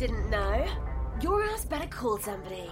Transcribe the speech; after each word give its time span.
didn't 0.00 0.30
know, 0.30 0.66
your 1.20 1.42
ass 1.42 1.66
better 1.66 1.86
call 1.86 2.16
somebody. 2.16 2.70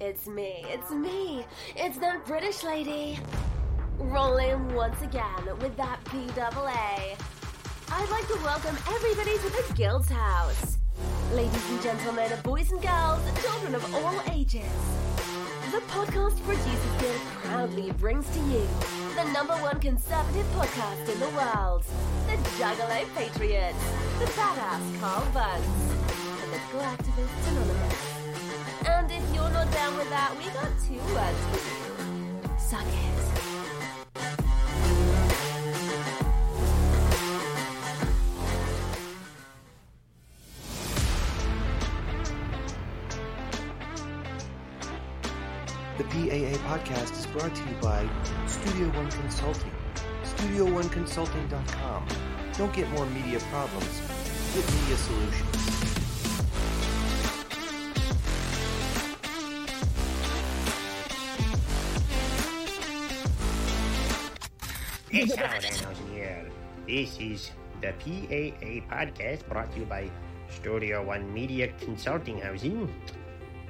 It's 0.00 0.26
me, 0.26 0.64
it's 0.66 0.90
me, 0.90 1.46
it's 1.76 1.98
that 1.98 2.26
British 2.26 2.64
lady. 2.64 3.16
Rolling 3.96 4.74
once 4.74 5.00
again 5.00 5.44
with 5.60 5.76
that 5.76 6.04
PAA. 6.06 7.14
I'd 7.92 8.10
like 8.10 8.26
to 8.26 8.34
welcome 8.42 8.76
everybody 8.92 9.38
to 9.38 9.50
the 9.50 9.72
Guild's 9.76 10.08
House. 10.08 10.78
Ladies 11.32 11.70
and 11.70 11.80
gentlemen, 11.80 12.32
boys 12.42 12.72
and 12.72 12.82
girls, 12.82 13.22
children 13.40 13.76
of 13.76 13.94
all 13.94 14.20
ages. 14.32 14.64
The 15.70 15.78
Podcast 15.92 16.42
Producers 16.42 17.00
Guild 17.00 17.20
proudly 17.44 17.92
brings 17.92 18.28
to 18.30 18.40
you 18.40 18.66
the 19.14 19.30
number 19.32 19.54
one 19.58 19.78
conservative 19.78 20.46
podcast 20.56 21.08
in 21.08 21.20
the 21.20 21.28
world, 21.36 21.84
the 22.26 22.36
Juggalo 22.58 23.04
Patriots, 23.14 23.84
the 24.18 24.24
badass 24.24 25.00
Carl 25.00 25.24
Buns, 25.32 26.07
Anonymous. 26.74 27.94
And 28.86 29.10
if 29.10 29.34
you're 29.34 29.48
not 29.50 29.72
down 29.72 29.96
with 29.96 30.10
that, 30.10 30.36
we 30.36 30.44
got 30.52 30.68
two 30.86 31.00
words 31.14 31.40
for 31.48 31.56
you. 31.64 32.58
Suck 32.58 32.84
it. 32.84 32.94
The 45.96 46.04
PAA 46.04 46.58
podcast 46.68 47.18
is 47.18 47.26
brought 47.28 47.54
to 47.54 47.62
you 47.62 47.76
by 47.80 48.06
Studio 48.46 48.88
One 48.88 49.10
Consulting. 49.10 49.72
StudioOneConsulting.com. 50.22 52.06
Don't 52.58 52.72
get 52.74 52.90
more 52.90 53.06
media 53.06 53.40
problems. 53.50 54.02
Get 54.54 54.70
media 54.74 54.96
solutions. 54.96 55.97
Yes, 65.10 65.34
Howard 65.36 65.62
Anhausen 65.62 66.12
here. 66.12 66.44
This 66.86 67.16
is 67.18 67.50
the 67.80 67.92
PAA 67.96 68.84
podcast 68.92 69.48
brought 69.48 69.72
to 69.72 69.80
you 69.80 69.86
by 69.86 70.10
Studio 70.50 71.02
One 71.02 71.32
Media 71.32 71.68
Consulting 71.80 72.38
Housing. 72.38 72.92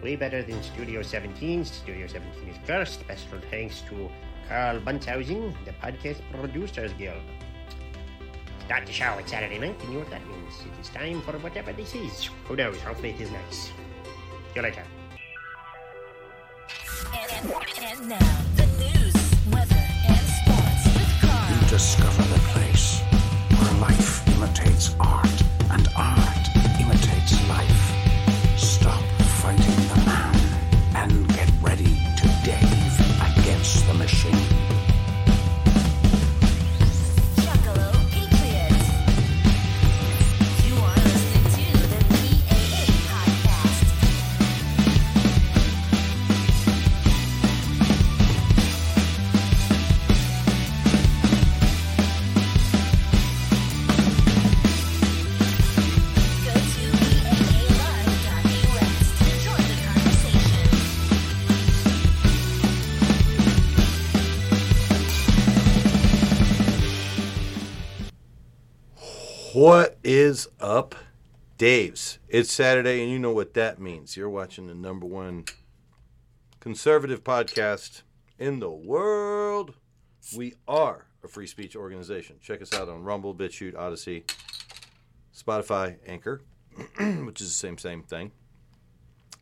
Way 0.03 0.17
better 0.17 0.42
than 0.42 0.61
Studio 0.62 1.00
17. 1.03 1.64
Studio 1.64 2.06
17 2.08 2.48
is 2.48 2.56
first. 2.67 3.00
Special 3.00 3.39
thanks 3.50 3.83
to 3.83 4.11
Carl 4.48 4.80
Bunthausen, 4.80 5.55
the 5.64 5.72
Podcast 5.78 6.20
Producers 6.33 6.92
Guild. 6.95 7.22
Start 8.67 8.86
the 8.86 8.92
show. 8.92 9.14
It's 9.19 9.30
Saturday 9.30 9.58
night, 9.58 9.77
and 9.80 9.89
you 9.89 9.95
know 9.95 10.00
what 10.00 10.11
that 10.11 10.27
means. 10.27 10.55
It 10.67 10.80
is 10.80 10.89
time 10.89 11.23
for 11.23 11.39
whatever 11.39 11.73
this 11.73 11.95
is. 11.95 12.30
Who 12.47 12.56
knows? 12.56 12.80
Hopefully 12.80 13.11
it 13.11 13.20
is 13.20 13.30
nice. 13.30 13.56
See 13.56 13.73
you 14.56 14.62
later. 14.62 14.83
And, 17.14 17.52
and 17.78 18.08
now, 18.08 18.41
the 18.56 18.67
news, 18.83 19.14
weather, 19.52 19.88
discover 21.69 22.22
the 22.22 22.41
place 22.48 23.02
where 23.58 23.80
life 23.80 24.27
imitates 24.36 24.94
art 25.00 25.42
and 25.70 25.86
art 25.97 26.48
imitates 26.80 27.47
life. 27.47 27.92
Stop 28.56 29.02
fighting 29.42 29.77
the 29.89 30.02
man 30.06 30.34
and 30.96 31.28
get 31.28 31.50
ready 31.61 32.00
to 32.16 32.27
Dave 32.42 33.39
against 33.39 33.86
the 33.86 33.94
machine. 33.94 34.48
What 69.61 69.98
is 70.05 70.46
up, 70.61 70.95
Dave's? 71.57 72.20
It's 72.29 72.52
Saturday, 72.52 73.02
and 73.02 73.11
you 73.11 73.19
know 73.19 73.33
what 73.33 73.55
that 73.55 73.80
means. 73.80 74.17
You're 74.17 74.30
watching 74.30 74.69
the 74.69 74.74
number 74.74 75.05
one 75.05 75.46
conservative 76.61 77.24
podcast 77.24 78.02
in 78.39 78.61
the 78.61 78.70
world. 78.70 79.74
We 80.36 80.55
are 80.69 81.07
a 81.24 81.27
free 81.27 81.48
speech 81.48 81.74
organization. 81.74 82.36
Check 82.41 82.63
us 82.63 82.73
out 82.73 82.89
on 82.89 83.02
Rumble, 83.02 83.35
BitChute, 83.35 83.74
Odysee, 83.74 84.23
Spotify, 85.36 85.96
Anchor, 86.07 86.40
which 87.01 87.40
is 87.40 87.48
the 87.48 87.55
same, 87.55 87.79
same 87.79 88.05
thing. 88.05 88.30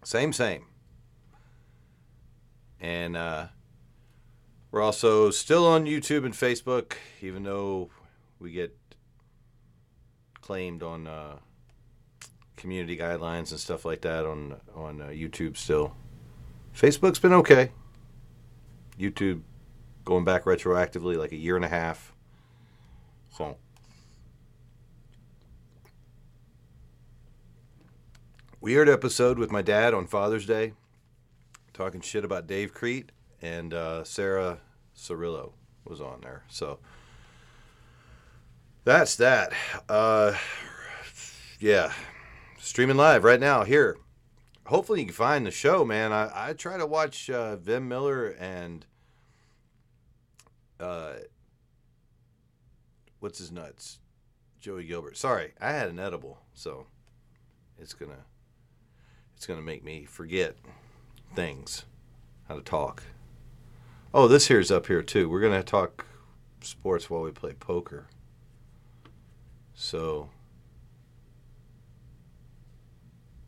Same, 0.02 0.32
same. 0.32 0.64
And 2.80 3.18
uh, 3.18 3.48
we're 4.70 4.80
also 4.80 5.30
still 5.30 5.66
on 5.66 5.84
YouTube 5.84 6.24
and 6.24 6.32
Facebook, 6.32 6.94
even 7.20 7.42
though 7.42 7.90
we 8.40 8.52
get 8.52 8.74
claimed 10.46 10.80
on 10.80 11.08
uh, 11.08 11.34
community 12.56 12.96
guidelines 12.96 13.50
and 13.50 13.58
stuff 13.58 13.84
like 13.84 14.02
that 14.02 14.24
on 14.24 14.54
on 14.76 15.02
uh, 15.02 15.06
YouTube 15.06 15.56
still. 15.56 15.96
Facebook's 16.72 17.18
been 17.18 17.32
okay. 17.32 17.72
YouTube 18.96 19.42
going 20.04 20.24
back 20.24 20.44
retroactively 20.44 21.16
like 21.16 21.32
a 21.32 21.36
year 21.36 21.56
and 21.56 21.64
a 21.64 21.68
half. 21.68 22.12
So 23.36 23.56
weird 28.60 28.88
episode 28.88 29.40
with 29.40 29.50
my 29.50 29.62
dad 29.62 29.94
on 29.94 30.06
Father's 30.06 30.46
Day, 30.46 30.74
talking 31.72 32.00
shit 32.00 32.24
about 32.24 32.46
Dave 32.46 32.72
Crete 32.72 33.10
and 33.42 33.74
uh, 33.74 34.04
Sarah 34.04 34.60
Cirillo 34.96 35.54
was 35.84 36.00
on 36.00 36.20
there. 36.20 36.44
So 36.46 36.78
that's 38.86 39.16
that. 39.16 39.52
Uh, 39.88 40.32
yeah, 41.58 41.92
streaming 42.58 42.96
live 42.96 43.24
right 43.24 43.40
now 43.40 43.64
here. 43.64 43.98
Hopefully 44.66 45.00
you 45.00 45.06
can 45.06 45.14
find 45.14 45.44
the 45.44 45.50
show, 45.50 45.84
man. 45.84 46.12
I, 46.12 46.30
I 46.32 46.52
try 46.52 46.78
to 46.78 46.86
watch 46.86 47.28
uh, 47.28 47.56
Vim 47.56 47.88
Miller 47.88 48.28
and 48.28 48.86
uh, 50.78 51.14
what's 53.18 53.38
his 53.38 53.50
nuts, 53.50 53.98
Joey 54.60 54.84
Gilbert. 54.84 55.16
Sorry, 55.16 55.52
I 55.60 55.72
had 55.72 55.88
an 55.88 55.98
edible, 55.98 56.38
so 56.54 56.86
it's 57.80 57.92
gonna 57.92 58.24
it's 59.36 59.46
gonna 59.46 59.62
make 59.62 59.82
me 59.82 60.04
forget 60.04 60.54
things, 61.34 61.84
how 62.48 62.54
to 62.54 62.62
talk. 62.62 63.02
Oh, 64.14 64.28
this 64.28 64.46
here's 64.46 64.70
up 64.70 64.86
here 64.86 65.02
too. 65.02 65.28
We're 65.28 65.40
gonna 65.40 65.64
talk 65.64 66.06
sports 66.60 67.10
while 67.10 67.22
we 67.22 67.32
play 67.32 67.52
poker. 67.52 68.06
So 69.76 70.30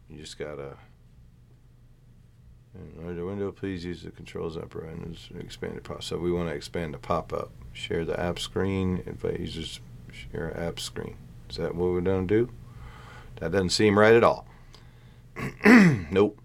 you 0.09 0.19
just 0.19 0.39
gotta. 0.39 0.77
The 2.75 3.25
window, 3.25 3.51
please 3.51 3.85
use 3.85 4.03
the 4.03 4.11
controls 4.11 4.57
upper 4.57 4.85
and 4.85 5.19
expand 5.41 5.79
the 5.79 5.81
pop. 5.81 6.05
So 6.05 6.17
we 6.17 6.31
want 6.31 6.49
to 6.49 6.55
expand 6.55 6.95
the 6.95 6.99
pop 6.99 7.33
up. 7.33 7.51
Share 7.73 8.05
the 8.05 8.21
app 8.21 8.39
screen. 8.39 9.03
Invite 9.05 9.41
users 9.41 9.81
share 10.13 10.57
app 10.57 10.79
screen. 10.79 11.17
Is 11.51 11.57
that 11.57 11.75
what 11.75 11.91
we're 11.91 12.03
gonna 12.03 12.27
do? 12.27 12.51
That 13.37 13.51
doesn't 13.51 13.71
seem 13.71 13.99
right 13.99 14.15
at 14.15 14.23
all. 14.23 14.47
nope. 15.65 16.41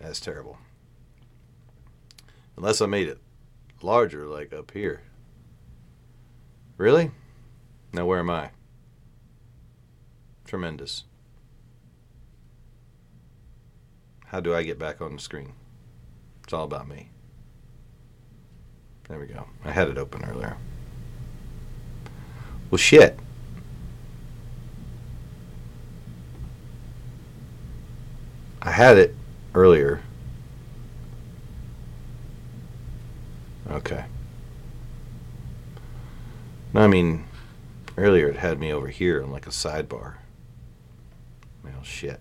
That's 0.00 0.20
terrible. 0.20 0.58
Unless 2.56 2.80
I 2.80 2.86
made 2.86 3.08
it 3.08 3.18
larger, 3.82 4.26
like 4.26 4.52
up 4.52 4.70
here. 4.72 5.02
Really? 6.78 7.10
Now 7.92 8.06
where 8.06 8.20
am 8.20 8.30
I? 8.30 8.50
Tremendous. 10.50 11.04
How 14.26 14.40
do 14.40 14.52
I 14.52 14.64
get 14.64 14.80
back 14.80 15.00
on 15.00 15.14
the 15.14 15.22
screen? 15.22 15.52
It's 16.42 16.52
all 16.52 16.64
about 16.64 16.88
me. 16.88 17.10
There 19.06 19.20
we 19.20 19.26
go. 19.26 19.46
I 19.64 19.70
had 19.70 19.86
it 19.86 19.96
open 19.96 20.24
earlier. 20.24 20.56
Well, 22.68 22.78
shit. 22.78 23.16
I 28.60 28.72
had 28.72 28.98
it 28.98 29.14
earlier. 29.54 30.02
Okay. 33.70 34.04
No, 36.74 36.80
I 36.80 36.88
mean, 36.88 37.24
earlier 37.96 38.26
it 38.26 38.34
had 38.34 38.58
me 38.58 38.72
over 38.72 38.88
here 38.88 39.20
in 39.20 39.30
like 39.30 39.46
a 39.46 39.50
sidebar. 39.50 40.14
Well, 41.64 41.82
shit. 41.82 42.20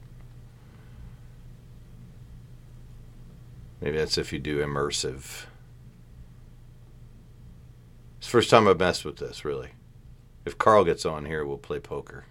Maybe 3.82 3.98
that's 3.98 4.18
if 4.18 4.34
you 4.34 4.40
do 4.40 4.64
immersive. 4.64 5.46
It's 8.18 8.28
the 8.28 8.32
first 8.32 8.50
time 8.50 8.68
I've 8.68 8.80
messed 8.80 9.06
with 9.06 9.18
this, 9.18 9.46
really. 9.46 9.70
If 10.46 10.58
Carl 10.58 10.84
gets 10.84 11.06
on 11.06 11.26
here, 11.26 11.46
we'll 11.46 11.58
play 11.58 11.80
poker. 11.80 12.26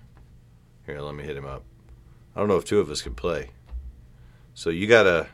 Here, 0.84 1.00
let 1.00 1.14
me 1.14 1.25
hit 1.25 1.37
him 1.37 1.46
up. 1.46 1.64
I 2.34 2.40
don't 2.40 2.49
know 2.49 2.56
if 2.56 2.64
two 2.64 2.81
of 2.81 2.90
us 2.90 3.00
can 3.00 3.14
play. 3.14 3.50
So 4.55 4.70
you 4.70 4.87
gotta. 4.87 5.28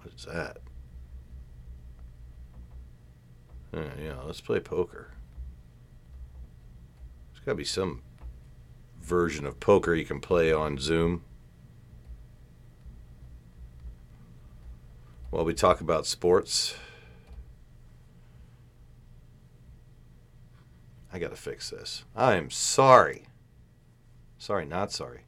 What 0.00 0.14
is 0.14 0.24
that? 0.24 0.58
Uh, 3.74 3.90
yeah, 4.02 4.14
let's 4.24 4.40
play 4.40 4.60
poker. 4.60 5.12
There's 7.32 7.44
gotta 7.44 7.56
be 7.56 7.64
some 7.64 8.02
version 9.08 9.46
of 9.46 9.58
poker 9.58 9.94
you 9.94 10.04
can 10.04 10.20
play 10.20 10.52
on 10.52 10.78
Zoom. 10.78 11.24
While 15.30 15.44
we 15.44 15.54
talk 15.54 15.80
about 15.80 16.06
sports. 16.06 16.76
I 21.12 21.18
gotta 21.18 21.36
fix 21.36 21.70
this. 21.70 22.04
I 22.14 22.36
am 22.36 22.50
sorry. 22.50 23.24
Sorry, 24.38 24.66
not 24.66 24.92
sorry. 24.92 25.22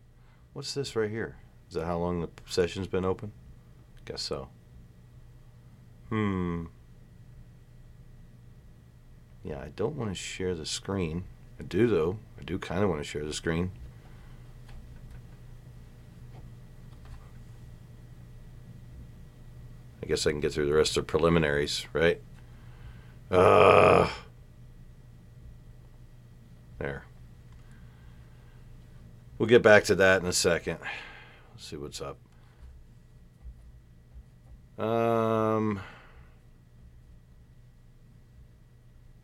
What's 0.53 0.75
this 0.75 0.94
right 0.94 1.11
here? 1.11 1.37
Is 1.69 1.75
that 1.75 1.87
how 1.87 1.99
long 1.99 2.21
the 2.21 2.29
session's 2.47 2.87
been 2.87 3.05
open? 3.05 3.33
Guess 4.05 4.23
so. 4.23 4.49
Hmm. 6.11 6.65
Yeah, 9.43 9.61
I 9.61 9.69
don't 9.75 9.97
want 9.97 10.11
to 10.11 10.15
share 10.15 10.55
the 10.55 10.67
screen. 10.67 11.25
I 11.59 11.62
do, 11.62 11.87
though. 11.87 12.19
I 12.41 12.45
do 12.45 12.59
kind 12.59 12.83
of 12.83 12.89
want 12.89 13.01
to 13.01 13.09
share 13.09 13.25
the 13.25 13.35
screen. 13.35 13.71
I 20.03 20.07
guess 20.07 20.27
I 20.27 20.31
can 20.31 20.41
get 20.41 20.53
through 20.53 20.67
the 20.67 20.73
rest 20.73 20.97
of 20.97 21.07
the 21.07 21.07
preliminaries, 21.07 21.87
right? 21.93 22.21
Uh, 23.31 24.09
there. 26.79 27.05
We'll 29.39 29.49
get 29.49 29.63
back 29.63 29.85
to 29.85 29.95
that 29.97 30.23
in 30.23 30.29
a 30.29 30.33
second. 30.33 30.79
Let's 31.53 31.67
see 31.67 31.77
what's 31.77 32.01
up. 32.01 32.17
Um. 34.83 35.81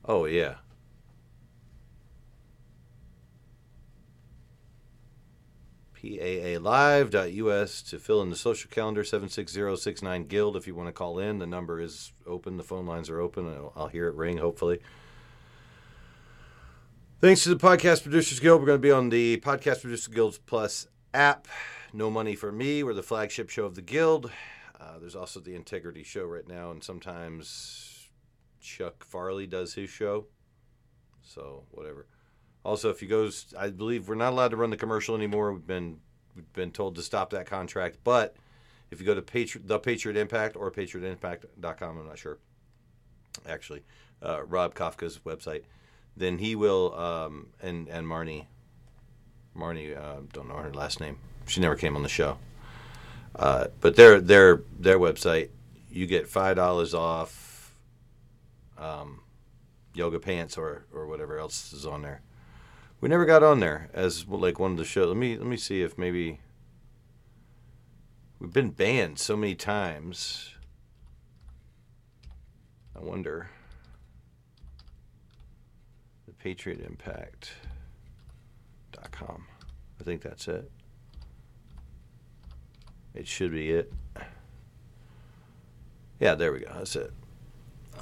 Oh 0.04 0.26
yeah. 0.26 0.56
PAAlive.us 6.06 7.82
to 7.82 7.98
fill 7.98 8.22
in 8.22 8.30
the 8.30 8.36
social 8.36 8.70
calendar 8.70 9.02
76069 9.02 10.26
Guild 10.26 10.56
if 10.56 10.66
you 10.66 10.74
want 10.74 10.88
to 10.88 10.92
call 10.92 11.18
in. 11.18 11.38
The 11.38 11.46
number 11.46 11.80
is 11.80 12.12
open. 12.26 12.56
The 12.56 12.62
phone 12.62 12.86
lines 12.86 13.10
are 13.10 13.20
open. 13.20 13.48
I'll, 13.48 13.72
I'll 13.76 13.88
hear 13.88 14.08
it 14.08 14.14
ring, 14.14 14.38
hopefully. 14.38 14.80
Thanks 17.20 17.42
to 17.44 17.48
the 17.48 17.56
Podcast 17.56 18.02
Producers 18.02 18.40
Guild, 18.40 18.60
we're 18.60 18.66
going 18.66 18.78
to 18.78 18.82
be 18.82 18.92
on 18.92 19.08
the 19.08 19.38
Podcast 19.38 19.80
Producers 19.80 20.06
Guild 20.06 20.38
Plus 20.46 20.86
app. 21.14 21.48
No 21.92 22.10
Money 22.10 22.34
for 22.34 22.52
Me, 22.52 22.82
we're 22.82 22.94
the 22.94 23.02
flagship 23.02 23.48
show 23.48 23.64
of 23.64 23.74
the 23.74 23.82
Guild. 23.82 24.30
Uh, 24.78 24.98
there's 24.98 25.16
also 25.16 25.40
the 25.40 25.54
Integrity 25.54 26.02
Show 26.02 26.26
right 26.26 26.46
now, 26.46 26.70
and 26.70 26.84
sometimes 26.84 28.08
Chuck 28.60 29.02
Farley 29.02 29.46
does 29.46 29.74
his 29.74 29.88
show. 29.88 30.26
So, 31.22 31.64
whatever. 31.70 32.06
Also, 32.66 32.90
if 32.90 33.00
you 33.00 33.06
go, 33.06 33.30
I 33.56 33.70
believe 33.70 34.08
we're 34.08 34.16
not 34.16 34.32
allowed 34.32 34.48
to 34.48 34.56
run 34.56 34.70
the 34.70 34.76
commercial 34.76 35.14
anymore. 35.14 35.52
We've 35.52 35.64
been 35.64 36.00
we've 36.34 36.52
been 36.52 36.72
told 36.72 36.96
to 36.96 37.02
stop 37.02 37.30
that 37.30 37.46
contract. 37.46 37.98
But 38.02 38.34
if 38.90 38.98
you 38.98 39.06
go 39.06 39.14
to 39.14 39.20
the 39.64 39.78
Patriot 39.78 40.16
Impact 40.16 40.56
or 40.56 40.72
patriotimpact.com, 40.72 41.98
I'm 41.98 42.06
not 42.08 42.18
sure. 42.18 42.38
Actually, 43.48 43.84
uh, 44.20 44.44
Rob 44.46 44.74
Kafka's 44.74 45.20
website, 45.24 45.62
then 46.16 46.38
he 46.38 46.56
will 46.56 46.92
um, 46.98 47.46
and 47.62 47.86
and 47.86 48.04
Marnie, 48.04 48.46
Marnie, 49.56 49.96
uh, 49.96 50.22
don't 50.32 50.48
know 50.48 50.56
her 50.56 50.74
last 50.74 50.98
name. 50.98 51.18
She 51.46 51.60
never 51.60 51.76
came 51.76 51.94
on 51.94 52.02
the 52.02 52.08
show. 52.08 52.36
Uh, 53.36 53.68
but 53.80 53.94
their 53.94 54.20
their 54.20 54.62
their 54.76 54.98
website, 54.98 55.50
you 55.88 56.08
get 56.08 56.26
five 56.26 56.56
dollars 56.56 56.94
off 56.94 57.76
um, 58.76 59.20
yoga 59.94 60.18
pants 60.18 60.58
or 60.58 60.84
or 60.92 61.06
whatever 61.06 61.38
else 61.38 61.72
is 61.72 61.86
on 61.86 62.02
there. 62.02 62.22
We 63.06 63.10
never 63.10 63.24
got 63.24 63.44
on 63.44 63.60
there 63.60 63.88
as 63.94 64.26
like 64.26 64.58
one 64.58 64.72
of 64.72 64.78
the 64.78 64.84
shows. 64.84 65.06
Let 65.06 65.16
me 65.16 65.36
let 65.36 65.46
me 65.46 65.56
see 65.56 65.80
if 65.80 65.96
maybe 65.96 66.40
we've 68.40 68.52
been 68.52 68.70
banned 68.70 69.20
so 69.20 69.36
many 69.36 69.54
times. 69.54 70.50
I 72.96 73.04
wonder. 73.04 73.48
The 76.26 76.32
Patriot 76.32 76.80
Impact.com. 76.80 77.54
I 80.00 80.02
think 80.02 80.22
that's 80.22 80.48
it. 80.48 80.68
It 83.14 83.28
should 83.28 83.52
be 83.52 83.70
it. 83.70 83.92
Yeah, 86.18 86.34
there 86.34 86.52
we 86.52 86.58
go. 86.58 86.72
That's 86.74 86.96
it. 86.96 87.12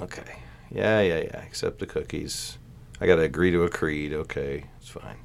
Okay. 0.01 0.39
Yeah, 0.71 1.01
yeah, 1.01 1.19
yeah. 1.19 1.43
Accept 1.43 1.77
the 1.77 1.85
cookies. 1.85 2.57
I 2.99 3.07
got 3.07 3.15
to 3.15 3.23
agree 3.23 3.51
to 3.51 3.63
a 3.63 3.69
creed. 3.69 4.13
Okay, 4.13 4.65
it's 4.77 4.89
fine. 4.89 5.17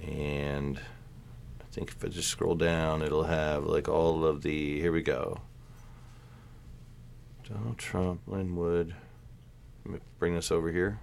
And 0.00 0.78
I 0.78 1.64
think 1.72 1.90
if 1.90 2.04
I 2.04 2.08
just 2.08 2.28
scroll 2.28 2.54
down, 2.54 3.02
it'll 3.02 3.24
have 3.24 3.64
like 3.64 3.88
all 3.88 4.24
of 4.24 4.42
the. 4.42 4.80
Here 4.80 4.92
we 4.92 5.02
go. 5.02 5.40
Donald 7.48 7.78
Trump, 7.78 8.20
Lin 8.26 8.54
Wood. 8.54 8.94
Let 9.84 9.94
me 9.94 10.00
bring 10.18 10.34
this 10.34 10.52
over 10.52 10.70
here. 10.70 11.00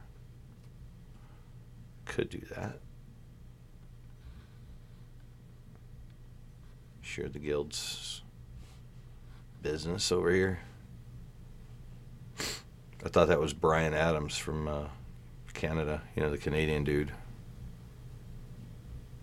Could 2.05 2.29
do 2.29 2.41
that. 2.55 2.79
Share 7.01 7.27
the 7.27 7.39
guild's 7.39 8.21
business 9.61 10.09
over 10.11 10.31
here. 10.31 10.59
I 13.03 13.09
thought 13.09 13.27
that 13.27 13.39
was 13.39 13.53
Bryan 13.53 13.93
Adams 13.93 14.37
from 14.37 14.67
uh, 14.67 14.87
Canada, 15.57 16.03
you 16.15 16.21
know, 16.21 16.29
the 16.29 16.37
Canadian 16.37 16.83
dude. 16.83 17.11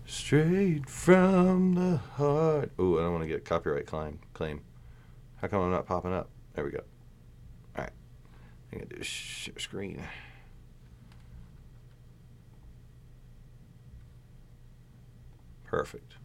Straight 0.05 0.89
from 0.89 1.75
the 1.75 1.97
heart. 1.97 2.71
Ooh, 2.79 2.99
I 2.99 3.03
don't 3.03 3.13
want 3.13 3.23
to 3.23 3.27
get 3.27 3.37
a 3.37 3.41
copyright 3.41 3.87
claim. 3.87 4.19
Claim. 4.33 4.61
How 5.37 5.47
come 5.47 5.61
I'm 5.61 5.71
not 5.71 5.87
popping 5.87 6.13
up? 6.13 6.29
There 6.53 6.65
we 6.65 6.71
go. 6.71 6.81
All 7.77 7.85
right. 7.85 7.93
I'm 8.71 8.79
gonna 8.79 8.93
do 8.93 9.01
share 9.01 9.57
screen. 9.57 10.03
Perfect. 15.63 16.15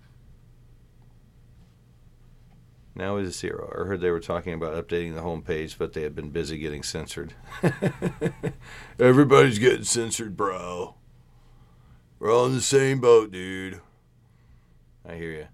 Now 2.95 3.17
is 3.17 3.39
zero. 3.39 3.73
I 3.73 3.87
heard 3.87 4.01
they 4.01 4.11
were 4.11 4.21
talking 4.21 4.53
about 4.53 4.75
updating 4.75 5.15
the 5.15 5.23
homepage, 5.23 5.79
but 5.79 5.93
they 5.93 6.03
had 6.03 6.15
been 6.15 6.31
busy 6.31 6.59
getting 6.59 6.83
censored. 6.83 7.35
Everybody's 8.99 9.59
getting 9.59 9.85
censored, 9.85 10.37
bro. 10.37 10.97
We're 12.19 12.35
all 12.35 12.47
in 12.47 12.55
the 12.55 12.61
same 12.61 13.01
boat, 13.01 13.31
dude. 13.31 13.81
I 15.09 15.15
hear 15.15 15.31
you. 15.31 15.47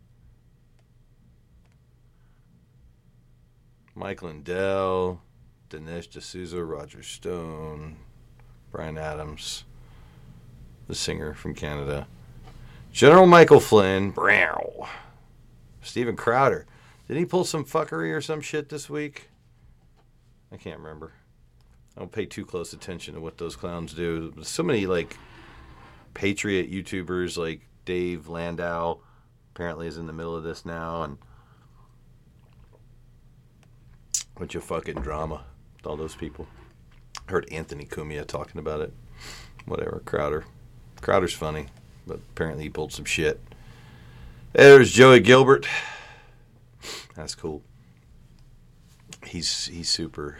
Mike 3.94 4.22
Lindell, 4.22 5.22
Dinesh 5.70 6.10
D'Souza, 6.10 6.62
Roger 6.62 7.02
Stone, 7.02 7.96
Bryan 8.70 8.98
Adams, 8.98 9.64
the 10.86 10.94
singer 10.94 11.32
from 11.32 11.54
Canada, 11.54 12.06
General 12.92 13.26
Michael 13.26 13.60
Flynn, 13.60 14.12
Steven 15.82 16.16
Crowder. 16.16 16.66
Did 17.08 17.16
he 17.16 17.24
pull 17.24 17.44
some 17.44 17.64
fuckery 17.64 18.14
or 18.14 18.20
some 18.20 18.40
shit 18.40 18.68
this 18.68 18.90
week? 18.90 19.28
I 20.52 20.56
can't 20.56 20.78
remember. 20.78 21.12
I 21.96 22.00
don't 22.00 22.12
pay 22.12 22.26
too 22.26 22.44
close 22.44 22.72
attention 22.72 23.14
to 23.14 23.20
what 23.20 23.38
those 23.38 23.56
clowns 23.56 23.94
do. 23.94 24.34
So 24.42 24.62
many 24.62 24.86
like 24.86 25.16
patriot 26.14 26.70
YouTubers 26.70 27.38
like 27.38 27.60
Dave 27.84 28.28
Landau 28.28 28.98
apparently 29.54 29.86
is 29.86 29.96
in 29.96 30.06
the 30.06 30.12
middle 30.12 30.36
of 30.36 30.42
this 30.42 30.66
now 30.66 31.02
and 31.02 31.18
bunch 34.38 34.54
of 34.54 34.64
fucking 34.64 34.96
drama 34.96 35.44
with 35.76 35.86
all 35.86 35.96
those 35.96 36.14
people. 36.14 36.46
I 37.26 37.32
heard 37.32 37.48
Anthony 37.50 37.86
Cumia 37.86 38.26
talking 38.26 38.58
about 38.58 38.80
it. 38.80 38.92
Whatever, 39.64 40.02
Crowder. 40.04 40.44
Crowder's 41.00 41.32
funny, 41.32 41.66
but 42.06 42.16
apparently 42.16 42.64
he 42.64 42.70
pulled 42.70 42.92
some 42.92 43.04
shit. 43.04 43.40
There's 44.52 44.92
Joey 44.92 45.20
Gilbert. 45.20 45.66
That's 47.16 47.34
cool. 47.34 47.62
He's 49.24 49.66
he's 49.66 49.88
super. 49.88 50.38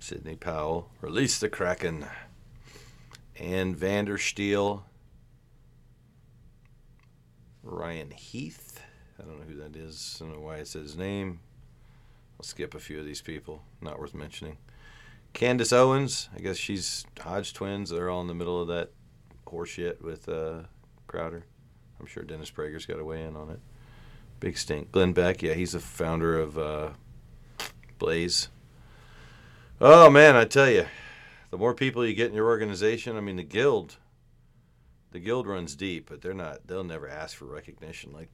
Sidney 0.00 0.34
Powell, 0.34 0.90
release 1.00 1.38
the 1.38 1.48
Kraken, 1.48 2.06
and 3.36 3.76
Vandersteel, 3.76 4.82
Ryan 7.62 8.10
Heath, 8.10 8.82
I 9.20 9.22
don't 9.24 9.38
know 9.38 9.46
who 9.46 9.60
that 9.60 9.76
is. 9.76 10.18
I 10.20 10.24
don't 10.24 10.34
know 10.34 10.40
why 10.40 10.56
it 10.56 10.66
says 10.66 10.82
his 10.82 10.96
name. 10.96 11.38
I'll 12.38 12.44
skip 12.44 12.74
a 12.74 12.80
few 12.80 12.98
of 12.98 13.06
these 13.06 13.22
people. 13.22 13.62
Not 13.80 14.00
worth 14.00 14.14
mentioning. 14.14 14.56
Candace 15.32 15.72
Owens. 15.72 16.28
I 16.36 16.40
guess 16.40 16.56
she's 16.56 17.06
Hodge 17.20 17.54
twins. 17.54 17.90
They're 17.90 18.10
all 18.10 18.20
in 18.20 18.26
the 18.26 18.34
middle 18.34 18.60
of 18.60 18.68
that 18.68 18.90
horseshit 19.46 20.02
with 20.02 20.28
uh, 20.28 20.62
Crowder. 21.06 21.44
I'm 22.00 22.06
sure 22.06 22.24
Dennis 22.24 22.50
Prager's 22.50 22.86
got 22.86 22.96
to 22.96 23.04
weigh 23.04 23.22
in 23.22 23.36
on 23.36 23.50
it. 23.50 23.60
Big 24.42 24.58
stink. 24.58 24.90
Glenn 24.90 25.12
Beck. 25.12 25.40
Yeah, 25.40 25.54
he's 25.54 25.70
the 25.70 25.78
founder 25.78 26.36
of 26.36 26.58
uh, 26.58 26.88
Blaze. 28.00 28.48
Oh 29.80 30.10
man, 30.10 30.34
I 30.34 30.46
tell 30.46 30.68
you, 30.68 30.86
the 31.52 31.58
more 31.58 31.74
people 31.74 32.04
you 32.04 32.12
get 32.12 32.30
in 32.30 32.34
your 32.34 32.48
organization, 32.48 33.16
I 33.16 33.20
mean, 33.20 33.36
the 33.36 33.44
guild, 33.44 33.98
the 35.12 35.20
guild 35.20 35.46
runs 35.46 35.76
deep, 35.76 36.08
but 36.10 36.22
they're 36.22 36.34
not. 36.34 36.66
They'll 36.66 36.82
never 36.82 37.08
ask 37.08 37.36
for 37.36 37.44
recognition 37.44 38.12
like, 38.12 38.30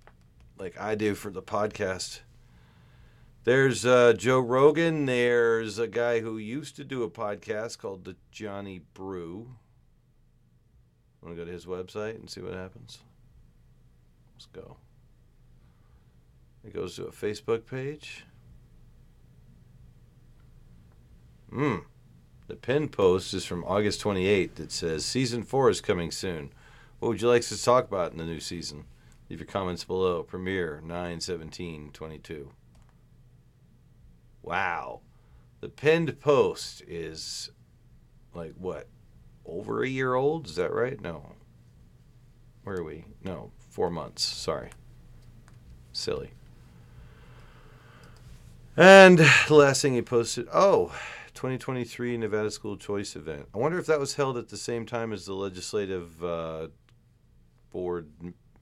like 0.59 0.81
I 0.81 0.95
do 0.95 1.15
for 1.15 1.31
the 1.31 1.43
podcast. 1.43 2.21
There's 3.45 3.85
uh, 3.85 4.15
Joe 4.15 4.41
Rogan. 4.41 5.05
There's 5.05 5.79
a 5.79 5.89
guy 5.89 6.21
who 6.21 6.39
used 6.39 6.77
to 6.77 6.85
do 6.85 7.03
a 7.03 7.11
podcast 7.11 7.77
called 7.77 8.07
the 8.07 8.17
Johnny 8.31 8.81
Brew. 8.95 9.57
Want 11.21 11.37
to 11.37 11.39
go 11.39 11.45
to 11.45 11.53
his 11.53 11.67
website 11.67 12.15
and 12.15 12.31
see 12.31 12.41
what 12.41 12.55
happens? 12.55 13.01
Let's 14.35 14.47
go. 14.47 14.79
It 16.69 16.75
goes 16.75 16.97
to 16.97 17.07
a 17.07 17.11
Facebook 17.11 17.65
page. 17.65 18.27
Hmm. 21.51 21.77
The 22.47 22.57
pin 22.57 22.91
post 22.91 23.33
is 23.33 23.47
from 23.47 23.65
August 23.65 24.03
28th. 24.03 24.61
It 24.61 24.71
says 24.71 25.07
season 25.07 25.45
four 25.45 25.71
is 25.71 25.81
coming 25.81 26.11
soon. 26.11 26.53
What 26.99 27.09
would 27.09 27.23
you 27.23 27.29
like 27.29 27.41
us 27.41 27.49
to 27.49 27.65
talk 27.65 27.89
about 27.89 28.13
in 28.13 28.19
the 28.19 28.27
new 28.27 28.39
season? 28.39 28.85
Leave 29.31 29.41
your 29.41 29.47
comments 29.47 29.85
below. 29.85 30.23
Premiere 30.23 30.83
9 30.85 31.21
17 31.23 31.91
22. 31.91 32.51
Wow. 34.43 35.01
The 35.61 35.71
pinned 35.71 36.21
post 36.21 36.83
is 36.87 37.51
like 38.35 38.53
what? 38.59 38.89
Over 39.47 39.83
a 39.83 39.89
year 39.89 40.15
old? 40.15 40.49
Is 40.49 40.57
that 40.57 40.75
right? 40.75 41.01
No. 41.01 41.33
Where 42.63 42.77
are 42.77 42.85
we? 42.85 43.07
No, 43.25 43.53
four 43.71 43.89
months. 43.89 44.23
Sorry. 44.23 44.69
Silly. 45.93 46.33
And 48.79 49.19
the 49.49 49.55
last 49.55 49.83
thing 49.83 49.95
he 49.95 50.03
posted 50.03 50.47
oh, 50.55 50.93
2023 51.35 52.17
Nevada 52.17 52.51
School 52.51 52.77
Choice 52.77 53.17
event. 53.17 53.49
I 53.53 53.59
wonder 53.59 53.79
if 53.79 53.87
that 53.87 53.99
was 53.99 54.15
held 54.15 54.39
at 54.39 54.49
the 54.49 54.57
same 54.57 54.87
time 54.87 55.13
as 55.13 55.27
the 55.27 55.35
legislative 55.35 56.23
uh, 56.25 56.69
board 57.73 58.09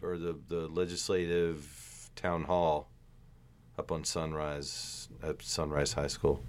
or 0.02 0.16
the, 0.16 0.38
the 0.48 0.68
legislative 0.68 2.10
town 2.16 2.44
hall 2.44 2.88
up 3.78 3.92
on 3.92 4.04
Sunrise 4.04 5.08
at 5.22 5.42
Sunrise 5.42 5.92
High 5.92 6.06
School. 6.06 6.42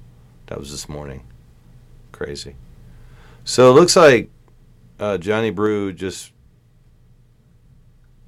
That 0.45 0.59
was 0.59 0.71
this 0.71 0.87
morning. 0.87 1.27
Crazy. 2.13 2.55
So 3.43 3.69
it 3.69 3.73
looks 3.73 3.97
like 3.97 4.29
uh, 4.97 5.17
Johnny 5.17 5.49
Brew 5.49 5.91
just 5.91 6.31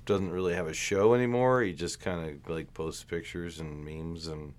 doesn't 0.05 0.31
really 0.31 0.53
have 0.53 0.67
a 0.67 0.73
show 0.73 1.13
anymore. 1.13 1.61
He 1.61 1.71
just 1.71 2.01
kind 2.01 2.29
of 2.29 2.49
like 2.49 2.73
posts 2.73 3.05
pictures 3.05 3.61
and 3.61 3.85
memes 3.85 4.27
and 4.27 4.53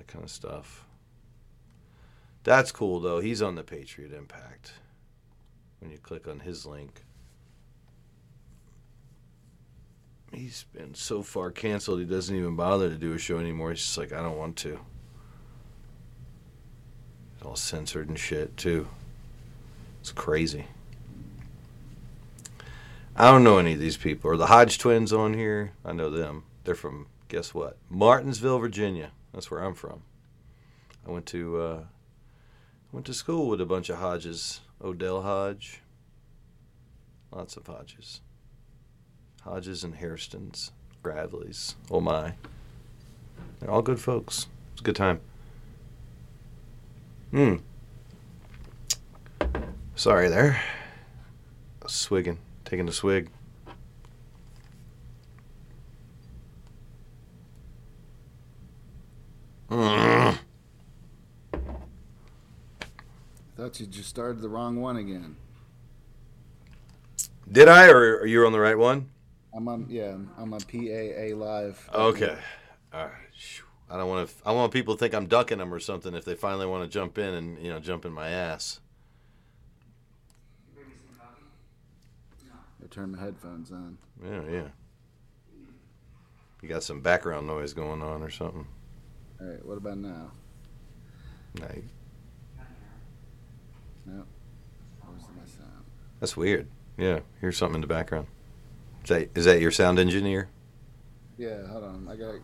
that 0.00 0.06
kind 0.06 0.24
of 0.24 0.30
stuff. 0.30 0.86
That's 2.42 2.72
cool 2.72 3.00
though. 3.00 3.20
He's 3.20 3.42
on 3.42 3.54
the 3.54 3.62
Patriot 3.62 4.12
Impact. 4.14 4.72
When 5.80 5.90
you 5.90 5.98
click 5.98 6.26
on 6.26 6.40
his 6.40 6.64
link, 6.64 7.02
he's 10.32 10.64
been 10.72 10.94
so 10.94 11.22
far 11.22 11.50
canceled 11.50 12.00
he 12.00 12.06
doesn't 12.06 12.34
even 12.34 12.56
bother 12.56 12.88
to 12.88 12.96
do 12.96 13.12
a 13.12 13.18
show 13.18 13.38
anymore. 13.38 13.70
He's 13.70 13.80
just 13.80 13.98
like, 13.98 14.12
I 14.12 14.22
don't 14.22 14.38
want 14.38 14.56
to. 14.56 14.78
It's 17.34 17.44
all 17.44 17.56
censored 17.56 18.08
and 18.08 18.18
shit 18.18 18.56
too. 18.56 18.88
It's 20.00 20.12
crazy. 20.12 20.64
I 23.14 23.30
don't 23.30 23.44
know 23.44 23.58
any 23.58 23.74
of 23.74 23.80
these 23.80 23.98
people. 23.98 24.30
Are 24.30 24.36
the 24.38 24.46
Hodge 24.46 24.78
twins 24.78 25.12
on 25.12 25.34
here? 25.34 25.72
I 25.84 25.92
know 25.92 26.08
them. 26.08 26.44
They're 26.64 26.74
from 26.74 27.06
guess 27.28 27.52
what? 27.52 27.76
Martinsville, 27.90 28.58
Virginia. 28.58 29.12
That's 29.32 29.50
where 29.50 29.62
I'm 29.62 29.74
from. 29.74 30.02
I 31.06 31.10
went 31.10 31.26
to 31.26 31.60
uh, 31.60 31.82
went 32.92 33.06
to 33.06 33.14
school 33.14 33.48
with 33.48 33.60
a 33.60 33.66
bunch 33.66 33.88
of 33.88 33.98
Hodges. 33.98 34.60
Odell 34.82 35.22
Hodge. 35.22 35.80
Lots 37.30 37.56
of 37.56 37.66
Hodges. 37.66 38.20
Hodges 39.42 39.84
and 39.84 39.94
Hairstons, 39.94 40.70
Bradleys. 41.02 41.76
Oh 41.90 42.00
my. 42.00 42.34
They're 43.58 43.70
all 43.70 43.82
good 43.82 44.00
folks. 44.00 44.48
It's 44.72 44.80
a 44.80 44.84
good 44.84 44.96
time. 44.96 45.20
Hmm. 47.30 47.56
Sorry 49.94 50.28
there. 50.28 50.60
Swigging. 51.86 52.38
Taking 52.64 52.88
a 52.88 52.92
swig. 52.92 53.30
Mm. 59.70 60.38
Thought 63.56 63.78
you 63.78 63.86
just 63.86 64.08
started 64.08 64.40
the 64.40 64.48
wrong 64.48 64.80
one 64.80 64.96
again. 64.96 65.36
Did 67.50 67.68
I, 67.68 67.88
or 67.88 68.18
are 68.18 68.26
you 68.26 68.44
on 68.46 68.52
the 68.52 68.60
right 68.60 68.78
one? 68.78 69.10
I'm 69.54 69.68
on, 69.68 69.86
yeah, 69.88 70.16
I'm 70.38 70.52
on 70.54 70.60
PAA 70.60 71.36
live. 71.36 71.88
Okay. 71.92 72.36
All 72.92 73.04
right. 73.04 73.12
I 73.90 73.96
don't 73.96 74.08
want 74.08 74.28
to. 74.28 74.34
I 74.46 74.52
want 74.52 74.72
people 74.72 74.94
to 74.94 74.98
think 74.98 75.14
I'm 75.14 75.26
ducking 75.26 75.58
them 75.58 75.74
or 75.74 75.80
something 75.80 76.14
if 76.14 76.24
they 76.24 76.36
finally 76.36 76.66
want 76.66 76.84
to 76.84 76.88
jump 76.88 77.18
in 77.18 77.34
and 77.34 77.58
you 77.58 77.70
know 77.70 77.80
jump 77.80 78.04
in 78.04 78.12
my 78.12 78.28
ass. 78.28 78.78
I 82.82 82.86
turned 82.88 83.12
my 83.12 83.20
headphones 83.20 83.72
on. 83.72 83.98
Yeah, 84.24 84.42
yeah. 84.48 84.68
You 86.62 86.68
got 86.68 86.84
some 86.84 87.00
background 87.00 87.48
noise 87.48 87.72
going 87.72 88.00
on 88.00 88.22
or 88.22 88.30
something. 88.30 88.66
All 89.40 89.46
right, 89.46 89.64
what 89.64 89.78
about 89.78 89.98
now? 89.98 90.30
Nah, 91.58 91.66
you- 91.74 91.84
No. 94.06 94.24
Where's 95.06 95.22
my 95.36 95.44
sound? 95.44 95.84
that's 96.20 96.36
weird. 96.36 96.68
Yeah, 96.96 97.20
here's 97.40 97.56
something 97.56 97.76
in 97.76 97.80
the 97.80 97.86
background. 97.86 98.26
Is 99.04 99.08
that, 99.08 99.30
is 99.34 99.44
that 99.46 99.60
your 99.60 99.70
sound 99.70 99.98
engineer? 99.98 100.48
Yeah, 101.38 101.66
hold 101.68 101.84
on. 101.84 102.06
I 102.08 102.16
gotta 102.16 102.40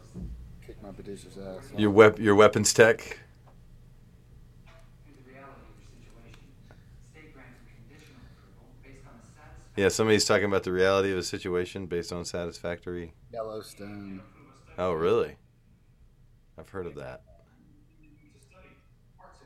kick 0.67 0.83
my 0.83 0.91
producer's 0.93 1.37
ass. 1.37 1.71
Your 1.77 1.91
wep- 1.91 2.19
your 2.19 2.35
weapons 2.35 2.73
tech? 2.73 2.99
Here's 5.05 5.19
the 5.25 5.31
reality 5.33 5.61
of 5.61 5.77
your 5.77 5.91
situation. 6.01 6.49
State 7.13 7.35
grants 7.35 7.59
a 7.61 7.77
conditional 7.89 8.21
approval 8.33 8.73
based 8.83 9.05
on 9.07 9.15
a 9.17 9.23
satisfactory 9.23 9.83
Yeah, 9.83 9.89
somebody's 9.91 10.25
talking 10.25 10.47
about 10.47 10.63
the 10.63 10.73
reality 10.73 11.13
of 11.13 11.19
a 11.19 11.23
situation 11.23 11.87
based 11.87 12.11
on 12.13 12.25
satisfactory. 12.25 13.13
Yellowstone. 13.33 14.23
Oh, 14.79 14.93
really? 14.93 15.37
I've 16.59 16.69
heard 16.69 16.87
of 16.87 16.95
that. 16.97 17.23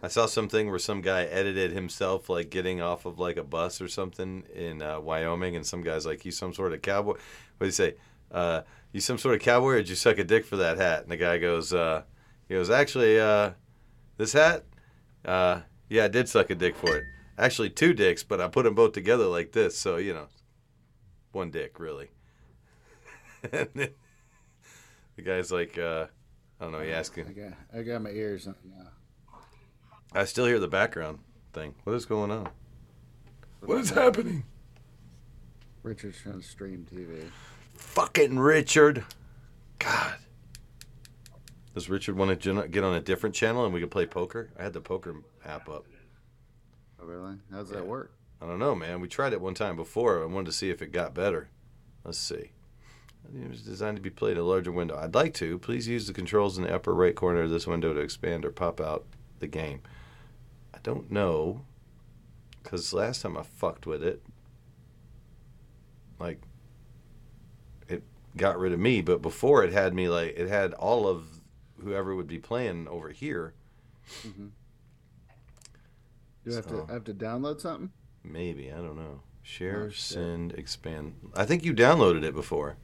I 0.02 0.08
saw 0.08 0.26
something 0.26 0.70
where 0.70 0.78
some 0.78 1.02
guy 1.02 1.24
edited 1.24 1.72
himself 1.72 2.30
like 2.30 2.48
getting 2.48 2.80
off 2.80 3.04
of 3.04 3.18
like 3.18 3.36
a 3.36 3.44
bus 3.44 3.82
or 3.82 3.88
something 3.88 4.44
in 4.54 4.80
uh, 4.80 4.98
Wyoming, 4.98 5.56
and 5.56 5.66
some 5.66 5.82
guy's 5.82 6.06
like, 6.06 6.24
"You 6.24 6.30
some 6.30 6.54
sort 6.54 6.72
of 6.72 6.80
cowboy?" 6.80 7.12
What 7.12 7.20
do 7.60 7.66
you 7.66 7.72
say? 7.72 7.94
Uh, 8.30 8.62
you 8.92 9.00
some 9.00 9.18
sort 9.18 9.34
of 9.34 9.42
cowboy, 9.42 9.72
or 9.72 9.76
did 9.78 9.90
you 9.90 9.96
suck 9.96 10.18
a 10.18 10.24
dick 10.24 10.46
for 10.46 10.56
that 10.56 10.78
hat? 10.78 11.02
And 11.02 11.10
the 11.10 11.18
guy 11.18 11.36
goes, 11.38 11.74
uh, 11.74 12.04
"He 12.48 12.54
goes, 12.54 12.70
actually, 12.70 13.20
uh, 13.20 13.50
this 14.16 14.32
hat, 14.32 14.64
uh, 15.24 15.60
yeah, 15.88 16.04
I 16.04 16.08
did 16.08 16.28
suck 16.28 16.48
a 16.48 16.54
dick 16.54 16.76
for 16.76 16.96
it. 16.96 17.04
Actually, 17.36 17.70
two 17.70 17.92
dicks, 17.92 18.22
but 18.22 18.40
I 18.40 18.48
put 18.48 18.64
them 18.64 18.74
both 18.74 18.92
together 18.92 19.26
like 19.26 19.52
this, 19.52 19.76
so 19.76 19.96
you 19.96 20.14
know, 20.14 20.28
one 21.32 21.50
dick 21.50 21.78
really." 21.78 22.08
and 23.52 23.68
then 23.74 23.90
the 25.16 25.22
guy's 25.22 25.52
like, 25.52 25.78
uh, 25.78 26.06
I 26.60 26.64
don't 26.64 26.72
know. 26.72 26.80
He 26.80 26.92
I 26.92 26.98
asking. 26.98 27.24
got, 27.32 27.78
I 27.78 27.82
got 27.82 28.02
my 28.02 28.10
ears 28.10 28.46
on 28.46 28.54
now. 28.64 28.88
I 30.12 30.24
still 30.24 30.44
hear 30.46 30.58
the 30.58 30.68
background 30.68 31.20
thing. 31.52 31.74
What 31.84 31.94
is 31.94 32.04
going 32.04 32.30
on? 32.30 32.48
What 33.60 33.78
is 33.78 33.90
happening? 33.90 34.44
Richard's 35.82 36.20
trying 36.20 36.40
to 36.40 36.46
stream 36.46 36.86
TV. 36.92 37.30
Fucking 37.74 38.38
Richard. 38.38 39.04
God. 39.78 40.16
Does 41.74 41.88
Richard 41.88 42.16
want 42.16 42.38
to 42.40 42.68
get 42.68 42.84
on 42.84 42.94
a 42.94 43.00
different 43.00 43.34
channel 43.34 43.64
and 43.64 43.72
we 43.72 43.80
can 43.80 43.88
play 43.88 44.04
poker? 44.04 44.50
I 44.58 44.62
had 44.64 44.72
the 44.72 44.80
poker 44.80 45.14
app 45.44 45.68
up. 45.68 45.86
Oh, 47.00 47.06
really? 47.06 47.36
How 47.50 47.58
does 47.58 47.70
Yeah. 47.70 47.76
that 47.76 47.86
work? 47.86 48.12
I 48.42 48.46
don't 48.46 48.58
know, 48.58 48.74
man. 48.74 49.00
We 49.00 49.08
tried 49.08 49.32
it 49.32 49.40
one 49.40 49.54
time 49.54 49.76
before. 49.76 50.22
I 50.22 50.26
wanted 50.26 50.46
to 50.46 50.52
see 50.52 50.70
if 50.70 50.82
it 50.82 50.92
got 50.92 51.14
better. 51.14 51.48
Let's 52.04 52.18
see. 52.18 52.50
It 53.32 53.48
was 53.48 53.62
designed 53.62 53.96
to 53.96 54.02
be 54.02 54.10
played 54.10 54.32
in 54.32 54.38
a 54.38 54.42
larger 54.42 54.72
window. 54.72 54.96
I'd 54.98 55.14
like 55.14 55.34
to. 55.34 55.58
Please 55.58 55.86
use 55.86 56.06
the 56.06 56.12
controls 56.12 56.58
in 56.58 56.64
the 56.64 56.74
upper 56.74 56.92
right 56.94 57.14
corner 57.14 57.42
of 57.42 57.50
this 57.50 57.66
window 57.66 57.92
to 57.94 58.00
expand 58.00 58.44
or 58.44 58.50
pop 58.50 58.80
out 58.80 59.04
the 59.38 59.46
game. 59.46 59.82
I 60.74 60.78
don't 60.82 61.10
know. 61.10 61.62
Because 62.62 62.92
last 62.92 63.22
time 63.22 63.36
I 63.38 63.42
fucked 63.42 63.86
with 63.86 64.02
it, 64.02 64.22
like, 66.18 66.40
it 67.88 68.02
got 68.36 68.58
rid 68.58 68.72
of 68.72 68.78
me. 68.80 69.00
But 69.00 69.22
before 69.22 69.62
it 69.64 69.72
had 69.72 69.94
me 69.94 70.08
like 70.08 70.34
it 70.36 70.48
had 70.48 70.74
all 70.74 71.06
of 71.08 71.40
whoever 71.82 72.14
would 72.14 72.26
be 72.26 72.38
playing 72.38 72.88
over 72.88 73.10
here. 73.10 73.54
Mm-hmm. 74.26 74.48
Do 76.44 76.52
I 76.52 76.54
have 76.56 76.64
So- 76.64 76.84
to 76.84 76.86
I 76.90 76.92
have 76.94 77.04
to 77.04 77.14
download 77.14 77.60
something? 77.60 77.90
Maybe 78.24 78.70
I 78.72 78.76
don't 78.76 78.96
know. 78.96 79.20
Share, 79.42 79.84
Oh, 79.88 79.90
send, 79.90 80.52
expand. 80.52 81.14
I 81.34 81.46
think 81.46 81.64
you 81.64 81.72
downloaded 81.72 82.22
it 82.24 82.34
before. 82.34 82.76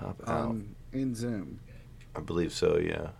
Pop 0.00 0.20
out. 0.26 0.46
Um, 0.46 0.74
in 0.92 1.14
Zoom. 1.14 1.60
I 2.16 2.20
believe 2.20 2.52
so. 2.52 2.78
Yeah. 2.78 3.10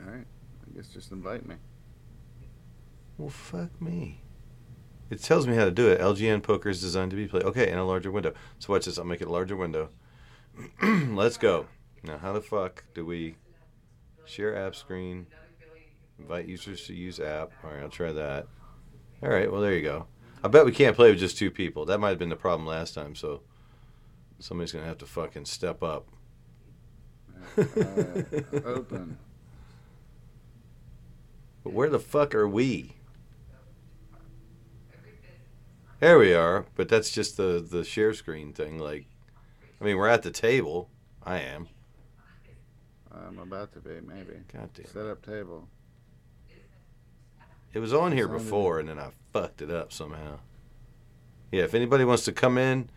All 0.00 0.10
right. 0.10 0.26
I 0.26 0.76
guess 0.76 0.88
just 0.88 1.12
invite 1.12 1.46
me. 1.46 1.54
Well, 3.16 3.30
fuck 3.30 3.80
me. 3.80 4.20
It 5.10 5.22
tells 5.22 5.46
me 5.46 5.54
how 5.54 5.64
to 5.64 5.70
do 5.70 5.88
it. 5.88 6.00
LGN 6.00 6.42
poker 6.42 6.70
is 6.70 6.80
designed 6.80 7.12
to 7.12 7.16
be 7.16 7.28
played. 7.28 7.44
Okay, 7.44 7.70
in 7.70 7.78
a 7.78 7.84
larger 7.84 8.10
window. 8.10 8.34
So 8.58 8.72
watch 8.72 8.86
this. 8.86 8.98
I'll 8.98 9.04
make 9.04 9.20
it 9.20 9.28
a 9.28 9.32
larger 9.32 9.54
window. 9.54 9.90
Let's 10.82 11.36
go. 11.36 11.66
Now, 12.02 12.18
how 12.18 12.32
the 12.32 12.40
fuck 12.40 12.82
do 12.92 13.06
we 13.06 13.36
share 14.24 14.56
app 14.56 14.74
screen? 14.74 15.26
Invite 16.18 16.48
users 16.48 16.84
to 16.88 16.94
use 16.94 17.20
app. 17.20 17.52
All 17.62 17.70
right, 17.70 17.82
I'll 17.82 17.88
try 17.88 18.12
that. 18.12 18.48
All 19.22 19.28
right, 19.28 19.50
well, 19.50 19.60
there 19.60 19.74
you 19.74 19.82
go. 19.82 20.06
I 20.42 20.48
bet 20.48 20.66
we 20.66 20.72
can't 20.72 20.96
play 20.96 21.10
with 21.10 21.20
just 21.20 21.38
two 21.38 21.50
people. 21.50 21.84
That 21.86 21.98
might 21.98 22.10
have 22.10 22.18
been 22.18 22.28
the 22.28 22.36
problem 22.36 22.66
last 22.66 22.94
time, 22.94 23.14
so 23.14 23.42
somebody's 24.38 24.72
going 24.72 24.84
to 24.84 24.88
have 24.88 24.98
to 24.98 25.06
fucking 25.06 25.44
step 25.44 25.82
up. 25.82 26.08
Right. 27.56 28.44
Open. 28.64 29.18
But 31.62 31.72
where 31.72 31.88
the 31.88 31.98
fuck 31.98 32.34
are 32.34 32.48
we? 32.48 32.96
There 36.00 36.18
we 36.18 36.34
are, 36.34 36.66
but 36.74 36.88
that's 36.88 37.10
just 37.10 37.36
the 37.38 37.66
the 37.66 37.82
share 37.84 38.12
screen 38.12 38.52
thing. 38.52 38.78
Like, 38.78 39.06
I 39.80 39.84
mean, 39.84 39.96
we're 39.96 40.08
at 40.08 40.22
the 40.22 40.30
table. 40.30 40.90
I 41.22 41.38
am. 41.38 41.68
I'm 43.10 43.38
about 43.38 43.72
to 43.72 43.80
be 43.80 44.00
maybe. 44.06 44.40
God 44.52 44.68
damn. 44.74 44.86
Set 44.86 45.06
up 45.06 45.24
table. 45.24 45.68
It 47.72 47.78
was 47.78 47.94
on 47.94 48.12
here 48.12 48.28
before, 48.28 48.78
and 48.78 48.88
then 48.88 48.98
I 48.98 49.08
fucked 49.32 49.62
it 49.62 49.70
up 49.70 49.92
somehow. 49.92 50.38
Yeah, 51.50 51.62
if 51.62 51.74
anybody 51.74 52.04
wants 52.04 52.24
to 52.24 52.32
come 52.32 52.58
in 52.58 52.90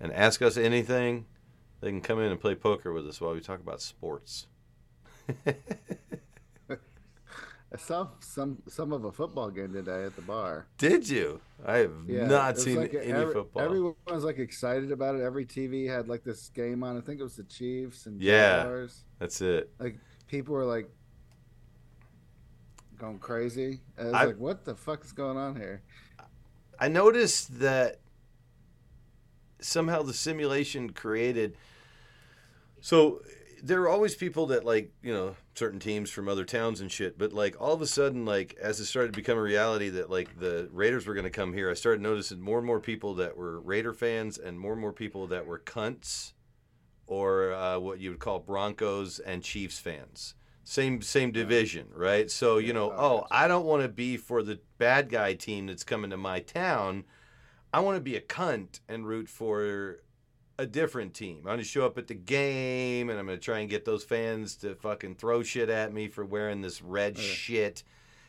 and 0.00 0.12
ask 0.12 0.42
us 0.42 0.56
anything, 0.56 1.26
they 1.80 1.90
can 1.90 2.00
come 2.00 2.20
in 2.20 2.30
and 2.30 2.40
play 2.40 2.54
poker 2.54 2.92
with 2.92 3.06
us 3.06 3.20
while 3.20 3.34
we 3.34 3.40
talk 3.40 3.60
about 3.60 3.80
sports. 3.80 4.46
I 6.68 7.78
saw 7.78 8.08
some 8.20 8.62
some 8.68 8.92
of 8.92 9.04
a 9.04 9.10
football 9.12 9.50
game 9.50 9.72
today 9.72 10.04
at 10.04 10.14
the 10.14 10.22
bar. 10.22 10.66
Did 10.78 11.08
you? 11.08 11.40
I 11.66 11.78
have 11.78 11.92
Yeah, 12.06 12.26
not 12.26 12.58
seen 12.58 12.76
like 12.76 12.94
any 12.94 13.12
every- 13.12 13.34
football. 13.34 13.62
Everyone 13.62 13.94
was 14.06 14.22
like 14.24 14.38
excited 14.38 14.92
about 14.92 15.16
it. 15.16 15.22
Every 15.22 15.44
TV 15.44 15.88
had 15.88 16.08
like 16.08 16.22
this 16.22 16.48
game 16.50 16.84
on. 16.84 16.96
I 16.96 17.00
think 17.00 17.18
it 17.20 17.24
was 17.24 17.36
the 17.36 17.42
Chiefs 17.44 18.06
and 18.06 18.20
Yeah. 18.22 18.58
Jaguars. 18.58 19.04
That's 19.18 19.40
it. 19.40 19.70
Like 19.80 19.98
people 20.28 20.54
were 20.54 20.64
like 20.64 20.88
going 22.98 23.18
crazy. 23.18 23.80
I 23.98 24.04
was 24.04 24.12
I- 24.14 24.24
like, 24.26 24.38
"What 24.38 24.64
the 24.64 24.76
fuck 24.76 25.04
is 25.04 25.12
going 25.12 25.36
on 25.36 25.56
here?" 25.56 25.82
I 26.78 26.86
noticed 26.88 27.58
that 27.58 27.98
somehow 29.66 30.02
the 30.02 30.14
simulation 30.14 30.90
created. 30.90 31.56
So 32.80 33.22
there 33.62 33.82
are 33.82 33.88
always 33.88 34.14
people 34.14 34.46
that 34.46 34.64
like 34.64 34.92
you 35.02 35.12
know 35.12 35.36
certain 35.54 35.80
teams 35.80 36.10
from 36.10 36.28
other 36.28 36.44
towns 36.44 36.80
and 36.80 36.90
shit, 36.90 37.18
but 37.18 37.32
like 37.32 37.60
all 37.60 37.72
of 37.72 37.82
a 37.82 37.86
sudden, 37.86 38.24
like 38.24 38.56
as 38.60 38.80
it 38.80 38.86
started 38.86 39.12
to 39.12 39.16
become 39.16 39.38
a 39.38 39.42
reality 39.42 39.88
that 39.90 40.10
like 40.10 40.38
the 40.38 40.68
Raiders 40.72 41.06
were 41.06 41.14
going 41.14 41.24
to 41.24 41.30
come 41.30 41.52
here, 41.52 41.70
I 41.70 41.74
started 41.74 42.02
noticing 42.02 42.40
more 42.40 42.58
and 42.58 42.66
more 42.66 42.80
people 42.80 43.14
that 43.14 43.36
were 43.36 43.60
Raider 43.60 43.92
fans 43.92 44.38
and 44.38 44.58
more 44.58 44.72
and 44.72 44.80
more 44.80 44.92
people 44.92 45.26
that 45.28 45.46
were 45.46 45.58
cunts 45.58 46.32
or 47.06 47.52
uh, 47.54 47.78
what 47.78 48.00
you 48.00 48.10
would 48.10 48.18
call 48.18 48.40
Broncos 48.40 49.18
and 49.18 49.42
Chiefs 49.42 49.78
fans. 49.78 50.34
Same 50.64 51.00
same 51.00 51.30
division, 51.30 51.86
right? 51.94 52.30
So 52.30 52.58
you 52.58 52.72
know, 52.72 52.92
oh, 52.92 53.26
I 53.30 53.48
don't 53.48 53.66
want 53.66 53.82
to 53.82 53.88
be 53.88 54.16
for 54.16 54.42
the 54.42 54.58
bad 54.78 55.08
guy 55.08 55.34
team 55.34 55.66
that's 55.66 55.84
coming 55.84 56.10
to 56.10 56.16
my 56.16 56.40
town. 56.40 57.04
I 57.72 57.80
want 57.80 57.96
to 57.96 58.00
be 58.00 58.16
a 58.16 58.20
cunt 58.20 58.80
and 58.88 59.06
root 59.06 59.28
for 59.28 59.98
a 60.58 60.66
different 60.66 61.14
team. 61.14 61.38
I'm 61.38 61.44
going 61.44 61.58
to 61.58 61.64
show 61.64 61.84
up 61.84 61.98
at 61.98 62.06
the 62.06 62.14
game 62.14 63.10
and 63.10 63.18
I'm 63.18 63.26
going 63.26 63.38
to 63.38 63.44
try 63.44 63.58
and 63.58 63.68
get 63.68 63.84
those 63.84 64.04
fans 64.04 64.56
to 64.56 64.74
fucking 64.74 65.16
throw 65.16 65.42
shit 65.42 65.68
at 65.68 65.92
me 65.92 66.08
for 66.08 66.24
wearing 66.24 66.62
this 66.62 66.80
red 66.80 67.16
oh, 67.18 67.20
shit. 67.20 67.82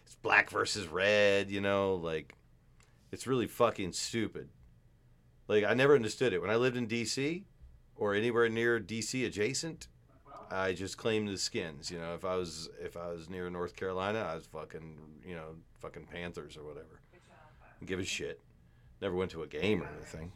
It's 0.06 0.16
black 0.16 0.50
versus 0.50 0.88
red, 0.88 1.50
you 1.50 1.62
know, 1.62 1.96
like 1.96 2.36
it's 3.12 3.28
really 3.28 3.48
fucking 3.48 3.94
stupid. 3.94 4.50
Like 5.48 5.64
I 5.64 5.74
never 5.74 5.96
understood 5.96 6.34
it. 6.34 6.42
When 6.42 6.50
I 6.50 6.56
lived 6.56 6.78
in 6.78 6.88
DC 6.88 7.44
or 7.96 8.14
anywhere 8.14 8.50
near 8.50 8.80
DC 8.80 9.26
adjacent, 9.26 9.88
I 10.50 10.74
just 10.74 10.98
claimed 10.98 11.28
the 11.28 11.38
skins, 11.38 11.92
you 11.92 12.00
know, 12.00 12.14
if 12.14 12.24
I 12.24 12.36
was 12.36 12.70
if 12.82 12.96
I 12.96 13.12
was 13.12 13.30
near 13.30 13.50
North 13.50 13.76
Carolina, 13.76 14.20
I 14.20 14.36
was 14.36 14.46
fucking, 14.46 14.98
you 15.26 15.36
know, 15.36 15.56
fucking 15.82 16.08
Panthers 16.12 16.56
or 16.56 16.64
whatever. 16.64 17.02
Give 17.86 18.00
a 18.00 18.06
shit. 18.06 18.42
Never 19.02 19.16
went 19.16 19.32
to 19.32 19.44
a 19.44 19.48
game 19.48 19.84
or 19.84 19.90
anything. 19.96 20.32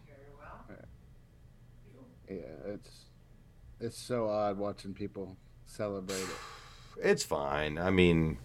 Yeah, 2.30 2.38
it's 2.66 3.06
it's 3.80 3.98
so 3.98 4.30
odd 4.30 4.58
watching 4.58 4.94
people 4.94 5.36
celebrate 5.66 6.20
it. 6.20 7.04
It's 7.04 7.24
fine. 7.24 7.78
I 7.78 7.90
mean, 7.90 8.38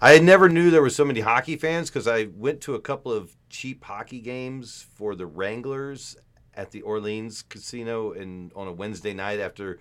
I 0.00 0.18
never 0.18 0.48
knew 0.48 0.70
there 0.70 0.82
were 0.82 0.90
so 0.90 1.04
many 1.04 1.20
hockey 1.20 1.56
fans 1.56 1.90
because 1.90 2.08
I 2.08 2.28
went 2.34 2.60
to 2.62 2.74
a 2.74 2.80
couple 2.80 3.12
of 3.12 3.36
cheap 3.50 3.84
hockey 3.84 4.20
games 4.20 4.86
for 4.94 5.14
the 5.14 5.26
Wranglers 5.26 6.16
at 6.54 6.70
the 6.70 6.82
Orleans 6.82 7.42
Casino 7.42 8.12
in 8.12 8.50
on 8.56 8.66
a 8.66 8.72
Wednesday 8.72 9.12
night 9.12 9.38
after 9.38 9.78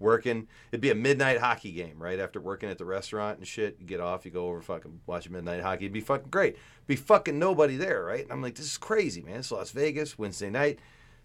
working. 0.00 0.48
It'd 0.72 0.80
be 0.80 0.90
a 0.90 0.94
midnight 0.94 1.38
hockey 1.38 1.70
game 1.70 2.02
right 2.02 2.18
after 2.18 2.40
working 2.40 2.70
at 2.70 2.78
the 2.78 2.84
restaurant 2.84 3.38
and 3.38 3.46
shit. 3.46 3.76
You 3.78 3.86
get 3.86 4.00
off, 4.00 4.24
you 4.24 4.30
go 4.30 4.48
over 4.48 4.60
fucking 4.62 5.00
watch 5.06 5.28
midnight 5.30 5.62
hockey. 5.62 5.84
It'd 5.84 5.92
be 5.92 6.00
fucking 6.00 6.30
great. 6.30 6.56
Be 6.86 6.96
fucking 6.96 7.38
nobody 7.38 7.76
there, 7.76 8.02
right? 8.04 8.22
And 8.22 8.32
I'm 8.32 8.42
like, 8.42 8.56
this 8.56 8.66
is 8.66 8.78
crazy, 8.78 9.22
man. 9.22 9.36
It's 9.40 9.52
Las 9.52 9.70
Vegas 9.70 10.18
Wednesday 10.18 10.50
night. 10.50 10.80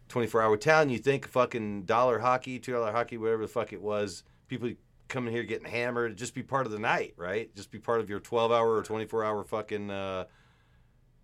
24 0.09 0.41
hour 0.41 0.57
town. 0.57 0.89
You 0.89 0.99
think 0.99 1.27
fucking 1.27 1.83
dollar 1.83 2.19
hockey, 2.19 2.59
two 2.59 2.73
dollar 2.73 2.91
hockey, 2.91 3.17
whatever 3.17 3.41
the 3.41 3.47
fuck 3.47 3.73
it 3.73 3.81
was. 3.81 4.23
People 4.47 4.71
coming 5.07 5.33
here 5.33 5.43
getting 5.43 5.67
hammered. 5.67 6.17
Just 6.17 6.35
be 6.35 6.43
part 6.43 6.65
of 6.65 6.71
the 6.71 6.79
night, 6.79 7.13
right? 7.17 7.53
Just 7.55 7.71
be 7.71 7.79
part 7.79 8.01
of 8.01 8.09
your 8.09 8.19
12 8.19 8.51
hour 8.51 8.75
or 8.75 8.83
24 8.83 9.23
hour 9.23 9.43
fucking 9.43 9.89
uh, 9.89 10.25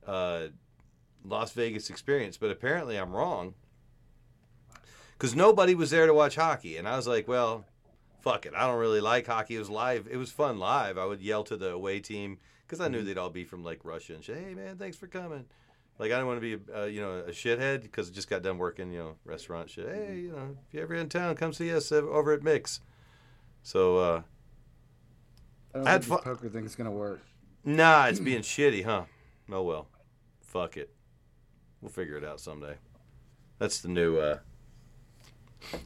uh, 0.08 0.48
Las 1.24 1.52
Vegas 1.52 1.90
experience. 1.90 2.38
But 2.38 2.50
apparently 2.50 2.98
I'm 2.98 3.12
wrong 3.12 3.54
because 5.22 5.36
nobody 5.36 5.76
was 5.76 5.92
there 5.92 6.08
to 6.08 6.16
watch 6.16 6.34
hockey. 6.34 6.78
And 6.78 6.88
I 6.88 6.96
was 6.96 7.06
like, 7.06 7.28
well, 7.28 7.64
fuck 8.22 8.48
it. 8.48 8.54
I 8.58 8.66
don't 8.66 8.80
really 8.80 9.02
like 9.02 9.28
hockey. 9.28 9.56
It 9.56 9.60
was 9.60 9.70
live. 9.70 10.08
It 10.10 10.18
was 10.18 10.32
fun 10.32 10.58
live. 10.58 10.98
I 10.98 11.06
would 11.06 11.22
yell 11.22 11.44
to 11.44 11.56
the 11.56 11.70
away 11.70 12.00
team 12.00 12.40
because 12.66 12.82
I 12.82 12.88
knew 12.88 13.04
they'd 13.04 13.20
all 13.20 13.30
be 13.30 13.44
from 13.44 13.64
like 13.64 13.86
Russia 13.86 14.16
and 14.16 14.24
say, 14.24 14.34
hey 14.34 14.56
man, 14.56 14.78
thanks 14.78 14.98
for 14.98 15.06
coming. 15.06 15.46
Like 16.00 16.12
I 16.12 16.18
don't 16.18 16.26
want 16.26 16.42
to 16.42 16.58
be, 16.58 16.74
uh, 16.74 16.86
you 16.86 17.02
know, 17.02 17.20
a 17.20 17.30
shithead 17.30 17.84
because 17.84 18.10
I 18.10 18.14
just 18.14 18.32
got 18.32 18.42
done 18.42 18.58
working, 18.58 18.92
you 18.92 18.98
know, 18.98 19.16
restaurant 19.24 19.70
shit. 19.70 19.88
Hey, 19.88 20.22
you 20.22 20.32
know, 20.32 20.58
if 20.68 20.74
you're 20.74 20.82
ever 20.82 20.96
in 20.96 21.08
town, 21.08 21.36
come 21.36 21.54
see 21.54 21.72
us 21.72 21.92
over 21.92 22.34
at 22.34 22.42
Mix. 22.42 22.82
So, 23.62 23.98
uh, 23.98 24.22
I 25.76 25.78
don't 25.78 25.88
I 25.88 25.92
had 25.92 26.04
think 26.04 26.20
fu- 26.20 26.24
poker 26.24 26.50
thing's 26.50 26.74
gonna 26.76 26.90
work. 26.90 27.22
nah, 27.64 28.08
it's 28.08 28.20
being 28.32 28.42
shitty, 28.42 28.86
huh? 28.86 29.04
Oh 29.52 29.62
well, 29.62 29.88
fuck 30.42 30.78
it. 30.78 30.90
We'll 31.80 31.92
figure 31.92 32.18
it 32.18 32.26
out 32.26 32.40
someday. 32.40 32.78
That's 33.60 33.82
the 33.82 33.90
new. 33.90 34.18
uh 34.18 34.40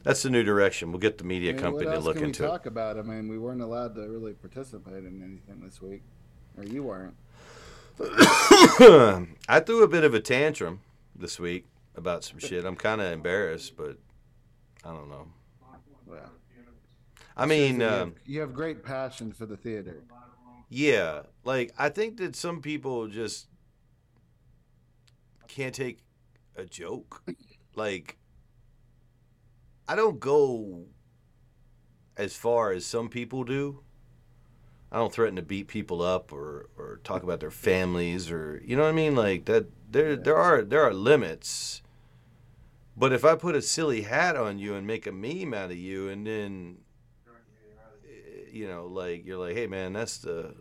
That's 0.02 0.22
the 0.22 0.30
new 0.30 0.42
direction. 0.42 0.90
We'll 0.90 1.00
get 1.00 1.18
the 1.18 1.24
media 1.24 1.50
I 1.50 1.52
mean, 1.54 1.62
company 1.62 1.90
to 1.90 1.98
look 1.98 2.14
can 2.14 2.22
we 2.22 2.28
into 2.28 2.44
it. 2.44 2.48
talk 2.48 2.66
about? 2.66 2.98
I 2.98 3.02
mean, 3.02 3.28
we 3.28 3.38
weren't 3.38 3.62
allowed 3.62 3.94
to 3.96 4.08
really 4.08 4.32
participate 4.32 5.04
in 5.04 5.22
anything 5.22 5.64
this 5.64 5.80
week, 5.80 6.02
or 6.56 6.64
you 6.64 6.82
weren't. 6.82 7.14
I 9.48 9.60
threw 9.64 9.82
a 9.82 9.88
bit 9.88 10.04
of 10.04 10.14
a 10.14 10.20
tantrum 10.20 10.80
this 11.14 11.40
week 11.40 11.66
about 11.94 12.24
some 12.24 12.38
shit. 12.38 12.64
I'm 12.64 12.76
kind 12.76 13.00
of 13.00 13.10
embarrassed, 13.10 13.76
but 13.76 13.98
I 14.84 14.90
don't 14.90 15.08
know. 15.08 15.28
Well, 16.06 16.30
I 17.36 17.46
mean, 17.46 17.80
you, 17.80 17.86
um, 17.86 17.92
have, 17.92 18.12
you 18.26 18.40
have 18.40 18.54
great 18.54 18.84
passion 18.84 19.32
for 19.32 19.46
the 19.46 19.56
theater. 19.56 20.02
yeah, 20.68 21.22
like 21.44 21.72
I 21.78 21.88
think 21.88 22.18
that 22.18 22.36
some 22.36 22.60
people 22.60 23.08
just 23.08 23.46
can't 25.48 25.74
take 25.74 26.00
a 26.56 26.64
joke. 26.64 27.22
Like, 27.74 28.16
I 29.88 29.94
don't 29.94 30.18
go 30.20 30.86
as 32.16 32.34
far 32.34 32.72
as 32.72 32.84
some 32.84 33.08
people 33.08 33.44
do. 33.44 33.80
I 34.90 34.98
don't 34.98 35.12
threaten 35.12 35.36
to 35.36 35.42
beat 35.42 35.68
people 35.68 36.00
up 36.00 36.32
or, 36.32 36.68
or 36.78 37.00
talk 37.04 37.22
about 37.22 37.40
their 37.40 37.50
families 37.50 38.30
or 38.30 38.62
you 38.64 38.76
know 38.76 38.82
what 38.82 38.88
I 38.88 38.92
mean. 38.92 39.14
Like 39.14 39.44
that, 39.46 39.66
there 39.90 40.16
there 40.16 40.36
are 40.36 40.62
there 40.62 40.82
are 40.82 40.94
limits. 40.94 41.82
But 42.96 43.12
if 43.12 43.24
I 43.24 43.34
put 43.34 43.54
a 43.54 43.62
silly 43.62 44.02
hat 44.02 44.36
on 44.36 44.58
you 44.58 44.74
and 44.74 44.86
make 44.86 45.06
a 45.06 45.12
meme 45.12 45.52
out 45.52 45.70
of 45.70 45.76
you, 45.76 46.08
and 46.08 46.26
then 46.26 46.78
you 48.50 48.66
know, 48.66 48.86
like 48.86 49.26
you're 49.26 49.38
like, 49.38 49.54
hey 49.54 49.66
man, 49.66 49.92
that's 49.92 50.18
the 50.18 50.54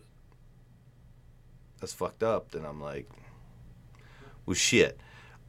that's 1.80 1.94
fucked 1.94 2.24
up. 2.24 2.52
Then 2.52 2.66
I'm 2.66 2.82
like, 2.82 3.10
well, 4.46 4.56
shit. 4.56 5.00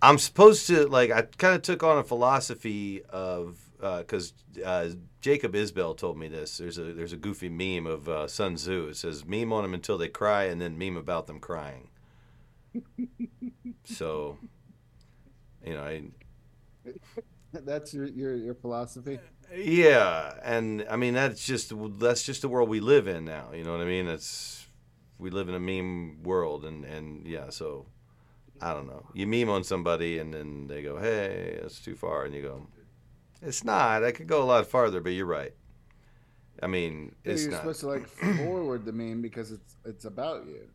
I'm 0.03 0.19
supposed 0.19 0.67
to 0.69 0.87
like. 0.87 1.11
I 1.11 1.23
kind 1.23 1.55
of 1.57 1.63
took 1.63 1.83
on 1.83 1.99
a 1.99 2.05
philosophy 2.05 3.03
of 3.09 3.59
because 3.81 4.33
uh, 4.65 4.89
Jacob 5.21 5.55
Isbell 5.55 5.97
told 5.97 6.19
me 6.19 6.29
this. 6.29 6.59
There's 6.59 6.79
a 6.79 6.93
there's 6.93 7.13
a 7.13 7.17
goofy 7.17 7.49
meme 7.49 7.87
of 7.87 8.09
uh, 8.09 8.27
Sun 8.27 8.57
Tzu. 8.57 8.89
It 8.89 8.97
says 8.97 9.25
meme 9.25 9.53
on 9.53 9.63
them 9.63 9.75
until 9.75 9.99
they 9.99 10.09
cry, 10.09 10.45
and 10.45 10.61
then 10.61 10.79
meme 10.79 10.97
about 10.97 11.27
them 11.27 11.41
crying. 11.41 11.89
so, 13.85 14.39
you 15.65 15.75
know, 15.75 15.83
I, 15.83 16.03
That's 17.53 17.95
your 17.95 18.07
your, 18.07 18.35
your 18.35 18.55
philosophy. 18.55 19.19
yeah, 19.55 20.35
and 20.43 20.87
I 20.91 20.97
mean 20.97 21.15
that's 21.15 21.45
just 21.45 21.73
that's 21.99 22.23
just 22.23 22.43
the 22.43 22.49
world 22.49 22.69
we 22.69 22.81
live 22.81 23.07
in 23.07 23.25
now. 23.25 23.53
You 23.55 23.65
know 23.65 23.73
what 23.73 23.81
I 23.81 23.85
mean? 23.87 24.07
It's 24.09 24.67
we 25.19 25.31
live 25.31 25.49
in 25.49 25.55
a 25.55 25.61
meme 25.61 26.23
world, 26.23 26.65
and 26.65 26.85
and 26.85 27.27
yeah, 27.27 27.51
so 27.51 27.87
I 28.61 28.73
don't 28.73 28.87
know. 28.87 29.07
You 29.15 29.27
meme 29.27 29.49
on 29.49 29.65
somebody, 29.65 30.19
and 30.19 30.33
then 30.35 30.67
they 30.67 30.83
go, 30.83 30.99
"Hey, 30.99 31.59
that's 31.63 31.81
too 31.81 31.95
far," 31.95 32.25
and 32.25 32.35
you 32.35 32.43
go, 32.43 32.67
"It's 33.43 33.65
not. 33.65 34.05
I 34.05 34.13
could 34.13 34.27
go 34.27 34.43
a 34.43 34.45
lot 34.45 34.67
farther." 34.67 35.01
But 35.01 35.11
you're 35.11 35.27
right. 35.27 35.55
I 36.63 36.67
mean, 36.69 37.15
Yeah, 37.25 37.33
it's 37.33 37.43
you're 37.43 37.51
not. 37.53 37.59
supposed 37.61 37.81
to 37.81 37.87
like 37.89 38.07
forward 38.39 38.85
the 38.85 38.93
meme 38.93 39.21
because 39.23 39.53
it's 39.53 39.77
it's 39.85 40.05
about 40.07 40.47
you 40.47 40.67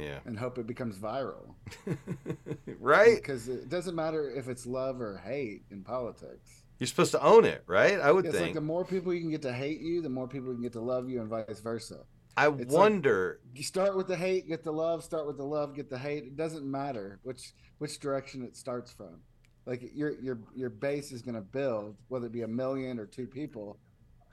Yeah. 0.00 0.20
and 0.24 0.38
hope 0.38 0.58
it 0.58 0.66
becomes 0.66 0.96
viral. 0.98 1.54
right? 2.80 3.16
Because 3.16 3.48
it 3.48 3.68
doesn't 3.68 3.94
matter 3.94 4.30
if 4.30 4.48
it's 4.48 4.66
love 4.66 5.00
or 5.00 5.18
hate 5.24 5.62
in 5.70 5.82
politics. 5.82 6.62
You're 6.78 6.86
supposed 6.86 7.12
to 7.12 7.22
own 7.22 7.44
it, 7.44 7.62
right? 7.66 7.98
I 7.98 8.12
would 8.12 8.24
think 8.24 8.34
It's 8.34 8.42
like 8.42 8.54
the 8.54 8.60
more 8.60 8.84
people 8.84 9.12
you 9.14 9.20
can 9.20 9.30
get 9.30 9.42
to 9.42 9.52
hate 9.52 9.80
you, 9.80 10.02
the 10.02 10.10
more 10.10 10.28
people 10.28 10.48
you 10.48 10.54
can 10.54 10.62
get 10.62 10.74
to 10.74 10.80
love 10.80 11.08
you, 11.08 11.20
and 11.20 11.28
vice 11.30 11.60
versa. 11.60 12.00
I 12.36 12.48
it's 12.48 12.58
like- 12.58 12.70
wonder. 12.70 13.40
You 13.54 13.62
start 13.62 13.96
with 13.96 14.08
the 14.08 14.16
hate, 14.16 14.46
get 14.46 14.62
the 14.62 14.72
love. 14.72 15.02
Start 15.02 15.26
with 15.26 15.38
the 15.38 15.44
love, 15.44 15.74
get 15.74 15.88
the 15.88 15.98
hate. 15.98 16.24
It 16.24 16.36
doesn't 16.36 16.70
matter 16.70 17.18
which 17.22 17.52
which 17.78 17.98
direction 17.98 18.42
it 18.44 18.56
starts 18.56 18.92
from. 18.92 19.20
Like 19.66 19.90
your 19.94 20.12
your 20.20 20.38
your 20.54 20.70
base 20.70 21.10
is 21.12 21.22
going 21.22 21.34
to 21.34 21.40
build, 21.40 21.96
whether 22.08 22.26
it 22.26 22.32
be 22.32 22.42
a 22.42 22.48
million 22.48 22.98
or 22.98 23.06
two 23.06 23.26
people. 23.26 23.78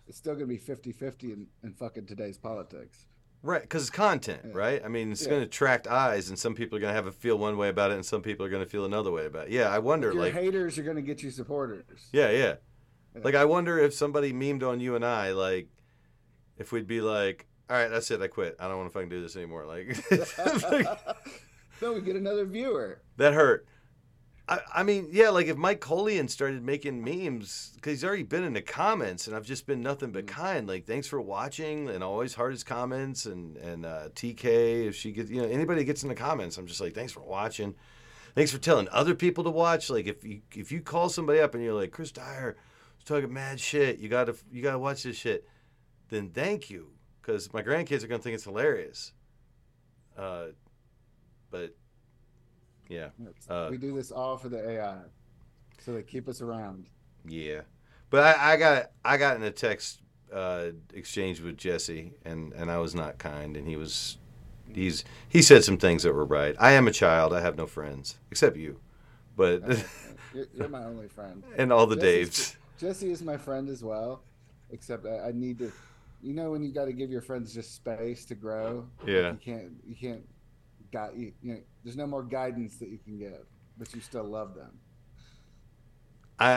It's 0.07 0.17
still 0.17 0.33
going 0.35 0.47
to 0.49 0.53
be 0.53 0.59
50-50 0.59 1.23
in, 1.23 1.47
in 1.63 1.73
fucking 1.73 2.05
today's 2.07 2.37
politics. 2.37 3.05
Right, 3.41 3.61
because 3.61 3.83
it's 3.83 3.89
content, 3.89 4.41
Yeah. 4.47 4.51
right? 4.53 4.81
I 4.83 4.89
mean, 4.89 5.13
it's 5.13 5.23
Yeah. 5.23 5.29
going 5.29 5.41
to 5.41 5.45
attract 5.47 5.87
eyes, 5.87 6.27
and 6.27 6.37
some 6.37 6.53
people 6.55 6.77
are 6.77 6.81
going 6.81 6.91
to 6.91 6.95
have 6.95 7.07
a 7.07 7.11
feel 7.13 7.37
one 7.37 7.55
way 7.55 7.69
about 7.69 7.91
it, 7.91 7.93
and 7.95 8.05
some 8.05 8.21
people 8.21 8.45
are 8.45 8.49
going 8.49 8.61
to 8.63 8.69
feel 8.69 8.83
another 8.83 9.11
way 9.11 9.25
about 9.27 9.47
it. 9.47 9.53
Yeah, 9.53 9.69
I 9.69 9.79
wonder, 9.79 10.11
Your 10.11 10.21
like, 10.23 10.33
haters 10.33 10.77
are 10.77 10.83
going 10.83 10.97
to 10.97 11.01
get 11.01 11.23
you 11.23 11.31
supporters. 11.31 12.09
yeah, 12.11 12.29
yeah, 12.31 12.55
Yeah. 13.15 13.21
like 13.23 13.33
I 13.33 13.45
wonder 13.45 13.79
if 13.79 13.93
somebody 13.93 14.33
memed 14.33 14.61
on 14.61 14.81
you 14.81 14.95
and 14.95 15.05
I, 15.05 15.31
like, 15.31 15.69
if 16.57 16.73
we'd 16.73 16.85
be 16.85 16.99
like, 16.99 17.47
all 17.69 17.77
right, 17.77 17.87
that's 17.87 18.11
it, 18.11 18.21
I 18.21 18.27
quit. 18.27 18.57
I 18.59 18.67
don't 18.67 18.77
want 18.77 18.89
to 18.89 18.93
fucking 18.93 19.07
do 19.09 19.21
this 19.21 19.37
anymore. 19.37 19.65
Like, 19.65 19.87
no, 21.81 21.93
we 21.93 22.01
get 22.01 22.17
another 22.17 22.45
viewer. 22.45 23.01
that 23.15 23.33
hurt. 23.33 23.65
I, 24.47 24.59
I 24.75 24.83
mean, 24.83 25.07
yeah, 25.11 25.29
like 25.29 25.47
if 25.47 25.55
Mike 25.55 25.79
Colian 25.79 26.27
started 26.27 26.63
making 26.63 27.01
memes, 27.01 27.71
because 27.75 27.93
he's 27.93 28.03
already 28.03 28.23
been 28.23 28.43
in 28.43 28.53
the 28.53 28.61
comments, 28.61 29.27
and 29.27 29.35
I've 29.35 29.45
just 29.45 29.65
been 29.65 29.81
nothing 29.81 30.11
but 30.11 30.27
kind. 30.27 30.67
Like, 30.67 30.85
thanks 30.85 31.07
for 31.07 31.21
watching, 31.21 31.89
and 31.89 32.03
always 32.03 32.33
hardest 32.33 32.65
comments, 32.65 33.25
and 33.25 33.55
and 33.57 33.85
uh, 33.85 34.09
TK, 34.15 34.87
if 34.87 34.95
she 34.95 35.13
gets, 35.13 35.29
you 35.29 35.41
know, 35.41 35.47
anybody 35.47 35.85
gets 35.85 36.03
in 36.03 36.09
the 36.09 36.15
comments, 36.15 36.57
I'm 36.57 36.67
just 36.67 36.81
like, 36.81 36.93
thanks 36.93 37.13
for 37.13 37.21
watching, 37.21 37.73
thanks 38.35 38.51
for 38.51 38.57
telling 38.57 38.89
other 38.91 39.15
people 39.15 39.45
to 39.45 39.49
watch. 39.49 39.89
Like, 39.89 40.07
if 40.07 40.25
you 40.25 40.41
if 40.53 40.73
you 40.73 40.81
call 40.81 41.07
somebody 41.07 41.39
up 41.39 41.55
and 41.55 41.63
you're 41.63 41.73
like, 41.73 41.91
Chris 41.91 42.11
Dyer 42.11 42.57
was 42.97 43.05
talking 43.05 43.31
mad 43.31 43.61
shit, 43.61 43.99
you 43.99 44.09
gotta 44.09 44.35
you 44.51 44.61
gotta 44.61 44.79
watch 44.79 45.03
this 45.03 45.15
shit, 45.15 45.47
then 46.09 46.31
thank 46.31 46.69
you, 46.69 46.89
because 47.21 47.53
my 47.53 47.61
grandkids 47.61 48.03
are 48.03 48.07
gonna 48.07 48.21
think 48.21 48.35
it's 48.35 48.43
hilarious. 48.43 49.13
Uh, 50.17 50.47
but 51.49 51.75
yeah. 52.89 53.09
Uh, 53.49 53.67
we 53.71 53.77
do 53.77 53.93
this 53.95 54.11
all 54.11 54.37
for 54.37 54.49
the 54.49 54.69
AI, 54.69 54.97
so 55.79 55.93
they 55.93 56.03
keep 56.03 56.27
us 56.27 56.41
around. 56.41 56.85
Yeah, 57.27 57.61
but 58.09 58.37
I, 58.37 58.53
I 58.53 58.57
got 58.57 58.91
I 59.05 59.17
got 59.17 59.35
in 59.37 59.43
a 59.43 59.51
text 59.51 60.01
uh, 60.33 60.67
exchange 60.93 61.41
with 61.41 61.57
Jesse, 61.57 62.13
and 62.25 62.53
and 62.53 62.69
I 62.71 62.77
was 62.79 62.93
not 62.95 63.17
kind, 63.17 63.55
and 63.57 63.67
he 63.67 63.75
was 63.75 64.17
he's 64.73 65.03
he 65.29 65.41
said 65.41 65.63
some 65.63 65.77
things 65.77 66.03
that 66.03 66.13
were 66.13 66.25
right. 66.25 66.55
I 66.59 66.71
am 66.73 66.87
a 66.87 66.91
child. 66.91 67.33
I 67.33 67.41
have 67.41 67.55
no 67.57 67.65
friends 67.67 68.17
except 68.31 68.57
you, 68.57 68.79
but 69.35 69.61
You're, 70.33 70.47
you're 70.53 70.67
my 70.69 70.83
only 70.83 71.07
friend. 71.07 71.43
and 71.57 71.71
all 71.71 71.85
the 71.85 71.95
Jesse's- 71.95 72.55
Daves. 72.55 72.55
Jesse 72.79 73.11
is 73.11 73.21
my 73.21 73.37
friend 73.37 73.69
as 73.69 73.83
well, 73.83 74.23
except 74.71 75.05
I, 75.05 75.27
I 75.29 75.31
need 75.31 75.59
to. 75.59 75.71
You 76.21 76.33
know 76.33 76.51
when 76.51 76.63
you 76.63 76.71
got 76.71 76.85
to 76.85 76.93
give 76.93 77.11
your 77.11 77.21
friends 77.21 77.53
just 77.53 77.75
space 77.75 78.25
to 78.25 78.35
grow. 78.35 78.85
Yeah. 79.05 79.31
You 79.33 79.37
can't. 79.43 79.71
You 79.85 79.95
can't. 79.95 80.27
Got 80.91 81.15
you. 81.15 81.33
You 81.41 81.53
know, 81.53 81.59
there's 81.83 81.97
no 81.97 82.07
more 82.07 82.23
guidance 82.23 82.77
that 82.77 82.89
you 82.89 82.97
can 82.97 83.17
give, 83.17 83.45
but 83.77 83.93
you 83.93 84.01
still 84.01 84.23
love 84.23 84.55
them. 84.55 84.79
I 86.39 86.51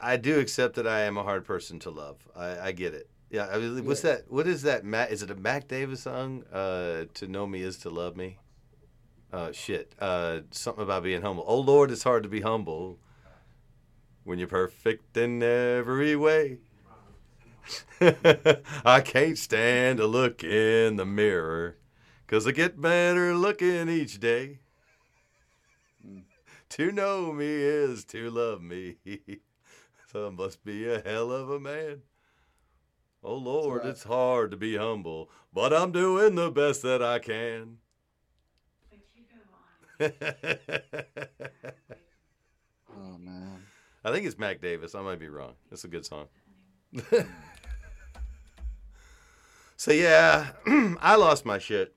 I 0.00 0.12
I 0.12 0.16
do 0.16 0.40
accept 0.40 0.74
that 0.76 0.86
I 0.86 1.02
am 1.02 1.16
a 1.16 1.22
hard 1.22 1.44
person 1.44 1.78
to 1.80 1.90
love. 1.90 2.16
I, 2.36 2.58
I 2.58 2.72
get 2.72 2.94
it. 2.94 3.08
Yeah. 3.30 3.48
I 3.50 3.58
mean, 3.58 3.84
what's 3.84 4.02
that? 4.02 4.30
What 4.30 4.46
is 4.46 4.62
that? 4.62 4.84
Matt? 4.84 5.10
Is 5.12 5.22
it 5.22 5.30
a 5.30 5.34
Mac 5.34 5.68
Davis 5.68 6.02
song? 6.02 6.44
Uh, 6.52 7.04
to 7.14 7.26
know 7.26 7.46
me 7.46 7.62
is 7.62 7.78
to 7.78 7.90
love 7.90 8.16
me. 8.16 8.38
Uh, 9.32 9.52
shit. 9.52 9.94
Uh, 9.98 10.40
something 10.50 10.84
about 10.84 11.04
being 11.04 11.22
humble. 11.22 11.44
Oh 11.46 11.60
Lord, 11.60 11.90
it's 11.90 12.02
hard 12.02 12.24
to 12.24 12.28
be 12.28 12.40
humble 12.40 12.98
when 14.24 14.38
you're 14.38 14.48
perfect 14.48 15.16
in 15.16 15.42
every 15.42 16.16
way. 16.16 16.58
I 18.84 19.00
can't 19.00 19.38
stand 19.38 19.98
to 19.98 20.06
look 20.06 20.42
in 20.42 20.96
the 20.96 21.06
mirror 21.06 21.76
because 22.26 22.46
I 22.46 22.52
get 22.52 22.80
better 22.80 23.34
looking 23.34 23.88
each 23.88 24.20
day. 24.20 24.58
Hmm. 26.04 26.20
To 26.70 26.90
know 26.90 27.32
me 27.32 27.46
is 27.46 28.04
to 28.06 28.30
love 28.30 28.62
me. 28.62 28.96
so 30.10 30.28
I 30.28 30.30
must 30.30 30.64
be 30.64 30.88
a 30.88 31.00
hell 31.00 31.30
of 31.30 31.50
a 31.50 31.60
man. 31.60 32.02
Oh 33.22 33.36
Lord, 33.36 33.82
right. 33.82 33.90
it's 33.90 34.04
hard 34.04 34.50
to 34.50 34.56
be 34.56 34.76
humble, 34.76 35.30
but 35.52 35.72
I'm 35.72 35.92
doing 35.92 36.34
the 36.34 36.50
best 36.50 36.82
that 36.82 37.02
I 37.02 37.18
can. 37.18 37.78
Oh 42.94 43.16
man. 43.18 43.62
I 44.04 44.12
think 44.12 44.26
it's 44.26 44.38
Mac 44.38 44.60
Davis. 44.60 44.94
I 44.94 45.00
might 45.00 45.18
be 45.18 45.28
wrong. 45.28 45.54
It's 45.70 45.84
a 45.84 45.88
good 45.88 46.04
song. 46.04 46.26
Hmm. 46.94 47.20
so 49.76 49.92
yeah, 49.92 50.48
I 51.00 51.16
lost 51.16 51.46
my 51.46 51.58
shit. 51.58 51.94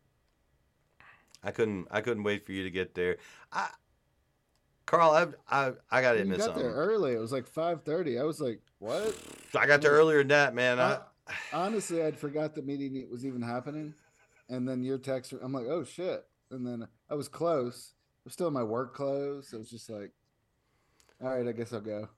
I 1.46 1.52
couldn't. 1.52 1.88
I 1.92 2.02
couldn't 2.02 2.24
wait 2.24 2.46
for 2.46 2.52
you 2.52 2.64
to 2.64 2.72
get 2.72 2.96
there. 2.96 3.18
I, 3.54 3.70
Carl, 4.86 5.12
I, 5.12 5.28
I, 5.68 5.72
I 5.92 6.02
got 6.02 6.14
to 6.14 6.20
You 6.20 6.26
got 6.26 6.42
something. 6.42 6.64
there 6.64 6.74
early. 6.74 7.14
It 7.14 7.20
was 7.20 7.32
like 7.32 7.48
5:30. 7.50 8.20
I 8.20 8.24
was 8.24 8.42
like, 8.42 8.62
what? 8.80 9.16
I 9.58 9.66
got 9.66 9.82
there 9.82 9.92
earlier 9.92 10.20
than 10.20 10.28
that, 10.30 10.54
man. 10.56 10.80
I, 10.80 11.00
I- 11.28 11.34
honestly, 11.54 12.04
I'd 12.04 12.18
forgot 12.18 12.54
the 12.56 12.62
meeting 12.62 13.08
was 13.10 13.26
even 13.26 13.42
happening, 13.42 13.94
and 14.50 14.68
then 14.68 14.84
your 14.84 14.98
text. 14.98 15.34
I'm 15.42 15.54
like, 15.54 15.68
oh 15.68 15.84
shit! 15.84 16.26
And 16.52 16.66
then 16.66 16.88
I 17.10 17.16
was 17.16 17.28
close. 17.28 17.94
I 17.96 18.22
was 18.26 18.34
still 18.34 18.48
in 18.48 18.54
my 18.54 18.64
work 18.64 18.96
clothes. 18.96 19.50
So 19.50 19.58
it 19.58 19.60
was 19.62 19.70
just 19.70 19.90
like, 19.90 20.12
all 21.24 21.36
right, 21.36 21.48
I 21.48 21.52
guess 21.52 21.74
I'll 21.74 21.82
go. 21.82 22.10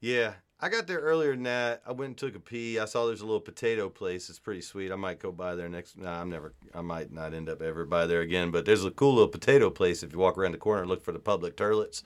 Yeah, 0.00 0.34
I 0.60 0.68
got 0.68 0.86
there 0.86 1.00
earlier 1.00 1.32
than 1.32 1.42
that. 1.42 1.82
I 1.86 1.92
went 1.92 2.08
and 2.08 2.16
took 2.16 2.36
a 2.36 2.40
pee. 2.40 2.78
I 2.78 2.84
saw 2.84 3.06
there's 3.06 3.20
a 3.20 3.26
little 3.26 3.40
potato 3.40 3.88
place. 3.88 4.30
It's 4.30 4.38
pretty 4.38 4.60
sweet. 4.60 4.92
I 4.92 4.96
might 4.96 5.18
go 5.18 5.32
by 5.32 5.54
there 5.56 5.68
next. 5.68 5.98
Nah, 5.98 6.20
I'm 6.20 6.30
never. 6.30 6.54
I 6.74 6.80
might 6.80 7.12
not 7.12 7.34
end 7.34 7.48
up 7.48 7.60
ever 7.60 7.84
by 7.84 8.06
there 8.06 8.20
again. 8.20 8.50
But 8.50 8.64
there's 8.64 8.84
a 8.84 8.90
cool 8.90 9.14
little 9.14 9.28
potato 9.28 9.68
place 9.68 10.02
if 10.02 10.12
you 10.12 10.18
walk 10.18 10.38
around 10.38 10.52
the 10.52 10.58
corner 10.58 10.82
and 10.82 10.90
look 10.90 11.04
for 11.04 11.12
the 11.12 11.18
public 11.18 11.56
turlets 11.56 12.02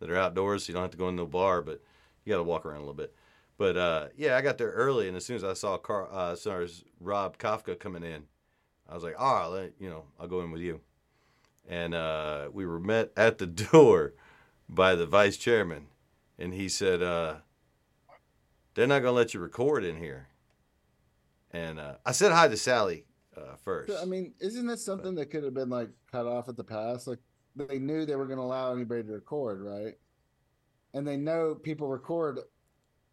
that 0.00 0.10
are 0.10 0.16
outdoors. 0.16 0.64
So 0.64 0.70
you 0.70 0.74
don't 0.74 0.82
have 0.82 0.90
to 0.90 0.96
go 0.96 1.08
in 1.08 1.18
a 1.18 1.26
bar, 1.26 1.62
but 1.62 1.80
you 2.24 2.32
got 2.32 2.38
to 2.38 2.42
walk 2.42 2.66
around 2.66 2.78
a 2.78 2.80
little 2.80 2.94
bit. 2.94 3.14
But 3.56 3.76
uh, 3.76 4.08
yeah, 4.16 4.36
I 4.36 4.40
got 4.40 4.58
there 4.58 4.70
early, 4.70 5.06
and 5.06 5.16
as 5.16 5.24
soon 5.24 5.36
as 5.36 5.44
I 5.44 5.52
saw 5.52 5.76
Car, 5.78 6.08
uh, 6.10 6.34
saw 6.34 6.66
Rob 7.00 7.38
Kafka 7.38 7.78
coming 7.78 8.02
in, 8.02 8.24
I 8.88 8.94
was 8.94 9.04
like, 9.04 9.14
"All 9.18 9.34
right, 9.34 9.46
let, 9.46 9.72
you 9.78 9.88
know, 9.88 10.04
I'll 10.18 10.26
go 10.26 10.40
in 10.40 10.50
with 10.50 10.62
you." 10.62 10.80
And 11.68 11.94
uh, 11.94 12.48
we 12.52 12.66
were 12.66 12.80
met 12.80 13.12
at 13.16 13.38
the 13.38 13.46
door 13.72 14.14
by 14.68 14.96
the 14.96 15.06
vice 15.06 15.36
chairman, 15.36 15.86
and 16.38 16.52
he 16.52 16.68
said, 16.68 17.02
uh, 17.02 17.36
"They're 18.74 18.86
not 18.86 19.00
gonna 19.00 19.12
let 19.12 19.34
you 19.34 19.40
record 19.40 19.84
in 19.84 19.96
here." 19.96 20.28
And 21.52 21.78
uh, 21.78 21.94
I 22.06 22.12
said 22.12 22.32
hi 22.32 22.48
to 22.48 22.56
Sally 22.56 23.04
uh, 23.36 23.56
first. 23.62 23.92
I 24.00 24.04
mean, 24.04 24.34
isn't 24.40 24.66
this 24.66 24.84
something 24.84 25.14
that 25.16 25.26
could 25.26 25.44
have 25.44 25.54
been 25.54 25.70
like 25.70 25.90
cut 26.10 26.26
off 26.26 26.48
at 26.48 26.56
the 26.56 26.64
pass? 26.64 27.06
Like 27.06 27.18
they 27.54 27.78
knew 27.78 28.06
they 28.06 28.16
were 28.16 28.26
going 28.26 28.38
to 28.38 28.44
allow 28.44 28.72
anybody 28.74 29.02
to 29.02 29.12
record, 29.12 29.60
right? 29.60 29.94
And 30.94 31.06
they 31.06 31.16
know 31.16 31.54
people 31.54 31.88
record. 31.88 32.38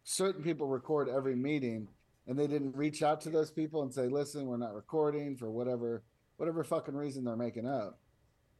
Certain 0.02 0.42
people 0.42 0.66
record 0.66 1.08
every 1.08 1.36
meeting, 1.36 1.86
and 2.26 2.38
they 2.38 2.46
didn't 2.46 2.74
reach 2.74 3.02
out 3.02 3.20
to 3.22 3.30
those 3.30 3.50
people 3.50 3.82
and 3.82 3.92
say, 3.92 4.08
"Listen, 4.08 4.46
we're 4.46 4.56
not 4.56 4.74
recording 4.74 5.36
for 5.36 5.50
whatever, 5.50 6.02
whatever 6.36 6.64
fucking 6.64 6.94
reason 6.94 7.24
they're 7.24 7.36
making 7.36 7.66
up." 7.66 7.98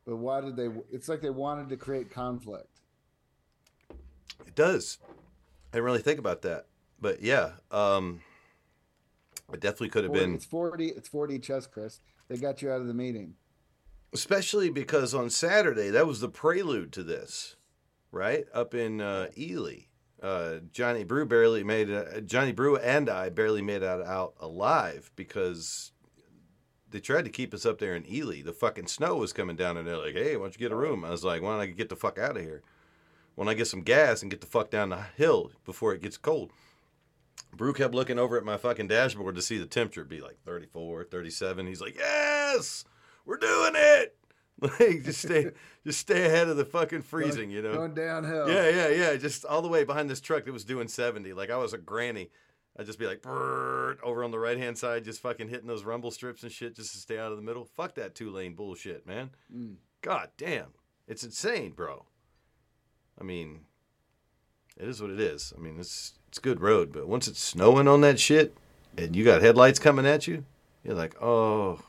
But 0.07 0.17
why 0.17 0.41
did 0.41 0.57
they? 0.57 0.69
It's 0.91 1.09
like 1.09 1.21
they 1.21 1.31
wanted 1.31 1.69
to 1.71 1.77
create 1.77 2.11
conflict. 2.11 2.81
It 4.47 4.55
does. 4.55 4.99
I 5.73 5.77
didn't 5.77 5.85
really 5.85 6.03
think 6.03 6.19
about 6.19 6.43
that, 6.43 6.67
but 7.01 7.23
yeah, 7.23 7.53
um, 7.71 8.21
it 9.53 9.61
definitely 9.61 9.89
could 9.91 10.05
have 10.05 10.13
40 10.13 10.25
been. 10.25 10.35
It's 10.35 10.45
forty. 10.45 10.89
It's 10.89 11.09
forty 11.09 11.39
chess, 11.39 11.67
Chris. 11.67 12.01
They 12.29 12.37
got 12.37 12.63
you 12.63 12.71
out 12.71 12.81
of 12.81 12.87
the 12.87 12.95
meeting. 12.95 13.35
especially 14.13 14.71
because 14.71 15.15
on 15.15 15.31
Saturday 15.31 15.89
that 15.91 16.07
was 16.07 16.21
the 16.21 16.29
prelude 16.29 16.93
to 16.93 17.03
this. 17.03 17.57
right 18.13 18.45
up 18.55 18.75
in 18.75 19.01
uh, 19.01 19.29
Ely. 19.39 19.87
Uh, 20.23 20.59
Johnny 20.73 21.03
Brew 21.05 21.25
barely 21.27 21.65
made 21.65 21.89
it. 21.89 22.27
Johnny 22.27 22.53
Brew 22.53 22.77
and 22.77 23.09
I 23.09 23.31
barely 23.31 23.63
made 23.63 23.83
it 23.83 23.85
out 23.85 24.35
alive 24.39 25.11
because 25.17 25.93
they 26.91 27.01
tried 27.01 27.25
to 27.25 27.31
keep 27.31 27.55
us 27.55 27.65
up 27.65 27.79
there 27.79 27.95
in 27.97 28.05
Ely. 28.07 28.43
The 28.43 28.53
fucking 28.53 28.89
snow 28.89 29.17
was 29.17 29.33
coming 29.33 29.57
down, 29.57 29.77
and 29.77 29.87
they're 29.87 29.97
like, 29.97 30.15
"Hey, 30.15 30.37
why 30.37 30.45
don't 30.45 30.55
you 30.55 30.59
get 30.59 30.73
a 30.73 30.77
room?" 30.77 31.05
I 31.05 31.11
was 31.11 31.25
like, 31.25 31.41
"Why 31.41 31.53
don't 31.53 31.61
I 31.61 31.67
get 31.67 31.89
the 31.89 31.97
fuck 31.97 32.19
out 32.19 32.37
of 32.37 32.43
here? 32.43 32.63
When 33.37 33.49
I 33.49 33.55
get 33.55 33.69
some 33.69 33.81
gas 33.83 34.21
and 34.23 34.31
get 34.31 34.41
the 34.43 34.47
fuck 34.47 34.71
down 34.71 34.91
the 34.91 35.03
hill 35.17 35.53
before 35.65 35.95
it 35.95 36.03
gets 36.03 36.19
cold." 36.19 36.53
Brew 37.55 37.73
kept 37.73 37.95
looking 37.95 38.19
over 38.19 38.37
at 38.37 38.45
my 38.45 38.57
fucking 38.57 38.89
dashboard 38.89 39.35
to 39.35 39.43
see 39.43 39.59
the 39.59 39.67
temperature 39.67 40.05
be 40.05 40.21
like 40.21 40.39
34, 40.45 41.05
37. 41.05 41.67
He's 41.67 41.81
like, 41.81 41.97
"Yes, 41.97 42.85
we're 43.25 43.37
doing 43.37 43.73
it." 43.75 44.17
Like 44.61 45.05
just 45.05 45.23
stay, 45.23 45.53
just 45.87 46.01
stay 46.01 46.27
ahead 46.27 46.49
of 46.49 46.59
the 46.59 46.67
fucking 46.67 47.01
freezing, 47.01 47.51
you 47.51 47.63
know. 47.63 47.73
Going 47.73 47.95
downhill. 47.95 48.47
Yeah, 48.47 48.69
yeah, 48.69 48.89
yeah. 48.89 49.17
Just 49.17 49.47
all 49.47 49.63
the 49.63 49.69
way 49.69 49.85
behind 49.85 50.11
this 50.11 50.21
truck 50.21 50.45
that 50.45 50.53
was 50.53 50.67
doing 50.67 50.87
70. 50.87 51.33
Like 51.33 51.49
I 51.49 51.57
was 51.57 51.73
a 51.73 51.79
granny. 51.79 52.29
I'd 52.79 52.85
just 52.85 52.99
be 52.99 53.07
like, 53.07 53.27
over 53.27 54.23
on 54.23 54.31
the 54.31 54.39
right 54.39 54.59
hand 54.59 54.77
side, 54.77 55.05
just 55.05 55.23
fucking 55.23 55.49
hitting 55.49 55.67
those 55.67 55.85
rumble 55.85 56.11
strips 56.11 56.43
and 56.43 56.53
shit 56.53 56.77
just 56.77 56.93
to 56.93 56.99
stay 56.99 57.19
out 57.19 57.33
of 57.33 57.39
the 57.39 57.43
middle. 57.43 57.65
Fuck 57.65 57.95
that 57.95 58.15
two 58.15 58.31
lane 58.31 58.55
bullshit, 58.55 59.07
man. 59.07 59.31
Mm. 59.55 59.77
God 60.03 60.29
damn. 60.37 60.75
It's 61.09 61.25
insane, 61.25 61.73
bro. 61.73 62.05
I 63.21 63.25
mean, 63.25 63.61
it 64.77 64.89
is 64.89 65.03
what 65.03 65.11
it 65.11 65.21
is. 65.21 65.53
I 65.57 65.61
mean, 65.61 65.79
it's 65.79 66.15
it's 66.31 66.39
good 66.39 66.61
road, 66.61 66.93
but 66.93 67.09
once 67.09 67.27
it's 67.27 67.41
snowing 67.43 67.89
on 67.89 68.01
that 68.03 68.21
shit 68.21 68.57
and 68.97 69.17
you 69.17 69.25
got 69.25 69.43
headlights 69.43 69.81
coming 69.81 70.07
at 70.07 70.29
you, 70.29 70.45
you're 70.85 70.95
like, 70.95 71.21
oh, 71.21 71.81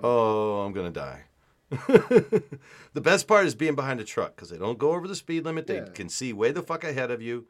oh, 0.00 0.60
I'm 0.60 0.72
gonna 0.72 0.90
die. 0.90 1.22
the 1.70 3.00
best 3.00 3.26
part 3.26 3.46
is 3.46 3.56
being 3.56 3.74
behind 3.74 4.00
a 4.00 4.04
truck 4.04 4.36
because 4.36 4.48
they 4.48 4.56
don't 4.58 4.78
go 4.78 4.92
over 4.92 5.08
the 5.08 5.16
speed 5.16 5.44
limit. 5.44 5.66
They 5.66 5.78
Yeah. 5.78 5.88
can 5.92 6.08
see 6.08 6.32
way 6.32 6.52
the 6.52 6.62
fuck 6.62 6.84
ahead 6.84 7.10
of 7.10 7.20
you. 7.20 7.46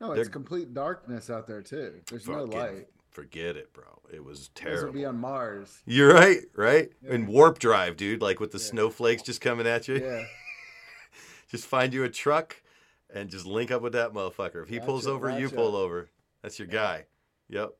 No, 0.00 0.08
They're- 0.12 0.22
it's 0.22 0.28
complete 0.28 0.74
darkness 0.74 1.30
out 1.30 1.46
there 1.46 1.62
too. 1.62 2.00
There's 2.10 2.26
no 2.28 2.42
light. 2.44 2.88
Forget 3.10 3.56
it, 3.56 3.72
bro. 3.72 3.84
It 4.12 4.22
was 4.24 4.48
terrible. 4.54 4.76
This 4.76 4.84
would 4.86 4.94
be 4.94 5.04
on 5.06 5.18
Mars. 5.18 5.78
You're 5.86 6.12
right, 6.12 6.40
right? 6.54 6.90
Yeah. 7.00 7.12
In 7.14 7.26
warp 7.26 7.58
drive, 7.60 7.96
dude, 7.96 8.20
like 8.20 8.40
with 8.40 8.50
the 8.50 8.58
snowflakes 8.58 9.22
just 9.22 9.40
coming 9.40 9.66
at 9.68 9.86
you. 9.88 9.96
Yeah. 9.96 10.24
Just 11.48 11.64
find 11.66 11.94
you 11.94 12.02
a 12.02 12.08
truck 12.08 12.60
and 13.14 13.30
just 13.30 13.46
link 13.46 13.70
up 13.70 13.82
with 13.82 13.92
that 13.92 14.12
motherfucker. 14.12 14.62
If 14.62 14.68
he 14.68 14.80
pulls 14.80 15.06
Gotcha, 15.06 15.14
over, 15.14 15.38
you 15.38 15.48
pull 15.48 15.76
over. 15.76 16.08
That's 16.42 16.58
your 16.58 16.68
guy. 16.68 17.06
Yep. 17.48 17.70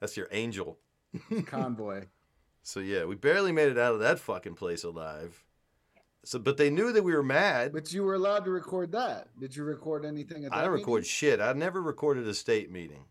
That's 0.00 0.16
your 0.16 0.28
angel. 0.32 0.78
Convoy. 1.46 2.04
So 2.62 2.80
yeah, 2.80 3.04
we 3.04 3.14
barely 3.14 3.52
made 3.52 3.70
it 3.70 3.78
out 3.78 3.94
of 3.94 4.00
that 4.00 4.18
fucking 4.18 4.54
place 4.54 4.84
alive. 4.84 5.44
So, 6.24 6.38
but 6.38 6.56
they 6.56 6.70
knew 6.70 6.92
that 6.92 7.02
we 7.02 7.12
were 7.14 7.22
mad. 7.22 7.72
But 7.72 7.92
you 7.92 8.04
were 8.04 8.14
allowed 8.14 8.44
to 8.44 8.50
record 8.50 8.92
that. 8.92 9.28
Did 9.38 9.56
you 9.56 9.64
record 9.64 10.04
anything 10.04 10.44
at 10.44 10.52
that 10.52 10.58
I 10.58 10.60
didn't 10.62 10.74
record 10.74 11.04
shit. 11.04 11.40
I 11.40 11.52
never 11.52 11.82
recorded 11.82 12.28
a 12.28 12.34
state 12.34 12.70
meeting. 12.70 13.04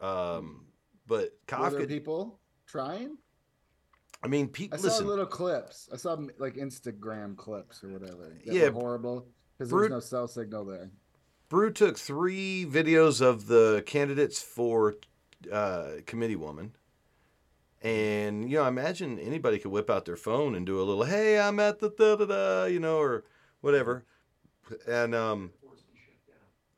Um, 0.00 0.66
but 1.06 1.30
Kafka. 1.46 1.86
people 1.86 2.40
trying? 2.66 3.18
I 4.22 4.28
mean, 4.28 4.48
people. 4.48 4.78
I 4.78 4.80
saw 4.80 4.88
Listen, 4.88 5.06
little 5.06 5.26
clips. 5.26 5.90
I 5.92 5.96
saw 5.96 6.16
like 6.38 6.54
Instagram 6.54 7.36
clips 7.36 7.84
or 7.84 7.88
whatever. 7.88 8.38
Yeah, 8.44 8.70
horrible 8.70 9.26
because 9.56 9.70
Brute- 9.70 9.90
there's 9.90 9.90
no 9.90 10.00
cell 10.00 10.28
signal 10.28 10.64
there. 10.64 10.90
Brew 11.48 11.70
took 11.70 11.98
three 11.98 12.64
videos 12.66 13.20
of 13.20 13.46
the 13.46 13.82
candidates 13.84 14.40
for 14.40 14.94
uh, 15.52 15.96
committee 16.06 16.36
woman. 16.36 16.74
And, 17.82 18.48
you 18.48 18.56
know, 18.56 18.62
I 18.62 18.68
imagine 18.68 19.18
anybody 19.18 19.58
could 19.58 19.70
whip 19.70 19.90
out 19.90 20.04
their 20.04 20.16
phone 20.16 20.54
and 20.54 20.64
do 20.64 20.80
a 20.80 20.84
little, 20.84 21.04
hey, 21.04 21.38
I'm 21.38 21.58
at 21.60 21.80
the 21.80 21.90
da 21.90 22.16
da 22.16 22.24
da, 22.24 22.64
you 22.64 22.80
know, 22.80 22.98
or 22.98 23.24
whatever. 23.60 24.04
And, 24.86 25.14
um, 25.14 25.50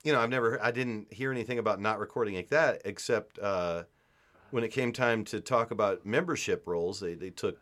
you 0.02 0.12
know, 0.12 0.20
I've 0.20 0.30
never, 0.30 0.62
I 0.62 0.70
didn't 0.70 1.12
hear 1.12 1.30
anything 1.30 1.58
about 1.58 1.80
not 1.80 1.98
recording 1.98 2.34
like 2.34 2.48
that, 2.48 2.82
except 2.84 3.38
uh, 3.38 3.84
when 4.50 4.64
it 4.64 4.70
came 4.70 4.92
time 4.92 5.24
to 5.26 5.40
talk 5.40 5.70
about 5.70 6.04
membership 6.04 6.66
roles, 6.66 7.00
they, 7.00 7.14
they 7.14 7.30
took 7.30 7.58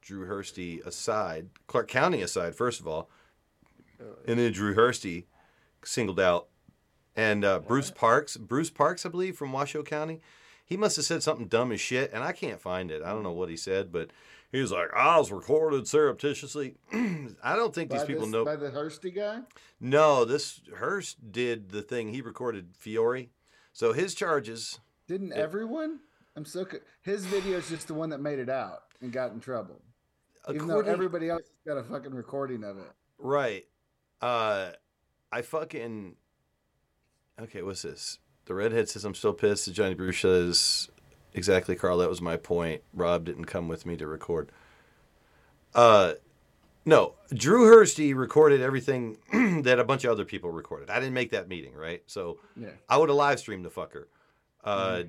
Drew 0.00 0.26
Hursty 0.26 0.84
aside, 0.84 1.48
Clark 1.68 1.88
County 1.88 2.22
aside, 2.22 2.54
first 2.54 2.80
of 2.80 2.88
all, 2.88 3.08
and 4.26 4.38
then 4.38 4.52
Drew 4.52 4.74
Hursty 4.74 5.24
singled 5.84 6.20
out. 6.20 6.48
And 7.16 7.44
uh, 7.44 7.60
Bruce 7.60 7.90
Parks, 7.92 8.36
Bruce 8.36 8.70
Parks, 8.70 9.06
I 9.06 9.08
believe, 9.08 9.36
from 9.36 9.52
Washoe 9.52 9.84
County, 9.84 10.20
he 10.66 10.76
must 10.76 10.96
have 10.96 11.04
said 11.04 11.22
something 11.22 11.46
dumb 11.46 11.70
as 11.70 11.80
shit, 11.80 12.12
and 12.12 12.24
I 12.24 12.32
can't 12.32 12.60
find 12.60 12.90
it. 12.90 13.02
I 13.02 13.10
don't 13.10 13.22
know 13.22 13.30
what 13.32 13.48
he 13.48 13.56
said, 13.56 13.92
but 13.92 14.10
he 14.50 14.60
was 14.60 14.72
like, 14.72 14.88
"I 14.94 15.18
was 15.18 15.30
recorded 15.30 15.86
surreptitiously." 15.86 16.74
I 16.92 17.54
don't 17.54 17.72
think 17.74 17.90
these 17.92 18.02
people 18.04 18.22
this- 18.22 18.32
know. 18.32 18.44
By 18.44 18.56
the 18.56 18.70
Hursty 18.70 19.14
guy? 19.14 19.40
No, 19.80 20.24
this 20.24 20.60
Hearst 20.76 21.30
did 21.30 21.70
the 21.70 21.82
thing. 21.82 22.12
He 22.12 22.20
recorded 22.20 22.70
Fiore, 22.76 23.28
so 23.72 23.92
his 23.92 24.14
charges. 24.14 24.80
Didn't 25.06 25.32
everyone? 25.34 26.00
I'm 26.36 26.44
so. 26.44 26.64
Co- 26.64 26.78
His 27.02 27.26
video 27.26 27.58
is 27.58 27.68
just 27.68 27.86
the 27.86 27.94
one 27.94 28.10
that 28.10 28.20
made 28.20 28.40
it 28.40 28.48
out 28.48 28.80
and 29.00 29.12
got 29.12 29.30
in 29.32 29.38
trouble. 29.40 29.82
Even 30.48 30.66
though 30.66 30.80
everybody 30.80 31.30
else 31.30 31.42
got 31.66 31.76
a 31.76 31.84
fucking 31.84 32.12
recording 32.14 32.64
of 32.64 32.76
it. 32.78 32.90
Right. 33.18 33.66
Uh 34.24 34.72
I 35.30 35.42
fucking 35.42 36.16
Okay, 37.40 37.62
what's 37.62 37.82
this? 37.82 38.18
The 38.46 38.54
redhead 38.54 38.88
says 38.88 39.04
I'm 39.04 39.14
still 39.14 39.32
pissed. 39.34 39.70
Johnny 39.72 39.94
Bruce 39.94 40.18
says 40.20 40.88
exactly, 41.34 41.74
Carl, 41.76 41.98
that 41.98 42.08
was 42.08 42.20
my 42.22 42.36
point. 42.36 42.82
Rob 42.94 43.24
didn't 43.24 43.46
come 43.46 43.68
with 43.68 43.84
me 43.84 43.96
to 43.96 44.06
record. 44.06 44.50
Uh 45.74 46.14
no, 46.86 47.14
Drew 47.32 47.70
Hursty 47.70 48.14
recorded 48.14 48.60
everything 48.60 49.16
that 49.62 49.78
a 49.78 49.84
bunch 49.84 50.04
of 50.04 50.10
other 50.10 50.24
people 50.24 50.50
recorded. 50.50 50.90
I 50.90 51.00
didn't 51.00 51.14
make 51.14 51.30
that 51.30 51.48
meeting, 51.48 51.74
right? 51.74 52.02
So 52.06 52.38
Yeah. 52.56 52.68
I 52.88 52.96
would 52.98 53.08
have 53.08 53.16
live 53.16 53.38
streamed 53.40 53.64
the 53.64 53.70
fucker. 53.70 54.04
Uh, 54.62 55.04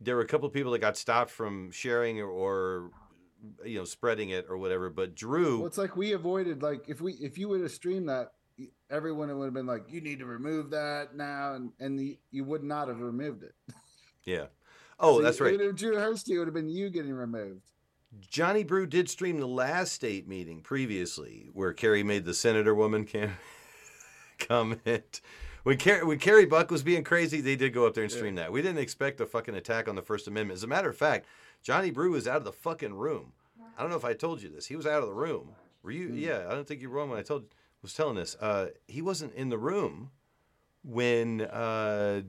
There 0.00 0.16
were 0.16 0.22
a 0.22 0.26
couple 0.26 0.46
of 0.48 0.52
people 0.52 0.72
that 0.72 0.80
got 0.80 0.96
stopped 0.96 1.30
from 1.30 1.70
sharing 1.70 2.20
or, 2.20 2.26
or, 2.28 2.90
you 3.64 3.78
know, 3.78 3.84
spreading 3.84 4.30
it 4.30 4.46
or 4.48 4.56
whatever. 4.58 4.90
But 4.90 5.14
Drew, 5.14 5.58
Well, 5.58 5.66
it's 5.68 5.78
like 5.78 5.96
we 5.96 6.12
avoided 6.12 6.60
like 6.62 6.88
if 6.88 7.00
we 7.00 7.12
if 7.14 7.38
you 7.38 7.48
would 7.48 7.60
have 7.62 7.70
streamed 7.72 8.08
that, 8.08 8.32
everyone 8.90 9.36
would 9.38 9.44
have 9.44 9.54
been 9.54 9.66
like, 9.66 9.84
"You 9.90 10.00
need 10.00 10.18
to 10.20 10.26
remove 10.26 10.70
that 10.70 11.14
now," 11.16 11.54
and 11.54 11.72
and 11.80 11.98
the, 11.98 12.18
you 12.30 12.44
would 12.44 12.62
not 12.62 12.88
have 12.88 13.00
removed 13.00 13.42
it. 13.42 13.54
yeah. 14.24 14.46
Oh, 15.04 15.16
So 15.16 15.22
that's 15.22 15.40
right. 15.40 15.58
have 15.58 15.74
Drew 15.74 15.96
Hursty 15.96 16.34
it 16.34 16.38
would 16.38 16.46
have 16.46 16.54
been 16.54 16.68
you 16.68 16.88
getting 16.88 17.12
removed. 17.12 17.62
Johnny 18.20 18.62
Brew 18.62 18.86
did 18.86 19.10
stream 19.10 19.40
the 19.40 19.48
last 19.48 19.92
state 19.92 20.28
meeting 20.28 20.60
previously, 20.60 21.48
where 21.52 21.72
Carrie 21.72 22.04
made 22.04 22.24
the 22.24 22.34
senator 22.34 22.72
woman 22.72 23.04
can 23.04 23.32
comment. 24.38 25.20
When 25.64 25.76
Carrie, 25.76 26.04
when 26.04 26.18
Carrie 26.18 26.46
Buck 26.46 26.70
was 26.70 26.84
being 26.84 27.02
crazy, 27.02 27.40
they 27.40 27.56
did 27.56 27.72
go 27.72 27.86
up 27.86 27.94
there 27.94 28.04
and 28.04 28.12
stream 28.12 28.34
that. 28.36 28.52
We 28.52 28.62
didn't 28.62 28.78
expect 28.78 29.20
a 29.20 29.26
fucking 29.26 29.54
attack 29.56 29.88
on 29.88 29.96
the 29.96 30.02
First 30.02 30.28
Amendment. 30.28 30.58
As 30.58 30.62
a 30.64 30.68
matter 30.68 30.90
of 30.90 30.96
fact, 30.96 31.26
Johnny 31.62 31.90
Brew 31.90 32.12
was 32.12 32.28
out 32.28 32.36
of 32.36 32.44
the 32.44 32.52
fucking 32.52 32.94
room. 32.94 33.32
I 33.76 33.80
don't 33.80 33.90
know 33.90 33.96
if 33.96 34.04
I 34.04 34.12
told 34.14 34.42
you 34.42 34.50
this. 34.50 34.66
He 34.66 34.76
was 34.76 34.86
out 34.86 35.02
of 35.02 35.08
the 35.08 35.14
room. 35.14 35.48
Were 35.82 35.90
you? 35.90 36.08
Hmm. 36.08 36.18
Yeah, 36.18 36.46
I 36.48 36.54
don't 36.54 36.66
think 36.68 36.80
you 36.80 36.90
were 36.90 36.96
wrong 36.96 37.10
when 37.10 37.18
I 37.18 37.22
told 37.22 37.46
was 37.82 37.94
telling 37.94 38.16
us 38.18 38.36
Uh, 38.40 38.68
he 38.88 39.02
wasn't 39.02 39.34
in 39.34 39.48
the 39.50 39.58
room 39.58 40.10
when 40.84 41.40
uh, 41.42 42.22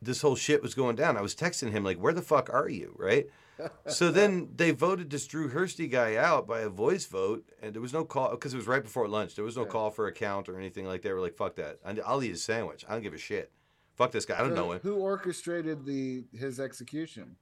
this 0.00 0.20
whole 0.22 0.36
shit 0.36 0.62
was 0.62 0.74
going 0.74 0.96
down. 0.96 1.16
I 1.16 1.20
was 1.22 1.34
texting 1.34 1.70
him 1.70 1.84
like, 1.84 1.98
"Where 1.98 2.12
the 2.12 2.22
fuck 2.22 2.50
are 2.52 2.68
you?" 2.68 2.94
Right. 2.98 3.26
so 3.86 4.10
then 4.10 4.48
they 4.56 4.70
voted 4.72 5.10
this 5.10 5.26
Drew 5.26 5.50
Hursty 5.50 5.88
guy 5.88 6.16
out 6.16 6.46
by 6.46 6.60
a 6.60 6.68
voice 6.68 7.06
vote, 7.06 7.44
and 7.60 7.74
there 7.74 7.82
was 7.82 7.92
no 7.92 8.04
call 8.04 8.30
because 8.30 8.54
it 8.54 8.56
was 8.56 8.66
right 8.66 8.82
before 8.82 9.06
lunch. 9.06 9.34
There 9.36 9.44
was 9.44 9.56
no 9.56 9.64
call 9.64 9.90
for 9.90 10.06
a 10.06 10.12
count 10.12 10.48
or 10.48 10.58
anything 10.58 10.86
like 10.86 11.02
that. 11.02 11.08
They 11.08 11.12
were 11.14 11.20
like, 11.20 11.36
"Fuck 11.36 11.56
that! 11.56 11.78
I'll 12.04 12.22
eat 12.22 12.32
a 12.32 12.36
sandwich. 12.36 12.84
I 12.88 12.92
don't 12.94 13.02
give 13.02 13.14
a 13.14 13.18
shit. 13.18 13.52
Fuck 13.94 14.10
this 14.10 14.24
guy. 14.24 14.36
I 14.36 14.40
don't 14.40 14.50
So 14.50 14.54
know 14.56 14.72
him." 14.72 14.80
who 14.82 14.96
orchestrated 14.96 15.84
the 15.84 16.24
his 16.32 16.58
execution. 16.58 17.36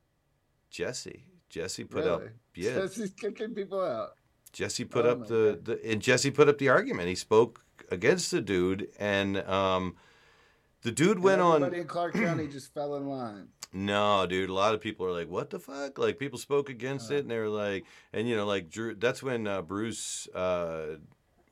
Jesse. 0.71 1.25
Jesse 1.49 1.85
put 1.85 2.05
up. 2.07 2.23
Yeah. 2.55 2.75
Jesse's 2.75 3.11
kicking 3.11 3.55
people 3.55 3.81
out. 3.81 4.11
Jesse 4.53 4.85
put 4.85 5.07
Oh 5.07 5.11
up 5.11 5.27
the, 5.29 5.59
God. 5.65 5.65
the 5.65 5.91
and 5.93 6.03
Jesse 6.03 6.31
put 6.31 6.49
up 6.49 6.59
the 6.59 6.69
argument. 6.69 7.09
He 7.09 7.15
spoke 7.15 7.65
against 7.91 8.31
the 8.31 8.41
dude, 8.41 8.89
and 8.99 9.39
um, 9.49 9.97
the 10.83 10.91
dude 10.93 11.17
And 11.17 11.25
went 11.25 11.41
on. 11.41 11.57
Everybody 11.57 11.81
in 11.83 11.87
Clark 11.89 12.15
County 12.27 12.47
just 12.49 12.73
fell 12.75 12.97
in 12.97 13.07
line. 13.09 13.49
No, 13.73 14.27
dude. 14.27 14.51
A 14.51 14.53
lot 14.55 14.75
of 14.75 14.81
people 14.81 15.07
are 15.07 15.13
like, 15.13 15.29
"What 15.29 15.51
the 15.51 15.59
fuck?" 15.61 15.99
Like 15.99 16.19
people 16.19 16.39
spoke 16.39 16.69
against 16.69 17.11
Uh. 17.11 17.15
it, 17.15 17.19
and 17.21 17.31
they 17.31 17.39
were 17.39 17.49
like, 17.49 17.85
and 18.13 18.29
you 18.29 18.37
know, 18.37 18.47
like 18.47 18.69
Drew. 18.71 18.95
That's 18.95 19.23
when 19.23 19.47
uh, 19.47 19.63
Bruce, 19.63 20.27
uh, 20.35 20.97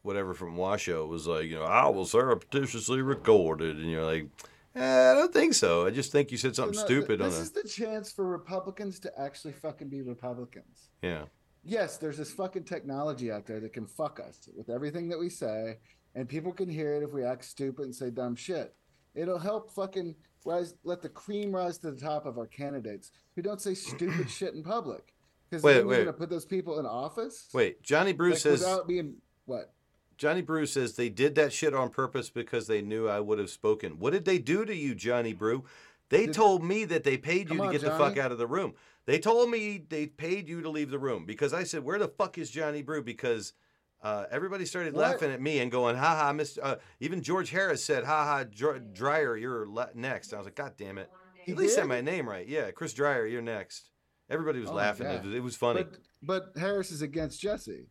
whatever 0.03 0.35
from 0.35 0.57
Washoe, 0.57 1.07
was 1.07 1.27
like, 1.29 1.45
you 1.45 1.55
know, 1.57 1.63
I 1.65 1.87
was 1.89 2.11
surreptitiously 2.11 3.03
recorded, 3.03 3.77
and 3.77 3.89
you're 3.89 4.05
like, 4.05 4.27
eh, 4.75 5.11
I 5.13 5.15
don't 5.15 5.33
think 5.33 5.55
so. 5.55 5.87
I 5.87 5.91
just 5.91 6.11
think 6.11 6.33
you 6.33 6.39
said 6.39 6.57
something 6.57 6.75
So 6.75 6.81
no, 6.81 6.87
stupid 6.87 7.21
on 7.21 7.29
This 7.31 7.39
a 7.39 7.43
is 7.43 7.51
the 7.53 7.63
chance 7.69 8.11
for 8.11 8.27
Republicans 8.27 8.99
to 9.01 9.13
actually 9.21 9.53
fucking 9.53 9.89
be 9.89 10.03
Republicans. 10.03 10.89
yeah. 11.03 11.25
Yes, 11.65 11.99
there's 11.99 12.17
this 12.19 12.33
fucking 12.33 12.65
technology 12.65 13.31
out 13.31 13.47
there 13.47 13.61
that 13.61 13.73
can 13.73 13.87
fuck 13.87 14.21
us 14.21 14.49
with 14.57 14.71
everything 14.71 15.09
that 15.09 15.19
we 15.19 15.29
say, 15.29 15.79
and 16.15 16.29
people 16.29 16.53
can 16.53 16.69
hear 16.69 16.95
it 16.95 17.03
if 17.03 17.13
we 17.13 17.25
act 17.25 17.45
stupid 17.45 17.85
and 17.85 17.95
say 17.95 18.11
dumb 18.11 18.37
shit. 18.37 18.75
It'll 19.15 19.39
help 19.39 19.71
fucking 19.71 20.15
rise, 20.45 20.75
let 20.85 21.03
the 21.03 21.09
cream 21.09 21.55
rise 21.55 21.79
to 21.79 21.91
the 21.91 22.01
top 22.01 22.27
of 22.27 22.39
our 22.39 22.47
candidates 22.47 23.11
who 23.35 23.43
don't 23.43 23.61
say 23.61 23.75
stupid 23.75 24.31
shit 24.31 24.55
in 24.55 24.63
public. 24.63 25.15
Because 25.51 25.63
we're 25.63 25.85
wait. 25.87 25.99
gonna 25.99 26.13
put 26.13 26.31
those 26.31 26.45
people 26.45 26.79
in 26.79 26.87
office. 26.87 27.49
Wait, 27.55 27.83
Johnny 27.83 28.13
Bruce 28.13 28.45
like, 28.45 28.59
says 28.59 28.61
without 28.61 28.87
being 28.87 29.17
what? 29.47 29.73
Johnny 30.19 30.43
Brew 30.43 30.67
says 30.67 30.97
they 30.97 31.09
did 31.09 31.37
that 31.37 31.53
shit 31.53 31.73
on 31.75 31.91
purpose 31.91 32.29
because 32.29 32.67
they 32.67 32.83
knew 32.83 33.09
I 33.09 33.21
would 33.21 33.39
have 33.39 33.51
spoken. 33.51 34.01
What 34.01 34.13
did 34.13 34.25
they 34.25 34.39
do 34.39 34.65
to 34.65 34.75
you, 34.75 34.95
Johnny 34.95 35.33
Brew? 35.33 35.65
They 36.11 36.27
Did- 36.27 36.35
told 36.35 36.65
me 36.65 36.85
that 36.87 37.05
they 37.05 37.17
paid 37.17 37.51
you 37.51 37.57
to 37.57 37.63
on, 37.65 37.73
get 37.73 37.83
the 37.83 37.91
fuck 37.91 38.19
out 38.19 38.33
of 38.33 38.39
the 38.39 38.47
room. 38.47 38.75
They 39.09 39.19
told 39.19 39.49
me 39.49 39.83
they 39.89 40.05
paid 40.05 40.51
you 40.51 40.61
to 40.61 40.69
leave 40.69 40.91
the 40.91 40.99
room 40.99 41.25
because 41.25 41.55
I 41.55 41.65
said, 41.65 41.83
"Where 41.83 41.99
the 41.99 42.09
fuck 42.09 42.37
is 42.37 42.51
Johnny 42.51 42.83
Brew?" 42.83 43.03
Because 43.03 43.55
uh, 44.03 44.27
everybody 44.31 44.67
started 44.67 44.93
What? 44.93 45.01
laughing 45.01 45.31
at 45.31 45.41
me 45.41 45.61
and 45.61 45.73
going, 45.73 45.97
"Ha 45.97 46.15
ha!" 46.15 46.33
Mr. 46.35 46.59
Uh, 46.63 46.77
even 47.01 47.23
George 47.23 47.49
Harris 47.49 47.83
said, 47.83 48.05
"Ha 48.05 48.25
ha!" 48.25 48.45
Dr- 48.45 48.93
Dryer, 48.93 49.35
you're 49.35 49.67
le- 49.67 49.89
next. 49.95 50.35
I 50.35 50.37
was 50.37 50.45
like, 50.45 50.57
"God 50.57 50.75
damn 50.77 50.99
it!" 50.99 51.11
He 51.47 51.53
At 51.53 51.59
least 51.59 51.77
say 51.77 51.85
my 51.85 52.03
name 52.03 52.29
right. 52.29 52.47
Yeah, 52.47 52.71
Chris 52.71 52.93
Dryer, 52.93 53.25
you're 53.27 53.41
next. 53.41 53.93
Everybody 54.29 54.61
was 54.61 54.69
Oh 54.69 54.75
laughing. 54.75 55.07
It 55.07 55.25
was, 55.25 55.35
it 55.37 55.43
was 55.43 55.57
funny. 55.57 55.85
But 55.85 55.99
but 56.23 56.61
Harris 56.61 56.91
is 56.91 57.01
against 57.01 57.41
Jesse. 57.41 57.87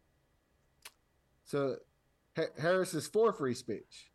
So 1.46 1.78
Ha- 2.36 2.54
Harris 2.62 2.94
is 2.94 3.08
for 3.08 3.34
free 3.34 3.56
speech. 3.56 4.12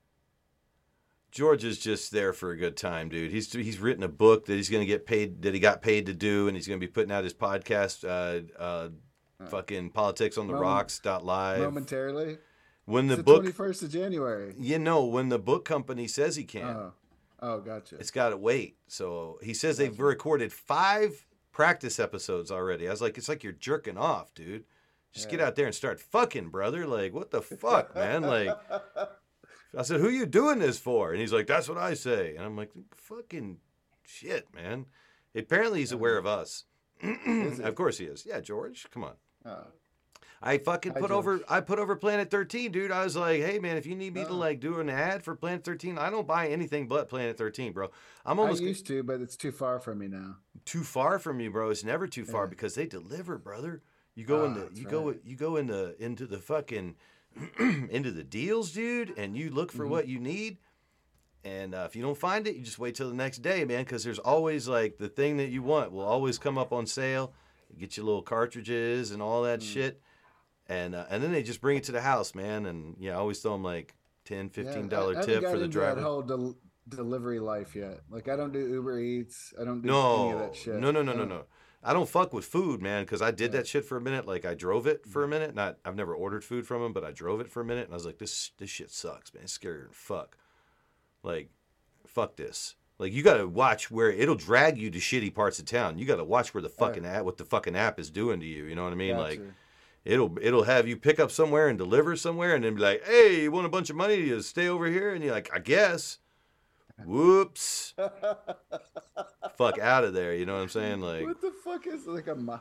George 1.33 1.65
is 1.65 1.79
just 1.79 2.13
there 2.13 2.33
for 2.33 2.51
a 2.53 2.57
good 2.57 2.77
time, 2.77 3.09
dude. 3.09 3.31
He's 3.33 3.53
he's 3.53 3.79
written 3.81 4.03
a 4.05 4.09
book 4.09 4.47
that 4.47 4.55
he's 4.55 4.69
going 4.69 4.83
to 4.83 4.87
get 4.87 5.07
paid 5.07 5.43
that 5.43 5.55
he 5.55 5.61
got 5.61 5.83
paid 5.83 6.07
to 6.07 6.15
do, 6.15 6.47
and 6.47 6.57
he's 6.57 6.69
going 6.69 6.79
to 6.79 6.87
be 6.87 6.91
putting 6.93 7.11
out 7.11 7.25
his 7.25 7.33
podcast, 7.35 8.05
uh, 8.05 8.61
uh, 8.63 8.89
fucking 9.49 9.91
politics 9.91 10.37
on 10.39 10.47
the 10.47 10.53
Moment- 10.53 10.71
rocks 10.71 10.99
dot 10.99 11.25
live. 11.25 11.61
momentarily. 11.61 12.39
When 12.85 13.07
the 13.07 13.15
It's 13.15 13.23
book, 13.23 13.39
twenty 13.43 13.53
first 13.53 13.83
of 13.83 13.91
January. 13.91 14.55
you 14.59 14.79
know, 14.79 15.05
when 15.05 15.29
the 15.31 15.39
book 15.39 15.65
company 15.65 16.07
says 16.07 16.37
he 16.37 16.45
can, 16.45 16.65
Oh, 16.65 16.93
oh, 17.41 17.61
gotcha. 17.61 17.97
it's 17.97 18.11
got 18.11 18.31
to 18.31 18.37
wait. 18.37 18.77
So 18.89 19.39
he 19.43 19.55
says 19.55 19.77
they've 19.79 19.99
recorded 19.99 20.53
five 20.53 21.25
practice 21.53 21.99
episodes 22.01 22.51
already. 22.51 22.89
I 22.89 22.91
was 22.91 23.01
like, 23.01 23.17
it's 23.17 23.29
like 23.29 23.43
you're 23.45 23.53
jerking 23.53 23.97
off, 23.97 24.35
dude. 24.35 24.65
Just 25.13 25.31
get 25.31 25.41
out 25.41 25.57
there 25.57 25.67
and 25.67 25.75
start 25.75 26.01
fucking, 26.01 26.49
brother. 26.49 26.87
Like, 26.87 27.13
what 27.15 27.31
the 27.31 27.43
fuck, 27.43 27.95
man? 27.95 28.23
Like, 28.23 28.49
I 29.77 29.83
said, 29.83 30.01
who 30.01 30.09
you 30.11 30.27
doing 30.27 30.59
this 30.59 30.79
for? 30.79 31.13
And 31.13 31.21
he's 31.21 31.33
like, 31.33 31.47
that's 31.47 31.69
what 31.69 31.79
I 31.79 31.95
say. 31.95 32.37
And 32.37 32.45
I'm 32.45 32.57
like, 32.57 32.71
fucking 32.95 33.59
shit, 34.05 34.47
man. 34.55 34.87
Apparently 35.35 35.81
he's 35.81 35.93
aware 35.93 36.19
of 36.19 36.27
us. 36.27 36.65
Of 37.03 37.75
course 37.75 37.99
he 37.99 38.05
is. 38.05 38.25
Yeah, 38.27 38.41
George, 38.41 38.87
come 38.93 39.05
on. 39.05 39.15
Oh. 39.45 39.67
I 40.45 40.59
fucking 40.59 40.93
Hi, 40.95 41.01
put 41.01 41.11
over 41.13 41.41
I 41.49 41.61
put 41.61 41.79
over 41.79 41.95
Planet 41.97 42.31
13, 42.31 42.73
dude. 42.73 42.91
I 42.91 43.05
was 43.05 43.17
like, 43.17 43.41
hey 43.43 43.59
man, 43.61 43.77
if 43.77 43.87
you 43.87 43.95
need 43.95 44.15
me 44.15 44.25
to 44.25 44.31
Oh. 44.31 44.37
like 44.37 44.59
do 44.61 44.81
an 44.81 44.91
ad 44.91 45.23
for 45.23 45.35
Planet 45.37 45.65
13, 45.65 45.99
I 45.99 46.11
don't 46.11 46.27
buy 46.27 46.49
anything 46.49 46.89
but 46.89 47.09
Planet 47.09 47.39
13, 47.39 47.73
bro. 47.73 47.91
I'm 48.27 48.41
almost 48.41 48.61
I 48.61 48.67
used 48.67 48.87
to, 48.89 49.03
but 49.05 49.21
it's 49.21 49.37
too 49.37 49.53
far 49.53 49.79
from 49.79 49.99
me 50.01 50.09
now. 50.09 50.37
too 50.65 50.83
far 50.83 51.19
from 51.21 51.39
you, 51.41 51.51
bro. 51.51 51.71
It's 51.71 51.85
never 51.85 52.07
too 52.09 52.25
far 52.25 52.45
Yeah. 52.45 52.51
because 52.51 52.75
they 52.75 52.87
deliver, 52.87 53.39
brother. 53.39 53.83
You 54.17 54.25
go 54.25 54.43
oh, 54.43 54.45
in 54.47 54.55
the 54.55 54.61
that's 54.63 54.79
you 54.81 54.87
go 54.87 55.15
you 55.25 55.37
go 55.37 55.57
in 55.57 55.69
the 55.69 55.97
into 56.03 56.27
the 56.27 56.39
fucking 56.39 56.97
into 57.91 58.11
the 58.11 58.25
deals, 58.25 58.73
dude, 58.73 59.17
and 59.19 59.37
you 59.37 59.51
look 59.51 59.73
for 59.73 59.85
Mhm. 59.87 59.91
what 59.91 60.09
you 60.09 60.19
need. 60.21 60.59
And 61.45 61.75
uh, 61.75 61.85
if 61.89 61.97
you 61.97 62.03
don't 62.03 62.17
find 62.19 62.47
it, 62.47 62.55
you 62.55 62.63
just 62.63 62.79
wait 62.79 62.95
till 62.95 63.09
the 63.09 63.15
next 63.17 63.39
day, 63.39 63.65
man, 63.65 63.83
because 63.85 64.05
there's 64.05 64.19
always 64.21 64.69
like 64.69 64.99
the 64.99 65.09
thing 65.09 65.39
that 65.39 65.49
you 65.51 65.63
want 65.63 65.91
will 65.91 66.05
always 66.05 66.39
come 66.39 66.57
up 66.57 66.73
on 66.73 66.87
sale. 66.87 67.33
Get 67.79 67.97
your 67.97 68.07
little 68.07 68.23
cartridges 68.23 69.11
and 69.11 69.21
all 69.23 69.43
that 69.43 69.61
Mm. 69.61 69.73
shit, 69.73 70.01
and 70.69 70.95
uh, 70.95 71.07
and 71.11 71.23
then 71.23 71.33
they 71.33 71.43
just 71.43 71.61
bring 71.61 71.79
it 71.79 71.85
to 71.85 71.93
the 71.93 72.03
house, 72.03 72.35
man. 72.35 72.67
And 72.67 72.97
yeah, 73.01 73.13
I 73.13 73.15
always 73.17 73.41
throw 73.41 73.53
them 73.53 73.65
like 73.65 73.97
10 74.27 74.51
15 74.51 74.89
dollar 74.89 75.17
I, 75.17 75.23
I 75.23 75.25
tip 75.25 75.41
got 75.43 75.51
for 75.53 75.59
the 75.59 75.67
driver. 75.69 75.97
That 75.97 76.03
whole 76.07 76.23
del- 76.23 76.59
delivery 76.89 77.41
life 77.41 77.75
yet. 77.75 78.03
Like 78.11 78.29
I 78.29 78.37
don't 78.37 78.53
do 78.53 78.61
Uber 78.61 78.99
Eats. 79.01 79.55
I 79.61 79.65
don't 79.65 79.81
do 79.81 79.89
any 79.89 79.97
No, 79.99 80.33
of 80.35 80.39
that 80.41 80.55
shit. 80.57 80.75
no, 80.75 80.91
no, 80.91 81.03
no, 81.03 81.13
no, 81.15 81.25
no. 81.25 81.45
I 81.83 81.93
don't 81.93 82.09
fuck 82.09 82.33
with 82.33 82.45
food, 82.45 82.81
man, 82.81 83.03
because 83.05 83.21
I 83.21 83.33
did 83.33 83.53
that 83.53 83.67
shit 83.67 83.85
for 83.85 83.97
a 83.97 84.01
minute. 84.01 84.27
Like 84.27 84.45
I 84.45 84.55
drove 84.55 84.87
it 84.87 85.07
for 85.07 85.23
a 85.23 85.25
mm-hmm. 85.25 85.31
minute. 85.31 85.55
Not, 85.55 85.79
I've 85.85 85.97
never 85.97 86.15
ordered 86.15 86.45
food 86.45 86.67
from 86.67 86.83
them, 86.83 86.93
but 86.93 87.05
I 87.05 87.11
drove 87.11 87.41
it 87.41 87.49
for 87.49 87.61
a 87.61 87.65
minute, 87.65 87.87
and 87.87 87.93
I 87.93 87.97
was 87.97 88.07
like, 88.07 88.19
this, 88.19 88.53
this 88.59 88.71
shit 88.71 88.91
sucks, 88.91 89.35
man. 89.35 89.45
It's 89.45 89.57
scarier 89.57 89.85
than 89.85 89.93
fuck. 89.93 90.37
Like, 91.23 91.51
fuck 92.07 92.37
this. 92.37 92.77
Like 92.99 93.13
you 93.13 93.25
got 93.25 93.39
to 93.39 93.49
watch 93.49 93.91
where 93.91 94.13
it'll 94.13 94.37
drag 94.37 94.79
you 94.79 94.89
to 94.91 94.99
shitty 94.99 95.35
parts 95.35 95.59
of 95.59 95.65
town. 95.65 95.99
You 95.99 96.05
got 96.05 96.17
to 96.17 96.25
watch 96.25 96.55
where 96.55 96.63
the 96.63 96.69
fucking 96.69 97.05
app, 97.05 97.25
what 97.25 97.37
the 97.37 97.45
fucking 97.45 97.75
app 97.75 97.99
is 97.99 98.11
doing 98.11 98.39
to 98.39 98.47
you. 98.47 98.65
You 98.65 98.77
know 98.77 98.85
what 98.85 98.93
I 98.93 98.97
mean? 98.97 99.17
Like, 99.17 99.41
it'll 100.05 100.37
it'll 100.41 100.63
have 100.63 100.87
you 100.87 100.97
pick 100.97 101.19
up 101.19 101.33
somewhere 101.33 101.67
and 101.69 101.77
deliver 101.77 102.15
somewhere, 102.15 102.55
and 102.55 102.63
then 102.63 102.77
be 102.77 102.83
like, 102.83 103.05
hey, 103.05 103.43
you 103.43 103.51
want 103.51 103.67
a 103.67 103.71
bunch 103.71 103.91
of 103.91 103.97
money 103.97 104.29
to 104.29 104.41
stay 104.41 104.69
over 104.69 104.87
here? 104.87 105.15
And 105.15 105.25
you're 105.25 105.33
like, 105.33 105.51
I 105.53 105.59
guess. 105.59 106.19
Whoops. 107.07 107.95
Fuck 109.57 109.79
out 109.79 110.05
of 110.05 110.15
there. 110.15 110.35
You 110.35 110.47
know 110.47 110.55
what 110.55 110.63
I'm 110.63 110.69
saying? 110.69 111.01
Like. 111.01 111.25
what 111.27 111.41
the 111.41 111.53
fuck 111.65 111.87
is 111.87 112.07
like 112.07 112.27
a? 112.29 112.35
Mo- 112.35 112.61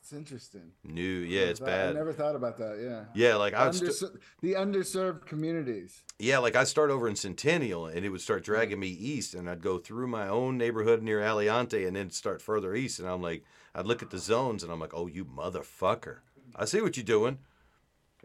it's 0.00 0.12
interesting. 0.12 0.72
New, 0.82 1.02
yeah, 1.02 1.42
it's 1.42 1.60
bad. 1.60 1.90
I 1.90 1.92
never 1.92 2.12
thought 2.12 2.34
about 2.34 2.56
that. 2.58 2.78
Yeah. 2.82 3.04
Yeah, 3.28 3.36
like 3.36 3.54
I 3.54 3.70
st- 3.70 3.92
the 4.40 4.54
underserved 4.54 5.26
communities. 5.26 6.02
yeah, 6.18 6.38
like 6.38 6.56
I 6.56 6.64
start 6.64 6.90
over 6.90 7.06
in 7.06 7.14
Centennial, 7.16 7.86
and 7.86 8.04
it 8.04 8.08
would 8.08 8.20
start 8.22 8.42
dragging 8.42 8.80
me 8.80 8.88
east, 8.88 9.34
and 9.34 9.48
I'd 9.48 9.62
go 9.62 9.78
through 9.78 10.08
my 10.08 10.26
own 10.26 10.56
neighborhood 10.58 11.02
near 11.02 11.20
Aliante, 11.20 11.86
and 11.86 11.94
then 11.94 12.10
start 12.10 12.40
further 12.42 12.74
east, 12.74 12.98
and 12.98 13.08
I'm 13.08 13.22
like, 13.22 13.44
I'd 13.74 13.86
look 13.86 14.02
at 14.02 14.10
the 14.10 14.18
zones, 14.18 14.62
and 14.64 14.72
I'm 14.72 14.80
like, 14.80 14.94
oh, 14.94 15.06
you 15.06 15.24
motherfucker, 15.24 16.18
I 16.56 16.64
see 16.64 16.80
what 16.80 16.96
you're 16.96 17.04
doing, 17.04 17.38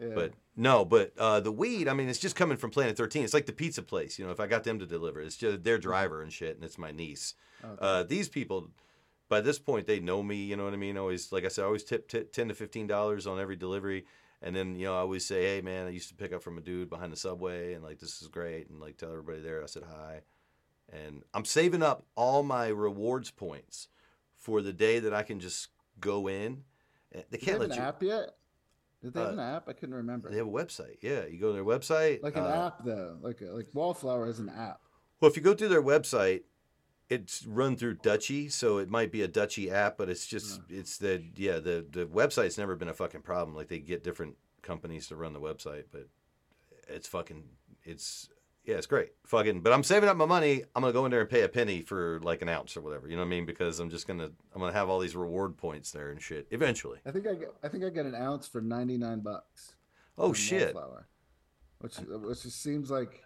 Yeah. 0.00 0.08
but 0.14 0.32
no, 0.56 0.84
but 0.86 1.12
uh, 1.18 1.40
the 1.40 1.52
weed, 1.52 1.86
I 1.86 1.92
mean, 1.92 2.08
it's 2.08 2.18
just 2.18 2.34
coming 2.34 2.56
from 2.56 2.70
Planet 2.70 2.96
13. 2.96 3.24
It's 3.24 3.34
like 3.34 3.44
the 3.44 3.52
pizza 3.52 3.82
place, 3.82 4.18
you 4.18 4.24
know. 4.24 4.30
If 4.30 4.40
I 4.40 4.46
got 4.46 4.64
them 4.64 4.78
to 4.78 4.86
deliver, 4.86 5.20
it's 5.20 5.36
just 5.36 5.62
their 5.64 5.76
driver 5.76 6.22
and 6.22 6.32
shit, 6.32 6.56
and 6.56 6.64
it's 6.64 6.78
my 6.78 6.90
niece. 6.90 7.34
Okay. 7.62 7.76
Uh, 7.78 8.02
these 8.04 8.30
people, 8.30 8.70
by 9.28 9.42
this 9.42 9.58
point, 9.58 9.86
they 9.86 10.00
know 10.00 10.22
me. 10.22 10.36
You 10.36 10.56
know 10.56 10.64
what 10.64 10.72
I 10.72 10.78
mean? 10.78 10.96
Always, 10.96 11.30
like 11.30 11.44
I 11.44 11.48
said, 11.48 11.62
I 11.62 11.66
always 11.66 11.84
tip 11.84 12.08
t- 12.08 12.24
ten 12.24 12.48
to 12.48 12.54
fifteen 12.54 12.86
dollars 12.86 13.26
on 13.26 13.38
every 13.38 13.56
delivery, 13.56 14.06
and 14.40 14.56
then 14.56 14.76
you 14.76 14.86
know 14.86 14.94
I 14.94 15.00
always 15.00 15.26
say, 15.26 15.42
"Hey, 15.42 15.60
man, 15.60 15.86
I 15.86 15.90
used 15.90 16.08
to 16.08 16.14
pick 16.14 16.32
up 16.32 16.42
from 16.42 16.56
a 16.56 16.62
dude 16.62 16.88
behind 16.88 17.12
the 17.12 17.16
subway, 17.16 17.74
and 17.74 17.84
like 17.84 17.98
this 17.98 18.22
is 18.22 18.28
great," 18.28 18.70
and 18.70 18.80
like 18.80 18.96
tell 18.96 19.10
everybody 19.10 19.40
there 19.40 19.62
I 19.62 19.66
said 19.66 19.84
hi, 19.90 20.22
and 20.90 21.22
I'm 21.34 21.44
saving 21.44 21.82
up 21.82 22.06
all 22.14 22.42
my 22.42 22.68
rewards 22.68 23.30
points 23.30 23.88
for 24.36 24.62
the 24.62 24.72
day 24.72 25.00
that 25.00 25.12
I 25.12 25.22
can 25.22 25.38
just 25.38 25.68
go 26.00 26.28
in. 26.28 26.62
They 27.30 27.38
can't 27.38 27.60
have 27.60 27.68
let 27.68 27.76
you. 27.76 27.82
app 27.82 28.02
yet? 28.02 28.36
Did 29.02 29.14
they 29.14 29.20
have 29.20 29.28
Uh, 29.30 29.32
an 29.32 29.38
app? 29.40 29.68
I 29.68 29.72
couldn't 29.72 29.94
remember. 29.94 30.30
They 30.30 30.38
have 30.38 30.46
a 30.46 30.50
website. 30.50 30.96
Yeah, 31.02 31.26
you 31.26 31.38
go 31.38 31.48
to 31.48 31.52
their 31.52 31.64
website. 31.64 32.22
like 32.22 32.36
an 32.36 32.44
uh, 32.44 32.66
app 32.66 32.84
though. 32.84 33.18
Like 33.20 33.40
like 33.40 33.68
Wallflower 33.74 34.26
has 34.26 34.38
an 34.38 34.48
app. 34.48 34.80
Well, 35.20 35.30
if 35.30 35.36
you 35.36 35.42
go 35.42 35.54
to 35.54 35.68
their 35.68 35.82
website, 35.82 36.42
it's 37.08 37.46
run 37.46 37.76
through 37.76 37.96
Dutchie, 37.96 38.50
so 38.50 38.78
it 38.78 38.88
might 38.90 39.12
be 39.12 39.22
a 39.22 39.28
Dutchie 39.28 39.70
app, 39.70 39.96
but 39.96 40.08
it's 40.08 40.26
just 40.26 40.60
it's 40.68 40.98
the 40.98 41.22
yeah 41.36 41.58
the 41.58 41.86
the 41.88 42.06
website's 42.06 42.58
never 42.58 42.74
been 42.74 42.88
a 42.88 42.94
fucking 42.94 43.22
problem. 43.22 43.56
Like 43.56 43.68
they 43.68 43.78
get 43.78 44.02
different 44.02 44.36
companies 44.62 45.06
to 45.08 45.16
run 45.16 45.32
the 45.32 45.40
website, 45.40 45.84
but 45.92 46.08
it's 46.88 47.06
fucking 47.06 47.44
it's 47.84 48.28
yeah 48.66 48.76
it's 48.76 48.86
great 48.86 49.10
fucking. 49.26 49.60
But 49.62 49.72
I'm 49.72 49.82
saving 49.82 50.08
up 50.08 50.16
my 50.16 50.26
money. 50.26 50.64
I'm 50.74 50.82
gonna 50.82 50.92
go 50.92 51.04
in 51.04 51.10
there 51.10 51.20
and 51.20 51.30
pay 51.30 51.42
a 51.42 51.48
penny 51.48 51.82
for 51.82 52.20
like 52.22 52.42
an 52.42 52.48
ounce 52.48 52.76
or 52.76 52.80
whatever. 52.82 53.08
You 53.08 53.16
know 53.16 53.22
what 53.22 53.26
I 53.26 53.30
mean? 53.30 53.46
Because 53.46 53.80
I'm 53.80 53.90
just 53.90 54.06
gonna 54.06 54.30
I'm 54.54 54.60
gonna 54.60 54.72
have 54.72 54.88
all 54.88 54.98
these 54.98 55.16
reward 55.16 55.56
points 55.56 55.90
there 55.92 56.10
and 56.10 56.20
shit 56.20 56.46
eventually. 56.50 56.98
I 57.06 57.10
think 57.10 57.26
I 57.26 57.34
get, 57.34 57.54
I 57.62 57.68
think 57.68 57.84
I 57.84 57.88
get 57.90 58.06
an 58.06 58.14
ounce 58.14 58.46
for 58.48 58.60
ninety 58.60 58.98
nine 58.98 59.20
bucks. 59.20 59.74
Oh 60.18 60.32
shit! 60.32 60.74
Wallflower, 60.74 61.08
which 61.80 61.96
which 61.98 62.42
just 62.42 62.62
seems 62.62 62.90
like 62.90 63.22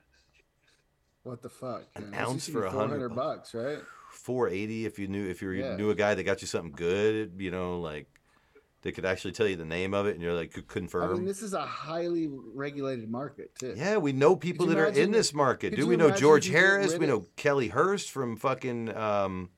what 1.23 1.43
the 1.43 1.49
fuck? 1.49 1.85
An 1.97 2.05
you 2.05 2.11
know? 2.11 2.19
Ounce 2.19 2.49
for 2.49 2.65
a 2.65 2.71
hundred 2.71 3.15
bucks, 3.15 3.55
right? 3.55 3.79
Four 4.11 4.49
eighty 4.49 4.87
if 4.87 4.99
you 4.99 5.07
knew 5.09 5.29
if 5.29 5.41
you 5.43 5.51
Yeah. 5.53 5.77
knew 5.77 5.91
a 5.91 5.95
guy 5.95 6.15
that 6.15 6.25
got 6.25 6.41
you 6.41 6.47
something 6.47 6.73
good. 6.73 7.35
You 7.39 7.51
know 7.51 7.81
like. 7.81 8.07
They 8.83 8.93
could 8.93 9.05
actually 9.05 9.33
tell 9.33 9.47
you 9.47 9.57
the 9.57 9.65
name 9.67 9.93
of 9.93 10.07
it, 10.07 10.15
and 10.15 10.23
you're 10.23 10.33
like, 10.33 10.53
could 10.53 10.67
confirm. 10.67 11.11
I 11.11 11.15
mean, 11.15 11.27
this 11.27 11.43
is 11.43 11.53
a 11.53 11.61
highly 11.61 12.29
regulated 12.29 13.11
market 13.11 13.55
too. 13.55 13.75
Yeah, 13.77 13.99
we 13.99 14.13
know 14.13 14.37
people 14.37 14.67
that 14.67 14.79
are 14.79 14.87
in 14.87 15.11
this 15.11 15.35
market. 15.35 15.77
Do 15.77 15.87
we 15.87 15.97
know 15.97 16.11
George 16.11 16.47
if 16.47 16.53
you 16.53 16.59
get 16.59 16.65
Harris? 16.65 16.97
We 16.97 17.07
know 17.07 17.19
of- 17.19 17.37
Kelly 17.37 17.69
Hurst 17.69 18.11
from 18.11 18.37
fucking 18.37 18.97
um 18.97 19.51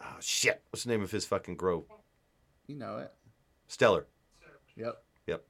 oh, 0.00 0.16
shit. 0.20 0.60
What's 0.70 0.84
the 0.84 0.90
name 0.90 1.02
of 1.02 1.12
his 1.12 1.24
fucking 1.24 1.56
grow? 1.56 1.86
You 2.66 2.76
know 2.76 2.98
it. 2.98 3.12
Stellar. 3.68 4.06
Yep. 4.76 5.02
Yep. 5.26 5.44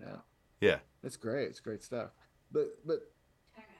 Yeah. 0.00 0.16
Yeah. 0.60 0.78
It's 1.02 1.16
great. 1.16 1.48
It's 1.48 1.60
great 1.60 1.82
stuff. 1.82 2.10
But 2.52 2.86
but 2.86 3.10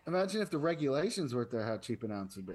imagine 0.07 0.43
if 0.43 0.51
the 0.51 0.59
regulations 0.59 1.33
weren't 1.33 1.53
there, 1.53 1.65
how 1.65 1.79
cheap 1.79 2.03
an 2.03 2.11
ounce 2.11 2.35
would 2.35 2.47
be. 2.47 2.55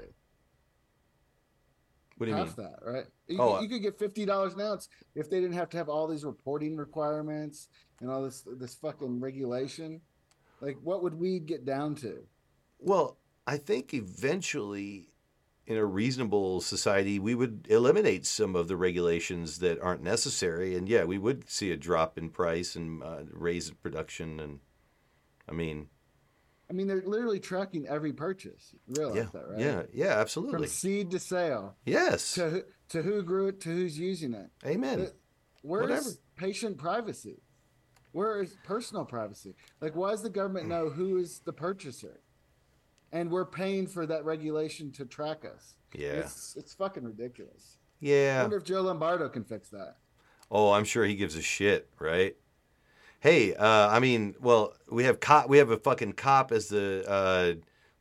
What 2.20 2.26
do 2.26 2.32
you 2.34 2.38
mean? 2.38 2.53
that, 2.57 2.80
right? 2.86 3.05
You, 3.28 3.39
Oh, 3.39 3.51
could, 3.51 3.55
uh, 3.55 3.61
you 3.61 3.70
could 3.70 3.82
get 3.82 3.97
fifty 3.97 4.26
dollars 4.26 4.53
an 4.53 4.59
ounce 4.59 4.89
if 5.15 5.30
they 5.30 5.39
didn't 5.39 5.55
have 5.55 5.70
to 5.70 5.78
have 5.78 5.88
all 5.88 6.05
these 6.05 6.26
reporting 6.26 6.76
requirements 6.76 7.70
and 8.01 8.11
all 8.11 8.22
this 8.24 8.43
this 8.57 8.76
fucking 8.76 9.22
regulation. 9.22 10.01
Like, 10.59 10.78
what 10.84 11.01
would 11.01 11.13
weed 11.15 11.45
get 11.45 11.63
down 11.63 11.95
to? 11.95 12.17
Well, 12.78 13.17
I 13.47 13.55
think 13.55 13.93
eventually 13.93 15.07
in 15.65 15.78
a 15.78 15.86
reasonable 15.86 16.59
society 16.59 17.20
we 17.20 17.36
would 17.36 17.65
eliminate 17.70 18.26
some 18.26 18.53
of 18.53 18.67
the 18.67 18.76
regulations 18.76 19.59
that 19.59 19.80
aren't 19.80 20.03
necessary 20.03 20.76
and 20.76 20.89
yeah, 20.89 21.05
we 21.05 21.17
would 21.17 21.49
see 21.49 21.72
a 21.72 21.78
drop 21.78 22.17
in 22.17 22.30
price 22.30 22.76
and 22.76 23.01
uh, 23.01 23.20
raise 23.32 23.70
in 23.70 23.76
production 23.76 24.41
and 24.41 24.59
I 25.47 25.53
mean, 25.53 25.88
I 26.70 26.74
mean, 26.74 26.88
they're 26.88 27.01
literally 27.03 27.39
tracking 27.39 27.88
every 27.88 28.13
purchase. 28.13 28.74
You 28.88 28.93
realize 28.97 29.15
yeah. 29.17 29.24
that, 29.34 29.49
right? 29.49 29.59
Yeah, 29.59 29.82
yeah, 29.91 30.20
absolutely. 30.20 30.53
From 30.59 30.67
seed 30.67 31.11
to 31.11 31.20
sale, 31.20 31.76
Yes. 31.86 32.34
to 32.36 32.49
who, 32.49 32.61
to 32.89 33.01
who 33.01 33.24
grew 33.24 33.47
it, 33.47 33.59
to 33.61 33.70
who's 33.70 33.97
using 33.97 34.34
it. 34.34 34.49
Amen. 34.65 35.07
Where's 35.63 35.89
Whatever. 35.89 36.09
patient 36.36 36.78
privacy? 36.78 37.41
Where 38.11 38.41
is 38.41 38.55
personal 38.63 39.05
privacy? 39.05 39.55
Like, 39.82 39.95
why 39.95 40.11
does 40.11 40.24
the 40.24 40.30
government 40.30 40.67
know 40.67 40.89
who 40.89 41.17
is 41.17 41.39
the 41.39 41.53
purchaser? 41.53 42.22
And 43.11 43.32
we're 43.32 43.45
paying 43.45 43.88
for 43.88 44.05
that 44.05 44.24
regulation 44.26 44.91
to 44.93 45.05
track 45.05 45.43
us. 45.45 45.74
Yeah. 45.93 46.13
It's, 46.13 46.55
it's 46.55 46.74
fucking 46.76 47.03
ridiculous. 47.03 47.78
I 48.01 48.05
Yeah. 48.05 48.41
wonder 48.41 48.57
if 48.57 48.63
Joe 48.63 48.82
Lombardo 48.82 49.28
can 49.30 49.43
fix 49.43 49.70
that. 49.70 49.97
Oh, 50.51 50.72
I'm 50.72 50.86
sure 50.86 51.05
he 51.05 51.15
gives 51.15 51.36
a 51.36 51.41
shit, 51.41 51.89
right? 51.99 52.36
Hey, 53.22 53.53
uh, 53.53 53.89
I 53.89 53.99
mean, 53.99 54.36
well, 54.39 54.74
we 54.89 55.03
have 55.03 55.20
cop, 55.20 55.49
we 55.49 55.57
have 55.57 55.72
a 55.72 55.78
fucking 55.78 56.13
cop 56.13 56.51
as 56.51 56.70
the 56.70 57.03
uh, 57.07 57.53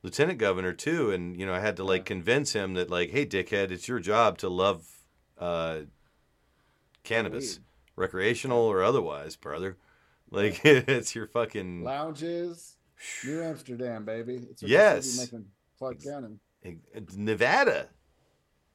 lieutenant 0.02 0.38
governor 0.38 0.72
too, 0.72 1.10
and 1.10 1.38
you 1.38 1.44
know, 1.44 1.52
I 1.54 1.58
had 1.60 1.76
to 1.76 1.84
like 1.84 2.04
convince 2.04 2.52
him 2.52 2.74
that 2.74 2.88
like, 2.88 3.10
hey, 3.10 3.26
dickhead, 3.26 3.70
it's 3.72 3.88
your 3.88 3.98
job 3.98 4.38
to 4.38 4.48
love 4.48 4.86
uh, 5.38 5.80
cannabis, 7.02 7.56
Weed. 7.56 7.64
recreational 7.96 8.60
or 8.60 8.82
otherwise, 8.84 9.34
brother. 9.34 9.76
Like, 10.30 10.60
it's 10.64 11.14
your 11.14 11.26
fucking 11.26 11.82
Lounges, 11.82 12.76
New 13.24 13.42
Amsterdam, 13.42 14.04
baby. 14.04 14.46
It's 14.50 14.62
Yes. 14.62 15.16
they 15.16 15.24
should 15.24 15.30
be 15.30 15.36
making 15.36 15.50
Clark 15.78 16.02
County. 16.04 16.38
Nevada, 17.16 17.88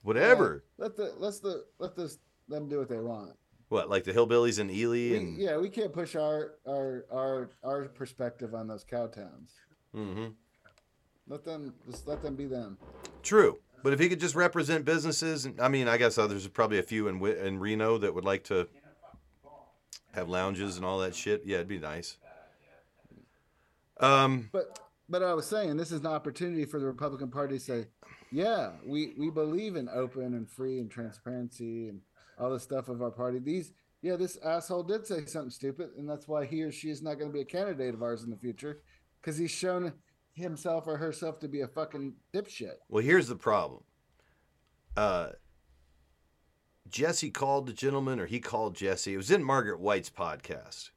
whatever. 0.01 0.63
Yeah, 0.77 0.83
let 0.85 0.95
the 0.97 1.13
let's 1.19 1.39
the 1.39 1.65
let 1.79 1.95
this 1.95 2.17
them 2.49 2.67
do 2.67 2.79
what 2.79 2.89
they 2.89 2.99
want. 2.99 3.31
What, 3.70 3.89
like 3.89 4.03
the 4.03 4.14
hillbillies 4.14 4.59
in 4.59 4.70
Ely 4.70 4.91
We- 5.11 5.18
and 5.18 5.38
yeah, 5.38 5.57
we 5.57 5.70
can't 5.70 5.91
push 5.91 6.16
our 6.16 6.55
our 6.68 7.05
our 7.11 7.49
our 7.64 7.86
perspective 7.86 8.53
on 8.53 8.68
those 8.68 8.84
cow 8.84 9.07
towns. 9.07 9.51
hmm 9.93 10.28
Let 11.28 11.43
them 11.43 11.74
just 11.89 12.07
let 12.07 12.22
them 12.22 12.36
be 12.36 12.45
them. 12.45 12.78
True, 13.24 13.59
but 13.84 13.93
if 13.93 13.99
he 13.99 14.09
could 14.09 14.20
just 14.20 14.36
represent 14.36 14.86
businesses, 14.86 15.45
and 15.45 15.59
I 15.59 15.70
mean, 15.70 15.88
I 15.88 15.97
guess 15.97 16.16
there's 16.16 16.47
probably 16.47 16.80
a 16.80 16.84
few 16.84 17.07
in 17.07 17.24
in 17.26 17.59
Reno 17.59 17.97
that 17.97 18.14
would 18.14 18.26
like 18.26 18.43
to 18.45 18.68
have 20.14 20.30
lounges 20.30 20.78
and 20.78 20.86
all 20.86 20.99
that 20.99 21.16
shit. 21.16 21.41
Yeah, 21.45 21.55
it'd 21.57 21.68
be 21.68 21.80
nice. 21.80 22.18
Um, 23.99 24.49
But 24.51 24.80
but 25.09 25.24
I 25.24 25.34
was 25.34 25.45
saying 25.47 25.78
this 25.78 25.91
is 25.91 25.99
an 26.01 26.07
opportunity 26.07 26.66
for 26.66 26.80
the 26.80 26.86
Republican 26.86 27.30
Party 27.30 27.57
to 27.57 27.64
say, 27.64 27.86
yeah, 28.32 28.72
we 28.86 29.14
we 29.18 29.30
believe 29.30 29.76
in 29.76 29.88
open 29.89 30.34
and 30.34 30.49
free 30.49 30.80
and 30.80 30.89
transparency 30.91 31.88
and 31.89 32.01
all 32.43 32.51
the 32.51 32.59
stuff 32.59 32.89
of 32.89 33.01
our 33.01 33.11
party. 33.11 33.39
These 33.39 33.73
yeah, 34.01 34.17
this 34.17 34.37
asshole 34.43 34.83
did 34.83 35.07
say 35.07 35.25
something 35.25 35.49
stupid, 35.49 35.91
and 35.97 36.09
that's 36.09 36.27
why 36.27 36.45
he 36.45 36.61
or 36.63 36.71
she 36.71 36.89
is 36.89 37.01
not 37.01 37.17
going 37.17 37.29
to 37.29 37.33
be 37.33 37.41
a 37.41 37.45
candidate 37.45 37.93
of 37.93 38.03
ours 38.03 38.23
in 38.23 38.29
the 38.29 38.35
future 38.35 38.81
because 39.21 39.37
he's 39.37 39.51
shown 39.51 39.93
himself 40.33 40.87
or 40.87 40.97
herself 40.97 41.39
to 41.39 41.47
be 41.47 41.61
a 41.61 41.67
fucking 41.67 42.13
dipshit. 42.33 42.73
well, 42.89 43.03
here's 43.03 43.27
the 43.27 43.35
problem. 43.35 43.81
Uh, 44.97 45.29
Jesse 46.89 47.31
called 47.31 47.65
the 47.65 47.73
gentleman, 47.73 48.19
or 48.19 48.25
he 48.25 48.41
called 48.41 48.75
Jesse. 48.75 49.13
It 49.13 49.17
was 49.17 49.31
in 49.31 49.41
Margaret 49.41 49.79
White's 49.79 50.09
podcast. 50.09 50.89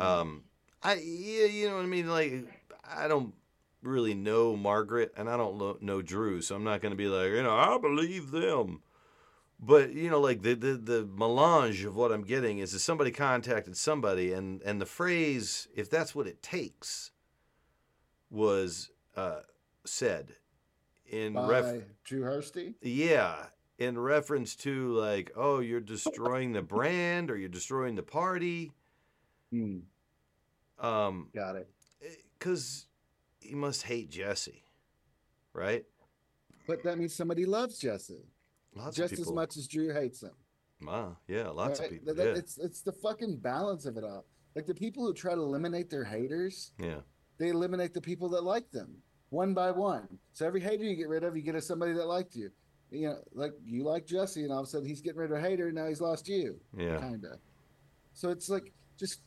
Um, 0.00 0.44
I 0.82 0.94
yeah, 0.94 1.44
you 1.44 1.68
know 1.68 1.76
what 1.76 1.84
I 1.84 1.86
mean. 1.86 2.08
Like, 2.08 2.46
I 2.88 3.06
don't 3.06 3.34
really 3.82 4.14
know 4.14 4.56
Margaret, 4.56 5.12
and 5.16 5.28
I 5.28 5.36
don't 5.36 5.82
know 5.82 6.02
Drew, 6.02 6.40
so 6.40 6.56
I'm 6.56 6.64
not 6.64 6.80
going 6.80 6.90
to 6.90 6.96
be 6.96 7.06
like, 7.06 7.30
you 7.30 7.42
know, 7.42 7.54
I 7.54 7.76
believe 7.78 8.30
them. 8.30 8.80
But 9.60 9.92
you 9.94 10.10
know, 10.10 10.20
like 10.20 10.42
the, 10.42 10.54
the 10.54 10.74
the 10.74 11.06
melange 11.06 11.84
of 11.84 11.96
what 11.96 12.12
I'm 12.12 12.24
getting 12.24 12.58
is 12.58 12.72
that 12.72 12.80
somebody 12.80 13.10
contacted 13.10 13.76
somebody, 13.76 14.32
and 14.32 14.60
and 14.62 14.80
the 14.80 14.86
phrase 14.86 15.68
"if 15.74 15.88
that's 15.88 16.14
what 16.14 16.26
it 16.26 16.42
takes" 16.42 17.12
was 18.30 18.90
uh, 19.16 19.40
said 19.84 20.34
in 21.06 21.34
By 21.34 21.46
ref. 21.46 21.82
Drew 22.04 22.22
Hursty. 22.22 22.74
Yeah, 22.82 23.46
in 23.78 23.98
reference 23.98 24.54
to 24.56 24.92
like, 24.94 25.30
oh, 25.36 25.60
you're 25.60 25.80
destroying 25.80 26.52
the 26.52 26.62
brand 26.62 27.30
or 27.30 27.36
you're 27.36 27.48
destroying 27.48 27.94
the 27.94 28.02
party. 28.02 28.72
Hmm, 29.50 29.78
Um, 30.78 31.28
got 31.34 31.56
it. 31.56 31.68
because 32.38 32.86
he 33.40 33.54
must 33.54 33.82
hate 33.84 34.10
Jesse, 34.10 34.64
right? 35.52 35.84
But 36.66 36.82
that 36.82 36.98
means 36.98 37.14
somebody 37.14 37.46
loves 37.46 37.78
Jesse 37.78 38.24
Lots 38.74 38.96
just 38.96 39.12
as 39.18 39.30
much 39.30 39.56
as 39.56 39.66
Drew 39.68 39.92
hates 39.92 40.22
him. 40.22 40.32
Ah, 40.88 41.16
yeah, 41.28 41.48
lots 41.48 41.80
right? 41.80 41.86
of 41.86 41.92
people. 41.98 42.14
That- 42.14 42.26
Yeah, 42.26 42.34
It's 42.34 42.58
it's 42.58 42.82
the 42.82 42.92
fucking 42.92 43.36
balance 43.38 43.86
of 43.86 43.96
it 43.96 44.04
all. 44.04 44.24
Like 44.54 44.66
the 44.66 44.74
people 44.74 45.04
who 45.06 45.14
try 45.14 45.34
to 45.34 45.40
eliminate 45.40 45.90
their 45.90 46.04
haters, 46.04 46.72
yeah, 46.78 47.00
they 47.38 47.48
eliminate 47.48 47.94
the 47.94 48.00
people 48.00 48.28
that 48.30 48.44
like 48.44 48.70
them 48.70 49.02
one 49.30 49.54
by 49.54 49.70
one. 49.70 50.18
So 50.32 50.46
every 50.46 50.60
hater 50.60 50.84
you 50.84 50.94
get 50.96 51.08
rid 51.08 51.24
of, 51.24 51.36
you 51.36 51.42
get 51.42 51.54
a 51.56 51.60
somebody 51.62 51.92
that 51.94 52.06
liked 52.06 52.36
you. 52.36 52.50
You 52.90 53.08
know, 53.08 53.16
like 53.32 53.52
you 53.64 53.82
like 53.82 54.06
Jesse, 54.06 54.42
and 54.44 54.52
all 54.52 54.60
of 54.60 54.66
a 54.66 54.68
sudden 54.68 54.86
he's 54.86 55.00
getting 55.00 55.18
rid 55.18 55.30
of 55.32 55.38
a 55.38 55.40
hater, 55.40 55.66
and 55.66 55.74
now 55.74 55.88
he's 55.88 56.00
lost 56.00 56.28
you. 56.28 56.60
yeah. 56.76 56.98
Kinda. 57.00 57.38
So 58.12 58.28
it's 58.30 58.48
like 58.48 58.72
just 58.96 59.20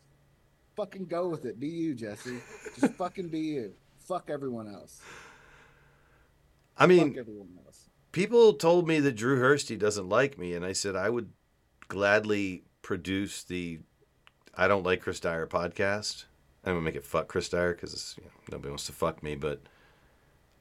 fucking 0.78 1.06
go 1.08 1.28
with 1.28 1.44
it. 1.46 1.60
Be 1.60 1.68
you, 1.68 1.94
Jesse. 1.96 2.38
Just 2.80 2.94
fucking 3.04 3.28
be 3.30 3.40
you. 3.40 3.74
Fuck 4.00 4.30
everyone 4.30 4.74
else. 4.74 5.02
I 6.78 6.86
mean, 6.88 7.10
Fuck 7.10 7.18
everyone 7.18 7.50
else. 7.66 7.67
People 8.18 8.54
told 8.54 8.88
me 8.88 9.00
that 9.00 9.12
Drew 9.12 9.40
Hursty 9.40 9.78
doesn't 9.78 10.10
like 10.10 10.40
me, 10.40 10.56
and 10.56 10.66
I 10.66 10.74
said 10.74 10.96
I 10.96 11.08
would 11.08 11.30
gladly 11.88 12.64
produce 12.82 13.44
the 13.44 13.78
I 14.56 14.68
don't 14.68 14.84
like 14.84 15.02
Chris 15.02 15.20
Dyer 15.20 15.46
podcast. 15.46 16.26
I'm 16.66 16.74
gonna 16.74 16.82
make 16.82 16.96
it 16.96 17.06
fuck 17.06 17.28
Chris 17.28 17.48
Dyer 17.48 17.76
because 17.76 18.16
you 18.18 18.24
know, 18.24 18.32
nobody 18.54 18.70
wants 18.70 18.88
to 18.88 18.92
fuck 18.92 19.22
me, 19.22 19.36
but 19.36 19.62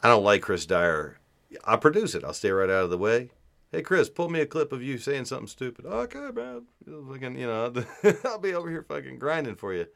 I 0.02 0.09
don't 0.09 0.22
like 0.22 0.42
Chris 0.42 0.66
Dyer. 0.66 1.18
I'll 1.64 1.78
produce 1.78 2.14
it. 2.14 2.24
I'll 2.24 2.34
stay 2.34 2.50
right 2.50 2.68
out 2.68 2.84
of 2.84 2.90
the 2.90 2.98
way. 2.98 3.30
Hey 3.72 3.80
Chris, 3.80 4.11
pull 4.11 4.28
me 4.28 4.40
a 4.40 4.46
clip 4.46 4.70
of 4.70 4.82
you 4.82 4.98
saying 4.98 5.24
something 5.24 5.48
stupid. 5.48 5.86
Okay, 5.86 6.28
man. 6.34 6.66
Fucking, 6.84 7.38
you 7.38 7.46
know, 7.46 7.72
I'll 8.26 8.38
be 8.38 8.52
over 8.52 8.68
here 8.68 8.82
fucking 8.82 9.18
grinding 9.18 9.57
for 9.57 9.72
you. 9.72 9.86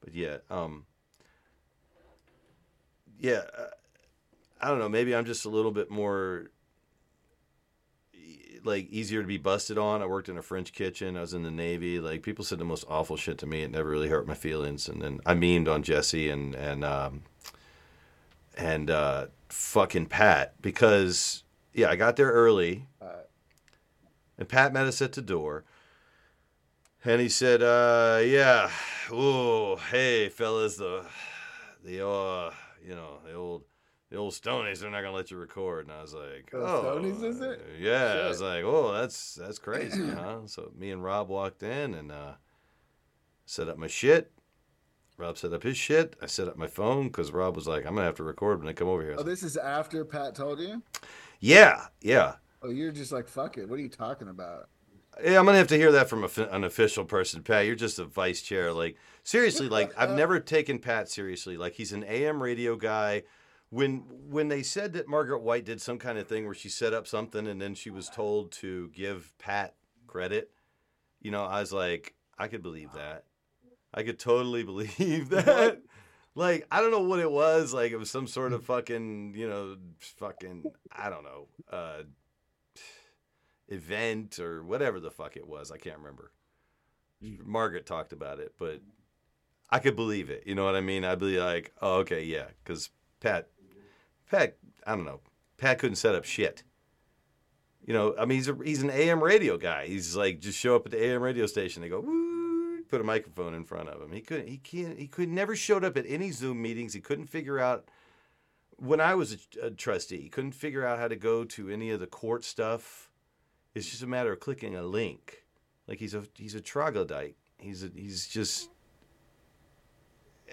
But 0.00 0.14
yeah, 0.14 0.36
um, 0.48 0.84
yeah, 3.18 3.42
uh, 3.58 3.70
I 4.60 4.68
don't 4.68 4.78
know. 4.78 4.88
Maybe 4.88 5.16
I'm 5.16 5.24
just 5.24 5.44
a 5.44 5.50
little 5.50 5.72
bit 5.72 5.90
more 5.90 6.50
like 8.64 8.88
easier 8.90 9.22
to 9.22 9.26
be 9.26 9.38
busted 9.38 9.78
on. 9.78 10.02
I 10.02 10.06
worked 10.06 10.28
in 10.28 10.38
a 10.38 10.42
French 10.42 10.72
kitchen. 10.72 11.16
I 11.16 11.20
was 11.20 11.34
in 11.34 11.42
the 11.42 11.50
Navy. 11.50 12.00
Like 12.00 12.22
people 12.22 12.44
said 12.44 12.58
the 12.58 12.64
most 12.64 12.84
awful 12.88 13.16
shit 13.16 13.38
to 13.38 13.46
me. 13.46 13.62
It 13.62 13.70
never 13.70 13.88
really 13.88 14.08
hurt 14.08 14.26
my 14.26 14.34
feelings. 14.34 14.88
And 14.88 15.00
then 15.00 15.20
I 15.26 15.34
memed 15.34 15.68
on 15.68 15.82
Jesse 15.82 16.28
and 16.30 16.54
and 16.54 16.84
um, 16.84 17.22
and 18.56 18.90
uh, 18.90 19.26
fucking 19.48 20.06
Pat 20.06 20.60
because 20.60 21.44
yeah, 21.72 21.90
I 21.90 21.96
got 21.96 22.16
there 22.16 22.30
early, 22.30 22.86
and 24.38 24.48
Pat 24.48 24.72
met 24.72 24.86
us 24.86 25.00
at 25.02 25.12
the 25.12 25.22
door. 25.22 25.64
And 27.04 27.20
he 27.20 27.28
said, 27.28 27.62
uh, 27.62 28.20
"Yeah, 28.22 28.70
oh, 29.10 29.76
hey, 29.76 30.28
fellas, 30.28 30.76
the 30.76 31.06
the 31.82 32.06
uh, 32.06 32.52
you 32.86 32.94
know, 32.94 33.20
the 33.24 33.34
old 33.34 33.64
the 34.10 34.16
old 34.16 34.32
Stonies, 34.34 34.80
they're 34.80 34.90
not 34.90 35.02
gonna 35.02 35.14
let 35.16 35.30
you 35.30 35.36
record." 35.36 35.86
And 35.86 35.94
I 35.96 36.02
was 36.02 36.14
like, 36.14 36.50
"Oh, 36.52 36.82
Stonies, 37.00 37.22
is 37.24 37.40
it? 37.40 37.64
Yeah." 37.78 38.22
I 38.24 38.28
was 38.28 38.40
like, 38.40 38.64
"Oh, 38.64 38.92
that's 38.92 39.34
that's 39.34 39.58
crazy, 39.58 40.06
huh?" 40.14 40.40
So 40.46 40.72
me 40.76 40.90
and 40.90 41.02
Rob 41.02 41.28
walked 41.28 41.62
in 41.62 41.94
and 41.94 42.10
uh, 42.12 42.32
set 43.46 43.68
up 43.68 43.78
my 43.78 43.86
shit. 43.86 44.32
Rob 45.16 45.36
set 45.36 45.52
up 45.52 45.62
his 45.62 45.76
shit. 45.76 46.16
I 46.22 46.26
set 46.26 46.48
up 46.48 46.56
my 46.56 46.66
phone 46.66 47.08
because 47.08 47.30
Rob 47.30 47.54
was 47.54 47.66
like, 47.68 47.84
"I'm 47.86 47.94
gonna 47.94 48.06
have 48.06 48.16
to 48.16 48.24
record 48.24 48.58
when 48.60 48.68
I 48.68 48.72
come 48.72 48.88
over 48.88 49.02
here." 49.02 49.12
I 49.12 49.14
Oh, 49.14 49.18
like, 49.18 49.26
this 49.26 49.42
is 49.42 49.56
after 49.56 50.04
Pat 50.04 50.34
told 50.34 50.60
you? 50.60 50.82
yeah, 51.40 51.86
yeah. 52.00 52.34
Oh, 52.62 52.70
you're 52.70 52.92
just 52.92 53.12
like, 53.12 53.26
fuck 53.28 53.56
it. 53.58 53.68
What 53.68 53.78
are 53.78 53.82
you 53.82 53.88
talking 53.88 54.28
about? 54.28 54.68
Yeah, 55.22 55.38
I'm 55.38 55.44
gonna 55.44 55.58
have 55.58 55.66
to 55.68 55.76
hear 55.76 55.92
that 55.92 56.08
from 56.08 56.24
a, 56.24 56.28
fi- 56.28 56.44
an 56.50 56.64
official 56.64 57.04
person. 57.04 57.42
Pat, 57.42 57.66
you're 57.66 57.74
just 57.74 57.98
a 57.98 58.04
vice 58.04 58.40
chair. 58.42 58.72
Like 58.72 58.96
seriously, 59.24 59.68
like 59.68 59.92
I've 59.98 60.10
never 60.16 60.40
taken 60.40 60.78
Pat 60.78 61.08
seriously. 61.10 61.56
Like 61.58 61.74
he's 61.74 61.92
an 61.92 62.04
AM 62.04 62.42
radio 62.42 62.76
guy. 62.76 63.24
When 63.70 64.04
when 64.28 64.48
they 64.48 64.62
said 64.62 64.92
that 64.94 65.08
Margaret 65.08 65.42
White 65.42 65.64
did 65.64 65.80
some 65.80 65.98
kind 65.98 66.18
of 66.18 66.26
thing 66.26 66.44
where 66.44 66.54
she 66.54 66.68
set 66.68 66.92
up 66.92 67.06
something 67.06 67.46
and 67.46 67.60
then 67.60 67.74
she 67.74 67.90
was 67.90 68.08
told 68.08 68.52
to 68.52 68.88
give 68.88 69.32
Pat 69.38 69.74
credit, 70.06 70.50
you 71.20 71.30
know, 71.30 71.44
I 71.44 71.60
was 71.60 71.72
like, 71.72 72.14
I 72.36 72.48
could 72.48 72.62
believe 72.62 72.92
that. 72.94 73.24
I 73.94 74.02
could 74.02 74.18
totally 74.18 74.62
believe 74.64 75.28
that. 75.30 75.82
Like 76.34 76.66
I 76.70 76.80
don't 76.80 76.90
know 76.90 77.02
what 77.02 77.20
it 77.20 77.30
was. 77.30 77.72
Like 77.72 77.92
it 77.92 77.98
was 77.98 78.10
some 78.10 78.26
sort 78.26 78.52
of 78.52 78.64
fucking, 78.64 79.34
you 79.36 79.48
know, 79.48 79.76
fucking 79.98 80.64
I 80.90 81.10
don't 81.10 81.24
know. 81.24 81.48
Uh, 81.70 82.02
event 83.68 84.38
or 84.40 84.64
whatever 84.64 85.00
the 85.00 85.10
fuck 85.10 85.36
it 85.36 85.46
was. 85.46 85.70
I 85.70 85.78
can't 85.78 85.98
remember. 85.98 86.32
Margaret 87.44 87.86
talked 87.86 88.12
about 88.12 88.40
it, 88.40 88.54
but 88.58 88.80
I 89.70 89.78
could 89.78 89.96
believe 89.96 90.30
it. 90.30 90.44
You 90.46 90.54
know 90.54 90.64
what 90.64 90.74
I 90.74 90.80
mean? 90.80 91.04
I'd 91.04 91.20
be 91.20 91.38
like, 91.38 91.72
oh, 91.80 91.98
okay, 91.98 92.24
yeah, 92.24 92.46
because 92.62 92.90
Pat, 93.20 93.48
Pat, 94.30 94.56
I 94.86 94.94
don't 94.94 95.04
know, 95.04 95.20
Pat 95.58 95.78
couldn't 95.78 95.96
set 95.96 96.14
up 96.14 96.24
shit. 96.24 96.62
You 97.84 97.94
know, 97.94 98.14
I 98.18 98.24
mean, 98.24 98.38
he's 98.38 98.48
a, 98.48 98.56
he's 98.64 98.82
an 98.82 98.90
AM 98.90 99.22
radio 99.22 99.56
guy. 99.56 99.86
He's 99.86 100.14
like, 100.14 100.38
just 100.40 100.58
show 100.58 100.76
up 100.76 100.86
at 100.86 100.92
the 100.92 101.02
AM 101.02 101.22
radio 101.22 101.46
station. 101.46 101.82
They 101.82 101.88
go, 101.88 102.00
woo, 102.00 102.82
put 102.84 103.00
a 103.00 103.04
microphone 103.04 103.54
in 103.54 103.64
front 103.64 103.88
of 103.88 104.00
him. 104.00 104.12
He 104.12 104.20
couldn't, 104.20 104.48
he 104.48 104.58
can't, 104.58 104.98
he 104.98 105.06
could 105.06 105.28
never 105.28 105.56
showed 105.56 105.84
up 105.84 105.96
at 105.96 106.04
any 106.06 106.30
Zoom 106.30 106.60
meetings. 106.62 106.92
He 106.92 107.00
couldn't 107.00 107.26
figure 107.26 107.58
out. 107.58 107.86
When 108.76 109.00
I 109.00 109.14
was 109.14 109.36
a, 109.62 109.66
a 109.66 109.70
trustee, 109.70 110.22
he 110.22 110.28
couldn't 110.28 110.52
figure 110.52 110.86
out 110.86 110.98
how 110.98 111.08
to 111.08 111.16
go 111.16 111.44
to 111.44 111.68
any 111.68 111.90
of 111.90 112.00
the 112.00 112.06
court 112.06 112.44
stuff. 112.44 113.10
It's 113.74 113.90
just 113.90 114.02
a 114.02 114.06
matter 114.06 114.32
of 114.32 114.40
clicking 114.40 114.74
a 114.74 114.82
link. 114.82 115.44
Like 115.86 115.98
he's 115.98 116.14
a 116.14 116.22
he's 116.34 116.54
a 116.54 116.60
troglodyte. 116.60 117.36
He's 117.58 117.82
a, 117.82 117.90
he's 117.94 118.26
just, 118.26 118.70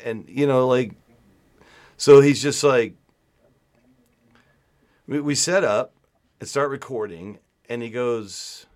and 0.03 0.25
you 0.27 0.45
know, 0.45 0.67
like, 0.67 0.93
so 1.95 2.19
he's 2.19 2.41
just 2.41 2.63
like, 2.63 2.95
we, 5.07 5.21
we 5.21 5.35
set 5.35 5.63
up 5.63 5.93
and 6.39 6.47
start 6.47 6.69
recording, 6.69 7.39
and 7.69 7.81
he 7.81 7.89
goes, 7.89 8.67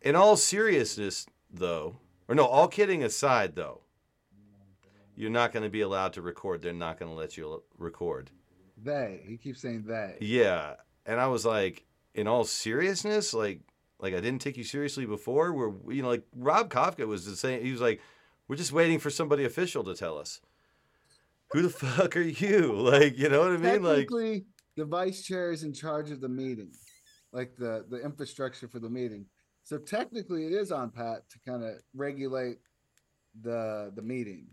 in 0.00 0.16
all 0.16 0.36
seriousness, 0.36 1.26
though, 1.52 1.96
or 2.28 2.34
no, 2.34 2.46
all 2.46 2.68
kidding 2.68 3.04
aside, 3.04 3.54
though, 3.54 3.82
you're 5.14 5.30
not 5.30 5.52
going 5.52 5.62
to 5.62 5.70
be 5.70 5.80
allowed 5.80 6.12
to 6.14 6.22
record. 6.22 6.62
They're 6.62 6.72
not 6.72 6.98
going 6.98 7.10
to 7.10 7.16
let 7.16 7.36
you 7.36 7.62
record. 7.78 8.30
They. 8.82 9.22
He 9.26 9.36
keeps 9.36 9.60
saying 9.60 9.84
they. 9.86 10.16
Yeah, 10.20 10.74
and 11.06 11.20
I 11.20 11.28
was 11.28 11.46
like, 11.46 11.84
in 12.14 12.26
all 12.26 12.44
seriousness, 12.44 13.32
like, 13.32 13.60
like 13.98 14.14
I 14.14 14.20
didn't 14.20 14.40
take 14.40 14.58
you 14.58 14.64
seriously 14.64 15.06
before. 15.06 15.52
Where 15.54 15.72
you 15.88 16.02
know, 16.02 16.08
like 16.08 16.24
Rob 16.34 16.68
Kafka 16.70 17.06
was 17.06 17.24
the 17.24 17.36
same. 17.36 17.62
He 17.62 17.72
was 17.72 17.80
like, 17.80 18.02
we're 18.46 18.56
just 18.56 18.72
waiting 18.72 18.98
for 18.98 19.08
somebody 19.08 19.44
official 19.44 19.84
to 19.84 19.94
tell 19.94 20.18
us. 20.18 20.40
Who 21.52 21.62
the 21.62 21.70
fuck 21.70 22.16
are 22.16 22.20
you? 22.20 22.74
Like, 22.74 23.16
you 23.16 23.30
know 23.30 23.40
what 23.40 23.52
I 23.52 23.56
mean? 23.56 23.82
Like, 23.82 24.08
the 24.76 24.84
vice 24.84 25.22
chair 25.22 25.50
is 25.52 25.62
in 25.62 25.72
charge 25.72 26.10
of 26.10 26.20
the 26.20 26.28
meeting, 26.28 26.72
like 27.32 27.56
the 27.56 27.84
the 27.88 27.98
infrastructure 28.02 28.68
for 28.68 28.78
the 28.78 28.90
meeting. 28.90 29.26
So 29.62 29.78
technically, 29.78 30.46
it 30.46 30.52
is 30.52 30.70
on 30.70 30.90
Pat 30.90 31.28
to 31.30 31.38
kind 31.48 31.64
of 31.64 31.74
regulate 31.94 32.58
the 33.42 33.92
the 33.94 34.02
meeting. 34.02 34.46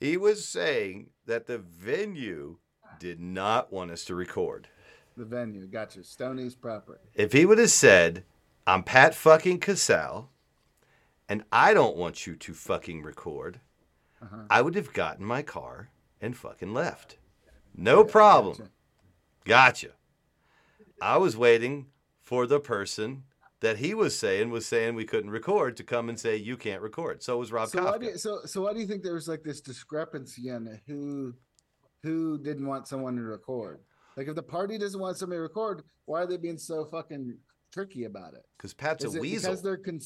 he 0.00 0.16
was 0.16 0.46
saying 0.48 1.10
that 1.26 1.46
the 1.46 1.58
venue 1.58 2.58
did 2.98 3.20
not 3.20 3.72
want 3.72 3.90
us 3.90 4.04
to 4.04 4.14
record. 4.14 4.68
The 5.16 5.24
venue, 5.24 5.66
gotcha. 5.66 6.04
Stoney's 6.04 6.54
proper. 6.54 7.00
If 7.14 7.32
he 7.32 7.46
would 7.46 7.58
have 7.58 7.70
said, 7.70 8.24
I'm 8.66 8.82
Pat 8.82 9.14
fucking 9.14 9.60
Casal, 9.60 10.30
and 11.28 11.42
I 11.50 11.72
don't 11.74 11.96
want 11.96 12.26
you 12.26 12.36
to 12.36 12.52
fucking 12.54 13.02
record, 13.02 13.60
Uh-huh. 14.22 14.44
I 14.50 14.62
would 14.62 14.74
have 14.74 14.92
gotten 14.92 15.24
my 15.26 15.42
car 15.42 15.90
and 16.20 16.36
fucking 16.36 16.72
left. 16.74 17.18
No 17.76 18.04
problem. 18.04 18.70
Gotcha. 19.44 19.90
I 21.00 21.18
was 21.18 21.36
waiting 21.36 21.86
for 22.22 22.46
the 22.46 22.58
person 22.58 23.24
that 23.60 23.78
he 23.78 23.94
was 23.94 24.18
saying 24.18 24.50
was 24.50 24.66
saying 24.66 24.94
we 24.94 25.04
couldn't 25.04 25.30
record 25.30 25.76
to 25.76 25.84
come 25.84 26.08
and 26.08 26.18
say 26.18 26.36
you 26.36 26.56
can't 26.56 26.82
record. 26.82 27.22
So 27.22 27.38
was 27.38 27.52
Rob 27.52 27.68
So 27.68 27.84
why, 27.84 27.92
Kafka. 27.92 28.00
do 28.00 28.06
you, 28.06 28.18
so 28.18 28.38
so 28.44 28.62
why 28.62 28.72
do 28.72 28.80
you 28.80 28.86
think 28.86 29.02
there 29.02 29.14
was 29.14 29.28
like 29.28 29.42
this 29.42 29.60
discrepancy 29.60 30.50
on 30.50 30.80
who 30.86 31.34
who 32.02 32.38
didn't 32.38 32.66
want 32.66 32.88
someone 32.88 33.16
to 33.16 33.22
record? 33.22 33.80
Like 34.16 34.28
if 34.28 34.34
the 34.34 34.42
party 34.42 34.78
doesn't 34.78 35.00
want 35.00 35.16
somebody 35.18 35.38
to 35.38 35.42
record, 35.42 35.82
why 36.06 36.22
are 36.22 36.26
they 36.26 36.36
being 36.38 36.58
so 36.58 36.84
fucking 36.86 37.36
tricky 37.72 38.04
about 38.04 38.34
it? 38.34 38.44
Because 38.56 38.72
Pat's 38.74 39.04
Is 39.04 39.14
a 39.16 39.20
weasel. 39.20 39.50
because 39.50 39.62
they're 39.62 39.76
con- 39.76 40.00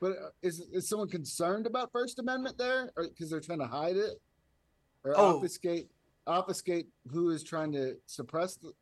but 0.00 0.12
uh, 0.12 0.28
is 0.42 0.60
is 0.72 0.88
someone 0.88 1.08
concerned 1.08 1.66
about 1.66 1.90
First 1.92 2.18
Amendment 2.18 2.56
there, 2.58 2.92
or 2.96 3.08
because 3.08 3.30
they're 3.30 3.40
trying 3.40 3.58
to 3.60 3.66
hide 3.66 3.96
it, 3.96 4.20
or 5.04 5.14
Oh. 5.16 5.36
obfuscate 5.36 5.88
obfuscate 6.26 6.88
who 7.10 7.30
is 7.30 7.42
trying 7.42 7.72
to 7.72 7.96
suppress 8.06 8.56
the, 8.56 8.72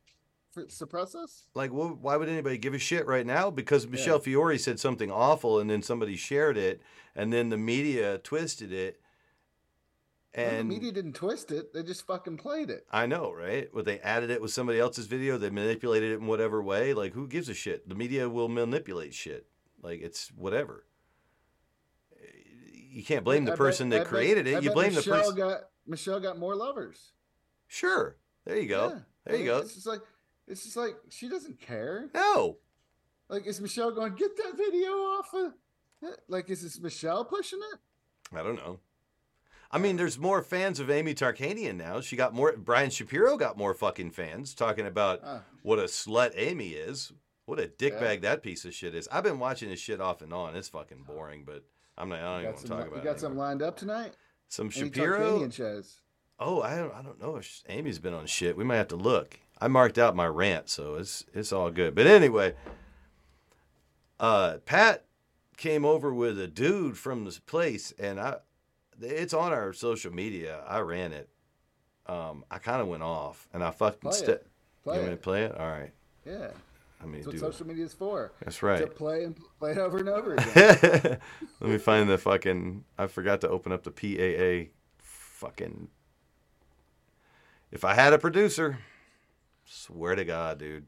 suppress 0.69 1.15
us? 1.15 1.45
Like, 1.55 1.71
wh- 1.71 2.01
why 2.03 2.17
would 2.17 2.29
anybody 2.29 2.59
give 2.59 2.75
a 2.75 2.79
shit 2.79 3.07
right 3.07 3.27
now? 3.27 3.51
Because 3.51 3.87
Michele 3.87 4.19
Fiore 4.19 4.59
said 4.59 4.79
something 4.81 5.11
awful, 5.11 5.59
and 5.61 5.69
then 5.69 5.83
somebody 5.83 6.17
shared 6.17 6.57
it, 6.57 6.81
and 7.15 7.33
then 7.33 7.49
the 7.51 7.57
media 7.59 8.19
twisted 8.19 8.73
it. 8.73 9.01
Well, 10.37 10.47
And 10.49 10.59
the 10.71 10.75
media 10.75 10.91
didn't 10.93 11.13
twist 11.13 11.53
it; 11.53 11.73
they 11.73 11.83
just 11.85 12.07
fucking 12.07 12.39
played 12.39 12.69
it. 12.71 12.87
I 12.91 13.07
know, 13.07 13.33
right? 13.33 13.69
Well, 13.73 13.85
they 13.85 14.01
added 14.01 14.31
it 14.31 14.43
with 14.43 14.51
somebody 14.53 14.81
else's 14.81 15.07
video. 15.07 15.39
They 15.39 15.51
manipulated 15.51 16.11
it 16.11 16.21
in 16.21 16.27
whatever 16.27 16.61
way. 16.63 16.93
Like, 16.93 17.13
who 17.13 17.29
gives 17.29 17.49
a 17.49 17.55
shit? 17.55 17.89
The 17.89 17.95
media 17.95 18.29
will 18.29 18.49
manipulate 18.49 19.15
shit. 19.15 19.47
Like, 19.81 20.01
it's 20.01 20.29
whatever. 20.35 20.87
You 22.73 23.05
can't 23.05 23.25
blame 23.25 23.43
I 23.43 23.47
the 23.47 23.51
bet- 23.53 23.59
person 23.59 23.89
I 23.93 23.97
that 23.99 24.05
bet- 24.05 24.09
created 24.09 24.47
I 24.49 24.51
it. 24.59 24.63
You 24.65 24.71
bet 24.71 24.75
blame 24.75 24.91
the 24.91 24.97
Michele 25.01 25.15
person. 25.19 25.37
Got, 25.37 25.61
Michele 25.87 26.21
got 26.21 26.39
more 26.39 26.55
lovers. 26.57 27.13
Sure. 27.67 28.17
There 28.45 28.57
you 28.59 28.69
go. 28.69 28.89
Yeah. 28.89 28.99
There 29.27 29.37
you 29.37 29.45
go. 29.47 29.59
It's 29.59 29.75
just 29.75 29.87
like 29.87 30.01
it's 30.47 30.65
just 30.65 30.77
like 30.77 30.97
she 31.09 31.29
doesn't 31.29 31.61
care. 31.61 32.11
No. 32.15 32.59
Like 33.29 33.47
is 33.47 33.61
Michele 33.61 33.93
going 33.93 34.15
get 34.15 34.37
that 34.37 34.57
video 34.57 34.91
off 34.91 35.33
of? 35.35 35.53
Like 36.29 36.51
is 36.51 36.63
this 36.63 36.79
Michele 36.81 37.25
pushing 37.25 37.61
it? 37.73 37.79
I 38.37 38.43
don't 38.43 38.57
know. 38.57 38.81
I 39.71 39.79
mean, 39.79 39.97
there's 39.97 40.19
more 40.19 40.43
fans 40.43 40.79
of 40.79 40.89
Amy 40.91 41.15
Tarkanian 41.15 41.77
now. 41.77 42.01
She 42.01 42.15
got 42.17 42.33
more. 42.35 42.53
Brian 42.57 42.91
Shapiro 42.91 43.37
got 43.37 43.57
more 43.59 43.75
fucking 43.75 44.11
fans 44.13 44.55
talking 44.55 44.87
about 44.87 45.21
Ah. 45.25 45.43
what 45.63 45.79
a 45.79 45.85
slut 45.85 46.33
Amy 46.37 46.71
is. 46.71 47.13
What 47.47 47.59
a 47.59 47.67
dickbag 47.67 48.15
Yeah. 48.17 48.31
that 48.31 48.43
piece 48.43 48.65
of 48.65 48.73
shit 48.75 48.95
is. 48.95 49.09
I've 49.09 49.25
been 49.25 49.39
watching 49.39 49.71
this 49.71 49.81
shit 49.81 50.01
off 50.01 50.23
and 50.23 50.33
on. 50.33 50.55
It's 50.55 50.69
fucking 50.69 51.03
boring, 51.03 51.45
but 51.45 51.65
I'm 51.99 52.09
not. 52.09 52.21
I 52.21 52.23
don't 52.23 52.41
even 52.41 52.53
want 52.53 52.59
to 52.59 52.69
talk 52.69 52.97
you 52.97 53.03
got 53.03 53.17
it. 53.17 53.21
some 53.21 53.37
lined 53.37 53.63
up 53.63 53.77
tonight. 53.77 54.13
Some 54.49 54.71
Shapiro. 54.71 55.51
Shows. 55.51 56.01
Oh, 56.39 56.61
I 56.63 56.77
don't. 56.77 56.93
I 56.95 57.03
don't 57.03 57.21
know 57.21 57.37
if 57.37 57.63
Amy's 57.69 57.99
been 57.99 58.15
on 58.15 58.27
shit. 58.27 58.57
We 58.57 58.65
might 58.65 58.77
have 58.77 58.89
to 58.89 58.97
look. 58.97 59.39
I 59.61 59.69
marked 59.69 59.99
out 59.99 60.17
my 60.17 60.27
rant, 60.27 60.69
so 60.69 60.97
it's 60.97 61.25
it's 61.33 61.53
all 61.53 61.71
good. 61.71 61.95
But 61.95 62.07
anyway, 62.07 62.55
uh, 64.19 64.59
Pat 64.65 65.05
came 65.57 65.85
over 65.85 66.13
with 66.13 66.39
a 66.41 66.49
dude 66.49 66.99
from 66.99 67.25
this 67.25 67.39
place, 67.39 67.93
and 67.99 68.19
I, 68.21 68.37
it's 69.01 69.33
on 69.35 69.53
our 69.53 69.73
social 69.73 70.13
media. 70.13 70.63
I 70.67 70.81
ran 70.81 71.13
it. 71.13 71.29
Um, 72.07 72.45
I 72.51 72.59
kind 72.59 72.83
of 72.83 72.89
went 72.89 73.03
off, 73.03 73.49
and 73.55 73.63
I 73.63 73.71
fucking 73.71 74.01
Play 74.01 74.13
st- 74.13 74.29
it. 74.31 74.47
You 74.47 74.83
Play 74.83 74.93
want 74.97 75.05
me 75.05 75.09
to 75.11 75.15
it. 75.15 75.23
play 75.23 75.43
it? 75.45 75.57
All 75.59 75.69
right. 75.71 75.93
Yeah, 76.27 76.49
Let 77.01 77.09
me 77.09 77.19
that's 77.19 77.27
what 77.29 77.39
social 77.39 77.67
media 77.67 77.85
is 77.85 77.95
for. 77.95 78.33
That's 78.45 78.63
right. 78.63 78.81
To 78.81 78.87
play 78.87 79.25
and 79.25 79.37
play 79.59 79.73
it 79.73 79.79
over 79.79 79.99
and 79.99 80.09
over 80.09 80.35
again. 80.35 81.19
Let 81.61 81.71
me 81.71 81.79
find 81.79 82.09
the 82.09 82.19
fucking. 82.19 82.85
I 82.99 83.07
forgot 83.07 83.41
to 83.43 83.49
open 83.49 83.73
up 83.73 83.85
the 83.85 83.91
PAA. 83.93 84.71
Fucking. 84.99 85.89
If 87.75 87.85
I 87.85 87.95
had 87.95 88.13
a 88.13 88.19
producer, 88.19 88.79
swear 89.65 90.15
to 90.15 90.25
God, 90.25 90.61
dude. 90.61 90.87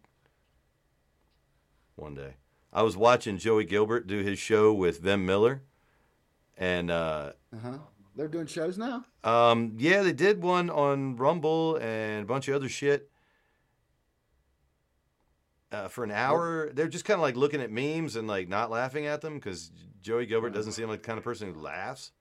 One 1.97 2.15
day, 2.15 2.35
I 2.73 2.83
was 2.83 2.97
watching 2.97 3.39
Joey 3.39 3.65
Gilbert 3.65 4.07
do 4.07 4.19
his 4.19 4.39
show 4.39 4.73
with 4.73 5.01
Vem 5.01 5.27
Miller, 5.27 5.63
and 6.57 6.89
uh, 6.93 7.33
uh 7.53 7.59
huh. 7.61 7.79
They're 8.15 8.29
doing 8.29 8.47
shows 8.47 8.79
now. 8.79 9.05
um, 9.25 9.75
yeah, 9.79 10.05
they 10.05 10.13
did 10.13 10.43
one 10.43 10.71
on 10.71 11.17
Rumble 11.17 11.77
and 11.83 12.23
a 12.23 12.27
bunch 12.27 12.47
of 12.47 12.55
other 12.55 12.69
shit. 12.69 13.11
Uh, 15.73 15.89
for 15.89 16.05
an 16.05 16.13
hour, 16.13 16.71
they're 16.73 16.87
just 16.87 17.05
kind 17.05 17.19
of 17.19 17.23
like 17.23 17.35
looking 17.35 17.61
at 17.61 17.73
memes 17.73 18.15
and 18.15 18.29
like 18.29 18.49
not 18.49 18.71
laughing 18.71 19.07
at 19.07 19.23
them 19.23 19.35
because 19.35 19.73
Joey 20.03 20.25
Gilbert 20.25 20.51
doesn't 20.51 20.73
seem 20.73 20.89
like 20.89 21.03
the 21.03 21.07
kind 21.07 21.19
of 21.19 21.25
person 21.25 21.53
who 21.53 21.61
laughs. 21.61 22.13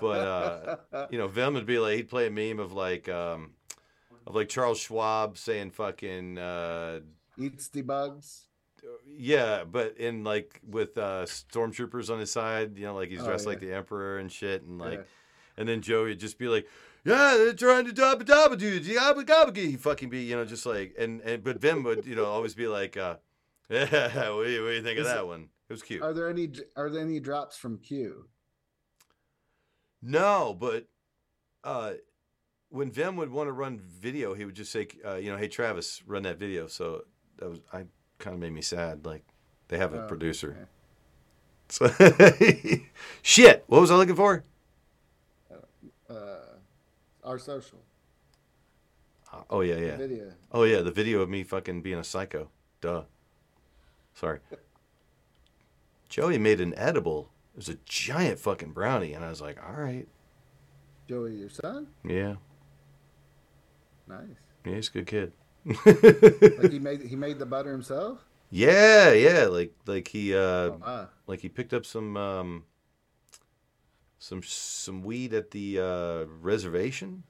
But 0.00 0.78
uh, 0.92 1.06
you 1.10 1.18
know, 1.18 1.28
Vem 1.28 1.54
would 1.54 1.66
be 1.66 1.78
like 1.78 1.96
he'd 1.96 2.08
play 2.08 2.26
a 2.26 2.30
meme 2.30 2.58
of 2.60 2.72
like 2.72 3.08
um, 3.08 3.52
of 4.26 4.34
like 4.34 4.48
Charles 4.48 4.78
Schwab 4.78 5.38
saying 5.38 5.70
fucking 5.70 6.38
uh, 6.38 7.00
Eats 7.38 7.68
the 7.68 7.82
bugs. 7.82 8.44
yeah, 9.06 9.64
but 9.64 9.96
in 9.98 10.24
like 10.24 10.60
with 10.68 10.96
uh, 10.98 11.24
stormtroopers 11.26 12.10
on 12.10 12.18
his 12.20 12.30
side, 12.32 12.76
you 12.78 12.84
know, 12.84 12.94
like 12.94 13.10
he's 13.10 13.20
Oh, 13.20 13.26
dressed 13.26 13.46
like 13.46 13.60
the 13.60 13.72
emperor 13.72 14.18
and 14.18 14.30
shit, 14.30 14.62
and 14.62 14.78
like, 14.78 14.98
Yeah. 15.00 15.04
and 15.58 15.68
then 15.68 15.80
Joey 15.82 16.10
would 16.10 16.20
just 16.20 16.38
be 16.38 16.48
like, 16.48 16.66
"Yeah, 17.04 17.34
they're 17.36 17.52
trying 17.52 17.84
to 17.86 17.92
dabba 17.92 18.22
dabba 18.22 18.56
dude, 18.58 18.84
yabba 18.84 19.24
gabba 19.24 19.52
gee." 19.54 19.70
He 19.72 19.76
fucking 19.76 20.08
be, 20.10 20.22
you 20.22 20.36
know, 20.36 20.44
just 20.44 20.66
like, 20.66 20.94
and 20.98 21.20
and 21.22 21.42
but 21.44 21.60
Vem 21.60 21.82
would, 21.82 22.06
you 22.06 22.14
know, 22.14 22.24
always 22.26 22.54
be 22.54 22.66
like, 22.68 22.96
uh, 22.96 23.16
"Yeah, 23.70 24.30
what 24.30 24.44
do 24.44 24.50
you, 24.50 24.62
what 24.62 24.68
do 24.70 24.74
you 24.76 24.82
think 24.82 24.98
of 24.98 25.04
that 25.06 25.18
it- 25.18 25.26
one? 25.26 25.48
It 25.68 25.72
was 25.72 25.82
cute." 25.82 26.00
Are 26.02 26.12
there 26.14 26.28
any 26.30 26.48
are 26.76 26.88
there 26.88 27.02
any 27.02 27.18
drops 27.20 27.56
from 27.56 27.78
Q? 27.78 28.28
No, 30.02 30.56
but 30.58 30.86
uh, 31.64 31.94
when 32.68 32.90
Vem 32.90 33.16
would 33.16 33.30
want 33.30 33.48
to 33.48 33.52
run 33.52 33.78
video, 33.80 34.34
he 34.34 34.44
would 34.44 34.54
just 34.54 34.70
say, 34.72 34.86
uh, 35.04 35.16
you 35.16 35.30
know, 35.30 35.36
"Hey 35.36 35.48
Travis, 35.48 36.02
run 36.06 36.22
that 36.24 36.38
video." 36.38 36.66
So 36.66 37.04
that 37.38 37.48
was 37.50 37.60
I 37.72 37.84
kind 38.18 38.34
of 38.34 38.40
made 38.40 38.52
me 38.52 38.62
sad. 38.62 39.04
Like 39.06 39.24
they 39.68 39.78
have 39.78 39.94
a 39.94 40.04
Oh, 40.04 40.06
producer. 40.08 40.68
So 41.68 41.88
shit. 43.22 43.64
What 43.66 43.80
was 43.80 43.90
I 43.90 43.96
looking 43.96 44.14
for? 44.16 44.44
Uh, 46.08 46.14
our 47.24 47.38
social 47.38 47.80
Uh, 49.32 49.42
Oh 49.50 49.60
yeah, 49.62 49.74
yeah. 49.76 49.96
video. 49.96 50.32
Oh 50.52 50.62
yeah, 50.62 50.82
the 50.82 50.92
video 50.92 51.20
of 51.22 51.28
me 51.28 51.42
fucking 51.42 51.82
being 51.82 51.98
a 51.98 52.04
psycho. 52.04 52.48
Duh. 52.80 53.02
Sorry. 54.14 54.38
Joey 56.08 56.38
made 56.38 56.60
an 56.60 56.72
edible. 56.78 57.30
It 57.56 57.60
was 57.60 57.68
a 57.70 57.78
giant 57.86 58.38
fucking 58.38 58.72
brownie, 58.72 59.14
and 59.14 59.24
I 59.24 59.30
was 59.30 59.40
like, 59.40 59.58
all 59.66 59.72
right, 59.80 60.06
Joey, 61.08 61.36
your 61.36 61.48
son. 61.48 61.86
yeah, 62.04 62.34
Nice. 64.06 64.20
yeah, 64.66 64.74
he's 64.74 64.88
a 64.88 64.92
good 64.92 65.06
kid. 65.06 65.32
Like 65.64 66.70
he 66.70 66.78
made 66.88 67.02
he 67.02 67.16
made 67.16 67.38
the 67.38 67.46
butter 67.46 67.72
himself. 67.72 68.26
yeah, 68.50 69.10
yeah, 69.12 69.46
like 69.46 69.72
like 69.86 70.06
he 70.08 70.34
uh, 70.34 70.38
Oh, 70.38 70.80
wow. 70.84 71.08
like 71.26 71.40
he 71.40 71.48
picked 71.48 71.72
up 71.72 71.86
some 71.86 72.14
um, 72.18 72.64
some 74.18 74.42
some 74.42 75.02
weed 75.02 75.32
at 75.32 75.50
the 75.52 75.80
uh, 75.80 76.24
reservation. 76.42 77.22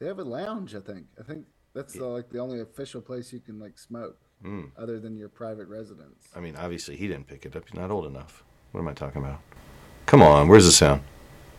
They 0.00 0.06
have 0.08 0.18
a 0.18 0.24
lounge. 0.24 0.74
I 0.74 0.80
think. 0.80 1.06
I 1.18 1.22
think 1.22 1.46
that's 1.74 1.94
the, 1.94 2.04
like 2.06 2.28
the 2.28 2.38
only 2.40 2.60
official 2.60 3.00
place 3.00 3.32
you 3.32 3.38
can 3.40 3.60
like 3.60 3.78
smoke. 3.78 4.18
Mm. 4.44 4.70
other 4.76 4.98
than 4.98 5.16
your 5.16 5.28
private 5.28 5.68
residence. 5.68 6.28
I 6.34 6.40
mean, 6.40 6.56
obviously 6.56 6.96
he 6.96 7.06
didn't 7.06 7.28
pick 7.28 7.46
it 7.46 7.54
up. 7.54 7.64
He's 7.64 7.78
not 7.78 7.92
old 7.92 8.06
enough. 8.06 8.42
What 8.72 8.80
am 8.80 8.88
I 8.88 8.92
talking 8.92 9.22
about? 9.22 9.40
Come 10.06 10.20
on, 10.20 10.48
where's 10.48 10.64
the 10.64 10.72
sound? 10.72 11.02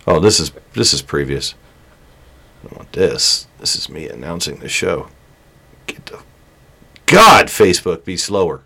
Oh, 0.06 0.20
this 0.20 0.40
is 0.40 0.52
this 0.74 0.94
is 0.94 1.02
previous. 1.02 1.56
I 2.62 2.68
don't 2.68 2.78
want 2.78 2.92
this. 2.92 3.48
This 3.60 3.76
is 3.76 3.88
me 3.88 4.10
announcing 4.10 4.60
the 4.60 4.68
show. 4.68 5.08
Get 5.88 6.06
the 6.08 6.22
God, 7.06 7.48
Facebook, 7.48 8.04
be 8.04 8.18
slower. 8.18 8.64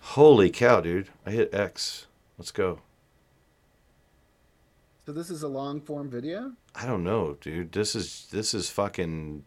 Holy 0.00 0.48
cow, 0.48 0.80
dude! 0.80 1.08
I 1.26 1.32
hit 1.32 1.52
X. 1.52 2.06
Let's 2.38 2.52
go. 2.52 2.80
So 5.06 5.12
this 5.12 5.28
is 5.28 5.42
a 5.42 5.48
long 5.48 5.80
form 5.80 6.08
video. 6.08 6.52
I 6.74 6.86
don't 6.86 7.04
know, 7.04 7.36
dude. 7.40 7.72
This 7.72 7.94
is 7.94 8.28
this 8.30 8.54
is 8.54 8.70
fucking 8.70 9.44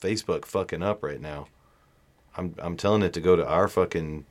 Facebook 0.00 0.44
fucking 0.44 0.82
up 0.82 1.02
right 1.02 1.20
now. 1.20 1.48
I'm 2.36 2.54
I'm 2.58 2.76
telling 2.76 3.02
it 3.02 3.12
to 3.14 3.20
go 3.20 3.36
to 3.36 3.46
our 3.46 3.68
fucking 3.68 4.24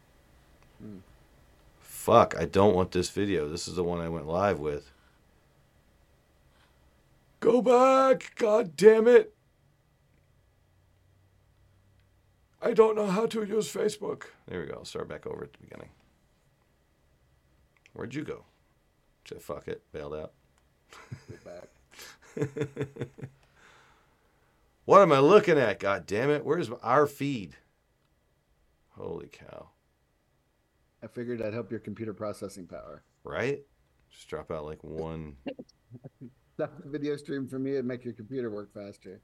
Fuck, 1.99 2.33
I 2.39 2.45
don't 2.45 2.73
want 2.73 2.91
this 2.91 3.09
video. 3.09 3.49
This 3.49 3.67
is 3.67 3.75
the 3.75 3.83
one 3.83 3.99
I 3.99 4.07
went 4.07 4.25
live 4.25 4.57
with. 4.57 4.89
Go 7.41 7.61
back, 7.61 8.33
god 8.35 8.75
damn 8.77 9.07
it. 9.07 9.35
I 12.61 12.73
don't 12.73 12.95
know 12.95 13.07
how 13.07 13.25
to 13.27 13.43
use 13.43 13.71
Facebook. 13.71 14.23
There 14.47 14.61
we 14.61 14.67
go. 14.67 14.75
I'll 14.75 14.85
start 14.85 15.07
back 15.07 15.27
over 15.27 15.43
at 15.43 15.53
the 15.53 15.59
beginning. 15.59 15.89
Where'd 17.93 18.15
you 18.15 18.23
go? 18.23 18.45
Said 19.25 19.41
fuck 19.41 19.67
it, 19.67 19.83
bailed 19.91 20.15
out. 20.15 20.31
Get 21.29 21.43
back. 21.43 23.19
What 24.89 25.03
am 25.03 25.11
I 25.11 25.19
looking 25.19 25.59
at? 25.59 25.77
God 25.77 26.07
damn 26.07 26.31
it. 26.31 26.43
Where's 26.43 26.71
our 26.81 27.05
feed? 27.05 27.55
Holy 28.97 29.27
cow. 29.27 29.69
I 31.03 31.05
figured 31.05 31.43
I'd 31.43 31.53
help 31.53 31.69
your 31.69 31.79
computer 31.79 32.11
processing 32.11 32.65
power. 32.65 33.03
Right? 33.23 33.61
Just 34.11 34.27
drop 34.29 34.49
out 34.49 34.65
like 34.65 34.83
one. 34.83 35.35
Stop 36.55 36.81
the 36.81 36.89
video 36.89 37.17
stream 37.17 37.47
for 37.47 37.59
me 37.59 37.75
and 37.75 37.87
make 37.87 38.03
your 38.03 38.15
computer 38.15 38.49
work 38.49 38.73
faster. 38.73 39.21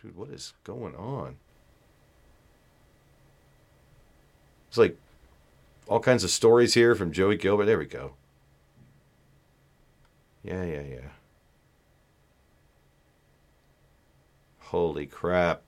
Dude, 0.00 0.16
what 0.16 0.30
is 0.30 0.54
going 0.64 0.94
on? 0.94 1.36
It's 4.70 4.78
like 4.78 4.96
all 5.88 6.00
kinds 6.00 6.24
of 6.24 6.30
stories 6.30 6.72
here 6.72 6.94
from 6.94 7.12
Joey 7.12 7.36
Gilbert. 7.36 7.66
There 7.66 7.76
we 7.76 7.84
go. 7.84 8.14
Yeah, 10.42 10.64
yeah, 10.64 10.84
yeah. 10.88 11.08
Holy 14.70 15.04
crap. 15.06 15.62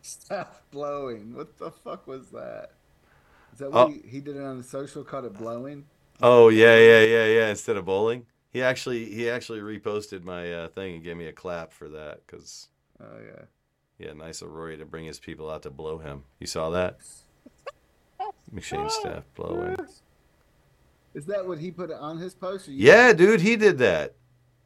Stop 0.00 0.62
blowing. 0.72 1.34
What 1.36 1.56
the 1.58 1.70
fuck 1.70 2.08
was 2.08 2.30
that? 2.30 2.72
Is 3.52 3.60
that 3.60 3.66
Oh. 3.72 3.86
what 3.86 3.92
he, 3.92 4.02
he 4.08 4.20
did 4.20 4.36
it 4.36 4.42
on 4.42 4.58
the 4.58 4.64
social? 4.64 5.04
Called 5.04 5.24
it 5.26 5.34
blowing. 5.34 5.84
Oh 6.20 6.48
yeah, 6.48 6.76
yeah, 6.76 7.02
yeah, 7.02 7.26
yeah. 7.26 7.48
Instead 7.48 7.76
of 7.76 7.84
bowling, 7.84 8.26
he 8.50 8.60
actually 8.60 9.04
he 9.04 9.30
actually 9.30 9.60
reposted 9.60 10.24
my 10.24 10.52
uh, 10.52 10.68
thing 10.68 10.96
and 10.96 11.04
gave 11.04 11.16
me 11.16 11.26
a 11.26 11.32
clap 11.32 11.72
for 11.72 11.88
that 11.90 12.26
because 12.26 12.68
Oh 13.00 13.18
yeah. 13.24 13.44
yeah, 14.04 14.12
nice 14.14 14.42
of 14.42 14.50
Rory 14.50 14.76
to 14.78 14.84
bring 14.84 15.04
his 15.04 15.20
people 15.20 15.48
out 15.48 15.62
to 15.62 15.70
blow 15.70 15.98
him. 15.98 16.24
You 16.40 16.48
saw 16.48 16.70
that? 16.70 16.98
McShane 18.52 18.90
staff 18.90 19.22
blowing. 19.36 19.76
Is 21.14 21.26
that 21.26 21.46
what 21.46 21.58
he 21.58 21.70
put 21.70 21.92
on 21.92 22.18
his 22.18 22.34
post? 22.34 22.66
Yeah, 22.66 23.12
dude, 23.12 23.40
he 23.42 23.54
did 23.54 23.78
that. 23.78 24.14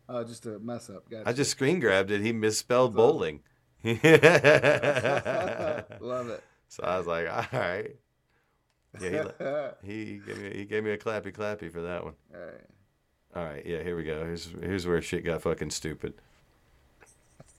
Oh, 0.08 0.24
just 0.24 0.46
a 0.46 0.58
mess 0.60 0.88
up. 0.88 1.08
Gotcha. 1.10 1.28
I 1.28 1.32
just 1.32 1.50
screen 1.50 1.80
grabbed 1.80 2.10
it. 2.10 2.20
He 2.20 2.32
misspelled 2.32 2.92
That's 2.92 2.96
bowling. 2.96 3.40
love 3.84 3.98
it. 6.28 6.42
So 6.68 6.82
I 6.84 6.98
was 6.98 7.06
like, 7.06 7.28
all 7.28 7.60
right. 7.60 7.96
Yeah, 9.00 9.72
he, 9.84 9.86
he 9.86 10.18
gave 10.18 10.38
me 10.38 10.56
he 10.56 10.64
gave 10.64 10.84
me 10.84 10.90
a 10.90 10.98
clappy 10.98 11.32
clappy 11.32 11.70
for 11.70 11.82
that 11.82 12.04
one. 12.04 12.14
All 12.34 12.40
right. 12.40 12.60
All 13.34 13.44
right, 13.44 13.66
yeah, 13.66 13.82
here 13.82 13.96
we 13.96 14.04
go. 14.04 14.24
Here's 14.24 14.48
here's 14.62 14.86
where 14.86 15.02
shit 15.02 15.24
got 15.24 15.42
fucking 15.42 15.70
stupid. 15.70 16.14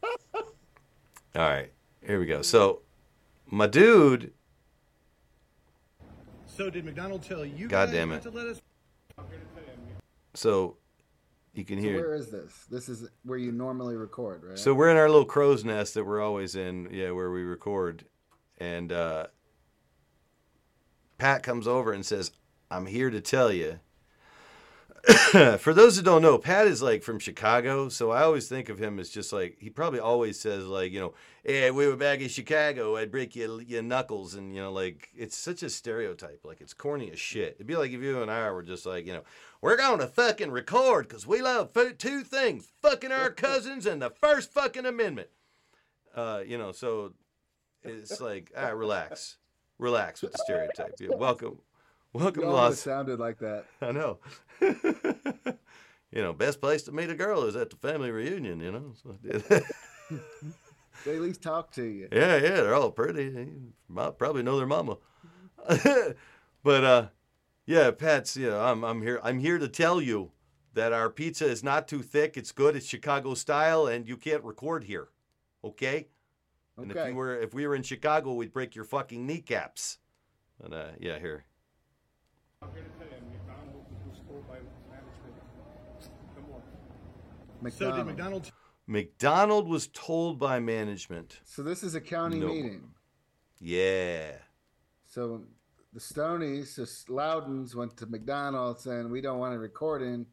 All 0.34 0.44
right, 1.36 1.72
here 2.06 2.20
we 2.20 2.26
go. 2.26 2.42
So, 2.42 2.82
my 3.46 3.68
dude, 3.68 4.32
So 6.48 6.72
did 6.72 6.86
McDonald 6.86 7.22
tell 7.22 7.46
you 7.46 7.68
God 7.68 7.88
guys 7.90 7.96
damn 7.96 8.12
it. 8.12 8.24
to 8.24 8.32
let 8.32 8.48
us? 8.48 8.62
so 10.34 10.78
you 11.58 11.66
can 11.66 11.78
So 11.78 11.84
hear. 11.84 11.98
where 11.98 12.16
is 12.16 12.30
this? 12.30 12.66
This 12.70 12.90
is 12.90 13.10
where 13.24 13.38
you 13.38 13.52
normally 13.52 13.96
record, 13.96 14.44
right? 14.44 14.58
So 14.60 14.74
we're 14.74 14.90
in 14.90 14.98
our 14.98 15.10
little 15.10 15.26
crow's 15.26 15.64
nest 15.66 15.94
that 15.96 16.06
we're 16.06 16.22
always 16.22 16.56
in, 16.56 16.90
yeah, 16.92 17.12
where 17.12 17.32
we 17.32 17.42
record. 17.42 18.06
And 18.60 18.92
uh, 18.92 19.28
Pat 21.18 21.44
comes 21.44 21.68
over 21.68 21.92
and 21.94 22.06
says, 22.06 22.32
I'm 22.70 22.86
here 22.86 23.10
to 23.10 23.22
tell 23.22 23.52
you. 23.52 23.80
For 25.60 25.74
those 25.74 25.96
who 25.96 26.04
don't 26.04 26.22
know, 26.22 26.38
Pat 26.38 26.68
is 26.68 26.82
like 26.82 27.02
from 27.02 27.20
Chicago, 27.20 27.88
so 27.88 28.12
I 28.12 28.24
always 28.24 28.50
think 28.50 28.68
of 28.68 28.78
him 28.78 29.00
as 29.00 29.10
just 29.10 29.32
like 29.32 29.56
he 29.60 29.70
probably 29.70 30.00
always 30.00 30.38
says 30.38 30.66
like 30.66 30.92
you 30.92 31.00
know, 31.00 31.14
hey, 31.46 31.72
we 31.72 31.88
were 31.88 31.96
back 31.96 32.20
in 32.20 32.28
Chicago, 32.28 32.98
I'd 32.98 33.12
break 33.12 33.34
your 33.34 33.62
your 33.62 33.82
knuckles, 33.82 34.36
and 34.36 34.54
you 34.54 34.62
know 34.62 34.72
like 34.72 35.10
it's 35.16 35.38
such 35.38 35.64
a 35.64 35.70
stereotype, 35.70 36.42
like 36.44 36.60
it's 36.60 36.74
corny 36.74 37.10
as 37.12 37.20
shit. 37.20 37.54
It'd 37.56 37.68
be 37.68 37.78
like 37.78 37.92
if 37.92 38.02
you 38.02 38.22
and 38.22 38.30
I 38.30 38.52
were 38.52 38.64
just 38.64 38.86
like 38.86 39.06
you 39.06 39.14
know, 39.14 39.24
we're 39.62 39.78
going 39.78 40.00
to 40.00 40.08
fucking 40.08 40.52
record 40.52 41.08
because 41.08 41.26
we 41.26 41.42
love 41.42 41.72
two 41.98 42.24
things: 42.24 42.68
fucking 42.82 43.14
our 43.14 43.30
cousins 43.30 43.86
and 43.86 44.02
the 44.02 44.10
First 44.10 44.52
fucking 44.52 44.86
Amendment. 44.86 45.30
Uh, 46.14 46.42
you 46.46 46.58
know, 46.58 46.74
so 46.74 47.14
it's 47.84 48.20
like, 48.20 48.52
right, 48.56 48.72
relax, 48.72 49.38
relax 49.78 50.22
with 50.22 50.34
the 50.34 50.40
stereotype. 50.40 50.96
Yeah, 51.00 51.16
welcome, 51.16 51.60
welcome, 52.14 52.44
to 52.44 52.76
sounded 52.76 53.20
like 53.20 53.40
that. 53.40 53.66
I 53.82 53.92
know. 53.92 54.20
you 54.62 56.22
know, 56.22 56.34
best 56.34 56.62
place 56.62 56.84
to 56.84 56.92
meet 56.92 57.10
a 57.10 57.16
girl 57.16 57.44
is 57.44 57.56
at 57.56 57.70
the 57.70 57.76
family 57.76 58.12
reunion. 58.12 58.60
You 58.60 58.72
know. 58.72 58.94
So, 59.04 59.12
I 59.12 59.28
did. 59.28 59.64
They 61.06 61.16
at 61.16 61.22
least 61.22 61.44
talk 61.44 61.72
to 61.74 61.84
you. 61.84 62.08
yeah, 62.12 62.38
yeah, 62.38 62.56
they're 62.56 62.74
all 62.74 62.90
pretty. 62.90 63.48
Might 63.88 64.18
probably 64.18 64.42
know 64.42 64.58
their 64.58 64.66
mama. 64.66 64.98
but 66.64 66.84
uh, 66.84 67.08
yeah, 67.68 67.92
Pat's. 67.92 68.36
You 68.36 68.50
know, 68.50 68.60
I'm 68.60 68.84
I'm 68.84 69.04
here. 69.04 69.20
I'm 69.24 69.40
here 69.40 69.60
to 69.60 69.68
tell 69.68 70.02
you 70.02 70.32
that 70.74 70.94
our 70.94 71.10
pizza 71.10 71.46
is 71.46 71.64
not 71.64 71.88
too 71.88 72.02
thick. 72.02 72.36
It's 72.36 72.52
good. 72.52 72.76
It's 72.76 72.88
Chicago 72.88 73.36
style, 73.36 73.86
and 73.86 74.08
you 74.08 74.18
can't 74.18 74.44
record 74.44 74.86
here. 74.86 75.10
Okay. 75.64 76.08
Okay. 76.80 76.90
And 76.90 76.92
if 76.92 77.08
you 77.08 77.16
were 77.16 77.36
if 77.36 77.54
we 77.54 77.68
were 77.68 77.76
in 77.76 77.84
Chicago, 77.84 78.34
we'd 78.34 78.54
break 78.54 78.76
your 78.76 78.86
fucking 78.86 79.26
kneecaps. 79.26 79.98
And 80.64 80.74
uh, 80.74 80.88
yeah, 81.00 81.20
here. 81.20 81.46
So 87.72 87.92
did 87.92 88.06
McDonald. 88.06 88.08
McDonald 88.08 88.52
McDonald 88.88 89.68
was 89.68 89.88
told 89.88 90.40
by 90.40 90.60
management. 90.60 91.40
So 91.44 91.62
this 91.62 91.84
is 91.84 91.96
a 91.96 92.02
county 92.02 92.40
No. 92.40 92.48
meeting. 92.48 92.92
Yeah. 93.60 94.38
So 95.06 95.44
the 95.94 96.00
Stonies, 96.00 96.76
the 96.76 97.14
Loudons, 97.14 97.76
went 97.76 97.98
to 97.98 98.06
McDonald's 98.06 98.84
saying 98.84 99.10
we 99.10 99.22
don't 99.22 99.40
want 99.40 99.54
it 99.54 99.58
recording 99.58 100.26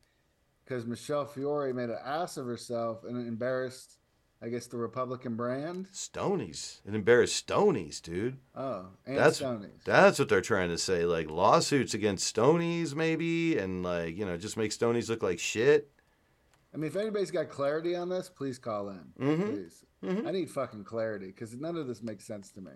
because 0.65 0.87
Michele 0.87 1.27
Fiore 1.27 1.73
made 1.73 1.91
an 1.91 1.99
ass 2.05 2.37
of 2.37 2.47
herself 2.47 3.05
and 3.05 3.27
embarrassed, 3.27 3.99
I 4.45 4.49
guess, 4.51 4.67
the 4.67 4.77
Republican 4.77 5.37
brand. 5.37 5.89
Stonies. 5.91 6.81
It 6.87 6.95
embarrassed 6.95 7.47
Stonies, 7.47 8.03
dude. 8.03 8.37
Oh, 8.55 8.89
and 9.07 9.17
That's 9.17 9.41
Stonies. 9.41 9.83
that's 9.87 10.19
what 10.19 10.29
they're 10.29 10.43
trying 10.43 10.69
to 10.69 10.77
say. 10.77 11.07
Like 11.07 11.31
lawsuits 11.31 11.95
against 11.95 12.35
Stonies, 12.37 12.95
maybe, 12.95 13.57
and 13.57 13.83
like 13.83 14.17
you 14.19 14.27
know, 14.27 14.37
just 14.37 14.59
make 14.59 14.71
Stonies 14.71 15.09
look 15.09 15.23
like 15.23 15.39
shit. 15.39 15.91
I 16.75 16.77
mean, 16.77 16.89
if 16.89 16.97
anybody's 16.97 17.31
got 17.31 17.49
clarity 17.49 17.97
on 17.97 18.11
this, 18.11 18.29
please 18.29 18.59
call 18.59 18.91
in. 18.91 19.13
Mhm. 19.19 19.51
Please. 19.51 19.85
I 20.27 20.33
need 20.33 20.51
fucking 20.51 20.85
clarity 20.85 21.29
because 21.29 21.55
none 21.55 21.77
of 21.79 21.87
this 21.87 22.03
makes 22.03 22.27
sense 22.27 22.51
to 22.53 22.61
me. 22.61 22.73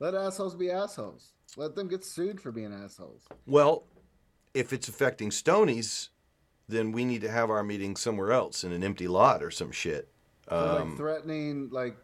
Let 0.00 0.14
assholes 0.14 0.54
be 0.54 0.70
assholes. 0.70 1.34
Let 1.58 1.74
them 1.74 1.88
get 1.88 2.02
sued 2.04 2.40
for 2.40 2.50
being 2.50 2.72
assholes. 2.72 3.28
Well, 3.46 3.84
if 4.54 4.72
it's 4.72 4.88
affecting 4.88 5.28
Stonies, 5.28 6.08
then 6.66 6.92
we 6.92 7.04
need 7.04 7.20
to 7.20 7.30
have 7.30 7.50
our 7.50 7.62
meeting 7.62 7.94
somewhere 7.96 8.32
else 8.32 8.64
in 8.64 8.72
an 8.72 8.82
empty 8.82 9.06
lot 9.06 9.42
or 9.42 9.50
some 9.50 9.70
shit. 9.70 10.08
So 10.48 10.56
Um, 10.56 10.88
like 10.90 10.96
threatening, 10.98 11.68
like 11.70 11.96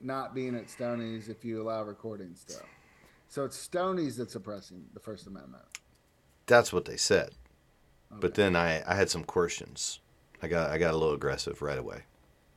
not 0.00 0.34
being 0.34 0.54
at 0.54 0.66
Stonies 0.66 1.28
if 1.28 1.44
you 1.44 1.62
allow 1.62 1.82
recording 1.82 2.34
stuff. 2.34 2.62
So 3.28 3.44
it's 3.44 3.56
Stonies 3.68 4.16
that's 4.16 4.32
suppressing 4.32 4.86
the 4.94 5.00
First 5.00 5.26
Amendment. 5.26 5.64
that's 6.46 6.72
what 6.72 6.84
they 6.86 6.96
said. 6.96 7.30
But 8.10 8.34
then 8.34 8.56
I, 8.56 8.82
I 8.90 8.94
had 8.94 9.10
some 9.10 9.22
questions. 9.24 10.00
I 10.42 10.48
got 10.48 10.70
I 10.70 10.78
got 10.78 10.94
a 10.94 10.96
little 10.96 11.14
aggressive 11.14 11.60
right 11.60 11.76
away. 11.78 12.04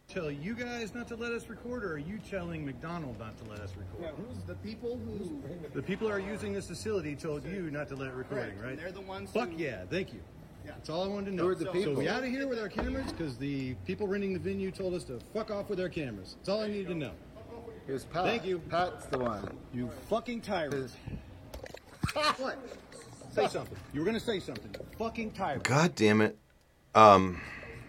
tell 0.08 0.32
you 0.32 0.54
guys 0.56 0.94
not 0.96 1.08
to 1.10 1.16
let 1.16 1.32
us 1.34 1.48
record, 1.50 1.84
or 1.84 1.94
are 1.94 1.98
you 1.98 2.20
telling 2.30 2.66
McDonald 2.66 3.20
not 3.20 3.38
to 3.40 3.44
let 3.50 3.60
us 3.60 3.72
record? 3.76 4.14
who's 4.16 4.44
the 4.46 4.56
people 4.56 4.98
who 5.06 5.42
The 5.74 5.82
people 5.82 6.08
who 6.08 6.14
are 6.14 6.20
using 6.20 6.54
this 6.54 6.68
facility 6.68 7.16
told 7.16 7.44
you 7.46 7.70
not 7.72 7.88
to 7.90 7.96
let 7.96 8.14
recording, 8.16 8.52
Correct. 8.58 8.64
right? 8.64 8.78
They're 8.78 8.92
the 8.94 9.02
ones 9.02 9.30
Fuck 9.32 9.50
who- 9.50 9.58
yeah, 9.58 9.84
thank 9.90 10.14
you. 10.14 10.22
That's 10.66 10.90
all 10.90 11.04
I 11.04 11.08
wanted 11.08 11.32
to 11.32 11.36
know. 11.36 11.44
Who 11.44 11.50
are 11.50 11.56
the 11.56 11.84
So 11.84 11.94
we 11.94 12.08
out 12.08 12.24
of 12.24 12.30
here 12.30 12.48
with 12.48 12.60
our 12.60 12.70
cameras 12.70 13.12
because 13.12 13.38
the 13.38 13.76
people 13.86 14.08
renting 14.08 14.34
the 14.34 14.40
venue 14.40 14.72
told 14.72 14.94
us 14.94 15.04
to 15.06 15.20
fuck 15.34 15.52
off 15.52 15.70
with 15.70 15.80
our 15.80 15.90
cameras. 15.90 16.36
That's 16.38 16.50
all 16.50 16.62
I 16.62 16.68
needed 16.68 16.88
to 16.88 16.96
know. 16.96 17.12
Here's 17.88 18.06
Pat. 18.06 18.26
Thank 18.26 18.46
you. 18.46 18.60
Pat's 18.60 19.06
the 19.06 19.20
one. 19.20 19.58
You 19.74 19.90
fucking 20.10 20.42
tyrant. 20.42 20.92
What? 22.38 22.58
Say 23.34 23.48
something. 23.48 23.78
You 23.94 24.02
were 24.02 24.06
gonna 24.06 24.20
say 24.20 24.40
something. 24.40 24.74
You 24.74 24.86
fucking 24.98 25.32
tyrant. 25.32 25.64
God 25.64 25.96
damn 25.96 26.22
it. 26.22 26.38
Um. 26.94 27.42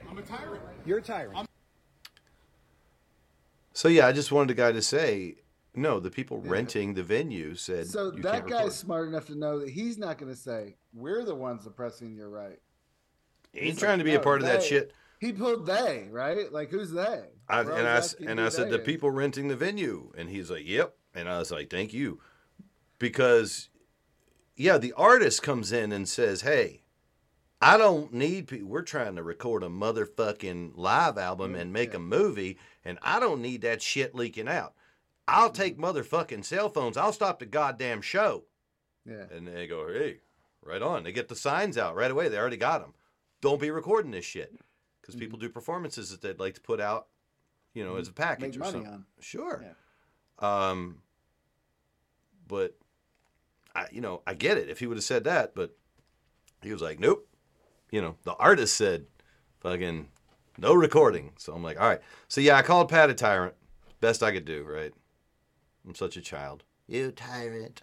I'm 0.09 0.19
a 0.19 0.23
tyrant. 0.23 0.63
You're 0.85 0.99
a 0.99 1.03
tyrant. 1.03 1.49
So 3.73 3.89
yeah, 3.89 4.07
I 4.07 4.13
just 4.13 4.31
wanted 4.31 4.49
the 4.49 4.55
guy 4.55 4.73
to 4.73 4.83
say, 4.83 5.37
no, 5.75 6.01
the 6.01 6.11
people 6.11 6.41
renting 6.41 6.95
the 6.95 7.03
venue 7.03 7.55
said 7.55 7.87
So 7.87 8.11
that 8.11 8.47
guy's 8.47 8.53
record. 8.61 8.73
smart 8.73 9.09
enough 9.09 9.27
to 9.27 9.35
know 9.35 9.61
that 9.61 9.71
he's 9.71 9.97
not 9.99 10.19
going 10.19 10.31
to 10.33 10.39
say 10.39 10.77
we're 10.93 11.25
the 11.25 11.35
ones 11.35 11.67
oppressing 11.67 12.15
your 12.15 12.29
right. 12.29 12.59
He 13.53 13.59
ain't 13.61 13.67
He's 13.71 13.79
trying 13.79 13.93
like, 13.93 13.99
to 14.01 14.05
be 14.05 14.15
a 14.15 14.19
"No, 14.19 14.23
part 14.25 14.41
of 14.43 14.47
that 14.49 14.63
shit. 14.63 14.93
He 15.19 15.33
pulled 15.33 15.67
they 15.67 16.09
right. 16.11 16.53
Like 16.53 16.71
who's 16.71 16.91
they? 16.91 17.23
I, 17.49 17.61
and 17.61 17.71
I 17.71 17.73
always 17.73 17.87
s- 17.87 18.15
asking 18.15 18.29
and 18.29 18.41
I 18.41 18.49
said 18.49 18.67
they 18.67 18.71
the 18.73 18.81
is. 18.81 18.87
people 18.87 19.11
renting 19.11 19.49
the 19.49 19.57
venue, 19.57 20.13
and 20.17 20.29
he's 20.29 20.51
like, 20.51 20.67
"Yep," 20.67 20.95
and 21.15 21.29
I 21.29 21.39
was 21.39 21.51
like, 21.51 21.71
"Thank 21.71 21.93
you," 21.93 22.21
because 22.99 23.69
yeah, 24.57 24.79
the 24.79 24.93
artist 24.95 25.43
comes 25.43 25.71
in 25.73 25.93
and 25.93 26.09
says, 26.09 26.43
"Hey, 26.43 26.83
I 27.61 27.77
don't 27.77 28.13
need 28.13 28.49
people. 28.49 28.69
We're 28.69 28.83
trying 28.83 29.17
to 29.17 29.23
record 29.23 29.63
a 29.63 29.69
motherfucking 29.69 30.73
live 30.75 31.17
album 31.19 31.55
and 31.55 31.73
make 31.73 31.95
a 31.95 31.99
movie, 31.99 32.59
and 32.85 32.99
I 33.03 33.21
don't 33.21 33.41
need 33.43 33.63
that 33.63 33.81
shit 33.83 34.15
leaking 34.15 34.49
out. 34.49 34.75
I'll 35.29 35.51
take 35.51 35.79
motherfucking 35.79 36.45
cell 36.45 36.69
phones. 36.69 36.97
I'll 36.97 37.13
stop 37.13 37.39
the 37.39 37.47
goddamn 37.47 38.03
show." 38.03 38.45
Yeah. 39.05 39.25
And 39.31 39.47
they 39.47 39.67
go, 39.67 39.87
"Hey, 39.93 40.21
right 40.63 40.83
on." 40.83 41.05
They 41.05 41.13
get 41.13 41.29
the 41.29 41.37
signs 41.37 41.79
out 41.79 41.95
right 41.95 42.11
away. 42.11 42.29
They 42.29 42.39
already 42.39 42.57
got 42.57 42.81
them. 42.81 42.95
Don't 43.41 43.61
be 43.61 43.71
recording 43.71 44.13
this 44.13 44.25
shit 44.25 44.55
because 45.01 45.17
people 45.17 45.39
do 45.39 45.49
performances 45.49 46.11
that 46.11 46.23
they'd 46.23 46.39
like 46.39 46.55
to 46.55 46.61
put 46.61 46.81
out, 46.81 47.09
you 47.75 47.85
know, 47.85 47.97
as 47.97 48.09
a 48.09 48.13
package 48.13 48.57
Make 48.57 48.69
or 48.69 48.71
something. 48.71 48.93
on. 48.93 49.05
Sure. 49.21 49.65
Um, 50.39 51.03
but 52.47 52.77
I, 53.75 53.87
you 53.91 54.01
know, 54.01 54.23
I 54.27 54.35
get 54.35 54.59
it 54.59 54.69
if 54.69 54.79
he 54.79 54.87
would 54.87 54.97
have 54.97 55.05
said 55.05 55.25
that, 55.25 55.55
but 55.55 55.77
he 56.63 56.73
was 56.73 56.83
like, 56.83 57.01
"Nope." 57.01 57.29
You 57.91 58.01
know, 58.01 58.17
the 58.25 58.35
artist 58.35 58.77
said, 58.77 59.07
"Fucking 59.61 60.09
no 60.59 60.75
recording." 60.75 61.33
So 61.39 61.53
I'm 61.53 61.63
like, 61.63 61.81
"All 61.81 61.89
right." 61.89 62.01
So 62.29 62.41
yeah, 62.41 62.57
I 62.57 62.63
called 62.63 62.89
Pat 62.89 63.11
a 63.11 63.15
tyrant. 63.15 63.55
Best 64.01 64.23
I 64.23 64.33
could 64.33 64.45
do, 64.45 64.65
right? 64.65 64.93
I'm 65.87 65.95
such 65.95 66.17
a 66.17 66.21
child. 66.21 66.65
You 66.87 67.11
tyrant. 67.11 67.83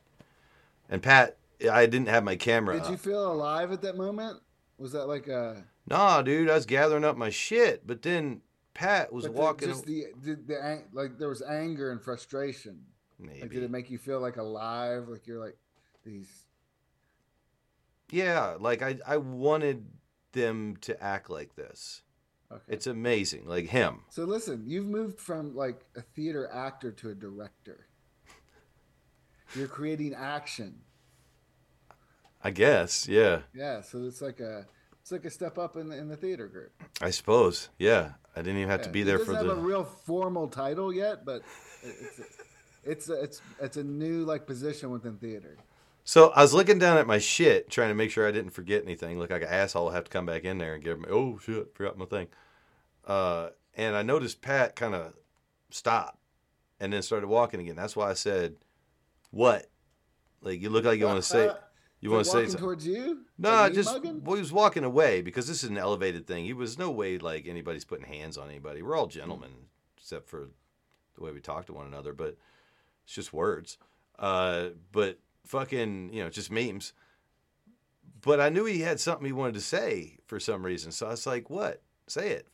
And 0.89 1.01
Pat, 1.01 1.37
I 1.69 1.85
didn't 1.85 2.07
have 2.09 2.23
my 2.23 2.35
camera. 2.35 2.79
Did 2.79 2.89
you 2.89 2.97
feel 2.97 3.31
alive 3.31 3.71
at 3.71 3.81
that 3.81 3.97
moment? 3.97 4.39
Was 4.77 4.93
that 4.93 5.07
like 5.07 5.27
a 5.27 5.63
Nah, 5.87 6.21
dude, 6.21 6.49
I 6.49 6.55
was 6.55 6.65
gathering 6.65 7.03
up 7.03 7.17
my 7.17 7.29
shit, 7.29 7.85
but 7.85 8.01
then 8.01 8.41
Pat 8.73 9.11
was 9.11 9.25
but 9.25 9.33
the- 9.33 9.41
walking. 9.41 9.69
Just 9.69 9.85
the, 9.85 10.05
the, 10.23 10.35
the 10.35 10.83
like 10.93 11.17
there 11.17 11.29
was 11.29 11.41
anger 11.41 11.91
and 11.91 12.01
frustration. 12.01 12.85
Maybe. 13.19 13.41
Like 13.41 13.51
did 13.51 13.63
it 13.63 13.71
make 13.71 13.89
you 13.89 13.97
feel 13.97 14.19
like 14.19 14.37
alive? 14.37 15.09
Like 15.09 15.27
you're 15.27 15.39
like 15.39 15.57
these. 16.05 16.29
Yeah, 18.11 18.55
like 18.59 18.81
I, 18.81 18.97
I 19.05 19.17
wanted 19.17 19.85
them 20.31 20.77
to 20.81 21.01
act 21.03 21.29
like 21.29 21.55
this. 21.55 22.01
Okay. 22.51 22.61
It's 22.67 22.87
amazing, 22.87 23.45
like 23.45 23.67
him. 23.67 24.01
So 24.09 24.23
listen, 24.23 24.63
you've 24.65 24.87
moved 24.87 25.19
from 25.19 25.55
like 25.55 25.85
a 25.95 26.01
theater 26.01 26.49
actor 26.51 26.91
to 26.93 27.09
a 27.09 27.15
director. 27.15 27.87
You're 29.55 29.67
creating 29.67 30.13
action. 30.13 30.81
I 32.43 32.51
guess, 32.51 33.07
yeah, 33.07 33.41
Yeah, 33.53 33.81
so 33.81 34.03
it's 34.03 34.21
like 34.21 34.39
a 34.39 34.65
it's 35.01 35.11
like 35.11 35.25
a 35.25 35.29
step 35.29 35.57
up 35.57 35.75
in 35.75 35.89
the, 35.89 35.97
in 35.97 36.07
the 36.07 36.15
theater 36.15 36.47
group. 36.47 36.71
I 37.01 37.09
suppose, 37.09 37.69
yeah. 37.77 38.11
I 38.35 38.41
didn't 38.41 38.57
even 38.57 38.69
have 38.69 38.81
to 38.83 38.87
Yeah. 38.89 38.93
be 38.93 39.01
It 39.01 39.05
there 39.05 39.17
doesn't 39.17 39.33
for 39.33 39.37
have 39.37 39.47
the. 39.47 39.53
a 39.61 39.65
real 39.65 39.83
formal 39.83 40.47
title 40.47 40.93
yet, 40.93 41.25
but 41.25 41.41
it- 41.83 41.95
it's 42.01 42.21
it's 42.85 43.09
a, 43.09 43.21
it's 43.23 43.41
it's 43.59 43.77
a 43.77 43.83
new 43.83 44.23
like 44.23 44.45
position 44.47 44.89
within 44.91 45.17
theater. 45.17 45.57
So 46.05 46.29
I 46.29 46.41
was 46.41 46.53
looking 46.53 46.79
down 46.79 46.97
at 46.97 47.05
my 47.07 47.17
shit, 47.19 47.69
trying 47.69 47.89
to 47.89 47.93
make 47.95 48.09
sure 48.09 48.25
I 48.27 48.31
didn't 48.31 48.51
forget 48.51 48.83
anything. 48.83 49.19
Look 49.19 49.29
like 49.31 49.41
an 49.41 49.49
asshole. 49.49 49.89
I 49.89 49.93
have 49.95 50.05
to 50.05 50.09
come 50.11 50.25
back 50.25 50.43
in 50.45 50.59
there 50.59 50.75
and 50.75 50.83
give 50.83 50.97
me. 50.99 51.07
Oh 51.09 51.39
shit, 51.39 51.75
forgot 51.75 51.97
my 51.97 52.05
thing. 52.05 52.27
Uh, 53.05 53.49
and 53.75 53.95
I 53.97 54.01
noticed 54.01 54.41
Pat 54.41 54.75
kind 54.77 54.95
of 54.95 55.13
stopped 55.71 56.19
and 56.79 56.93
then 56.93 57.01
started 57.01 57.27
walking 57.27 57.59
again. 57.59 57.75
That's 57.75 57.95
why 57.97 58.09
I 58.09 58.13
said, 58.13 58.55
"What? 59.31 59.67
Like 60.41 60.61
you 60.61 60.69
look 60.69 60.85
like 60.85 60.99
you 60.99 61.05
want 61.05 61.17
to 61.17 61.27
say 61.27 61.51
you 61.99 62.11
want 62.11 62.25
to 62.25 62.31
say 62.31 62.45
something." 62.45 62.59
towards 62.61 62.87
you? 62.87 63.25
No, 63.37 63.51
Like 63.51 63.73
just 63.73 63.91
mugging? 63.93 64.23
well, 64.23 64.35
he 64.35 64.41
was 64.41 64.51
walking 64.51 64.83
away 64.83 65.21
because 65.21 65.47
this 65.47 65.63
is 65.63 65.69
an 65.69 65.77
elevated 65.77 66.27
thing. 66.27 66.45
He 66.45 66.53
was 66.53 66.77
no 66.77 66.91
way 66.91 67.17
like 67.17 67.47
anybody's 67.47 67.85
putting 67.85 68.05
hands 68.05 68.37
on 68.37 68.49
anybody. 68.49 68.81
We're 68.81 68.97
all 68.97 69.07
gentlemen, 69.07 69.51
except 69.97 70.29
for 70.29 70.49
the 71.15 71.23
way 71.23 71.31
we 71.31 71.41
talk 71.41 71.65
to 71.67 71.73
one 71.73 71.87
another. 71.87 72.13
But 72.13 72.37
it's 73.03 73.13
just 73.15 73.33
words. 73.33 73.77
Uh, 74.17 74.69
but 74.91 75.19
fucking, 75.45 76.13
you 76.13 76.23
know, 76.23 76.29
just 76.29 76.51
memes. 76.51 76.93
But 78.21 78.41
I 78.41 78.49
knew 78.49 78.65
he 78.65 78.81
had 78.81 78.99
something 78.99 79.25
he 79.25 79.31
wanted 79.31 79.53
to 79.55 79.61
say 79.61 80.17
for 80.27 80.39
some 80.39 80.65
reason, 80.65 80.91
so 80.91 81.07
I 81.07 81.11
was 81.11 81.25
like, 81.25 81.49
"What? 81.49 81.81
Say 82.07 82.31
it." 82.31 82.47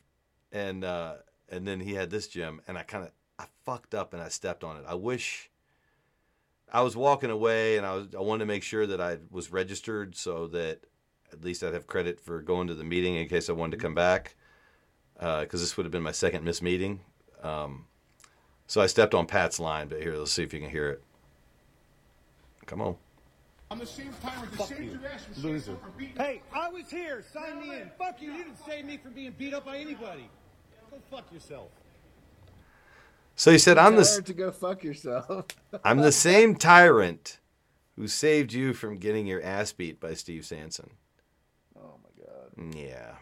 And 0.52 0.84
uh, 0.84 1.14
and 1.48 1.66
then 1.66 1.80
he 1.80 1.94
had 1.94 2.10
this 2.10 2.28
gym, 2.28 2.60
and 2.68 2.78
I 2.78 2.82
kind 2.82 3.04
of 3.04 3.10
I 3.38 3.46
fucked 3.64 3.94
up 3.94 4.12
and 4.12 4.22
I 4.22 4.28
stepped 4.28 4.62
on 4.64 4.76
it. 4.76 4.84
I 4.86 4.94
wish. 4.94 5.50
I 6.76 6.82
was 6.82 6.94
walking 6.94 7.30
away, 7.30 7.78
and 7.78 7.86
I 7.86 7.94
was 7.94 8.14
I 8.14 8.20
wanted 8.20 8.40
to 8.40 8.46
make 8.46 8.62
sure 8.62 8.86
that 8.86 9.00
I 9.00 9.16
was 9.30 9.50
registered 9.50 10.14
so 10.14 10.46
that 10.48 10.80
at 11.32 11.42
least 11.42 11.64
I'd 11.64 11.72
have 11.72 11.86
credit 11.86 12.20
for 12.20 12.42
going 12.42 12.66
to 12.66 12.74
the 12.74 12.84
meeting 12.84 13.14
in 13.14 13.26
case 13.28 13.48
I 13.48 13.54
wanted 13.54 13.78
to 13.78 13.82
come 13.82 13.94
back, 13.94 14.34
because 15.14 15.62
this 15.62 15.78
would 15.78 15.86
have 15.86 15.90
been 15.90 16.02
my 16.02 16.12
second 16.12 16.44
missed 16.44 16.62
meeting. 16.62 17.00
Um, 17.42 17.86
so 18.66 18.82
I 18.82 18.88
stepped 18.88 19.14
on 19.14 19.24
Pat's 19.24 19.58
line, 19.58 19.88
but 19.88 20.02
here, 20.02 20.16
let's 20.16 20.32
see 20.32 20.42
if 20.42 20.52
you 20.52 20.60
can 20.60 20.68
hear 20.68 20.90
it. 20.90 21.02
Come 22.66 22.82
on. 22.82 22.96
I'm 23.70 23.78
the 23.78 23.86
same 23.86 24.10
tyrant 24.22 24.52
that 24.52 24.68
saved 24.68 25.00
your 25.00 25.10
ass 25.10 25.24
from 25.24 25.42
Loser. 25.44 25.76
from 25.76 25.92
beating 25.96 26.16
Hey, 26.16 26.42
I 26.52 26.68
was 26.68 26.90
here. 26.90 27.24
Sign 27.32 27.58
me 27.58 27.74
in. 27.74 27.90
Fuck 27.96 28.20
you. 28.20 28.32
You 28.32 28.36
didn't 28.36 28.58
save 28.66 28.84
me 28.84 28.98
from 28.98 29.14
being 29.14 29.34
beat 29.38 29.54
up 29.54 29.64
by 29.64 29.78
anybody. 29.78 30.28
Go 30.90 30.98
fuck 31.10 31.32
yourself. 31.32 31.70
So 33.36 33.52
he 33.52 33.58
said, 33.58 33.76
"I'm 33.78 33.96
the 33.96 34.22
to 34.24 34.32
go 34.34 34.50
fuck 34.50 34.82
yourself. 34.82 35.46
I'm 35.84 35.98
the 35.98 36.12
same 36.12 36.56
tyrant 36.56 37.38
who 37.96 38.08
saved 38.08 38.52
you 38.52 38.72
from 38.74 38.96
getting 38.98 39.26
your 39.26 39.42
ass 39.42 39.72
beat 39.72 40.00
by 40.00 40.14
Steve 40.14 40.44
Sanson." 40.46 40.90
oh 41.78 41.98
my 42.02 42.24
god. 42.24 42.74
Yeah. 42.74 43.12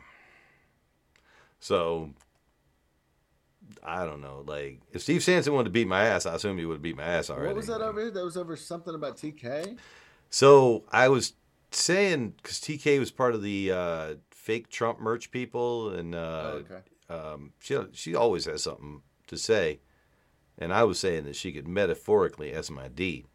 So 1.60 2.10
I 3.82 4.04
don't 4.04 4.20
know. 4.20 4.44
Like 4.46 4.80
if 4.92 5.02
Steve 5.02 5.22
Sanson 5.22 5.52
wanted 5.52 5.64
to 5.64 5.70
beat 5.70 5.88
my 5.88 6.04
ass, 6.04 6.26
I 6.26 6.34
assume 6.34 6.58
he 6.58 6.64
would 6.66 6.82
beat 6.82 6.96
my 6.96 7.02
ass 7.04 7.30
already. 7.30 7.48
What 7.48 7.56
was 7.56 7.66
that 7.66 7.80
over 7.80 8.00
here? 8.00 8.10
That 8.10 8.24
was 8.24 8.36
over 8.36 8.56
something 8.56 8.94
about 8.94 9.16
TK. 9.16 9.76
So 10.30 10.84
I 10.92 11.08
was 11.08 11.32
saying 11.70 12.34
because 12.42 12.60
TK 12.60 12.98
was 12.98 13.10
part 13.10 13.34
of 13.34 13.42
the 13.42 13.72
uh, 13.72 14.14
fake 14.30 14.68
Trump 14.68 15.00
merch 15.00 15.30
people, 15.30 15.90
and 15.90 16.14
uh, 16.14 16.18
Oh, 16.54 16.62
okay. 16.70 16.80
um, 17.08 17.52
she 17.58 17.78
she 17.92 18.14
always 18.14 18.44
has 18.44 18.62
something 18.62 19.02
to 19.26 19.36
say, 19.36 19.80
and 20.58 20.72
I 20.72 20.84
was 20.84 20.98
saying 20.98 21.24
that 21.24 21.36
she 21.36 21.52
could 21.52 21.66
metaphorically 21.68 22.52
as 22.52 22.70
my 22.70 22.88
D. 22.88 23.26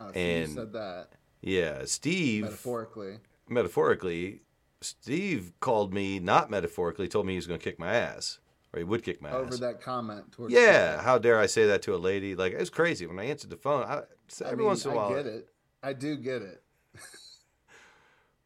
Oh, 0.00 0.06
so 0.12 0.18
And- 0.18 0.48
you 0.50 0.54
said 0.54 0.72
that 0.72 1.08
Yeah, 1.40 1.84
Steve 1.86 2.44
metaphorically. 2.44 3.18
metaphorically, 3.48 4.42
Steve 4.80 5.52
called 5.60 5.92
me 5.94 6.18
not 6.18 6.50
metaphorically, 6.50 7.08
told 7.08 7.26
me 7.26 7.32
he 7.34 7.36
was 7.38 7.46
going 7.46 7.60
to 7.60 7.64
kick 7.64 7.78
my 7.78 7.94
ass 7.94 8.38
or 8.72 8.78
he 8.78 8.84
would 8.84 9.02
kick 9.04 9.20
my 9.22 9.28
ass. 9.28 9.34
Over 9.36 9.54
ass. 9.54 9.60
that 9.60 9.80
comment 9.80 10.32
towards 10.32 10.52
Yeah, 10.52 11.02
how 11.02 11.18
dare 11.18 11.38
I 11.38 11.46
say 11.46 11.66
that 11.66 11.82
to 11.82 11.94
a 11.94 11.98
lady? 11.98 12.34
Like 12.34 12.52
it 12.52 12.58
was 12.60 12.70
crazy 12.70 13.06
when 13.06 13.18
I 13.18 13.24
answered 13.24 13.50
the 13.50 13.56
phone. 13.56 13.84
I, 13.84 13.98
I 13.98 14.02
every 14.46 14.58
mean, 14.58 14.66
once 14.66 14.84
in 14.84 14.92
a 14.92 14.94
while, 14.96 15.12
I 15.12 15.16
get 15.16 15.26
it. 15.26 15.48
I 15.82 15.92
do 15.92 16.16
get 16.16 16.42
it. 16.42 16.62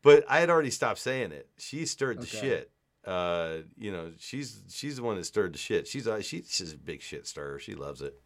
but 0.02 0.24
I 0.28 0.40
had 0.40 0.50
already 0.50 0.70
stopped 0.70 0.98
saying 0.98 1.32
it. 1.32 1.48
She 1.58 1.86
stirred 1.86 2.20
the 2.20 2.26
shit. 2.26 2.70
Uh, 3.06 3.58
you 3.78 3.92
know, 3.92 4.10
she's 4.18 4.62
she's 4.68 4.96
the 4.96 5.02
one 5.02 5.16
that 5.16 5.24
stirred 5.24 5.54
the 5.54 5.58
shit. 5.58 5.86
She's 5.86 6.08
uh, 6.08 6.20
she, 6.20 6.42
she's 6.48 6.72
a 6.72 6.76
big 6.76 7.00
shit 7.02 7.26
stirrer. 7.26 7.58
She 7.60 7.74
loves 7.74 8.02
it. 8.02 8.20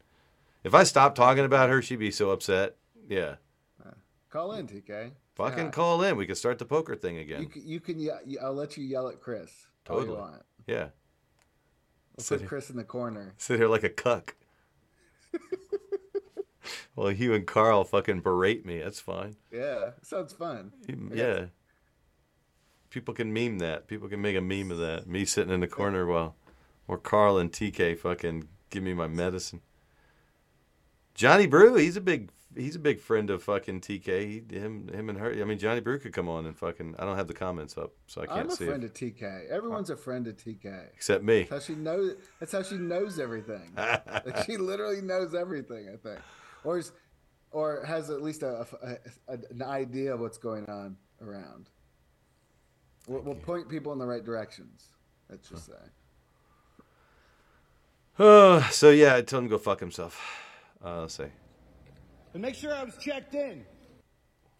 If 0.64 0.74
I 0.74 0.84
stopped 0.84 1.16
talking 1.16 1.44
about 1.44 1.68
her, 1.70 1.82
she'd 1.82 1.96
be 1.98 2.10
so 2.10 2.30
upset. 2.30 2.76
Yeah, 3.08 3.36
Call 4.30 4.52
in, 4.52 4.66
TK. 4.68 5.10
fucking 5.34 5.64
Yeah. 5.66 5.70
call 5.70 6.02
in. 6.02 6.16
We 6.16 6.24
could 6.26 6.36
start 6.38 6.58
the 6.58 6.64
poker 6.64 6.94
thing 6.94 7.18
again. 7.18 7.42
You 7.42 7.48
can, 7.48 7.66
you 7.66 7.80
can. 7.80 7.98
ye- 7.98 8.38
I'll 8.40 8.54
let 8.54 8.76
you 8.76 8.84
yell 8.84 9.08
at 9.08 9.20
Chris. 9.20 9.50
Totally. 9.84 10.18
yeah, 10.66 10.88
We'll 12.16 12.24
Sit 12.24 12.34
put 12.36 12.40
here. 12.40 12.48
Chris 12.48 12.70
in 12.70 12.76
the 12.76 12.84
corner. 12.84 13.34
sit 13.38 13.58
here 13.58 13.68
like 13.68 13.82
a 13.82 13.88
cuck. 13.90 14.36
well, 16.96 17.10
you 17.10 17.34
and 17.34 17.46
Carl 17.46 17.84
fucking 17.84 18.20
berate 18.20 18.64
me. 18.66 18.78
That's 18.78 19.00
fine. 19.00 19.36
Yeah, 19.52 19.90
sounds 20.02 20.32
fun. 20.32 20.72
Yeah. 21.12 21.46
People 22.90 23.14
can 23.14 23.32
meme 23.32 23.58
that. 23.58 23.86
People 23.86 24.08
can 24.08 24.20
make 24.20 24.36
a 24.36 24.40
meme 24.40 24.70
of 24.70 24.78
that. 24.78 25.06
Me 25.06 25.24
sitting 25.24 25.52
in 25.52 25.60
the 25.60 25.68
corner 25.68 26.06
while, 26.06 26.34
or 26.88 26.98
Carl 26.98 27.38
and 27.38 27.50
TK 27.52 27.96
fucking 27.98 28.48
give 28.70 28.82
me 28.82 28.92
my 28.94 29.06
medicine. 29.06 29.60
Johnny 31.14 31.46
Brew, 31.46 31.76
he's 31.76 31.96
a 31.96 32.00
big 32.00 32.30
he's 32.56 32.74
a 32.74 32.80
big 32.80 32.98
friend 33.00 33.30
of 33.30 33.42
fucking 33.44 33.80
TK. 33.80 34.06
He, 34.50 34.56
him 34.58 34.88
him 34.88 35.08
and 35.08 35.18
her. 35.18 35.30
I 35.32 35.44
mean, 35.44 35.58
Johnny 35.58 35.80
Brew 35.80 35.98
could 35.98 36.12
come 36.12 36.28
on 36.28 36.46
and 36.46 36.56
fucking. 36.56 36.96
I 36.98 37.04
don't 37.04 37.16
have 37.16 37.28
the 37.28 37.34
comments 37.34 37.76
up, 37.78 37.92
so 38.06 38.22
I 38.22 38.26
can't 38.26 38.38
I'm 38.40 38.48
a 38.48 38.56
see 38.56 38.66
friend 38.66 38.82
it. 38.82 38.86
of 38.86 38.94
TK. 38.94 39.48
Everyone's 39.50 39.90
a 39.90 39.96
friend 39.96 40.26
of 40.26 40.36
TK. 40.36 40.86
Except 40.94 41.22
me. 41.22 41.44
That's 41.44 41.66
how 41.68 41.74
she 41.74 41.78
knows. 41.78 42.16
That's 42.40 42.52
how 42.52 42.62
she 42.62 42.76
knows 42.76 43.18
everything. 43.20 43.72
like 43.76 44.44
she 44.46 44.56
literally 44.56 45.00
knows 45.00 45.34
everything. 45.34 45.88
I 45.92 45.96
think, 45.96 46.20
or 46.64 46.78
is, 46.78 46.92
or 47.52 47.84
has 47.84 48.10
at 48.10 48.22
least 48.22 48.42
a, 48.42 48.66
a- 48.82 49.32
a- 49.34 49.38
an 49.50 49.62
idea 49.62 50.14
of 50.14 50.20
what's 50.20 50.38
going 50.38 50.66
on 50.68 50.96
around. 51.22 51.68
We'll, 53.10 53.22
we'll 53.22 53.34
point 53.34 53.68
people 53.68 53.92
in 53.92 53.98
the 53.98 54.06
right 54.06 54.24
directions. 54.24 54.90
Let's 55.28 55.48
just 55.48 55.66
say. 55.66 55.72
Uh, 58.16 58.62
so 58.70 58.90
yeah, 58.90 59.16
I 59.16 59.22
told 59.22 59.42
him 59.42 59.48
to 59.48 59.56
go 59.56 59.58
fuck 59.58 59.80
himself. 59.80 60.16
Uh, 60.84 61.00
let's 61.00 61.14
see. 61.14 61.24
And 62.34 62.40
make 62.40 62.54
sure 62.54 62.72
I 62.72 62.84
was 62.84 62.96
checked 62.98 63.34
in. 63.34 63.64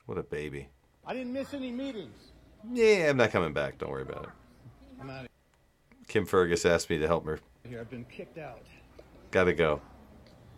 What 0.07 0.19
a 0.19 0.25
baby. 0.25 0.69
I 1.07 1.15
didn't 1.15 1.33
miss 1.33 1.55
any 1.55 1.71
meetings. 1.71 2.33
Yeah, 2.73 3.09
I'm 3.09 3.17
not 3.17 3.31
coming 3.31 3.53
back. 3.53 3.79
Don't 3.79 3.91
worry 3.91 4.03
about 4.03 4.25
it. 4.25 4.31
I'm 5.01 5.09
out 5.09 5.23
of 5.23 5.29
Kim 6.09 6.27
Fergus 6.27 6.67
asked 6.67 6.91
me 6.91 6.99
to 6.99 7.07
help 7.07 7.25
her. 7.27 7.39
here. 7.69 7.79
I've 7.79 7.89
been 7.89 8.05
kicked 8.07 8.39
out. 8.39 8.63
Gotta 9.31 9.53
go. 9.53 9.81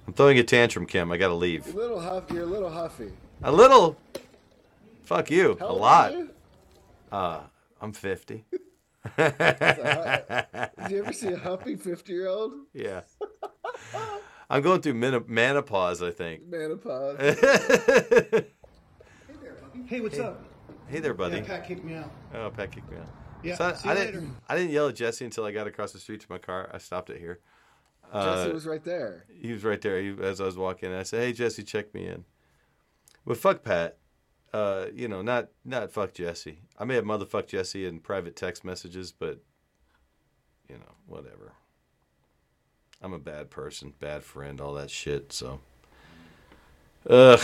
I'm 0.07 0.15
throwing 0.15 0.39
a 0.39 0.43
tantrum, 0.43 0.87
Kim. 0.87 1.13
I 1.13 1.19
gotta 1.19 1.35
leave. 1.35 1.67
A 1.75 1.77
little 1.77 2.01
huffy. 2.01 2.35
You're 2.35 2.45
a 2.45 2.47
little 2.47 2.71
huffy. 2.71 3.13
A 3.43 3.53
little. 3.53 3.99
Fuck 5.03 5.31
you. 5.31 5.59
How 5.61 5.69
a 5.69 5.73
lot. 5.73 6.13
you? 6.15 6.31
Uh, 7.13 7.41
I'm 7.83 7.93
50. 7.93 8.45
Did 9.19 9.35
you 10.91 10.99
ever 11.03 11.13
see 11.13 11.29
a 11.33 11.37
huffy 11.37 11.75
fifty-year-old 11.77 12.53
yeah. 12.73 13.01
I'm 14.51 14.63
going 14.63 14.81
through 14.81 14.95
men- 14.95 15.25
menopause, 15.27 16.01
I 16.03 16.13
think. 16.13 16.47
menopause? 16.47 17.17
Hey, 19.27 19.35
there, 19.43 19.55
buddy. 19.55 19.83
Hey, 19.87 20.01
what's 20.01 20.19
up? 20.19 20.45
hey 20.89 21.01
there, 21.01 21.15
buddy. 21.15 21.39
Yeah, 21.39 21.43
Pat 21.45 21.67
kicked 21.67 21.85
me 21.85 21.95
out. 21.95 22.11
Oh, 22.35 22.51
Pat 22.51 22.71
kicked 22.71 22.91
me 22.91 22.99
out. 22.99 23.07
Yeah, 23.43 23.57
So 23.57 23.65
I, 23.65 23.73
see 23.73 23.89
I 23.89 23.93
you 23.95 24.05
didn't. 24.05 24.37
I 24.49 24.57
didn't 24.57 24.71
yell 24.71 24.89
at 24.89 24.95
Jesse 24.95 25.25
until 25.25 25.45
I 25.45 25.51
got 25.53 25.67
across 25.67 25.93
the 25.93 25.99
street 25.99 26.21
to 26.21 26.27
my 26.31 26.39
car. 26.39 26.71
I 26.73 26.79
stopped 26.79 27.11
it 27.11 27.19
here. 27.19 27.41
Uh, 28.13 28.37
Jesse 28.45 28.53
was 28.53 28.67
right 28.67 28.85
there. 28.85 29.25
he 29.41 29.53
was 29.53 29.65
right 29.65 29.81
there 29.81 30.01
he, 30.01 30.15
as 30.23 30.41
I 30.41 30.45
was 30.45 30.57
walking. 30.57 30.93
I 30.93 31.03
said, 31.03 31.23
"Hey, 31.23 31.33
Jesse, 31.33 31.63
check 31.65 31.93
me 31.95 32.07
in." 32.07 32.25
But 33.27 33.39
fuck 33.39 33.65
Pat. 33.65 33.97
Uh, 34.53 34.87
you 34.95 35.09
know, 35.09 35.23
not 35.23 35.49
not 35.65 35.91
fuck 35.91 36.13
Jesse. 36.13 36.59
I 36.79 36.85
may 36.85 36.95
have 36.97 37.05
motherfucked 37.05 37.49
Jesse 37.49 37.87
in 37.87 38.01
private 38.01 38.37
text 38.37 38.65
messages, 38.65 39.11
but 39.11 39.41
you 40.69 40.77
know, 40.77 40.95
whatever. 41.07 41.53
I'm 43.01 43.13
a 43.13 43.19
bad 43.19 43.51
person, 43.51 43.95
bad 43.99 44.23
friend, 44.23 44.61
all 44.61 44.75
that 44.75 44.91
shit. 44.91 45.33
So, 45.33 45.61
ugh, 47.09 47.41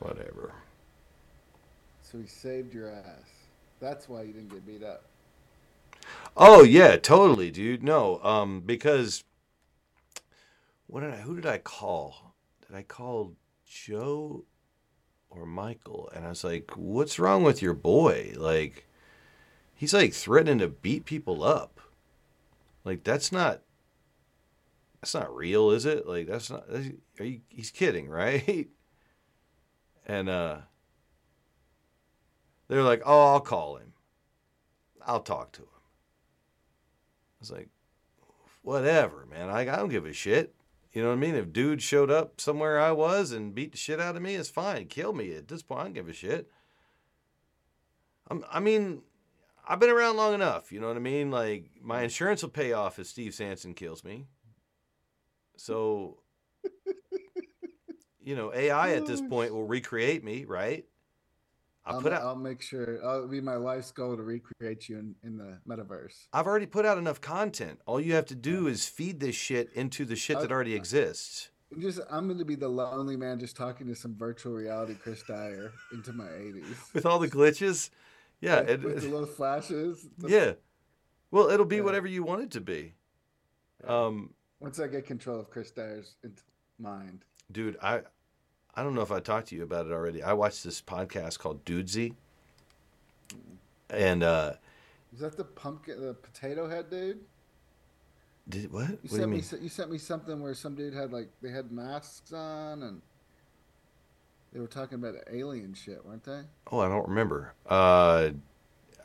whatever. 0.00 0.52
So 2.02 2.18
he 2.18 2.26
saved 2.26 2.74
your 2.74 2.90
ass. 2.90 3.30
That's 3.80 4.08
why 4.08 4.22
you 4.22 4.32
didn't 4.32 4.50
get 4.50 4.66
beat 4.66 4.82
up. 4.82 5.04
Oh 6.36 6.62
yeah, 6.62 6.96
totally, 6.96 7.50
dude. 7.50 7.82
No, 7.82 8.22
um, 8.22 8.60
because 8.60 9.24
what 10.86 11.00
did 11.00 11.14
I? 11.14 11.16
Who 11.18 11.36
did 11.36 11.46
I 11.46 11.58
call? 11.58 12.34
Did 12.66 12.76
I 12.76 12.82
call 12.82 13.34
Joe 13.66 14.44
or 15.34 15.46
Michael? 15.46 16.10
And 16.14 16.24
I 16.24 16.30
was 16.30 16.44
like, 16.44 16.72
"What's 16.76 17.18
wrong 17.18 17.42
with 17.42 17.62
your 17.62 17.74
boy? 17.74 18.32
Like, 18.36 18.86
he's 19.74 19.94
like 19.94 20.12
threatening 20.12 20.58
to 20.58 20.68
beat 20.68 21.04
people 21.04 21.42
up. 21.42 21.80
Like 22.84 23.04
that's 23.04 23.32
not. 23.32 23.62
That's 25.00 25.14
not 25.14 25.34
real, 25.34 25.70
is 25.70 25.86
it? 25.86 26.06
Like 26.06 26.26
that's 26.26 26.50
not. 26.50 26.70
That's, 26.70 26.88
you? 27.18 27.40
He's 27.48 27.70
kidding, 27.70 28.08
right? 28.10 28.68
And 30.06 30.28
uh, 30.28 30.58
they're 32.68 32.82
like, 32.82 33.02
"Oh, 33.04 33.32
I'll 33.32 33.40
call 33.40 33.76
him. 33.76 33.92
I'll 35.06 35.20
talk 35.20 35.52
to 35.52 35.62
him." 35.62 35.68
I 35.72 37.40
was 37.40 37.50
like, 37.50 37.68
whatever, 38.62 39.26
man. 39.26 39.50
I, 39.50 39.62
I 39.62 39.76
don't 39.76 39.88
give 39.88 40.06
a 40.06 40.12
shit. 40.12 40.54
You 40.92 41.02
know 41.02 41.08
what 41.08 41.14
I 41.14 41.20
mean? 41.20 41.34
If 41.34 41.52
dude 41.52 41.82
showed 41.82 42.10
up 42.10 42.40
somewhere 42.40 42.78
I 42.78 42.92
was 42.92 43.32
and 43.32 43.54
beat 43.54 43.72
the 43.72 43.78
shit 43.78 44.00
out 44.00 44.16
of 44.16 44.22
me, 44.22 44.34
it's 44.34 44.50
fine. 44.50 44.86
Kill 44.86 45.12
me 45.12 45.34
at 45.34 45.48
this 45.48 45.62
point. 45.62 45.80
I 45.80 45.84
don't 45.84 45.92
give 45.94 46.08
a 46.08 46.12
shit. 46.12 46.50
I'm, 48.28 48.44
I 48.50 48.60
mean, 48.60 49.02
I've 49.66 49.80
been 49.80 49.90
around 49.90 50.16
long 50.16 50.34
enough. 50.34 50.70
You 50.70 50.80
know 50.80 50.88
what 50.88 50.96
I 50.96 51.00
mean? 51.00 51.30
Like, 51.30 51.70
my 51.80 52.02
insurance 52.02 52.42
will 52.42 52.50
pay 52.50 52.72
off 52.72 52.98
if 52.98 53.06
Steve 53.06 53.32
Sanson 53.32 53.72
kills 53.72 54.04
me. 54.04 54.26
So, 55.56 56.18
you 58.20 58.36
know, 58.36 58.52
AI 58.52 58.92
at 58.92 59.06
this 59.06 59.20
point 59.22 59.54
will 59.54 59.66
recreate 59.66 60.22
me, 60.22 60.44
right? 60.44 60.84
I 61.84 61.92
I'll, 61.92 62.00
put 62.00 62.12
out. 62.12 62.22
I'll 62.22 62.36
make 62.36 62.62
sure. 62.62 62.94
It'll 62.96 63.26
be 63.28 63.40
my 63.40 63.56
life's 63.56 63.90
goal 63.90 64.16
to 64.16 64.22
recreate 64.22 64.88
you 64.88 64.98
in, 64.98 65.14
in 65.24 65.36
the 65.36 65.58
metaverse. 65.68 66.26
I've 66.32 66.46
already 66.46 66.66
put 66.66 66.86
out 66.86 66.96
enough 66.98 67.20
content. 67.20 67.80
All 67.86 68.00
you 68.00 68.14
have 68.14 68.26
to 68.26 68.34
do 68.36 68.68
is 68.68 68.86
feed 68.88 69.18
this 69.20 69.34
shit 69.34 69.70
into 69.74 70.04
the 70.04 70.14
shit 70.16 70.38
that 70.40 70.52
already 70.52 70.74
exists. 70.74 71.50
I'm 71.74 71.80
Just 71.80 72.00
I'm 72.10 72.26
going 72.26 72.38
to 72.38 72.44
be 72.44 72.54
the 72.54 72.68
lonely 72.68 73.16
man 73.16 73.40
just 73.40 73.56
talking 73.56 73.86
to 73.88 73.94
some 73.96 74.14
virtual 74.14 74.52
reality 74.52 74.94
Chris 74.94 75.22
Dyer 75.26 75.72
into 75.92 76.12
my 76.12 76.24
80s. 76.26 76.94
With 76.94 77.06
all 77.06 77.18
the 77.18 77.28
glitches. 77.28 77.90
Yeah. 78.40 78.60
with, 78.60 78.70
it- 78.70 78.82
with 78.82 79.02
the 79.02 79.08
little 79.08 79.26
flashes. 79.26 80.06
The- 80.18 80.28
yeah. 80.30 80.52
Well, 81.30 81.48
it'll 81.48 81.64
be 81.66 81.76
Yeah. 81.76 81.82
whatever 81.82 82.06
you 82.06 82.22
want 82.22 82.42
it 82.42 82.50
to 82.52 82.60
be. 82.60 82.94
Um, 83.88 84.34
Once 84.60 84.78
I 84.78 84.86
get 84.86 85.06
control 85.06 85.40
of 85.40 85.50
Chris 85.50 85.70
Dyer's 85.72 86.14
mind. 86.78 87.24
dude, 87.50 87.76
I 87.82 88.02
I 88.74 88.82
don't 88.82 88.94
know 88.94 89.02
if 89.02 89.12
I 89.12 89.20
talked 89.20 89.48
to 89.48 89.56
you 89.56 89.62
about 89.62 89.86
it 89.86 89.92
already. 89.92 90.22
I 90.22 90.32
watched 90.32 90.64
this 90.64 90.80
podcast 90.80 91.38
called 91.38 91.64
Dudesy. 91.64 92.14
And 93.90 94.22
uh 94.22 94.54
Is 95.12 95.20
that 95.20 95.36
the 95.36 95.44
pumpkin, 95.44 96.00
the 96.00 96.14
potato 96.14 96.68
head 96.68 96.90
dude? 96.90 97.20
did 98.48 98.72
what? 98.72 98.88
You 98.88 98.88
What 98.88 99.00
do 99.02 99.08
you 99.36 99.42
sent 99.42 99.60
me. 99.60 99.62
You 99.62 99.68
sent 99.68 99.90
me 99.90 99.98
something 99.98 100.40
where 100.40 100.54
some 100.54 100.74
dude 100.74 100.94
had 100.94 101.12
like 101.12 101.28
they 101.42 101.50
had 101.50 101.70
masks 101.70 102.32
on 102.32 102.82
and 102.82 103.02
they 104.52 104.60
were 104.60 104.66
talking 104.66 104.96
about 104.98 105.14
alien 105.30 105.74
shit, 105.74 106.04
weren't 106.04 106.24
they? 106.24 106.40
Oh, 106.70 106.80
I 106.80 106.88
don't 106.88 107.06
remember. 107.08 107.52
Uh 107.66 108.30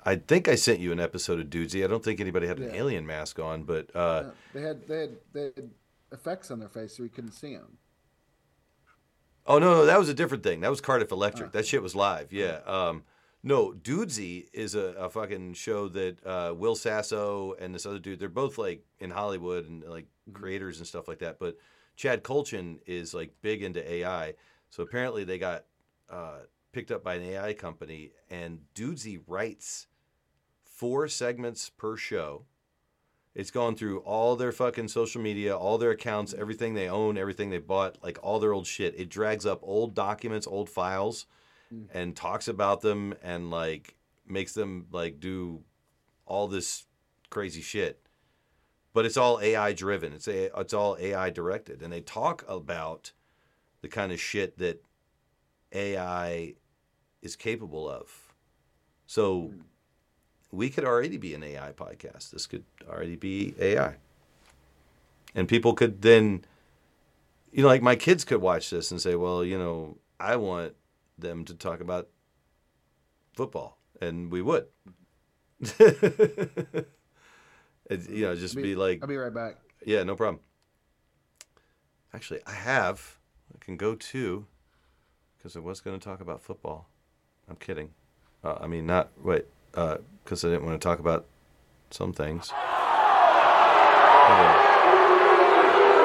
I 0.06 0.16
think 0.16 0.48
I 0.48 0.56
sent 0.56 0.80
you 0.80 0.94
an 0.94 1.02
episode 1.02 1.42
of 1.42 1.48
Dudesy. 1.48 1.84
I 1.84 1.88
don't 1.88 2.02
think 2.04 2.22
anybody 2.22 2.48
had 2.48 2.60
an 2.60 2.70
Yeah. 2.70 2.80
alien 2.80 3.06
mask 3.06 3.40
on, 3.40 3.64
but 3.64 3.94
uh 3.94 4.24
Yeah, 4.26 4.32
they 4.54 4.62
had 4.62 4.88
they 4.88 5.00
had 5.02 5.16
they 5.34 5.44
had 5.44 5.70
effects 6.14 6.50
on 6.52 6.60
their 6.60 6.70
face 6.70 6.96
so 6.96 7.04
we 7.04 7.10
couldn't 7.10 7.34
see 7.34 7.54
them. 7.54 7.78
Oh 9.48 9.60
no, 9.60 9.74
no, 9.74 9.86
that 9.86 9.98
was 9.98 10.10
a 10.10 10.14
different 10.14 10.44
thing. 10.44 10.60
That 10.62 10.70
was 10.70 10.82
Cardiff 10.82 11.12
Electric. 11.12 11.50
Oh. 11.50 11.52
That 11.52 11.66
shit 11.66 11.82
was 11.82 11.96
live. 11.96 12.32
Yeah. 12.34 12.60
Um, 12.66 13.04
no, 13.44 13.72
Dudesy 13.72 14.48
is 14.52 14.76
a, 14.76 14.94
a 14.98 15.10
fucking 15.10 15.54
show 15.54 15.88
that 15.90 16.26
uh, 16.26 16.54
Will 16.56 16.76
Sasso 16.76 17.54
and 17.60 17.74
this 17.74 17.86
other 17.86 18.00
dude. 18.00 18.20
They're 18.20 18.30
both 18.30 18.58
like 18.58 18.84
in 19.00 19.12
Hollywood 19.12 19.70
and 19.70 19.84
like 19.84 20.08
creators 20.34 20.80
and 20.80 20.88
stuff 20.88 21.08
like 21.08 21.20
that. 21.20 21.40
But 21.40 21.58
Chad 21.96 22.24
Kultgen 22.24 22.80
is 22.86 23.14
like 23.14 23.32
big 23.42 23.64
into 23.64 23.90
AI. 23.90 24.34
So 24.70 24.84
apparently 24.84 25.24
they 25.24 25.38
got 25.38 25.64
uh, 26.10 26.40
picked 26.74 26.92
up 26.92 27.04
by 27.04 27.16
an 27.16 27.24
AI 27.24 27.54
company, 27.54 28.12
and 28.30 28.60
Dudesy 28.76 29.22
writes 29.26 29.88
four 30.64 31.08
segments 31.08 31.70
per 31.70 31.96
show. 31.96 32.44
It's 33.38 33.52
gone 33.52 33.76
through 33.76 34.00
all 34.00 34.36
their 34.36 34.52
fucking 34.52 34.88
social 34.88 35.22
media, 35.22 35.56
all 35.56 35.78
their 35.78 35.92
accounts, 35.92 36.34
everything 36.34 36.74
they 36.74 36.90
own, 36.90 37.20
everything 37.20 37.52
they 37.52 37.60
bought, 37.60 38.00
like 38.02 38.18
all 38.24 38.40
their 38.40 38.52
old 38.52 38.66
shit. 38.66 39.00
It 39.00 39.10
drags 39.10 39.46
up 39.46 39.60
old 39.62 39.94
documents, 39.94 40.48
old 40.48 40.72
files, 40.72 41.28
mm. 41.72 41.86
and 41.94 42.16
talks 42.16 42.48
about 42.48 42.82
them 42.82 43.14
and 43.22 43.52
like 43.52 43.94
makes 44.26 44.54
them 44.54 44.88
like 44.92 45.20
do 45.20 45.62
all 46.26 46.48
this 46.48 46.88
crazy 47.30 47.62
shit. 47.62 48.02
But 48.92 49.06
it's 49.06 49.18
all 49.18 49.40
AI 49.40 49.72
driven. 49.72 50.14
It's 50.14 50.28
a, 50.28 50.50
it's 50.60 50.74
all 50.74 50.98
AI 51.00 51.30
directed, 51.30 51.84
and 51.84 51.94
they 51.94 52.02
talk 52.02 52.44
about 52.48 53.12
the 53.84 53.88
kind 53.88 54.12
of 54.12 54.20
shit 54.20 54.58
that 54.58 54.84
AI 55.72 56.56
is 57.22 57.36
capable 57.36 57.88
of. 57.88 58.34
So 59.06 59.42
mm. 59.42 59.62
We 60.52 60.70
could 60.70 60.86
already 60.86 61.18
be 61.18 61.34
an 61.34 61.44
AI 61.44 61.72
podcast. 61.74 62.32
This 62.32 62.48
could 62.48 62.64
already 62.90 63.16
be 63.16 63.54
AI. 63.60 63.96
And 65.36 65.48
people 65.48 65.74
could 65.74 66.02
then, 66.02 66.46
you 67.52 67.62
know, 67.62 67.68
like 67.68 67.82
my 67.82 67.96
kids 67.96 68.24
could 68.24 68.42
watch 68.42 68.70
this 68.70 68.92
and 68.92 69.02
say, 69.02 69.16
well, 69.16 69.44
you 69.44 69.58
know, 69.58 69.98
I 70.20 70.36
want 70.38 70.74
them 71.18 71.46
to 71.46 71.54
talk 71.54 71.80
about 71.80 72.08
football. 73.34 73.78
And 74.02 74.32
we 74.32 74.42
would. 74.42 74.68
It, 77.90 78.10
you 78.10 78.26
know, 78.26 78.36
just 78.36 78.56
be 78.56 78.76
like, 78.76 79.00
I'll 79.02 79.08
be 79.08 79.16
right 79.16 79.34
back. 79.34 79.56
yeah, 79.86 80.04
no 80.04 80.16
problem. 80.16 80.42
Actually, 82.14 82.42
I 82.46 82.52
have. 82.52 83.18
I 83.54 83.64
can 83.64 83.78
go 83.78 83.96
to 83.96 84.46
because 85.38 85.56
I 85.56 85.60
was 85.60 85.80
going 85.80 85.98
to 85.98 86.04
talk 86.04 86.20
about 86.20 86.42
football. 86.42 86.90
I'm 87.50 87.56
kidding. 87.56 87.92
Uh, 88.44 88.56
I 88.60 88.68
mean, 88.68 88.86
not 88.86 89.10
wait, 89.22 89.46
because 90.28 90.44
I 90.44 90.50
didn't 90.50 90.66
want 90.66 90.80
to 90.80 90.86
talk 90.86 91.00
about 91.00 91.26
some 91.90 92.12
things. 92.12 92.52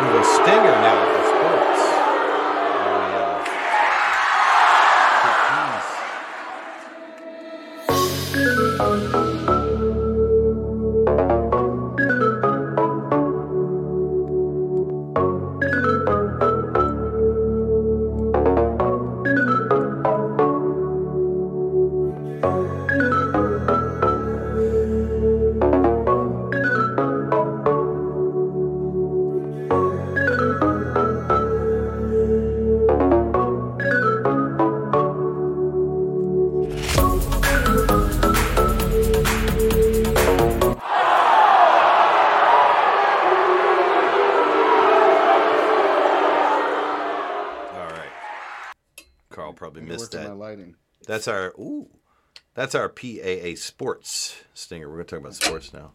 We 0.02 0.08
have 0.08 0.20
a 0.20 0.24
stinger 0.24 0.80
now. 0.82 1.21
That's 51.22 51.28
our 51.28 51.54
ooh. 51.56 51.88
That's 52.54 52.74
our 52.74 52.88
PAA 52.88 53.54
sports 53.54 54.42
stinger. 54.54 54.88
We're 54.88 54.96
gonna 54.96 55.04
talk 55.04 55.20
about 55.20 55.36
sports 55.36 55.72
now. 55.72 55.92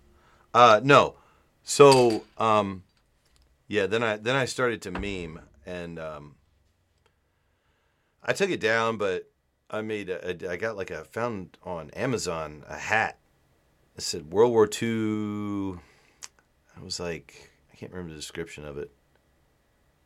Uh 0.53 0.79
no. 0.81 1.15
So 1.63 2.23
um 2.37 2.83
yeah, 3.67 3.87
then 3.87 4.03
I 4.03 4.15
then 4.15 4.37
I 4.37 4.45
started 4.45 4.81
to 4.83 4.91
meme 4.91 5.41
and 5.65 5.99
um 5.99 6.35
I 8.23 8.31
took 8.31 8.49
it 8.49 8.61
down, 8.61 8.95
but 8.95 9.29
I 9.69 9.81
made 9.81 10.09
I 10.09 10.55
got 10.55 10.77
like 10.77 10.91
a 10.91 11.03
found 11.03 11.57
on 11.61 11.89
Amazon 11.89 12.63
a 12.69 12.77
hat. 12.77 13.19
It 13.97 14.03
said 14.03 14.31
World 14.31 14.53
War 14.53 14.69
II. 14.81 15.77
I 16.73 16.81
was 16.81 17.01
like 17.01 17.51
I 17.73 17.75
can't 17.75 17.91
remember 17.91 18.13
the 18.13 18.19
description 18.19 18.63
of 18.63 18.77
it. 18.77 18.91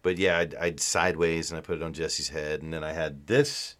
But 0.02 0.18
yeah, 0.18 0.40
I'd, 0.40 0.56
I'd 0.56 0.80
sideways 0.80 1.52
and 1.52 1.60
I 1.60 1.62
put 1.62 1.78
it 1.78 1.84
on 1.84 1.94
Jesse's 1.94 2.30
head, 2.30 2.64
and 2.64 2.74
then 2.74 2.84
I 2.84 2.94
had 2.94 3.28
this 3.28 3.76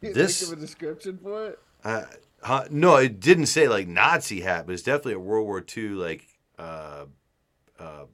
This- 0.00 0.40
think 0.40 0.52
of 0.52 0.58
a 0.58 0.60
description 0.60 1.18
for 1.22 1.48
it? 1.48 1.58
Uh, 1.84 2.04
huh, 2.42 2.64
no, 2.70 2.96
it 2.96 3.20
didn't 3.20 3.46
say 3.46 3.68
like 3.68 3.86
Nazi 3.88 4.40
hat, 4.40 4.66
but 4.66 4.72
it's 4.72 4.82
definitely 4.82 5.14
a 5.14 5.18
World 5.20 5.46
War 5.46 5.64
II 5.76 5.88
like 5.90 6.26
uh, 6.58 7.04
uh, 7.78 8.04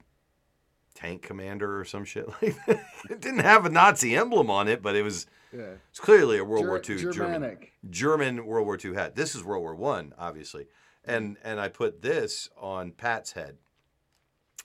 tank 0.93 1.21
commander 1.23 1.79
or 1.79 1.85
some 1.85 2.05
shit 2.05 2.27
like 2.41 2.55
that. 2.67 2.85
It 3.09 3.21
didn't 3.21 3.39
have 3.39 3.65
a 3.65 3.69
Nazi 3.69 4.15
emblem 4.15 4.49
on 4.49 4.67
it, 4.67 4.81
but 4.81 4.95
it 4.95 5.01
was 5.03 5.25
Yeah. 5.51 5.73
it's 5.89 5.99
clearly 5.99 6.37
a 6.37 6.43
World 6.43 6.63
Ger- 6.65 6.69
War 6.69 6.77
II 6.77 6.97
German 6.97 7.13
Germanic. 7.13 7.73
German 7.89 8.45
World 8.45 8.65
War 8.65 8.77
II 8.83 8.93
hat. 8.93 9.15
This 9.15 9.33
is 9.35 9.43
World 9.43 9.61
War 9.63 9.75
One, 9.75 10.13
obviously, 10.19 10.67
and 11.03 11.37
and 11.43 11.59
I 11.59 11.69
put 11.69 12.01
this 12.01 12.49
on 12.57 12.91
Pat's 12.91 13.31
head, 13.31 13.57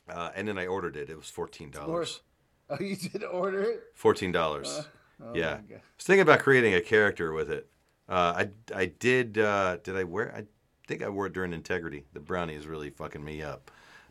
uh, 0.09 0.31
and 0.35 0.47
then 0.49 0.59
I 0.59 0.67
ordered 0.67 0.97
it. 0.97 1.09
It 1.09 1.17
was 1.17 1.31
fourteen 1.31 1.71
dollars. 1.71 2.21
Oh, 2.71 2.77
you 2.81 2.97
did 2.97 3.25
order 3.25 3.63
it? 3.63 3.83
Fourteen 3.95 4.33
dollars. 4.33 4.87
Oh 5.23 5.33
yeah, 5.35 5.55
I 5.55 5.75
was 5.75 6.05
thinking 6.05 6.23
about 6.23 6.41
creating 6.41 6.75
a 6.75 6.81
character 6.81 7.33
with 7.33 7.51
it. 7.51 7.69
Uh, 8.09 8.47
I 8.47 8.49
I 8.75 8.87
did. 8.87 9.39
Uh, 9.39 9.79
did 9.83 9.97
I 9.97 10.05
wear? 10.05 10.35
I 10.35 10.45
think 10.87 11.03
I 11.03 11.09
wore 11.09 11.27
it 11.27 11.33
during 11.33 11.53
Integrity. 11.53 12.05
The 12.13 12.21
brownie 12.21 12.55
is 12.55 12.67
really 12.67 12.91
fucking 12.91 13.25
me 13.25 13.43
up. 13.43 13.71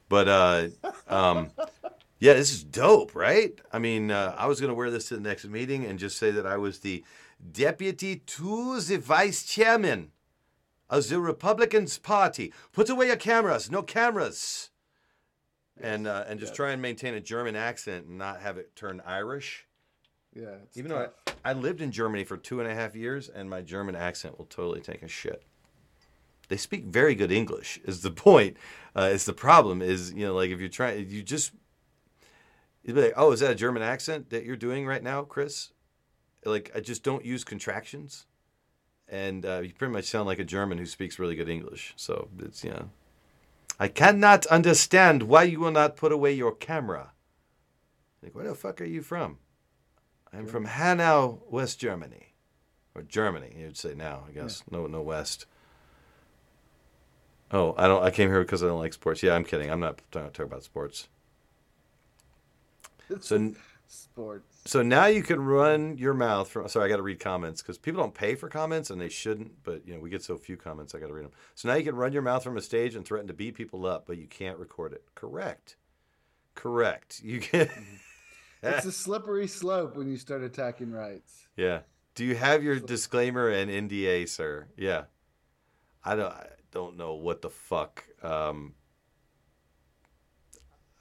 But 0.10 0.28
uh, 0.28 0.68
um, 1.08 1.52
yeah, 2.20 2.34
this 2.34 2.52
is 2.52 2.64
dope, 2.64 3.16
right? 3.16 3.60
I 3.72 3.80
mean, 3.80 4.12
uh, 4.12 4.36
I 4.38 4.48
was 4.48 4.62
gonna 4.62 4.74
wear 4.74 4.92
this 4.92 5.08
to 5.10 5.16
the 5.16 5.22
next 5.22 5.46
meeting 5.46 5.86
and 5.86 6.00
just 6.00 6.18
say 6.18 6.32
that 6.32 6.46
I 6.46 6.58
was 6.58 6.80
the 6.80 7.04
deputy 7.52 8.18
to 8.18 8.82
the 8.82 8.98
vice 8.98 9.44
chairman 9.44 10.12
of 10.90 11.08
the 11.10 11.20
Republicans 11.20 11.98
Party. 11.98 12.54
Put 12.72 12.90
away 12.90 13.08
your 13.08 13.16
cameras. 13.16 13.70
No 13.70 13.82
cameras. 13.82 14.70
And 15.80 16.08
uh, 16.08 16.26
and 16.28 16.40
just 16.40 16.56
try 16.56 16.72
and 16.72 16.82
maintain 16.82 17.14
a 17.14 17.20
German 17.20 17.56
accent 17.56 18.08
and 18.08 18.18
not 18.18 18.42
have 18.42 18.58
it 18.58 18.76
turn 18.76 19.02
Irish. 19.06 19.67
Yeah. 20.38 20.56
it's 20.64 20.78
Even 20.78 20.92
though. 20.92 21.10
I, 21.26 21.52
I 21.52 21.54
lived 21.54 21.82
in 21.82 21.92
Germany 21.92 22.24
for 22.24 22.38
two 22.38 22.60
and 22.60 22.70
a 22.70 22.76
half 22.76 22.96
years, 22.96 23.30
and 23.30 23.50
my 23.50 23.62
German 23.62 23.96
accent 23.96 24.38
will 24.38 24.46
totally 24.46 24.82
take 24.82 25.02
a 25.02 25.08
shit. 25.08 25.44
They 26.48 26.58
speak 26.58 26.86
very 26.86 27.16
good 27.16 27.32
English. 27.32 27.80
Is 27.86 28.02
the 28.02 28.12
point? 28.30 28.58
Uh, 28.96 29.10
is 29.14 29.26
the 29.26 29.34
problem? 29.34 29.82
Is 29.82 30.14
you 30.14 30.26
know 30.26 30.36
like 30.36 30.52
if 30.52 30.60
you're 30.60 30.70
trying, 30.70 31.10
you 31.10 31.24
just 31.24 31.52
you'd 32.84 32.96
be 32.96 33.02
like, 33.02 33.14
oh, 33.18 33.32
is 33.32 33.40
that 33.40 33.52
a 33.52 33.56
German 33.56 33.82
accent 33.82 34.30
that 34.30 34.46
you're 34.46 34.56
doing 34.56 34.86
right 34.86 35.04
now, 35.04 35.24
Chris? 35.24 35.72
Like 36.46 36.72
I 36.76 36.80
just 36.80 37.04
don't 37.04 37.26
use 37.26 37.44
contractions, 37.44 38.28
and 39.10 39.46
uh, 39.46 39.62
you 39.64 39.74
pretty 39.74 39.94
much 39.94 40.06
sound 40.06 40.28
like 40.28 40.40
a 40.40 40.46
German 40.46 40.78
who 40.78 40.86
speaks 40.86 41.20
really 41.20 41.36
good 41.36 41.50
English. 41.50 41.94
So 41.98 42.30
it's 42.40 42.64
you 42.64 42.70
know, 42.70 42.90
I 43.80 43.88
cannot 43.88 44.46
understand 44.48 45.24
why 45.24 45.44
you 45.44 45.60
will 45.60 45.72
not 45.72 45.98
put 45.98 46.12
away 46.12 46.34
your 46.34 46.54
camera. 46.54 47.12
Like, 48.22 48.34
where 48.36 48.48
the 48.48 48.56
fuck 48.56 48.82
are 48.82 48.86
you 48.86 49.02
from? 49.02 49.38
I'm 50.34 50.46
from 50.48 50.66
Hanau, 50.66 51.40
West 51.50 51.80
Germany, 51.80 52.34
or 52.96 53.02
Germany. 53.02 53.56
You'd 53.58 53.78
say 53.78 53.94
now, 53.96 54.24
I 54.28 54.32
guess. 54.32 54.64
No, 54.70 54.88
no 54.88 55.02
West. 55.02 55.46
Oh, 57.52 57.74
I 57.78 57.88
don't. 57.88 58.04
I 58.04 58.12
came 58.12 58.30
here 58.30 58.42
because 58.42 58.62
I 58.64 58.68
don't 58.68 58.80
like 58.80 58.94
sports. 58.94 59.24
Yeah, 59.24 59.34
I'm 59.34 59.46
kidding. 59.46 59.70
I'm 59.72 59.80
not 59.80 60.02
trying 60.12 60.26
to 60.26 60.32
talk 60.32 60.46
about 60.46 60.64
sports. 60.64 61.08
So, 63.22 63.54
Sports. 63.88 64.64
so 64.66 64.82
now 64.84 65.06
you 65.06 65.24
can 65.24 65.40
run 65.42 65.98
your 65.98 66.14
mouth 66.14 66.50
from. 66.50 66.68
Sorry, 66.68 66.88
I 66.88 66.90
got 66.90 66.98
to 66.98 67.02
read 67.04 67.22
comments 67.22 67.62
because 67.62 67.78
people 67.78 68.02
don't 68.02 68.14
pay 68.14 68.36
for 68.36 68.50
comments 68.50 68.90
and 68.90 69.00
they 69.00 69.08
shouldn't. 69.08 69.64
But 69.64 69.88
you 69.88 69.94
know, 69.94 70.02
we 70.02 70.10
get 70.10 70.22
so 70.24 70.36
few 70.38 70.58
comments. 70.58 70.94
I 70.94 71.00
got 71.00 71.08
to 71.08 71.14
read 71.14 71.24
them. 71.24 71.32
So 71.56 71.70
now 71.70 71.76
you 71.76 71.86
can 71.86 71.96
run 71.96 72.12
your 72.12 72.22
mouth 72.22 72.44
from 72.44 72.58
a 72.58 72.62
stage 72.62 72.96
and 72.96 73.06
threaten 73.06 73.28
to 73.28 73.34
beat 73.34 73.56
people 73.56 73.86
up, 73.86 74.06
but 74.06 74.18
you 74.18 74.28
can't 74.28 74.58
record 74.58 74.92
it. 74.92 75.06
Correct. 75.16 75.78
Correct. 76.54 77.22
You 77.24 77.40
can. 77.40 77.68
Mm-hmm. 77.68 77.96
It's 78.76 78.86
a 78.86 78.92
slippery 78.92 79.48
slope 79.48 79.96
when 79.96 80.10
you 80.10 80.18
start 80.18 80.44
attacking 80.44 80.92
rights. 80.92 81.48
Yeah. 81.56 81.82
Do 82.16 82.26
you 82.26 82.36
have 82.36 82.64
your 82.64 82.80
disclaimer 82.80 83.50
and 83.50 83.70
NDA, 83.70 84.28
sir? 84.28 84.68
Yeah. 84.76 85.04
I 86.04 86.16
don't. 86.16 86.32
I 86.32 86.48
don't 86.72 86.98
know 86.98 87.14
what 87.16 87.42
the 87.42 87.50
fuck. 87.50 88.06
Um, 88.24 88.74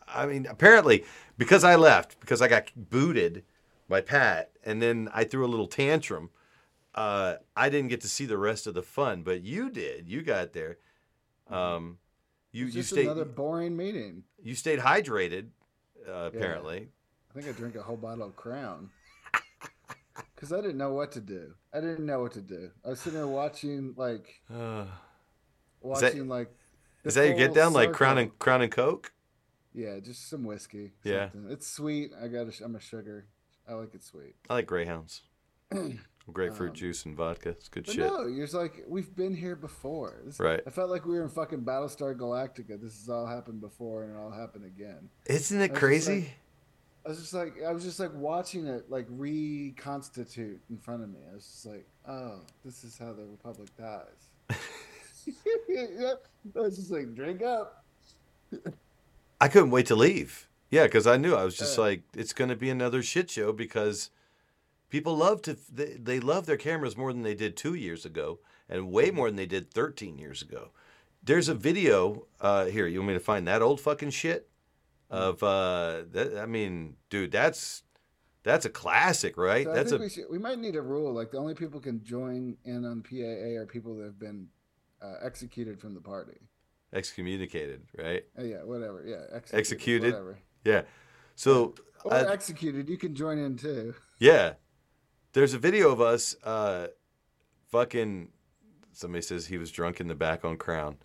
I 0.07 0.27
mean, 0.27 0.47
apparently, 0.47 1.05
because 1.37 1.65
I 1.65 1.77
left, 1.77 2.21
because 2.21 2.41
I 2.41 2.49
got 2.49 2.71
booted 2.77 3.45
by 3.89 4.01
Pat, 4.01 4.53
and 4.65 4.81
then 4.81 5.09
I 5.15 5.25
threw 5.25 5.45
a 5.45 5.49
little 5.49 5.67
tantrum. 5.67 6.31
Uh, 6.95 7.37
I 7.57 7.69
didn't 7.69 7.89
get 7.89 8.01
to 8.03 8.09
see 8.09 8.25
the 8.27 8.39
rest 8.39 8.67
of 8.67 8.75
the 8.75 8.83
fun, 8.83 9.23
but 9.23 9.43
you 9.43 9.71
did. 9.71 10.09
You 10.09 10.23
got 10.23 10.53
there. 10.53 10.79
Um, 11.49 11.99
you 12.53 12.67
you 12.67 12.73
just 12.73 12.91
stayed 12.91 13.05
another 13.05 13.25
boring 13.25 13.77
meeting. 13.77 14.25
you 14.43 14.55
stayed 14.55 14.79
hydrated. 14.81 15.49
Uh, 16.09 16.31
apparently, 16.33 16.89
think 17.41 17.49
I 17.49 17.53
drank 17.53 17.75
a 17.77 17.83
whole 17.83 17.97
bottle 17.97 18.27
of 18.27 18.37
Crown. 18.37 18.91
Because 20.35 20.53
I 20.53 20.61
didn't 20.61 20.77
know 20.79 20.93
what 20.93 21.13
to 21.13 21.21
do. 21.21 21.53
I 21.73 21.81
didn't 21.81 22.05
know 22.05 22.21
what 22.21 22.33
to 22.33 22.41
do. 22.43 22.71
I 22.85 22.91
was 22.91 23.01
sitting 23.01 23.19
there 23.19 23.27
watching, 23.27 23.95
like, 23.97 24.43
uh, 24.53 24.55
Is 24.55 24.87
that- 26.01 26.13
watching, 26.13 26.29
like. 26.29 26.51
is 27.05 27.15
that 27.15 27.27
your 27.29 27.37
get 27.37 27.55
down 27.55 27.73
like 27.73 27.93
Crown 27.93 28.19
and 28.19 28.39
Crown 28.39 28.61
and 28.63 28.71
Coke? 28.73 29.13
Yeah, 29.75 29.99
just 30.01 30.29
some 30.29 30.45
whiskey. 30.45 30.93
Yeah. 31.05 31.31
something. 31.31 31.51
It's 31.53 31.67
sweet. 31.67 32.13
I 32.23 32.29
got. 32.29 32.49
A, 32.49 32.65
I'm 32.65 32.77
a 32.77 32.81
sugar. 32.81 33.27
I 33.69 33.75
like 33.75 33.95
it 33.95 34.05
sweet. 34.05 34.35
I 34.51 34.55
like 34.55 34.67
Greyhounds. 34.67 35.23
Grapefruit 36.33 36.71
Um, 36.71 36.75
juice 36.77 37.05
and 37.05 37.17
vodka. 37.17 37.51
It's 37.51 37.69
good 37.69 37.87
shit. 37.87 37.99
no, 37.99 38.27
you're 38.27 38.45
just 38.47 38.55
like 38.55 38.85
we've 38.89 39.15
been 39.15 39.35
here 39.35 39.55
before. 39.57 40.21
This, 40.25 40.39
Right. 40.41 40.61
I 40.67 40.71
felt 40.71 40.91
like 40.91 41.05
we 41.07 41.15
were 41.15 41.23
in 41.23 41.29
fucking 41.31 41.61
Battlestar 41.65 42.15
Galactica. 42.17 42.81
This 42.81 42.99
has 43.01 43.09
all 43.09 43.27
happened 43.27 43.61
before, 43.61 44.03
and 44.05 44.13
it 44.15 44.19
all 44.19 44.31
happened 44.33 44.65
again. 44.65 45.09
Isn't 45.27 45.61
it 45.61 45.75
crazy? 45.75 46.21
like- 46.21 46.31
I 47.07 47.11
was 47.11 47.21
just 47.21 47.35
like, 47.35 47.63
I 47.63 47.73
was 47.73 47.85
just 47.85 48.01
like 48.01 48.13
watching 48.15 48.67
it 48.67 48.91
like 48.91 49.07
reconstitute 49.09 50.61
in 50.69 50.77
front 50.77 51.05
of 51.05 51.09
me. 51.09 51.21
I 51.31 51.35
was 51.35 51.45
just 51.47 51.65
like, 51.67 51.87
oh, 52.09 52.41
this 52.65 52.83
is 52.83 52.99
how 52.99 53.13
the 53.13 53.25
Republic 53.25 53.69
dies. 53.79 54.59
Yep. 55.69 56.27
I 56.57 56.61
was 56.61 56.77
just 56.77 56.91
like, 56.91 57.15
drink 57.15 57.43
up. 57.43 57.85
I 59.41 59.49
couldn't 59.49 59.71
wait 59.71 59.87
to 59.87 59.95
leave. 59.97 60.49
Yeah, 60.71 60.85
because 60.85 61.07
I 61.07 61.17
knew 61.17 61.35
I 61.35 61.45
was 61.45 61.57
just 61.57 61.79
Yeah. 61.79 61.85
like, 61.85 62.03
it's 62.15 62.33
going 62.33 62.49
to 62.51 62.57
be 62.57 62.71
another 62.71 63.03
shit 63.03 63.31
show 63.31 63.53
because 63.53 64.11
people 64.91 65.17
love 65.17 65.43
to 65.43 65.57
they, 65.73 65.93
they 65.95 66.19
love 66.19 66.47
their 66.47 66.57
cameras 66.57 66.97
more 66.97 67.13
than 67.13 67.23
they 67.23 67.35
did 67.35 67.57
two 67.57 67.75
years 67.75 68.05
ago, 68.05 68.41
and 68.69 68.91
way 68.91 69.13
more 69.13 69.29
than 69.29 69.37
they 69.37 69.47
did 69.47 69.71
thirteen 69.71 70.19
years 70.19 70.43
ago. 70.43 70.71
There's 71.23 71.49
a 71.49 71.55
video 71.55 72.27
uh, 72.41 72.65
here. 72.67 72.87
You 72.89 72.99
want 73.01 73.09
me 73.09 73.15
to 73.15 73.21
find 73.21 73.47
that 73.47 73.63
old 73.63 73.81
fucking 73.81 74.11
shit? 74.11 74.49
Of 75.09 75.43
uh, 75.43 76.03
that, 76.13 76.39
I 76.39 76.47
mean, 76.47 76.97
dude, 77.11 77.31
that's 77.31 77.85
that's 78.43 78.65
a 78.65 78.71
classic, 78.71 79.37
right? 79.37 79.65
So 79.65 79.71
I 79.71 79.75
that's 79.75 79.91
think 79.91 80.01
a 80.01 80.05
we, 80.05 80.09
should, 80.11 80.25
we 80.31 80.39
might 80.39 80.59
need 80.59 80.75
a 80.77 80.83
rule 80.83 81.13
like 81.13 81.31
the 81.31 81.39
only 81.39 81.55
people 81.55 81.79
can 81.81 82.03
join 82.03 82.57
in 82.65 82.85
on 82.85 83.03
PAA 83.03 83.61
are 83.61 83.67
people 83.67 83.97
that 83.97 84.05
have 84.05 84.19
been 84.19 84.49
uh, 85.03 85.15
executed 85.23 85.81
from 85.81 85.95
the 85.95 86.01
party. 86.01 86.39
excommunicated, 86.93 87.83
right? 87.97 88.25
Uh, 88.39 88.43
yeah, 88.43 88.63
whatever. 88.65 89.05
Yeah, 89.07 89.23
executed, 89.37 89.59
Executed? 89.59 90.13
Whatever. 90.13 90.39
Yeah. 90.65 90.83
So 91.37 91.75
Or 92.05 92.13
Uh, 92.15 92.33
executed. 92.33 92.89
You 92.89 92.97
can 92.97 93.15
join 93.15 93.39
in 93.39 93.57
too. 93.57 93.95
Yeah. 94.19 94.55
There's 95.33 95.55
a 95.55 95.59
video 95.59 95.93
of 95.93 96.01
us 96.01 96.35
uh 96.43 96.89
fucking 97.71 98.31
somebody 98.93 99.23
says 99.23 99.47
he 99.47 99.59
was 99.59 99.71
drunk 99.71 100.01
in 100.01 100.09
the 100.09 100.15
back 100.15 100.45
on 100.45 100.57
Crown. 100.57 100.97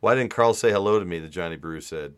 Why 0.00 0.14
didn't 0.14 0.30
Carl 0.30 0.54
say 0.54 0.70
hello 0.70 0.98
to 0.98 1.04
me, 1.04 1.18
the 1.18 1.28
Johnny 1.28 1.56
Brew 1.56 1.80
said. 1.80 2.14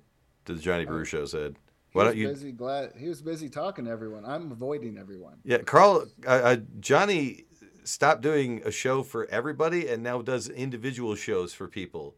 To 0.47 0.55
the 0.55 0.61
Johnny 0.61 0.85
Brew 0.85 1.05
show 1.05 1.27
said. 1.27 1.57
He 1.91 1.99
Why 1.99 2.05
don't 2.05 2.17
you 2.17 2.29
busy 2.29 2.53
glad 2.53 2.93
he 2.97 3.09
was 3.09 3.21
busy 3.21 3.49
talking 3.49 3.87
to 3.87 3.91
everyone. 3.91 4.25
I'm 4.25 4.53
avoiding 4.53 4.97
everyone. 4.97 5.39
Yeah, 5.45 5.59
Carl 5.59 6.07
uh, 6.27 6.31
uh, 6.31 6.57
Johnny 6.79 7.45
stopped 7.83 8.21
doing 8.21 8.63
a 8.65 8.71
show 8.71 9.03
for 9.03 9.27
everybody 9.27 9.89
and 9.89 10.03
now 10.03 10.23
does 10.23 10.49
individual 10.49 11.15
shows 11.17 11.53
for 11.53 11.67
people. 11.67 12.15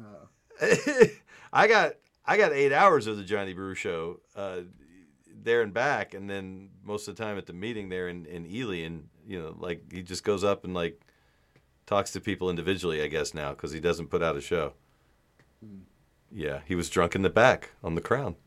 Oh. 0.00 0.28
I 1.52 1.66
got 1.66 1.94
I 2.24 2.36
got 2.36 2.52
eight 2.52 2.72
hours 2.72 3.06
of 3.06 3.16
the 3.16 3.24
Johnny 3.24 3.54
Brew 3.54 3.74
show 3.74 4.20
uh, 4.34 4.60
there 5.42 5.62
and 5.62 5.72
back, 5.72 6.14
and 6.14 6.28
then 6.28 6.70
most 6.84 7.08
of 7.08 7.16
the 7.16 7.22
time 7.22 7.38
at 7.38 7.46
the 7.46 7.52
meeting 7.52 7.88
there 7.88 8.08
in, 8.08 8.26
in 8.26 8.46
Ely, 8.46 8.78
and 8.84 9.08
you 9.26 9.40
know, 9.40 9.56
like 9.58 9.92
he 9.92 10.02
just 10.02 10.24
goes 10.24 10.44
up 10.44 10.64
and 10.64 10.74
like 10.74 11.00
talks 11.86 12.10
to 12.12 12.20
people 12.20 12.50
individually, 12.50 13.02
I 13.02 13.06
guess 13.06 13.34
now 13.34 13.50
because 13.50 13.72
he 13.72 13.80
doesn't 13.80 14.08
put 14.08 14.22
out 14.22 14.36
a 14.36 14.40
show. 14.40 14.74
Yeah, 16.30 16.60
he 16.66 16.74
was 16.74 16.90
drunk 16.90 17.14
in 17.14 17.22
the 17.22 17.30
back 17.30 17.70
on 17.82 17.94
the 17.94 18.00
crown. 18.00 18.36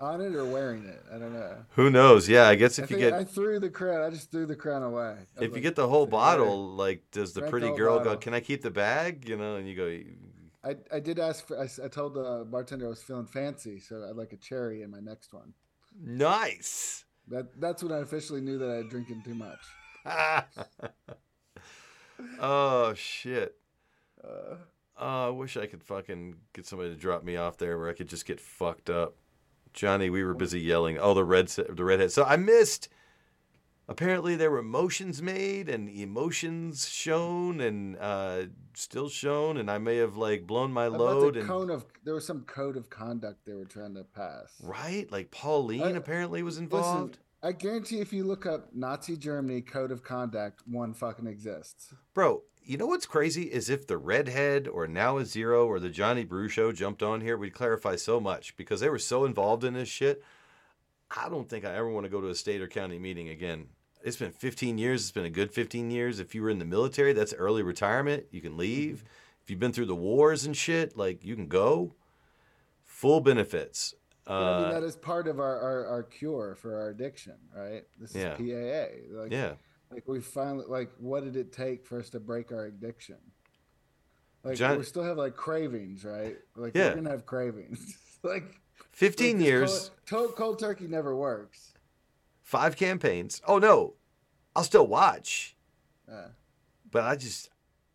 On 0.00 0.20
it 0.20 0.34
or 0.34 0.44
wearing 0.44 0.84
it. 0.84 1.02
I 1.10 1.18
don't 1.18 1.32
know. 1.32 1.56
Who 1.76 1.88
knows? 1.88 2.28
Yeah, 2.28 2.48
I 2.48 2.56
guess 2.56 2.78
I 2.78 2.82
if 2.82 2.90
you 2.90 2.98
get 2.98 3.14
I 3.14 3.24
threw 3.24 3.60
the 3.60 3.70
crown. 3.70 4.02
I 4.02 4.10
just 4.10 4.30
threw 4.30 4.44
the 4.44 4.56
crown 4.56 4.82
away. 4.82 5.16
I 5.38 5.44
if 5.44 5.54
you 5.54 5.62
get 5.62 5.76
the 5.76 5.88
whole 5.88 6.04
"Take 6.04 6.08
it 6.08 6.10
bottle, 6.10 6.74
like 6.74 7.10
does 7.10 7.32
the 7.32 7.40
the 7.40 7.48
pretty 7.48 7.68
whole 7.68 7.76
girl 7.76 8.00
go? 8.00 8.16
Can 8.16 8.34
I 8.34 8.40
keep 8.40 8.60
the 8.60 8.70
bag? 8.70 9.28
You 9.28 9.36
know, 9.36 9.56
and 9.56 9.68
you 9.68 9.74
go. 9.74 10.00
I, 10.62 10.96
I 10.96 11.00
did 11.00 11.18
ask 11.18 11.46
for. 11.46 11.58
I 11.58 11.88
told 11.88 12.14
the 12.14 12.46
bartender 12.50 12.86
I 12.86 12.90
was 12.90 13.02
feeling 13.02 13.26
fancy, 13.26 13.80
so 13.80 14.06
I'd 14.08 14.16
like 14.16 14.32
a 14.32 14.36
cherry 14.36 14.82
in 14.82 14.90
my 14.90 15.00
next 15.00 15.32
one. 15.32 15.54
Nice. 15.98 17.04
That 17.28 17.58
that's 17.60 17.82
when 17.82 17.92
I 17.92 18.00
officially 18.00 18.40
knew 18.40 18.58
that 18.58 18.68
I 18.68 18.74
had 18.76 18.90
drinking 18.90 19.22
too 19.24 19.34
much. 19.34 19.60
oh 22.40 22.94
shit. 22.94 23.56
Uh, 24.22 24.56
Oh, 24.96 25.26
I 25.26 25.30
wish 25.30 25.56
I 25.56 25.66
could 25.66 25.82
fucking 25.82 26.36
get 26.52 26.66
somebody 26.66 26.90
to 26.90 26.96
drop 26.96 27.24
me 27.24 27.36
off 27.36 27.58
there 27.58 27.78
where 27.78 27.88
I 27.90 27.94
could 27.94 28.08
just 28.08 28.26
get 28.26 28.40
fucked 28.40 28.88
up. 28.90 29.16
Johnny, 29.72 30.08
we 30.08 30.22
were 30.22 30.34
busy 30.34 30.60
yelling. 30.60 30.98
Oh, 30.98 31.14
the 31.14 31.24
red, 31.24 31.48
the 31.48 31.84
redhead. 31.84 32.12
So 32.12 32.22
I 32.24 32.36
missed. 32.36 32.88
Apparently, 33.86 34.34
there 34.34 34.50
were 34.50 34.62
motions 34.62 35.20
made 35.20 35.68
and 35.68 35.90
emotions 35.90 36.88
shown 36.88 37.60
and 37.60 37.98
uh, 37.98 38.44
still 38.72 39.10
shown, 39.10 39.58
and 39.58 39.70
I 39.70 39.76
may 39.76 39.96
have 39.98 40.16
like 40.16 40.46
blown 40.46 40.72
my 40.72 40.86
about 40.86 41.00
load 41.00 41.34
the 41.34 41.40
and 41.40 41.48
cone 41.48 41.68
of 41.70 41.84
there 42.02 42.14
was 42.14 42.26
some 42.26 42.44
code 42.44 42.78
of 42.78 42.88
conduct 42.88 43.44
they 43.44 43.52
were 43.52 43.66
trying 43.66 43.94
to 43.96 44.04
pass. 44.04 44.54
right. 44.62 45.10
Like 45.12 45.30
Pauline 45.30 45.82
I- 45.82 45.90
apparently 45.90 46.42
was 46.42 46.54
Listen, 46.54 46.64
involved. 46.64 47.18
I 47.44 47.52
guarantee 47.52 48.00
if 48.00 48.10
you 48.10 48.24
look 48.24 48.46
up 48.46 48.74
Nazi 48.74 49.18
Germany 49.18 49.60
code 49.60 49.90
of 49.90 50.02
conduct, 50.02 50.62
one 50.66 50.94
fucking 50.94 51.26
exists. 51.26 51.92
Bro, 52.14 52.44
you 52.64 52.78
know 52.78 52.86
what's 52.86 53.04
crazy 53.04 53.42
is 53.42 53.68
if 53.68 53.86
the 53.86 53.98
redhead 53.98 54.66
or 54.66 54.88
now 54.88 55.18
a 55.18 55.26
zero 55.26 55.66
or 55.66 55.78
the 55.78 55.90
Johnny 55.90 56.24
Brew 56.24 56.48
show 56.48 56.72
jumped 56.72 57.02
on 57.02 57.20
here, 57.20 57.36
we'd 57.36 57.52
clarify 57.52 57.96
so 57.96 58.18
much 58.18 58.56
because 58.56 58.80
they 58.80 58.88
were 58.88 58.98
so 58.98 59.26
involved 59.26 59.62
in 59.62 59.74
this 59.74 59.90
shit. 59.90 60.24
I 61.14 61.28
don't 61.28 61.46
think 61.46 61.66
I 61.66 61.74
ever 61.74 61.90
want 61.90 62.04
to 62.04 62.10
go 62.10 62.22
to 62.22 62.28
a 62.28 62.34
state 62.34 62.62
or 62.62 62.66
county 62.66 62.98
meeting 62.98 63.28
again. 63.28 63.66
It's 64.02 64.16
been 64.16 64.32
15 64.32 64.78
years. 64.78 65.02
It's 65.02 65.12
been 65.12 65.26
a 65.26 65.30
good 65.30 65.52
15 65.52 65.90
years. 65.90 66.20
If 66.20 66.34
you 66.34 66.40
were 66.40 66.50
in 66.50 66.58
the 66.58 66.64
military, 66.64 67.12
that's 67.12 67.34
early 67.34 67.62
retirement. 67.62 68.24
You 68.30 68.40
can 68.40 68.56
leave. 68.56 68.96
Mm-hmm. 68.96 69.42
If 69.42 69.50
you've 69.50 69.60
been 69.60 69.72
through 69.74 69.86
the 69.86 69.94
wars 69.94 70.46
and 70.46 70.56
shit, 70.56 70.96
like 70.96 71.22
you 71.22 71.36
can 71.36 71.48
go. 71.48 71.92
Full 72.84 73.20
benefits. 73.20 73.94
But 74.26 74.32
I 74.32 74.56
mean, 74.60 74.68
Uh, 74.70 74.72
that 74.72 74.82
is 74.82 74.96
part 74.96 75.28
of 75.28 75.38
our, 75.38 75.60
our, 75.60 75.86
our 75.86 76.02
cure 76.02 76.54
for 76.54 76.76
our 76.76 76.88
addiction, 76.88 77.34
right? 77.54 77.84
This 78.00 78.10
is 78.10 78.16
Yeah. 78.16 78.36
PAA. 78.36 79.20
Like, 79.20 79.32
yeah. 79.32 79.54
Like 79.90 80.08
we 80.08 80.20
finally 80.20 80.64
like 80.66 80.90
what 80.98 81.24
did 81.24 81.36
it 81.36 81.52
take 81.52 81.86
for 81.86 81.98
us 82.00 82.08
to 82.10 82.20
break 82.20 82.50
our 82.52 82.64
addiction? 82.66 83.18
Like 84.42 84.56
John- 84.56 84.78
we 84.78 84.84
still 84.84 85.02
have 85.04 85.16
like 85.18 85.36
cravings, 85.36 86.04
right? 86.04 86.36
Like 86.56 86.74
Yeah. 86.74 86.88
we're 86.90 86.96
gonna 86.96 87.10
have 87.10 87.26
cravings. 87.26 87.96
like 88.22 88.60
15 88.92 89.36
like, 89.38 89.46
years, 89.46 89.90
Cold, 90.06 90.26
cold, 90.28 90.36
cold 90.36 90.58
turkey 90.58 90.86
never 90.88 91.14
works. 91.14 91.74
five 92.42 92.76
campaigns. 92.76 93.40
Oh, 93.46 93.58
no. 93.58 93.94
I'll 94.56 94.64
still 94.64 94.86
watch. 94.86 95.56
Uh, 96.10 96.28
But 96.90 97.04
I 97.04 97.16
just, 97.16 97.48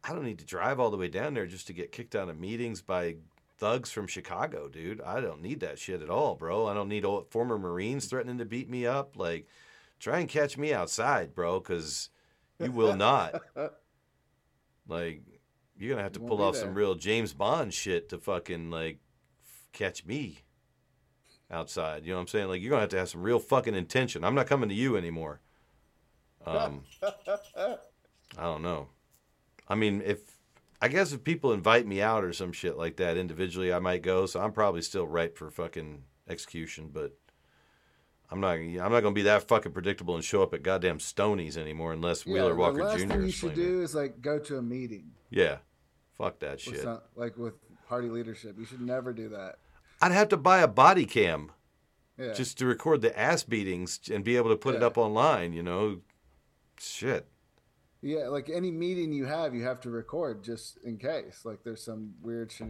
I 0.04 0.14
don't 0.14 0.26
need 0.26 0.40
to 0.40 0.46
drive 0.46 0.80
all 0.80 0.90
the 0.92 0.98
way 0.98 1.08
down 1.08 1.34
there 1.34 1.46
just 1.48 1.68
to 1.68 1.74
get 1.74 1.92
kicked 1.92 2.16
out 2.16 2.28
of 2.30 2.38
meetings 2.40 2.82
by 2.82 3.16
thugs 3.60 3.92
from 3.92 4.08
Chicago, 4.08 4.68
dude. 4.70 5.02
I 5.02 5.20
don't 5.20 5.42
need 5.42 5.60
that 5.60 5.78
shit 5.78 6.02
at 6.02 6.10
all, 6.10 6.36
bro. 6.36 6.68
I 6.68 6.74
don't 6.74 6.90
need 6.90 7.06
old, 7.06 7.30
former 7.30 7.60
Marines 7.60 8.06
threatening 8.06 8.38
to 8.40 8.46
beat 8.46 8.70
me 8.70 8.88
up. 8.88 9.18
Like, 9.18 9.48
try 10.00 10.20
and 10.20 10.30
catch 10.30 10.58
me 10.58 10.74
outside, 10.74 11.36
bro, 11.36 11.60
because 11.60 12.10
you 12.60 12.72
will 12.72 12.96
not. 12.96 13.42
Like, 14.88 15.22
you're 15.78 15.92
gonna 15.92 16.02
have 16.02 16.14
to 16.14 16.20
won't 16.20 16.30
pull 16.32 16.42
off 16.42 16.56
there. 16.56 16.64
some 16.64 16.74
real 16.74 16.96
James 16.96 17.32
Bond 17.32 17.72
shit 17.76 18.10
to 18.10 18.18
fucking 18.18 18.72
like 18.72 18.98
f- 19.46 19.68
catch 19.72 20.04
me 20.04 20.40
outside. 21.52 22.04
You 22.04 22.10
know 22.10 22.16
what 22.16 22.22
I'm 22.22 22.28
saying? 22.28 22.48
Like, 22.48 22.62
you're 22.62 22.72
gonna 22.72 22.82
have 22.82 22.90
to 22.90 22.98
have 22.98 23.10
some 23.10 23.22
real 23.22 23.38
fucking 23.38 23.76
intention. 23.76 24.24
I'm 24.24 24.34
not 24.34 24.48
coming 24.48 24.68
to 24.68 24.74
you 24.74 24.98
anymore. 24.98 25.42
Um, 26.44 26.86
I 27.04 27.78
don't 28.42 28.64
know. 28.64 28.88
I 29.68 29.76
mean, 29.76 30.02
if 30.04 30.39
I 30.82 30.88
guess 30.88 31.12
if 31.12 31.24
people 31.24 31.52
invite 31.52 31.86
me 31.86 32.02
out 32.02 32.24
or 32.24 32.32
some 32.32 32.52
shit 32.54 32.78
like 32.78 32.96
that 32.98 33.18
individually, 33.18 33.74
I 33.74 33.80
might 33.80 34.02
go. 34.02 34.26
So 34.26 34.40
I'm 34.40 34.54
probably 34.54 34.82
still 34.82 35.06
ripe 35.08 35.38
for 35.38 35.52
fucking 35.52 36.04
execution, 36.30 36.90
but 36.94 37.18
I'm 38.32 38.40
not. 38.40 38.54
I'm 38.54 38.76
not 38.92 39.02
gonna 39.02 39.12
be 39.12 39.24
that 39.24 39.48
fucking 39.48 39.72
predictable 39.72 40.16
and 40.16 40.24
show 40.24 40.42
up 40.44 40.54
at 40.54 40.64
goddamn 40.64 41.00
Stonies 41.00 41.58
anymore 41.58 41.94
unless 41.94 42.26
yeah, 42.26 42.34
Wheeler 42.34 42.56
Walker 42.56 42.78
the 42.78 42.84
last 42.84 43.00
Jr. 43.00 43.08
thing 43.08 43.24
you 43.24 43.32
should 43.32 43.56
do 43.56 43.82
is 43.82 43.96
like 43.96 44.22
go 44.22 44.40
to 44.40 44.58
a 44.58 44.62
meeting 44.62 45.12
Yeah, 45.30 45.58
fuck 46.18 46.40
that 46.40 46.60
shit. 46.60 46.82
some, 46.82 47.02
like 47.16 47.38
with 47.38 47.56
party 47.88 48.08
leadership. 48.08 48.56
You 48.58 48.66
should 48.66 48.82
never 48.82 49.14
do 49.14 49.30
that. 49.30 49.56
I'd 50.02 50.12
have 50.12 50.30
to 50.30 50.38
buy 50.38 50.60
a 50.60 50.68
body 50.68 51.06
cam 51.06 51.52
Yeah. 52.18 52.34
just 52.34 52.58
to 52.60 52.66
record 52.66 53.02
the 53.02 53.18
ass 53.20 53.44
beatings 53.44 54.00
and 54.14 54.24
be 54.24 54.38
able 54.38 54.52
to 54.52 54.56
put 54.58 54.76
it 54.76 54.84
up 54.84 54.98
online. 54.98 55.52
You 55.54 55.64
know, 55.64 56.02
shit. 56.80 57.28
Yeah, 58.02 58.28
like 58.30 58.50
any 58.50 58.72
meeting 58.72 59.12
you 59.12 59.26
have, 59.26 59.54
you 59.54 59.64
have 59.64 59.82
to 59.82 59.90
record 59.90 60.44
just 60.44 60.78
in 60.86 60.98
case. 60.98 61.42
Like 61.44 61.64
there's 61.64 61.84
some 61.84 62.14
weird 62.22 62.50
ch- 62.50 62.64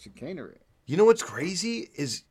chicanery. 0.00 0.58
You 0.86 0.96
know 0.96 1.04
what's 1.04 1.22
crazy 1.22 1.90
is 1.96 2.22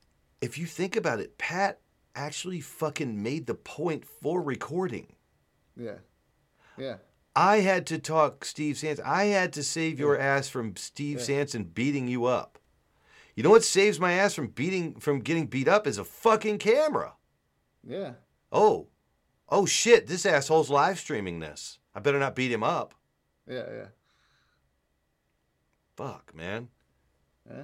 if 0.42 0.58
you 0.58 0.66
think 0.66 0.96
about 0.96 1.20
it, 1.20 1.38
Pat 1.38 1.80
actually 2.16 2.62
fucking 2.62 3.22
made 3.22 3.48
the 3.48 3.54
point 3.54 4.06
for 4.06 4.42
recording. 4.42 5.14
Yeah, 5.76 5.98
yeah. 6.78 6.96
I 7.36 7.58
had 7.60 7.86
to 7.88 8.00
talk 8.00 8.46
Steve 8.46 8.78
Sanson. 8.78 9.06
I 9.06 9.26
had 9.26 9.54
to 9.54 9.64
save 9.64 10.00
your 10.00 10.18
ass 10.18 10.50
from 10.50 10.76
Steve 10.76 11.18
Yeah. 11.20 11.24
Sanson 11.24 11.66
beating 11.66 12.08
you 12.08 12.26
up. 12.26 12.58
You 13.36 13.44
know 13.44 13.52
what 13.52 13.64
saves 13.64 14.00
my 14.00 14.14
ass 14.14 14.34
from 14.34 14.48
beating 14.48 15.00
from 15.00 15.20
getting 15.20 15.46
beat 15.46 15.68
up 15.68 15.86
is 15.86 16.00
a 16.00 16.04
fucking 16.04 16.58
camera. 16.58 17.14
Yeah. 17.88 18.14
Oh. 18.52 18.88
Oh 19.50 19.66
shit, 19.66 20.08
this 20.08 20.26
asshole's 20.26 20.70
live 20.70 21.00
streaming 21.00 21.40
this. 21.40 21.80
I 21.96 22.00
better 22.00 22.20
not 22.20 22.36
beat 22.36 22.52
him 22.52 22.64
up. 22.64 22.94
Yeah, 23.48 23.64
yeah, 23.74 23.86
Fuck, 25.96 26.36
man. 26.36 26.68
yeah. 27.50 27.64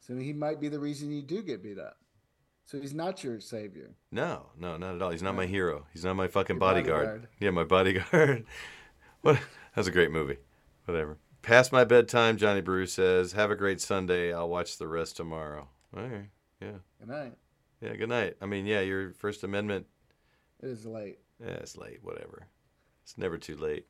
So 0.00 0.16
he 0.16 0.32
might 0.32 0.60
be 0.60 0.68
the 0.68 0.78
reason 0.78 1.10
you 1.10 1.22
do 1.22 1.42
get 1.42 1.62
beat 1.62 1.78
up. 1.78 1.96
So 2.66 2.80
he's 2.80 2.94
not 2.94 3.22
your 3.22 3.38
savior. 3.38 3.90
No, 4.10 4.46
no, 4.58 4.76
not 4.76 4.96
at 4.96 5.02
all. 5.02 5.10
He's 5.10 5.22
not 5.22 5.36
my 5.36 5.46
hero. 5.46 5.86
He's 5.92 6.04
not 6.04 6.14
my 6.16 6.26
fucking 6.26 6.58
bodyguard. 6.58 7.06
bodyguard. 7.06 7.28
Yeah, 7.38 7.50
my 7.50 7.64
bodyguard. 7.64 8.44
what? 9.22 9.38
That's 9.74 9.86
a 9.86 9.92
great 9.92 10.10
movie. 10.10 10.38
Whatever. 10.84 11.18
Past 11.42 11.70
my 11.70 11.84
bedtime, 11.84 12.36
Johnny 12.36 12.60
Brew 12.60 12.86
says. 12.86 13.32
Have 13.32 13.52
a 13.52 13.56
great 13.56 13.80
Sunday. 13.80 14.32
I'll 14.32 14.48
watch 14.48 14.78
the 14.78 14.88
rest 14.88 15.16
tomorrow. 15.16 15.68
All 15.96 16.02
right. 16.02 16.28
Yeah. 16.60 16.78
Good 16.98 17.08
night. 17.08 17.32
Yeah. 17.80 17.94
Good 17.94 18.08
night. 18.08 18.36
I 18.40 18.46
mean, 18.46 18.66
yeah, 18.66 18.80
your 18.80 19.12
First 19.12 19.44
Amendment. 19.44 19.86
It 20.62 20.68
is 20.68 20.86
late. 20.86 21.18
Yeah, 21.40 21.54
it's 21.54 21.76
late. 21.76 22.00
Whatever. 22.02 22.46
It's 23.02 23.18
never 23.18 23.38
too 23.38 23.56
late. 23.56 23.86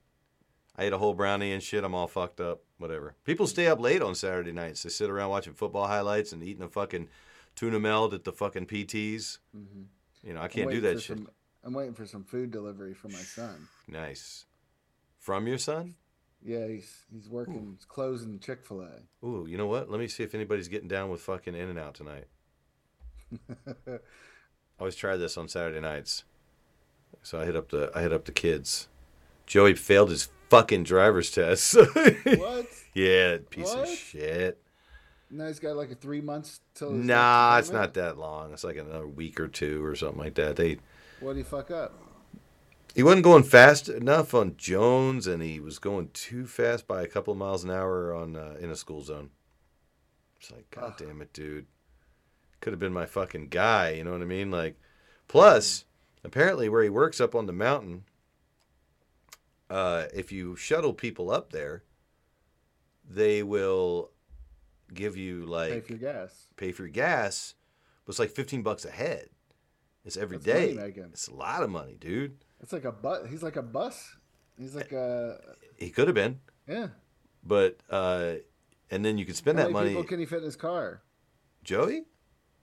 I 0.77 0.85
ate 0.85 0.93
a 0.93 0.99
whole 0.99 1.15
brownie 1.15 1.53
and 1.53 1.63
shit. 1.63 1.85
I'm 1.85 1.95
all 1.95 2.07
fucked 2.07 2.41
up. 2.41 2.63
Whatever. 2.79 3.15
People 3.25 3.47
stay 3.47 3.67
up 3.67 3.81
late 3.81 4.03
on 4.03 4.15
Saturday 4.15 4.53
nights. 4.53 4.83
They 4.83 4.91
sit 4.91 5.09
around 5.09 5.31
watching 5.31 5.55
football 5.55 5.87
highlights 5.87 6.33
and 6.33 6.43
eating 6.43 6.63
a 6.63 6.69
fucking 6.69 7.09
tuna 7.55 7.81
melt 7.81 8.13
at 8.13 8.25
the 8.25 8.33
fucking 8.33 8.67
PTs. 8.67 9.39
Mm-hmm. 9.57 9.83
You 10.23 10.35
know, 10.35 10.43
I 10.43 10.49
can't 10.49 10.71
do 10.71 10.81
that 10.83 11.01
shit. 11.01 11.19
Some, 11.19 11.29
I'm 11.65 11.73
waiting 11.73 11.95
for 11.95 12.05
some 12.05 12.25
food 12.25 12.51
delivery 12.51 12.95
for 12.95 13.09
my 13.09 13.15
son. 13.15 13.69
Nice. 13.89 14.45
From 15.19 15.47
your 15.47 15.59
son? 15.59 15.95
Yeah, 16.45 16.67
he's 16.69 17.05
he's 17.13 17.29
working. 17.29 17.75
He's 17.77 17.85
closing 17.85 18.39
Chick 18.39 18.65
Fil 18.65 18.83
A. 18.83 19.27
Ooh, 19.27 19.47
you 19.49 19.57
know 19.57 19.67
what? 19.67 19.91
Let 19.91 19.99
me 19.99 20.07
see 20.07 20.23
if 20.23 20.35
anybody's 20.35 20.69
getting 20.69 20.89
down 20.89 21.11
with 21.11 21.21
fucking 21.23 21.55
In 21.55 21.69
and 21.69 21.79
Out 21.79 21.95
tonight. 21.95 22.27
I 23.89 23.99
always 24.79 24.95
try 24.95 25.17
this 25.17 25.37
on 25.37 25.49
Saturday 25.49 25.81
nights. 25.81 26.25
So 27.23 27.41
I 27.41 27.45
hit 27.45 27.57
up 27.57 27.71
the 27.71 27.91
I 27.95 28.03
hit 28.03 28.13
up 28.13 28.25
the 28.25 28.33
kids. 28.33 28.89
Joey 29.47 29.75
failed 29.75 30.11
his 30.11 30.29
fucking 30.49 30.85
driver's 30.85 31.31
test. 31.31 31.77
what? 32.25 32.67
yeah, 32.95 33.39
piece 33.51 33.73
of 33.73 33.89
shit. 33.89 34.61
Now 35.31 35.47
he's 35.49 35.59
got 35.59 35.77
like 35.77 35.91
a 35.91 35.95
three 35.95 36.21
months 36.21 36.61
till. 36.75 36.93
his 36.93 37.05
Nah, 37.05 37.59
it's 37.59 37.71
not 37.71 37.95
that 37.95 38.19
long. 38.19 38.53
It's 38.53 38.65
like 38.65 38.77
another 38.77 39.07
week 39.07 39.41
or 39.41 39.49
two 39.49 39.85
or 39.85 39.95
something 39.97 40.19
like 40.19 40.35
that. 40.35 40.57
They 40.57 40.79
What 41.21 41.33
did 41.33 41.39
he 41.39 41.45
fuck 41.45 41.71
up? 41.71 41.95
he 42.97 43.03
wasn't 43.03 43.25
going 43.25 43.43
fast 43.43 43.91
enough 43.91 44.33
on 44.33 44.57
Jones, 44.57 45.27
and 45.27 45.43
he 45.43 45.61
was 45.61 45.79
going 45.79 46.09
too 46.15 46.47
fast 46.47 46.89
by 46.89 47.03
a 47.03 47.07
couple 47.07 47.31
of 47.31 47.39
miles 47.39 47.63
an 47.63 47.71
hour 47.71 48.15
on 48.15 48.35
uh, 48.37 48.55
in 48.59 48.71
a 48.71 48.75
school 48.75 49.03
zone. 49.03 49.29
It's 50.41 50.51
like, 50.51 50.71
god 50.71 50.95
damn 50.97 51.21
it, 51.21 51.31
dude. 51.35 51.67
Could 52.61 52.73
have 52.73 52.81
been 52.81 52.95
my 52.95 53.05
fucking 53.05 53.49
guy. 53.49 53.91
You 53.91 54.05
know 54.05 54.13
what 54.13 54.23
I 54.23 54.25
mean? 54.25 54.51
Like, 54.51 54.81
plus, 55.29 55.85
apparently, 56.27 56.69
where 56.69 56.82
he 56.82 56.90
works 56.90 57.20
up 57.20 57.35
on 57.35 57.47
the 57.47 57.53
mountain, 57.53 58.05
uh, 59.70 60.07
if 60.15 60.31
you 60.32 60.57
shuttle 60.57 60.93
people 60.93 61.31
up 61.31 61.53
there, 61.53 61.82
they 63.09 63.43
will 63.43 64.11
give 64.93 65.16
you 65.16 65.47
like 65.47 65.73
Pay 65.73 65.81
for 65.81 65.93
your 65.93 66.12
gas. 66.12 66.47
pay 66.57 66.73
for 66.73 66.82
your 66.82 66.90
gas, 66.93 67.55
but 68.05 68.11
it's 68.12 68.19
like 68.19 68.31
fifteen 68.31 68.62
bucks 68.62 68.85
a 68.85 68.90
head. 68.90 69.28
It's 70.05 70.16
every 70.16 70.36
That's 70.39 70.74
day. 70.77 70.93
It's 71.12 71.27
a 71.28 71.35
lot 71.35 71.62
of 71.62 71.70
money, 71.70 71.97
dude. 71.98 72.36
It's 72.61 72.73
like 72.73 72.85
a 72.85 72.93
bus. 72.93 73.28
He's 73.28 73.43
like 73.43 73.57
a 73.57 73.62
bus. 73.62 74.16
He's 74.59 74.74
like 74.74 74.93
a 74.93 75.39
He 75.77 75.90
could 75.90 76.07
have 76.09 76.15
been, 76.15 76.40
yeah. 76.69 76.89
but 77.44 77.78
uh, 77.90 78.35
and 78.90 79.05
then 79.05 79.19
you 79.19 79.24
can 79.27 79.35
spend 79.35 79.59
How 79.59 79.65
that 79.65 79.73
many 79.73 79.85
money. 79.85 79.89
people 79.90 80.05
can 80.05 80.19
he 80.20 80.27
fit 80.27 80.39
in 80.39 80.44
his 80.44 80.57
car? 80.57 81.03
Joey, 81.65 82.05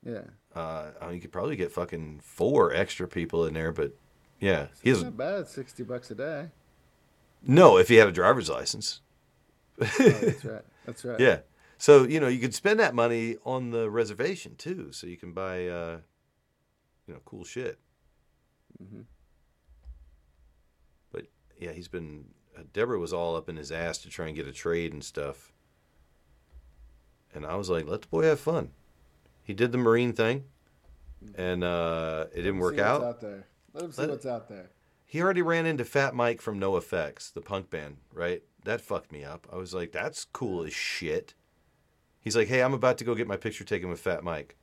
Yeah, 0.06 0.22
uh, 0.56 0.92
I 1.02 1.06
mean, 1.08 1.16
you 1.16 1.22
could 1.22 1.32
probably 1.32 1.56
get 1.56 1.72
fucking 1.72 2.20
four 2.24 2.74
extra 2.74 3.08
people 3.08 3.46
in 3.46 3.54
there, 3.54 3.72
but 3.72 3.94
yeah, 4.40 4.68
he 4.82 4.90
it's 4.92 5.00
doesn't. 5.00 5.18
not 5.18 5.18
bad. 5.18 5.48
Sixty 5.48 5.84
bucks 5.84 6.12
a 6.12 6.16
day. 6.16 6.50
No, 7.46 7.78
if 7.78 7.90
he 7.90 7.96
had 7.96 8.08
a 8.08 8.12
driver's 8.12 8.50
license. 8.50 9.02
Oh, 9.82 9.86
that's 9.98 10.46
right. 10.46 10.62
That's 10.86 11.06
right. 11.06 11.20
Yeah. 11.20 11.40
So, 11.78 12.04
you 12.04 12.20
know, 12.22 12.28
you 12.30 12.40
could 12.40 12.54
spend 12.54 12.80
that 12.80 12.94
money 12.96 13.36
on 13.44 13.72
the 13.72 13.90
reservation 13.90 14.56
too. 14.56 14.92
So 14.94 15.08
you 15.08 15.18
can 15.18 15.34
buy, 15.34 15.68
uh, 15.68 15.98
you 17.08 17.14
know, 17.14 17.20
cool 17.26 17.44
shit. 17.44 17.78
Mhm. 18.82 19.04
But 21.12 21.26
yeah, 21.60 21.72
he's 21.74 21.90
been, 21.90 22.26
uh, 22.58 22.62
Deborah 22.72 23.00
was 23.00 23.12
all 23.12 23.36
up 23.36 23.50
in 23.50 23.58
his 23.58 23.72
ass 23.72 23.98
to 24.00 24.10
try 24.10 24.28
and 24.28 24.36
get 24.36 24.48
a 24.48 24.54
trade 24.54 24.94
and 24.94 25.04
stuff. 25.04 25.52
And 27.34 27.46
I 27.46 27.56
was 27.56 27.70
like, 27.70 27.86
let 27.88 28.04
the 28.04 28.08
boy 28.08 28.24
have 28.24 28.40
fun. 28.40 28.70
He 29.44 29.53
did 29.53 29.72
the 29.72 29.78
Marine 29.78 30.14
thing 30.14 30.45
and 31.36 31.64
uh, 31.64 32.26
it 32.34 32.41
didn't 32.41 32.60
work 32.60 32.80
out. 32.80 33.03
out 33.03 33.22
there. 33.22 33.45
Let 33.74 33.86
him 33.86 33.91
see 33.91 34.02
Let- 34.02 34.10
what's 34.11 34.26
out 34.26 34.48
there. 34.49 34.70
He 35.06 35.22
already 35.22 35.44
ran 35.44 35.68
into 35.68 35.86
Fat 35.86 36.15
Mike 36.15 36.41
from 36.41 36.60
NOFX, 36.60 37.32
the 37.34 37.41
punk 37.41 37.70
band, 37.70 37.98
right? 38.11 38.41
That 38.65 38.82
fucked 38.82 39.11
me 39.11 39.24
up. 39.24 39.48
I 39.53 39.57
was 39.57 39.72
like, 39.72 39.91
that's 39.91 40.26
cool 40.26 40.64
as 40.64 40.74
shit. 40.74 41.36
He's 42.20 42.36
like, 42.36 42.48
hey, 42.48 42.64
I'm 42.64 42.74
about 42.74 42.98
to 42.98 43.03
go 43.03 43.14
get 43.14 43.28
my 43.28 43.38
picture 43.38 43.64
taken 43.64 43.90
with 43.90 43.99
Fat 43.99 44.24
Mike. 44.24 44.56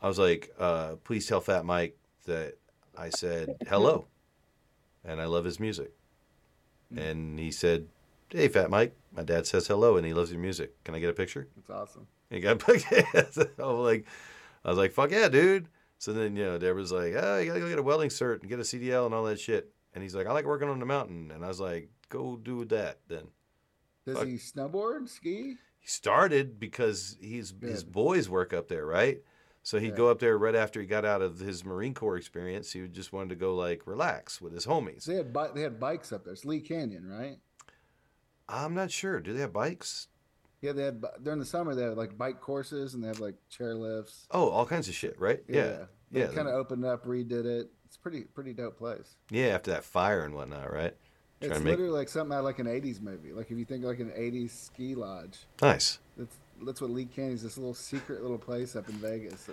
I 0.00 0.06
was 0.06 0.16
like, 0.18 0.54
uh, 0.60 0.96
please 1.02 1.26
tell 1.26 1.40
Fat 1.40 1.64
Mike 1.64 1.96
that 2.26 2.54
I 2.96 3.08
said 3.08 3.56
hello 3.66 4.06
and 5.04 5.20
I 5.20 5.24
love 5.24 5.44
his 5.44 5.58
music. 5.58 5.90
And 6.96 7.36
he 7.40 7.50
said, 7.50 7.88
hey, 8.28 8.46
Fat 8.46 8.70
Mike, 8.70 8.94
my 9.16 9.24
dad 9.24 9.44
says 9.46 9.66
hello 9.66 9.96
and 9.96 10.06
he 10.06 10.14
loves 10.14 10.30
your 10.30 10.40
music. 10.40 10.84
Can 10.84 10.94
I 10.94 11.00
get 11.00 11.10
a 11.10 11.14
picture? 11.14 11.48
It's 11.58 11.70
awesome. 11.70 12.06
He 12.30 12.40
got 12.40 12.62
I 12.68 12.74
was 13.24 13.36
like, 13.58 14.06
I 14.64 14.68
was 14.68 14.78
like, 14.78 14.92
fuck 14.92 15.10
yeah, 15.10 15.28
dude. 15.28 15.68
So 15.98 16.12
then, 16.12 16.36
you 16.36 16.44
know, 16.44 16.58
Deborah's 16.58 16.92
like, 16.92 17.14
oh, 17.16 17.38
you 17.38 17.46
gotta 17.46 17.60
go 17.60 17.68
get 17.68 17.78
a 17.78 17.82
welding 17.82 18.10
cert 18.10 18.40
and 18.40 18.48
get 18.48 18.58
a 18.58 18.62
CDL 18.62 19.06
and 19.06 19.14
all 19.14 19.24
that 19.24 19.40
shit. 19.40 19.72
And 19.94 20.02
he's 20.02 20.14
like, 20.14 20.26
I 20.26 20.32
like 20.32 20.44
working 20.44 20.68
on 20.68 20.80
the 20.80 20.86
mountain. 20.86 21.30
And 21.30 21.44
I 21.44 21.48
was 21.48 21.60
like, 21.60 21.88
go 22.08 22.36
do 22.36 22.64
that 22.66 22.98
then. 23.08 23.28
Does 24.04 24.18
Fuck. 24.18 24.26
he 24.26 24.34
snowboard, 24.34 25.08
ski? 25.08 25.56
He 25.78 25.88
started 25.88 26.58
because 26.58 27.16
he's 27.20 27.54
his 27.60 27.84
boys 27.84 28.28
work 28.28 28.52
up 28.52 28.68
there, 28.68 28.84
right? 28.84 29.22
So 29.62 29.78
he'd 29.78 29.96
go 29.96 30.10
up 30.10 30.18
there 30.18 30.36
right 30.36 30.54
after 30.54 30.78
he 30.78 30.86
got 30.86 31.06
out 31.06 31.22
of 31.22 31.38
his 31.38 31.64
Marine 31.64 31.94
Corps 31.94 32.18
experience. 32.18 32.70
He 32.70 32.86
just 32.86 33.14
wanted 33.14 33.30
to 33.30 33.34
go 33.36 33.54
like 33.54 33.86
relax 33.86 34.38
with 34.38 34.52
his 34.52 34.66
homies. 34.66 35.06
They 35.06 35.14
had 35.14 35.32
bi- 35.32 35.52
they 35.54 35.62
had 35.62 35.80
bikes 35.80 36.12
up 36.12 36.24
there. 36.24 36.34
It's 36.34 36.44
Lee 36.44 36.60
Canyon, 36.60 37.08
right? 37.08 37.38
I'm 38.46 38.74
not 38.74 38.90
sure. 38.90 39.20
Do 39.20 39.32
they 39.32 39.40
have 39.40 39.54
bikes? 39.54 40.08
Yeah, 40.64 40.72
they 40.72 40.84
had 40.84 41.04
during 41.22 41.38
the 41.38 41.44
summer 41.44 41.74
they 41.74 41.82
had 41.82 41.96
like 41.96 42.16
bike 42.16 42.40
courses 42.40 42.94
and 42.94 43.04
they 43.04 43.08
have 43.08 43.20
like 43.20 43.34
chair 43.50 43.74
lifts. 43.74 44.26
Oh, 44.30 44.48
all 44.48 44.64
kinds 44.66 44.88
of 44.88 44.94
shit, 44.94 45.18
right? 45.20 45.42
Yeah. 45.48 45.84
They 46.10 46.20
Yeah. 46.20 46.26
kind 46.28 46.48
of 46.48 46.54
opened 46.54 46.84
up, 46.84 47.04
redid 47.06 47.44
it. 47.44 47.70
It's 47.86 47.96
pretty 47.96 48.22
pretty 48.22 48.52
dope 48.52 48.78
place. 48.78 49.16
Yeah, 49.30 49.48
after 49.48 49.70
that 49.72 49.84
fire 49.84 50.22
and 50.24 50.34
whatnot, 50.34 50.72
right? 50.72 50.96
It's 51.40 51.48
Trying 51.50 51.64
make 51.64 51.70
literally 51.72 51.92
like 51.92 52.08
something 52.08 52.34
out 52.34 52.38
of 52.40 52.44
like 52.44 52.58
an 52.60 52.66
'80s 52.66 53.00
movie. 53.02 53.32
Like 53.32 53.50
if 53.50 53.58
you 53.58 53.64
think 53.64 53.84
like 53.84 53.98
an 54.00 54.10
'80s 54.10 54.50
ski 54.50 54.94
lodge, 54.94 55.40
nice. 55.60 55.98
that's 56.16 56.36
that's 56.62 56.80
what 56.80 56.90
Lee 56.90 57.04
Canyon's. 57.04 57.42
This 57.42 57.58
little 57.58 57.74
secret 57.74 58.22
little 58.22 58.38
place 58.38 58.74
up 58.76 58.88
in 58.88 58.94
Vegas. 58.94 59.48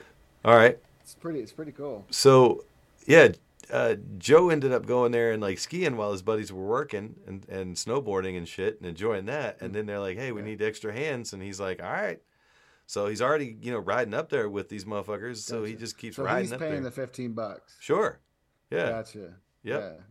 All 0.46 0.56
right. 0.56 0.80
It's 1.02 1.16
pretty. 1.16 1.40
It's 1.42 1.52
pretty 1.52 1.72
cool. 1.74 2.06
so 2.10 2.64
yeah 3.08 3.30
uh, 3.70 3.96
joe 4.18 4.50
ended 4.50 4.72
up 4.72 4.86
going 4.86 5.12
there 5.12 5.32
and 5.32 5.42
like 5.42 5.60
skiing 5.60 5.96
while 5.98 6.12
his 6.12 6.22
buddies 6.22 6.52
were 6.52 6.66
working 6.66 7.16
and, 7.28 7.48
and 7.48 7.76
snowboarding 7.76 8.36
and 8.38 8.48
shit 8.48 8.78
and 8.80 8.86
enjoying 8.90 9.26
that 9.26 9.62
and 9.62 9.74
then 9.76 9.86
they're 9.86 10.00
like 10.00 10.18
hey 10.18 10.32
we 10.32 10.42
Yeah. 10.42 10.48
need 10.48 10.62
extra 10.62 10.92
hands 10.94 11.34
and 11.34 11.42
he's 11.44 11.60
like 11.60 11.82
all 11.82 11.92
right 11.92 12.20
so 12.88 13.08
he's 13.08 13.22
already 13.22 13.56
you 13.62 13.72
know 13.72 13.80
riding 13.80 14.14
up 14.14 14.30
there 14.30 14.50
with 14.50 14.70
these 14.70 14.86
motherfuckers 14.86 15.38
so 15.38 15.64
he 15.64 15.76
just 15.76 15.98
keeps 15.98 16.16
So 16.16 16.24
riding 16.24 16.50
he's 16.50 16.58
paying 16.58 16.84
the 16.84 16.92
15 16.92 17.34
bucks. 17.34 17.76
sure 17.80 18.20
yeah 18.72 18.90
Gotcha. 18.90 19.36
Yep. 19.64 19.82
Yeah. 19.82 20.04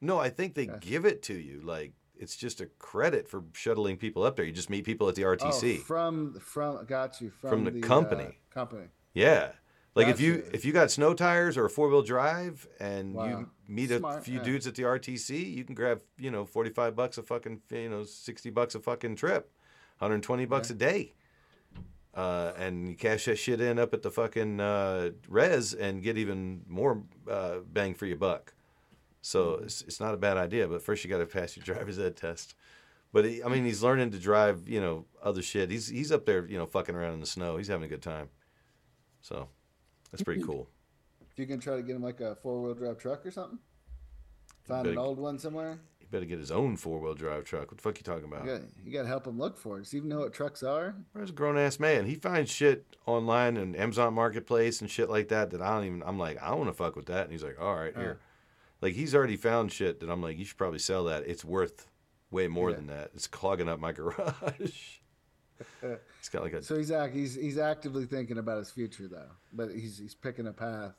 no 0.00 0.18
i 0.18 0.28
think 0.30 0.54
they 0.54 0.66
Gotcha. 0.66 0.80
give 0.86 1.04
it 1.04 1.22
to 1.24 1.34
you 1.34 1.60
like 1.62 1.92
it's 2.18 2.36
just 2.36 2.60
a 2.62 2.66
credit 2.78 3.28
for 3.28 3.42
shuttling 3.52 3.96
people 3.98 4.22
up 4.22 4.36
there 4.36 4.44
you 4.46 4.52
just 4.52 4.70
meet 4.70 4.84
people 4.84 5.08
at 5.08 5.14
the 5.16 5.22
rtc 5.22 5.78
Oh, 5.78 5.82
from 5.82 6.38
from 6.40 6.84
got 6.86 7.20
you 7.20 7.30
from, 7.30 7.50
From 7.50 7.64
the 7.64 7.78
uh, 7.78 7.86
company. 7.86 8.38
company. 8.50 8.86
Yeah. 9.12 9.50
Like 9.96 10.08
if 10.08 10.20
you 10.20 10.44
if 10.52 10.64
you 10.64 10.72
got 10.72 10.90
snow 10.90 11.14
tires 11.14 11.56
or 11.56 11.64
a 11.64 11.70
four 11.70 11.88
wheel 11.88 12.02
drive 12.02 12.68
and 12.78 13.12
you 13.14 13.18
Wow. 13.18 13.46
meet 13.66 13.90
a 13.90 14.20
few 14.20 14.38
yeah. 14.38 14.42
dudes 14.44 14.66
at 14.66 14.74
the 14.74 14.82
RTC, 14.82 15.54
you 15.54 15.64
can 15.64 15.74
grab 15.74 16.02
you 16.18 16.30
know 16.30 16.44
forty 16.44 16.70
five 16.70 16.94
bucks 16.94 17.16
a 17.18 17.22
fucking 17.22 17.62
you 17.70 17.88
know 17.88 18.04
sixty 18.04 18.50
bucks 18.50 18.74
a 18.74 18.80
fucking 18.80 19.16
trip, 19.16 19.50
hundred 19.98 20.22
twenty 20.22 20.44
bucks 20.44 20.68
a 20.70 20.74
day, 20.74 21.14
uh, 22.14 22.52
and 22.58 22.88
you 22.88 22.94
cash 22.94 23.24
that 23.24 23.36
shit 23.36 23.60
in 23.60 23.78
up 23.78 23.94
at 23.94 24.02
the 24.02 24.10
fucking 24.10 24.60
uh, 24.60 25.10
res 25.28 25.72
and 25.74 26.02
get 26.02 26.16
even 26.18 26.62
more 26.68 27.02
uh, 27.30 27.56
bang 27.72 27.94
for 27.94 28.06
your 28.06 28.16
buck. 28.18 28.52
So 29.22 29.52
Mm-hmm. 29.54 29.64
it's, 29.64 29.82
it's 29.82 30.00
not 30.00 30.14
a 30.14 30.16
bad 30.18 30.36
idea, 30.36 30.68
but 30.68 30.82
first 30.82 31.02
you 31.04 31.10
got 31.10 31.18
to 31.18 31.26
pass 31.26 31.56
your 31.56 31.64
driver's 31.74 31.98
ed 31.98 32.16
test. 32.16 32.54
But 33.12 33.24
he, 33.24 33.42
I 33.42 33.48
mean, 33.48 33.64
he's 33.64 33.82
learning 33.82 34.10
to 34.10 34.18
drive, 34.18 34.68
you 34.68 34.80
know, 34.80 35.06
other 35.22 35.40
shit. 35.40 35.70
He's 35.70 35.88
he's 35.88 36.12
up 36.12 36.26
there, 36.26 36.46
you 36.46 36.58
know, 36.58 36.66
fucking 36.66 36.94
around 36.94 37.14
in 37.14 37.20
the 37.20 37.26
snow. 37.26 37.56
He's 37.56 37.68
having 37.68 37.84
a 37.84 37.88
good 37.88 38.02
time. 38.02 38.28
So 39.22 39.48
that's 40.10 40.22
pretty 40.22 40.42
cool. 40.42 40.68
If 41.32 41.38
you 41.38 41.46
can 41.46 41.60
try 41.60 41.76
to 41.76 41.82
get 41.82 41.96
him 41.96 42.02
like 42.02 42.20
a 42.20 42.34
four 42.36 42.62
wheel 42.62 42.74
drive 42.74 42.98
truck 42.98 43.24
or 43.26 43.30
something, 43.30 43.58
find 44.64 44.84
better- 44.84 44.92
an 44.92 44.98
old 44.98 45.18
one 45.18 45.38
somewhere. 45.38 45.78
He 45.98 46.06
better 46.06 46.24
get 46.24 46.38
his 46.38 46.50
own 46.52 46.76
four 46.76 47.00
wheel 47.00 47.14
drive 47.14 47.44
truck. 47.44 47.70
What 47.70 47.78
the 47.78 47.82
fuck 47.82 47.98
you 47.98 48.04
talking 48.04 48.24
about? 48.24 48.44
You 48.44 48.52
got 48.52 48.62
you 48.84 48.92
got 48.92 49.02
to 49.02 49.08
help 49.08 49.26
him 49.26 49.38
look 49.38 49.58
for 49.58 49.76
it. 49.78 49.80
Does 49.82 49.90
he 49.90 49.96
even 49.98 50.08
know 50.08 50.20
what 50.20 50.32
trucks 50.32 50.62
are? 50.62 50.94
Where's 51.12 51.30
a 51.30 51.32
grown 51.32 51.58
ass 51.58 51.80
man? 51.80 52.06
He 52.06 52.14
finds 52.14 52.50
shit 52.50 52.86
online 53.06 53.56
and 53.56 53.74
Amazon 53.76 54.14
Marketplace 54.14 54.80
and 54.80 54.88
shit 54.90 55.10
like 55.10 55.28
that 55.28 55.50
that 55.50 55.60
I 55.60 55.74
don't 55.76 55.84
even. 55.86 56.02
I'm 56.06 56.18
like, 56.18 56.40
I 56.42 56.48
don't 56.50 56.58
want 56.60 56.70
to 56.70 56.74
fuck 56.76 56.94
with 56.96 57.06
that. 57.06 57.22
And 57.24 57.32
he's 57.32 57.42
like, 57.42 57.60
all 57.60 57.74
right, 57.74 57.94
here. 57.96 58.18
Uh. 58.20 58.24
Like 58.82 58.94
he's 58.94 59.14
already 59.14 59.36
found 59.36 59.72
shit 59.72 59.98
that 60.00 60.08
I'm 60.10 60.22
like, 60.22 60.38
you 60.38 60.44
should 60.44 60.58
probably 60.58 60.78
sell 60.78 61.04
that. 61.04 61.24
It's 61.26 61.44
worth 61.44 61.88
way 62.30 62.46
more 62.46 62.70
Yeah. 62.70 62.76
than 62.76 62.86
that. 62.88 63.10
It's 63.14 63.26
clogging 63.26 63.68
up 63.68 63.80
my 63.80 63.90
garage. 63.92 64.98
It's 66.26 66.32
got 66.32 66.42
like 66.42 66.54
a 66.54 66.62
So 66.62 66.76
he's 66.76 66.90
act 66.90 67.14
he's 67.14 67.36
he's 67.36 67.56
actively 67.56 68.04
thinking 68.04 68.38
about 68.38 68.58
his 68.58 68.68
future 68.68 69.06
though, 69.06 69.30
but 69.52 69.70
he's 69.70 69.96
he's 69.96 70.16
picking 70.16 70.48
a 70.48 70.52
path, 70.52 70.94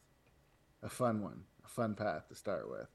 a 0.81 0.87
fun 0.87 1.21
one, 1.21 1.43
a 1.65 1.67
fun 1.67 1.95
path 1.95 2.29
to 2.29 2.35
start 2.35 2.69
with. 2.69 2.87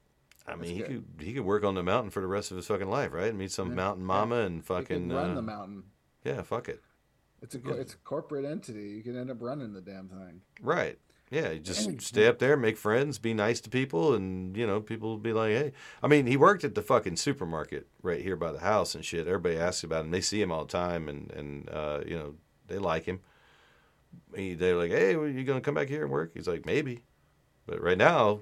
I 0.47 0.55
mean, 0.55 0.71
he 0.73 0.79
good. 0.79 0.87
could 0.87 1.05
he 1.19 1.33
could 1.33 1.45
work 1.45 1.63
on 1.63 1.75
the 1.75 1.83
mountain 1.83 2.09
for 2.09 2.21
the 2.21 2.27
rest 2.27 2.49
of 2.49 2.57
his 2.57 2.65
fucking 2.65 2.89
life, 2.89 3.13
right? 3.13 3.35
Meet 3.35 3.51
some 3.51 3.75
mountain 3.75 4.03
mama 4.03 4.37
and 4.37 4.55
He 4.55 4.61
fucking 4.61 5.09
run 5.09 5.29
uh, 5.29 5.35
the 5.35 5.41
mountain. 5.43 5.83
yeah, 6.23 6.41
fuck 6.41 6.69
it, 6.69 6.81
It's 7.43 7.53
a 7.53 7.59
co- 7.59 7.73
it's 7.75 7.93
a 7.93 7.97
corporate 7.97 8.45
entity. 8.45 8.89
You 8.89 9.03
can 9.03 9.15
end 9.15 9.29
up 9.29 9.37
running 9.39 9.71
the 9.73 9.81
damn 9.81 10.09
thing. 10.09 10.41
right? 10.59 10.97
Yeah, 11.33 11.49
you 11.49 11.59
just 11.59 11.99
stay 12.03 12.27
up 12.27 12.37
there, 12.37 12.55
make 12.55 12.77
friends, 12.77 13.17
be 13.17 13.33
nice 13.33 13.59
to 13.61 13.69
people, 13.71 14.13
and 14.13 14.55
you 14.55 14.67
know, 14.67 14.79
people 14.79 15.09
will 15.09 15.17
be 15.17 15.33
like, 15.33 15.49
hey. 15.49 15.71
I 16.03 16.07
mean, 16.07 16.27
he 16.27 16.37
worked 16.37 16.63
at 16.63 16.75
the 16.75 16.83
fucking 16.83 17.15
supermarket 17.15 17.87
right 18.03 18.21
here 18.21 18.35
by 18.35 18.51
the 18.51 18.59
house 18.59 18.93
and 18.93 19.03
shit. 19.03 19.25
Everybody 19.25 19.57
asks 19.57 19.83
about 19.83 20.05
him. 20.05 20.11
They 20.11 20.21
see 20.21 20.39
him 20.39 20.51
all 20.51 20.65
the 20.65 20.71
time, 20.71 21.09
and 21.09 21.31
and 21.31 21.69
uh, 21.71 22.01
you 22.05 22.15
know, 22.15 22.35
they 22.67 22.77
like 22.77 23.05
him. 23.05 23.19
He, 24.35 24.53
they're 24.53 24.75
like, 24.75 24.91
hey, 24.91 25.15
are 25.15 25.27
you 25.27 25.43
gonna 25.43 25.59
come 25.59 25.73
back 25.73 25.87
here 25.89 26.03
and 26.03 26.11
work? 26.11 26.33
He's 26.35 26.47
like, 26.47 26.67
maybe, 26.67 27.01
but 27.65 27.81
right 27.81 27.97
now, 27.97 28.41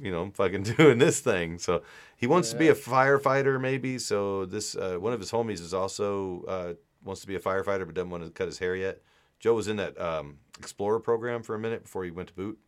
you 0.00 0.10
know, 0.10 0.22
I'm 0.22 0.32
fucking 0.32 0.62
doing 0.76 0.98
this 0.98 1.20
thing. 1.20 1.60
So 1.60 1.82
he 2.16 2.26
wants 2.26 2.50
to 2.50 2.56
be 2.56 2.66
a 2.66 2.74
firefighter, 2.74 3.60
maybe. 3.60 3.96
So 4.00 4.44
this 4.44 4.74
uh, 4.74 4.96
one 4.98 5.12
of 5.12 5.20
his 5.20 5.30
homies 5.30 5.60
is 5.60 5.72
also 5.72 6.42
uh, 6.48 6.74
wants 7.04 7.20
to 7.20 7.28
be 7.28 7.36
a 7.36 7.40
firefighter, 7.40 7.86
but 7.86 7.94
doesn't 7.94 8.10
want 8.10 8.24
to 8.24 8.30
cut 8.30 8.46
his 8.46 8.58
hair 8.58 8.74
yet. 8.74 9.02
Joe 9.40 9.54
was 9.54 9.68
in 9.68 9.76
that 9.76 10.00
um, 10.00 10.38
Explorer 10.58 11.00
program 11.00 11.42
for 11.42 11.54
a 11.54 11.58
minute 11.58 11.84
before 11.84 12.04
he 12.04 12.10
went 12.10 12.28
to 12.28 12.34
boot. 12.34 12.58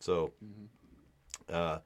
So, 0.00 0.32
uh, 1.52 1.78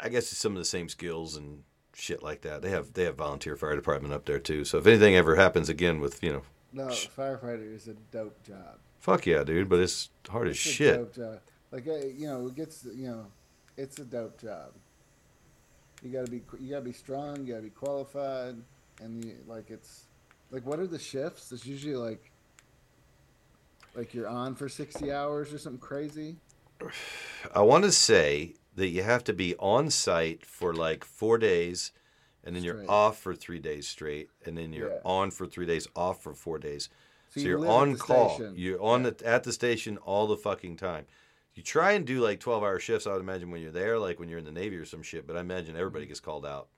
I 0.00 0.08
guess 0.08 0.32
it's 0.32 0.38
some 0.38 0.52
of 0.52 0.58
the 0.58 0.64
same 0.64 0.88
skills 0.88 1.36
and 1.36 1.62
shit 1.94 2.22
like 2.22 2.42
that. 2.42 2.62
They 2.62 2.70
have 2.70 2.92
they 2.92 3.04
have 3.04 3.16
volunteer 3.16 3.56
fire 3.56 3.76
department 3.76 4.12
up 4.14 4.24
there 4.24 4.38
too. 4.38 4.64
So 4.64 4.78
if 4.78 4.86
anything 4.86 5.16
ever 5.16 5.36
happens 5.36 5.68
again 5.68 6.00
with 6.00 6.22
you 6.22 6.32
know 6.32 6.42
No, 6.72 6.86
firefighter 6.88 7.74
is 7.74 7.88
a 7.88 7.94
dope 8.12 8.42
job. 8.42 8.78
Fuck 8.98 9.26
yeah, 9.26 9.44
dude. 9.44 9.68
But 9.68 9.80
it's 9.80 10.10
hard 10.28 10.48
as 10.48 10.56
It's 10.56 10.66
a 10.66 10.68
shit. 10.70 10.96
dope 10.96 11.14
job. 11.14 11.40
Like 11.70 11.86
uh, 11.86 12.06
you 12.06 12.26
know, 12.26 12.46
it 12.46 12.54
gets 12.54 12.84
you 12.84 13.08
know, 13.08 13.26
it's 13.76 13.98
a 13.98 14.04
dope 14.04 14.40
job. 14.40 14.72
You 16.02 16.10
gotta 16.10 16.30
be 16.30 16.42
you 16.60 16.70
gotta 16.70 16.84
be 16.84 16.92
strong. 16.92 17.44
You 17.46 17.52
gotta 17.52 17.64
be 17.64 17.70
qualified, 17.70 18.56
and 19.02 19.24
you, 19.24 19.36
like 19.46 19.70
it's 19.70 20.06
like 20.50 20.64
what 20.66 20.78
are 20.78 20.86
the 20.86 20.98
shifts? 20.98 21.52
It's 21.52 21.66
usually 21.66 21.96
like 21.96 22.30
like 23.96 24.14
you're 24.14 24.28
on 24.28 24.54
for 24.54 24.68
sixty 24.68 25.12
hours 25.12 25.52
or 25.52 25.58
something 25.58 25.80
crazy. 25.80 26.36
I 27.54 27.62
want 27.62 27.84
to 27.84 27.92
say 27.92 28.54
that 28.74 28.88
you 28.88 29.02
have 29.02 29.24
to 29.24 29.32
be 29.32 29.54
on 29.56 29.90
site 29.90 30.44
for 30.44 30.74
like 30.74 31.04
four 31.04 31.38
days, 31.38 31.92
and 32.44 32.54
then 32.54 32.62
you're 32.62 32.88
off 32.90 33.18
for 33.18 33.34
three 33.34 33.58
days 33.58 33.88
straight, 33.88 34.28
and 34.44 34.56
then 34.56 34.72
you're 34.72 34.90
Yeah. 34.90 35.00
on 35.04 35.30
for 35.30 35.46
three 35.46 35.66
days, 35.66 35.88
off 35.96 36.22
for 36.22 36.34
four 36.34 36.58
days. 36.58 36.90
So, 37.30 37.40
So 37.40 37.40
you 37.40 37.48
you're 37.48 37.68
on 37.68 37.96
call. 37.96 38.34
station. 38.36 38.54
You're 38.56 38.82
on 38.82 39.02
the 39.02 39.16
at 39.24 39.44
the 39.44 39.52
station 39.52 39.96
all 39.98 40.26
the 40.26 40.36
fucking 40.36 40.76
time. 40.76 41.06
You 41.54 41.62
try 41.62 41.92
and 41.92 42.06
do 42.06 42.20
like 42.20 42.38
twelve 42.38 42.62
hour 42.62 42.78
shifts. 42.78 43.06
I 43.06 43.12
would 43.12 43.22
imagine 43.22 43.50
when 43.50 43.62
you're 43.62 43.72
there, 43.72 43.98
like 43.98 44.20
when 44.20 44.28
you're 44.28 44.38
in 44.38 44.44
the 44.44 44.52
Navy 44.52 44.76
or 44.76 44.84
some 44.84 45.02
shit. 45.02 45.26
But 45.26 45.36
I 45.36 45.40
imagine 45.40 45.76
everybody 45.76 46.04
mm-hmm. 46.04 46.10
gets 46.10 46.20
called 46.20 46.44
out. 46.44 46.68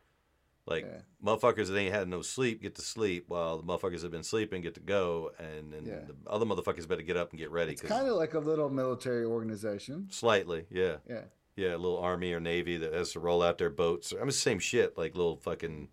Like. 0.69 0.85
Yeah. 0.85 1.01
motherfuckers 1.25 1.67
that 1.67 1.77
ain't 1.77 1.93
had 1.93 2.07
no 2.09 2.23
sleep 2.23 2.63
get 2.63 2.77
to 2.77 2.83
sleep, 2.83 3.25
while 3.29 3.59
the 3.59 3.65
motherfuckers 3.65 3.97
that 3.97 4.03
have 4.05 4.11
been 4.13 4.23
sleeping 4.23 4.63
get 4.63 4.75
to 4.75 4.81
go, 4.81 5.33
and 5.39 5.73
then 5.73 5.85
Yeah. 5.85 6.01
the 6.07 6.15
other 6.31 6.47
motherfuckers 6.47 6.87
better 6.87 7.03
get 7.03 7.17
up 7.17 7.31
and 7.31 7.39
get 7.41 7.51
ready. 7.51 7.73
It's 7.73 7.83
kind 7.83 8.07
of 8.07 8.15
like 8.17 8.35
a 8.35 8.39
little 8.39 8.69
military 8.71 9.25
organization. 9.25 10.07
slightly, 10.11 10.67
yeah. 10.71 10.99
Yeah. 11.09 11.23
Yeah, 11.57 11.75
a 11.75 11.79
little 11.79 11.99
army 11.99 12.33
or 12.33 12.39
navy 12.39 12.77
that 12.77 12.93
has 12.93 13.13
to 13.15 13.21
roll 13.21 13.43
out 13.43 13.59
their 13.59 13.69
boats. 13.71 14.13
I 14.13 14.19
mean, 14.19 14.27
the 14.27 14.33
same 14.33 14.61
shit. 14.61 14.97
Like 14.97 15.17
little 15.17 15.37
fucking, 15.39 15.89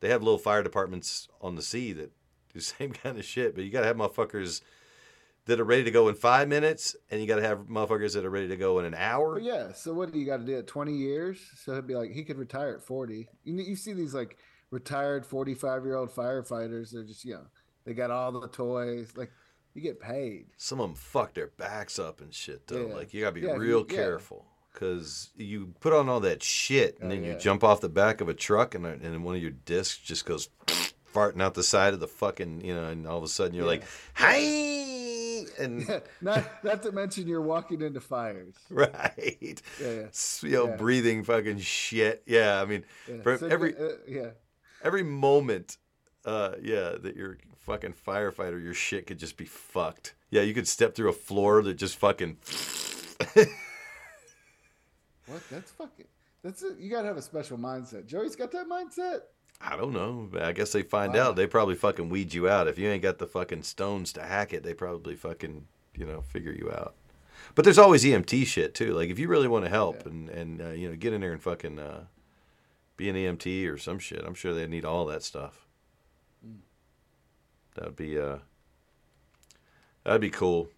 they 0.00 0.10
have 0.10 0.22
little 0.22 0.38
fire 0.38 0.62
departments 0.62 1.26
on 1.40 1.54
the 1.56 1.62
sea 1.62 1.94
that 1.94 2.10
do 2.52 2.58
the 2.58 2.60
same 2.76 2.92
kind 2.92 3.18
of 3.18 3.24
shit. 3.24 3.54
But 3.54 3.64
you 3.64 3.70
gotta 3.70 3.86
have 3.86 3.96
motherfuckers 3.96 4.60
that 5.46 5.60
are 5.60 5.64
ready 5.64 5.84
to 5.84 5.90
go 5.90 6.08
in 6.08 6.14
five 6.14 6.48
minutes, 6.48 6.94
and 7.10 7.20
you 7.20 7.26
gotta 7.26 7.42
have 7.42 7.60
motherfuckers 7.60 8.14
that 8.14 8.24
are 8.24 8.30
ready 8.30 8.48
to 8.48 8.56
go 8.56 8.78
in 8.78 8.84
an 8.84 8.94
hour. 8.94 9.38
Yeah, 9.38 9.72
so 9.72 9.92
what 9.94 10.12
do 10.12 10.18
you 10.18 10.26
got 10.26 10.38
to 10.38 10.44
do 10.44 10.58
at 10.58 10.66
20 10.66 10.92
years? 10.92 11.38
So 11.64 11.72
it'd 11.72 11.86
be 11.86 11.94
like 11.94 12.10
he 12.12 12.24
could 12.24 12.36
retire 12.38 12.74
at 12.74 12.82
40. 12.82 13.28
You 13.44 13.54
you 13.54 13.76
see 13.76 13.92
these 13.92 14.12
like 14.14 14.36
retired 14.70 15.24
45 15.24 15.84
year 15.84 15.96
old 15.96 16.10
firefighters. 16.10 16.90
They're 16.92 17.04
just 17.04 17.24
you 17.24 17.34
know 17.34 17.46
they 17.84 17.94
got 17.94 18.10
all 18.10 18.32
the 18.32 18.48
toys. 18.48 19.12
Like 19.16 19.30
you 19.74 19.82
get 19.82 20.00
paid. 20.00 20.46
Some 20.56 20.80
of 20.80 20.88
them 20.88 20.96
fuck 20.96 21.34
their 21.34 21.48
backs 21.48 21.98
up 21.98 22.20
and 22.20 22.32
shit 22.34 22.66
though. 22.66 22.88
Yeah. 22.88 22.94
Like 22.94 23.14
you 23.14 23.20
gotta 23.22 23.34
be 23.34 23.42
Yeah, 23.42 23.52
real 23.52 23.80
you- 23.80 23.86
yeah. 23.90 23.96
careful. 23.96 24.46
Cause 24.74 25.30
you 25.36 25.72
put 25.80 25.94
on 25.94 26.08
all 26.10 26.20
that 26.20 26.42
shit, 26.42 26.98
and 27.00 27.10
Oh, 27.10 27.14
then 27.14 27.24
you 27.24 27.34
jump 27.38 27.64
off 27.64 27.80
the 27.80 27.88
back 27.88 28.20
of 28.20 28.28
a 28.28 28.34
truck, 28.34 28.74
and 28.74 28.84
uh, 28.84 28.90
and 29.00 29.24
one 29.24 29.34
of 29.34 29.40
your 29.40 29.52
discs 29.52 29.96
just 29.96 30.26
goes 30.26 30.50
farting 31.14 31.40
out 31.40 31.54
the 31.54 31.62
side 31.62 31.94
of 31.94 32.00
the 32.00 32.06
fucking, 32.06 32.60
you 32.62 32.74
know, 32.74 32.84
and 32.84 33.06
all 33.06 33.16
of 33.16 33.24
a 33.24 33.28
sudden 33.28 33.54
you're 33.54 33.64
like, 33.64 33.84
"Hi!" 34.16 35.05
And 35.58 35.86
not 36.20 36.64
not 36.64 36.82
to 36.84 36.92
mention 36.92 37.26
you're 37.26 37.42
walking 37.42 37.80
into 37.82 38.00
fires. 38.00 38.54
right, 38.70 39.62
Yeah, 39.80 39.90
yeah. 39.90 40.06
You 40.42 40.50
know, 40.50 40.68
Yeah. 40.68 40.76
breathing 40.76 41.24
fucking 41.24 41.58
shit. 41.60 42.22
Yeah, 42.26 42.60
I 42.60 42.64
mean, 42.64 42.84
Yeah. 43.08 43.22
for 43.22 43.38
So, 43.38 43.46
every 43.46 43.76
uh, 43.76 43.92
yeah. 44.06 44.30
every 44.82 45.02
moment, 45.02 45.76
uh, 46.24 46.52
yeah, 46.62 46.92
that 47.00 47.14
you're 47.16 47.38
fucking 47.58 47.94
firefighter, 48.06 48.62
your 48.62 48.74
shit 48.74 49.06
could 49.06 49.18
just 49.18 49.36
be 49.36 49.44
fucked. 49.44 50.14
Yeah, 50.30 50.42
you 50.42 50.54
could 50.54 50.68
step 50.68 50.94
through 50.94 51.08
a 51.10 51.14
floor 51.14 51.62
that 51.62 51.74
just 51.74 51.96
fucking. 51.96 52.38
What? 55.26 55.42
That's 55.50 55.70
fucking. 55.72 56.06
That's 56.42 56.62
it. 56.62 56.78
You 56.78 56.88
gotta 56.90 57.08
have 57.08 57.16
a 57.16 57.22
special 57.22 57.58
mindset. 57.58 58.06
Joey's 58.06 58.36
got 58.36 58.52
that 58.52 58.68
mindset. 58.68 59.22
I 59.60 59.76
don't 59.76 59.92
know. 59.92 60.28
I 60.40 60.52
guess 60.52 60.72
they 60.72 60.82
find 60.82 61.14
Wow. 61.14 61.28
out. 61.30 61.36
They 61.36 61.46
probably 61.46 61.74
fucking 61.76 62.08
weed 62.10 62.34
you 62.34 62.48
out. 62.48 62.68
If 62.68 62.78
you 62.78 62.88
ain't 62.88 63.02
got 63.02 63.18
the 63.18 63.26
fucking 63.26 63.62
stones 63.62 64.12
to 64.14 64.22
hack 64.22 64.52
it, 64.52 64.62
they 64.62 64.74
probably 64.74 65.14
fucking, 65.16 65.66
you 65.94 66.04
know, 66.06 66.20
figure 66.20 66.52
you 66.52 66.70
out. 66.70 66.94
But 67.54 67.64
there's 67.64 67.78
always 67.78 68.04
EMT 68.04 68.46
shit 68.46 68.74
too. 68.74 68.92
Like 68.92 69.08
if 69.08 69.18
you 69.18 69.28
really 69.28 69.48
want 69.48 69.64
to 69.64 69.70
help 69.70 70.02
Yeah. 70.02 70.10
and 70.12 70.28
and 70.28 70.60
uh, 70.62 70.68
you 70.70 70.88
know 70.90 70.96
get 70.96 71.12
in 71.14 71.20
there 71.22 71.32
and 71.32 71.42
fucking 71.42 71.78
uh, 71.78 72.04
be 72.96 73.08
an 73.08 73.16
EMT 73.16 73.66
or 73.72 73.78
some 73.78 73.98
shit. 73.98 74.22
I'm 74.26 74.34
sure 74.34 74.52
they 74.52 74.66
need 74.66 74.84
all 74.84 75.06
that 75.06 75.22
stuff. 75.22 75.66
Mm. 76.46 76.58
That 77.76 77.84
would 77.86 77.96
be 77.96 78.18
uh, 78.18 78.38
that'd 80.04 80.20
be 80.20 80.30
cool. 80.30 80.68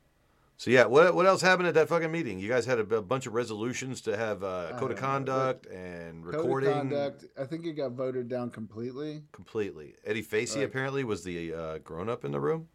So 0.59 0.72
yeah, 0.72 0.86
what 0.86 1.14
what 1.14 1.24
else 1.24 1.40
happened 1.40 1.68
at 1.68 1.74
that 1.74 1.89
fucking 1.89 2.10
meeting? 2.10 2.40
You 2.40 2.48
guys 2.48 2.66
had 2.66 2.80
a 2.80 3.01
bunch 3.01 3.26
of 3.28 3.32
resolutions 3.35 4.01
to 4.02 4.16
have 4.16 4.43
uh, 4.43 4.72
code 4.76 4.90
of 4.90 4.98
Uh, 4.98 5.01
conduct 5.01 5.66
and 5.66 6.26
recording. 6.26 6.68
Code 6.72 6.76
of 6.76 6.90
conduct. 6.90 7.24
I 7.40 7.44
think 7.44 7.64
it 7.64 7.74
got 7.74 7.93
voted 7.93 8.28
down 8.28 8.51
completely. 8.51 9.22
completely. 9.30 9.94
Eddie 10.05 10.22
Facey 10.22 10.59
Right. 10.59 10.64
apparently 10.68 11.05
was 11.05 11.22
the 11.22 11.55
uh, 11.55 11.78
grown 11.78 12.09
up 12.09 12.24
in 12.24 12.32
the 12.32 12.40
room. 12.40 12.68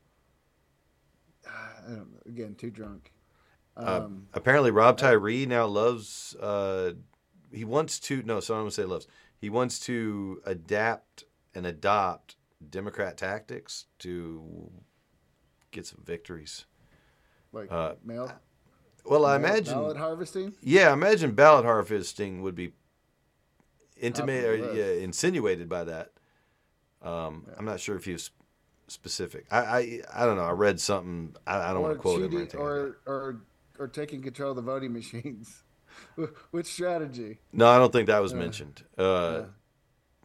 I 1.45 1.81
don't 1.87 1.97
know. 2.13 2.19
Again, 2.25 2.55
too 2.55 2.71
drunk. 2.71 3.11
Uh, 3.75 4.03
Um, 4.05 4.27
apparently, 4.33 4.71
Rob 4.71 4.97
Tyree 4.97 5.45
now 5.45 5.65
loves. 5.65 6.35
Uh, 6.39 6.93
he 7.51 7.65
wants 7.65 7.99
to 7.99 8.23
no, 8.23 8.39
so 8.39 8.53
I'm 8.55 8.61
gonna 8.61 8.71
say 8.71 8.85
loves. 8.85 9.07
He 9.37 9.49
wants 9.49 9.77
to 9.81 10.41
adapt 10.45 11.25
and 11.53 11.65
adopt 11.65 12.37
Democrat 12.69 13.17
tactics 13.17 13.87
to 13.99 14.71
get 15.71 15.85
some 15.85 16.01
victories. 16.05 16.65
Like 17.53 17.71
uh, 17.71 17.93
mail. 18.03 18.29
Well, 19.05 19.25
I 19.25 19.37
mail- 19.37 19.49
imagine. 19.51 19.73
ballot 19.75 19.97
harvesting. 19.97 20.53
Yeah, 20.61 20.89
I 20.89 20.93
imagine 20.93 21.31
ballot 21.31 21.65
harvesting 21.65 22.41
would 22.41 22.55
be 22.55 22.73
intimate 23.99 24.43
or 24.45 24.53
of 24.55 24.59
the 24.61 24.65
list. 24.67 24.77
yeah, 24.77 25.03
insinuated 25.03 25.69
by 25.69 25.83
that. 25.85 26.11
Um, 27.01 27.45
I'm 27.57 27.65
not 27.65 27.79
sure 27.79 27.95
if 27.95 28.05
he 28.05 28.13
was 28.13 28.31
specific. 28.87 29.45
I, 29.51 29.57
I 29.59 30.01
I 30.13 30.25
don't 30.25 30.37
know. 30.37 30.43
I 30.45 30.51
read 30.51 30.79
something. 30.79 31.35
I, 31.45 31.69
I 31.69 31.73
don't 31.73 31.81
want 31.81 31.95
to 31.95 31.99
quote 31.99 32.21
him 32.21 32.33
or 32.33 32.37
anything. 32.39 32.59
like 32.59 32.69
or, 32.69 32.97
or 33.05 33.41
or 33.79 33.87
taking 33.87 34.21
control 34.21 34.51
of 34.51 34.55
the 34.55 34.61
voting 34.61 34.93
machines. 34.93 35.63
Which 36.51 36.67
strategy? 36.67 37.39
No, 37.51 37.67
I 37.67 37.77
don't 37.77 37.91
think 37.91 38.07
that 38.07 38.21
was 38.21 38.33
Uh, 38.33 38.37
mentioned. 38.37 38.83
Uh, 38.97 39.01
uh. 39.01 39.45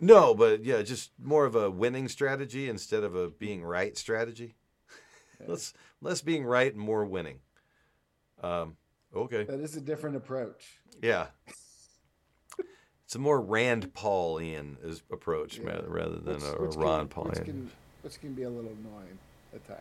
no, 0.01 0.35
but 0.35 0.65
yeah, 0.65 0.83
just 0.83 1.11
more 1.23 1.45
of 1.45 1.55
a 1.57 1.71
winning 1.71 2.09
strategy 2.09 2.69
instead 2.69 3.05
of 3.05 3.15
a 3.15 3.29
being 3.29 3.63
right 3.65 3.97
strategy. 3.99 4.55
Less 5.47 5.75
less 6.01 6.21
being 6.23 6.45
right 6.45 6.73
and 6.73 6.83
more 6.83 7.05
winning. 7.05 7.41
Um, 8.43 8.77
okay, 9.15 9.45
That 9.45 9.61
is 9.61 9.77
a 9.77 9.81
different 9.81 10.17
approach. 10.17 10.79
yeah. 11.03 11.27
It's 13.05 13.15
a 13.15 13.19
more 13.19 13.41
Rand 13.41 13.95
Paulian 13.95 14.77
approach 15.11 15.57
Yeah. 15.59 15.81
rather 15.87 16.19
than 16.19 16.35
Which- 16.35 16.45
a, 16.45 16.61
which 16.63 16.77
Ron 16.77 17.09
can, 17.09 17.23
which 17.25 17.35
Paulian. 17.39 17.45
can, 17.45 17.71
which 18.03 18.21
can 18.21 18.35
be 18.35 18.43
a 18.43 18.51
little 18.51 18.71
annoying 18.73 19.19
at 19.55 19.67
times. 19.67 19.81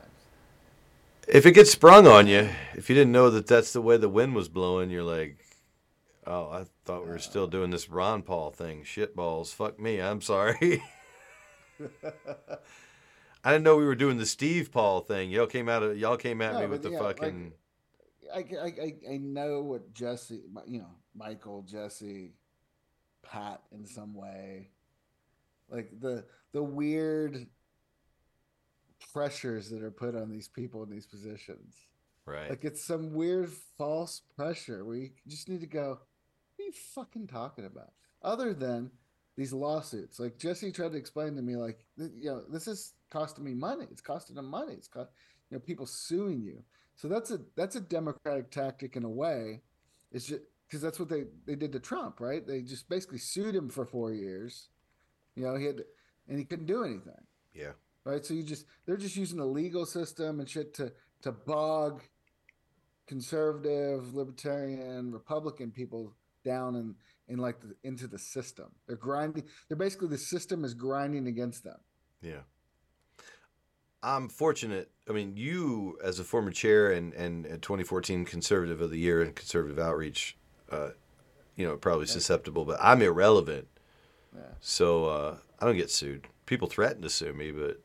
If 1.28 1.46
it 1.46 1.52
gets 1.52 1.72
sprung 1.72 2.08
on 2.08 2.28
you, 2.28 2.50
if 2.76 2.90
you 2.90 2.96
didn't 2.96 3.12
know 3.12 3.30
that 3.32 3.48
that's 3.48 3.74
the 3.74 3.82
way 3.82 3.98
the 3.98 4.08
wind 4.08 4.34
was 4.34 4.48
blowing, 4.48 4.90
you're 4.90 5.04
like, 5.04 5.38
oh, 6.26 6.50
I 6.50 6.68
thought 6.86 7.04
we 7.04 7.10
were 7.12 7.20
still 7.20 7.48
doing 7.48 7.70
this 7.70 7.90
Ron 7.90 8.22
Paul 8.24 8.50
thing. 8.52 8.86
Shit 8.86 9.14
balls. 9.14 9.52
Fuck 9.52 9.78
me. 9.78 10.00
I'm 10.02 10.22
sorry. 10.22 10.82
I 13.48 13.52
didn't 13.52 13.64
know 13.64 13.78
we 13.78 13.86
were 13.86 13.96
doing 13.96 14.18
the 14.18 14.26
Steve 14.26 14.74
Paul 14.74 15.00
thing. 15.00 15.32
Y'all 15.32 15.48
came 15.48 15.70
out 15.70 15.82
of 15.82 15.98
y'all 15.98 16.18
came 16.18 16.42
at 16.42 16.56
No, 16.56 16.60
me 16.60 16.66
with 16.66 16.84
the 16.84 16.90
yeah, 16.92 17.00
fucking 17.00 17.54
I, 18.36 18.40
I, 18.40 18.66
I, 18.66 19.14
I 19.14 19.18
know 19.20 19.62
what 19.62 19.94
Jesse, 19.94 20.42
you 20.68 20.80
know, 20.80 20.90
Michael, 21.16 21.62
Jesse, 21.62 22.34
Pat 23.24 23.62
in 23.72 23.86
some 23.86 24.14
way, 24.14 24.72
like 25.70 25.90
the 25.98 26.26
the 26.52 26.62
weird 26.62 27.48
pressures 29.14 29.70
that 29.70 29.82
are 29.82 29.92
put 29.92 30.14
on 30.14 30.30
these 30.30 30.50
people 30.50 30.84
in 30.84 30.90
these 30.90 31.08
positions. 31.08 31.74
right. 32.26 32.50
Like 32.50 32.66
it's 32.66 32.84
some 32.84 33.14
weird 33.14 33.50
false 33.78 34.24
pressure 34.36 34.84
where 34.84 34.98
you 34.98 35.12
just 35.26 35.48
need 35.48 35.62
to 35.62 35.68
go, 35.68 36.00
what 36.58 36.64
are 36.64 36.66
you 36.66 36.74
fucking 36.74 37.28
talking 37.28 37.64
about? 37.64 37.94
Other 38.22 38.54
than 38.54 38.92
these 39.38 39.54
lawsuits. 39.54 40.20
Like 40.20 40.38
Jesse 40.38 40.74
tried 40.74 40.92
to 40.92 40.98
explain 40.98 41.38
to 41.38 41.42
me, 41.42 41.56
like, 41.56 41.86
you 41.98 42.30
know, 42.30 42.44
this 42.52 42.68
is 42.68 42.94
costing 43.10 43.44
me 43.44 43.54
money. 43.54 43.88
It's 43.92 44.02
costing 44.02 44.36
them 44.36 44.50
money. 44.50 44.74
It's 44.74 44.88
cost, 44.88 45.10
you 45.50 45.58
know, 45.58 45.62
people 45.62 45.86
suing 45.86 46.42
you. 46.42 46.64
So 46.96 47.08
that's 47.08 47.32
a 47.32 47.40
that's 47.56 47.76
a 47.76 47.82
democratic 47.82 48.52
tactic 48.52 48.96
in 48.96 49.04
a 49.04 49.10
way. 49.10 49.62
It's 50.12 50.26
just 50.26 50.42
because 50.68 50.82
that's 50.82 51.00
what 51.00 51.10
they 51.10 51.26
they 51.46 51.56
did 51.56 51.72
to 51.74 51.80
Trump, 51.80 52.20
right? 52.20 52.46
They 52.46 52.62
just 52.62 52.90
basically 52.90 53.20
sued 53.20 53.56
him 53.56 53.70
for 53.70 53.86
four 53.86 54.14
years. 54.14 54.70
You 55.36 55.44
know, 55.44 55.56
he 55.56 55.66
had 55.66 55.84
and 56.28 56.38
he 56.38 56.46
couldn't 56.46 56.66
do 56.66 56.84
anything 56.84 57.24
yeah. 57.58 57.72
right? 58.06 58.26
So 58.26 58.34
you 58.34 58.44
just 58.44 58.66
they're 58.86 58.98
just 58.98 59.16
using 59.16 59.40
the 59.40 59.46
legal 59.46 59.86
system 59.86 60.40
and 60.40 60.50
shit 60.50 60.74
to 60.76 60.92
to 61.24 61.32
bog 61.32 62.04
conservative, 63.08 64.14
libertarian, 64.14 65.12
Republican 65.12 65.72
people 65.72 66.14
down 66.46 66.76
in 66.76 66.96
in 67.28 67.40
like 67.40 67.60
the, 67.60 67.76
into 67.84 68.08
the 68.08 68.20
system. 68.20 68.68
They're 68.88 68.96
grinding. 68.96 69.44
They're 69.68 69.78
basically 69.78 70.10
the 70.10 70.18
system 70.18 70.64
is 70.64 70.74
grinding 70.74 71.28
against 71.28 71.64
them. 71.64 71.80
Yeah. 72.22 72.42
I'm 74.04 74.30
fortunate. 74.30 74.90
I 75.10 75.14
mean, 75.14 75.36
you 75.36 75.98
as 76.04 76.20
a 76.20 76.24
former 76.24 76.52
chair 76.52 76.92
and 76.92 77.14
and 77.14 77.46
2014 77.46 78.26
conservative 78.26 78.82
of 78.82 78.90
the 78.90 78.98
year 78.98 79.22
and 79.22 79.36
conservative 79.36 79.80
outreach, 79.80 80.38
uh, 80.72 80.90
you 81.56 81.66
know, 81.66 81.78
probably 81.78 82.08
susceptible, 82.08 82.66
but 82.66 82.78
I'm 82.82 83.02
irrelevant. 83.02 83.68
Yeah. 84.36 84.42
So 84.62 85.06
uh, 85.06 85.38
I 85.60 85.66
don't 85.66 85.78
get 85.78 85.90
sued. 85.90 86.28
People 86.46 86.68
threaten 86.68 87.02
to 87.02 87.10
sue 87.10 87.34
me, 87.34 87.52
but 87.52 87.82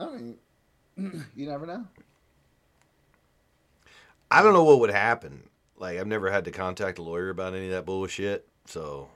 I 0.00 0.06
mean, 0.06 0.36
you 1.36 1.46
never 1.46 1.66
know. 1.66 1.84
I 4.30 4.42
don't 4.42 4.54
know 4.54 4.64
what 4.64 4.80
would 4.80 4.90
happen. 4.90 5.48
Like 5.76 5.98
I've 5.98 6.06
never 6.06 6.30
had 6.30 6.44
to 6.46 6.50
contact 6.50 6.98
a 6.98 7.02
lawyer 7.02 7.30
about 7.30 7.54
any 7.54 7.66
of 7.66 7.72
that 7.72 7.86
bullshit. 7.86 8.48
So 8.66 9.08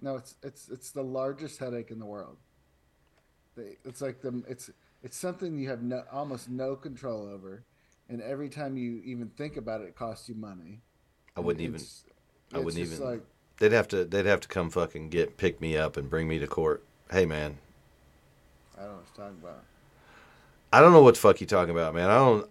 No, 0.00 0.16
it's 0.16 0.36
it's 0.42 0.68
it's 0.68 0.90
the 0.90 1.02
largest 1.02 1.58
headache 1.58 1.90
in 1.90 1.98
the 1.98 2.06
world. 2.06 2.36
They, 3.56 3.76
it's 3.84 4.00
like 4.00 4.20
the 4.20 4.42
it's 4.48 4.70
it's 5.02 5.16
something 5.16 5.58
you 5.58 5.68
have 5.68 5.82
no, 5.82 6.02
almost 6.12 6.48
no 6.48 6.76
control 6.76 7.26
over, 7.26 7.64
and 8.08 8.20
every 8.22 8.48
time 8.48 8.76
you 8.76 9.00
even 9.04 9.28
think 9.30 9.56
about 9.56 9.80
it, 9.80 9.88
it 9.88 9.96
costs 9.96 10.28
you 10.28 10.34
money. 10.34 10.80
I 11.36 11.40
wouldn't 11.40 11.62
even. 11.62 11.76
It's- 11.76 12.04
I 12.52 12.56
it's 12.56 12.64
wouldn't 12.64 12.84
even. 12.84 13.04
like 13.04 13.22
They'd 13.58 13.72
have 13.72 13.88
to. 13.88 14.04
They'd 14.04 14.26
have 14.26 14.40
to 14.40 14.48
come 14.48 14.70
fucking 14.70 15.10
get 15.10 15.36
pick 15.36 15.60
me 15.60 15.76
up 15.76 15.96
and 15.96 16.10
bring 16.10 16.26
me 16.26 16.38
to 16.38 16.46
court. 16.46 16.82
Hey 17.10 17.26
man, 17.26 17.58
I 18.76 18.82
don't 18.82 18.90
know 18.90 18.96
what 18.96 19.06
you're 19.16 19.26
talking 19.26 19.38
about. 19.42 19.64
I 20.72 20.80
don't 20.80 20.92
know 20.92 21.02
what 21.02 21.14
the 21.14 21.20
fuck 21.20 21.40
you 21.40 21.46
talking 21.46 21.72
about, 21.72 21.94
man. 21.94 22.10
I 22.10 22.16
don't. 22.16 22.50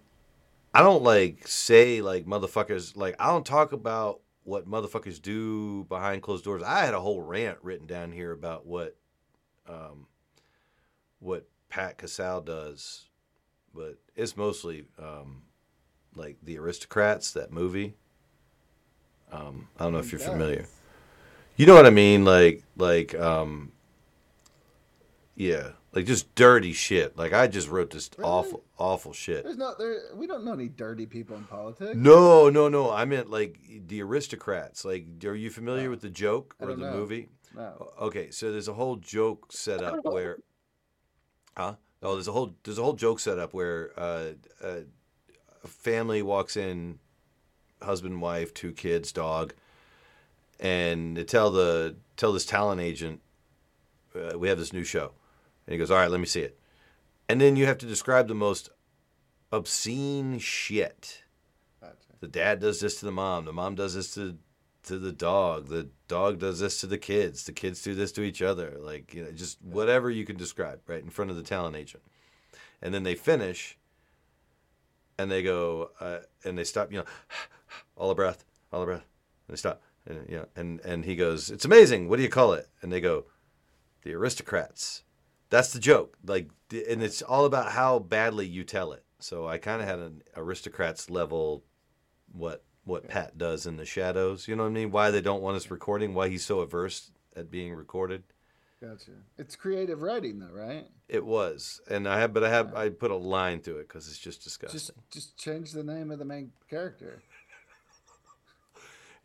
I 0.74 0.82
don't 0.82 1.04
like 1.04 1.48
say 1.48 2.02
like 2.02 2.26
motherfuckers. 2.26 2.96
Like 2.96 3.16
I 3.20 3.28
don't 3.28 3.46
talk 3.46 3.72
about 3.72 4.22
what 4.44 4.68
motherfuckers 4.70 5.22
do 5.22 5.84
behind 5.86 6.22
closed 6.22 6.44
doors. 6.44 6.64
I 6.64 6.86
had 6.86 6.94
a 6.94 7.02
whole 7.02 7.22
rant 7.22 7.58
written 7.62 7.86
down 7.88 8.12
here 8.12 8.32
about 8.32 8.66
what, 8.66 8.96
um, 9.68 10.08
what 11.20 11.48
Pat 11.70 11.98
Casal 11.98 12.42
does, 12.42 13.06
but 13.74 13.98
it's 14.16 14.36
mostly 14.36 14.86
um, 14.98 15.44
like 16.16 16.38
the 16.44 16.58
Aristocrats 16.58 17.32
that 17.32 17.52
movie. 17.52 17.96
Um, 19.32 19.68
I 19.80 19.84
don't 19.84 19.94
know 19.94 20.00
if 20.00 20.12
you're 20.12 20.20
familiar. 20.20 20.66
You 21.56 21.66
know 21.66 21.76
what 21.76 21.86
I 21.86 21.92
mean? 21.92 22.26
Like 22.26 22.64
like 22.78 23.14
um, 23.16 23.72
yeah, 25.36 25.70
like 25.94 26.06
just 26.06 26.34
dirty 26.36 26.74
shit. 26.74 27.18
Like 27.18 27.34
I 27.34 27.48
just 27.48 27.70
wrote 27.70 27.92
this 27.92 28.10
awful 28.24 28.64
awful 28.78 29.14
shit. 29.14 29.44
There's 29.44 29.58
no 29.58 29.76
there. 29.78 30.16
We 30.16 30.26
don't 30.26 30.44
know 30.44 30.54
any 30.54 30.70
dirty 30.70 31.06
people 31.06 31.36
in 31.36 31.44
politics. 31.44 31.96
No, 31.96 32.50
no, 32.50 32.70
no. 32.70 32.92
I 32.92 33.06
meant 33.06 33.30
like 33.30 33.60
the 33.88 34.02
aristocrats. 34.02 34.84
Like, 34.84 35.06
are 35.26 35.36
you 35.36 35.50
familiar 35.50 35.90
with 35.90 36.02
the 36.02 36.10
joke 36.10 36.56
I 36.60 36.64
or 36.64 36.68
don't 36.70 36.80
the 36.80 36.92
know. 36.92 36.98
movie? 36.98 37.30
No. 37.56 37.92
Okay, 38.02 38.32
so 38.32 38.52
there's 38.52 38.68
a 38.68 38.74
whole 38.74 38.96
joke 38.96 39.52
set 39.52 39.84
up 39.84 40.06
where, 40.06 40.38
huh? 41.60 41.76
Oh, 42.02 42.14
there's 42.14 42.30
a 42.30 42.32
whole 42.32 42.56
there's 42.64 42.78
a 42.78 42.84
whole 42.84 42.94
joke 42.94 43.20
set 43.20 43.38
up 43.38 43.54
where 43.54 43.92
uh, 43.98 44.30
uh, 44.64 44.82
a 45.64 45.68
family 45.68 46.22
walks 46.22 46.56
in, 46.56 47.00
husband, 47.82 48.22
wife, 48.22 48.54
two 48.54 48.72
kids, 48.72 49.12
dog, 49.12 49.54
and 50.60 51.18
they 51.18 51.26
tell 51.26 51.52
the 51.52 51.98
tell 52.16 52.32
this 52.32 52.46
talent 52.46 52.80
agent, 52.80 53.20
uh, 54.16 54.40
we 54.40 54.48
have 54.48 54.58
this 54.58 54.72
new 54.72 54.86
show, 54.86 55.12
and 55.68 55.74
he 55.74 55.78
goes, 55.78 55.92
all 55.92 55.98
right, 55.98 56.10
let 56.10 56.22
me 56.22 56.26
see 56.26 56.42
it, 56.42 56.58
and 57.28 57.42
then 57.42 57.58
you 57.58 57.66
have 57.66 57.78
to 57.80 57.86
describe 57.86 58.30
the 58.30 58.36
most 58.36 58.70
obscene 59.52 60.40
shit. 60.40 61.24
Gotcha. 61.82 61.96
The 62.22 62.28
dad 62.30 62.62
does 62.62 62.80
this 62.80 63.00
to 63.00 63.06
the 63.06 63.12
mom. 63.12 63.44
The 63.44 63.54
mom 63.54 63.76
does 63.76 63.96
this 63.96 64.14
to 64.14 64.38
to 64.90 64.98
the 64.98 65.12
dog. 65.12 65.68
The 65.68 65.88
dog 66.08 66.40
does 66.40 66.60
this 66.60 66.82
to 66.82 66.88
the 66.88 66.98
kids. 66.98 67.44
The 67.44 67.52
kids 67.52 67.82
do 67.82 67.94
this 67.94 68.12
to 68.14 68.24
each 68.24 68.42
other. 68.42 68.76
Like 68.80 69.14
you 69.14 69.24
know, 69.24 69.32
just 69.32 69.62
whatever 69.62 70.10
you 70.10 70.26
can 70.26 70.36
describe 70.36 70.82
right 70.88 71.04
in 71.04 71.12
front 71.12 71.32
of 71.32 71.38
the 71.38 71.44
talent 71.44 71.76
agent. 71.76 72.04
And 72.82 72.94
then 72.94 73.04
they 73.04 73.16
finish, 73.16 73.78
and 75.18 75.30
they 75.30 75.44
go 75.44 75.92
uh, 76.00 76.20
and 76.44 76.58
they 76.58 76.64
stop. 76.64 76.92
You 76.92 77.00
know, 77.00 77.06
all 77.96 78.10
a 78.10 78.16
breath, 78.16 78.44
all 78.74 78.82
a 78.82 78.86
breath, 78.86 79.06
and 79.48 79.54
they 79.54 79.58
stop. 79.58 79.82
And 80.08 80.28
you 80.28 80.38
know, 80.38 80.48
and 80.56 80.82
and 80.82 81.06
he 81.06 81.16
goes, 81.16 81.52
"It's 81.52 81.66
amazing. 81.66 82.10
What 82.10 82.18
do 82.18 82.24
you 82.24 82.30
call 82.30 82.54
it?" 82.54 82.68
And 82.82 82.92
they 82.92 83.02
go, 83.02 83.26
"The 84.02 84.14
aristocrats." 84.14 85.04
That's 85.52 85.74
the 85.74 85.80
joke. 85.80 86.16
Like, 86.26 86.50
and 86.72 87.02
it's 87.02 87.24
all 87.24 87.46
about 87.46 87.72
how 87.72 88.00
badly 88.00 88.46
you 88.46 88.64
tell 88.64 88.92
it. 88.92 89.04
So 89.20 89.48
I 89.48 89.58
kind 89.58 89.82
of 89.82 89.88
had 89.88 89.98
an 89.98 90.22
aristocrats 90.36 91.10
level, 91.10 91.64
what 92.32 92.64
what 92.90 93.08
Pat 93.08 93.38
does 93.38 93.66
in 93.66 93.78
the 93.78 93.86
shadows. 93.86 94.48
You 94.48 94.56
know 94.56 94.64
what 94.64 94.70
I 94.70 94.74
mean? 94.74 94.92
Why 94.92 95.12
they 95.12 95.22
don't 95.22 95.42
want 95.42 95.56
us 95.56 95.72
recording? 95.72 96.14
Why 96.14 96.28
he's 96.28 96.46
so 96.46 96.60
averse 96.60 97.12
at 97.36 97.50
being 97.50 97.74
recorded? 97.74 98.24
Gotcha. 98.82 99.12
It's 99.38 99.56
creative 99.56 100.02
writing, 100.02 100.40
though, 100.40 100.54
right? 100.54 100.88
It 101.08 101.26
was, 101.26 101.82
and 101.90 102.08
I 102.08 102.20
have, 102.20 102.34
but 102.34 102.44
I 102.44 102.50
have, 102.50 102.74
I 102.74 102.90
put 102.90 103.12
a 103.12 103.16
line 103.16 103.60
through 103.60 103.78
it 103.78 103.88
because 103.88 104.08
it's 104.08 104.18
just 104.18 104.44
disgusting. 104.44 104.80
Just 104.80 104.92
just 105.12 105.38
change 105.38 105.72
the 105.72 105.84
name 105.84 106.12
of 106.12 106.20
the 106.20 106.26
main 106.26 106.52
character. 106.70 107.22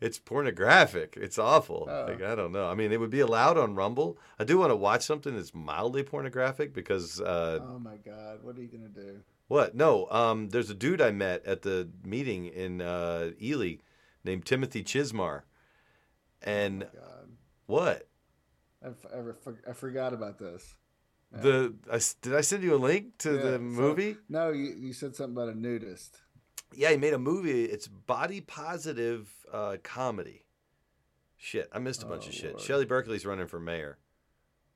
It's 0.01 0.19
pornographic. 0.19 1.17
It's 1.19 1.39
awful. 1.39 1.87
Oh. 1.89 2.05
Like 2.09 2.21
I 2.21 2.35
don't 2.35 2.51
know. 2.51 2.67
I 2.67 2.75
mean, 2.75 2.91
it 2.91 2.99
would 2.99 3.09
be 3.09 3.21
allowed 3.21 3.57
on 3.57 3.75
Rumble. 3.75 4.17
I 4.37 4.43
do 4.43 4.57
want 4.57 4.71
to 4.71 4.75
watch 4.75 5.03
something 5.03 5.33
that's 5.35 5.55
mildly 5.55 6.03
pornographic 6.03 6.73
because 6.73 7.21
uh, 7.21 7.59
Oh 7.61 7.79
my 7.79 7.95
God, 7.95 8.43
what 8.43 8.57
are 8.57 8.61
you 8.61 8.67
gonna 8.67 8.89
do? 8.89 9.21
What? 9.47 9.75
No. 9.75 10.07
Um, 10.09 10.49
there's 10.49 10.69
a 10.69 10.73
dude 10.75 11.01
I 11.01 11.11
met 11.11 11.45
at 11.45 11.61
the 11.61 11.89
meeting 12.03 12.45
in 12.47 12.81
uh, 12.81 13.31
Ely 13.41 13.75
named 14.23 14.45
Timothy 14.45 14.83
Chismar. 14.83 15.41
And 16.41 16.81
God, 16.81 17.29
what? 17.67 18.07
I, 18.83 18.87
f- 18.89 19.05
I, 19.13 19.17
re- 19.17 19.33
I 19.69 19.73
forgot 19.73 20.13
about 20.13 20.37
this. 20.39 20.75
Yeah. 21.33 21.41
The 21.41 21.75
I 21.91 21.99
did 22.21 22.35
I 22.35 22.41
send 22.41 22.63
you 22.63 22.75
a 22.75 22.77
link 22.77 23.17
to 23.19 23.35
Yeah, 23.35 23.41
the 23.41 23.51
so- 23.53 23.59
movie? 23.59 24.17
no, 24.29 24.49
you, 24.51 24.73
you 24.77 24.93
said 24.93 25.15
something 25.15 25.35
about 25.35 25.49
a 25.53 25.57
nudist. 25.57 26.17
Yeah, 26.73 26.91
he 26.91 26.97
made 26.97 27.13
a 27.13 27.19
movie. 27.19 27.65
It's 27.65 27.87
body 27.87 28.41
positive 28.41 29.29
uh, 29.51 29.77
comedy. 29.83 30.45
Shit, 31.37 31.69
I 31.71 31.79
missed 31.79 32.03
a 32.03 32.05
bunch 32.05 32.25
Oh, 32.25 32.29
of 32.29 32.33
shit. 32.33 32.51
Lord. 32.53 32.61
Shelley 32.61 32.85
Berkley's 32.85 33.25
running 33.25 33.47
for 33.47 33.59
mayor. 33.59 33.97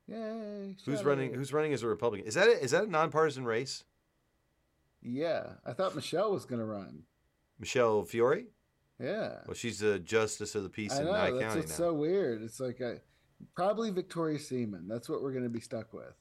Yay! 0.08 0.76
Who's 0.86 1.00
Shelley. 1.00 1.06
running? 1.06 1.34
Who's 1.34 1.54
running 1.54 1.74
as 1.74 1.84
a 1.84 1.88
Republican? 1.88 2.28
Is 2.28 2.34
that 2.36 2.48
a, 2.48 2.64
is 2.64 2.72
that 2.72 2.84
a 2.84 2.88
nonpartisan 2.90 3.46
race? 3.46 3.84
Yeah, 5.02 5.54
I 5.66 5.74
thought 5.74 5.96
Michele 5.96 6.32
was 6.32 6.46
gonna 6.46 6.66
run. 6.66 7.04
Michele 7.60 8.04
Fiore? 8.04 8.46
Yeah, 9.00 9.38
Well, 9.46 9.54
she's 9.54 9.80
the 9.80 9.98
justice 10.00 10.56
of 10.56 10.64
the 10.64 10.70
peace 10.70 10.92
I 10.94 11.00
in 11.00 11.06
know. 11.06 11.12
Nye 11.14 11.32
That's 11.32 11.54
County 11.56 11.68
so 11.68 11.94
weird. 11.94 12.42
It's 12.44 12.60
like 12.60 12.82
probably 13.56 13.92
Victoria 13.92 14.38
Seaman. 14.40 14.88
That's 14.90 15.08
what 15.08 15.22
we're 15.22 15.32
gonna 15.34 15.48
be 15.50 15.62
stuck 15.62 15.94
with. 15.94 16.14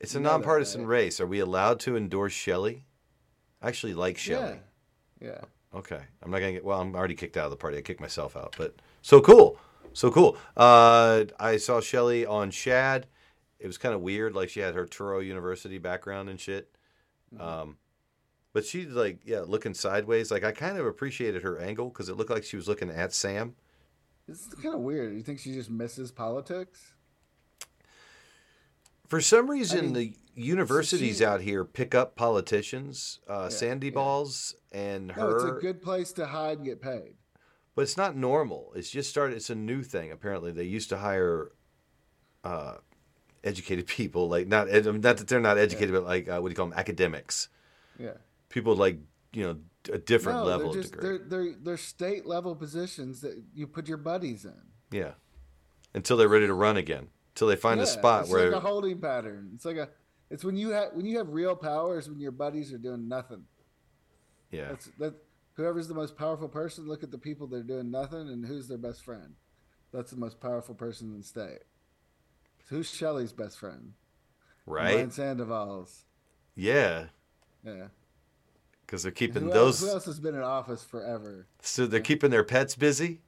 It's 0.00 0.14
a 0.14 0.18
You 0.18 0.24
that, 0.24 0.30
nonpartisan 0.30 0.82
right? 0.86 1.02
race. 1.04 1.20
Are 1.20 1.26
we 1.26 1.40
allowed 1.40 1.80
to 1.80 1.96
endorse 1.96 2.32
Shelley? 2.32 2.84
I 3.60 3.68
actually 3.68 3.92
like 3.92 4.16
Shelley. 4.16 4.60
Yeah, 5.20 5.28
yeah. 5.28 5.40
Okay. 5.78 6.00
I'm 6.22 6.30
not 6.30 6.40
gonna 6.40 6.52
get 6.52 6.64
well, 6.64 6.80
I'm 6.80 6.94
already 6.96 7.14
kicked 7.14 7.36
out 7.36 7.44
of 7.44 7.50
the 7.50 7.56
party. 7.58 7.76
I 7.76 7.82
kicked 7.82 8.00
myself 8.00 8.34
out. 8.36 8.54
But 8.56 8.76
so 9.02 9.20
cool. 9.20 9.58
So 9.92 10.10
cool. 10.10 10.38
Uh 10.56 11.26
I 11.38 11.58
saw 11.58 11.80
Shelley 11.82 12.24
on 12.24 12.50
Shad. 12.50 13.06
It 13.60 13.66
was 13.66 13.78
kind 13.78 13.94
of 13.94 14.00
weird, 14.00 14.34
like 14.34 14.48
she 14.48 14.60
had 14.60 14.74
her 14.74 14.86
Touro 14.86 15.24
University 15.24 15.78
background 15.78 16.28
and 16.28 16.40
shit. 16.40 16.74
Um 17.38 17.76
but 18.52 18.64
she's 18.66 18.88
like, 18.88 19.20
yeah, 19.24 19.42
looking 19.46 19.74
sideways. 19.74 20.30
Like 20.30 20.42
I 20.42 20.50
kind 20.50 20.76
of 20.76 20.86
appreciated 20.86 21.42
her 21.42 21.58
angle 21.60 21.88
because 21.90 22.08
it 22.08 22.16
looked 22.16 22.30
like 22.30 22.42
she 22.42 22.56
was 22.56 22.66
looking 22.66 22.90
at 22.90 23.12
Sam. 23.12 23.54
It's 24.26 24.46
kind 24.54 24.74
of 24.74 24.80
weird. 24.80 25.14
You 25.14 25.22
think 25.22 25.38
she 25.38 25.52
just 25.52 25.70
misses 25.70 26.10
politics? 26.10 26.94
For 29.06 29.20
some 29.20 29.50
reason, 29.50 29.86
mean, 29.86 29.92
the 29.94 30.16
universities 30.34 31.18
she- 31.18 31.24
out 31.24 31.40
here 31.40 31.64
pick 31.64 31.94
up 31.96 32.14
politicians, 32.14 33.18
uh, 33.28 33.48
Sandy 33.48 33.88
yeah. 33.88 33.94
Balls, 33.94 34.54
and 34.70 35.08
No, 35.08 35.14
her. 35.14 35.36
it's 35.36 35.44
a 35.58 35.60
good 35.60 35.82
place 35.82 36.12
to 36.12 36.26
hide 36.26 36.58
and 36.58 36.64
get 36.66 36.80
paid. 36.80 37.14
But 37.74 37.82
it's 37.82 37.96
not 37.96 38.16
normal. 38.16 38.72
It's 38.76 38.90
just 38.90 39.10
started. 39.10 39.34
It's 39.36 39.50
a 39.50 39.54
new 39.56 39.82
thing. 39.82 40.12
Apparently, 40.12 40.52
they 40.52 40.64
used 40.64 40.88
to 40.90 40.98
hire 40.98 41.50
uh, 42.44 42.76
educated 43.44 43.86
people, 43.86 44.28
like 44.28 44.46
not 44.48 44.68
ed- 44.68 44.86
not 44.86 45.16
that 45.18 45.28
they're 45.28 45.40
not 45.40 45.58
educated, 45.58 45.92
but 45.92 46.04
like 46.04 46.28
uh, 46.28 46.38
what 46.40 46.48
do 46.48 46.52
you 46.52 46.56
call 46.56 46.66
them, 46.66 46.78
academics. 46.78 47.48
Yeah. 47.98 48.14
People 48.48 48.76
like 48.76 48.98
you 49.32 49.44
know 49.44 49.56
a 49.92 49.98
different 49.98 50.40
no, 50.40 50.44
level 50.44 50.72
they're 50.72 50.80
of 50.80 50.90
degree. 50.90 51.08
they're, 51.08 51.18
they're 51.18 51.54
they're 51.62 51.76
state 51.76 52.26
level 52.26 52.54
positions 52.54 53.20
that 53.22 53.42
you 53.54 53.66
put 53.66 53.88
your 53.88 53.96
buddies 53.96 54.44
in. 54.44 54.54
Yeah, 54.90 55.12
until 55.94 56.16
they're 56.16 56.28
ready 56.28 56.46
to 56.46 56.54
run 56.54 56.76
again. 56.76 57.08
Until 57.34 57.48
they 57.48 57.56
find 57.56 57.80
a 57.80 57.84
Yeah, 57.84 57.90
spot 57.90 58.22
it's 58.22 58.30
where 58.30 58.50
like 58.50 58.62
a 58.62 58.66
holding 58.66 58.98
pattern. 59.00 59.52
It's 59.54 59.64
like 59.64 59.76
a 59.76 59.88
it's 60.30 60.44
when 60.44 60.56
you 60.56 60.70
have 60.70 60.92
when 60.92 61.06
you 61.06 61.18
have 61.18 61.28
real 61.30 61.56
powers 61.56 62.08
when 62.08 62.20
your 62.20 62.32
buddies 62.32 62.72
are 62.72 62.78
doing 62.78 63.08
nothing. 63.08 63.44
yeah. 64.50 64.68
That's 64.68 64.86
that 64.98 65.14
whoever's 65.54 65.88
the 65.88 65.94
most 65.94 66.16
powerful 66.16 66.48
person, 66.48 66.88
look 66.88 67.02
at 67.02 67.10
the 67.10 67.18
people 67.18 67.46
that 67.48 67.56
are 67.56 67.62
doing 67.62 67.90
nothing 67.90 68.28
and 68.28 68.44
who's 68.46 68.68
their 68.68 68.78
best 68.78 69.02
friend. 69.04 69.34
That's 69.92 70.10
the 70.10 70.16
most 70.18 70.40
powerful 70.40 70.74
person 70.74 71.08
in 71.12 71.18
the 71.18 71.24
state. 71.24 71.60
So 72.70 72.76
who's 72.76 72.90
Shelley's 72.90 73.32
best 73.32 73.58
friend? 73.58 73.94
right. 74.66 74.92
Brian 74.92 75.10
Sandoval's. 75.10 76.04
Yeah, 76.54 77.06
Yeah. 77.64 77.88
because 78.86 79.02
they're 79.02 79.10
Who 79.10 79.16
keeping 79.16 79.44
else, 79.44 79.54
those. 79.54 79.80
who 79.80 79.88
else 79.88 80.04
has 80.04 80.20
been 80.20 80.34
in 80.36 80.42
office 80.42 80.84
forever? 80.84 81.46
So 81.62 81.86
they're 81.86 82.00
keeping 82.00 82.30
their 82.30 82.44
pets 82.44 82.76
busy. 82.76 83.22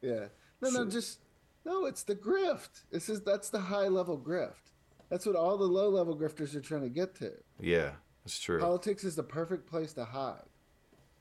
Yeah. 0.00 0.26
No, 0.60 0.70
no, 0.70 0.84
just 0.86 1.18
no. 1.64 1.86
It's 1.86 2.02
the 2.04 2.14
grift. 2.14 2.82
This 2.92 3.08
is 3.08 3.22
that's 3.22 3.48
the 3.50 3.60
high 3.60 3.88
level 3.88 4.18
grift. 4.18 4.70
That's 5.10 5.26
what 5.26 5.34
all 5.36 5.56
the 5.58 5.64
low 5.64 5.88
level 5.88 6.16
grifters 6.16 6.54
are 6.54 6.60
trying 6.60 6.82
to 6.82 6.88
get 6.88 7.14
to. 7.16 7.32
Yeah, 7.60 7.92
that's 8.24 8.38
true. 8.38 8.60
Politics 8.60 9.02
is 9.04 9.16
the 9.16 9.22
perfect 9.22 9.66
place 9.66 9.92
to 9.94 10.04
hide. 10.04 10.42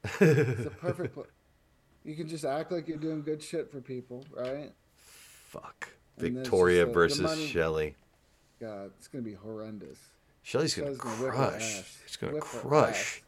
It's 0.22 0.64
the 0.64 0.70
perfect 0.80 1.14
place. 1.16 1.28
You 2.04 2.16
can 2.16 2.28
just 2.28 2.44
act 2.46 2.72
like 2.72 2.88
you're 2.88 2.98
doing 2.98 3.22
good 3.24 3.42
shit 3.42 3.72
for 3.72 3.80
people, 3.82 4.26
right? 4.32 4.74
Fuck. 4.96 5.90
And 6.18 6.26
then 6.26 6.32
it's 6.38 6.50
Victoria 6.50 6.84
just 6.84 6.86
the- 6.86 6.92
the 6.92 6.94
versus 6.94 7.22
money- 7.22 7.48
Shelley. 7.48 7.96
God, 8.60 8.92
it's 8.98 9.08
gonna 9.08 9.24
be 9.24 9.34
horrendous. 9.34 10.00
Shelly's 10.42 10.76
gonna 10.76 10.94
gonna 10.96 11.32
crush. 11.32 11.84
She's 12.06 12.16
gonna 12.18 12.34
Whip 12.34 12.44
crush. 12.44 13.24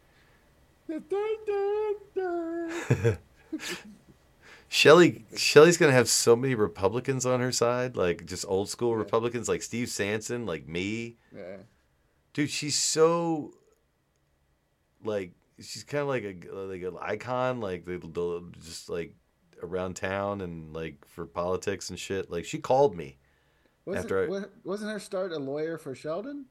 Shelly 4.67 5.25
Shelly's 5.35 5.77
gonna 5.77 5.91
have 5.91 6.09
so 6.09 6.35
many 6.35 6.55
Republicans 6.55 7.25
on 7.25 7.39
her 7.39 7.51
side, 7.51 7.95
like 7.95 8.25
just 8.25 8.45
old 8.47 8.69
school 8.69 8.95
Republicans, 8.95 9.47
like 9.47 9.61
Steve 9.61 9.89
Sanson, 9.89 10.45
like 10.45 10.67
me. 10.67 11.17
yeah. 11.35 11.57
Dude, 12.33 12.49
she's 12.49 12.75
so 12.77 13.53
like 15.03 15.31
she's 15.59 15.83
kind 15.83 16.01
of 16.01 16.07
like 16.09 16.23
a 16.23 16.53
like 16.53 16.81
an 16.81 16.97
icon, 17.01 17.61
like 17.61 17.85
the, 17.85 17.97
the 17.99 18.43
just 18.61 18.89
like 18.89 19.15
around 19.61 19.95
town 19.95 20.41
and 20.41 20.73
like 20.73 21.05
for 21.05 21.25
politics 21.25 21.89
and 21.89 21.97
shit. 21.99 22.29
Like 22.31 22.45
she 22.45 22.57
called 22.59 22.95
me. 22.95 23.17
Wasn't, 23.85 24.05
After 24.05 24.23
I- 24.35 24.45
wasn't 24.63 24.91
her 24.91 24.99
start 24.99 25.31
a 25.31 25.37
lawyer 25.37 25.77
for 25.77 25.93
Sheldon? 25.95 26.45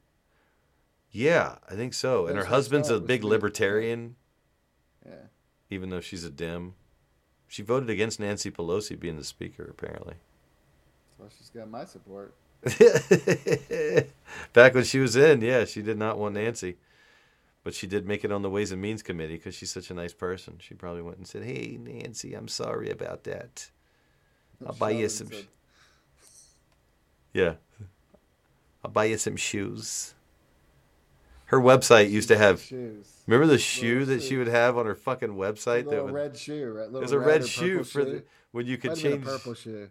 Yeah, 1.11 1.57
I 1.69 1.75
think 1.75 1.95
so. 1.95 2.27
And 2.27 2.37
her 2.37 2.45
husband's 2.45 2.91
a 2.91 2.99
big 3.01 3.23
libertarian, 3.25 4.17
Yeah. 5.07 5.13
even 5.71 5.91
though 5.91 6.01
she's 6.01 6.25
a 6.25 6.31
Dem, 6.31 6.75
She 7.47 7.63
voted 7.63 7.89
against 7.91 8.19
Nancy 8.19 8.51
Pelosi 8.51 8.99
being 8.99 9.17
the 9.17 9.23
speaker, 9.25 9.65
apparently. 9.71 10.15
Well, 11.19 11.29
she's 11.39 11.51
got 11.51 11.71
my 11.71 11.85
support. 11.85 12.35
Back 14.53 14.75
when 14.75 14.85
she 14.85 14.99
was 14.99 15.15
in, 15.17 15.41
yeah, 15.41 15.65
she 15.65 15.83
did 15.83 15.99
not 15.99 16.19
want 16.19 16.35
Nancy. 16.35 16.77
But 17.65 17.75
she 17.75 17.87
did 17.87 18.07
make 18.07 18.25
it 18.25 18.31
on 18.31 18.43
the 18.43 18.51
Ways 18.51 18.71
and 18.73 18.81
Means 18.81 19.03
Committee 19.03 19.37
because 19.37 19.55
she's 19.55 19.71
such 19.71 19.91
a 19.91 19.95
nice 19.95 20.13
person. 20.13 20.59
She 20.61 20.75
probably 20.75 21.01
went 21.01 21.17
and 21.17 21.27
said, 21.27 21.43
Hey, 21.45 21.79
Nancy, 21.81 22.35
I'm 22.35 22.47
sorry 22.47 22.91
about 22.91 23.25
that. 23.25 23.71
I'll 24.65 24.75
buy 24.75 24.91
you 24.91 25.09
some. 25.09 25.29
said, 25.29 25.47
Yeah. 27.33 27.55
I'll 28.85 28.91
buy 28.91 29.07
you 29.07 29.17
some 29.17 29.37
shoes. 29.37 30.15
Her 31.47 31.59
website 31.59 32.11
used 32.11 32.29
to 32.29 32.37
have. 32.37 32.61
shoes. 32.61 33.11
Remember 33.27 33.47
the 33.47 33.59
shoe 33.59 34.01
Little 34.01 34.15
that 34.17 34.23
she 34.23 34.37
would 34.37 34.49
have 34.49 34.77
on 34.77 34.85
her 34.85 34.95
fucking 34.95 35.31
website? 35.31 35.89
That 35.89 36.05
would, 36.05 36.13
red 36.13 36.37
shoe, 36.37 36.71
right? 36.71 36.85
Little 36.87 37.01
There's 37.01 37.13
a 37.13 37.19
red, 37.19 37.41
red 37.41 37.49
shoe 37.49 37.83
for 37.83 38.05
the 38.05 38.25
when 38.53 38.67
you 38.67 38.77
could 38.77 38.91
Might 38.93 38.99
change. 38.99 39.23
a 39.23 39.27
purple 39.27 39.55
shoe. 39.55 39.89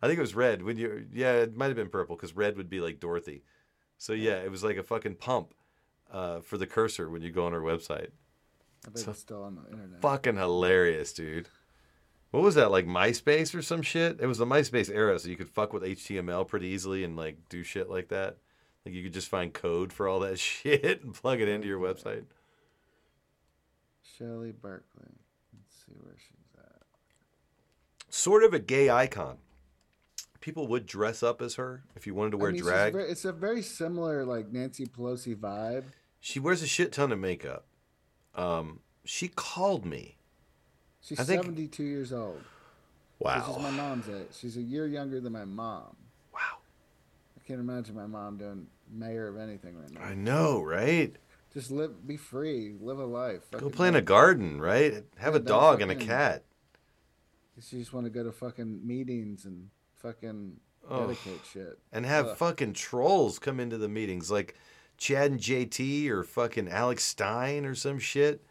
I 0.00 0.06
think 0.06 0.18
it 0.18 0.22
was 0.22 0.34
red. 0.34 0.62
When 0.62 0.78
you 0.78 1.06
yeah, 1.12 1.32
it 1.34 1.56
might 1.56 1.66
have 1.66 1.76
been 1.76 1.88
purple 1.88 2.16
because 2.16 2.34
red 2.34 2.56
would 2.56 2.70
be 2.70 2.80
like 2.80 2.98
Dorothy. 2.98 3.42
So 3.98 4.14
yeah, 4.14 4.36
it 4.36 4.50
was 4.50 4.64
like 4.64 4.76
a 4.76 4.82
fucking 4.82 5.16
pump 5.16 5.54
uh, 6.14 6.40
for 6.40 6.56
the 6.56 6.66
cursor 6.66 7.10
when 7.10 7.20
you 7.22 7.30
go 7.30 7.44
on 7.44 7.52
her 7.52 7.60
website. 7.60 8.08
I 8.86 8.90
bet 8.90 9.06
it's 9.08 9.18
still 9.18 9.42
on 9.42 9.56
the 9.56 9.70
internet. 9.70 10.00
Fucking 10.00 10.36
hilarious, 10.36 11.12
dude. 11.12 11.48
What 12.30 12.42
was 12.42 12.54
that 12.54 12.70
like 12.70 12.86
MySpace 12.86 13.54
or 13.54 13.62
some 13.62 13.82
shit? 13.82 14.20
It 14.20 14.26
was 14.26 14.38
the 14.38 14.46
MySpace 14.46 14.90
era, 14.90 15.18
so 15.18 15.28
you 15.28 15.36
could 15.36 15.48
fuck 15.48 15.72
with 15.72 15.82
HTML 15.82 16.46
pretty 16.46 16.68
easily 16.68 17.04
and 17.04 17.16
like 17.16 17.36
do 17.48 17.62
shit 17.62 17.90
like 17.90 18.08
that. 18.08 18.36
Like 18.84 18.94
you 18.94 19.02
could 19.02 19.12
just 19.14 19.28
find 19.28 19.52
code 19.52 19.92
for 19.92 20.06
all 20.08 20.20
that 20.20 20.38
shit 20.40 21.02
and 21.02 21.14
plug 21.14 21.40
it 21.40 21.48
into 21.48 21.66
your 21.66 21.80
website. 21.80 22.24
Shelley 24.16 24.52
Berkley. 24.52 25.08
Let's 25.52 25.74
see 25.86 25.94
where 26.00 26.14
she's 26.16 26.58
at. 26.58 26.82
Sort 28.08 28.44
of 28.44 28.54
a 28.54 28.58
gay 28.58 28.90
icon. 28.90 29.38
People 30.40 30.68
would 30.68 30.86
dress 30.86 31.22
up 31.22 31.40
as 31.40 31.54
her 31.54 31.82
if 31.96 32.06
you 32.06 32.14
wanted 32.14 32.32
to 32.32 32.36
wear 32.36 32.50
I 32.50 32.52
mean, 32.52 32.62
drag. 32.62 32.92
very- 32.92 33.10
it's 33.10 33.24
a 33.24 33.32
very 33.32 33.62
similar 33.62 34.24
like 34.24 34.52
Nancy 34.52 34.86
Pelosi 34.86 35.34
vibe. 35.34 35.84
She 36.24 36.40
wears 36.40 36.62
a 36.62 36.66
shit 36.66 36.90
ton 36.90 37.12
of 37.12 37.18
makeup. 37.18 37.66
Um, 38.34 38.80
she 39.04 39.28
called 39.28 39.84
me. 39.84 40.16
She's 41.02 41.18
think- 41.22 41.42
72 41.42 41.82
years 41.84 42.14
old. 42.14 42.40
Wow. 43.18 43.40
This 43.46 43.56
is 43.58 43.62
my 43.62 43.70
mom's 43.70 44.08
age. 44.08 44.28
She's 44.32 44.56
a 44.56 44.62
year 44.62 44.86
younger 44.86 45.20
than 45.20 45.34
my 45.34 45.44
mom. 45.44 45.94
Wow. 46.32 46.60
I 47.38 47.46
can't 47.46 47.60
imagine 47.60 47.94
my 47.94 48.06
mom 48.06 48.38
doing 48.38 48.68
mayor 48.90 49.28
of 49.28 49.36
anything 49.36 49.76
right 49.78 49.90
now. 49.92 50.00
I 50.00 50.14
know, 50.14 50.62
right? 50.62 51.14
Just 51.52 51.70
live, 51.70 52.06
be 52.06 52.16
free, 52.16 52.74
live 52.80 52.98
a 52.98 53.04
life. 53.04 53.42
Go 53.50 53.58
Fucking 53.58 53.72
play 53.72 53.88
in 53.88 53.94
a 53.94 54.00
garden, 54.00 54.62
right? 54.62 55.04
Have 55.18 55.34
a 55.34 55.38
Yeah, 55.40 55.44
don't 55.44 55.46
dog 55.46 55.82
and 55.82 55.90
a 55.90 55.94
cat. 55.94 56.44
She 57.60 57.76
just 57.80 57.92
want 57.92 58.06
to 58.06 58.10
go 58.10 58.24
to 58.24 58.32
fucking 58.32 58.80
meetings 58.86 59.44
and 59.44 59.68
fucking 59.96 60.56
Ugh. 60.88 61.00
dedicate 61.06 61.40
shit. 61.52 61.78
and 61.92 62.06
have 62.06 62.28
Ugh. 62.28 62.36
fucking 62.38 62.72
trolls 62.72 63.38
come 63.38 63.60
into 63.60 63.76
the 63.76 63.90
meetings 63.90 64.30
like 64.30 64.54
Chad 64.96 65.30
and 65.32 65.40
JT 65.40 66.08
or 66.08 66.22
fucking 66.24 66.68
Alex 66.68 67.04
Stein 67.04 67.64
or 67.64 67.74
some 67.74 67.98
shit. 67.98 68.44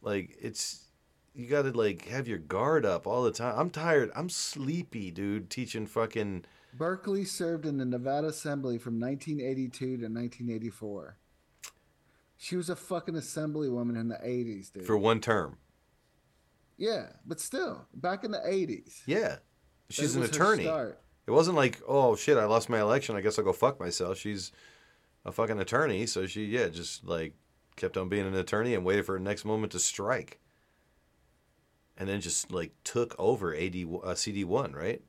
Like 0.00 0.36
it's 0.40 0.86
you 1.34 1.46
got 1.46 1.62
to 1.62 1.70
like 1.70 2.08
have 2.08 2.28
your 2.28 2.38
guard 2.38 2.84
up 2.84 3.06
all 3.06 3.22
the 3.22 3.32
time. 3.32 3.54
I'm 3.56 3.70
tired. 3.70 4.10
I'm 4.14 4.28
sleepy, 4.28 5.10
dude, 5.10 5.50
teaching 5.50 5.86
fucking 5.86 6.44
Berkley 6.74 7.24
served 7.24 7.66
in 7.66 7.78
the 7.78 7.84
Nevada 7.84 8.28
Assembly 8.28 8.78
from 8.78 8.98
1982 8.98 9.78
to 9.78 9.92
1984. 9.92 11.16
She 12.36 12.56
was 12.56 12.68
a 12.70 12.76
fucking 12.76 13.14
assemblywoman 13.14 14.00
in 14.00 14.08
the 14.08 14.16
80s, 14.16 14.72
dude. 14.72 14.84
for 14.84 14.96
one 14.96 15.20
term. 15.20 15.58
yeah, 16.76 17.08
but 17.24 17.38
still, 17.38 17.86
back 17.94 18.24
in 18.24 18.32
the 18.32 18.38
80s. 18.38 19.02
Yeah. 19.06 19.36
She's 19.90 20.16
an 20.16 20.22
attorney. 20.22 20.64
It 20.64 21.30
wasn't 21.30 21.56
like, 21.56 21.80
"Oh 21.86 22.16
shit, 22.16 22.36
I 22.36 22.46
lost 22.46 22.68
my 22.68 22.80
election. 22.80 23.14
I 23.14 23.20
guess 23.20 23.38
I'll 23.38 23.44
go 23.44 23.52
fuck 23.52 23.78
myself." 23.78 24.18
She's 24.18 24.50
a 25.24 25.32
fucking 25.32 25.60
attorney, 25.60 26.06
so 26.06 26.26
she 26.26 26.44
yeah, 26.46 26.68
just 26.68 27.04
like 27.04 27.34
kept 27.76 27.96
on 27.96 28.08
being 28.08 28.26
an 28.26 28.34
attorney 28.34 28.74
and 28.74 28.84
waited 28.84 29.06
for 29.06 29.14
her 29.14 29.18
next 29.18 29.44
moment 29.44 29.72
to 29.72 29.78
strike. 29.78 30.38
And 31.96 32.08
then 32.08 32.20
just 32.20 32.50
like 32.50 32.72
took 32.84 33.14
over 33.18 33.54
AD 33.54 33.60
uh, 33.76 34.14
CD1, 34.14 34.74
right? 34.74 35.02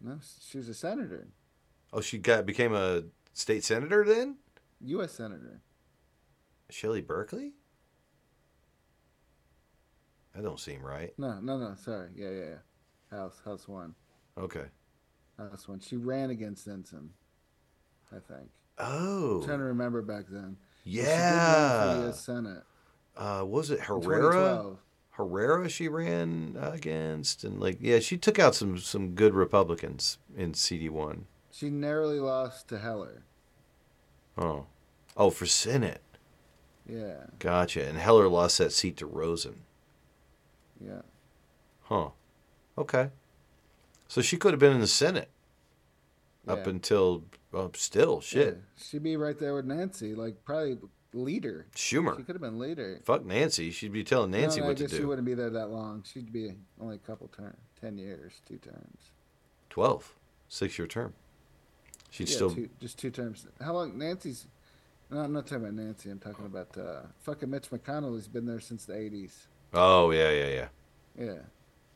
No, 0.00 0.18
she 0.46 0.58
was 0.58 0.68
a 0.68 0.74
senator, 0.74 1.28
Oh, 1.92 2.00
she 2.00 2.18
got 2.18 2.44
became 2.44 2.74
a 2.74 3.04
state 3.32 3.64
senator 3.64 4.04
then? 4.04 4.36
U.S. 4.82 5.12
senator. 5.12 5.62
Shelley 6.68 7.00
Berkley? 7.00 7.52
That 10.34 10.42
don't 10.42 10.60
seem 10.60 10.82
right. 10.82 11.14
No, 11.16 11.40
no, 11.40 11.56
no. 11.56 11.74
Sorry. 11.76 12.10
Yeah, 12.14 12.28
yeah, 12.30 12.44
yeah. 12.44 13.18
House, 13.18 13.40
House 13.44 13.66
One, 13.66 13.94
Okay. 14.36 14.66
House 15.38 15.66
One. 15.66 15.80
She 15.80 15.96
ran 15.96 16.28
against 16.30 16.66
Ensign, 16.68 17.10
I 18.12 18.16
think. 18.16 18.48
Oh. 18.78 19.40
I'm 19.40 19.46
trying 19.46 19.58
to 19.58 19.64
remember 19.64 20.02
back 20.02 20.24
then. 20.28 20.56
But 20.84 20.90
She 20.90 20.96
did 20.98 21.06
run 21.06 21.10
for 21.10 22.00
Yeah. 22.00 22.06
the 22.06 22.12
Senate. 22.12 22.62
Uh, 23.16 23.44
was 23.46 23.70
it 23.70 23.80
Herrera? 23.80 24.32
2012. 24.32 24.78
Herrera 25.12 25.68
she 25.70 25.88
ran 25.88 26.58
against, 26.60 27.42
and 27.42 27.58
like 27.58 27.78
yeah, 27.80 28.00
she 28.00 28.18
took 28.18 28.38
out 28.38 28.54
some 28.54 28.76
some 28.78 29.14
good 29.14 29.32
Republicans 29.32 30.18
in 30.36 30.52
CD 30.52 30.90
one. 30.90 31.24
She 31.50 31.70
narrowly 31.70 32.20
lost 32.20 32.68
to 32.68 32.78
Heller. 32.78 33.22
Oh, 34.36 34.66
oh 35.16 35.30
for 35.30 35.46
Senate, 35.46 36.02
Yeah, 36.86 37.28
gotcha. 37.38 37.82
And 37.88 37.96
Heller 37.96 38.28
lost 38.28 38.58
that 38.58 38.72
seat 38.72 38.98
to 38.98 39.06
Rosen. 39.06 39.62
yeah. 40.78 41.00
Huh. 41.84 42.10
Okay. 42.76 43.08
So 44.08 44.20
she 44.20 44.36
could 44.36 44.52
have 44.52 44.60
been 44.60 44.74
in 44.74 44.80
the 44.82 44.86
Senate 44.86 45.30
up 46.46 46.66
until 46.66 47.24
well, 47.56 47.70
still 47.74 48.20
shit. 48.20 48.54
Yeah, 48.54 48.84
She'd 48.84 49.02
be 49.02 49.16
right 49.16 49.38
there 49.38 49.54
with 49.54 49.64
Nancy, 49.64 50.14
like 50.14 50.44
probably 50.44 50.76
leader. 51.14 51.66
Schumer. 51.74 52.16
She 52.18 52.22
could 52.22 52.34
have 52.34 52.42
been 52.42 52.58
leader. 52.58 53.00
Fuck 53.04 53.24
Nancy. 53.24 53.70
She'd 53.70 53.92
be 53.92 54.04
telling 54.04 54.30
Nancy 54.32 54.60
no, 54.60 54.66
what 54.66 54.76
I 54.76 54.80
guess 54.80 54.90
to 54.90 54.96
she 54.96 55.02
do. 55.02 55.08
wouldn't 55.08 55.26
be 55.26 55.32
there 55.32 55.48
that 55.48 55.70
long. 55.70 56.04
She'd 56.06 56.30
be 56.30 56.52
only 56.78 56.96
a 56.96 56.98
couple 56.98 57.28
terms, 57.28 57.56
ten 57.80 57.96
years, 57.96 58.42
two 58.46 58.58
terms. 58.58 59.12
Twelve, 59.70 60.14
six 60.48 60.78
year 60.78 60.86
term. 60.86 61.14
She'd 62.10 62.28
yeah, 62.28 62.36
still. 62.36 62.54
two, 62.54 62.68
just 62.78 62.98
two 62.98 63.10
terms. 63.10 63.46
How 63.58 63.72
long? 63.72 63.96
Nancy's. 63.96 64.46
No, 65.10 65.20
I'm 65.20 65.32
not 65.32 65.46
talking 65.46 65.64
about 65.64 65.74
Nancy. 65.74 66.10
I'm 66.10 66.18
talking 66.18 66.44
about 66.44 66.76
uh, 66.76 67.06
fucking 67.20 67.48
Mitch 67.48 67.70
McConnell. 67.70 68.14
He's 68.16 68.28
been 68.28 68.44
there 68.44 68.60
since 68.60 68.84
the 68.84 68.92
'80s. 68.92 69.32
Oh 69.72 70.10
yeah, 70.10 70.30
yeah, 70.30 70.48
yeah. 70.48 70.68
Yeah. 71.18 71.38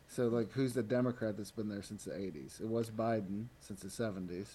So 0.09 0.29
like, 0.29 0.53
who's 0.53 0.73
the 0.73 0.83
Democrat 0.83 1.37
that's 1.37 1.51
been 1.51 1.69
there 1.69 1.83
since 1.83 2.05
the 2.05 2.13
'80s? 2.13 2.63
It 2.63 2.67
was 2.67 2.91
Biden 2.91 3.49
since 3.61 3.81
the 3.83 3.89
'70s. 3.89 4.47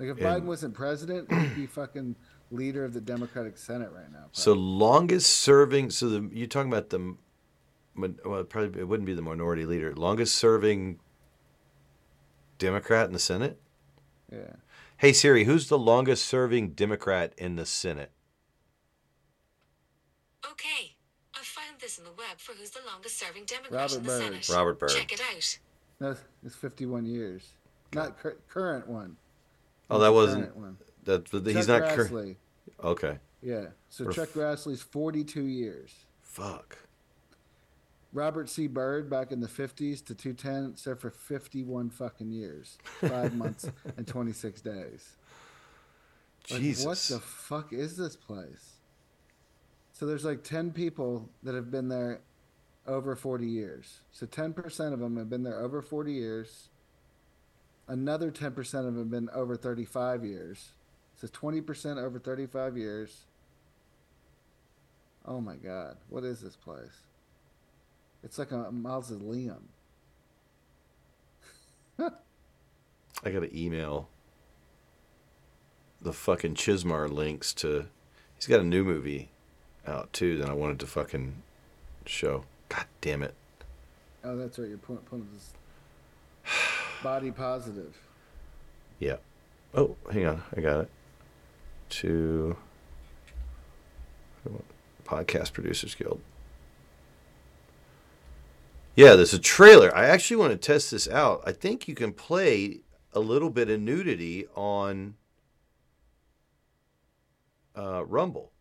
Like, 0.00 0.08
if 0.08 0.16
And- 0.16 0.42
Biden 0.42 0.46
wasn't 0.46 0.72
president, 0.72 1.30
he'd 1.30 1.54
be 1.54 1.66
fucking 1.66 2.16
leader 2.50 2.86
of 2.86 2.94
the 2.94 3.02
Democratic 3.02 3.58
Senate 3.58 3.92
right 3.92 4.10
now. 4.10 4.28
So 4.32 4.54
longest 4.54 5.30
serving. 5.30 5.90
So 5.90 6.08
the 6.08 6.30
you're 6.32 6.46
talking 6.46 6.72
about 6.72 6.88
the. 6.88 7.16
Well, 8.24 8.44
probably 8.44 8.80
it 8.80 8.88
wouldn't 8.88 9.06
be 9.06 9.12
the 9.12 9.20
minority 9.20 9.66
leader. 9.66 9.94
Longest 9.94 10.34
serving. 10.36 11.00
Democrat 12.58 13.06
in 13.06 13.12
the 13.12 13.18
Senate. 13.18 13.60
Yeah. 14.32 14.54
Hey 14.96 15.12
Siri, 15.12 15.44
who's 15.44 15.68
the 15.68 15.78
longest 15.78 16.24
serving 16.26 16.70
Democrat 16.70 17.34
in 17.36 17.56
the 17.56 17.64
Senate? 17.66 18.10
Okay, 20.50 20.94
I 21.34 21.42
found 21.42 21.80
this 21.80 21.98
on 21.98 22.04
the 22.04 22.10
web 22.12 22.38
for 22.38 22.52
who's 22.52 22.70
the 22.70 22.80
longest 22.86 23.18
serving 23.18 23.44
Democrat 23.44 23.72
Robert 23.72 23.96
in 23.96 24.02
the 24.02 24.08
Byrd. 24.08 24.22
Senate. 24.44 24.48
Robert 24.50 24.78
Byrd. 24.78 24.90
Check 24.90 25.12
it 25.12 25.20
out. 25.20 25.58
No, 26.00 26.16
it's 26.44 26.54
51 26.54 27.04
years. 27.06 27.52
Not 27.94 28.18
cur- 28.18 28.38
current 28.48 28.86
one. 28.88 29.16
Oh, 29.90 29.98
that 29.98 30.12
wasn't. 30.12 30.56
one. 30.56 30.76
That 31.04 31.28
he's 31.28 31.66
Chuck 31.66 31.82
not. 31.82 31.96
Cur- 31.96 32.36
okay. 32.84 33.18
Yeah. 33.42 33.66
So 33.88 34.10
Chuck 34.10 34.28
Grassley's 34.30 34.82
42 34.82 35.42
years. 35.42 35.94
Fuck. 36.22 36.76
Robert 38.12 38.48
C. 38.48 38.66
Byrd 38.66 39.08
back 39.08 39.30
in 39.30 39.40
the 39.40 39.46
50s 39.46 40.04
to 40.06 40.14
210 40.14 40.76
served 40.76 41.00
for 41.00 41.10
51 41.10 41.90
fucking 41.90 42.30
years, 42.32 42.78
five 43.00 43.34
months 43.36 43.70
and 43.96 44.06
26 44.06 44.60
days. 44.60 45.16
Like, 46.50 46.60
Jesus. 46.60 46.84
what 46.84 46.98
the 46.98 47.24
fuck 47.24 47.72
is 47.72 47.96
this 47.96 48.16
place? 48.16 48.78
So 49.92 50.06
there's 50.06 50.24
like 50.24 50.42
10 50.42 50.72
people 50.72 51.28
that 51.42 51.54
have 51.54 51.70
been 51.70 51.88
there 51.88 52.20
over 52.86 53.14
40 53.14 53.46
years. 53.46 54.00
So 54.12 54.26
10% 54.26 54.92
of 54.92 54.98
them 54.98 55.16
have 55.16 55.30
been 55.30 55.42
there 55.44 55.60
over 55.60 55.80
40 55.82 56.12
years. 56.12 56.69
Another 57.90 58.30
10% 58.30 58.56
of 58.56 58.84
them 58.84 58.98
have 58.98 59.10
been 59.10 59.28
over 59.30 59.56
35 59.56 60.24
years. 60.24 60.74
So 61.16 61.26
20% 61.26 62.00
over 62.00 62.20
35 62.20 62.78
years. 62.78 63.22
Oh 65.26 65.40
my 65.40 65.56
God. 65.56 65.96
What 66.08 66.22
is 66.22 66.40
this 66.40 66.54
place? 66.54 67.08
It's 68.22 68.38
like 68.38 68.52
a 68.52 68.70
mausoleum. 68.70 69.70
I 71.98 72.10
got 73.24 73.40
to 73.40 73.58
email 73.60 74.08
the 76.00 76.12
fucking 76.12 76.54
Chismar 76.54 77.10
links 77.10 77.52
to. 77.54 77.86
He's 78.36 78.46
got 78.46 78.60
a 78.60 78.64
new 78.64 78.84
movie 78.84 79.30
out 79.84 80.12
too 80.12 80.38
that 80.38 80.48
I 80.48 80.52
wanted 80.52 80.78
to 80.78 80.86
fucking 80.86 81.42
show. 82.06 82.44
God 82.68 82.84
damn 83.00 83.24
it. 83.24 83.34
Oh, 84.22 84.36
that's 84.36 84.60
right. 84.60 84.68
Your 84.68 84.78
point, 84.78 85.04
point 85.06 85.26
is 85.36 85.54
body 87.02 87.30
positive. 87.30 87.96
Yeah. 88.98 89.16
Oh, 89.74 89.96
hang 90.12 90.26
on. 90.26 90.42
I 90.56 90.60
got 90.60 90.80
it. 90.82 90.90
To 91.90 92.56
Podcast 95.04 95.52
Producers 95.52 95.94
Guild. 95.94 96.20
Yeah, 98.94 99.14
there's 99.14 99.34
a 99.34 99.38
trailer. 99.38 99.94
I 99.96 100.06
actually 100.06 100.36
want 100.36 100.52
to 100.52 100.58
test 100.58 100.90
this 100.90 101.08
out. 101.08 101.42
I 101.46 101.52
think 101.52 101.88
you 101.88 101.94
can 101.94 102.12
play 102.12 102.80
a 103.12 103.20
little 103.20 103.50
bit 103.50 103.70
of 103.70 103.80
nudity 103.80 104.46
on 104.54 105.14
uh, 107.76 108.04
Rumble. 108.04 108.52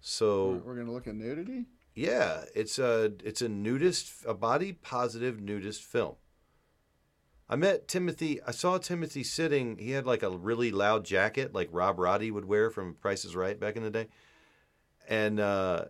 So 0.00 0.62
We're, 0.64 0.76
gonna 0.76 0.92
look 0.92 1.06
at 1.06 1.14
nudity. 1.14 1.64
yeah, 1.94 2.44
it's 2.54 2.78
a 2.78 3.12
it's 3.24 3.40
a 3.40 3.48
nudist, 3.48 4.12
a 4.26 4.34
body 4.34 4.72
positive 4.72 5.40
nudist 5.40 5.82
film. 5.82 6.16
I 7.48 7.56
met 7.56 7.88
Timothy. 7.88 8.40
I 8.42 8.52
saw 8.52 8.78
Timothy 8.78 9.22
sitting. 9.22 9.76
He 9.78 9.90
had 9.90 10.06
like 10.06 10.22
a 10.22 10.30
really 10.30 10.70
loud 10.70 11.04
jacket, 11.04 11.54
like 11.54 11.68
Rod 11.70 11.98
Roddy 11.98 12.30
would 12.30 12.46
wear 12.46 12.70
from 12.70 12.94
Price 12.94 13.24
is 13.24 13.36
Right 13.36 13.58
back 13.58 13.76
in 13.76 13.82
the 13.82 13.90
day. 13.90 14.08
And 15.08 15.38
uh, 15.38 15.86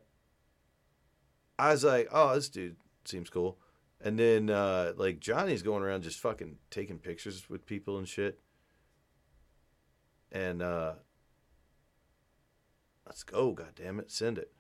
I 1.58 1.70
was 1.72 1.84
like, 1.84 2.08
"Oh, 2.10 2.34
this 2.34 2.48
dude 2.48 2.76
seems 3.04 3.30
cool." 3.30 3.58
And 4.00 4.18
then 4.18 4.50
uh, 4.50 4.92
like 4.96 5.20
Johnny's 5.20 5.62
going 5.62 5.82
around 5.82 6.02
just 6.02 6.18
fucking 6.18 6.56
taking 6.70 6.98
pictures 6.98 7.48
with 7.48 7.66
people 7.66 7.98
and 7.98 8.08
shit. 8.08 8.40
And 10.32 10.60
uh, 10.60 10.94
let's 13.06 13.22
go, 13.22 13.52
God 13.52 13.74
damn 13.76 14.00
it, 14.00 14.10
send 14.10 14.38
it 14.38 14.50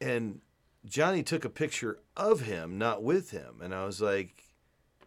and 0.00 0.40
Johnny 0.84 1.22
took 1.22 1.44
a 1.44 1.50
picture 1.50 1.98
of 2.16 2.40
him, 2.42 2.78
not 2.78 3.02
with 3.02 3.30
him. 3.30 3.60
And 3.62 3.74
I 3.74 3.84
was 3.84 4.00
like, 4.00 4.44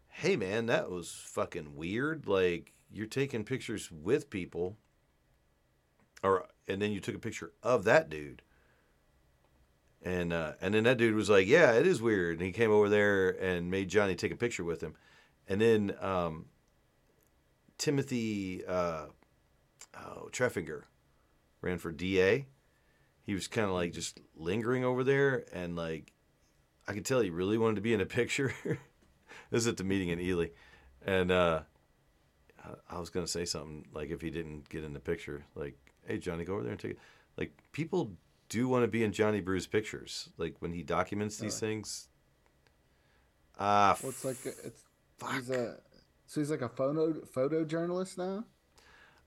hey, 0.09 0.35
man, 0.35 0.65
that 0.67 0.89
was 0.89 1.11
fucking 1.25 1.75
weird. 1.75 2.27
Like, 2.27 2.73
you're 2.91 3.07
taking 3.07 3.43
pictures 3.43 3.89
with 3.91 4.29
people. 4.29 4.77
Or, 6.23 6.47
and 6.67 6.81
then 6.81 6.91
you 6.91 6.99
took 6.99 7.15
a 7.15 7.19
picture 7.19 7.53
of 7.63 7.83
that 7.85 8.09
dude. 8.09 8.41
And, 10.03 10.33
uh, 10.33 10.53
and 10.61 10.73
then 10.73 10.83
that 10.83 10.97
dude 10.97 11.15
was 11.15 11.29
like, 11.29 11.47
yeah, 11.47 11.73
it 11.73 11.87
is 11.87 12.01
weird. 12.01 12.37
And 12.37 12.45
he 12.45 12.51
came 12.51 12.71
over 12.71 12.89
there 12.89 13.29
and 13.29 13.71
made 13.71 13.89
Johnny 13.89 14.15
take 14.15 14.31
a 14.31 14.37
picture 14.37 14.63
with 14.63 14.81
him. 14.81 14.95
And 15.47 15.61
then, 15.61 15.95
um, 16.01 16.45
Timothy, 17.77 18.63
uh, 18.65 19.05
oh, 19.97 20.29
Treffinger 20.31 20.83
ran 21.61 21.77
for 21.77 21.91
DA 21.91 22.45
he 23.23 23.33
was 23.33 23.47
kind 23.47 23.67
of 23.67 23.73
like 23.73 23.93
just 23.93 24.19
lingering 24.35 24.83
over 24.83 25.03
there 25.03 25.45
and 25.53 25.75
like 25.75 26.13
i 26.87 26.93
could 26.93 27.05
tell 27.05 27.21
he 27.21 27.29
really 27.29 27.57
wanted 27.57 27.75
to 27.75 27.81
be 27.81 27.93
in 27.93 28.01
a 28.01 28.05
picture. 28.19 28.53
This 29.49 29.61
is 29.63 29.67
at 29.67 29.77
the 29.77 29.83
meeting 29.83 30.09
in 30.09 30.19
ely. 30.19 30.47
And 31.05 31.31
uh 31.31 31.61
I- 32.89 32.99
was 32.99 33.09
going 33.09 33.25
to 33.25 33.31
say 33.31 33.45
something 33.45 33.85
like 33.93 34.09
if 34.11 34.21
he 34.21 34.29
didn't 34.29 34.69
get 34.69 34.83
in 34.83 34.93
the 34.93 34.99
picture 34.99 35.45
like 35.55 35.75
hey 36.05 36.17
johnny 36.19 36.45
go 36.45 36.53
over 36.53 36.63
there 36.63 36.71
and 36.71 36.79
take 36.79 36.91
it 36.91 36.99
like 37.37 37.53
people 37.71 38.13
do 38.49 38.67
want 38.67 38.83
to 38.83 38.87
be 38.87 39.03
in 39.03 39.11
johnny 39.11 39.41
brew's 39.41 39.67
pictures. 39.67 40.29
Like 40.37 40.55
when 40.59 40.73
he 40.73 40.83
documents 40.83 41.37
these 41.37 41.59
things. 41.59 42.07
Ah 43.59 43.97
Well, 44.01 44.09
it's 44.11 44.25
like 44.25 44.37
it's 44.45 44.83
he's 45.33 45.49
a 45.49 45.77
so 46.25 46.41
he's 46.41 46.51
like 46.51 46.61
a 46.61 46.69
photo 46.69 47.13
photojournalist 47.35 48.17
now. 48.17 48.45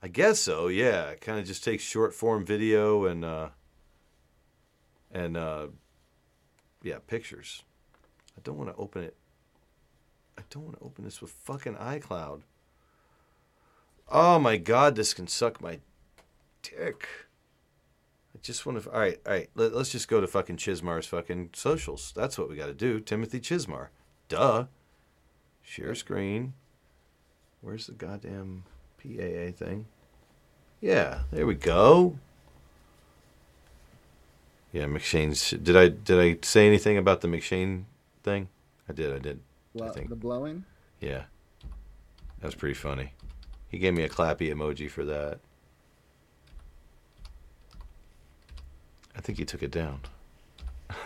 I 0.01 0.07
guess 0.07 0.39
so. 0.39 0.67
Yeah, 0.67 1.15
kind 1.15 1.39
of 1.39 1.45
just 1.45 1.63
takes 1.63 1.83
short 1.83 2.13
form 2.13 2.45
video 2.45 3.05
and 3.05 3.23
uh, 3.25 3.49
and 5.15 5.37
uh, 5.37 5.67
yeah, 6.83 6.97
pictures. 7.07 7.63
I 8.37 8.41
don't 8.43 8.57
want 8.57 8.69
to 8.69 8.75
open 8.75 9.03
it. 9.03 9.15
I 10.37 10.41
don't 10.49 10.65
want 10.65 10.77
to 10.77 10.83
open 10.83 11.05
this 11.05 11.21
with 11.21 11.31
fucking 11.31 11.75
iCloud. 11.75 12.41
Oh 14.11 14.37
my 14.37 14.57
god, 14.57 14.95
this 14.95 15.13
can 15.13 15.27
suck 15.27 15.61
my 15.61 15.79
dick. 16.61 17.07
I 18.35 18.39
just 18.41 18.65
want 18.65 18.83
to. 18.83 18.91
All 18.91 18.99
right, 18.99 19.19
all 19.25 19.31
right. 19.31 19.49
Let, 19.55 19.73
us 19.73 19.89
just 19.89 20.09
go 20.09 20.19
to 20.19 20.27
fucking 20.27 20.57
Chismar's 20.57 21.07
fucking 21.07 21.51
socials. 21.53 22.11
That's 22.13 22.37
what 22.37 22.49
we 22.49 22.57
got 22.57 22.67
to 22.67 22.73
do. 22.73 22.99
Timothy 22.99 23.39
Chismar. 23.39 23.87
Duh. 24.27 24.65
Share 25.61 25.95
screen. 25.95 26.53
Where's 27.61 27.87
the 27.87 27.93
goddamn 27.93 28.65
PAA 29.01 29.55
thing? 29.55 29.87
Yeah, 30.81 31.21
there 31.31 31.47
we 31.47 31.55
go. 31.55 32.19
Yeah, 34.75 34.85
McShane's. 34.87 35.51
Did 35.51 35.77
I 35.77 35.87
did 35.87 36.19
I 36.19 36.37
say 36.45 36.67
anything 36.67 36.97
about 36.97 37.21
the 37.21 37.29
McShane 37.29 37.85
thing? 38.23 38.49
I 38.89 38.91
did. 38.91 39.15
I 39.15 39.19
did. 39.19 39.39
I 39.81 39.87
think. 39.87 40.09
the 40.09 40.17
blowing. 40.17 40.65
Yeah, 40.99 41.23
that 42.41 42.45
was 42.45 42.55
pretty 42.55 42.73
funny. 42.73 43.13
He 43.69 43.77
gave 43.77 43.93
me 43.93 44.03
a 44.03 44.09
clappy 44.09 44.53
emoji 44.53 44.91
for 44.91 45.05
that. 45.05 45.39
I 49.15 49.21
think 49.21 49.37
he 49.37 49.45
took 49.45 49.63
it 49.63 49.71
down. 49.71 50.01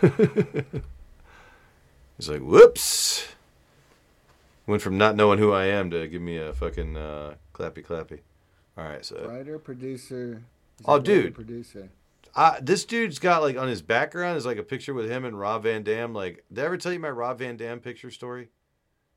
He's 0.00 0.18
like, 2.28 2.40
"Whoops." 2.40 3.28
Went 4.66 4.82
from 4.82 4.98
not 4.98 5.14
knowing 5.14 5.38
who 5.38 5.52
I 5.52 5.66
am 5.66 5.92
to 5.92 6.08
give 6.08 6.22
me 6.22 6.38
a 6.38 6.52
fucking 6.52 6.96
uh, 6.96 7.34
clappy 7.54 7.86
clappy. 7.86 8.18
All 8.76 8.82
right, 8.82 9.04
so 9.04 9.28
Writer, 9.28 9.60
producer. 9.60 10.42
Oh, 10.84 10.98
dude. 10.98 11.36
Producer. 11.36 11.90
Uh, 12.34 12.54
this 12.62 12.84
dude's 12.84 13.18
got 13.18 13.42
like 13.42 13.56
on 13.56 13.68
his 13.68 13.82
background 13.82 14.36
is 14.36 14.46
like 14.46 14.58
a 14.58 14.62
picture 14.62 14.94
with 14.94 15.10
him 15.10 15.24
and 15.24 15.38
Rob 15.38 15.64
Van 15.64 15.82
Dam. 15.82 16.14
Like, 16.14 16.44
did 16.52 16.62
I 16.62 16.66
ever 16.66 16.76
tell 16.76 16.92
you 16.92 17.00
my 17.00 17.10
Rob 17.10 17.38
Van 17.38 17.56
Dam 17.56 17.80
picture 17.80 18.10
story? 18.10 18.48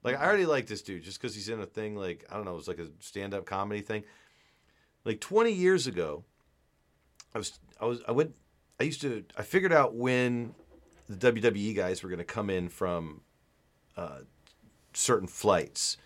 Like, 0.04 0.20
I 0.20 0.26
already 0.26 0.46
like 0.46 0.68
this 0.68 0.82
dude 0.82 1.04
just 1.04 1.22
because 1.22 1.36
he's 1.36 1.50
in 1.50 1.60
a 1.60 1.66
thing 1.66 1.96
like 1.96 2.26
I 2.32 2.36
don't 2.36 2.46
know, 2.46 2.54
it 2.54 2.58
was 2.58 2.68
like 2.68 2.80
a 2.80 2.88
stand-up 3.00 3.46
comedy 3.46 3.82
thing. 3.82 4.04
Like 5.06 5.20
20 5.20 5.52
years 5.52 5.86
ago, 5.86 6.24
I 7.36 7.38
was 7.38 7.60
I 7.80 7.86
was 7.86 8.02
I 8.08 8.12
went 8.12 8.36
I 8.80 8.84
used 8.84 9.02
to 9.02 9.24
I 9.38 9.44
figured 9.44 9.74
out 9.74 9.96
when 9.96 10.56
the 11.08 11.32
WWE 11.32 11.76
guys 11.76 12.02
were 12.02 12.10
going 12.10 12.20
to 12.20 12.26
come 12.26 12.50
in 12.50 12.70
from 12.70 13.22
uh, 13.96 14.20
certain 14.94 15.28
flights, 15.28 15.98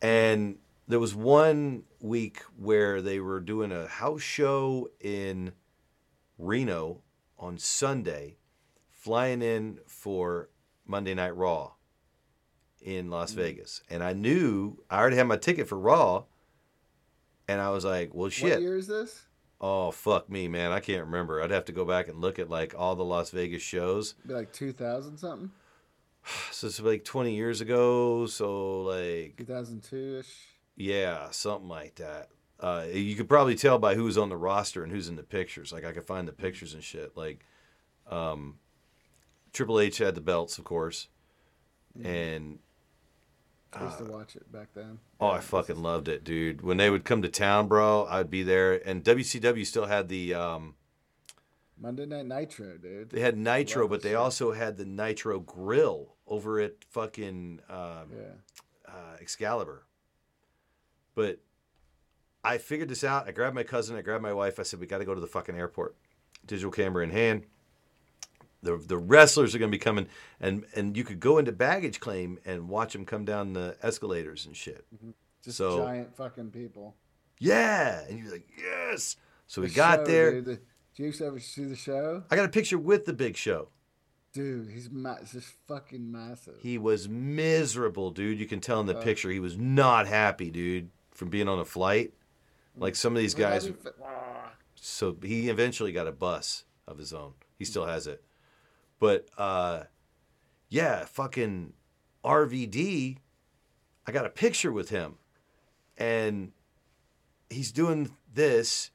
and 0.00 0.58
there 0.86 1.00
was 1.00 1.14
one 1.14 1.84
week 2.00 2.42
where 2.56 3.02
they 3.02 3.20
were 3.20 3.40
doing 3.40 3.72
a 3.72 3.86
house 3.86 4.22
show 4.22 4.90
in 5.00 5.52
Reno 6.38 7.02
on 7.38 7.58
Sunday, 7.58 8.36
flying 8.90 9.42
in 9.42 9.80
for 9.86 10.48
Monday 10.86 11.14
Night 11.14 11.36
Raw 11.36 11.72
in 12.80 13.10
Las 13.10 13.32
mm-hmm. 13.32 13.40
Vegas. 13.40 13.82
And 13.90 14.02
I 14.02 14.12
knew 14.12 14.82
I 14.88 14.98
already 14.98 15.16
had 15.16 15.26
my 15.26 15.36
ticket 15.36 15.68
for 15.68 15.78
Raw. 15.78 16.24
And 17.46 17.60
I 17.60 17.70
was 17.70 17.84
like, 17.84 18.14
well, 18.14 18.28
shit. 18.28 18.52
What 18.52 18.62
year 18.62 18.76
is 18.76 18.86
this? 18.86 19.26
Oh, 19.60 19.90
fuck 19.90 20.30
me, 20.30 20.46
man. 20.46 20.70
I 20.70 20.80
can't 20.80 21.04
remember. 21.04 21.42
I'd 21.42 21.50
have 21.50 21.64
to 21.66 21.72
go 21.72 21.84
back 21.84 22.08
and 22.08 22.20
look 22.20 22.38
at 22.38 22.48
like 22.48 22.74
all 22.76 22.94
the 22.94 23.04
Las 23.04 23.30
Vegas 23.30 23.62
shows. 23.62 24.14
Be 24.26 24.34
like 24.34 24.52
2000 24.52 25.18
something, 25.18 25.50
So 26.52 26.66
it's 26.66 26.80
like 26.80 27.04
20 27.04 27.34
years 27.34 27.60
ago. 27.60 28.26
So, 28.26 28.82
like, 28.82 29.36
2002 29.38 30.18
ish. 30.20 30.34
Yeah, 30.76 31.30
something 31.30 31.68
like 31.68 31.96
that. 31.96 32.28
Uh, 32.60 32.84
you 32.92 33.14
could 33.14 33.28
probably 33.28 33.54
tell 33.54 33.78
by 33.78 33.94
who's 33.94 34.18
on 34.18 34.28
the 34.30 34.36
roster 34.36 34.82
and 34.82 34.90
who's 34.92 35.08
in 35.08 35.16
the 35.16 35.22
pictures. 35.22 35.72
Like 35.72 35.84
I 35.84 35.92
could 35.92 36.04
find 36.06 36.26
the 36.26 36.32
pictures 36.32 36.74
and 36.74 36.82
shit. 36.82 37.16
Like, 37.16 37.44
um, 38.10 38.58
Triple 39.52 39.78
H 39.80 39.98
had 39.98 40.14
the 40.14 40.20
belts, 40.20 40.58
of 40.58 40.64
course, 40.64 41.08
and 42.02 42.58
I 43.72 43.84
used 43.84 43.98
to 43.98 44.04
watch 44.04 44.34
it 44.36 44.50
back 44.50 44.68
then. 44.74 44.98
oh, 45.20 45.28
I 45.28 45.40
fucking 45.40 45.82
loved 45.82 46.08
it, 46.08 46.24
dude. 46.24 46.62
When 46.62 46.76
they 46.78 46.90
would 46.90 47.04
come 47.04 47.22
to 47.22 47.28
town, 47.28 47.68
bro, 47.68 48.06
I'd 48.06 48.30
be 48.30 48.42
there. 48.42 48.74
And 48.86 49.04
WCW 49.04 49.64
still 49.66 49.86
had 49.86 50.08
the 50.08 50.34
um, 50.34 50.74
Monday 51.80 52.06
Night 52.06 52.26
Nitro, 52.26 52.76
dude. 52.78 53.10
They 53.10 53.20
had 53.20 53.36
Nitro, 53.38 53.86
but 53.88 54.02
they 54.02 54.10
shit. 54.10 54.16
also 54.16 54.52
had 54.52 54.76
the 54.78 54.84
Nitro 54.84 55.38
Grill 55.40 56.14
over 56.26 56.60
at 56.60 56.74
fucking 56.90 57.60
um, 57.70 58.10
Yeah. 58.12 58.88
uh, 58.88 59.16
Excalibur. 59.20 59.84
But 61.14 61.40
I 62.48 62.58
figured 62.58 62.88
this 62.88 63.04
out. 63.04 63.28
I 63.28 63.32
grabbed 63.32 63.54
my 63.54 63.62
cousin. 63.62 63.96
I 63.96 64.02
grabbed 64.02 64.22
my 64.22 64.32
wife. 64.32 64.58
I 64.58 64.62
said, 64.62 64.80
"We 64.80 64.86
got 64.86 64.98
to 64.98 65.04
go 65.04 65.14
to 65.14 65.20
the 65.20 65.26
fucking 65.26 65.56
airport." 65.56 65.94
Digital 66.46 66.70
camera 66.70 67.04
in 67.04 67.10
hand. 67.10 67.44
The 68.62 68.76
the 68.76 68.96
wrestlers 68.98 69.54
are 69.54 69.58
going 69.58 69.70
to 69.70 69.74
be 69.74 69.78
coming, 69.82 70.08
and 70.40 70.64
and 70.74 70.96
you 70.96 71.04
could 71.04 71.20
go 71.20 71.38
into 71.38 71.52
baggage 71.52 72.00
claim 72.00 72.38
and 72.44 72.68
watch 72.68 72.92
them 72.92 73.04
come 73.04 73.24
down 73.24 73.52
the 73.52 73.76
escalators 73.82 74.46
and 74.46 74.56
shit. 74.56 74.84
Just 75.44 75.58
So- 75.58 75.78
giant 75.84 76.16
fucking 76.16 76.50
people. 76.50 76.96
Yeah, 77.38 78.02
and 78.08 78.18
you're 78.18 78.32
like, 78.32 78.48
yes. 78.58 79.14
So 79.46 79.62
we 79.62 79.68
The 79.68 79.74
got 79.74 79.98
show, 80.00 80.04
there. 80.06 80.32
Dude, 80.32 80.44
the, 80.46 80.60
did 80.96 81.20
you 81.20 81.26
ever 81.26 81.38
see 81.38 81.64
the 81.64 81.76
show? 81.76 82.24
I 82.30 82.34
got 82.34 82.46
a 82.46 82.48
picture 82.48 82.78
with 82.78 83.04
the 83.04 83.12
Big 83.12 83.36
Show. 83.36 83.68
Dude, 84.32 84.68
he's 84.70 84.90
ma- 84.90 85.18
just 85.20 85.54
fucking 85.68 86.10
massive. 86.10 86.56
He 86.60 86.78
was 86.78 87.08
miserable, 87.08 88.10
dude. 88.10 88.40
You 88.40 88.46
can 88.46 88.60
tell 88.60 88.80
in 88.80 88.86
the 88.86 88.98
Uh. 88.98 89.02
picture 89.02 89.30
he 89.30 89.38
was 89.38 89.56
not 89.56 90.08
happy, 90.08 90.50
dude, 90.50 90.90
from 91.12 91.28
being 91.30 91.46
on 91.46 91.60
a 91.60 91.64
flight. 91.64 92.12
Like 92.78 92.96
some 92.96 93.14
of 93.14 93.20
these 93.20 93.34
guys. 93.34 93.64
do 93.64 93.70
you 93.70 93.74
fi-. 93.74 93.90
So 94.74 95.16
he 95.22 95.48
eventually 95.48 95.92
got 95.92 96.06
a 96.06 96.12
bus 96.12 96.64
of 96.86 96.98
his 96.98 97.12
own. 97.12 97.34
He 97.58 97.64
still 97.64 97.86
has 97.86 98.06
it. 98.06 98.22
But 98.98 99.28
uh 99.36 99.84
yeah, 100.68 101.04
fucking 101.04 101.72
RVD, 102.24 103.18
I 104.06 104.12
got 104.12 104.26
a 104.26 104.30
picture 104.30 104.72
with 104.72 104.90
him. 104.90 105.16
And 105.96 106.52
he's 107.50 107.72
doing 107.72 108.10
this 108.32 108.90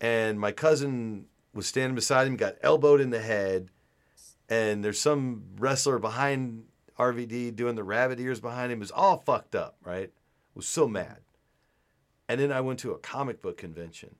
and 0.00 0.38
my 0.38 0.52
cousin 0.52 1.26
was 1.54 1.66
standing 1.66 1.94
beside 1.94 2.26
him, 2.26 2.36
got 2.36 2.56
elbowed 2.62 3.00
in 3.00 3.10
the 3.10 3.20
head, 3.20 3.70
and 4.48 4.84
there's 4.84 5.00
some 5.00 5.42
wrestler 5.58 5.98
behind 5.98 6.64
RVD 6.98 7.56
doing 7.56 7.74
the 7.74 7.82
rabbit 7.82 8.20
ears 8.20 8.40
behind 8.40 8.70
him. 8.70 8.78
It 8.78 8.80
was 8.80 8.90
all 8.90 9.18
fucked 9.18 9.54
up, 9.54 9.76
right? 9.84 10.12
was 10.58 10.66
so 10.66 10.88
mad. 10.88 11.18
And 12.28 12.40
then 12.40 12.52
I 12.52 12.60
went 12.60 12.78
to 12.80 12.92
a 12.92 12.98
comic 12.98 13.40
book 13.40 13.56
convention 13.56 14.16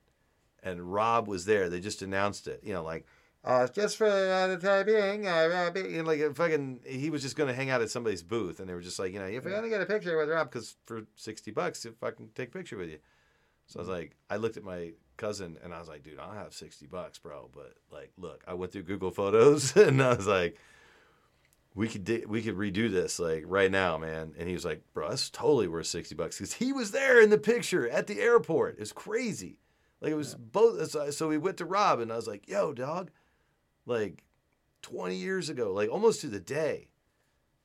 and 0.62 0.92
Rob 0.92 1.28
was 1.28 1.44
there. 1.44 1.68
They 1.68 1.80
just 1.80 2.02
announced 2.02 2.48
it, 2.48 2.60
you 2.64 2.72
know, 2.72 2.82
like, 2.82 3.06
uh, 3.44 3.68
just 3.68 3.96
for 3.96 4.06
uh, 4.06 4.46
the 4.48 4.56
time 4.56 4.86
being, 4.86 5.26
uh, 5.26 5.30
uh, 5.30 5.70
be-" 5.70 5.96
and 5.96 6.06
like, 6.06 6.34
fucking, 6.34 6.80
he 6.84 7.08
was 7.08 7.22
just 7.22 7.36
going 7.36 7.48
to 7.48 7.54
hang 7.54 7.70
out 7.70 7.80
at 7.80 7.90
somebody's 7.90 8.22
booth. 8.22 8.58
And 8.60 8.68
they 8.68 8.74
were 8.74 8.80
just 8.80 8.98
like, 8.98 9.12
you 9.12 9.18
know, 9.18 9.26
if 9.26 9.44
you're 9.44 9.52
going 9.52 9.62
to 9.62 9.68
get 9.68 9.80
a 9.80 9.86
picture 9.86 10.16
with 10.18 10.28
Rob, 10.28 10.50
because 10.50 10.76
for 10.86 11.02
60 11.14 11.50
bucks, 11.52 11.84
if 11.84 12.02
I 12.02 12.10
can 12.10 12.28
take 12.34 12.48
a 12.48 12.52
picture 12.52 12.76
with 12.76 12.90
you. 12.90 12.98
So 13.66 13.78
I 13.78 13.82
was 13.82 13.88
like, 13.88 14.16
I 14.28 14.36
looked 14.36 14.56
at 14.56 14.64
my 14.64 14.92
cousin 15.18 15.58
and 15.62 15.74
I 15.74 15.78
was 15.78 15.88
like, 15.88 16.02
dude, 16.02 16.18
I'll 16.18 16.32
have 16.32 16.54
60 16.54 16.86
bucks, 16.86 17.18
bro. 17.18 17.50
But 17.54 17.74
like, 17.92 18.10
look, 18.16 18.42
I 18.46 18.54
went 18.54 18.72
through 18.72 18.84
Google 18.84 19.10
Photos 19.10 19.76
and 19.76 20.02
I 20.02 20.14
was 20.14 20.26
like, 20.26 20.58
we 21.78 21.86
could 21.86 22.02
di- 22.02 22.24
we 22.26 22.42
could 22.42 22.56
redo 22.56 22.90
this 22.90 23.20
like 23.20 23.44
right 23.46 23.70
now, 23.70 23.96
man. 23.96 24.34
And 24.36 24.48
he 24.48 24.54
was 24.54 24.64
like, 24.64 24.82
bro, 24.92 25.10
that's 25.10 25.30
totally 25.30 25.68
worth 25.68 25.86
60 25.86 26.12
bucks 26.16 26.36
because 26.36 26.54
he 26.54 26.72
was 26.72 26.90
there 26.90 27.22
in 27.22 27.30
the 27.30 27.38
picture 27.38 27.88
at 27.88 28.08
the 28.08 28.20
airport. 28.20 28.80
It's 28.80 28.90
crazy. 28.90 29.60
Like 30.00 30.10
it 30.10 30.16
was 30.16 30.34
both. 30.34 31.14
So, 31.14 31.28
we 31.28 31.38
went 31.38 31.56
to 31.58 31.64
Rob 31.64 32.00
and 32.00 32.12
I 32.12 32.16
was 32.16 32.26
like, 32.26 32.48
yo, 32.48 32.72
dog, 32.72 33.12
like 33.86 34.24
20 34.82 35.14
years 35.14 35.50
ago, 35.50 35.72
like 35.72 35.88
almost 35.88 36.20
to 36.22 36.26
the 36.26 36.40
day. 36.40 36.88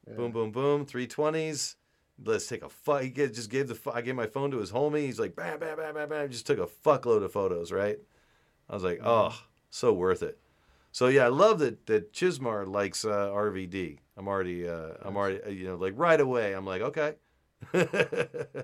Boom, 0.06 0.32
boom, 0.32 0.52
boom, 0.52 0.86
320s. 0.86 1.76
Let's 2.24 2.46
take 2.46 2.62
a 2.62 2.70
fuck. 2.70 3.02
He 3.02 3.10
just 3.10 3.50
gave 3.50 3.68
the. 3.68 3.92
I 3.92 4.02
gave 4.02 4.14
my 4.14 4.28
phone 4.28 4.52
to 4.52 4.60
his 4.60 4.72
homie. 4.72 5.06
He's 5.08 5.20
like, 5.20 5.36
bam, 5.36 5.60
bam, 5.60 5.78
bam, 5.78 5.96
bam, 5.96 6.10
bam. 6.10 6.30
Just 6.30 6.46
took 6.46 6.60
a 6.60 6.68
fuckload 6.68 7.24
of 7.24 7.32
photos, 7.32 7.72
right? 7.72 7.98
I 8.70 8.76
was 8.76 8.84
like, 8.84 9.00
oh, 9.04 9.36
so 9.72 9.92
worth 9.92 10.22
it. 10.22 10.38
So 10.92 11.08
yeah, 11.08 11.26
I 11.26 11.30
love 11.30 11.58
that 11.60 11.88
that 11.88 12.14
Chismar 12.14 12.68
likes 12.68 13.04
uh, 13.06 13.30
RVD. 13.30 13.98
I'm 14.18 14.28
already, 14.28 14.68
uh, 14.68 14.90
I'm 15.02 15.16
already, 15.18 15.42
uh, 15.44 15.50
you 15.50 15.66
know, 15.66 15.76
like 15.76 15.94
right 15.98 16.20
away. 16.20 16.54
I'm 16.54 16.66
like, 16.66 16.82
okay. 16.82 17.16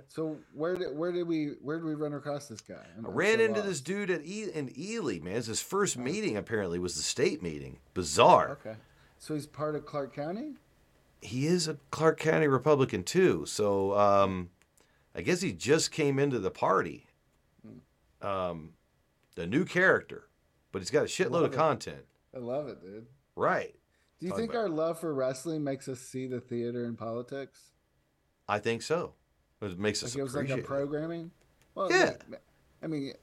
So 0.07 0.37
where 0.53 0.75
did 0.75 0.97
where 0.97 1.11
did 1.11 1.23
we 1.27 1.53
where 1.61 1.77
did 1.77 1.85
we 1.85 1.93
run 1.93 2.13
across 2.13 2.47
this 2.47 2.59
guy? 2.61 2.75
I'm- 2.95 3.05
I 3.05 3.09
ran 3.09 3.37
so 3.37 3.45
into 3.45 3.61
this 3.61 3.79
dude 3.81 4.09
at 4.09 4.25
e- 4.25 4.51
in 4.53 4.71
Ely, 4.77 5.19
man. 5.19 5.37
It's 5.37 5.47
his 5.47 5.61
first 5.61 5.97
meeting. 5.97 6.35
Apparently, 6.35 6.79
was 6.79 6.95
the 6.95 7.01
state 7.01 7.41
meeting. 7.41 7.79
Bizarre. 7.93 8.57
Okay, 8.61 8.75
so 9.17 9.35
he's 9.35 9.47
part 9.47 9.75
of 9.75 9.85
Clark 9.85 10.13
County. 10.15 10.55
he 11.21 11.47
is 11.47 11.67
a 11.67 11.77
Clark 11.91 12.19
County 12.19 12.47
Republican 12.47 13.03
too. 13.03 13.45
So 13.45 13.97
um, 13.97 14.49
I 15.15 15.21
guess 15.21 15.41
he 15.41 15.53
just 15.53 15.91
came 15.91 16.19
into 16.19 16.39
the 16.39 16.51
party. 16.51 17.05
Um, 18.21 18.73
the 19.35 19.47
new 19.47 19.63
character, 19.63 20.27
but 20.73 20.79
he's 20.79 20.91
got 20.91 21.03
a 21.03 21.07
shitload 21.07 21.31
Love 21.31 21.43
of 21.45 21.53
it. 21.53 21.55
content. 21.57 22.05
I 22.35 22.39
love 22.39 22.67
it, 22.67 22.81
dude. 22.81 23.05
Right. 23.37 23.75
Do 24.19 24.27
you 24.27 24.35
think 24.35 24.51
about- 24.51 24.59
our 24.63 24.69
love 24.69 24.99
for 24.99 25.13
wrestling 25.13 25.63
makes 25.63 25.87
us 25.87 25.99
see 25.99 26.27
the 26.27 26.41
theater 26.41 26.85
in 26.85 26.95
politics? 26.95 27.71
I 28.47 28.59
think 28.59 28.81
so. 28.81 29.13
It 29.61 29.77
makes 29.79 30.03
us 30.03 30.13
Like 30.15 30.19
it 30.19 30.23
was 30.23 30.35
like 30.35 30.49
a 30.49 30.57
it. 30.57 30.65
programming. 30.65 31.31
Well, 31.75 31.91
Yeah. 31.91 32.17
like, 32.29 32.41
I 32.81 32.87
mean, 32.87 33.13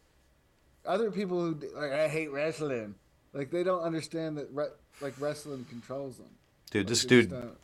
other 0.85 1.11
people 1.11 1.41
who 1.41 1.55
like 1.75 1.93
I 1.93 2.09
hate 2.09 2.31
wrestling, 2.31 2.95
like 3.33 3.51
they 3.51 3.63
don't 3.63 3.83
understand 3.83 4.39
that 4.39 4.49
re- 4.53 4.69
like 5.01 5.15
wrestling 5.21 5.65
controls 5.69 6.19
them. 6.19 6.31
Dude, 6.71 6.87
this 6.87 7.03
Like, 7.05 7.09
just 7.11 7.29
dude, 7.29 7.31
don't- 7.31 7.59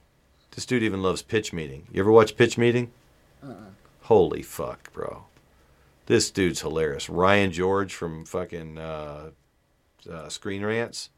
this 0.53 0.67
dude 0.67 0.83
even 0.83 1.03
loves 1.03 1.23
pitch 1.23 1.53
meeting. 1.53 1.87
You 1.93 2.01
ever 2.03 2.11
watch 2.13 2.37
pitch 2.37 2.59
meeting? 2.59 2.93
Uh-uh. 3.43 3.71
Holy 4.03 4.43
fuck, 4.43 4.93
bro. 4.93 5.27
This 6.07 6.31
dude's 6.31 6.61
hilarious. 6.61 7.09
Ryan 7.09 7.53
George 7.53 7.95
from 7.95 8.25
fucking 8.25 8.77
uh, 8.79 9.31
uh, 10.11 10.29
Screen 10.29 10.65
Rants. 10.65 11.11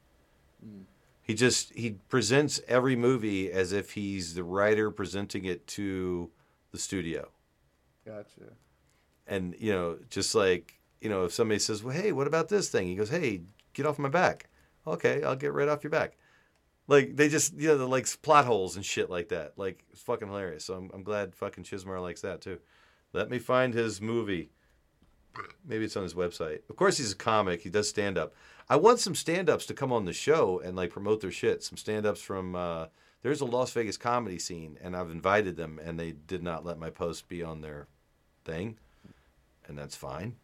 He 1.24 1.32
just 1.32 1.72
he 1.72 1.92
presents 2.10 2.60
every 2.68 2.96
movie 2.96 3.51
as 3.51 3.72
if 3.72 3.92
he's 3.92 4.34
the 4.34 4.44
writer 4.44 4.90
presenting 4.90 5.46
it 5.46 5.66
to 5.68 6.30
the 6.70 6.78
studio. 6.78 7.30
Gotcha. 8.05 8.52
And 9.26 9.56
you 9.59 9.72
know, 9.72 9.98
just 10.10 10.34
like 10.34 10.78
you 11.01 11.09
know, 11.09 11.24
if 11.24 11.32
somebody 11.32 11.60
says, 11.60 11.82
"Well, 11.82 11.96
hey, 11.96 12.12
what 12.12 12.26
about 12.26 12.51
this 12.51 12.68
thing?" 12.68 12.88
He 12.88 12.94
goes, 12.94 13.09
"Hey, 13.09 13.40
get 13.72 13.86
off 13.86 13.98
my 13.98 14.10
back." 14.10 14.51
Okay, 14.86 15.22
I'll 15.22 15.34
get 15.34 15.55
right 15.55 15.66
off 15.66 15.82
your 15.82 15.90
back. 15.90 16.18
Like 16.88 17.16
they 17.16 17.30
just 17.30 17.55
you 17.55 17.68
know, 17.68 17.78
the 17.78 17.88
like 17.88 18.06
plot 18.20 18.44
holes 18.44 18.76
and 18.76 18.84
shit 18.84 19.09
like 19.09 19.30
that. 19.30 19.55
Like 19.56 19.82
it's 19.92 20.02
fucking 20.02 20.28
hilarious. 20.28 20.66
So 20.66 20.74
I'm, 20.74 20.90
I'm 20.92 21.02
glad 21.02 21.34
fucking 21.34 21.64
Chismar 21.64 22.02
likes 22.02 22.20
that 22.20 22.42
too. 22.42 22.59
Let 23.14 23.30
me 23.30 23.38
find 23.38 23.72
his 23.72 24.02
movie. 24.02 24.51
Maybe 25.64 25.86
it's 25.86 25.96
on 25.96 26.02
his 26.02 26.12
website. 26.12 26.60
Of 26.68 26.76
course, 26.76 26.98
he's 26.98 27.12
a 27.12 27.16
comic. 27.16 27.62
He 27.62 27.70
does 27.70 27.88
stand 27.88 28.18
up. 28.18 28.34
I 28.69 28.77
want 28.77 28.99
some 29.01 29.15
stand 29.15 29.51
ups 29.51 29.66
to 29.66 29.74
come 29.74 29.93
on 29.93 30.05
the 30.05 30.12
show 30.12 30.61
and 30.65 30.77
like 30.77 30.91
promote 30.91 31.20
their 31.20 31.31
shit. 31.31 31.62
Some 31.62 31.77
stand 31.77 32.07
ups 32.07 32.20
from 32.20 32.55
uh, 32.55 32.86
there's 33.23 33.41
a 33.41 33.45
Las 33.45 33.73
Vegas 33.73 33.97
comedy 33.97 34.39
scene, 34.39 34.78
and 34.82 34.97
I've 34.97 35.11
invited 35.11 35.57
them, 35.57 35.78
and 35.85 35.99
they 35.99 36.12
did 36.12 36.43
not 36.43 36.65
let 36.65 36.78
my 36.78 36.91
post 36.91 37.28
be 37.28 37.43
on 37.43 37.61
their 37.61 37.86
thing, 38.45 38.77
and 39.66 39.77
that's 39.78 39.97
fine. 39.97 40.36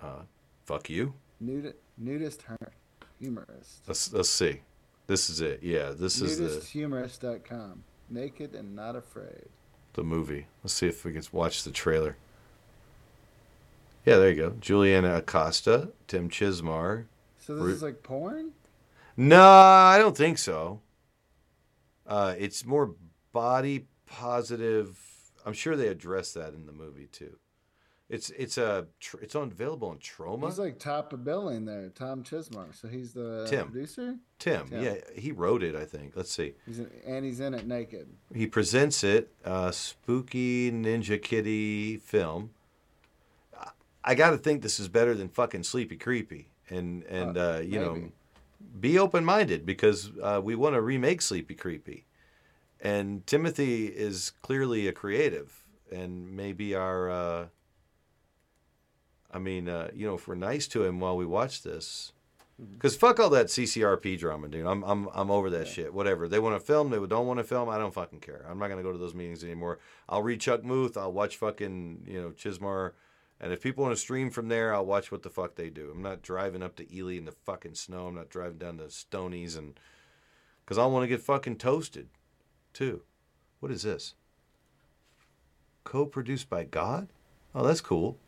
Uh, 0.00 0.22
fuck 0.64 0.88
you. 0.90 1.14
Nudi- 1.42 1.74
nudist 1.96 2.42
her- 2.42 2.72
humorist. 3.20 3.82
Let's 3.86 4.12
let's 4.12 4.28
see. 4.30 4.60
This 5.06 5.30
is 5.30 5.40
it. 5.40 5.60
Yeah, 5.62 5.90
this 5.90 6.20
is 6.20 6.38
the 6.38 6.44
Nudisthumorist.com. 6.84 7.82
Naked 8.10 8.54
and 8.54 8.74
not 8.74 8.96
afraid. 8.96 9.46
the 9.94 10.02
movie. 10.02 10.46
Let's 10.62 10.74
see 10.74 10.86
if 10.88 11.04
we 11.04 11.12
can 11.12 11.22
watch 11.32 11.62
the 11.64 11.70
trailer. 11.70 12.16
Yeah, 14.08 14.16
there 14.16 14.30
you 14.30 14.36
go. 14.36 14.50
Juliana 14.58 15.16
Acosta, 15.16 15.90
Tim 16.06 16.30
Chismar. 16.30 17.04
So 17.38 17.56
this 17.56 17.62
Ru- 17.64 17.72
is 17.72 17.82
like 17.82 18.02
porn? 18.02 18.52
No, 19.18 19.42
I 19.42 19.98
don't 19.98 20.16
think 20.16 20.38
so. 20.38 20.80
Uh, 22.06 22.34
it's 22.38 22.64
more 22.64 22.94
body 23.32 23.86
positive. 24.06 24.98
I'm 25.44 25.52
sure 25.52 25.76
they 25.76 25.88
address 25.88 26.32
that 26.32 26.54
in 26.54 26.64
the 26.64 26.72
movie 26.72 27.06
too. 27.06 27.36
It's 28.08 28.30
it's 28.30 28.56
a 28.56 28.86
tr- 29.00 29.18
it's 29.20 29.34
on 29.34 29.50
available 29.50 29.88
on 29.90 29.98
Troma. 29.98 30.46
He's 30.46 30.58
like 30.58 30.78
top 30.78 31.12
of 31.12 31.22
billing 31.24 31.66
there, 31.66 31.90
Tom 31.90 32.22
Chismar. 32.22 32.74
So 32.74 32.88
he's 32.88 33.12
the 33.12 33.46
Tim. 33.46 33.66
producer. 33.70 34.16
Tim, 34.38 34.68
Tim. 34.68 34.82
yeah, 34.82 34.94
he 35.14 35.32
wrote 35.32 35.62
it. 35.62 35.76
I 35.76 35.84
think. 35.84 36.16
Let's 36.16 36.32
see. 36.32 36.54
He's 36.64 36.78
in, 36.78 36.90
and 37.06 37.26
he's 37.26 37.40
in 37.40 37.52
it 37.52 37.66
naked. 37.66 38.08
He 38.34 38.46
presents 38.46 39.04
it, 39.04 39.34
uh, 39.44 39.70
spooky 39.70 40.72
Ninja 40.72 41.20
Kitty 41.20 41.98
film. 41.98 42.50
I- 44.10 44.14
got 44.14 44.30
to 44.30 44.38
think 44.38 44.62
this 44.62 44.78
is 44.80 44.88
better 44.88 45.14
than 45.14 45.28
fucking 45.28 45.62
Sleepy 45.64 45.96
Creepy, 45.96 46.50
and 46.70 47.02
and 47.04 47.36
Uh, 47.36 47.40
uh, 47.40 47.58
you 47.60 47.78
know, 47.78 48.10
be 48.80 48.98
open 48.98 49.24
minded 49.24 49.64
because 49.66 50.10
uh, 50.22 50.40
we 50.42 50.54
want 50.54 50.74
to 50.74 50.80
remake 50.80 51.22
Sleepy 51.22 51.54
Creepy, 51.54 52.06
and 52.80 53.26
Timothy 53.26 53.86
is 53.86 54.32
clearly 54.42 54.88
a 54.88 54.92
creative 54.92 55.64
and 55.90 56.36
maybe 56.36 56.74
our. 56.74 57.10
Uh, 57.10 57.46
I 59.30 59.38
mean, 59.38 59.68
uh, 59.68 59.90
you 59.94 60.06
know, 60.06 60.14
if 60.14 60.26
we're 60.26 60.34
nice 60.36 60.66
to 60.68 60.84
him 60.84 61.00
while 61.00 61.16
we 61.16 61.26
watch 61.26 61.62
this, 61.62 62.12
Mm-hmm. 62.60 62.74
because 62.74 62.96
fuck 62.96 63.20
all 63.20 63.30
that 63.30 63.46
CCRP 63.46 64.18
drama, 64.18 64.48
dude. 64.48 64.66
I'm 64.66 64.82
I'm 64.82 65.08
I'm 65.14 65.30
over 65.30 65.48
that 65.50 65.68
shit. 65.68 65.94
Whatever 65.94 66.26
they 66.26 66.40
want 66.40 66.56
to 66.58 66.60
film, 66.60 66.90
they 66.90 66.98
don't 67.06 67.24
want 67.28 67.38
to 67.38 67.44
film. 67.44 67.68
I 67.68 67.78
don't 67.78 67.94
fucking 67.94 68.18
care. 68.18 68.44
I'm 68.50 68.58
not 68.58 68.66
gonna 68.68 68.82
go 68.82 68.90
to 68.90 68.98
those 68.98 69.14
meetings 69.14 69.44
anymore. 69.44 69.78
I'll 70.08 70.24
read 70.24 70.40
Chuck 70.40 70.64
Muth. 70.64 70.96
I'll 70.96 71.12
watch 71.12 71.36
fucking 71.36 72.02
you 72.08 72.20
know 72.20 72.30
Chismar 72.30 72.94
And 73.40 73.52
if 73.52 73.62
people 73.62 73.84
want 73.84 73.94
to 73.94 74.00
stream 74.00 74.30
from 74.30 74.48
there, 74.48 74.74
I'll 74.74 74.84
watch 74.84 75.12
what 75.12 75.22
the 75.22 75.30
fuck 75.30 75.54
they 75.54 75.70
do. 75.70 75.90
I'm 75.92 76.02
not 76.02 76.22
driving 76.22 76.62
up 76.62 76.74
to 76.76 76.94
Ely 76.94 77.16
in 77.16 77.24
the 77.24 77.32
fucking 77.32 77.74
snow. 77.74 78.08
I'm 78.08 78.16
not 78.16 78.30
driving 78.30 78.58
down 78.58 78.78
to 78.78 78.84
Stonies 78.84 79.56
and 79.56 79.78
because 80.64 80.76
I 80.76 80.86
want 80.86 81.04
to 81.04 81.08
get 81.08 81.22
fucking 81.22 81.56
toasted, 81.56 82.08
too. 82.74 83.02
What 83.60 83.72
is 83.72 83.82
this? 83.82 84.14
Co-produced 85.84 86.50
by 86.50 86.64
God? 86.64 87.08
Oh, 87.54 87.66
that's 87.66 87.80
cool. 87.80 88.18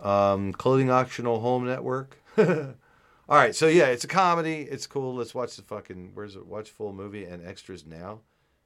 Um, 0.00 0.52
clothing 0.54 0.90
auctional 0.90 1.40
home 1.40 1.66
network. 1.66 2.16
All 2.38 3.36
right, 3.36 3.54
so 3.54 3.68
yeah, 3.68 3.86
it's 3.88 4.04
a 4.04 4.08
comedy. 4.08 4.62
It's 4.62 4.86
cool. 4.86 5.14
Let's 5.14 5.34
watch 5.34 5.56
the 5.56 5.62
fucking. 5.62 6.12
Where's 6.14 6.36
it? 6.36 6.46
Watch 6.46 6.70
full 6.70 6.92
movie 6.92 7.24
and 7.24 7.46
extras 7.46 7.84
now. 7.84 8.20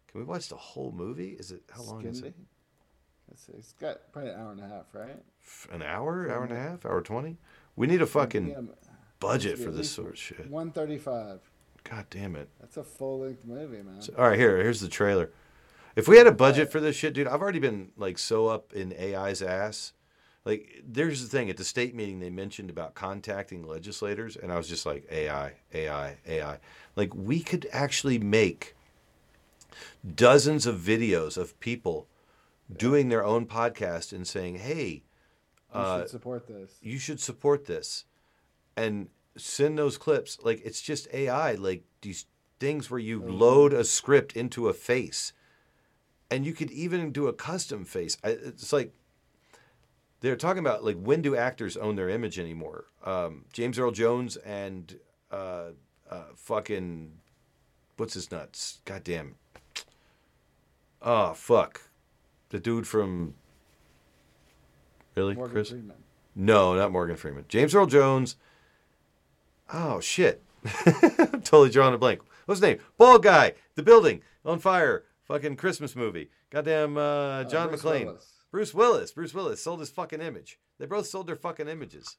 Can 0.06 0.20
we 0.20 0.24
watch 0.24 0.48
the 0.48 0.56
whole 0.56 0.92
movie? 0.92 1.30
Is 1.30 1.50
it 1.50 1.62
how 1.74 1.82
long 1.82 2.04
is 2.06 2.20
it? 2.20 2.34
Let's. 3.34 3.48
It's 3.58 3.72
got 3.74 4.12
probably 4.12 4.30
an 4.30 4.40
hour 4.40 4.52
and 4.52 4.60
a 4.60 4.68
half, 4.68 4.86
right? 4.92 5.22
An 5.72 5.82
hour, 5.82 6.30
hour 6.30 6.44
and 6.44 6.52
a 6.52 6.56
half, 6.56 6.86
hour 6.86 7.00
twenty. 7.00 7.38
We 7.76 7.86
need 7.86 8.00
a 8.00 8.06
fucking 8.06 8.48
Yeah, 8.48 8.60
budget 9.18 9.58
for 9.58 9.70
this 9.70 9.90
sort 9.90 10.10
of 10.10 10.18
shit. 10.18 10.48
One 10.48 10.70
thirty-five. 10.70 11.40
God 11.82 12.06
damn 12.10 12.36
it! 12.36 12.48
That's 12.60 12.76
a 12.76 12.84
full-length 12.84 13.44
movie, 13.44 13.82
man. 13.82 14.00
So, 14.00 14.14
all 14.16 14.28
right, 14.28 14.38
here, 14.38 14.56
here's 14.58 14.80
the 14.80 14.88
trailer. 14.88 15.30
If 15.96 16.08
we 16.08 16.16
had 16.16 16.26
a 16.26 16.32
budget 16.32 16.70
for 16.72 16.80
this 16.80 16.96
shit, 16.96 17.14
dude, 17.14 17.26
I've 17.26 17.42
already 17.42 17.58
been 17.58 17.90
like 17.96 18.18
so 18.18 18.46
up 18.48 18.72
in 18.72 18.92
AI's 18.92 19.42
ass. 19.42 19.92
Like, 20.44 20.82
there's 20.86 21.22
the 21.22 21.28
thing 21.28 21.48
at 21.48 21.56
the 21.56 21.64
state 21.64 21.94
meeting 21.94 22.20
they 22.20 22.30
mentioned 22.30 22.68
about 22.68 22.94
contacting 22.94 23.66
legislators, 23.66 24.36
and 24.36 24.52
I 24.52 24.56
was 24.56 24.68
just 24.68 24.84
like, 24.84 25.06
AI, 25.10 25.54
AI, 25.72 26.18
AI. 26.26 26.58
Like, 26.96 27.14
we 27.14 27.40
could 27.40 27.66
actually 27.72 28.18
make 28.18 28.76
dozens 30.14 30.66
of 30.66 30.76
videos 30.76 31.38
of 31.38 31.58
people 31.60 32.08
doing 32.74 33.08
their 33.08 33.24
own 33.24 33.46
podcast 33.46 34.12
and 34.12 34.26
saying, 34.26 34.56
"Hey, 34.56 35.02
You 35.74 35.80
uh, 35.80 36.00
should 36.00 36.10
support 36.10 36.46
this. 36.46 36.78
you 36.80 36.98
should 36.98 37.20
support 37.20 37.66
this. 37.66 38.04
And 38.76 39.08
send 39.36 39.78
those 39.78 39.98
clips. 39.98 40.38
Like 40.42 40.62
it's 40.64 40.80
just 40.80 41.08
ai 41.12 41.52
like 41.54 41.84
these 42.02 42.26
things 42.60 42.90
where 42.90 43.00
you 43.00 43.20
load 43.20 43.72
a 43.72 43.84
script 43.84 44.36
into 44.36 44.68
a 44.68 44.72
face. 44.72 45.32
And 46.30 46.44
you 46.46 46.52
could 46.52 46.70
even 46.70 47.12
do 47.12 47.28
a 47.28 47.32
custom 47.32 47.84
face. 47.84 48.16
I, 48.24 48.30
it's 48.30 48.72
like 48.72 48.92
they're 50.20 50.36
talking 50.36 50.60
about 50.60 50.84
like 50.84 50.96
when 50.96 51.22
do 51.22 51.36
actors 51.36 51.76
own 51.76 51.96
their 51.96 52.08
image 52.08 52.38
anymore? 52.38 52.86
Um, 53.04 53.44
james 53.52 53.78
earl 53.78 53.90
jones 53.90 54.36
and 54.38 54.98
uh, 55.30 55.70
uh, 56.10 56.22
fucking 56.34 57.12
what's 57.96 58.14
his 58.14 58.30
nuts? 58.32 58.80
Goddamn 58.84 59.34
oh 61.02 61.34
fuck 61.34 61.82
the 62.54 62.60
dude 62.60 62.86
from 62.86 63.34
really 65.16 65.34
Morgan 65.34 65.52
chris 65.52 65.70
Freeman. 65.70 65.96
no, 66.36 66.76
not 66.76 66.92
Morgan 66.92 67.16
Freeman. 67.16 67.44
James 67.48 67.74
Earl 67.74 67.86
Jones. 67.86 68.36
Oh 69.72 69.98
shit! 69.98 70.40
totally 71.42 71.70
drawing 71.70 71.94
a 71.94 71.98
blank. 71.98 72.20
What's 72.46 72.60
his 72.60 72.62
name? 72.62 72.78
Bald 72.96 73.24
guy. 73.24 73.54
The 73.74 73.82
building 73.82 74.22
on 74.44 74.60
fire. 74.60 75.02
Fucking 75.24 75.56
Christmas 75.56 75.96
movie. 75.96 76.30
Goddamn 76.50 76.96
uh, 76.96 77.42
John 77.44 77.70
Bruce 77.70 77.82
McClane. 77.82 78.04
Willis. 78.06 78.32
Bruce 78.52 78.74
Willis. 78.74 79.10
Bruce 79.10 79.34
Willis 79.34 79.60
sold 79.60 79.80
his 79.80 79.90
fucking 79.90 80.20
image. 80.20 80.60
They 80.78 80.86
both 80.86 81.08
sold 81.08 81.26
their 81.26 81.34
fucking 81.34 81.66
images. 81.66 82.18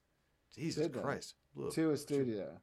Jesus 0.54 0.90
Christ. 0.90 1.36
To 1.72 1.92
a 1.92 1.98
studio. 1.98 2.60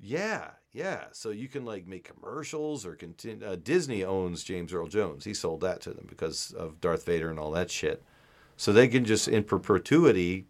Yeah, 0.00 0.50
yeah. 0.72 1.04
So 1.12 1.30
you 1.30 1.48
can 1.48 1.64
like 1.64 1.86
make 1.86 2.04
commercials 2.12 2.84
or 2.84 2.94
continue. 2.94 3.46
Uh, 3.46 3.56
Disney 3.56 4.04
owns 4.04 4.44
James 4.44 4.72
Earl 4.72 4.88
Jones. 4.88 5.24
He 5.24 5.34
sold 5.34 5.60
that 5.62 5.80
to 5.82 5.90
them 5.92 6.06
because 6.08 6.52
of 6.52 6.80
Darth 6.80 7.06
Vader 7.06 7.30
and 7.30 7.38
all 7.38 7.50
that 7.52 7.70
shit. 7.70 8.02
So 8.56 8.72
they 8.72 8.88
can 8.88 9.04
just 9.04 9.28
in 9.28 9.44
perpetuity, 9.44 10.46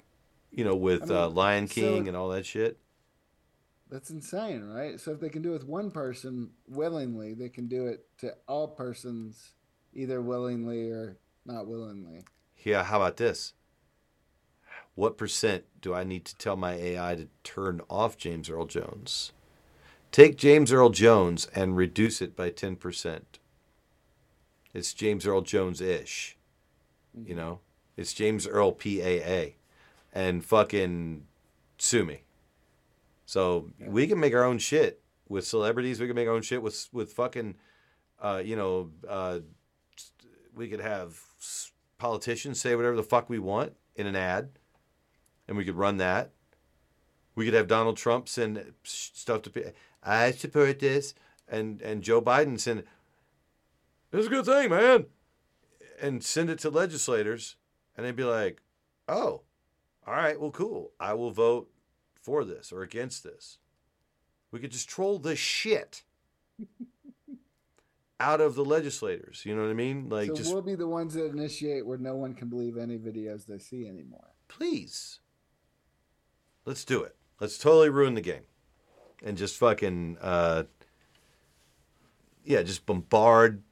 you 0.51 0.65
know, 0.65 0.77
with 0.77 1.11
I 1.11 1.15
uh, 1.15 1.27
mean, 1.27 1.35
Lion 1.35 1.69
so- 1.69 1.75
King 1.75 2.09
and 2.09 2.17
all 2.17 2.29
that 2.31 2.47
shit. 2.47 2.79
That's 3.91 4.11
insane, 4.11 4.65
right? 4.65 4.99
So 4.99 5.13
if 5.13 5.21
they 5.21 5.29
can 5.29 5.43
do 5.43 5.51
it 5.51 5.59
with 5.61 5.69
one 5.69 5.91
person 5.91 6.51
willingly, 6.67 7.35
they 7.35 7.49
can 7.49 7.69
do 7.69 7.87
it 7.87 8.07
to 8.19 8.35
all 8.49 8.67
persons 8.67 9.53
either 9.93 10.21
willingly 10.21 10.91
or 10.91 11.19
not 11.45 11.69
willingly. 11.69 12.25
Yeah, 12.65 12.83
how 12.83 12.97
about 12.97 13.19
this? 13.19 13.53
What 14.95 15.19
percent 15.19 15.65
do 15.81 15.95
I 15.95 16.05
need 16.05 16.25
to 16.27 16.37
tell 16.37 16.57
my 16.57 16.75
AI 16.75 17.17
to 17.17 17.29
turn 17.43 17.81
off 17.91 18.17
James 18.17 18.49
Earl 18.49 18.67
Jones? 18.67 19.33
Take 20.13 20.37
James 20.37 20.73
Earl 20.73 20.91
Jones 20.91 21.49
and 21.55 21.77
reduce 21.77 22.23
it 22.23 22.37
by 22.37 22.51
10%. 22.51 23.23
It's 24.73 24.93
James 24.93 25.27
Earl 25.27 25.41
Jones 25.41 25.81
ish. 25.81 26.37
You 27.13 27.35
know? 27.35 27.61
It's 27.97 28.13
James 28.13 28.47
Earl 28.47 28.73
PAA. 28.73 29.55
And 30.13 30.45
fucking 30.45 31.27
sue 31.79 32.05
me. 32.05 32.23
So 33.27 33.71
we 33.81 34.07
can 34.07 34.21
make 34.21 34.35
our 34.35 34.45
own 34.45 34.59
shit 34.59 35.01
with 35.29 35.47
celebrities. 35.47 36.01
We 36.01 36.07
can 36.07 36.15
make 36.15 36.29
our 36.29 36.35
own 36.35 36.43
shit 36.43 36.63
with 36.63 36.89
with 36.93 37.13
fucking, 37.13 37.57
uh, 38.21 38.43
you 38.45 38.55
know, 38.55 38.91
uh, 39.09 39.41
we 40.55 40.69
could 40.69 40.81
have 40.81 41.19
politicians 41.99 42.61
say 42.61 42.77
whatever 42.77 42.97
the 42.97 43.03
fuck 43.03 43.29
we 43.29 43.39
want 43.39 43.73
in 43.97 44.07
an 44.07 44.15
ad, 44.15 44.51
and 45.49 45.57
we 45.57 45.65
could 45.65 45.77
run 45.77 45.99
that. 45.99 46.31
We 47.35 47.45
could 47.45 47.55
have 47.55 47.67
Donald 47.67 47.97
Trump 47.97 48.29
send 48.29 48.75
stuff 48.85 49.43
to 49.43 49.51
people. 49.51 49.73
I 50.03 50.31
support 50.31 50.79
this, 50.79 51.15
and 51.49 51.81
and 51.83 52.03
Joe 52.03 52.23
Biden 52.23 52.59
send. 52.61 52.85
It's 54.13 54.27
a 54.27 54.31
good 54.31 54.45
thing, 54.45 54.71
man, 54.71 55.07
and 56.01 56.23
send 56.23 56.51
it 56.51 56.61
to 56.61 56.71
legislators, 56.71 57.57
and 57.97 58.07
they'd 58.07 58.15
be 58.15 58.25
like, 58.25 58.63
"Oh, 59.09 59.43
all 60.07 60.15
right, 60.15 60.41
well, 60.41 60.53
cool. 60.53 60.93
I 61.01 61.15
will 61.15 61.33
vote 61.33 61.71
for 62.21 62.45
this 62.45 62.73
or 62.73 62.83
against 62.83 63.25
this." 63.25 63.59
We 64.53 64.61
could 64.61 64.71
just 64.71 64.89
troll 64.89 65.19
the 65.19 65.35
shit 65.35 66.05
out 68.21 68.41
of 68.41 68.55
the 68.55 68.65
legislators. 68.65 69.43
You 69.45 69.57
know 69.57 69.63
what 69.63 69.71
I 69.71 69.75
mean? 69.75 70.09
Like 70.09 70.29
so 70.29 70.35
just 70.35 70.53
we'll 70.53 70.63
be 70.63 70.77
the 70.77 70.87
ones 70.87 71.15
that 71.15 71.27
initiate 71.27 71.85
where 71.85 71.99
no 71.99 72.15
one 72.15 72.35
can 72.35 72.49
believe 72.49 72.77
any 72.77 72.97
videos 72.97 73.47
they 73.47 73.59
see 73.59 73.89
anymore. 73.89 74.29
please. 74.47 75.19
Let's 76.65 76.85
do 76.85 77.03
it. 77.03 77.15
Let's 77.41 77.59
totally 77.59 77.91
ruin 77.91 78.15
the 78.15 78.21
game. 78.21 78.43
And 79.23 79.37
just 79.37 79.57
fucking 79.57 80.19
uh 80.21 80.65
yeah, 82.45 82.63
just 82.63 82.85
bombard 82.87 83.63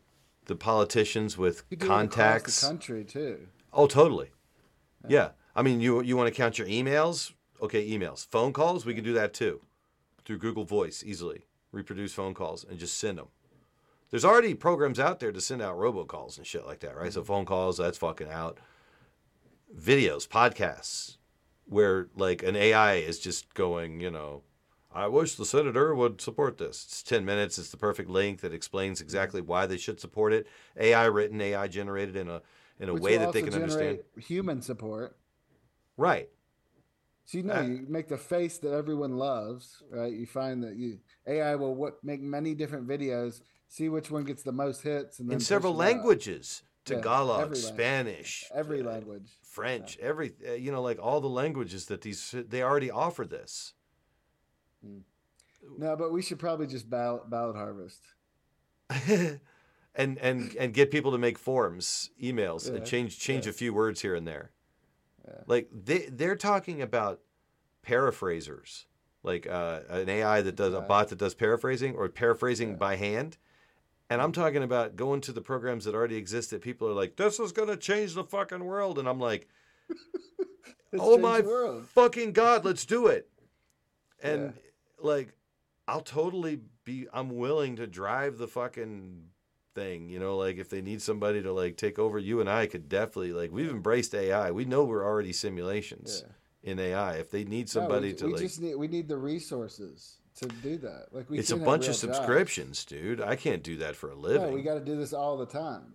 the 0.47 0.57
politicians 0.57 1.37
with 1.37 1.63
You 1.71 1.77
do 1.77 1.87
across 1.87 1.99
contacts. 1.99 2.61
the 2.61 2.67
country 2.69 3.05
too. 3.05 3.47
Oh, 3.73 3.87
totally. 3.87 4.31
Yeah. 5.07 5.31
I 5.55 5.63
mean, 5.63 5.81
you 5.81 6.03
you 6.03 6.17
want 6.17 6.29
to 6.29 6.35
count 6.35 6.59
your 6.59 6.67
emails? 6.69 7.33
Okay, 7.61 7.89
emails. 7.89 8.27
Phone 8.29 8.53
calls, 8.53 8.85
we 8.87 8.95
can 8.95 9.05
do 9.05 9.13
that 9.13 9.35
too. 9.35 9.61
Through 10.25 10.39
Google 10.39 10.65
Voice 10.65 11.03
easily. 11.07 11.47
Reproduce 11.71 12.13
phone 12.13 12.35
calls 12.35 12.65
and 12.69 12.79
just 12.79 12.99
send 12.99 13.19
them. 13.19 13.29
There's 14.11 14.25
already 14.27 14.55
programs 14.55 15.01
out 15.01 15.21
there 15.21 15.33
to 15.33 15.41
send 15.41 15.63
out 15.63 15.77
robocalls 15.79 16.37
and 16.37 16.47
shit 16.47 16.67
like 16.67 16.81
that, 16.81 16.97
right? 16.97 17.13
So 17.13 17.25
phone 17.25 17.47
calls, 17.47 17.79
that's 17.79 17.97
fucking 17.99 18.29
out. 18.29 18.59
Videos, 19.75 20.29
podcasts, 20.29 21.17
where 21.73 22.09
like 22.15 22.43
an 22.43 22.57
AI 22.57 22.95
is 22.97 23.19
just 23.19 23.55
going, 23.55 24.01
you 24.01 24.11
know, 24.11 24.43
I 24.95 25.07
wish 25.07 25.35
the 25.35 25.47
senator 25.47 25.95
would 25.95 26.21
support 26.21 26.59
this. 26.59 26.85
It's 26.85 27.03
10 27.03 27.25
minutes. 27.25 27.59
It's 27.59 27.71
the 27.71 27.77
perfect 27.79 28.11
length. 28.11 28.45
It 28.45 28.53
explains 28.53 29.01
exactly 29.01 29.41
why 29.41 29.67
they 29.67 29.79
should 29.79 29.99
support 30.01 30.33
it. 30.33 30.47
AI 30.77 31.07
written, 31.07 31.41
AI 31.41 31.67
generated 31.69 32.17
in 32.17 32.29
a 32.29 32.43
in 32.79 32.89
a 32.89 32.95
Which 32.95 33.03
way 33.03 33.17
that 33.17 33.33
they 33.33 33.43
can 33.43 33.55
understand. 33.55 34.01
Human 34.19 34.61
support. 34.61 35.17
Right. 35.97 36.29
So 37.25 37.39
you 37.39 37.45
know, 37.45 37.55
Uh, 37.55 37.63
you 37.63 37.87
make 37.89 38.09
the 38.09 38.19
face 38.19 38.59
that 38.59 38.73
everyone 38.73 39.17
loves, 39.17 39.83
right? 39.91 40.13
You 40.13 40.27
find 40.27 40.63
that 40.65 40.77
you 40.77 40.99
AI 41.27 41.55
will 41.55 41.75
what 41.75 42.03
make 42.05 42.21
many 42.21 42.55
different 42.55 42.87
videos, 42.89 43.41
see 43.69 43.89
which 43.89 44.11
one 44.11 44.25
gets 44.25 44.43
the 44.43 44.53
most 44.53 44.83
hits, 44.83 45.21
and 45.21 45.29
then 45.29 45.37
In 45.37 45.41
several 45.41 45.75
languages. 45.75 46.63
Yeah, 46.89 46.97
Tagalog, 46.97 47.43
every 47.43 47.57
language. 47.57 47.75
Spanish, 47.75 48.45
every 48.55 48.81
uh, 48.81 48.85
language. 48.85 49.31
French, 49.43 49.99
every 50.01 50.35
uh, 50.49 50.53
you 50.53 50.73
know, 50.73 50.83
like 50.83 50.99
all 51.01 51.21
the 51.21 51.29
languages 51.29 51.87
that 51.87 52.01
these 52.01 52.35
they 52.49 52.63
already 52.63 52.91
offer 52.91 53.25
this. 53.25 53.75
No, 55.79 55.97
but 55.97 56.13
we 56.13 56.23
should 56.23 56.39
probably 56.39 56.67
just 56.67 56.91
ballot, 56.91 57.31
ballot 57.31 57.57
harvest. 57.57 58.01
and 59.95 60.19
and 60.19 60.57
and 60.57 60.75
get 60.75 60.91
people 60.91 61.13
to 61.13 61.19
make 61.19 61.39
forms, 61.39 62.11
emails, 62.21 62.69
Yeah, 62.69 62.77
and 62.77 62.87
change 62.87 63.19
change 63.19 63.47
yeah. 63.47 63.51
a 63.51 63.53
few 63.53 63.73
words 63.73 64.01
here 64.01 64.15
and 64.15 64.27
there. 64.27 64.51
Yeah. 65.27 65.35
Like 65.47 65.69
they 65.73 66.07
they're 66.11 66.37
talking 66.37 66.83
about 66.83 67.21
paraphrasers, 67.83 68.87
like 69.23 69.47
uh, 69.47 69.81
an 69.89 70.09
AI 70.09 70.43
that 70.43 70.57
does 70.57 70.75
a 70.75 70.81
bot 70.81 71.09
that 71.11 71.19
does 71.19 71.35
paraphrasing 71.35 71.95
or 71.95 72.09
paraphrasing 72.09 72.77
by 72.77 72.97
hand. 72.97 73.39
And 74.13 74.21
I'm 74.21 74.33
talking 74.33 74.63
about 74.63 74.95
going 74.95 75.23
to 75.23 75.33
the 75.33 75.41
programs 75.41 75.87
that 75.87 75.95
already 75.95 76.17
exist 76.17 76.51
that 76.51 76.61
people 76.61 76.87
are 76.87 76.93
like, 76.93 77.17
this 77.17 77.41
is 77.41 77.51
gonna 77.51 77.79
change 77.79 78.13
the 78.13 78.25
fucking 78.25 78.63
world, 78.63 78.99
and 78.99 79.09
I'm 79.09 79.19
like, 79.19 79.49
oh 80.99 81.17
my 81.17 81.43
fucking 81.95 82.33
god, 82.33 82.65
let's 82.65 82.85
do 82.85 83.07
it. 83.07 83.29
And 84.25 84.53
like, 85.01 85.35
I'll 85.89 86.01
totally 86.03 86.61
be. 86.85 87.09
I'm 87.13 87.37
willing 87.37 87.75
to 87.75 87.89
drive 87.89 88.39
the 88.39 88.47
fucking 88.47 89.25
thing. 89.75 90.09
You 90.09 90.21
know, 90.21 90.37
like 90.37 90.59
if 90.59 90.71
they 90.71 90.81
need 90.81 91.03
somebody 91.03 91.43
to 91.43 91.53
like 91.53 91.77
take 91.77 91.99
over, 91.99 92.21
you 92.21 92.41
and 92.41 92.49
I 92.49 92.67
could 92.67 92.89
definitely 92.89 93.33
like 93.33 93.51
we've 93.51 93.69
embraced 93.69 94.15
AI. 94.15 94.53
We 94.53 94.65
know 94.65 94.85
we're 94.85 95.05
already 95.05 95.33
simulations 95.33 96.23
in 96.63 96.79
AI. 96.79 97.15
If 97.15 97.33
they 97.33 97.43
need 97.43 97.67
No, 97.67 97.81
somebody 97.81 98.09
we, 98.09 98.15
to 98.15 98.27
we 98.27 98.33
like, 98.35 98.43
just 98.43 98.61
need 98.61 98.77
we 98.77 98.87
need 98.87 99.09
the 99.09 99.17
resources 99.17 100.19
to 100.37 100.47
do 100.47 100.79
that. 100.79 101.07
Like 101.13 101.29
we 101.31 101.39
it's 101.39 101.51
a 101.51 101.57
bunch 101.57 101.89
of 101.89 101.95
subscriptions, 101.97 102.85
dude. 102.85 103.21
I 103.21 103.37
can't 103.37 103.63
do 103.63 103.77
that 103.79 103.97
for 103.97 104.11
a 104.11 104.15
living. 104.15 104.43
No, 104.43 104.53
we 104.53 104.63
got 104.63 104.75
to 104.75 104.81
do 104.85 104.97
this 104.97 105.13
all 105.13 105.37
the 105.37 105.47
time. 105.47 105.95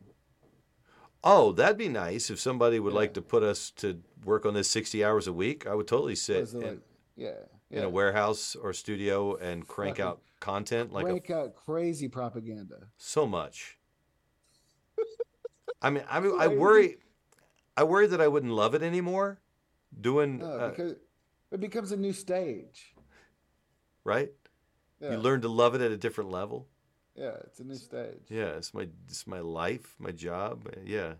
Oh, 1.23 1.51
that'd 1.51 1.77
be 1.77 1.89
nice 1.89 2.30
if 2.30 2.39
somebody 2.39 2.80
would 2.80 2.93
like 2.93 3.14
to 3.15 3.22
put 3.22 3.43
us 3.43 3.72
to 3.72 4.01
work 4.23 4.45
on 4.45 4.53
this 4.53 4.69
60 4.69 5.03
hours 5.03 5.27
a 5.27 5.34
week. 5.34 5.65
I 5.68 5.73
would 5.73 5.88
totally 5.88 6.15
sit 6.15 6.53
in, 6.53 6.61
like- 6.61 6.80
yeah, 7.15 7.31
in 7.72 7.84
a 7.84 7.89
warehouse 7.89 8.55
or 8.55 8.72
studio 8.72 9.35
and 9.35 9.68
crank 9.68 9.97
Fucking 9.97 10.05
out 10.05 10.22
content 10.39 10.93
like 10.93 11.30
a, 11.30 11.35
out 11.35 11.55
crazy 11.55 12.07
propaganda. 12.07 12.88
so 12.97 13.26
much. 13.26 13.77
I 15.81 15.89
mean, 15.89 16.03
I 16.09 16.19
mean, 16.19 16.39
I 16.39 16.47
worry, 16.47 16.97
I 17.76 17.84
worry 17.84 18.07
that 18.07 18.22
I 18.22 18.27
wouldn't 18.27 18.53
love 18.53 18.76
it 18.76 18.84
anymore. 18.84 19.39
Doing 19.99 20.39
No, 20.39 20.51
uh, 20.51 20.69
because 20.69 20.95
it 21.51 21.59
becomes 21.59 21.91
a 21.91 21.97
new 21.97 22.14
stage. 22.14 22.93
Right, 24.07 24.31
Yeah. 24.99 25.11
you 25.11 25.17
learn 25.17 25.41
to 25.41 25.49
love 25.49 25.75
it 25.75 25.81
at 25.81 25.91
a 25.91 25.97
different 25.97 26.31
level. 26.31 26.67
Yeah, 27.15 27.35
it's 27.45 27.59
a 27.59 27.63
new 27.63 27.75
stage. 27.75 28.25
Yeah, 28.29 28.57
it's 28.57 28.73
my 28.73 28.88
it's 29.07 29.27
my 29.27 29.39
life, 29.41 29.95
my 29.99 30.11
job. 30.11 30.67
uh, 30.67 30.79
Yeah. 30.85 31.15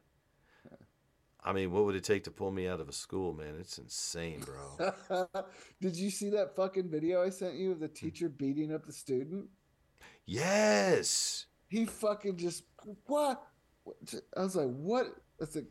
I 1.44 1.54
mean, 1.54 1.72
what 1.72 1.86
would 1.86 1.96
it 1.96 2.04
take 2.04 2.26
to 2.26 2.32
pull 2.32 2.52
me 2.52 2.68
out 2.68 2.82
of 2.82 2.90
a 2.90 2.92
school, 2.92 3.32
man? 3.34 3.56
It's 3.60 3.78
insane, 3.78 4.42
bro. 4.42 4.94
Did 5.82 5.96
you 5.96 6.10
see 6.10 6.30
that 6.32 6.56
fucking 6.56 6.90
video 6.90 7.24
I 7.24 7.30
sent 7.30 7.56
you 7.56 7.72
of 7.72 7.78
Hmm. 7.78 7.84
the 7.84 7.88
teacher 7.88 8.28
beating 8.30 8.74
up 8.74 8.86
the 8.86 8.92
student? 8.94 9.50
yes. 10.26 11.46
He 11.70 11.86
fucking 11.86 12.38
just 12.38 12.64
what? 13.06 13.44
I 14.36 14.42
was 14.42 14.56
like, 14.56 14.68
what? 14.70 15.08
That's 15.40 15.56
like, 15.56 15.68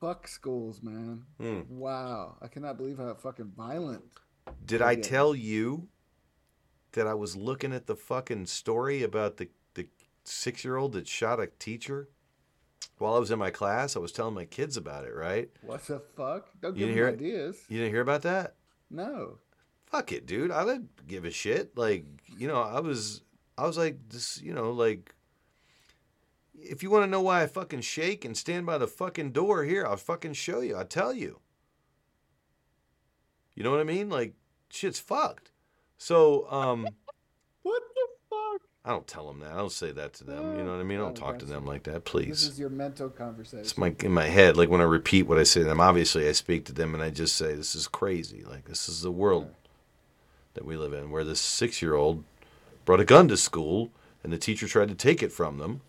fuck 0.00 0.28
schools, 0.28 0.82
man. 0.82 1.24
Hmm. 1.40 1.60
Wow, 1.68 2.36
I 2.40 2.48
cannot 2.48 2.76
believe 2.76 2.98
how 2.98 3.14
fucking 3.14 3.52
violent. 3.56 4.04
Did 4.64 4.82
I 4.82 4.94
tell 4.96 5.34
you 5.34 5.88
that 6.92 7.06
I 7.06 7.14
was 7.14 7.36
looking 7.36 7.72
at 7.72 7.86
the 7.86 7.96
fucking 7.96 8.46
story 8.46 9.02
about 9.02 9.36
the 9.36 9.48
the 9.74 9.88
six 10.24 10.64
year 10.64 10.76
old 10.76 10.92
that 10.92 11.08
shot 11.08 11.40
a 11.40 11.46
teacher 11.58 12.08
while 12.98 13.14
I 13.14 13.18
was 13.18 13.30
in 13.30 13.38
my 13.38 13.50
class? 13.50 13.96
I 13.96 14.00
was 14.00 14.12
telling 14.12 14.34
my 14.34 14.44
kids 14.44 14.76
about 14.76 15.04
it, 15.04 15.14
right? 15.14 15.50
What 15.62 15.86
the 15.86 16.00
fuck? 16.00 16.48
Don't 16.60 16.76
You 16.76 16.86
give 16.86 16.94
hear 16.94 17.08
ideas. 17.08 17.56
You 17.68 17.78
didn't 17.78 17.92
hear 17.92 18.02
about 18.02 18.22
that? 18.22 18.54
No. 18.90 19.38
Fuck 19.86 20.12
it, 20.12 20.26
dude. 20.26 20.50
I 20.50 20.64
didn't 20.64 21.06
give 21.06 21.24
a 21.24 21.30
shit. 21.30 21.76
Like, 21.76 22.04
you 22.36 22.46
know, 22.46 22.60
I 22.60 22.80
was 22.80 23.22
I 23.56 23.66
was 23.66 23.78
like 23.78 23.98
this, 24.08 24.40
you 24.42 24.52
know, 24.52 24.70
like 24.70 25.14
if 26.54 26.82
you 26.82 26.90
want 26.90 27.04
to 27.04 27.10
know 27.10 27.22
why 27.22 27.42
I 27.42 27.46
fucking 27.46 27.82
shake 27.82 28.24
and 28.24 28.36
stand 28.36 28.66
by 28.66 28.78
the 28.78 28.86
fucking 28.86 29.32
door 29.32 29.64
here, 29.64 29.86
I'll 29.86 29.96
fucking 29.96 30.34
show 30.34 30.60
you. 30.60 30.76
I'll 30.76 30.84
tell 30.84 31.12
you. 31.12 31.40
You 33.58 33.64
know 33.64 33.72
what 33.72 33.80
I 33.80 33.84
mean? 33.84 34.08
Like 34.08 34.34
shit's 34.70 35.00
fucked. 35.00 35.50
So, 35.98 36.48
um 36.48 36.86
What 37.62 37.82
the 37.92 38.06
fuck? 38.30 38.62
I 38.84 38.90
don't 38.90 39.06
tell 39.08 39.26
them 39.26 39.40
that. 39.40 39.50
I 39.50 39.56
don't 39.56 39.72
say 39.72 39.90
that 39.90 40.14
to 40.14 40.24
them. 40.24 40.56
You 40.56 40.62
know 40.62 40.70
what 40.70 40.80
I 40.80 40.84
mean? 40.84 40.98
I 40.98 41.02
don't 41.02 41.18
Oh, 41.18 41.20
talk 41.20 41.40
to 41.40 41.44
them 41.44 41.66
like 41.66 41.82
that, 41.82 42.04
please. 42.04 42.28
This 42.28 42.48
is 42.50 42.60
your 42.60 42.70
mental 42.70 43.08
conversation. 43.10 43.58
It's 43.58 43.76
my 43.76 43.96
in 43.98 44.12
my 44.12 44.26
head. 44.26 44.56
Like 44.56 44.68
when 44.70 44.80
I 44.80 44.84
repeat 44.84 45.24
what 45.24 45.38
I 45.38 45.42
say 45.42 45.60
to 45.62 45.66
them, 45.66 45.80
obviously 45.80 46.28
I 46.28 46.32
speak 46.32 46.66
to 46.66 46.72
them 46.72 46.94
and 46.94 47.02
I 47.02 47.10
just 47.10 47.34
say, 47.34 47.56
"This 47.56 47.74
is 47.74 47.88
crazy. 47.88 48.44
Like 48.44 48.66
this 48.66 48.88
is 48.88 49.02
the 49.02 49.10
world 49.10 49.52
that 50.54 50.64
we 50.64 50.76
live 50.76 50.92
in, 50.92 51.10
where 51.10 51.24
this 51.24 51.40
six-year-old 51.40 52.22
brought 52.84 53.00
a 53.00 53.04
gun 53.04 53.26
to 53.26 53.36
school 53.36 53.90
and 54.22 54.32
the 54.32 54.38
teacher 54.38 54.68
tried 54.68 54.88
to 54.88 54.94
take 54.94 55.20
it 55.20 55.32
from 55.32 55.58
them. 55.58 55.80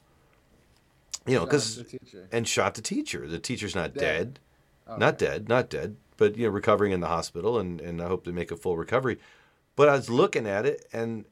You 1.28 1.36
know, 1.36 1.46
because 1.46 1.84
and 2.32 2.48
shot 2.48 2.74
the 2.74 2.82
teacher. 2.82 3.28
The 3.28 3.38
teacher's 3.40 3.76
not 3.76 3.94
Dead. 3.94 4.00
dead, 4.00 4.40
Okay. 4.90 5.00
not 5.00 5.18
dead, 5.20 5.48
not 5.48 5.70
dead, 5.70 5.98
but 6.20 6.38
you 6.38 6.46
know, 6.46 6.52
recovering 6.52 6.92
in 6.92 7.00
the 7.00 7.08
hospital, 7.08 7.58
and 7.58 7.82
and 7.82 8.02
I 8.02 8.08
hope 8.08 8.24
to 8.26 8.32
make 8.32 8.52
a 8.52 8.56
full 8.58 8.78
recovery. 8.78 9.18
But 9.76 9.90
I 9.90 9.94
was 9.96 10.10
looking 10.10 10.46
at 10.46 10.66
it, 10.68 10.86
and 10.94 11.26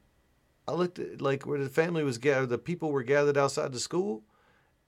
I 0.66 0.72
looked 0.72 0.98
at 0.98 1.20
like 1.20 1.46
where 1.46 1.62
the 1.62 1.68
family 1.68 2.02
was 2.02 2.18
gathered, 2.18 2.48
the 2.48 2.58
people 2.58 2.90
were 2.90 3.02
gathered 3.04 3.36
outside 3.38 3.72
the 3.72 3.78
school, 3.78 4.24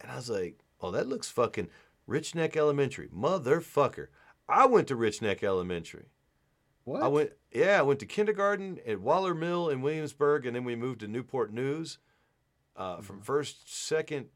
and 0.00 0.10
I 0.10 0.16
was 0.16 0.28
like, 0.30 0.58
oh, 0.80 0.90
that 0.90 1.06
looks 1.08 1.30
fucking 1.30 1.68
Rich 2.06 2.34
Neck 2.34 2.56
Elementary, 2.56 3.08
motherfucker. 3.08 4.08
I 4.48 4.66
went 4.66 4.88
to 4.88 4.96
Rich 4.96 5.22
Neck 5.22 5.44
Elementary. 5.44 6.06
What? 6.84 7.02
I 7.02 7.08
went, 7.08 7.32
yeah, 7.52 7.78
I 7.78 7.82
went 7.82 8.00
to 8.00 8.06
kindergarten 8.06 8.80
at 8.86 9.00
Waller 9.00 9.34
Mill 9.34 9.68
in 9.68 9.82
Williamsburg, 9.82 10.44
and 10.46 10.56
then 10.56 10.64
we 10.64 10.74
moved 10.74 11.00
to 11.00 11.08
Newport 11.08 11.52
News. 11.52 11.98
Uh, 12.76 12.94
Mm-hmm. 12.94 13.02
from 13.02 13.20
first, 13.20 13.72
second, 13.86 14.26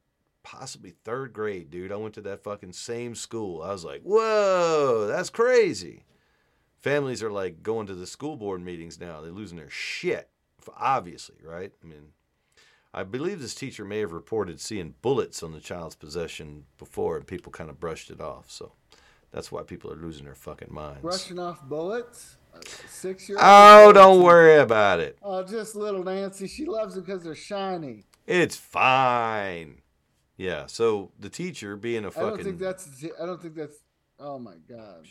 possibly 0.45 0.91
third 0.91 1.33
grade, 1.33 1.71
dude. 1.71 1.91
I 1.91 1.97
went 1.97 2.15
to 2.15 2.21
that 2.21 2.45
fucking 2.45 2.75
same 2.75 3.17
school. 3.17 3.63
I 3.63 3.73
was 3.73 3.85
like, 3.85 4.03
whoa, 4.03 5.09
that's 5.09 5.31
crazy. 5.31 6.05
Families 6.79 7.23
are 7.23 7.33
like 7.33 7.65
going 7.65 7.89
to 7.89 7.95
the 7.95 8.07
school 8.07 8.37
board 8.37 8.63
meetings 8.63 9.01
now. 9.01 9.21
They're 9.21 9.33
losing 9.33 9.57
their 9.57 9.71
shit, 9.71 10.29
obviously, 10.77 11.37
right? 11.43 11.73
I 11.83 11.87
mean, 11.87 12.13
I 12.93 13.03
believe 13.03 13.41
this 13.41 13.55
teacher 13.55 13.85
may 13.85 13.99
have 14.01 14.13
reported 14.13 14.61
seeing 14.61 14.95
bullets 15.03 15.43
on 15.43 15.53
the 15.53 15.61
child's 15.61 15.97
possession 15.97 16.67
before, 16.79 17.17
and 17.17 17.27
people 17.27 17.51
kind 17.51 17.71
of 17.71 17.81
brushed 17.81 18.11
it 18.11 18.21
off. 18.21 18.51
So 18.51 18.73
that's 19.33 19.51
why 19.51 19.63
people 19.63 19.91
are 19.91 19.97
losing 19.97 20.27
their 20.27 20.35
fucking 20.35 20.73
minds. 20.73 21.01
Brushing 21.01 21.41
off 21.41 21.63
bullets? 21.65 22.37
Six 22.89 23.29
year 23.29 23.39
old? 23.39 23.45
Oh, 23.45 23.93
don't 23.93 24.23
worry 24.23 24.59
about 24.59 25.01
it. 25.01 25.19
Oh, 25.23 25.43
just 25.43 25.75
little 25.75 26.05
Nancy. 26.05 26.47
She 26.47 26.67
loves 26.67 26.95
them 26.95 27.03
because 27.03 27.25
they're 27.25 27.35
shiny. 27.35 28.05
It's 28.27 28.57
fine. 28.57 29.81
Yeah. 30.37 30.67
So 30.67 31.13
the 31.19 31.29
teacher 31.29 31.77
being 31.77 32.05
a 32.05 32.09
I 32.09 32.21
don't 32.21 32.43
think 32.43 32.59
that's. 32.59 32.89
I 33.21 33.27
don't 33.27 33.41
think 33.41 33.55
that's. 33.55 33.77
Oh 34.19 34.39
my 34.39 34.55
god. 34.69 35.07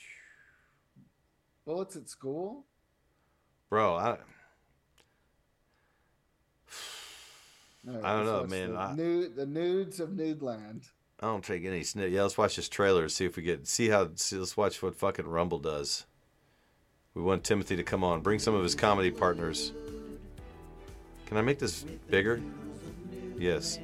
Bullets 1.66 1.96
at 1.96 2.10
school? 2.10 2.66
bro, 3.70 3.96
I 3.96 4.18
right, 7.86 8.04
I 8.04 8.16
don't 8.16 8.26
know, 8.26 8.46
man. 8.46 8.74
The, 8.74 8.80
I- 8.80 8.94
nude, 8.94 9.36
the 9.36 9.46
nudes 9.48 10.00
of 10.00 10.10
Nudeland. 10.10 10.90
I 11.20 11.28
don't 11.28 11.44
take 11.44 11.66
any 11.66 11.84
snip. 11.84 12.12
Yeah, 12.12 12.24
let's 12.24 12.38
watch 12.38 12.58
this 12.58 12.70
trailer. 12.70 13.08
See 13.10 13.26
if 13.26 13.38
we 13.38 13.44
get 13.44 13.66
see 13.66 13.90
how. 13.90 14.10
See, 14.16 14.36
let's 14.36 14.58
watch 14.58 14.84
what 14.84 14.96
fucking 14.96 15.26
Rumble 15.26 15.60
does. 15.60 16.06
We 17.14 17.22
want 17.22 17.44
Timothy 17.44 17.76
to 17.78 17.84
come 17.84 18.04
on. 18.04 18.22
Bring 18.22 18.40
some 18.40 18.54
of 18.54 18.62
his 18.62 18.76
comedy 18.76 19.10
partners. 19.10 19.72
Can 21.28 21.38
I 21.38 21.42
make 21.42 21.60
this 21.60 21.84
bigger? 22.10 22.42
Yes. 23.38 23.80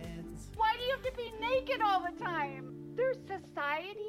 Why 1.60 1.66
do 1.66 1.74
you 1.74 1.80
have 1.80 1.82
to 1.82 1.82
be 1.82 1.82
naked 1.82 1.82
all 1.82 2.06
the 2.12 2.24
time? 2.24 2.74
There's 2.96 3.18
society 3.28 4.00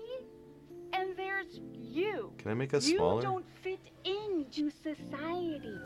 and 0.93 1.16
there's 1.16 1.60
you. 1.74 2.32
Can 2.39 2.51
I 2.52 2.55
make 2.55 2.74
us 2.74 2.86
you 2.86 2.97
smaller? 2.98 3.22
don't 3.22 3.44
fit 3.62 3.81
into 4.05 4.70
society. 4.70 5.77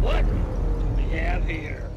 What 0.00 0.26
do 0.26 0.32
we 0.96 1.02
have 1.16 1.46
here? 1.46 1.88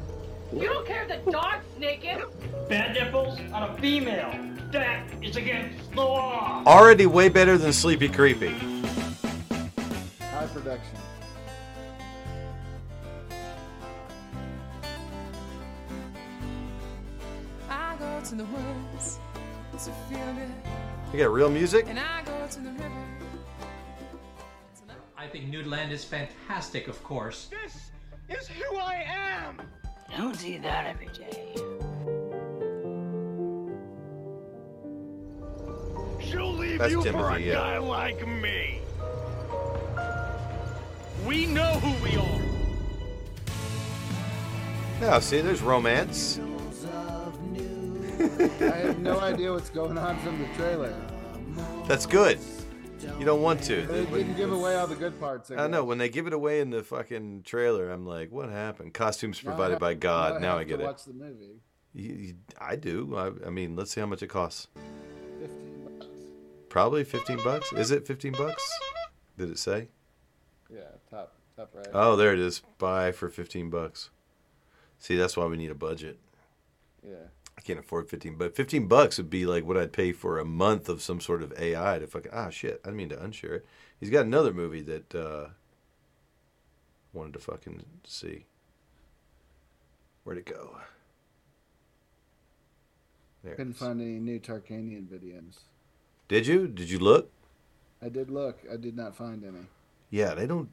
You 0.53 0.65
don't 0.65 0.85
care 0.85 1.07
if 1.09 1.25
the 1.25 1.31
dog's 1.31 1.65
naked. 1.79 2.23
Bad 2.69 2.93
nipples 2.93 3.39
on 3.51 3.71
a 3.71 3.77
female. 3.79 4.31
That 4.71 5.07
is 5.23 5.37
against 5.37 5.91
the 5.91 6.01
law. 6.01 6.63
Already 6.67 7.07
way 7.07 7.29
better 7.29 7.57
than 7.57 7.73
Sleepy 7.73 8.09
Creepy. 8.09 8.53
High 10.19 10.47
production. 10.53 10.97
I 18.23 18.25
go 18.25 18.29
to 18.29 18.35
the 18.35 18.45
woods 18.45 19.19
to 19.73 19.91
feel 20.07 20.33
good, 20.33 20.49
You 21.11 21.19
got 21.19 21.33
real 21.33 21.49
music? 21.49 21.87
and 21.89 21.99
I 21.99 22.23
go 22.23 22.47
to 22.49 22.59
the 22.61 22.71
river. 22.71 22.89
I 25.17 25.27
think 25.27 25.51
Nudeland 25.51 25.91
is 25.91 26.05
fantastic, 26.05 26.87
of 26.87 27.03
course. 27.03 27.49
This 27.49 27.91
is 28.29 28.47
who 28.47 28.77
I 28.77 29.03
am. 29.05 29.57
You 30.09 30.17
don't 30.17 30.35
see 30.37 30.57
that 30.59 30.87
every 30.87 31.07
day. 31.07 31.53
She'll 36.25 36.53
leave 36.53 36.79
That's 36.79 36.93
you 36.93 37.03
for 37.03 37.29
a 37.31 37.39
yeah. 37.39 37.53
guy 37.55 37.77
like 37.77 38.25
me. 38.25 38.79
We 41.25 41.45
know 41.45 41.73
who 41.73 42.01
we 42.01 42.15
are. 42.15 42.41
Yeah. 45.01 45.19
See, 45.19 45.41
there's 45.41 45.61
romance. 45.61 46.39
I 48.19 48.77
have 48.77 48.99
no 48.99 49.19
idea 49.19 49.51
what's 49.51 49.69
going 49.69 49.97
on 49.97 50.19
from 50.19 50.39
the 50.39 50.47
trailer. 50.55 50.93
That's 51.87 52.05
good. 52.05 52.39
You 53.19 53.25
don't 53.25 53.41
want 53.41 53.61
to. 53.63 53.85
They 53.85 54.05
didn't 54.05 54.35
give 54.35 54.51
away 54.51 54.75
all 54.75 54.87
the 54.87 54.95
good 54.95 55.19
parts. 55.19 55.51
I 55.51 55.67
know 55.67 55.83
when 55.83 55.97
they 55.97 56.09
give 56.09 56.25
it 56.25 56.33
away 56.33 56.61
in 56.61 56.69
the 56.69 56.83
fucking 56.83 57.43
trailer, 57.43 57.89
I'm 57.89 58.05
like, 58.05 58.31
what 58.31 58.49
happened? 58.49 58.93
Costumes 58.93 59.41
provided 59.41 59.79
by 59.79 59.93
God. 59.93 60.41
now 60.41 60.57
I 60.57 60.61
I 60.61 60.63
get 60.63 60.77
to 60.77 60.83
it. 60.83 60.85
Watch 60.85 61.03
the 61.03 61.13
movie. 61.13 61.59
You, 61.93 62.13
you, 62.13 62.35
I 62.57 62.75
do. 62.75 63.15
I, 63.15 63.47
I 63.47 63.49
mean, 63.49 63.75
let's 63.75 63.91
see 63.91 63.99
how 63.99 64.07
much 64.07 64.23
it 64.23 64.27
costs. 64.27 64.67
Fifteen 65.39 65.83
bucks. 65.83 66.07
Probably 66.69 67.03
15 67.03 67.37
bucks. 67.43 67.73
Is 67.73 67.91
it 67.91 68.07
15 68.07 68.33
bucks? 68.33 68.63
Did 69.37 69.51
it 69.51 69.59
say? 69.59 69.89
Yeah, 70.73 70.81
top 71.09 71.35
top 71.55 71.71
right. 71.75 71.87
Oh, 71.93 72.15
there 72.15 72.33
it 72.33 72.39
is. 72.39 72.61
Buy 72.79 73.11
for 73.11 73.29
15 73.29 73.69
bucks. 73.69 74.09
See, 74.97 75.15
that's 75.15 75.37
why 75.37 75.45
we 75.45 75.57
need 75.57 75.69
a 75.69 75.75
budget. 75.75 76.17
Yeah. 77.05 77.15
I 77.57 77.61
can't 77.61 77.79
afford 77.79 78.09
15, 78.09 78.35
but 78.35 78.55
15 78.55 78.87
bucks 78.87 79.17
would 79.17 79.29
be 79.29 79.45
like 79.45 79.65
what 79.65 79.77
I'd 79.77 79.93
pay 79.93 80.11
for 80.11 80.39
a 80.39 80.45
month 80.45 80.89
of 80.89 81.01
some 81.01 81.21
sort 81.21 81.43
of 81.43 81.53
AI 81.57 81.99
to 81.99 82.07
fucking, 82.07 82.31
ah, 82.33 82.49
shit. 82.49 82.81
I 82.83 82.87
didn't 82.87 82.97
mean 82.97 83.09
to 83.09 83.17
unshare 83.17 83.57
it. 83.57 83.65
He's 83.99 84.09
got 84.09 84.25
another 84.25 84.53
movie 84.53 84.81
that 84.81 85.15
uh, 85.15 85.47
wanted 87.13 87.33
to 87.33 87.39
fucking 87.39 87.83
see. 88.05 88.45
Where'd 90.23 90.39
it 90.39 90.45
go? 90.45 90.77
There. 93.43 93.55
Couldn't 93.55 93.73
find 93.73 94.01
any 94.01 94.19
new 94.19 94.39
Tarkanian 94.39 95.07
videos. 95.07 95.59
Did 96.27 96.47
you? 96.47 96.67
Did 96.67 96.89
you 96.89 96.97
look? 96.99 97.29
I 98.01 98.09
did 98.09 98.29
look. 98.29 98.59
I 98.71 98.77
did 98.77 98.95
not 98.95 99.15
find 99.15 99.43
any. 99.43 99.65
Yeah, 100.09 100.33
they 100.33 100.47
don't. 100.47 100.69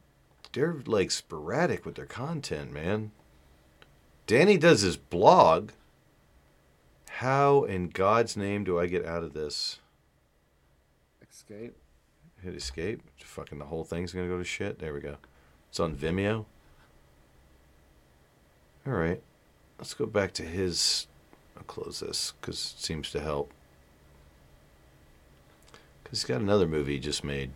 They're 0.53 0.77
like 0.87 1.11
sporadic 1.11 1.85
with 1.85 1.97
their 1.97 2.07
content, 2.07 2.73
man. 2.73 3.11
Danny 4.27 4.57
does 4.57 4.83
his 4.83 4.97
blog. 4.97 5.71
How 7.21 7.65
in 7.65 7.91
God's 7.91 8.35
name 8.35 8.65
do 8.65 8.79
I 8.79 8.87
get 8.87 9.05
out 9.05 9.23
of 9.23 9.35
this? 9.35 9.79
Escape. 11.31 11.77
Hit 12.43 12.55
escape. 12.55 13.03
Fucking 13.19 13.59
the 13.59 13.67
whole 13.67 13.85
thing's 13.85 14.15
gonna 14.15 14.27
go 14.27 14.39
to 14.39 14.45
shit. 14.45 14.79
There 14.79 14.95
we 14.95 15.01
go. 15.01 15.17
It's 15.69 15.79
on 15.79 15.95
Vimeo. 15.95 16.47
All 18.87 18.95
right, 18.95 19.21
let's 19.79 19.93
go 19.93 20.07
back 20.07 20.33
to 20.33 20.43
his. 20.45 21.09
I'll 21.59 21.65
close 21.65 22.01
this 22.01 22.33
because 22.41 22.75
it 22.79 22.83
seems 22.83 23.11
to 23.11 23.21
help. 23.21 23.53
Because 26.03 26.23
he's 26.23 26.25
got 26.25 26.41
another 26.41 26.67
movie 26.67 26.95
he 26.95 27.01
just 27.01 27.23
made. 27.23 27.51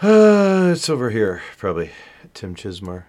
Uh, 0.00 0.70
it's 0.74 0.88
over 0.88 1.10
here, 1.10 1.42
probably. 1.58 1.90
Tim 2.34 2.54
Chismar. 2.54 3.06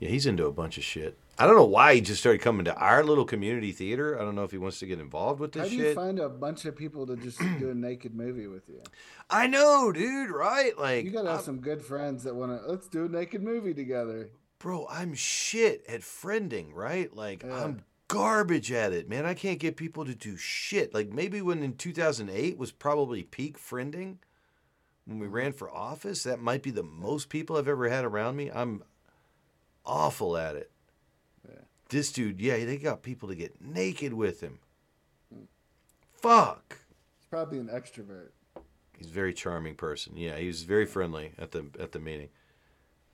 Yeah, 0.00 0.10
he's 0.10 0.26
into 0.26 0.44
a 0.44 0.52
bunch 0.52 0.76
of 0.76 0.84
shit. 0.84 1.16
I 1.38 1.46
don't 1.46 1.56
know 1.56 1.64
why 1.64 1.94
he 1.94 2.00
just 2.00 2.20
started 2.20 2.42
coming 2.42 2.66
to 2.66 2.74
our 2.76 3.02
little 3.02 3.24
community 3.24 3.72
theater. 3.72 4.20
I 4.20 4.22
don't 4.22 4.34
know 4.34 4.44
if 4.44 4.50
he 4.50 4.58
wants 4.58 4.78
to 4.80 4.86
get 4.86 5.00
involved 5.00 5.40
with 5.40 5.52
this. 5.52 5.64
Shit. 5.64 5.70
How 5.70 5.76
do 5.76 5.82
you 5.82 5.88
shit. 5.88 5.96
find 5.96 6.18
a 6.18 6.28
bunch 6.28 6.64
of 6.66 6.76
people 6.76 7.06
to 7.06 7.16
just 7.16 7.38
do 7.58 7.70
a 7.70 7.74
naked 7.74 8.14
movie 8.14 8.46
with 8.46 8.68
you? 8.68 8.82
I 9.30 9.46
know, 9.46 9.92
dude, 9.92 10.30
right? 10.30 10.78
Like, 10.78 11.04
You 11.04 11.10
gotta 11.10 11.28
have 11.28 11.36
I'm- 11.38 11.44
some 11.44 11.60
good 11.60 11.82
friends 11.82 12.24
that 12.24 12.34
want 12.34 12.60
to. 12.60 12.70
Let's 12.70 12.88
do 12.88 13.06
a 13.06 13.08
naked 13.08 13.42
movie 13.42 13.74
together. 13.74 14.30
bro, 14.58 14.86
I'm 14.88 15.14
shit 15.14 15.84
at 15.88 16.02
friending, 16.02 16.72
right? 16.74 17.14
Like, 17.16 17.42
Yeah. 17.42 17.64
I'm 17.64 17.82
garbage 18.08 18.70
at 18.70 18.92
it, 18.92 19.08
man. 19.08 19.24
I 19.24 19.32
can't 19.32 19.58
get 19.58 19.76
people 19.76 20.04
to 20.04 20.14
do 20.14 20.36
shit. 20.36 20.92
Like, 20.92 21.10
maybe 21.10 21.40
when 21.40 21.62
in 21.62 21.76
2008 21.76 22.58
was 22.58 22.70
probably 22.70 23.22
peak 23.22 23.58
friending, 23.58 24.18
when 25.06 25.18
we 25.18 25.26
mm-hmm. 25.26 25.34
ran 25.34 25.52
for 25.52 25.70
office, 25.70 26.22
that 26.24 26.40
might 26.40 26.62
be 26.62 26.70
the 26.70 26.82
most 26.82 27.30
people 27.30 27.56
I've 27.56 27.68
ever 27.68 27.88
had 27.88 28.04
around 28.04 28.36
me. 28.36 28.50
I'm 28.52 28.82
awful 29.84 30.36
at 30.36 30.56
it. 30.56 30.71
This 31.92 32.10
dude, 32.10 32.40
yeah, 32.40 32.64
they 32.64 32.78
got 32.78 33.02
people 33.02 33.28
to 33.28 33.34
get 33.34 33.60
naked 33.60 34.14
with 34.14 34.40
him. 34.40 34.60
Fuck. 36.14 36.78
He's 37.18 37.26
probably 37.26 37.58
an 37.58 37.68
extrovert. 37.68 38.30
He's 38.96 39.08
a 39.08 39.12
very 39.12 39.34
charming 39.34 39.74
person. 39.74 40.16
Yeah, 40.16 40.38
he 40.38 40.46
was 40.46 40.62
very 40.62 40.86
friendly 40.86 41.32
at 41.38 41.50
the 41.50 41.66
at 41.78 41.92
the 41.92 41.98
meeting. 41.98 42.30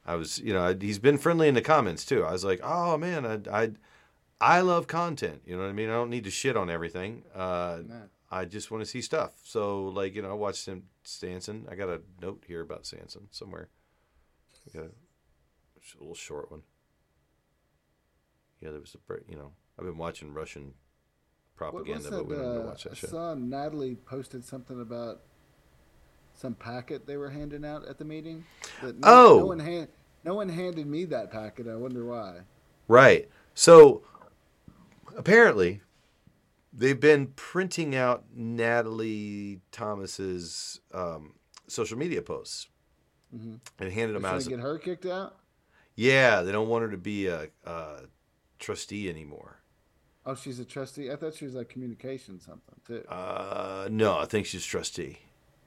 I 0.07 0.15
was, 0.15 0.39
you 0.39 0.53
know, 0.53 0.77
he's 0.81 1.01
been 1.01 1.19
friendly 1.19 1.49
in 1.49 1.55
the 1.55 1.61
comments 1.61 2.05
too. 2.05 2.25
I 2.25 2.31
was 2.31 2.45
like, 2.45 2.61
oh 2.63 2.97
man, 2.97 3.27
I, 3.27 3.63
I, 3.63 3.71
I 4.41 4.61
love 4.61 4.87
content. 4.87 5.43
You 5.45 5.57
know 5.57 5.63
what 5.63 5.71
I 5.71 5.73
mean? 5.73 5.91
I 5.91 5.95
don't 5.95 6.09
need 6.09 6.25
to 6.25 6.31
shit 6.31 6.57
on 6.57 6.71
everything. 6.71 7.25
Uh, 7.35 7.79
No. 7.85 8.03
I 8.31 8.45
just 8.45 8.71
want 8.71 8.83
to 8.85 8.87
see 8.89 9.03
stuff. 9.03 9.33
So 9.43 9.87
like, 9.87 10.15
you 10.15 10.23
know, 10.23 10.31
I 10.31 10.35
watched 10.35 10.67
him 10.67 10.85
Stanson. 11.03 11.67
I 11.69 11.75
got 11.75 11.89
a 11.89 12.01
note 12.23 12.45
here 12.47 12.61
about 12.61 12.87
Sanson 12.87 13.27
somewhere. 13.33 13.71
I 14.69 14.79
got 14.79 14.87
a, 14.87 14.91
a 14.91 15.99
little 15.99 16.15
short 16.15 16.53
one. 16.53 16.63
Yeah, 18.61 18.71
there 18.71 18.81
was 18.81 18.95
a, 18.95 19.15
you 19.31 19.37
know, 19.37 19.53
I've 19.79 19.85
been 19.85 19.99
watching 19.99 20.33
Russian 20.35 20.75
propaganda, 21.57 22.11
but 22.11 22.27
we 22.27 22.35
don't 22.37 22.59
uh, 22.59 22.61
watch 22.67 22.85
that 22.85 22.93
I 22.93 22.95
shit. 22.97 23.11
saw 23.11 23.35
Natalie 23.35 23.95
posted 23.95 24.45
something 24.45 24.81
about 24.81 25.21
some 26.35 26.55
packet 26.55 27.07
they 27.07 27.17
were 27.17 27.31
handing 27.31 27.65
out 27.65 27.87
at 27.87 27.99
the 27.99 28.05
meeting. 28.05 28.45
That 28.83 28.99
no, 28.99 29.09
Oh! 29.09 29.39
no 29.41 29.47
one 29.47 29.59
hand, 29.61 29.89
no 30.25 30.35
one 30.35 30.49
handed 30.49 30.87
me 30.87 31.05
that 31.07 31.31
packet. 31.31 31.67
I 31.69 31.75
wonder 31.77 32.05
why. 32.05 32.41
Right. 32.87 33.29
So 33.55 34.03
apparently, 35.17 35.81
they've 36.73 36.99
been 36.99 37.29
printing 37.37 37.95
out 37.95 38.25
Natalie 38.35 39.61
Thomas's 39.73 40.81
um, 40.93 41.35
social 41.67 41.99
media 41.99 42.23
posts 42.23 42.69
Mm-hmm. 43.37 43.57
and 43.79 43.93
handed 43.93 44.15
them 44.15 44.23
They're 44.23 44.31
out. 44.31 44.33
trying 44.33 44.39
As 44.39 44.45
to 44.45 44.51
get 44.51 44.61
her 44.61 44.79
kicked 44.79 45.05
out. 45.05 45.37
yeah, 45.97 46.41
they 46.41 46.51
don't 46.51 46.69
want 46.69 46.81
her 46.85 46.91
to 46.91 46.97
be 46.97 47.27
a, 47.27 47.49
a 47.67 47.99
trustee 48.59 49.09
anymore. 49.09 49.61
Oh, 50.27 50.35
she's 50.35 50.59
a 50.59 50.65
trustee. 50.65 51.11
I 51.11 51.17
thought 51.17 51.35
she 51.35 51.45
was 51.47 51.55
like 51.55 51.69
communication 51.69 52.39
something 52.41 52.75
too. 52.87 53.03
Uh, 53.09 53.89
no, 53.91 54.19
I 54.19 54.27
think 54.27 54.47
she's 54.47 54.65
trustee. 54.65 55.21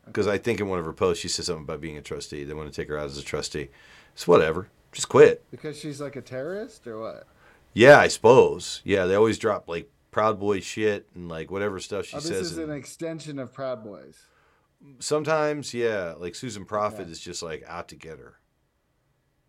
Because 0.06 0.28
I 0.28 0.38
think 0.38 0.60
in 0.60 0.68
one 0.68 0.80
of 0.80 0.86
her 0.86 0.94
posts 0.94 1.22
she 1.22 1.28
said 1.28 1.46
something 1.46 1.64
about 1.64 1.82
being 1.82 1.98
a 1.98 2.02
trustee. 2.02 2.44
They 2.44 2.54
want 2.54 2.72
to 2.72 2.76
take 2.76 2.90
her 2.90 2.98
out 2.98 3.06
as 3.06 3.18
a 3.18 3.24
trustee. 3.24 3.70
It's 4.14 4.28
whatever. 4.28 4.68
Just 4.92 5.10
quit. 5.10 5.44
Because 5.52 5.80
she's 5.80 6.02
like 6.02 6.16
a 6.16 6.22
terrorist 6.22 6.86
or 6.86 7.00
what? 7.00 7.28
Yeah, 7.74 7.98
I 8.00 8.08
suppose. 8.08 8.82
Yeah, 8.84 9.06
they 9.06 9.16
always 9.16 9.38
drop 9.38 9.68
like 9.70 9.90
Proud 10.12 10.40
Boy 10.40 10.60
shit 10.60 11.08
and 11.16 11.30
like 11.30 11.50
whatever 11.50 11.80
stuff 11.80 12.06
she 12.08 12.18
oh, 12.18 12.20
this 12.20 12.28
says. 12.30 12.52
is 12.52 12.58
in- 12.58 12.70
an 12.70 12.76
extension 12.76 13.40
of 13.40 13.54
Proud 13.54 13.84
Boys. 13.84 14.26
Sometimes, 15.00 15.74
yeah, 15.74 16.16
like 16.18 16.34
Susan 16.36 16.66
Prophet 16.66 17.06
Yeah. 17.06 17.12
is 17.12 17.20
just 17.20 17.44
like 17.44 17.64
out 17.68 17.88
to 17.90 17.96
get 17.96 18.18
her. 18.20 18.40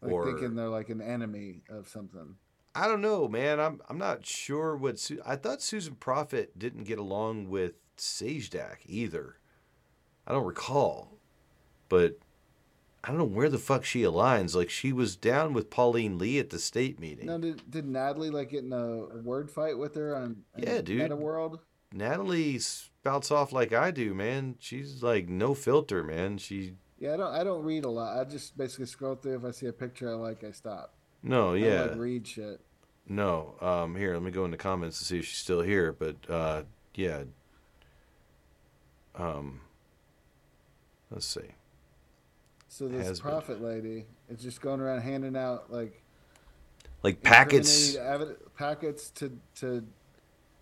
Like 0.01 0.13
or 0.13 0.27
thinking 0.27 0.55
they're 0.55 0.69
like 0.69 0.91
an 0.91 1.01
enemy 1.01 1.63
of 1.71 1.89
something. 1.89 2.37
I 2.75 2.87
don't 2.89 3.01
know, 3.03 3.29
man. 3.29 3.61
I'm 3.61 3.81
I'm 3.89 3.99
not 3.99 4.25
sure 4.25 4.77
what 4.77 4.99
Su- 4.99 5.21
I 5.27 5.37
thought 5.37 5.63
Susan 5.63 5.95
Prophet 5.95 6.59
didn't 6.59 6.85
get 6.85 6.99
along 6.99 7.49
with 7.49 7.73
Sajdak 7.99 8.79
either. 8.87 9.37
I 10.27 10.33
don't 10.33 10.47
recall, 10.47 11.19
but 11.89 12.17
I 13.05 13.09
don't 13.09 13.19
know 13.19 13.25
where 13.25 13.49
the 13.51 13.59
fuck 13.59 13.85
she 13.85 14.03
aligns. 14.03 14.55
Like 14.55 14.71
she 14.71 14.93
was 14.93 15.17
down 15.17 15.53
with 15.53 15.69
Pauline 15.71 16.19
Lee 16.19 16.39
at 16.39 16.51
the 16.51 16.59
state 16.59 16.99
meeting. 17.01 17.27
No, 17.27 17.39
did, 17.39 17.71
did 17.71 17.87
Natalie 17.87 18.31
like 18.31 18.51
get 18.51 18.65
in 18.65 18.73
a, 18.73 19.07
word 19.23 19.51
fight 19.51 19.77
with 19.77 19.95
her 19.97 20.17
on 20.17 20.45
Yeah, 20.57 20.77
in 20.77 20.85
dude. 20.85 21.03
Meta 21.03 21.17
World? 21.17 21.61
Natalie 21.93 22.59
spouts 22.59 23.31
off 23.31 23.53
like 23.53 23.73
I 23.75 23.91
do, 23.91 24.15
man. 24.15 24.55
She's 24.59 25.03
like 25.03 25.29
no 25.29 25.53
filter, 25.53 26.03
man. 26.03 26.39
She 26.39 26.75
Yeah, 26.99 27.15
I 27.15 27.17
don't. 27.19 27.35
I 27.35 27.45
don't 27.45 27.65
read 27.65 27.85
a 27.85 27.91
lot. 27.91 28.19
I 28.19 28.25
just 28.25 28.57
basically 28.57 28.87
scroll 28.87 29.17
through. 29.17 29.37
If 29.37 29.45
I 29.45 29.51
see 29.51 29.67
a 29.67 29.73
picture 29.73 30.09
I 30.09 30.15
like, 30.15 30.43
I 30.45 30.53
stop. 30.53 30.95
No, 31.23 31.55
I 31.55 31.57
yeah. 31.57 31.83
like 31.83 31.97
read 31.99 32.27
shit. 32.27 32.61
No. 33.09 33.55
Um, 33.61 33.97
here, 33.97 34.15
let 34.15 34.23
me 34.23 34.31
go 34.31 34.45
in 34.45 34.51
the 34.51 34.57
comments 34.57 34.99
to 34.99 35.05
see 35.05 35.19
if 35.19 35.25
she's 35.27 35.39
still 35.39 35.61
here. 35.63 35.93
But 35.93 36.17
uh, 36.29 36.63
yeah. 36.95 37.25
Um, 39.15 39.61
let's 41.11 41.27
see. 41.27 41.41
So 42.69 42.89
this 42.89 43.07
Has 43.07 43.21
been. 43.21 43.63
lady 43.63 44.07
is 44.31 44.43
just 44.43 44.61
going 44.63 44.81
around 44.81 45.03
handing 45.03 45.37
out 45.37 45.71
like 45.71 46.03
Like 47.03 47.23
packets. 47.23 47.97
evid- 47.97 48.37
packets 48.57 49.11
to 49.11 49.39
to 49.57 49.85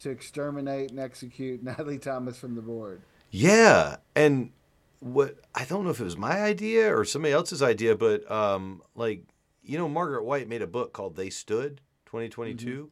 to 0.00 0.10
exterminate 0.10 0.90
and 0.90 0.98
execute 0.98 1.62
Natalie 1.62 1.98
Thomas 1.98 2.36
from 2.38 2.56
the 2.56 2.62
board. 2.62 3.02
Yeah, 3.30 3.96
and 4.16 4.50
what 4.98 5.36
I 5.54 5.64
don't 5.64 5.84
know 5.84 5.90
if 5.90 6.00
it 6.00 6.04
was 6.04 6.16
my 6.16 6.42
idea 6.42 6.94
or 6.96 7.04
somebody 7.04 7.32
else's 7.32 7.62
idea, 7.62 7.94
but 7.94 8.28
um, 8.30 8.82
like 8.96 9.22
you 9.70 9.78
know, 9.78 9.88
Margaret 9.88 10.24
White 10.24 10.48
made 10.48 10.62
a 10.62 10.66
book 10.66 10.92
called 10.92 11.14
"They 11.14 11.30
Stood" 11.30 11.80
2022, 12.06 12.90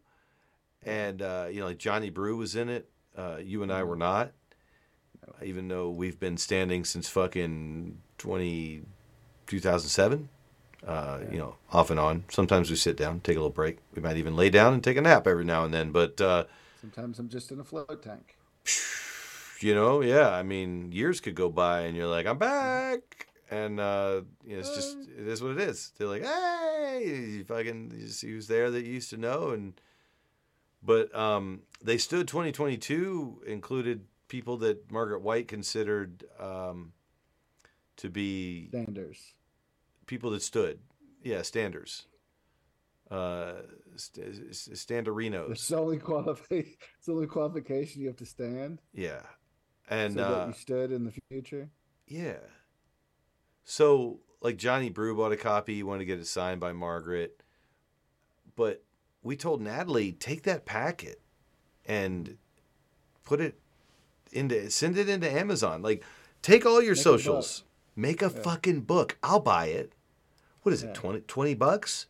and 0.87 1.21
uh, 1.21 1.47
you 1.51 1.59
know, 1.59 1.67
like 1.67 1.79
Johnny 1.79 2.09
Brew 2.09 2.37
was 2.37 2.55
in 2.55 2.69
it. 2.69 2.89
Uh, 3.17 3.39
you 3.43 3.65
and 3.65 3.73
I 3.73 3.83
were 3.83 3.97
not, 3.97 4.31
even 5.43 5.67
though 5.67 5.91
we've 5.91 6.21
been 6.21 6.37
standing 6.37 6.85
since 6.85 7.09
fucking 7.09 7.99
20, 8.19 8.83
2007. 9.49 10.29
Uh, 10.87 11.19
You 11.33 11.39
know, 11.39 11.57
off 11.73 11.91
and 11.91 11.99
on. 11.99 12.25
Sometimes 12.29 12.71
we 12.71 12.77
sit 12.77 12.97
down, 12.97 13.19
take 13.21 13.35
a 13.37 13.41
little 13.41 13.51
break. 13.51 13.79
We 13.97 14.01
might 14.01 14.17
even 14.17 14.37
lay 14.37 14.49
down 14.49 14.73
and 14.73 14.85
take 14.85 14.97
a 14.97 15.01
nap 15.01 15.27
every 15.27 15.45
now 15.45 15.65
and 15.65 15.75
then. 15.75 15.91
But 15.91 16.21
uh, 16.21 16.45
Sometimes 16.81 17.19
I'm 17.19 17.29
just 17.29 17.51
in 17.51 17.59
a 17.59 17.65
float 17.65 18.01
tank. 18.05 18.37
you 19.61 19.75
know, 19.75 20.01
yeah. 20.01 20.31
I 20.31 20.45
mean, 20.45 20.93
years 20.93 21.21
could 21.21 21.35
go 21.35 21.49
by, 21.49 21.81
and 21.81 21.97
you're 21.97 22.07
like, 22.07 22.27
I'm 22.27 22.39
back, 22.39 23.27
and 23.51 23.81
uh, 23.81 24.23
you 24.45 24.55
know, 24.55 24.59
it's 24.61 24.75
just 24.75 24.97
it 25.19 25.27
is 25.27 25.43
what 25.43 25.53
it 25.53 25.61
is. 25.61 25.93
They're 25.97 26.09
like, 26.09 26.25
hey, 26.25 27.03
you 27.07 27.45
fucking 27.45 27.93
you 27.97 28.09
see 28.09 28.31
who's 28.31 28.47
there 28.49 28.71
that 28.71 28.85
you 28.85 28.93
used 28.95 29.11
to 29.11 29.17
know, 29.17 29.51
and 29.51 29.81
but 30.83 31.15
um, 31.15 31.63
they 31.83 31.99
stood 31.99 32.29
2022 32.29 33.43
included 33.47 34.05
people 34.29 34.59
that 34.59 34.91
Margaret 34.93 35.23
White 35.23 35.49
considered 35.49 36.25
um, 36.39 36.93
to 37.97 38.09
be 38.11 38.69
Standers. 38.69 39.35
people 40.07 40.31
that 40.31 40.43
stood, 40.43 40.79
yeah, 41.23 41.43
standers, 41.43 42.07
uh, 43.11 43.55
st- 43.97 44.55
st- 44.55 44.77
standerinos. 44.77 45.51
It's 45.53 45.69
the 45.69 45.79
only 45.79 45.99
qualification. 45.99 46.75
It's 46.99 47.07
the 47.07 47.13
only 47.13 47.27
qualification 47.27 48.03
you 48.03 48.09
have 48.09 48.17
to 48.19 48.27
stand. 48.27 48.81
Yeah. 48.93 49.23
And 49.91 50.15
so 50.15 50.23
uh, 50.23 50.31
that 50.31 50.47
you 50.49 50.53
stood 50.55 50.93
in 50.93 51.05
the 51.05 51.13
future. 51.31 51.71
yeah. 52.07 52.37
So 53.69 54.21
like 54.41 54.57
Johnny 54.57 54.89
Brew 54.89 55.15
bought 55.15 55.31
a 55.31 55.37
copy, 55.37 55.75
he 55.75 55.83
wanted 55.83 55.99
to 56.01 56.05
get 56.07 56.19
it 56.19 56.27
signed 56.27 56.59
by 56.59 56.73
Margaret. 56.73 57.43
But 58.57 58.83
we 59.23 59.37
told 59.37 59.61
Natalie 59.61 60.13
take 60.13 60.45
that 60.45 60.65
packet 60.65 61.21
and 61.85 62.39
put 63.25 63.43
it 63.43 63.61
into 64.33 64.71
send 64.71 64.97
it 64.97 65.11
into 65.11 65.31
Amazon. 65.31 65.83
Like 65.83 66.03
take 66.41 66.65
all 66.65 66.81
your 66.81 66.95
Make 66.95 67.03
socials, 67.05 67.61
book. 67.61 67.69
make 67.95 68.23
a 68.23 68.33
Yeah. 68.35 68.43
fucking 68.43 68.81
book. 68.83 69.19
I'll 69.23 69.39
buy 69.41 69.67
it. 69.67 69.93
What 70.63 70.73
is 70.73 70.83
Yeah. 70.83 70.89
it? 70.89 70.95
20, 70.95 71.21
20 71.21 71.55
bucks? 71.55 72.07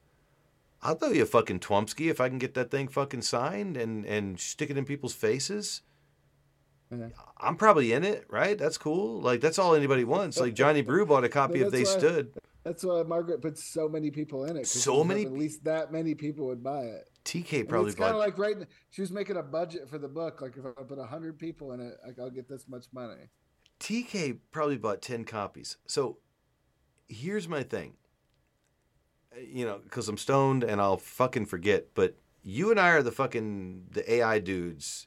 I'll 0.81 0.95
throw 0.95 1.11
you 1.11 1.25
a 1.25 1.27
fucking 1.27 1.59
Twomsky 1.59 2.09
if 2.09 2.21
I 2.21 2.29
can 2.29 2.39
get 2.39 2.55
that 2.55 2.71
thing 2.71 2.87
fucking 2.87 3.23
signed 3.23 3.77
and 3.77 4.07
and 4.07 4.39
stick 4.39 4.71
it 4.71 4.79
in 4.79 4.85
people's 4.85 5.15
faces. 5.15 5.83
Yeah. 6.91 7.09
I'm 7.39 7.57
probably 7.57 7.93
in 7.93 8.05
it, 8.05 8.25
right? 8.31 8.57
That's 8.57 8.79
cool. 8.79 9.21
Like 9.21 9.41
that's 9.41 9.59
all 9.59 9.75
anybody 9.75 10.05
wants. 10.05 10.41
Like 10.41 10.55
Johnny 10.55 10.83
Brew 10.83 11.05
bought 11.07 11.25
a 11.25 11.29
copy 11.29 11.61
of 11.63 11.71
They 11.73 11.85
why- 11.85 11.99
Stood. 11.99 12.33
That's 12.65 12.85
why 12.85 13.03
Margaret 13.03 13.41
put 13.41 13.57
so 13.57 13.89
many 13.89 14.11
people 14.11 14.45
in 14.45 14.57
it. 14.57 14.67
So 14.67 15.03
many 15.03 15.25
At 15.25 15.33
least 15.33 15.65
that 15.65 15.91
many 15.91 16.15
people 16.15 16.47
would 16.49 16.63
buy 16.63 16.83
it. 16.83 17.09
TK 17.25 17.61
And 17.61 17.69
probably 17.69 17.91
it's 17.91 17.99
kind 17.99 18.13
of 18.13 18.19
like 18.19 18.37
right. 18.37 18.57
She 18.91 19.01
was 19.01 19.11
making 19.11 19.37
a 19.37 19.43
budget 19.43 19.89
for 19.89 19.99
the 19.99 20.09
book. 20.09 20.41
Like 20.43 20.57
if 20.57 20.65
I 20.67 20.83
put 20.83 20.99
hundred 20.99 21.39
people 21.39 21.73
in 21.73 21.81
it, 21.81 21.95
like 22.07 22.19
I'll 22.19 22.31
get 22.31 22.49
this 22.49 22.65
much 22.69 22.87
money. 22.93 23.31
TK 23.81 24.39
probably 24.51 24.77
bought 24.77 25.01
10 25.03 25.25
copies. 25.25 25.77
So 25.87 26.19
here's 27.09 27.49
my 27.49 27.63
thing. 27.63 27.95
Uh, 29.35 29.41
You 29.41 29.65
know, 29.65 29.79
because 29.83 30.09
I'm 30.09 30.19
stoned 30.19 30.65
and 30.65 30.81
I'll 30.81 30.97
fucking 30.99 31.47
forget, 31.47 31.95
but 31.95 32.17
you 32.43 32.71
and 32.71 32.81
I 32.81 32.91
are 32.91 33.03
the 33.03 33.13
fucking 33.13 33.87
the 33.91 34.11
AI 34.15 34.39
dudes 34.41 35.07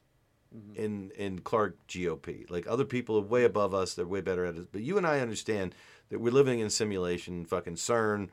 Mm-hmm. 0.56 0.76
in 0.76 1.12
in 1.12 1.40
Clark 1.40 1.78
GOP. 1.88 2.50
Like 2.50 2.68
other 2.68 2.84
people 2.84 3.18
are 3.18 3.22
way 3.22 3.46
above 3.46 3.74
us, 3.74 3.94
they're 3.94 4.06
way 4.06 4.20
better 4.20 4.46
at 4.46 4.58
it. 4.58 4.72
But 4.74 4.82
you 4.82 4.98
and 4.98 5.08
I 5.08 5.22
understand 5.22 5.74
that 6.10 6.20
we're 6.20 6.34
living 6.34 6.60
in 6.60 6.70
simulation, 6.70 7.46
fucking 7.46 7.76
CERN, 7.76 8.28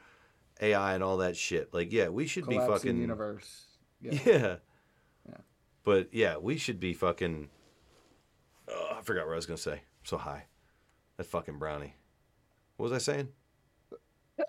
AI 0.61 0.95
and 0.95 1.05
all 1.05 1.19
that 1.19 1.37
shit. 1.37 1.73
Like, 1.73 1.93
yeah, 1.93 2.09
we 2.09 2.27
should 2.27 2.49
be 2.49 2.57
Collapsing 2.57 2.75
fucking 2.91 3.01
universe. 3.01 3.65
Yeah. 4.01 4.57
Yeah. 5.29 5.37
But 5.85 6.09
yeah, 6.13 6.37
we 6.37 6.57
should 6.57 6.81
be 6.81 6.93
fucking. 6.93 7.49
Oh, 8.69 8.97
I 8.99 9.03
forgot 9.03 9.27
what 9.27 9.33
I 9.33 9.37
was 9.37 9.47
gonna 9.47 9.57
say. 9.59 9.73
I'm 9.73 10.05
so 10.05 10.19
high. 10.19 10.47
That 11.17 11.27
fucking 11.27 11.59
brownie. 11.59 11.95
What 12.77 12.91
was 12.91 12.93
I 12.93 12.99
saying? 12.99 13.29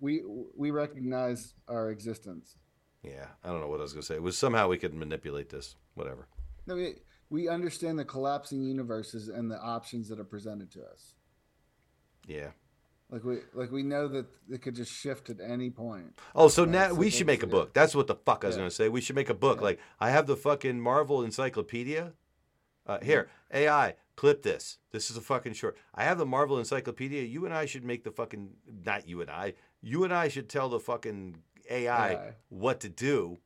We 0.00 0.22
we 0.56 0.70
recognize 0.70 1.52
our 1.68 1.90
existence. 1.90 2.56
Yeah, 3.02 3.26
I 3.44 3.48
don't 3.48 3.60
know 3.60 3.68
what 3.68 3.80
I 3.80 3.82
was 3.82 3.92
gonna 3.92 4.02
say. 4.02 4.14
It 4.14 4.22
was 4.22 4.36
somehow 4.38 4.68
we 4.68 4.78
could 4.78 4.94
manipulate 4.94 5.50
this. 5.50 5.76
Whatever. 5.94 6.26
No, 6.66 6.76
we 6.76 6.94
we 7.30 7.48
understand 7.48 7.98
the 7.98 8.04
collapsing 8.04 8.62
universes 8.62 9.28
and 9.28 9.50
the 9.50 9.58
options 9.60 10.08
that 10.08 10.18
are 10.20 10.24
presented 10.24 10.70
to 10.72 10.80
us. 10.84 11.14
Yeah. 12.26 12.50
Like 13.10 13.24
we 13.24 13.38
like 13.52 13.70
we 13.70 13.82
know 13.82 14.08
that 14.08 14.26
it 14.50 14.62
could 14.62 14.74
just 14.74 14.92
shift 14.92 15.30
at 15.30 15.36
any 15.40 15.70
point. 15.70 16.18
Oh, 16.34 16.48
so 16.48 16.62
Right, 16.64 16.72
now 16.72 16.88
so 16.88 16.94
we 16.94 17.10
should 17.10 17.26
make 17.26 17.42
a 17.42 17.46
yeah. 17.46 17.50
book. 17.52 17.74
That's 17.74 17.94
what 17.94 18.06
the 18.06 18.14
fuck 18.14 18.44
I 18.44 18.48
was 18.48 18.56
Yeah. 18.56 18.60
gonna 18.62 18.70
say. 18.70 18.88
We 18.88 19.00
should 19.00 19.16
make 19.16 19.28
a 19.28 19.34
book. 19.34 19.60
Like 19.60 19.78
I 20.00 20.10
have 20.10 20.26
the 20.26 20.36
fucking 20.36 20.80
Marvel 20.80 21.22
Encyclopedia. 21.22 22.12
Uh, 22.86 22.98
here, 23.02 23.30
AI, 23.50 23.94
clip 24.14 24.42
this. 24.42 24.76
This 24.90 25.10
is 25.10 25.16
a 25.16 25.22
fucking 25.22 25.54
short. 25.54 25.76
I 25.94 26.04
have 26.04 26.18
the 26.18 26.26
Marvel 26.26 26.58
Encyclopedia. 26.58 27.22
You 27.22 27.46
and 27.46 27.54
I 27.54 27.64
should 27.64 27.82
make 27.84 28.04
the 28.04 28.10
fucking 28.10 28.50
not 28.84 29.08
you 29.08 29.22
and 29.22 29.30
I. 29.30 29.54
You 29.80 30.04
and 30.04 30.12
I 30.12 30.28
should 30.28 30.50
tell 30.50 30.68
the 30.68 30.78
fucking 30.80 31.38
AI 31.70 32.12
AI. 32.12 32.34
what 32.50 32.80
to 32.80 32.90
do 32.90 33.38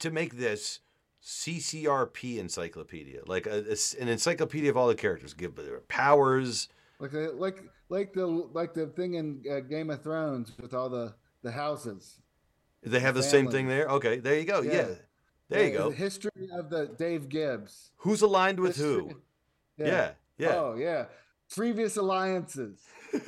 to 0.00 0.10
make 0.10 0.36
this 0.36 0.80
CCRP 1.22 2.38
encyclopedia, 2.38 3.20
like 3.26 3.46
a, 3.46 3.64
a 3.68 3.72
s- 3.72 3.94
an 3.98 4.08
encyclopedia 4.08 4.70
of 4.70 4.76
all 4.76 4.88
the 4.88 4.94
characters. 4.94 5.34
Give 5.34 5.54
their 5.54 5.80
powers. 5.80 6.68
Like 7.00 7.10
the, 7.12 7.32
like 7.32 7.62
like 7.88 8.12
the 8.12 8.26
like 8.26 8.74
the 8.74 8.86
thing 8.86 9.14
in 9.14 9.42
uh, 9.50 9.60
Game 9.60 9.90
of 9.90 10.02
Thrones 10.02 10.52
with 10.60 10.74
all 10.74 10.88
the 10.88 11.14
the 11.42 11.50
houses. 11.52 12.20
They 12.82 13.00
have 13.00 13.14
the 13.14 13.22
same 13.22 13.50
thing 13.50 13.68
there. 13.68 13.88
Okay, 13.88 14.18
there 14.18 14.38
you 14.38 14.44
go. 14.44 14.60
Yeah, 14.62 14.86
there 15.48 15.64
you 15.66 15.72
go. 15.76 15.90
The 15.90 15.96
history 15.96 16.48
of 16.52 16.70
the 16.70 16.86
Dave 16.98 17.28
Gibbs. 17.28 17.90
Who's 17.98 18.22
aligned 18.22 18.60
with 18.60 18.76
History- 18.76 19.02
who? 19.12 19.20
Yeah, 19.76 20.10
yeah. 20.38 20.54
Oh 20.54 20.74
yeah. 20.76 21.06
Previous 21.54 21.96
alliances. 21.96 22.84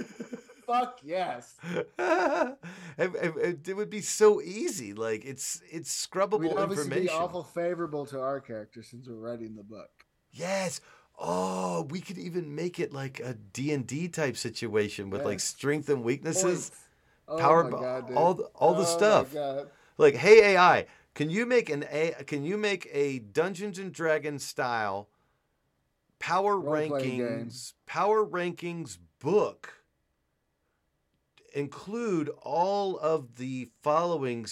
Fuck 0.70 1.01
yes. 1.02 1.56
it, 1.98 2.56
it- 2.98 3.68
it 3.68 3.76
would 3.76 3.90
be 3.90 4.01
so 4.01 4.40
easy. 4.40 4.92
Like 4.94 5.24
it's 5.24 5.60
it's 5.70 5.90
scrubbable 6.06 6.44
information. 6.44 6.56
We'd 6.56 6.62
obviously 6.62 6.84
information. 6.84 7.06
be 7.06 7.24
awful 7.24 7.42
favorable 7.42 8.06
to 8.06 8.20
our 8.20 8.40
character 8.40 8.82
since 8.82 9.09
we're 9.09 9.14
writing 9.16 9.56
the 9.56 9.62
book. 9.64 9.90
Yes. 10.30 10.80
Oh, 11.18 11.82
we 11.90 12.01
could 12.01 12.18
even 12.18 12.55
make 12.55 12.78
it 12.78 12.92
like 12.92 13.20
a 13.20 13.34
D 13.34 13.72
and 13.72 13.86
D 13.86 14.09
type 14.09 14.36
situation 14.36 15.10
with 15.10 15.24
like 15.24 15.40
strength 15.40 15.88
and 15.88 16.02
weaknesses, 16.05 16.70
Oh 17.28 17.36
power, 17.36 17.64
my 17.64 17.78
God, 17.78 18.12
all 18.14 18.34
the, 18.34 18.44
all 18.55 18.74
the 18.74 18.80
Oh 18.80 18.84
my 18.84 18.88
stuff. 18.88 19.34
Like, 19.98 20.14
hey 20.14 20.55
AI, 20.55 20.86
can 21.14 21.28
you 21.30 21.44
make 21.47 21.68
an 21.68 21.84
a 21.90 22.12
Can 22.26 22.44
you 22.44 22.56
make 22.56 22.88
a 22.92 23.18
Dungeons 23.18 23.78
and 23.78 23.92
Dragons 23.92 24.44
style 24.44 25.09
power 26.18 26.59
Role-playing 26.59 27.20
rankings 27.20 27.74
power 27.86 28.24
rankings 28.24 28.98
book? 29.18 29.80
Include 31.52 32.31
all 32.43 32.98
of 32.98 33.36
the 33.36 33.70
following 33.82 34.47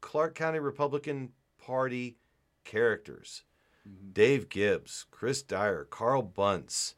Clark 0.00 0.34
County 0.34 0.58
Republican 0.60 1.30
Party 1.58 2.16
characters. 2.64 3.42
Mm-hmm. 3.88 4.12
Dave 4.12 4.48
Gibbs, 4.48 5.04
Chris 5.10 5.42
Dyer, 5.42 5.84
Carl 5.84 6.22
Bunce, 6.22 6.94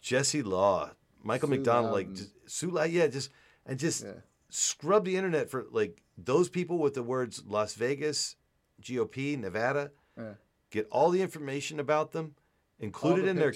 Jesse 0.00 0.42
Law, 0.42 0.92
Michael 1.22 1.48
Sue 1.48 1.56
McDonald, 1.56 1.92
like 1.92 2.06
Lowden. 2.08 2.16
just, 2.16 2.30
Sue, 2.46 2.78
yeah, 2.88 3.06
just 3.06 3.30
and 3.66 3.78
just 3.78 4.04
Yeah. 4.04 4.12
scrub 4.48 5.04
the 5.04 5.16
internet 5.16 5.50
for 5.50 5.66
like 5.70 6.02
those 6.16 6.48
people 6.48 6.78
with 6.78 6.94
the 6.94 7.02
words 7.02 7.42
Las 7.46 7.74
Vegas, 7.74 8.36
GOP, 8.80 9.36
Nevada. 9.38 9.92
Yeah. 10.16 10.34
Get 10.70 10.88
all 10.90 11.10
the 11.10 11.20
information 11.22 11.78
about 11.78 12.12
them, 12.12 12.34
included 12.78 13.24
the 13.26 13.30
in 13.30 13.36
their 13.36 13.52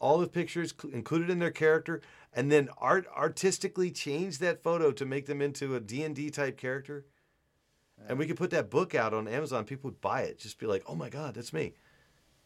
all 0.00 0.18
the 0.18 0.26
pictures, 0.28 0.74
cl- 0.80 0.92
included 0.94 1.30
in 1.30 1.38
their 1.38 1.50
character, 1.52 2.00
and 2.32 2.52
then 2.52 2.68
art 2.78 3.06
artistically 3.16 3.90
change 3.90 4.38
that 4.38 4.62
photo 4.62 4.92
to 4.92 5.04
make 5.04 5.26
them 5.26 5.40
into 5.40 5.74
a 5.74 5.80
D 5.80 6.02
and 6.02 6.14
D 6.14 6.30
type 6.30 6.56
character. 6.56 7.04
And 8.08 8.18
we 8.18 8.26
could 8.26 8.36
put 8.36 8.50
that 8.50 8.70
book 8.70 8.94
out 8.94 9.12
on 9.12 9.26
Amazon. 9.26 9.64
People 9.64 9.90
would 9.90 10.00
buy 10.00 10.22
it. 10.22 10.38
Just 10.38 10.58
be 10.58 10.66
like, 10.66 10.84
"Oh 10.86 10.94
my 10.94 11.08
god, 11.08 11.34
that's 11.34 11.52
me." 11.52 11.74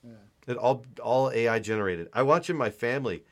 Yeah. 0.03 0.13
It 0.47 0.57
all 0.57 0.85
all 1.03 1.31
AI 1.31 1.59
generated. 1.59 2.09
I 2.13 2.23
watch 2.23 2.49
in 2.49 2.57
my 2.57 2.71
family 2.71 3.25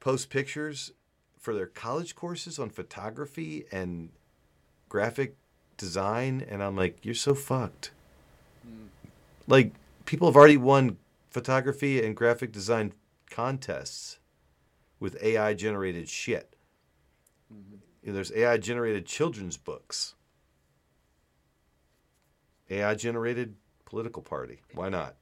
post 0.00 0.30
pictures 0.30 0.92
for 1.38 1.54
their 1.54 1.66
college 1.66 2.14
courses 2.14 2.58
on 2.58 2.70
photography 2.70 3.66
and 3.70 4.10
graphic 4.88 5.36
design, 5.76 6.44
and 6.48 6.62
I'm 6.62 6.76
like, 6.76 7.04
"You're 7.04 7.14
so 7.14 7.34
fucked." 7.34 7.90
Hmm. 8.62 8.86
Like 9.46 9.74
people 10.06 10.26
have 10.26 10.36
already 10.36 10.56
won 10.56 10.96
photography 11.30 12.02
and 12.02 12.16
graphic 12.16 12.50
design 12.50 12.94
contests 13.28 14.19
with 15.00 15.20
AI 15.22 15.54
generated 15.54 16.08
shit. 16.08 16.54
You 18.02 18.08
know, 18.08 18.12
There's 18.14 18.32
AI 18.32 18.58
generated 18.58 19.06
children's 19.06 19.56
books. 19.56 20.14
AI 22.70 22.94
generated 22.94 23.56
political 23.84 24.22
party. 24.22 24.60
Why 24.74 24.88
not? 24.88 25.16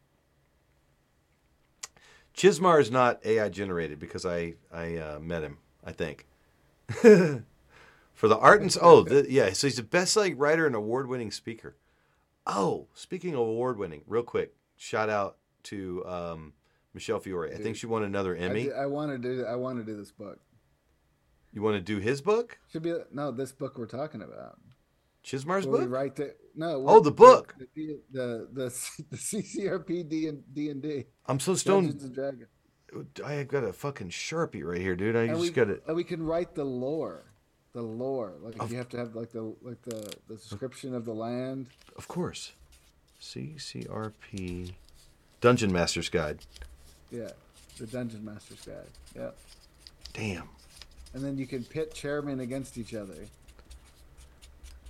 Chismar 2.36 2.80
is 2.80 2.90
not 2.90 3.24
AI 3.24 3.48
generated 3.48 3.98
because 3.98 4.26
I 4.26 4.54
I 4.72 4.96
uh, 4.96 5.18
met 5.18 5.42
him. 5.42 5.58
I 5.84 5.92
think 5.92 6.26
for 6.88 8.28
the 8.28 8.38
art 8.38 8.60
and 8.60 8.76
oh 8.80 9.02
the, 9.02 9.26
yeah, 9.28 9.52
so 9.52 9.66
he's 9.66 9.78
a 9.78 9.82
best-selling 9.82 10.36
writer 10.36 10.66
and 10.66 10.76
award-winning 10.76 11.30
speaker. 11.30 11.76
Oh, 12.46 12.86
speaking 12.94 13.34
of 13.34 13.40
award-winning, 13.40 14.02
real 14.06 14.22
quick, 14.22 14.54
shout 14.76 15.08
out 15.08 15.36
to 15.64 16.04
um, 16.06 16.52
Michele 16.94 17.20
Fiore. 17.20 17.52
I 17.54 17.58
think 17.58 17.76
she 17.76 17.86
won 17.86 18.02
another 18.02 18.34
I, 18.36 18.40
Emmy. 18.40 18.64
did- 18.64 18.72
I 18.74 18.86
want 18.86 19.10
to 19.12 19.18
do. 19.18 19.44
I 19.44 19.54
want 19.56 19.78
to 19.78 19.84
do 19.84 19.96
this 19.96 20.10
book. 20.10 20.38
You 21.52 21.62
want 21.62 21.76
to 21.76 21.80
do 21.80 21.98
his 21.98 22.20
book, 22.20 22.58
Should 22.70 22.82
be 22.82 22.94
no 23.12 23.30
this 23.32 23.52
book 23.52 23.78
we're 23.78 23.86
talking 23.86 24.20
about. 24.22 24.58
Chismar's 25.24 25.66
Where 25.66 25.82
book? 25.82 25.90
write 25.90 26.16
the 26.16 26.34
no. 26.54 26.84
Oh, 26.86 27.00
the 27.00 27.10
book. 27.10 27.54
The 27.58 28.00
the 28.12 28.48
the, 28.52 28.68
the 29.10 29.16
CCRP 29.16 30.08
D 30.08 30.28
and 30.28 30.42
D 30.54 30.68
and 30.70 30.82
D. 30.82 31.04
I'm 31.26 31.40
so 31.40 31.54
stoned. 31.54 31.88
Dungeons 31.88 32.04
and 32.04 32.14
Dragons. 32.14 32.48
I 33.24 33.42
got 33.42 33.64
a 33.64 33.72
fucking 33.72 34.08
sharpie 34.10 34.62
right 34.64 34.80
here, 34.80 34.94
dude. 34.96 35.14
I 35.16 35.20
And 35.22 35.30
just 35.30 35.40
we, 35.42 35.50
got 35.50 35.68
it. 35.68 35.82
and 35.86 35.94
we 35.96 36.04
can 36.04 36.22
write 36.22 36.54
the 36.54 36.64
lore, 36.64 37.32
the 37.74 37.82
lore. 37.82 38.34
Like 38.40 38.70
you 38.70 38.76
have 38.78 38.88
to 38.90 38.96
have 38.98 39.14
like 39.14 39.30
the 39.32 39.54
like 39.62 39.82
the 39.82 40.10
the 40.28 40.36
description 40.36 40.94
of 40.94 41.04
the 41.04 41.12
land. 41.14 41.66
Of 41.96 42.08
course. 42.08 42.52
CCRP 43.20 44.72
Dungeon 45.40 45.72
Master's 45.72 46.08
Guide. 46.08 46.38
Yeah, 47.10 47.30
the 47.78 47.86
Dungeon 47.86 48.24
Master's 48.24 48.60
Guide. 48.60 48.90
Yeah, 49.16 49.30
Damn. 50.12 50.48
and 51.14 51.24
then 51.24 51.38
you 51.38 51.46
can 51.46 51.64
pit 51.64 51.94
chairmen 51.94 52.40
against 52.40 52.76
each 52.78 52.94
other. 52.94 53.14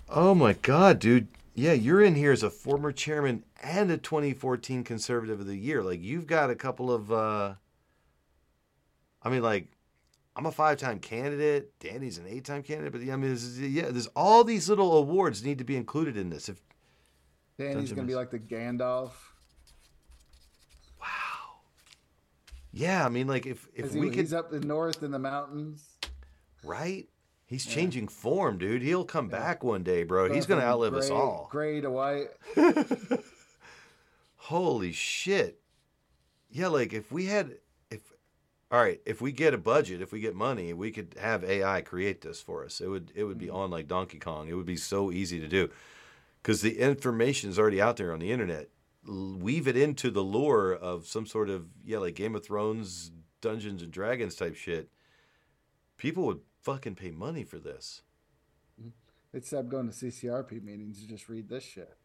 Oh 0.08 0.34
my 0.34 0.54
god, 0.54 0.98
dude. 0.98 1.28
Yeah, 1.54 1.72
you're 1.72 2.02
in 2.02 2.14
here 2.14 2.32
as 2.32 2.42
a 2.42 2.50
former 2.50 2.92
chairman 2.92 3.42
and 3.62 3.90
a 3.90 3.98
2014 3.98 4.84
conservative 4.84 5.40
of 5.40 5.46
the 5.46 5.56
year. 5.56 5.82
Like 5.82 6.00
you've 6.02 6.26
got 6.26 6.50
a 6.50 6.54
couple 6.54 6.92
of 6.92 7.10
uh 7.12 7.54
I 9.22 9.28
mean 9.28 9.42
like 9.42 9.68
I'm 10.36 10.46
a 10.46 10.52
five-time 10.52 11.00
candidate. 11.00 11.76
Danny's 11.80 12.16
an 12.16 12.26
eight-time 12.28 12.62
candidate. 12.62 12.92
But 12.92 13.02
yeah, 13.02 13.14
I 13.14 13.16
mean, 13.16 13.32
is- 13.32 13.58
yeah, 13.60 13.90
there's 13.90 14.06
all 14.14 14.44
these 14.44 14.68
little 14.68 14.96
awards 14.96 15.44
need 15.44 15.58
to 15.58 15.64
be 15.64 15.76
included 15.76 16.16
in 16.16 16.30
this. 16.30 16.48
If 16.48 16.60
Danny's 17.58 17.92
gonna 17.92 18.06
be 18.06 18.14
like 18.14 18.30
the 18.30 18.38
Gandalf. 18.38 19.10
Yeah, 22.72 23.04
I 23.04 23.08
mean, 23.08 23.26
like 23.26 23.46
if 23.46 23.68
if 23.74 23.92
he- 23.92 24.00
we 24.00 24.10
could 24.10 24.20
he's 24.20 24.32
up 24.32 24.50
the 24.50 24.60
north 24.60 25.02
in 25.02 25.10
the 25.10 25.18
mountains. 25.18 25.88
right, 26.62 27.08
he's 27.46 27.66
Yeah. 27.66 27.74
changing 27.74 28.08
form, 28.08 28.58
dude. 28.58 28.82
He'll 28.82 29.04
come 29.04 29.28
back 29.28 29.64
one 29.64 29.82
day, 29.82 30.04
bro. 30.04 30.32
He's 30.32 30.46
Going 30.46 30.60
gonna 30.60 30.70
outlive 30.70 30.94
us 30.94 31.10
all. 31.10 31.48
Gray 31.50 31.80
to 31.80 31.90
white. 31.90 32.28
Holy 34.36 34.92
shit. 34.92 35.60
Yeah, 36.50 36.68
like 36.68 36.92
if 36.92 37.12
we 37.12 37.26
had 37.26 37.58
if 37.90 38.00
all 38.70 38.80
right, 38.80 39.00
if 39.06 39.20
we 39.20 39.32
get 39.32 39.54
a 39.54 39.58
budget, 39.58 40.02
if 40.02 40.12
we 40.12 40.20
get 40.20 40.34
money, 40.34 40.72
we 40.72 40.90
could 40.90 41.16
have 41.20 41.44
AI 41.44 41.80
create 41.80 42.20
this 42.20 42.40
for 42.40 42.64
us. 42.64 42.80
It 42.80 42.88
would 42.88 43.12
it 43.14 43.24
would 43.24 43.38
be 43.38 43.48
hmm. 43.48 43.56
on 43.56 43.70
like 43.70 43.88
Donkey 43.88 44.18
Kong. 44.18 44.48
It 44.48 44.54
would 44.54 44.66
be 44.66 44.76
so 44.76 45.10
easy 45.10 45.40
to 45.40 45.48
do. 45.48 45.70
Cuz 46.42 46.60
the 46.60 46.78
information 46.78 47.50
is 47.50 47.58
already 47.58 47.80
out 47.80 47.96
there 47.96 48.12
on 48.12 48.20
the 48.20 48.30
internet. 48.30 48.70
Weave 49.06 49.68
it 49.68 49.76
into 49.76 50.10
the 50.10 50.24
lore 50.24 50.72
of 50.72 51.06
some 51.06 51.24
sort 51.26 51.48
of 51.48 51.66
yeah, 51.84 51.98
like 51.98 52.14
Game 52.14 52.34
of 52.34 52.44
Thrones, 52.44 53.10
Dungeons 53.40 53.82
and 53.82 53.90
Dragons 53.92 54.34
type 54.34 54.54
shit. 54.56 54.90
People 55.96 56.24
would 56.26 56.40
fucking 56.62 56.94
pay 56.96 57.10
money 57.10 57.44
for 57.44 57.58
this 57.58 58.02
mm-hmm. 58.80 58.90
They'd 59.32 59.44
stop 59.44 59.68
going 59.68 59.90
to 59.90 59.94
CCRP 59.94 60.62
meetings 60.62 61.00
and 61.00 61.08
just 61.08 61.28
read 61.28 61.48
this 61.48 61.64
shit. 61.64 61.96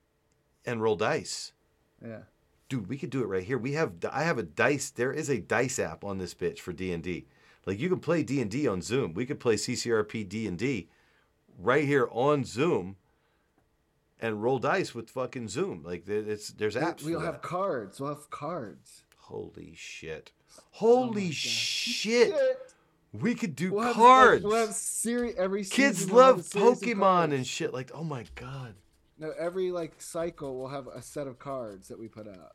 and 0.66 0.82
roll 0.82 0.96
dice. 0.96 1.54
Yeah. 2.06 2.20
dude, 2.70 2.88
we 2.88 2.98
could 2.98 3.10
do 3.10 3.22
it 3.24 3.28
right 3.28 3.44
here. 3.44 3.58
We 3.58 3.74
have 3.74 3.94
I 4.12 4.24
have 4.24 4.38
a 4.38 4.44
dice. 4.44 4.90
There 4.90 5.14
is 5.14 5.30
a 5.30 5.40
dice 5.40 5.80
app 5.80 6.04
on 6.04 6.18
this 6.18 6.34
bitch 6.34 6.60
for 6.60 6.74
D 6.74 6.92
and 6.94 7.04
D. 7.04 7.28
Like 7.66 7.80
you 7.80 7.90
can 7.90 8.00
play 8.00 8.24
D 8.24 8.42
and 8.42 8.52
D 8.52 8.68
on 8.68 8.82
Zoom. 8.82 9.14
We 9.14 9.26
could 9.26 9.40
play 9.40 9.56
CCRP 9.56 10.28
D 10.28 10.48
and 10.48 10.58
D 10.58 10.90
right 11.58 11.86
here 11.86 12.08
on 12.12 12.44
Zoom 12.44 12.98
and 14.20 14.42
roll 14.42 14.60
dice 14.60 14.94
with 14.96 15.10
fucking 15.10 15.48
Zoom. 15.50 15.84
Like 15.84 16.08
it's 16.08 16.50
there's 16.50 16.76
apps. 16.76 17.04
We'll 17.04 17.20
have 17.20 17.42
cards. 17.42 18.00
We'll 18.00 18.10
have 18.10 18.30
cards. 18.30 19.04
Holy 19.18 19.74
shit! 19.76 20.32
Oh 20.58 20.62
Holy 20.72 21.32
shit! 21.32 22.34
We 23.12 23.36
could 23.36 23.56
do 23.56 23.74
We'll 23.74 23.84
have, 23.84 23.96
cards. 23.96 24.44
We'll 24.44 24.66
have 24.66 24.74
seri- 24.74 25.38
every 25.38 25.64
Kids 25.64 26.06
we'll 26.08 26.16
love 26.18 26.40
a 26.40 26.44
series 26.44 26.68
of 26.68 26.80
Pokemon 26.80 27.34
and 27.34 27.46
shit. 27.46 27.74
Like 27.74 27.92
oh 27.94 28.04
my 28.04 28.26
god! 28.36 28.76
No, 29.18 29.32
every 29.38 29.72
like 29.72 30.02
cycle 30.02 30.58
we'll 30.60 30.70
have 30.70 30.88
a 30.88 31.02
set 31.02 31.28
of 31.28 31.40
cards 31.40 31.88
that 31.88 32.00
we 32.00 32.08
put 32.08 32.28
out. 32.28 32.54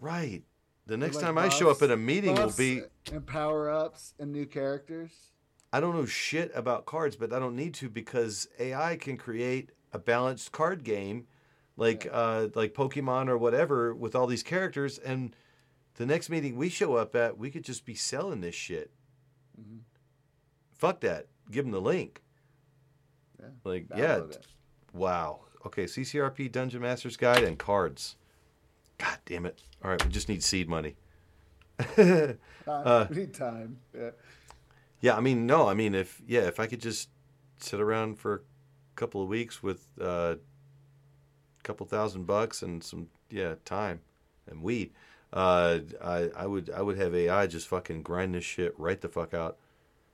Right. 0.00 0.42
The 0.86 0.96
next 0.98 1.16
Like 1.16 1.24
time 1.24 1.38
I 1.38 1.48
show 1.48 1.66
up 1.70 1.78
buffs- 1.78 1.82
at 1.84 1.90
a 1.90 1.96
meeting 1.96 2.34
will 2.34 2.50
be 2.50 2.82
and 3.10 3.26
power 3.26 3.70
ups 3.70 4.12
and 4.18 4.30
new 4.32 4.44
characters. 4.46 5.12
I 5.72 5.80
don't 5.80 5.94
know 5.96 6.06
shit 6.06 6.52
about 6.54 6.84
cards, 6.86 7.16
but 7.16 7.32
I 7.32 7.38
don't 7.38 7.56
need 7.56 7.74
to 7.74 7.88
because 7.88 8.46
AI 8.60 8.96
can 8.96 9.16
create 9.16 9.70
a 9.94 9.98
balanced 9.98 10.52
card 10.52 10.84
game, 10.84 11.26
like 11.76 12.06
uh, 12.12 12.48
like 12.54 12.74
Pokemon 12.74 13.28
or 13.28 13.38
whatever, 13.38 13.94
with 13.94 14.14
all 14.14 14.26
these 14.26 14.42
characters. 14.42 14.98
And 14.98 15.34
the 15.94 16.04
next 16.04 16.28
meeting 16.28 16.56
we 16.56 16.68
show 16.68 16.96
up 16.96 17.14
at, 17.14 17.38
we 17.38 17.50
could 17.50 17.64
just 17.64 17.86
be 17.86 17.94
selling 17.94 18.40
this 18.40 18.54
shit. 18.54 18.90
Mm-hmm. 19.58 19.78
Fuck 20.76 21.00
that. 21.00 21.28
Give 21.50 21.64
them 21.64 21.72
the 21.72 21.80
link. 21.80 22.22
Yeah. 23.40 23.46
Like 23.62 23.86
yeah, 23.96 24.16
it. 24.16 24.46
wow. 24.92 25.40
Okay, 25.64 25.84
CCRP 25.84 26.52
Dungeon 26.52 26.82
Master's 26.82 27.16
Guide 27.16 27.44
and 27.44 27.58
cards. 27.58 28.16
God 28.98 29.18
damn 29.24 29.46
it! 29.46 29.62
All 29.82 29.90
right, 29.90 30.04
we 30.04 30.10
just 30.10 30.28
need 30.28 30.42
seed 30.42 30.68
money. 30.68 30.96
Uh, 32.66 33.06
we 33.10 33.16
need 33.16 33.34
time. 33.34 33.76
Yeah. 33.94 34.10
Yeah, 35.00 35.16
I 35.18 35.20
mean, 35.20 35.44
no, 35.44 35.68
I 35.68 35.74
mean, 35.74 35.94
if 35.94 36.22
yeah, 36.26 36.42
if 36.42 36.58
I 36.58 36.66
could 36.66 36.80
just 36.80 37.10
sit 37.58 37.78
around 37.78 38.18
for 38.18 38.42
couple 38.94 39.22
of 39.22 39.28
weeks 39.28 39.62
with 39.62 39.86
uh, 40.00 40.36
a 40.36 41.62
couple 41.62 41.86
thousand 41.86 42.26
bucks 42.26 42.62
and 42.62 42.82
some 42.82 43.08
yeah 43.30 43.54
time 43.64 44.00
and 44.48 44.62
weed, 44.62 44.92
uh, 45.32 45.80
I 46.02 46.30
I 46.36 46.46
would 46.46 46.70
I 46.70 46.82
would 46.82 46.96
have 46.98 47.14
AI 47.14 47.46
just 47.46 47.68
fucking 47.68 48.02
grind 48.02 48.34
this 48.34 48.44
shit 48.44 48.74
right 48.78 49.00
the 49.00 49.08
fuck 49.08 49.34
out. 49.34 49.58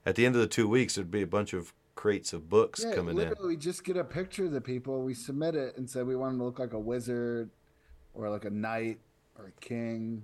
At 0.05 0.15
the 0.15 0.25
end 0.25 0.35
of 0.35 0.41
the 0.41 0.47
two 0.47 0.67
weeks, 0.67 0.95
there'd 0.95 1.11
be 1.11 1.21
a 1.21 1.27
bunch 1.27 1.53
of 1.53 1.73
crates 1.93 2.33
of 2.33 2.49
books 2.49 2.83
Yeah, 2.83 2.95
coming 2.95 3.19
in. 3.19 3.33
we 3.45 3.55
just 3.55 3.83
get 3.83 3.97
a 3.97 4.03
picture 4.03 4.45
of 4.45 4.51
the 4.51 4.61
people. 4.61 5.03
We 5.03 5.13
submit 5.13 5.55
it 5.55 5.77
and 5.77 5.87
say 5.87 6.01
we 6.01 6.15
want 6.15 6.31
them 6.33 6.39
to 6.39 6.45
look 6.45 6.57
like 6.57 6.73
a 6.73 6.79
wizard, 6.79 7.51
or 8.15 8.29
like 8.29 8.45
a 8.45 8.49
knight, 8.49 8.99
or 9.37 9.47
a 9.47 9.51
king, 9.61 10.23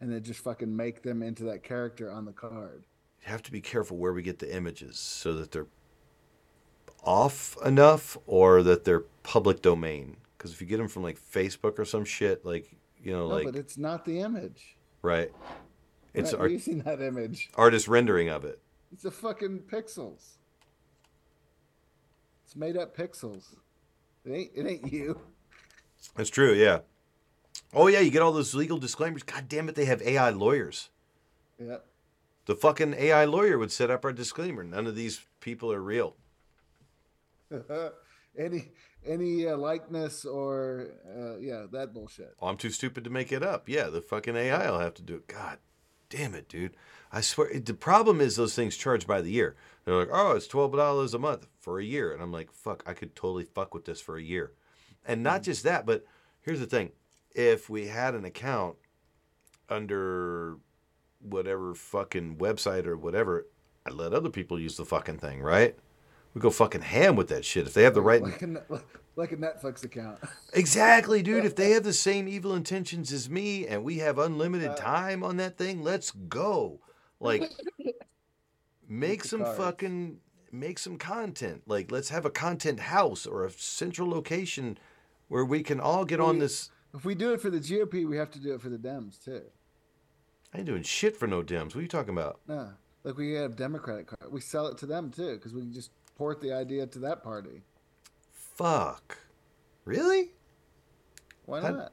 and 0.00 0.10
then 0.10 0.22
just 0.24 0.40
fucking 0.40 0.74
make 0.74 1.02
them 1.02 1.22
into 1.22 1.44
that 1.44 1.62
character 1.62 2.10
on 2.10 2.24
the 2.24 2.32
card. 2.32 2.84
You 3.22 3.28
have 3.30 3.42
to 3.44 3.52
be 3.52 3.60
careful 3.60 3.96
where 3.96 4.12
we 4.12 4.22
get 4.22 4.40
the 4.40 4.52
images 4.54 4.98
so 4.98 5.34
that 5.34 5.52
they're 5.52 5.66
off 7.06 7.56
enough 7.64 8.18
or 8.26 8.62
that 8.62 8.84
they're 8.84 9.04
public 9.22 9.62
domain. 9.62 10.16
Because 10.36 10.52
if 10.52 10.60
you 10.60 10.66
get 10.66 10.76
them 10.78 10.88
from 10.88 11.02
like 11.02 11.18
Facebook 11.18 11.78
or 11.78 11.84
some 11.84 12.04
shit, 12.04 12.44
like 12.44 12.76
you 13.02 13.12
know, 13.12 13.28
No, 13.28 13.34
like 13.36 13.44
but 13.46 13.56
it's 13.56 13.78
not 13.78 14.04
the 14.04 14.20
image. 14.20 14.76
right, 15.02 15.30
We're 16.14 16.20
it's 16.20 16.32
not 16.32 16.42
art- 16.42 16.50
using 16.50 16.80
that 16.80 17.00
image. 17.00 17.50
artist 17.54 17.88
rendering 17.88 18.28
of 18.28 18.44
it. 18.44 18.60
It's 18.92 19.04
a 19.04 19.10
fucking 19.10 19.60
pixels. 19.70 20.36
It's 22.44 22.56
made 22.56 22.76
up 22.76 22.96
pixels. 22.96 23.54
It 24.24 24.32
ain't. 24.32 24.50
It 24.54 24.66
ain't 24.66 24.92
you. 24.92 25.20
That's 26.16 26.30
true, 26.30 26.52
yeah. 26.52 26.80
Oh 27.74 27.86
yeah, 27.88 28.00
you 28.00 28.10
get 28.10 28.22
all 28.22 28.32
those 28.32 28.54
legal 28.54 28.78
disclaimers. 28.78 29.22
God 29.22 29.48
damn 29.48 29.68
it, 29.68 29.74
they 29.74 29.86
have 29.86 30.02
AI 30.02 30.30
lawyers. 30.30 30.90
Yeah. 31.58 31.78
The 32.46 32.54
fucking 32.54 32.94
AI 32.94 33.24
lawyer 33.24 33.58
would 33.58 33.72
set 33.72 33.90
up 33.90 34.04
our 34.04 34.12
disclaimer. 34.12 34.62
None 34.62 34.86
of 34.86 34.94
these 34.94 35.22
people 35.40 35.72
are 35.72 35.80
real. 35.80 36.14
any 38.38 38.70
any 39.06 39.46
uh, 39.46 39.56
likeness 39.56 40.24
or 40.24 40.88
uh, 41.08 41.38
yeah 41.38 41.66
that 41.72 41.94
bullshit. 41.94 42.34
Oh, 42.40 42.48
I'm 42.48 42.56
too 42.56 42.70
stupid 42.70 43.04
to 43.04 43.10
make 43.10 43.32
it 43.32 43.42
up. 43.42 43.68
Yeah, 43.68 43.84
the 43.88 44.00
fucking 44.00 44.36
AI 44.36 44.70
will 44.70 44.78
have 44.78 44.94
to 44.94 45.02
do 45.02 45.16
it. 45.16 45.26
God 45.26 45.58
damn 46.08 46.34
it, 46.34 46.48
dude. 46.48 46.76
I 47.12 47.20
swear. 47.20 47.58
The 47.58 47.74
problem 47.74 48.20
is 48.20 48.36
those 48.36 48.54
things 48.54 48.76
charge 48.76 49.06
by 49.06 49.20
the 49.20 49.30
year. 49.30 49.56
They're 49.84 49.94
like, 49.94 50.10
oh, 50.12 50.32
it's 50.32 50.46
twelve 50.46 50.72
dollars 50.72 51.14
a 51.14 51.18
month 51.18 51.46
for 51.60 51.78
a 51.78 51.84
year, 51.84 52.12
and 52.12 52.22
I'm 52.22 52.32
like, 52.32 52.52
fuck, 52.52 52.82
I 52.86 52.94
could 52.94 53.14
totally 53.14 53.44
fuck 53.44 53.74
with 53.74 53.84
this 53.84 54.00
for 54.00 54.16
a 54.16 54.22
year. 54.22 54.52
And 55.04 55.22
not 55.22 55.42
just 55.42 55.62
that, 55.64 55.86
but 55.86 56.04
here's 56.42 56.60
the 56.60 56.66
thing: 56.66 56.92
if 57.34 57.70
we 57.70 57.86
had 57.86 58.14
an 58.14 58.24
account 58.24 58.76
under 59.68 60.58
whatever 61.20 61.74
fucking 61.74 62.36
website 62.36 62.86
or 62.86 62.96
whatever, 62.96 63.46
I'd 63.84 63.94
let 63.94 64.12
other 64.12 64.30
people 64.30 64.58
use 64.58 64.76
the 64.76 64.84
fucking 64.84 65.18
thing, 65.18 65.40
right? 65.40 65.76
We 66.36 66.42
go 66.42 66.50
fucking 66.50 66.82
ham 66.82 67.16
with 67.16 67.28
that 67.28 67.46
shit 67.46 67.66
if 67.66 67.72
they 67.72 67.84
have 67.84 67.94
the 67.94 68.02
right. 68.02 68.20
like 68.20 68.42
a, 68.42 68.62
like 69.16 69.32
a 69.32 69.38
Netflix 69.38 69.84
account. 69.84 70.18
Exactly, 70.52 71.22
dude. 71.22 71.46
If 71.46 71.56
they 71.56 71.70
have 71.76 71.82
the 71.82 71.94
same 71.94 72.28
evil 72.28 72.54
intentions 72.54 73.10
as 73.10 73.30
me 73.30 73.66
and 73.66 73.82
we 73.82 74.00
have 74.00 74.18
unlimited 74.18 74.72
Uh, 74.72 74.76
time 74.76 75.24
on 75.24 75.38
that 75.38 75.56
thing, 75.56 75.82
let's 75.82 76.10
go. 76.10 76.80
Like, 77.20 77.50
make 78.86 79.24
some 79.24 79.44
cards. 79.44 79.56
fucking, 79.56 80.18
make 80.52 80.78
some 80.78 80.98
content. 80.98 81.62
Like, 81.64 81.90
let's 81.90 82.10
have 82.10 82.26
a 82.26 82.30
content 82.30 82.80
house 82.80 83.26
or 83.26 83.46
a 83.46 83.50
central 83.50 84.06
location 84.06 84.76
where 85.28 85.46
we 85.46 85.62
can 85.62 85.80
all 85.80 86.04
get 86.04 86.20
on 86.20 86.38
this. 86.38 86.68
If 86.92 87.06
we 87.06 87.14
do 87.14 87.32
it 87.32 87.40
for 87.40 87.48
the 87.48 87.60
GOP, 87.60 88.06
we 88.06 88.18
have 88.18 88.30
to 88.32 88.38
do 88.38 88.52
it 88.52 88.60
for 88.60 88.68
the 88.68 88.76
Dems 88.76 89.24
too. 89.24 89.40
I 90.52 90.58
ain't 90.58 90.66
doing 90.66 90.82
shit 90.82 91.16
for 91.16 91.26
no 91.26 91.42
Dems. 91.42 91.68
What 91.68 91.76
are 91.76 91.80
you 91.80 91.88
talking 91.88 92.12
about? 92.12 92.40
No, 92.46 92.72
like 93.04 93.16
we 93.16 93.32
have 93.32 93.56
Democratic 93.56 94.08
card. 94.08 94.30
We 94.30 94.42
sell 94.42 94.66
it 94.66 94.76
to 94.78 94.86
them 94.86 95.10
too 95.10 95.36
because 95.36 95.54
we 95.54 95.62
can 95.62 95.72
just 95.72 95.92
port 96.16 96.40
the 96.40 96.52
idea 96.52 96.86
to 96.86 96.98
that 97.00 97.22
party. 97.22 97.62
Fuck. 98.32 99.18
Really? 99.84 100.32
Why 101.44 101.60
I- 101.60 101.70
not? 101.70 101.92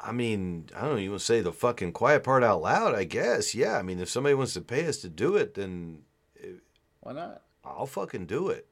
I 0.00 0.12
mean, 0.12 0.68
I 0.76 0.86
don't 0.86 0.98
even 0.98 1.18
say 1.18 1.40
the 1.40 1.52
fucking 1.52 1.92
quiet 1.92 2.24
part 2.24 2.44
out 2.44 2.60
loud, 2.60 2.94
I 2.94 3.04
guess. 3.04 3.54
Yeah, 3.54 3.78
I 3.78 3.82
mean, 3.82 4.00
if 4.00 4.10
somebody 4.10 4.34
wants 4.34 4.52
to 4.52 4.60
pay 4.60 4.86
us 4.86 4.98
to 4.98 5.08
do 5.08 5.36
it, 5.36 5.54
then 5.54 6.02
Why 7.00 7.12
not? 7.12 7.42
I'll 7.64 7.86
fucking 7.86 8.26
do 8.26 8.48
it. 8.48 8.66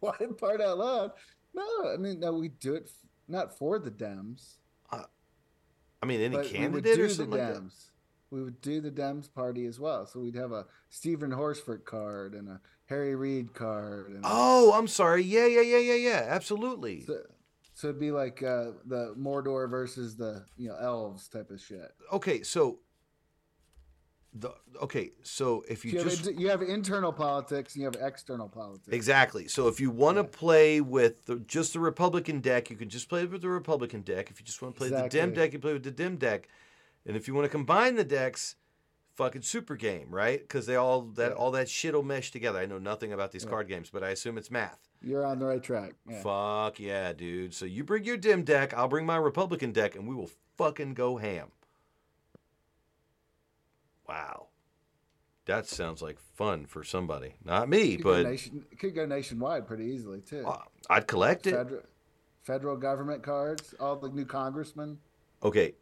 Why 0.00 0.14
part 0.38 0.60
out 0.60 0.78
loud? 0.78 1.12
No, 1.54 1.64
I 1.92 1.96
mean 1.96 2.20
no, 2.20 2.32
we 2.34 2.48
do 2.48 2.74
it 2.74 2.84
f- 2.86 2.92
not 3.26 3.56
for 3.58 3.78
the 3.78 3.90
Dems. 3.90 4.56
Uh, 4.90 5.04
I 6.02 6.06
mean, 6.06 6.20
any 6.20 6.46
candidate 6.46 7.00
or 7.00 7.08
the 7.08 7.14
something 7.14 7.38
like 7.38 7.54
that? 7.54 7.62
We 8.30 8.42
would 8.42 8.60
do 8.60 8.80
the 8.80 8.90
Dems 8.90 9.32
party 9.32 9.66
as 9.66 9.78
well. 9.78 10.06
So 10.06 10.20
we'd 10.20 10.34
have 10.34 10.52
a 10.52 10.66
Steven 10.90 11.30
Horsford 11.30 11.84
card 11.84 12.34
and 12.34 12.48
a 12.48 12.60
Harry 12.86 13.14
Reid 13.14 13.54
card. 13.54 14.08
And 14.10 14.20
Oh, 14.24 14.72
I'm 14.74 14.88
sorry. 14.88 15.22
Yeah, 15.22 15.46
yeah, 15.46 15.60
yeah, 15.60 15.78
yeah, 15.78 15.94
yeah. 15.94 16.26
Absolutely. 16.28 17.04
So, 17.04 17.18
so 17.74 17.88
it'd 17.88 18.00
be 18.00 18.10
like 18.10 18.42
uh, 18.42 18.72
the 18.86 19.14
Mordor 19.18 19.68
versus 19.70 20.16
the 20.16 20.44
you 20.56 20.68
know 20.68 20.76
elves 20.76 21.28
type 21.28 21.50
of 21.50 21.60
shit. 21.60 21.92
Okay, 22.12 22.42
so 22.42 22.78
the 24.34 24.50
okay, 24.82 25.12
so 25.22 25.64
if 25.68 25.84
you 25.84 25.92
You 25.92 25.98
have, 25.98 26.08
just 26.08 26.26
in- 26.26 26.38
you 26.38 26.48
have 26.48 26.62
internal 26.62 27.12
politics 27.12 27.74
and 27.74 27.82
you 27.82 27.86
have 27.90 27.96
external 28.00 28.48
politics. 28.48 28.88
exactly, 28.92 29.48
so 29.48 29.68
if 29.68 29.80
you 29.80 29.90
want 29.90 30.18
to 30.18 30.24
play 30.24 30.80
with 30.80 31.24
the, 31.26 31.36
just 31.46 31.72
the 31.72 31.80
Republican 31.80 32.40
deck, 32.40 32.70
you 32.70 32.76
can 32.76 32.88
just 32.88 33.08
play 33.08 33.24
with 33.24 33.40
the 33.42 33.48
Republican 33.48 34.02
deck. 34.02 34.30
If 34.30 34.40
you 34.40 34.44
just 34.44 34.60
want 34.60 34.74
to 34.74 34.78
play 34.78 34.88
the 34.90 35.08
Dem 35.08 35.32
deck, 35.32 35.52
you 35.52 35.58
play 35.58 35.72
with 35.72 35.84
the 35.84 35.90
Dem 35.90 36.16
deck. 36.16 36.48
And 37.06 37.16
if 37.16 37.28
you 37.28 37.34
want 37.34 37.44
to 37.44 37.48
combine 37.50 37.94
the 37.94 38.04
decks, 38.04 38.56
fucking 39.14 39.42
super 39.42 39.76
game, 39.76 40.08
right? 40.10 40.40
Because 40.40 40.66
they 40.66 40.76
all 40.76 41.02
that 41.14 41.32
all 41.32 41.50
that 41.52 41.68
shit'll 41.68 42.02
mesh 42.02 42.30
together. 42.30 42.58
I 42.58 42.66
know 42.66 42.78
nothing 42.78 43.12
about 43.12 43.32
these 43.32 43.44
Yeah. 43.44 43.50
card 43.50 43.68
games, 43.68 43.90
but 43.90 44.02
I 44.02 44.10
assume 44.10 44.36
it's 44.36 44.50
math. 44.50 44.78
You're 45.02 45.24
on 45.24 45.38
the 45.38 45.46
right 45.46 45.62
track. 45.62 45.94
Yeah. 46.08 46.22
Fuck 46.22 46.80
yeah, 46.80 47.12
dude. 47.12 47.54
So 47.54 47.64
you 47.64 47.84
bring 47.84 48.04
your 48.04 48.16
dim 48.16 48.42
deck, 48.44 48.74
I'll 48.74 48.88
bring 48.88 49.06
my 49.06 49.16
Republican 49.16 49.72
deck, 49.72 49.94
and 49.94 50.06
we 50.08 50.14
will 50.14 50.30
fucking 50.56 50.94
go 50.94 51.16
ham. 51.16 51.52
Wow. 54.08 54.48
That 55.46 55.66
sounds 55.66 56.02
like 56.02 56.18
fun 56.18 56.66
for 56.66 56.82
somebody. 56.82 57.36
Not 57.44 57.68
me, 57.68 57.96
Could 57.96 58.04
go 58.04 58.12
but 58.14 58.30
nation, 58.30 58.66
it 58.70 58.78
could 58.80 58.94
go 58.94 59.06
nationwide 59.06 59.66
pretty 59.66 59.84
easily 59.84 60.20
too. 60.20 60.44
Uh, 60.44 60.58
I'd 60.90 61.06
collect 61.06 61.46
it. 61.46 61.52
Federal, 61.52 61.82
federal 62.42 62.76
government 62.76 63.22
cards, 63.22 63.74
all 63.78 63.96
the 63.96 64.08
new 64.08 64.24
congressmen. 64.24 64.98
Okay. 65.44 65.74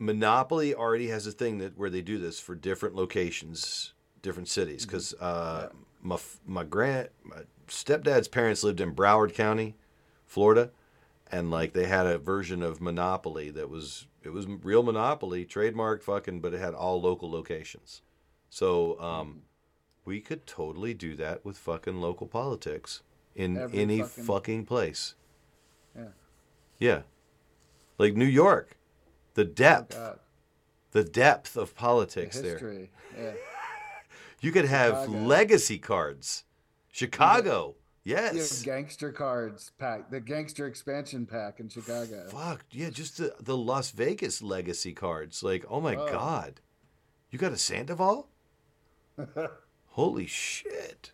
Monopoly 0.00 0.74
already 0.74 1.08
has 1.08 1.26
a 1.26 1.32
thing 1.32 1.58
that 1.58 1.76
where 1.76 1.90
they 1.90 2.00
do 2.00 2.18
this 2.18 2.40
for 2.40 2.54
different 2.54 2.94
locations, 2.96 3.92
different 4.22 4.48
cities. 4.48 4.86
Because 4.86 5.12
uh, 5.20 5.68
my 6.02 6.18
my 6.46 6.64
grand 6.64 7.10
my 7.22 7.42
stepdad's 7.68 8.26
parents 8.26 8.64
lived 8.64 8.80
in 8.80 8.94
Broward 8.94 9.34
County, 9.34 9.76
Florida, 10.26 10.70
and 11.30 11.50
like 11.50 11.74
they 11.74 11.84
had 11.86 12.06
a 12.06 12.16
version 12.18 12.62
of 12.62 12.80
Monopoly 12.80 13.50
that 13.50 13.68
was 13.68 14.06
it 14.22 14.30
was 14.30 14.46
real 14.46 14.82
Monopoly, 14.82 15.44
trademark 15.44 16.02
fucking, 16.02 16.40
but 16.40 16.54
it 16.54 16.60
had 16.60 16.72
all 16.74 17.00
local 17.00 17.30
locations. 17.30 18.00
So 18.48 18.98
um, 19.00 19.42
we 20.06 20.20
could 20.20 20.46
totally 20.46 20.94
do 20.94 21.14
that 21.16 21.44
with 21.44 21.58
fucking 21.58 22.00
local 22.00 22.26
politics 22.26 23.02
in 23.36 23.58
Every 23.58 23.78
any 23.78 24.00
fucking- 24.00 24.24
fucking 24.24 24.64
place. 24.64 25.14
Yeah. 25.94 26.04
Yeah. 26.78 27.02
Like 27.98 28.14
New 28.14 28.24
York. 28.24 28.76
The 29.40 29.44
depth. 29.46 29.96
God. 29.96 30.18
the 30.90 31.02
depth 31.02 31.56
of 31.56 31.70
The 31.70 31.74
politics 31.74 32.38
there. 32.38 32.88
Yeah. 33.18 33.32
You 34.42 34.52
could 34.52 34.66
have 34.66 35.04
Chicago. 35.04 35.18
legacy 35.18 35.78
cards. 35.78 36.44
Chicago. 36.90 37.76
Have 38.06 38.34
Yes. 38.34 38.62
gangster 38.62 39.12
cards 39.12 39.72
pack, 39.78 40.10
the 40.10 40.20
gangster 40.20 40.66
expansion 40.66 41.24
pack 41.26 41.58
in 41.60 41.68
Chicago. 41.70 42.26
Fuck. 42.28 42.64
Yeah, 42.70 42.90
just 42.90 43.16
the, 43.16 43.34
the 43.40 43.56
Las 43.56 43.90
Vegas 43.92 44.42
legacy 44.42 44.92
cards. 44.92 45.42
Like, 45.42 45.64
oh 45.70 45.80
my 45.80 45.94
Whoa. 45.94 46.10
God. 46.10 46.60
You 47.30 47.38
got 47.38 47.52
a 47.52 47.58
Sandoval? 47.58 48.28
Holy 49.88 50.26
shit. 50.26 51.12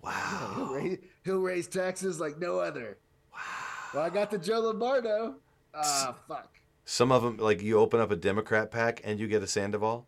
Wow. 0.00 0.54
he'll, 0.56 0.74
raise, 0.74 0.98
he'll 1.24 1.40
raise 1.40 1.66
taxes 1.68 2.18
like 2.18 2.38
no 2.40 2.58
other. 2.58 2.98
Wow. 3.32 3.38
Well, 3.94 4.02
I 4.02 4.10
got 4.10 4.30
the 4.32 4.38
Joe 4.38 4.60
Lombardo. 4.60 5.36
Ah, 5.74 6.14
fuck. 6.28 6.48
Some 6.84 7.12
of 7.12 7.22
them, 7.22 7.36
like, 7.36 7.62
you 7.62 7.78
open 7.78 8.00
up 8.00 8.10
a 8.10 8.16
Democrat 8.16 8.70
pack 8.70 9.00
and 9.04 9.20
you 9.20 9.28
get 9.28 9.42
a 9.42 9.46
Sandoval. 9.46 10.06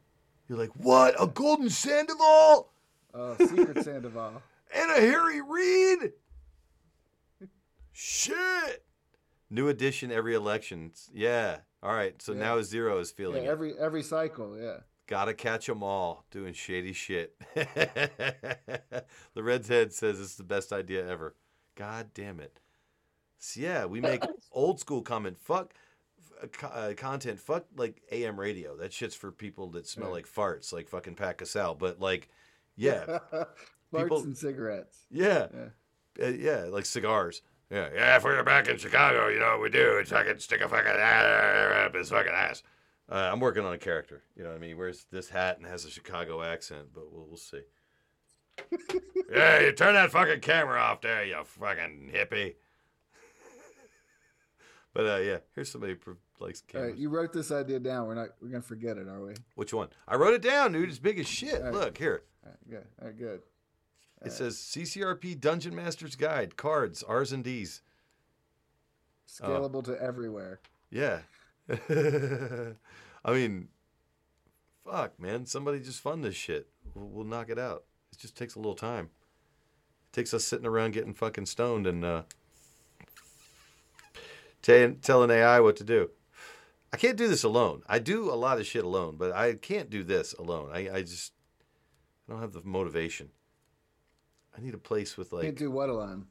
You're 0.48 0.58
like, 0.58 0.70
what? 0.76 1.14
A 1.20 1.26
golden 1.26 1.70
Sandoval? 1.70 2.72
Oh, 3.14 3.36
secret 3.38 3.84
Sandoval. 3.84 4.42
and 4.74 4.90
a 4.90 5.00
Harry 5.00 5.40
Reid. 5.40 6.12
Shit. 7.92 8.84
New 9.50 9.68
edition 9.68 10.10
every 10.10 10.34
election. 10.34 10.90
Yeah. 11.12 11.58
All 11.82 11.92
right. 11.94 12.20
So 12.20 12.32
Yeah. 12.32 12.40
now 12.40 12.62
Zero 12.62 12.98
is 12.98 13.10
Yeah, 13.12 13.16
feeling 13.16 13.44
it. 13.44 13.48
every 13.48 13.78
every 13.78 14.02
cycle. 14.02 14.58
Yeah. 14.58 14.78
Gotta 15.06 15.34
catch 15.34 15.68
'em 15.68 15.82
all 15.82 16.24
doing 16.30 16.54
shady 16.54 16.92
shit. 16.92 17.36
the 17.54 19.04
redhead 19.36 19.92
says 19.92 20.18
it's 20.20 20.34
the 20.36 20.42
best 20.42 20.72
idea 20.72 21.06
ever. 21.06 21.36
God 21.76 22.10
damn 22.14 22.40
it. 22.40 22.58
So 23.38 23.60
yeah, 23.60 23.84
we 23.84 24.00
make 24.00 24.24
old 24.50 24.80
school 24.80 25.02
comment. 25.02 25.38
Fuck 25.38 25.72
f- 25.74 25.76
co- 25.76 25.83
uh, 26.62 26.92
content. 26.96 27.38
Fuck 27.40 27.64
like 27.76 28.02
AM 28.10 28.38
radio. 28.38 28.76
That 28.76 28.92
shit's 28.92 29.14
for 29.14 29.30
people 29.32 29.68
that 29.70 29.86
smell 29.86 30.08
Yeah. 30.08 30.14
like 30.14 30.26
farts, 30.26 30.72
like 30.72 30.88
fucking 30.88 31.14
Pat 31.14 31.38
Casal. 31.38 31.74
But 31.74 32.00
like, 32.00 32.28
yeah, 32.76 33.18
Farts 33.32 33.46
People- 34.02 34.22
and 34.22 34.36
cigarettes. 34.36 35.06
yeah. 35.10 35.46
Yeah. 35.52 36.26
Uh, 36.26 36.28
yeah, 36.28 36.64
like 36.68 36.86
cigars. 36.86 37.42
Yeah, 37.70 37.88
yeah. 37.94 38.16
If 38.16 38.24
we 38.24 38.30
were 38.30 38.44
back 38.44 38.68
in 38.68 38.76
Chicago, 38.78 39.26
you 39.28 39.40
know 39.40 39.52
what 39.52 39.62
we 39.62 39.70
do? 39.70 39.96
It's 39.98 40.10
fucking 40.10 40.38
stick 40.38 40.60
a 40.60 40.68
fucking 40.68 40.86
ass 40.92 41.86
up 41.86 41.94
his 41.94 42.10
fucking 42.10 42.32
ass. 42.32 42.62
Uh, 43.10 43.28
I'm 43.32 43.40
working 43.40 43.64
on 43.64 43.72
a 43.74 43.78
character. 43.78 44.22
You 44.36 44.44
know 44.44 44.50
what 44.50 44.56
I 44.56 44.58
mean? 44.60 44.68
He 44.70 44.74
wears 44.74 45.06
this 45.10 45.28
hat 45.28 45.58
and 45.58 45.66
has 45.66 45.84
a 45.84 45.90
Chicago 45.90 46.40
accent, 46.42 46.88
but 46.94 47.10
we'll 47.12 47.26
we'll 47.26 47.36
see. 47.36 47.62
yeah, 49.32 49.60
you 49.60 49.72
turn 49.72 49.94
that 49.94 50.12
fucking 50.12 50.40
camera 50.40 50.78
off 50.80 51.00
there, 51.00 51.24
you 51.24 51.36
fucking 51.44 52.10
hippie. 52.14 52.54
but 54.94 55.06
uh, 55.06 55.16
yeah, 55.16 55.38
here's 55.54 55.70
somebody 55.70 55.96
likes 56.40 56.60
cameras. 56.62 56.92
right, 56.92 57.00
you 57.00 57.08
wrote 57.08 57.32
this 57.32 57.50
idea 57.50 57.78
down. 57.78 58.06
We're 58.06 58.14
not. 58.14 58.28
We're 58.40 58.48
gonna 58.48 58.62
forget 58.62 58.98
it, 58.98 59.08
are 59.08 59.24
we? 59.24 59.34
Which 59.54 59.72
one? 59.72 59.88
I 60.06 60.16
wrote 60.16 60.34
it 60.34 60.42
down, 60.42 60.72
dude. 60.72 60.88
It's 60.88 60.98
big 60.98 61.18
as 61.18 61.28
shit. 61.28 61.56
All 61.56 61.62
right. 61.62 61.74
Look 61.74 61.98
here. 61.98 62.22
All 62.44 62.50
right, 62.50 62.70
good. 62.70 62.86
All 63.00 63.06
right, 63.08 63.18
good. 63.18 63.40
It 64.24 64.32
says 64.32 64.56
CCRP 64.56 65.38
Dungeon 65.38 65.74
Master's 65.74 66.16
Guide, 66.16 66.56
cards, 66.56 67.02
R's 67.02 67.32
and 67.32 67.44
D's. 67.44 67.82
Scalable 69.28 69.84
to 69.84 70.00
everywhere. 70.00 70.60
Yeah. 70.90 71.20
I 73.24 73.32
mean, 73.32 73.68
fuck, 74.84 75.18
man. 75.20 75.46
Somebody 75.46 75.80
just 75.80 76.00
fund 76.00 76.24
this 76.24 76.34
shit. 76.34 76.68
We'll, 76.94 77.08
we'll 77.08 77.24
knock 77.24 77.50
it 77.50 77.58
out. 77.58 77.84
It 78.12 78.18
just 78.18 78.36
takes 78.36 78.54
a 78.54 78.58
little 78.58 78.74
time. 78.74 79.10
It 80.10 80.12
takes 80.12 80.32
us 80.32 80.44
sitting 80.44 80.66
around 80.66 80.92
getting 80.92 81.14
fucking 81.14 81.46
stoned 81.46 81.86
and 81.86 82.04
uh, 82.04 82.22
t- 84.62 84.94
telling 85.02 85.30
AI 85.30 85.60
what 85.60 85.76
to 85.76 85.84
do. 85.84 86.10
I 86.94 86.96
can't 86.96 87.16
do 87.16 87.26
this 87.26 87.42
alone. 87.42 87.82
I 87.88 87.98
do 87.98 88.30
a 88.30 88.36
lot 88.36 88.60
of 88.60 88.66
shit 88.66 88.84
alone, 88.84 89.16
but 89.16 89.32
I 89.32 89.54
can't 89.54 89.90
do 89.90 90.04
this 90.04 90.32
alone. 90.34 90.70
I, 90.72 90.88
I 90.98 91.02
just 91.02 91.32
I 92.28 92.32
don't 92.32 92.40
have 92.40 92.52
the 92.52 92.62
motivation. 92.62 93.30
I 94.56 94.60
need 94.60 94.74
a 94.74 94.78
place 94.78 95.16
with 95.16 95.32
like 95.32 95.42
Can't 95.42 95.58
do 95.58 95.72
what 95.72 95.88
alone. 95.88 96.26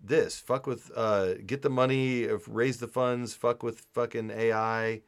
this. 0.00 0.36
Fuck 0.40 0.66
with 0.66 0.90
uh 0.96 1.34
get 1.46 1.62
the 1.62 1.70
money, 1.70 2.26
raise 2.48 2.78
the 2.78 2.88
funds, 2.88 3.34
fuck 3.34 3.62
with 3.62 3.86
fucking 3.92 4.32
AI. 4.32 5.02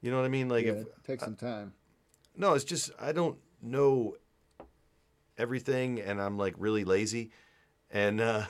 You 0.00 0.10
know 0.10 0.16
what 0.16 0.24
I 0.24 0.28
mean? 0.28 0.48
Like 0.48 0.64
yeah, 0.64 0.72
if 0.72 0.86
take 1.06 1.20
some 1.20 1.36
time. 1.36 1.74
no, 2.34 2.54
it's 2.54 2.64
just 2.64 2.90
I 2.98 3.12
don't 3.12 3.36
know 3.60 4.16
everything 5.36 6.00
and 6.00 6.22
I'm 6.22 6.38
like 6.38 6.54
really 6.56 6.84
lazy. 6.84 7.32
And 7.94 8.20
uh 8.20 8.44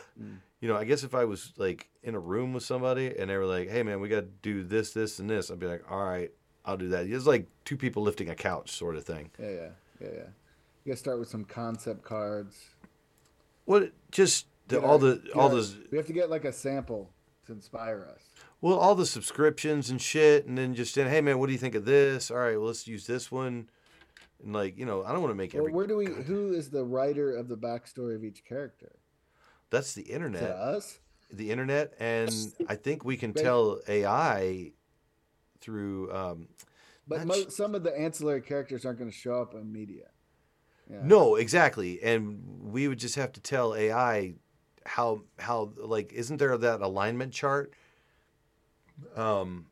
you 0.60 0.68
know, 0.68 0.76
I 0.76 0.84
guess 0.84 1.04
if 1.04 1.14
I 1.14 1.24
was 1.26 1.52
like 1.58 1.88
in 2.02 2.14
a 2.14 2.18
room 2.18 2.54
with 2.54 2.62
somebody 2.64 3.14
and 3.16 3.28
they 3.30 3.36
were 3.36 3.44
like, 3.44 3.68
"Hey 3.68 3.82
man, 3.82 4.00
we 4.00 4.08
got 4.08 4.20
to 4.22 4.28
do 4.42 4.64
this, 4.64 4.92
this 4.92 5.18
and 5.18 5.28
this." 5.28 5.50
I'd 5.50 5.58
be 5.60 5.66
like, 5.66 5.84
"All 5.90 6.02
right, 6.02 6.30
I'll 6.64 6.78
do 6.78 6.88
that." 6.88 7.06
It's 7.06 7.26
like 7.26 7.46
two 7.66 7.76
people 7.76 8.02
lifting 8.02 8.30
a 8.30 8.34
couch 8.34 8.72
sort 8.72 8.96
of 8.96 9.04
thing. 9.04 9.30
Yeah, 9.38 9.50
yeah, 9.50 9.68
yeah, 10.00 10.08
yeah. 10.14 10.26
You 10.84 10.92
gotta 10.92 10.96
start 10.96 11.18
with 11.18 11.28
some 11.28 11.44
concept 11.44 12.02
cards. 12.02 12.58
What 13.66 13.92
just 14.10 14.46
the, 14.68 14.80
all 14.80 14.92
our- 14.92 14.98
the 14.98 15.30
all 15.34 15.42
our- 15.42 15.50
those 15.50 15.76
We 15.90 15.98
have 15.98 16.06
to 16.06 16.12
get 16.14 16.30
like 16.30 16.44
a 16.46 16.52
sample 16.52 17.10
to 17.46 17.52
inspire 17.52 18.08
us. 18.14 18.22
Well, 18.62 18.78
all 18.78 18.94
the 18.94 19.04
subscriptions 19.04 19.90
and 19.90 20.00
shit, 20.00 20.46
and 20.46 20.56
then 20.56 20.74
just 20.74 20.94
saying, 20.94 21.10
"Hey, 21.10 21.20
man, 21.20 21.38
what 21.38 21.46
do 21.48 21.52
you 21.52 21.58
think 21.58 21.74
of 21.74 21.84
this? 21.84 22.30
All 22.30 22.38
right, 22.38 22.56
well, 22.56 22.68
let's 22.68 22.88
use 22.88 23.06
this 23.06 23.30
one." 23.30 23.68
And 24.42 24.54
like, 24.54 24.78
you 24.78 24.86
know, 24.86 25.04
I 25.04 25.12
don't 25.12 25.20
want 25.20 25.32
to 25.32 25.36
make 25.36 25.52
Well, 25.52 25.64
every. 25.64 25.72
where 25.74 25.86
do 25.86 25.96
we? 25.98 26.06
Who 26.06 26.54
is 26.54 26.70
the 26.70 26.84
writer 26.84 27.34
of 27.36 27.48
the 27.48 27.56
backstory 27.58 28.14
of 28.14 28.24
each 28.24 28.42
character? 28.46 28.92
That's 29.74 29.92
the 29.92 30.02
internet. 30.02 30.42
us? 30.44 31.00
The 31.32 31.50
internet, 31.50 31.94
and 31.98 32.30
I 32.68 32.76
think 32.76 33.04
we 33.04 33.16
can 33.16 33.32
tell 33.34 33.80
AI 33.88 34.70
through. 35.60 36.12
Um, 36.12 36.48
But 37.08 37.26
mo- 37.26 37.48
some 37.48 37.74
of 37.74 37.82
the 37.82 37.98
ancillary 37.98 38.40
characters 38.40 38.86
aren't 38.86 38.98
going 39.00 39.10
to 39.10 39.16
show 39.16 39.42
up 39.42 39.54
in 39.54 39.72
media. 39.72 40.10
Yeah. 40.88 40.98
No, 41.02 41.34
exactly, 41.34 42.00
and 42.02 42.42
we 42.62 42.86
would 42.88 42.98
just 42.98 43.16
have 43.16 43.32
to 43.32 43.40
tell 43.40 43.74
AI 43.74 44.34
how 44.86 45.22
how 45.38 45.72
like 45.76 46.12
isn't 46.12 46.36
there 46.36 46.56
that 46.56 46.80
alignment 46.80 47.32
chart? 47.32 47.72
Um, 49.16 49.66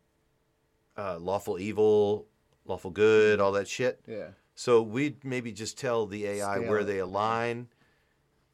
uh, 0.97 1.19
lawful 1.19 1.61
evil, 1.61 2.27
lawful 2.65 2.91
good, 2.91 3.41
all 3.41 3.53
that 3.53 3.69
shit. 3.69 4.01
Yeah. 4.09 4.29
So 4.57 4.83
we'd 4.83 5.23
maybe 5.25 5.53
just 5.53 5.79
tell 5.79 6.07
the 6.07 6.27
AI 6.27 6.57
Scale 6.57 6.69
where 6.69 6.81
it. 6.81 6.85
they 6.85 6.99
align. 6.99 7.69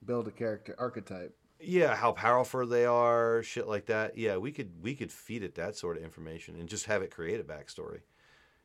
Build 0.05 0.29
a 0.29 0.31
character 0.31 0.75
archetype. 0.79 1.35
Yeah, 1.60 1.97
how 1.97 2.12
powerful 2.12 2.66
they 2.66 2.85
are, 2.85 3.43
shit 3.43 3.66
like 3.66 3.86
that. 3.86 4.16
Yeah, 4.16 4.36
we 4.36 4.52
could 4.52 4.70
we 4.80 4.94
could 4.94 5.10
feed 5.10 5.43
it 5.43 5.56
that 5.56 5.76
sort 5.76 5.97
of 5.97 6.05
information 6.05 6.56
and 6.56 6.68
just 6.68 6.86
have 6.86 7.02
it 7.02 7.10
create 7.10 7.40
a 7.40 7.44
backstory. 7.44 8.01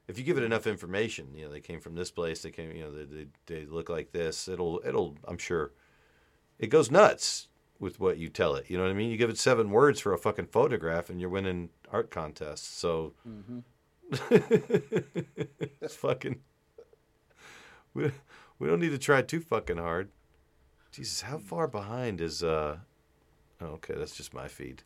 If 0.08 0.18
you 0.18 0.24
give 0.24 0.38
it 0.38 0.42
mm-hmm. 0.42 0.48
enough 0.48 0.68
information, 0.68 1.34
you 1.34 1.46
know, 1.46 1.52
they 1.52 1.62
came 1.62 1.80
from 1.80 1.96
this 1.96 2.12
place, 2.12 2.42
they 2.42 2.52
came, 2.52 2.72
you 2.72 2.84
know, 2.84 2.92
they, 2.92 3.06
they, 3.06 3.28
they 3.46 3.66
look 3.66 3.90
like 3.90 4.12
this. 4.12 4.48
It'll 4.48 4.82
it'll 4.86 5.18
I'm 5.28 5.38
sure 5.38 5.72
it 6.60 6.68
goes 6.68 6.92
nuts 6.92 7.48
with 7.80 8.00
what 8.00 8.18
you 8.18 8.30
tell 8.30 8.56
it. 8.56 8.70
You 8.70 8.78
know 8.78 8.84
what 8.84 8.92
I 8.92 8.96
mean? 8.96 9.10
You 9.10 9.18
give 9.18 9.30
it 9.30 9.38
seven 9.40 9.72
words 9.72 10.00
for 10.00 10.14
a 10.14 10.18
fucking 10.18 10.48
photograph 10.48 11.10
and 11.10 11.20
you're 11.20 11.30
winning 11.30 11.70
art 11.92 12.12
contests. 12.12 12.68
So 12.68 13.14
mm-hmm. 13.28 13.60
it's 15.82 15.96
fucking 15.96 16.42
we, 17.94 18.12
we 18.60 18.68
don't 18.68 18.80
need 18.80 18.90
to 18.90 18.98
try 18.98 19.22
too 19.22 19.40
fucking 19.40 19.78
hard. 19.78 20.10
Jesus, 20.94 21.22
how 21.22 21.40
far 21.40 21.68
behind 21.68 22.22
is 22.22 22.44
uh 22.44 22.78
oh, 23.60 23.66
okay, 23.66 23.96
that's 23.98 24.16
just 24.16 24.32
my 24.32 24.48
feed. 24.48 24.84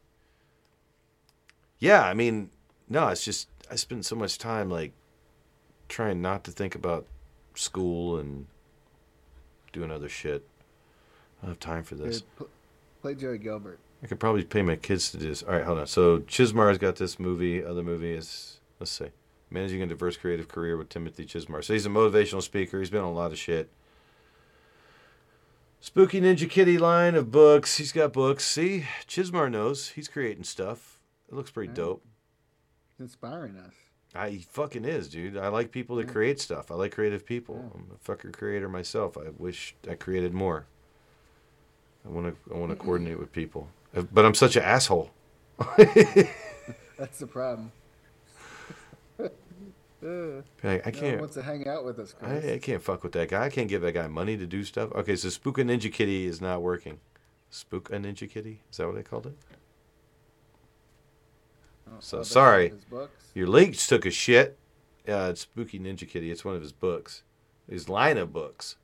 Yeah, 1.79 2.01
I 2.03 2.13
mean, 2.13 2.49
no, 2.87 3.09
it's 3.09 3.25
just 3.25 3.49
I 3.69 3.75
spend 3.75 4.05
so 4.05 4.15
much 4.15 4.37
time 4.37 4.69
like 4.69 4.93
trying 5.89 6.21
not 6.21 6.45
to 6.45 6.51
think 6.51 6.75
about 6.75 7.05
school 7.55 8.17
and 8.17 8.47
doing 9.73 9.91
other 9.91 10.07
shit. 10.07 10.47
I 11.41 11.45
don't 11.45 11.51
have 11.51 11.59
time 11.59 11.83
for 11.83 11.95
this. 11.95 12.21
Pl- 12.21 12.49
play 13.01 13.13
Joey 13.13 13.37
Gilbert. 13.37 13.77
I 14.01 14.07
could 14.07 14.19
probably 14.19 14.45
pay 14.45 14.61
my 14.61 14.77
kids 14.77 15.11
to 15.11 15.17
do 15.17 15.27
this. 15.27 15.43
All 15.43 15.51
right, 15.51 15.65
hold 15.65 15.79
on. 15.79 15.87
So 15.87 16.19
Chizmar's 16.19 16.77
got 16.77 16.95
this 16.95 17.19
movie. 17.19 17.61
Other 17.61 17.83
movie 17.83 18.13
is 18.13 18.61
let's 18.79 18.91
see, 18.91 19.09
managing 19.49 19.81
a 19.81 19.87
diverse 19.87 20.15
creative 20.15 20.47
career 20.47 20.77
with 20.77 20.87
Timothy 20.87 21.25
Chizmar. 21.25 21.65
So 21.65 21.73
he's 21.73 21.85
a 21.85 21.89
motivational 21.89 22.41
speaker. 22.41 22.79
He's 22.79 22.89
been 22.89 23.01
on 23.01 23.09
a 23.09 23.13
lot 23.13 23.33
of 23.33 23.37
shit. 23.37 23.69
Spooky 25.79 26.19
Ninja 26.21 26.49
Kitty 26.49 26.77
line 26.77 27.15
of 27.15 27.31
books. 27.31 27.77
He's 27.77 27.91
got 27.91 28.13
books. 28.13 28.45
See, 28.45 28.85
Chizmar 29.07 29.49
knows. 29.49 29.89
He's 29.89 30.07
creating 30.07 30.43
stuff. 30.43 30.99
It 31.29 31.35
looks 31.35 31.51
pretty 31.51 31.69
Yeah. 31.69 31.75
dope. 31.75 32.05
Inspiring 32.99 33.57
us. 33.57 33.73
I 34.15 34.29
he 34.29 34.39
fucking 34.39 34.85
is, 34.85 35.07
dude. 35.09 35.37
I 35.37 35.49
like 35.49 35.71
people 35.71 35.97
that 35.97 36.07
create 36.07 36.39
stuff. 36.39 36.71
I 36.71 36.75
like 36.75 36.93
creative 36.93 37.25
people. 37.25 37.71
I'm 37.75 37.91
a 37.93 37.97
fucking 37.99 38.31
creator 38.31 38.67
myself. 38.67 39.17
I 39.17 39.29
wish 39.37 39.75
I 39.89 39.93
created 39.95 40.33
more. 40.33 40.65
I 42.05 42.09
want 42.09 42.27
to. 42.27 42.53
I 42.53 42.57
want 42.57 42.71
to 42.71 42.75
coordinate 42.83 43.19
with 43.19 43.31
people, 43.31 43.67
Uh, 43.95 44.01
but 44.11 44.25
I'm 44.25 44.33
such 44.33 44.55
an 44.55 44.63
asshole. 44.63 45.11
That's 45.77 47.19
the 47.19 47.27
problem. 47.27 47.71
Uh, 50.03 50.41
I, 50.63 50.73
I 50.73 50.81
no 50.85 50.91
can't. 50.91 51.19
wants 51.19 51.33
to 51.35 51.41
hang 51.41 51.67
out 51.67 51.83
with 51.83 51.97
us, 51.99 52.13
Chris. 52.13 52.45
I, 52.45 52.53
I 52.53 52.57
can't 52.59 52.81
fuck 52.83 53.03
with 53.03 53.13
that 53.13 53.29
guy. 53.29 53.45
I 53.45 53.49
can't 53.49 53.67
give 53.67 53.81
that 53.81 53.93
guy 53.93 54.07
money 54.07 54.37
to 54.37 54.45
do 54.45 54.63
stuff. 54.63 54.91
Okay, 54.93 55.15
so 55.15 55.29
Spook 55.29 55.57
a 55.57 55.63
Ninja 55.63 55.91
Kitty 55.91 56.25
is 56.27 56.39
not 56.39 56.61
working. 56.61 56.99
Spook 57.49 57.89
a 57.89 57.93
Ninja 57.97 58.29
Kitty? 58.29 58.61
Is 58.69 58.77
that 58.77 58.85
what 58.85 58.95
they 58.95 59.03
called 59.03 59.25
it? 59.27 59.37
Oh, 61.89 61.95
So 61.99 62.21
sorry, 62.23 62.65
one 62.67 62.71
of 62.73 62.77
his 62.77 62.85
books? 62.85 63.25
your 63.33 63.47
links 63.47 63.87
took 63.87 64.05
a 64.05 64.11
shit. 64.11 64.57
Uh, 65.07 65.29
it's 65.31 65.41
Spooky 65.41 65.79
Ninja 65.79 66.07
Kitty. 66.07 66.29
It's 66.31 66.43
one 66.45 66.53
of 66.55 66.61
his 66.61 66.73
books, 66.73 67.23
his 67.69 67.87
line 67.89 68.17
of 68.17 68.31
books. 68.33 68.75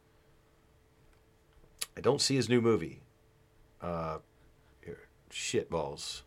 I 1.98 2.02
don't 2.02 2.22
see 2.22 2.36
his 2.36 2.50
new 2.50 2.62
movie. 2.62 3.02
Uh, 3.82 4.20
here, 4.84 5.02
shit 5.30 5.70
balls. 5.70 6.24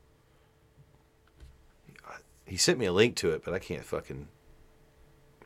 He 2.45 2.57
sent 2.57 2.79
me 2.79 2.87
a 2.87 2.93
link 2.93 3.17
to 3.17 3.31
it, 3.33 3.43
but 3.45 3.53
I 3.55 3.59
can't 3.59 3.85
fucking 3.85 4.29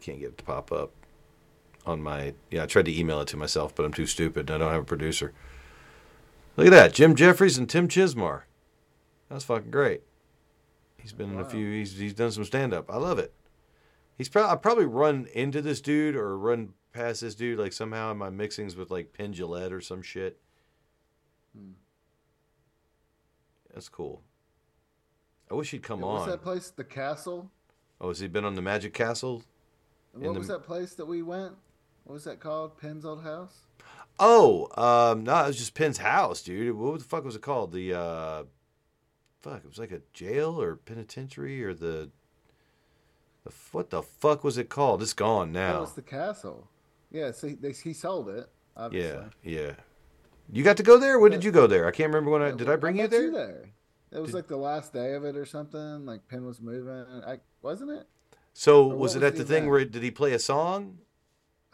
can't 0.01 0.18
get 0.20 0.31
it 0.31 0.39
to 0.39 0.44
pop 0.44 0.72
up 0.72 0.93
on 1.86 2.02
my. 2.02 2.35
Yeah, 2.51 2.64
I 2.64 2.66
tried 2.66 2.86
to 2.86 2.98
email 2.98 3.20
it 3.20 3.28
to 3.28 3.36
myself, 3.36 3.74
but 3.74 3.85
I'm 3.85 3.93
too 3.93 4.06
stupid. 4.06 4.48
and 4.51 4.56
I 4.56 4.59
don't 4.59 4.72
have 4.72 4.82
a 4.82 4.86
producer. 4.86 5.32
Look 6.56 6.66
at 6.66 6.70
that, 6.72 6.93
Jim 6.93 7.14
Jefferies 7.14 7.56
and 7.59 7.68
Tim 7.68 7.89
Chizmar. 7.89 8.43
That's 9.28 9.44
fucking 9.44 9.70
great. 9.70 10.02
He's 10.98 11.12
been 11.12 11.32
in 11.32 11.40
a 11.40 11.44
few. 11.44 11.70
He's 11.72 11.97
he's 11.97 12.12
done 12.14 12.32
some 12.32 12.44
stand 12.44 12.74
up. 12.74 12.90
I 12.90 12.97
love 12.97 13.18
it. 13.18 13.32
He's 14.18 14.28
probably 14.28 14.51
I 14.51 14.56
probably 14.56 14.85
run 14.85 15.27
into 15.32 15.62
this 15.62 15.81
dude 15.81 16.16
or 16.16 16.36
run 16.36 16.74
past 16.93 17.20
this 17.22 17.35
dude 17.35 17.59
like 17.59 17.72
somehow 17.72 18.10
in 18.10 18.18
my 18.18 18.28
mixings 18.28 18.77
with 18.77 18.90
like 18.90 19.12
Penn 19.12 19.32
Jillette 19.32 19.70
or 19.72 19.81
some 19.81 20.02
shit. 20.02 20.39
Hmm. 21.56 21.72
That's 23.72 23.89
cool. 23.89 24.22
I 25.51 25.55
wish 25.55 25.70
he'd 25.70 25.82
come 25.82 26.01
Yeah, 26.01 26.06
on. 26.06 26.14
What's 26.20 26.27
that 26.32 26.43
place? 26.43 26.70
The 26.70 26.85
Castle. 26.85 27.51
Oh, 28.01 28.09
has 28.09 28.18
he 28.20 28.28
been 28.28 28.44
on 28.44 28.55
the 28.55 28.62
Magic 28.62 28.93
Castle? 28.93 29.43
And 30.15 30.23
What 30.23 30.32
the- 30.35 30.39
was 30.41 30.49
that 30.49 30.65
place 30.65 30.95
that 30.95 31.07
we 31.07 31.23
went? 31.23 31.55
What 32.05 32.15
was 32.15 32.24
that 32.24 32.41
called? 32.41 32.78
Penn's 32.78 33.05
old 33.05 33.23
house. 33.23 33.66
Oh, 34.19 34.69
um, 34.77 35.24
no, 35.24 35.45
it 35.45 35.47
was 35.49 35.57
just 35.59 35.74
Penn's 35.74 35.99
house, 35.99 36.43
dude. 36.43 36.77
What 36.77 36.99
the 36.99 37.05
fuck 37.05 37.24
was 37.24 37.37
it 37.37 37.43
called? 37.43 37.73
The 37.73 37.95
uh, 37.95 38.43
fuck, 39.41 39.59
it 39.65 39.69
was 39.69 39.78
like 39.78 39.93
a 39.93 40.03
jail 40.12 40.61
or 40.61 40.77
penitentiary 40.77 41.62
or 41.65 41.73
the. 41.74 42.11
The 43.45 43.53
what 43.73 43.89
the 43.91 44.03
fuck 44.03 44.45
was 44.45 44.59
it 44.59 44.69
called? 44.69 45.01
It's 45.03 45.15
gone 45.15 45.53
That 45.53 45.73
now. 45.74 45.81
was 45.81 45.95
the 45.95 46.03
Castle. 46.03 46.69
Yeah, 47.11 47.31
see, 47.32 47.55
they, 47.55 47.73
he 47.73 47.95
sold 47.95 48.28
it. 48.28 48.49
Obviously. 48.77 49.24
Yeah, 49.43 49.61
yeah. 49.62 49.73
You 50.53 50.62
got 50.65 50.77
to 50.77 50.82
go 50.82 50.99
there. 50.99 51.19
When 51.19 51.31
did 51.31 51.43
you 51.45 51.51
go 51.53 51.66
there? 51.66 51.87
I 51.87 51.91
can't 51.91 52.09
remember 52.12 52.31
when 52.31 52.43
I 52.43 52.51
did. 52.51 52.69
I 52.69 52.77
bring 52.77 52.99
you 52.99 53.09
there. 53.09 53.31
there. 53.31 53.70
It 54.12 54.19
was 54.19 54.31
Did- 54.31 54.37
like 54.37 54.49
the 54.49 54.57
last 54.57 54.93
day 54.93 55.15
of 55.15 55.24
it 55.24 55.37
or 55.37 55.47
something. 55.47 56.05
Like 56.05 56.27
Penn 56.28 56.45
was 56.45 56.61
moving. 56.61 56.93
I 57.27 57.39
wasn't 57.62 57.93
it? 57.93 58.07
So 58.52 58.86
was 58.86 59.14
it 59.14 59.20
was 59.20 59.24
at 59.24 59.36
the 59.36 59.44
the 59.44 59.52
thing 59.55 59.68
where 59.70 59.85
did 59.85 60.02
he 60.02 60.10
play 60.10 60.32
a 60.32 60.39
song? 60.39 60.98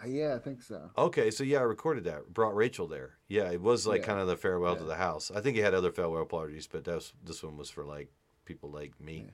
Uh, 0.02 0.08
yeah, 0.08 0.34
I 0.34 0.38
think 0.38 0.60
so. 0.62 0.90
Okay, 0.98 1.30
so 1.30 1.42
yeah, 1.42 1.58
I 1.58 1.62
recorded 1.62 2.04
that. 2.04 2.32
Brought 2.32 2.54
Rachel 2.54 2.86
there. 2.86 3.16
Yeah, 3.28 3.50
it 3.50 3.60
was 3.62 3.86
like 3.86 4.02
Yeah. 4.02 4.08
kind 4.08 4.20
of 4.20 4.26
the 4.26 4.36
farewell 4.36 4.76
to 4.76 4.84
the 4.84 4.96
house. 4.96 5.30
I 5.34 5.40
think 5.40 5.56
he 5.56 5.62
had 5.62 5.72
other 5.74 5.90
farewell 5.90 6.26
parties, 6.26 6.66
but 6.66 6.84
that's 6.84 7.12
this 7.24 7.42
one 7.42 7.56
was 7.56 7.70
for 7.70 7.84
like 7.84 8.10
people 8.44 8.70
like 8.70 9.00
me. 9.00 9.26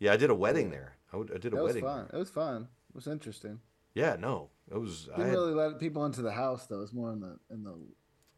Yeah, 0.00 0.12
I 0.12 0.16
did 0.16 0.30
a 0.30 0.34
wedding 0.34 0.70
there. 0.70 0.96
I, 1.12 1.16
would- 1.18 1.32
I 1.32 1.38
did 1.38 1.52
a 1.52 1.56
was 1.56 1.66
wedding. 1.66 1.84
fun. 1.84 2.10
It 2.12 2.16
was 2.16 2.30
fun. 2.30 2.62
It 2.90 2.94
was 2.96 3.06
interesting. 3.06 3.60
Yeah, 3.94 4.16
no, 4.18 4.50
it 4.70 4.76
was. 4.78 5.04
Didn't 5.04 5.20
had- 5.26 5.30
really 5.30 5.54
let 5.54 5.78
people 5.78 6.04
into 6.04 6.20
the 6.20 6.32
house 6.32 6.66
though. 6.66 6.78
It 6.78 6.80
was 6.80 6.92
more 6.92 7.12
in 7.12 7.20
the 7.20 7.38
in 7.48 7.62
the 7.62 7.76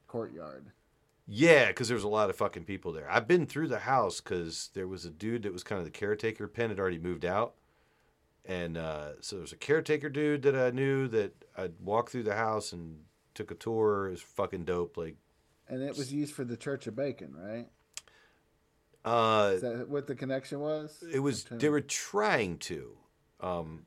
courtyard. 0.07 0.71
Yeah, 1.27 1.69
because 1.69 1.89
there 1.89 1.97
was 1.97 2.05
a 2.05 2.09
lot 2.09 2.31
of 2.31 2.37
fucking 2.37 2.65
people 2.67 2.93
there. 2.93 3.11
I've 3.11 3.27
been 3.27 3.47
through 3.47 3.69
the 3.69 3.81
house 3.81 4.21
because 4.21 4.71
there 4.75 4.87
was 4.87 5.05
a 5.07 5.11
dude 5.11 5.43
that 5.43 5.53
was 5.53 5.65
kind 5.65 5.79
of 5.79 5.85
the 5.85 5.91
caretaker. 5.91 6.47
Penn 6.47 6.69
had 6.69 6.79
already 6.79 6.99
moved 7.01 7.25
out, 7.25 7.55
and 8.47 8.77
uh, 8.77 9.21
so 9.21 9.37
there 9.37 9.43
was 9.43 9.53
a 9.53 9.57
caretaker 9.57 10.09
dude 10.09 10.43
that 10.43 10.55
I 10.57 10.71
knew 10.71 11.09
that 11.09 11.33
I'd 11.57 11.75
walk 11.81 12.11
through 12.11 12.23
the 12.25 12.35
house 12.37 12.73
and 12.73 13.01
took 13.35 13.51
a 13.51 13.55
tour. 13.55 14.07
It 14.09 14.11
was 14.13 14.23
fucking 14.23 14.65
dope. 14.65 14.97
Like, 14.97 15.17
And 15.69 15.83
it 15.83 15.97
was 15.97 16.13
used 16.13 16.35
for 16.35 16.45
the 16.45 16.57
Church 16.57 16.87
of 16.87 16.95
Bacon, 16.97 17.35
right? 17.37 17.69
uh, 19.05 19.53
Is 19.55 19.61
that 19.63 19.89
what 19.89 20.07
the 20.07 20.15
connection 20.15 20.61
was? 20.61 21.03
it 21.13 21.21
was 21.21 21.45
they 21.51 21.69
were 21.69 21.81
trying 21.81 22.59
to 22.59 22.97
um 23.41 23.87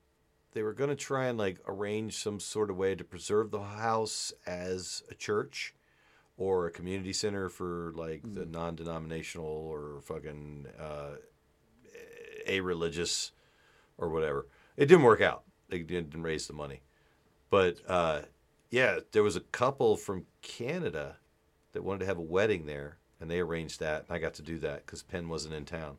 they 0.53 0.61
were 0.63 0.73
going 0.73 0.89
to 0.89 0.95
try 0.95 1.27
and 1.27 1.37
like 1.37 1.59
arrange 1.67 2.17
some 2.17 2.39
sort 2.39 2.69
of 2.69 2.77
way 2.77 2.95
to 2.95 3.03
preserve 3.03 3.51
the 3.51 3.61
house 3.61 4.31
as 4.45 5.03
a 5.09 5.13
church 5.15 5.73
or 6.37 6.67
a 6.67 6.71
community 6.71 7.13
center 7.13 7.49
for 7.49 7.91
like 7.95 8.21
the 8.33 8.41
Mm. 8.45 8.51
non-denominational 8.51 9.45
or 9.45 9.99
fucking 10.01 10.67
uh 10.79 11.15
a 12.47 12.61
religious 12.61 13.31
or 13.99 14.09
whatever 14.09 14.47
it 14.77 14.85
didn't 14.85 15.03
work 15.03 15.21
out 15.21 15.43
they 15.69 15.79
didn't 15.79 16.21
raise 16.21 16.47
the 16.47 16.53
money 16.53 16.81
but 17.49 17.77
uh 17.87 18.21
yeah 18.71 18.99
there 19.11 19.23
was 19.23 19.35
a 19.35 19.41
couple 19.41 19.95
from 19.95 20.25
canada 20.41 21.17
that 21.73 21.83
wanted 21.83 21.99
to 21.99 22.05
have 22.05 22.17
a 22.17 22.21
wedding 22.21 22.65
there 22.65 22.97
and 23.19 23.29
they 23.29 23.39
arranged 23.39 23.79
that 23.79 24.05
and 24.07 24.15
i 24.15 24.19
got 24.19 24.33
to 24.33 24.41
do 24.41 24.57
that 24.59 24.85
because 24.85 25.03
penn 25.03 25.29
wasn't 25.29 25.53
in 25.53 25.65
town 25.65 25.97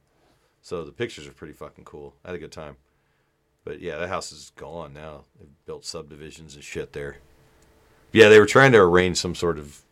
so 0.63 0.85
the 0.85 0.93
pictures 0.93 1.27
are 1.27 1.33
pretty 1.33 1.55
fucking 1.55 1.85
cool. 1.85 2.15
I 2.25 2.29
had 2.29 2.37
a 2.37 2.39
good 2.39 2.53
time. 2.53 2.77
But 3.65 3.81
yeah, 3.81 3.99
that 3.99 4.09
house 4.09 4.33
is 4.33 4.53
gone 4.57 4.93
now. 4.93 5.25
They've 5.39 5.49
built 5.67 5.85
subdivisions 5.85 6.55
and 6.55 6.65
shit 6.65 6.93
there. 6.93 7.19
Yeah, 8.13 8.29
they 8.29 8.41
were 8.41 8.47
trying 8.47 8.73
to 8.73 8.79
arrange 8.79 9.19
some 9.19 9.35
sort 9.35 9.59
of 9.59 9.83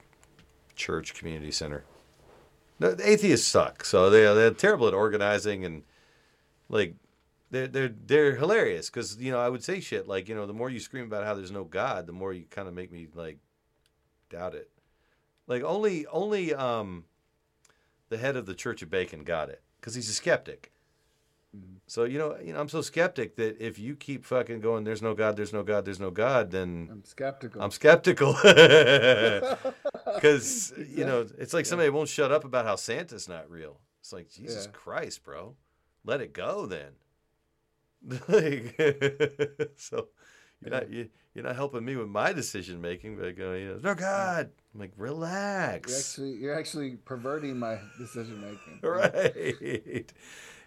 church 0.74 1.14
community 1.14 1.52
center. 1.52 1.84
The 2.78 2.94
the 2.94 3.08
atheists 3.08 3.46
suck. 3.46 3.84
So 3.84 4.10
they 4.10 4.22
they're 4.22 4.50
terrible 4.50 4.88
at 4.88 4.94
organizing 4.94 5.64
and 5.64 5.82
like 6.68 6.94
they're 7.50 7.66
they're 7.68 7.88
they're 8.06 8.36
hilarious 8.36 8.90
because 8.90 9.16
you 9.18 9.30
know 9.32 9.40
I 9.40 9.48
would 9.48 9.64
say 9.64 9.80
shit 9.80 10.06
like 10.06 10.28
you 10.28 10.34
know 10.34 10.46
the 10.46 10.52
more 10.52 10.70
you 10.70 10.80
scream 10.80 11.04
about 11.04 11.24
how 11.24 11.34
there's 11.34 11.50
no 11.50 11.64
God, 11.64 12.06
the 12.06 12.12
more 12.12 12.32
you 12.32 12.44
kind 12.50 12.68
of 12.68 12.74
make 12.74 12.92
me 12.92 13.06
like 13.14 13.38
doubt 14.30 14.54
it. 14.54 14.70
Like 15.46 15.62
only 15.62 16.06
only 16.06 16.54
um 16.54 17.04
the 18.10 18.18
head 18.18 18.36
of 18.36 18.46
the 18.46 18.54
Church 18.54 18.82
of 18.82 18.90
Bacon 18.90 19.24
got 19.24 19.48
it 19.48 19.62
because 19.80 19.94
he's 19.94 20.08
a 20.08 20.14
skeptic. 20.14 20.72
So 21.86 22.04
you 22.04 22.18
know, 22.18 22.36
you 22.44 22.52
know, 22.52 22.60
I'm 22.60 22.68
so 22.68 22.82
skeptic 22.82 23.36
that 23.36 23.58
if 23.58 23.78
you 23.78 23.96
keep 23.96 24.26
fucking 24.26 24.60
going, 24.60 24.84
there's 24.84 25.00
no 25.00 25.14
God, 25.14 25.36
there's 25.36 25.52
no 25.54 25.62
God, 25.62 25.86
there's 25.86 25.98
no 25.98 26.10
God, 26.10 26.50
then 26.50 26.88
I'm 26.92 27.04
skeptical. 27.04 27.62
I'm 27.62 27.70
skeptical 27.70 28.34
because 30.14 30.72
you 30.88 31.04
know 31.06 31.26
it's 31.38 31.54
like 31.54 31.66
somebody 31.66 31.88
won't 31.90 32.08
shut 32.10 32.30
up 32.30 32.44
about 32.44 32.66
how 32.66 32.76
Santa's 32.76 33.28
not 33.28 33.50
real. 33.50 33.80
It's 34.00 34.12
like 34.12 34.30
Jesus 34.30 34.66
Yeah. 34.66 34.72
Christ, 34.72 35.24
bro, 35.24 35.56
let 36.04 36.20
it 36.20 36.32
go 36.34 36.66
then. 36.66 36.92
like, 38.28 38.74
so 39.76 40.08
you're 40.60 40.70
not 40.70 40.90
you, 40.90 41.08
you're 41.34 41.44
not 41.44 41.56
helping 41.56 41.84
me 41.84 41.96
with 41.96 42.08
my 42.08 42.32
decision 42.32 42.80
making 42.80 43.16
by 43.16 43.30
going, 43.32 43.62
you 43.62 43.68
know, 43.74 43.80
no 43.82 43.94
God. 43.94 44.50
I'm 44.74 44.80
like, 44.80 44.92
You're 44.96 45.06
relax. 45.08 45.98
actually 45.98 46.32
you're 46.34 46.58
actually 46.58 46.96
perverting 46.96 47.58
my 47.58 47.78
decision 47.98 48.40
making. 48.40 48.80
right. 48.82 50.12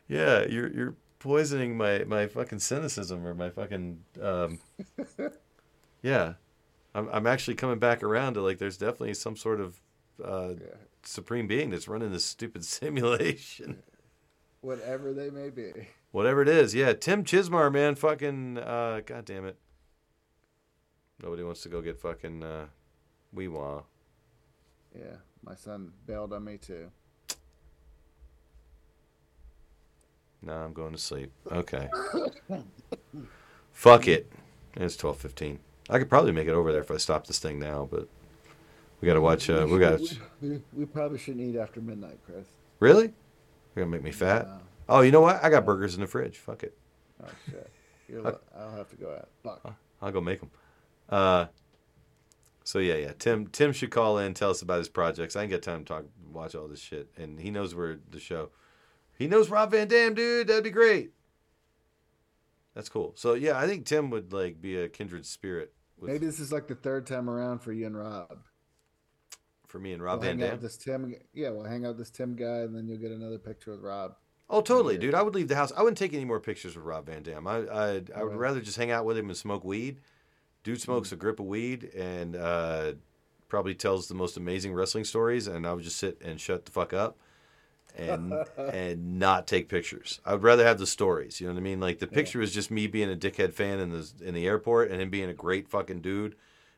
Yeah, 0.07 0.45
you're 0.45 0.71
you're 0.73 0.95
poisoning 1.19 1.77
my 1.77 2.03
my 2.05 2.27
fucking 2.27 2.59
cynicism 2.59 3.25
or 3.25 3.33
my 3.33 3.49
fucking 3.49 4.03
um 4.21 4.59
Yeah. 6.01 6.33
I'm 6.93 7.07
I'm 7.09 7.27
actually 7.27 7.55
coming 7.55 7.79
back 7.79 8.03
around 8.03 8.33
to 8.33 8.41
like 8.41 8.57
there's 8.57 8.77
definitely 8.77 9.13
some 9.13 9.35
sort 9.37 9.61
of 9.61 9.79
uh 10.23 10.53
supreme 11.03 11.47
being 11.47 11.69
that's 11.69 11.87
running 11.87 12.11
this 12.11 12.25
stupid 12.25 12.63
simulation. 12.65 13.83
Whatever 14.61 15.13
they 15.13 15.29
may 15.29 15.49
be. 15.49 15.71
Whatever 16.11 16.41
it 16.41 16.49
is. 16.49 16.75
Yeah, 16.75 16.93
Tim 16.93 17.23
Chizmar, 17.23 17.71
man, 17.71 17.95
fucking 17.95 18.57
uh 18.57 19.01
god 19.05 19.25
damn 19.25 19.45
it. 19.45 19.57
Nobody 21.21 21.43
wants 21.43 21.61
to 21.63 21.69
go 21.69 21.81
get 21.81 21.99
fucking 21.99 22.43
uh 22.43 22.65
wee 23.31 23.47
wah. 23.47 23.83
Yeah, 24.97 25.17
my 25.43 25.55
son 25.55 25.93
bailed 26.05 26.33
on 26.33 26.43
me 26.43 26.57
too. 26.57 26.91
No, 30.41 30.53
I'm 30.53 30.73
going 30.73 30.91
to 30.91 30.97
sleep. 30.97 31.31
Okay. 31.51 31.87
Fuck 33.71 34.07
it. 34.07 34.31
It's 34.75 34.97
twelve 34.97 35.17
fifteen. 35.17 35.59
I 35.89 35.99
could 35.99 36.09
probably 36.09 36.31
make 36.31 36.47
it 36.47 36.53
over 36.53 36.71
there 36.71 36.81
if 36.81 36.91
I 36.91 36.97
stop 36.97 37.27
this 37.27 37.39
thing 37.39 37.59
now, 37.59 37.87
but 37.89 38.07
we 38.99 39.05
got 39.05 39.13
to 39.13 39.21
watch. 39.21 39.49
Uh, 39.49 39.67
we 39.69 39.79
got. 39.79 39.99
We, 39.99 40.49
we, 40.49 40.61
we 40.73 40.85
probably 40.85 41.19
shouldn't 41.19 41.47
eat 41.47 41.57
after 41.57 41.79
midnight, 41.79 42.19
Chris. 42.25 42.45
Really? 42.79 43.13
You're 43.75 43.85
gonna 43.85 43.91
make 43.91 44.03
me 44.03 44.11
fat? 44.11 44.47
Oh, 44.91 45.01
you 45.01 45.11
know 45.11 45.21
what? 45.21 45.43
I 45.43 45.49
got 45.49 45.65
burgers 45.65 45.95
in 45.95 46.01
the 46.01 46.07
fridge. 46.07 46.37
Fuck 46.37 46.63
it. 46.63 46.77
Oh 47.23 47.27
shit! 47.49 47.71
You're, 48.09 48.21
li- 48.23 48.31
I'll 48.57 48.75
have 48.75 48.89
to 48.89 48.95
go 48.97 49.11
out. 49.13 49.29
Fuck. 49.43 49.75
I'll 50.01 50.11
go 50.11 50.19
make 50.21 50.39
them. 50.41 50.51
Uh, 51.07 51.45
so 52.63 52.79
yeah, 52.79 52.95
yeah. 52.95 53.13
Tim 53.17 53.47
Tim 53.47 53.71
should 53.71 53.91
call 53.91 54.17
in, 54.17 54.33
tell 54.33 54.49
us 54.49 54.61
about 54.61 54.79
his 54.79 54.89
projects. 54.89 55.35
I 55.35 55.43
ain't 55.43 55.51
got 55.51 55.61
time 55.61 55.79
to 55.79 55.85
talk, 55.85 56.05
watch 56.31 56.55
all 56.55 56.67
this 56.67 56.81
shit, 56.81 57.09
and 57.17 57.39
he 57.39 57.51
knows 57.51 57.73
where 57.73 57.99
the 58.09 58.19
show. 58.19 58.49
He 59.17 59.27
knows 59.27 59.49
Rob 59.49 59.71
Van 59.71 59.87
Dam, 59.87 60.13
dude. 60.13 60.47
That'd 60.47 60.63
be 60.63 60.71
great. 60.71 61.11
That's 62.73 62.89
cool. 62.89 63.13
So 63.15 63.33
yeah, 63.33 63.57
I 63.57 63.67
think 63.67 63.85
Tim 63.85 64.09
would 64.09 64.33
like 64.33 64.61
be 64.61 64.77
a 64.77 64.89
kindred 64.89 65.25
spirit 65.25 65.73
with, 65.97 66.11
Maybe 66.11 66.25
this 66.25 66.39
is 66.39 66.51
like 66.51 66.67
the 66.67 66.75
third 66.75 67.05
time 67.05 67.29
around 67.29 67.59
for 67.59 67.71
you 67.71 67.85
and 67.85 67.97
Rob. 67.97 68.39
for 69.67 69.79
me 69.79 69.93
and 69.93 70.01
Rob 70.01 70.19
we'll 70.19 70.29
Van 70.29 70.37
Dam. 70.37 70.59
this 70.59 70.77
Tim. 70.77 71.13
Yeah, 71.33 71.49
we'll 71.51 71.65
hang 71.65 71.85
out 71.85 71.89
with 71.89 71.99
this 71.99 72.09
Tim 72.09 72.35
guy, 72.35 72.59
and 72.59 72.75
then 72.75 72.87
you'll 72.87 72.97
get 72.97 73.11
another 73.11 73.37
picture 73.37 73.71
with 73.71 73.81
Rob. 73.81 74.15
Oh, 74.51 74.61
totally, 74.61 74.97
dude. 74.97 75.15
I 75.15 75.21
would 75.21 75.33
leave 75.33 75.47
the 75.47 75.55
house. 75.55 75.71
I 75.75 75.81
wouldn't 75.81 75.97
take 75.97 76.13
any 76.13 76.25
more 76.25 76.41
pictures 76.41 76.75
with 76.75 76.83
Rob 76.83 77.05
Van 77.05 77.23
Dam. 77.23 77.47
I 77.47 77.55
I, 77.55 77.61
I 77.61 77.93
would 77.93 78.11
Alright. 78.15 78.37
rather 78.37 78.59
just 78.59 78.77
hang 78.77 78.91
out 78.91 79.05
with 79.05 79.17
him 79.17 79.29
and 79.29 79.37
smoke 79.37 79.63
weed. 79.63 80.01
Dude 80.63 80.81
smokes 80.81 81.11
a 81.13 81.15
grip 81.15 81.39
of 81.39 81.45
weed 81.45 81.85
and 81.95 82.35
uh, 82.35 82.93
probably 83.47 83.73
tells 83.73 84.07
the 84.07 84.13
most 84.13 84.35
amazing 84.35 84.73
wrestling 84.73 85.05
stories, 85.05 85.47
and 85.47 85.65
I 85.65 85.73
would 85.73 85.85
just 85.85 85.97
sit 85.97 86.21
and 86.21 86.39
shut 86.39 86.65
the 86.65 86.71
fuck 86.71 86.91
up 86.91 87.17
and 87.97 88.33
and 88.57 89.19
not 89.19 89.47
take 89.47 89.69
pictures. 89.69 90.19
I 90.25 90.33
would 90.33 90.43
rather 90.43 90.65
have 90.65 90.79
the 90.79 90.85
stories. 90.85 91.39
You 91.39 91.47
know 91.47 91.53
what 91.53 91.59
I 91.59 91.63
mean? 91.63 91.79
Like 91.79 91.99
the 91.99 92.07
picture 92.07 92.41
is 92.41 92.53
just 92.53 92.71
me 92.71 92.87
being 92.87 93.09
a 93.09 93.15
dickhead 93.15 93.53
fan 93.53 93.79
in 93.79 93.91
the 93.91 94.11
in 94.21 94.33
the 94.33 94.45
airport, 94.47 94.91
and 94.91 95.01
him 95.01 95.09
being 95.09 95.29
a 95.29 95.33
great 95.33 95.69
fucking 95.69 96.01
dude 96.01 96.35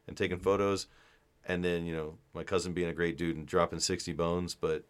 and 0.07 0.15
taking 0.15 0.37
photos, 0.37 0.85
and 1.43 1.63
then 1.63 1.87
you 1.87 1.95
know 1.95 2.17
my 2.35 2.43
cousin 2.43 2.73
being 2.73 2.89
a 2.89 2.93
great 2.93 3.17
dude 3.17 3.35
and 3.35 3.47
dropping 3.47 3.79
sixty 3.79 4.13
bones. 4.13 4.53
But 4.53 4.83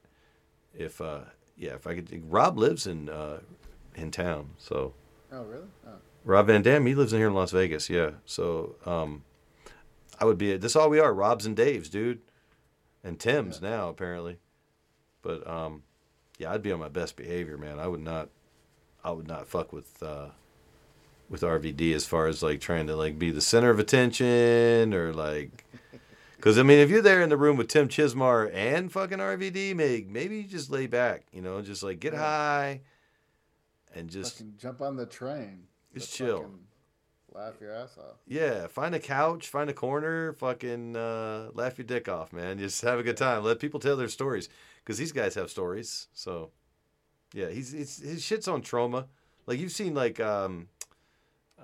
if 0.78 1.00
uh, 1.00 1.22
yeah, 1.58 1.74
if 1.76 1.88
I 1.88 1.96
could, 1.96 2.32
Rob 2.32 2.58
lives 2.58 2.88
in 2.88 3.10
uh, 3.10 3.40
in 3.96 4.12
town, 4.12 4.52
so. 4.58 4.94
Oh 5.32 5.44
really? 5.44 5.68
Oh. 5.88 5.92
Rob 6.26 6.48
Van 6.48 6.62
Dam, 6.62 6.86
he 6.86 6.96
lives 6.96 7.12
in 7.12 7.20
here 7.20 7.28
in 7.28 7.34
Las 7.34 7.52
Vegas, 7.52 7.90
yeah. 7.90 8.12
So 8.26 8.76
um, 8.86 9.24
I 10.20 10.26
would 10.26 10.38
be. 10.38 10.56
This 10.58 10.76
all 10.76 10.90
we 10.90 11.00
are, 11.00 11.14
Rob's 11.14 11.46
and 11.46 11.56
Dave's, 11.56 11.90
dude, 11.90 12.22
and 13.04 13.20
Tim's 13.20 13.62
now 13.62 13.90
apparently. 13.90 14.38
But 15.22 15.46
um, 15.48 15.84
yeah, 16.38 16.52
I'd 16.52 16.62
be 16.62 16.72
on 16.72 16.80
my 16.80 16.90
best 16.90 17.16
behavior, 17.16 17.58
man. 17.58 17.80
I 17.80 17.88
would 17.88 18.02
not, 18.02 18.30
I 19.04 19.12
would 19.12 19.28
not 19.28 19.48
fuck 19.48 19.74
with 19.74 20.02
uh, 20.02 20.28
with 21.30 21.42
RVD 21.42 21.94
as 21.94 22.06
far 22.06 22.28
as 22.28 22.44
like 22.44 22.62
trying 22.62 22.88
to 22.88 22.96
like 22.96 23.18
be 23.18 23.32
the 23.32 23.42
center 23.42 23.70
of 23.70 23.80
attention 23.80 24.94
or 24.94 25.14
like. 25.14 25.66
Because 26.44 26.60
I 26.60 26.64
mean, 26.64 26.80
if 26.80 26.90
you're 26.90 27.02
there 27.02 27.22
in 27.22 27.30
the 27.30 27.38
room 27.38 27.56
with 27.56 27.70
Tim 27.70 27.88
Chizmar 27.88 28.54
and 28.54 28.92
fucking 28.92 29.20
RVD, 29.20 29.74
maybe 29.78 30.06
maybe 30.10 30.36
you 30.40 30.44
just 30.44 30.70
lay 30.70 30.88
back, 30.88 31.24
you 31.32 31.42
know, 31.42 31.62
just 31.62 31.84
like 31.84 32.02
get 32.02 32.14
high, 32.14 32.82
and 33.96 34.10
just 34.10 34.40
Fucking 34.40 34.56
jump 34.58 34.82
on 34.82 34.98
the 34.98 35.06
train. 35.06 35.68
Just 35.94 36.14
chill. 36.14 36.52
Laugh 37.32 37.54
your 37.62 37.72
ass 37.72 37.98
off. 37.98 38.18
Yeah, 38.28 38.68
find 38.68 38.94
a 38.94 39.00
couch, 39.00 39.48
find 39.48 39.70
a 39.70 39.74
corner, 39.74 40.34
fucking 40.34 40.98
uh, 40.98 41.52
laugh 41.54 41.78
your 41.78 41.88
dick 41.88 42.10
off, 42.10 42.34
man. 42.34 42.60
Just 42.60 42.82
have 42.82 43.00
a 43.00 43.04
good 43.04 43.16
time. 43.16 43.46
Let 43.46 43.60
people 43.60 43.80
tell 43.80 43.96
their 43.96 44.10
stories 44.10 44.50
because 44.84 44.98
these 44.98 45.14
guys 45.14 45.36
have 45.36 45.50
stories. 45.50 46.10
So, 46.12 46.52
yeah, 47.34 47.52
he's, 47.52 47.72
he's 47.72 48.02
his 48.02 48.22
shit's 48.22 48.50
on 48.50 48.64
Troma. 48.64 49.06
Like 49.48 49.60
you've 49.60 49.72
seen 49.72 49.94
like 49.94 50.20
um, 50.20 50.68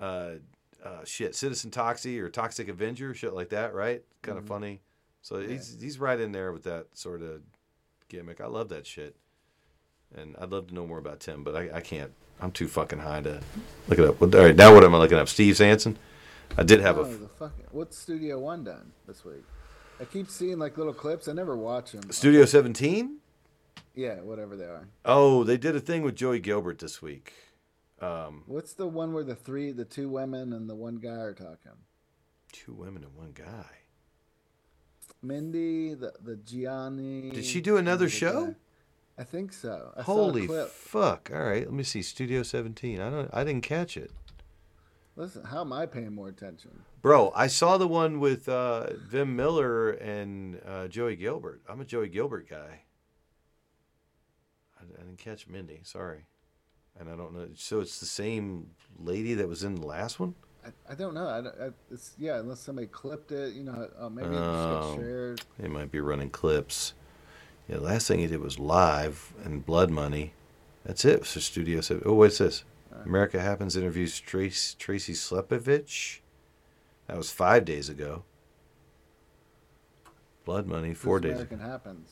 uh, 0.00 0.36
uh, 0.84 1.04
shit, 1.04 1.34
Citizen 1.34 1.70
Toxie 1.70 2.18
or 2.20 2.28
Toxic 2.28 2.68
Avenger, 2.68 3.14
shit 3.14 3.32
like 3.34 3.50
that, 3.50 3.74
right? 3.74 4.02
Kind 4.22 4.38
of 4.38 4.44
Mhm. 4.44 4.48
funny. 4.48 4.80
So 5.22 5.40
he's 5.40 5.76
he's 5.80 5.98
right 5.98 6.18
in 6.18 6.32
there 6.32 6.52
with 6.52 6.64
that 6.64 6.86
sort 6.96 7.22
of 7.22 7.42
gimmick. 8.08 8.40
I 8.40 8.46
love 8.46 8.70
that 8.70 8.86
shit, 8.86 9.16
and 10.16 10.34
I'd 10.38 10.50
love 10.50 10.68
to 10.68 10.74
know 10.74 10.86
more 10.86 10.98
about 10.98 11.20
Tim, 11.20 11.44
but 11.44 11.54
I, 11.54 11.70
I 11.76 11.80
can't. 11.80 12.12
I'm 12.40 12.52
too 12.52 12.68
fucking 12.68 13.00
high 13.00 13.20
to 13.20 13.40
look 13.88 13.98
it 13.98 14.04
up. 14.06 14.22
All 14.22 14.28
right, 14.28 14.56
now 14.56 14.72
what 14.74 14.82
am 14.82 14.94
I 14.94 14.98
looking 14.98 15.18
up? 15.18 15.28
Steve 15.28 15.56
Sanson. 15.58 15.98
I 16.56 16.62
did 16.62 16.80
have 16.80 16.98
oh, 16.98 17.02
a. 17.02 17.08
the 17.08 17.28
fucking, 17.28 17.66
what's 17.70 17.98
Studio 17.98 18.38
One 18.38 18.64
done 18.64 18.92
this 19.06 19.24
week? 19.24 19.44
I 20.00 20.04
keep 20.04 20.30
seeing 20.30 20.58
like 20.58 20.78
little 20.78 20.94
clips. 20.94 21.28
I 21.28 21.32
never 21.34 21.54
watch 21.56 21.92
them. 21.92 22.10
Studio 22.10 22.46
17? 22.46 23.18
Yeah, 23.94 24.20
whatever 24.22 24.56
they 24.56 24.64
are. 24.64 24.88
Oh, 25.04 25.44
they 25.44 25.58
did 25.58 25.76
a 25.76 25.80
thing 25.80 26.02
with 26.02 26.16
Joey 26.16 26.40
Gilbert 26.40 26.78
this 26.78 27.02
week. 27.02 27.34
Um, 28.00 28.42
What's 28.46 28.72
the 28.72 28.86
one 28.86 29.12
where 29.12 29.24
the 29.24 29.34
three, 29.34 29.72
the 29.72 29.84
two 29.84 30.08
women 30.08 30.52
and 30.52 30.68
the 30.70 30.74
one 30.74 30.96
guy 30.96 31.10
are 31.10 31.34
talking? 31.34 31.72
two 32.52 32.72
women 32.72 33.04
and 33.04 33.14
one 33.14 33.30
guy. 33.32 33.66
Mindy, 35.22 35.94
the 35.94 36.12
the 36.22 36.36
Gianni. 36.36 37.30
Did 37.30 37.44
she 37.44 37.60
do 37.60 37.76
another 37.76 38.08
show? 38.08 38.46
guy. 38.46 38.54
I 39.18 39.24
think 39.24 39.52
so. 39.52 39.92
I 39.96 40.02
Holy 40.02 40.46
saw 40.46 40.52
a 40.52 40.56
clip. 40.56 40.68
fuck! 40.70 41.30
All 41.32 41.42
right, 41.42 41.64
let 41.64 41.72
me 41.74 41.82
see. 41.82 42.00
Studio 42.02 42.42
17. 42.42 43.00
I 43.00 43.10
don't. 43.10 43.30
I 43.32 43.44
didn't 43.44 43.62
catch 43.64 43.96
it, 43.98 44.10
Listen, 45.16 45.44
how 45.44 45.60
am 45.60 45.72
I 45.74 45.84
paying 45.86 46.14
more 46.14 46.28
attention? 46.28 46.84
bro. 47.02 47.32
I 47.36 47.46
saw 47.48 47.76
the 47.76 47.86
one 47.88 48.18
with 48.18 48.48
uh, 48.48 48.94
Vem 48.94 49.36
Miller 49.36 49.90
and 49.90 50.60
uh, 50.66 50.88
Joey 50.88 51.16
Gilbert. 51.16 51.60
I'm 51.68 51.80
a 51.80 51.84
Joey 51.84 52.08
Gilbert 52.08 52.48
guy. 52.48 52.84
I, 54.80 54.84
I 54.98 55.02
didn't 55.02 55.18
catch 55.18 55.46
Mindy. 55.46 55.80
Sorry, 55.84 56.24
and 56.98 57.08
I 57.08 57.16
don't 57.16 57.34
know. 57.34 57.48
So 57.56 57.80
it's 57.80 58.00
the 58.00 58.06
same 58.06 58.70
lady 58.98 59.34
that 59.34 59.48
was 59.48 59.64
in 59.64 59.74
the 59.76 59.86
last 59.86 60.20
one. 60.20 60.34
I, 60.64 60.92
I 60.92 60.94
don't 60.94 61.14
know. 61.14 61.26
I, 61.26 61.66
I, 61.66 61.70
it's 61.90 62.12
yeah, 62.18 62.38
unless 62.38 62.60
somebody 62.60 62.86
clipped 62.86 63.32
it, 63.32 63.54
you 63.54 63.64
know. 63.64 63.88
Oh, 63.98 64.10
maybe 64.10 64.28
it 64.28 64.32
just 64.32 64.42
Oh, 64.42 64.94
got 64.94 64.96
shared. 64.96 65.42
They 65.58 65.68
might 65.68 65.90
be 65.90 66.00
running 66.00 66.30
clips. 66.30 66.94
Yeah, 67.68 67.76
the 67.76 67.82
last 67.82 68.08
thing 68.08 68.18
he 68.18 68.26
did 68.26 68.40
was 68.40 68.58
live 68.58 69.32
and 69.44 69.64
Blood 69.64 69.90
Money. 69.90 70.34
That's 70.84 71.04
it 71.04 71.24
So 71.26 71.40
Studio 71.40 71.80
Seven. 71.80 72.02
Oh, 72.06 72.14
what's 72.14 72.38
this? 72.38 72.64
America 73.04 73.40
Happens 73.40 73.76
interviews 73.76 74.18
Trace, 74.20 74.74
Tracy 74.78 75.14
Slepovich. 75.14 76.18
That 77.06 77.16
was 77.16 77.30
five 77.30 77.64
days 77.64 77.88
ago. 77.88 78.24
Blood 80.44 80.66
Money, 80.66 80.94
four 80.94 81.20
This 81.20 81.30
days. 81.30 81.32
American 81.40 81.60
happens. 81.60 82.10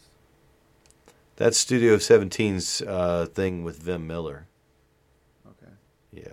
That's 1.36 1.58
Studio 1.58 1.96
17's 1.96 2.82
uh, 2.82 3.26
thing 3.26 3.62
with 3.64 3.78
Vem 3.82 4.06
Miller. 4.06 4.46
Yeah. 6.12 6.28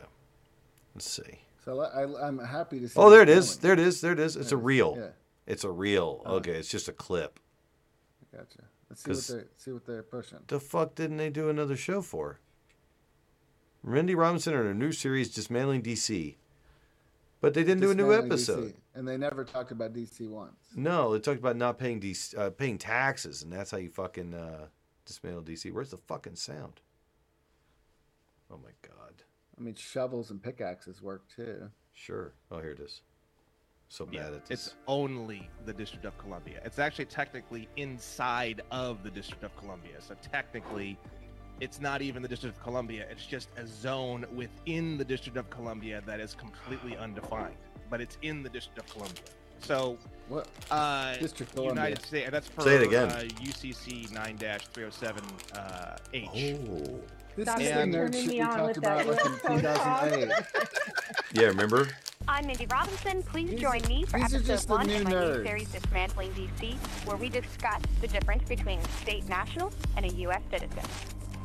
Let's 0.94 1.10
see. 1.10 1.40
So 1.64 1.82
I, 1.82 2.04
I, 2.04 2.28
I'm 2.28 2.40
happy 2.40 2.80
to 2.80 2.88
see. 2.88 2.94
Oh, 3.00 3.10
there 3.10 3.22
it 3.22 3.30
is. 3.30 3.56
going. 3.56 3.62
There 3.62 3.74
it 3.74 3.80
is. 3.80 4.02
There 4.02 4.12
it 4.14 4.20
is. 4.20 4.36
It's 4.36 4.52
a 4.52 4.56
There 4.56 4.58
it 4.58 4.62
is. 4.62 4.66
reel. 4.66 4.96
Yeah. 4.98 5.08
It's 5.48 5.64
a 5.64 5.72
reel. 5.72 6.22
Oh. 6.26 6.36
Okay, 6.36 6.52
it's 6.52 6.70
just 6.70 6.88
a 6.88 6.94
clip. 6.94 7.40
I 8.34 8.38
gotcha. 8.38 8.60
Let's 8.90 9.04
see 9.04 9.34
what 9.34 9.42
they 9.42 9.48
see 9.58 9.72
what 9.72 9.86
they're 9.86 10.04
pushing. 10.04 10.40
The 10.48 10.60
fuck 10.60 10.96
didn't 10.96 11.18
they 11.18 11.30
do 11.30 11.50
another 11.50 11.76
show 11.76 12.02
for? 12.02 12.40
Randy 13.84 14.16
Robinson 14.16 14.54
in 14.54 14.66
a 14.66 14.74
new 14.74 14.92
series 14.92 15.34
dismantling 15.34 15.84
DC. 15.84 16.36
But 17.42 17.54
they 17.54 17.64
didn't 17.64 17.82
do 17.82 17.92
a 17.92 17.96
new 17.96 18.12
episode. 18.14 18.70
DC, 18.70 18.74
and 18.96 19.08
they 19.08 19.18
never 19.18 19.44
talked 19.44 19.72
about 19.72 19.94
DC 19.94 20.28
once. 20.28 20.56
No, 20.76 21.14
they 21.14 21.20
talked 21.20 21.40
about 21.40 21.56
not 21.56 21.78
paying 21.78 22.00
DC, 22.00 22.36
uh, 22.38 22.50
paying 22.50 22.78
taxes, 22.80 23.44
and 23.44 23.52
that's 23.54 23.70
how 23.70 23.78
you 23.78 23.90
fucking 23.90 24.34
uh, 24.34 24.68
dismantle 25.06 25.44
DC. 25.44 25.72
Where's 25.72 25.92
the 25.92 25.98
fucking 25.98 26.38
sound? 26.38 26.80
Oh 28.50 28.58
my 28.58 28.72
god. 28.82 29.24
I 29.58 29.62
mean, 29.62 29.76
shovels 29.76 30.32
and 30.32 30.42
pickaxes 30.42 31.02
work 31.02 31.24
too. 31.34 31.70
Sure. 31.94 32.34
Oh, 32.52 32.60
here 32.60 32.72
it 32.72 32.80
is. 32.80 33.02
So 33.88 34.08
Yeah, 34.12 34.24
bad 34.24 34.34
at 34.34 34.46
this. 34.48 34.68
it's 34.68 34.76
only 34.88 35.50
the 35.66 35.74
District 35.74 36.06
of 36.06 36.18
Columbia. 36.18 36.60
It's 36.66 36.80
actually 36.80 37.06
technically 37.06 37.70
inside 37.78 38.62
of 38.72 39.04
the 39.04 39.12
District 39.12 39.44
of 39.44 39.56
Columbia. 39.58 40.02
So 40.02 40.16
technically, 40.22 40.98
it's 41.62 41.80
not 41.80 42.02
even 42.02 42.22
the 42.22 42.28
District 42.28 42.58
of 42.58 42.62
Columbia. 42.64 43.06
It's 43.10 43.26
just 43.26 43.50
a 43.58 43.66
zone 43.66 44.26
within 44.36 44.98
the 44.98 45.06
District 45.06 45.38
of 45.38 45.50
Columbia 45.50 46.02
that 46.06 46.20
is 46.20 46.34
completely 46.34 46.98
undefined, 47.06 47.56
but 47.90 48.02
it's 48.02 48.18
in 48.24 48.44
the 48.44 48.50
District 48.50 48.80
of 48.80 48.88
Columbia. 48.92 49.24
So, 49.62 49.98
what? 50.28 50.48
Uh, 50.70 51.16
District 51.18 51.54
of 51.54 51.64
United 51.64 51.76
Columbia. 52.02 52.06
States. 52.06 52.32
That's 52.32 52.50
per 52.50 52.64
Say 52.64 52.76
it 52.76 52.84
again. 52.84 53.10
Uh, 53.10 53.22
UCC 53.42 54.10
9-307 54.10 55.58
uh, 55.58 55.98
H. 56.14 56.56
Oh. 56.70 57.00
This 57.36 57.48
Stop 57.50 57.60
is 57.62 57.68
the 57.68 57.74
turning 57.74 57.94
nerd 57.96 58.12
me 58.14 58.22
shit 58.22 58.30
we 58.32 58.42
on 58.42 58.50
talked 58.58 58.68
with 58.68 58.78
about 58.78 58.98
that 58.98 59.08
like 59.08 59.26
in 59.26 59.32
US 59.34 59.42
code 59.42 59.64
talk. 59.64 60.04
2008. 60.10 60.46
Yeah, 61.34 61.48
remember? 61.48 61.88
I'm 62.28 62.48
Mindy 62.48 62.66
Robinson. 62.68 63.24
Please 63.24 63.60
join 63.60 63.82
me 63.88 64.06
for 64.06 64.18
these 64.20 64.34
are 64.34 64.38
episode 64.38 64.46
just 64.46 64.70
one 64.70 64.90
of 64.90 65.04
my 65.04 65.10
new 65.10 65.44
series, 65.44 65.68
Dismantling 65.70 66.32
DC, 66.32 66.76
where 67.06 67.18
we 67.18 67.30
discuss 67.30 67.82
the 68.02 68.08
difference 68.08 68.48
between 68.48 68.80
a 68.80 68.88
state 69.02 69.28
national 69.28 69.74
and 69.98 70.06
a 70.06 70.10
U.S. 70.16 70.42
citizen. 70.50 70.80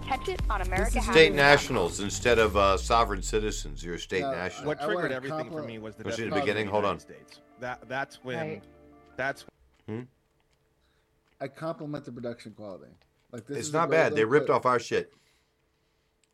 Catch 0.07 0.29
it 0.29 0.41
on 0.49 0.63
America 0.63 1.01
Has 1.01 1.13
State 1.15 1.33
It. 1.33 1.37
nationals 1.37 2.01
instead 2.01 2.39
of 2.39 2.57
uh, 2.57 2.77
sovereign 2.77 3.23
citizens. 3.23 3.83
You're 3.85 3.97
a 3.97 3.99
state 3.99 4.23
No, 4.23 4.31
national. 4.33 4.67
What 4.69 4.79
triggered 4.81 4.97
wanna 4.97 5.15
everything 5.15 5.51
for 5.51 5.63
me 5.63 5.79
was 5.79 5.97
the 5.97 6.05
Was 6.05 6.15
it 6.15 6.25
the 6.25 6.31
definition 6.31 6.33
of 6.33 6.45
beginning? 6.47 6.67
the 6.67 6.73
Hold 6.73 6.85
on. 6.85 6.99
States. 7.01 7.41
That 7.61 7.89
that's 7.89 8.23
when 8.25 8.39
Right. 8.39 8.63
that's 9.17 9.45
Hmm? 9.87 10.01
I 11.41 11.49
compliment 11.49 12.05
the 12.05 12.13
production 12.13 12.53
quality. 12.53 12.93
Like 13.33 13.47
this 13.47 13.59
It's 13.59 13.67
is 13.69 13.73
not 13.73 13.91
bad. 13.91 14.15
They 14.15 14.25
ripped 14.25 14.47
clip. 14.47 14.57
off 14.57 14.67
our 14.67 14.79
shit. 14.79 15.13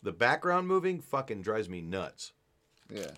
The 0.06 0.12
background 0.12 0.68
moving 0.68 1.00
fucking 1.00 1.42
drives 1.42 1.68
me 1.68 1.80
nuts. 1.80 2.30
Yeah. 2.88 3.10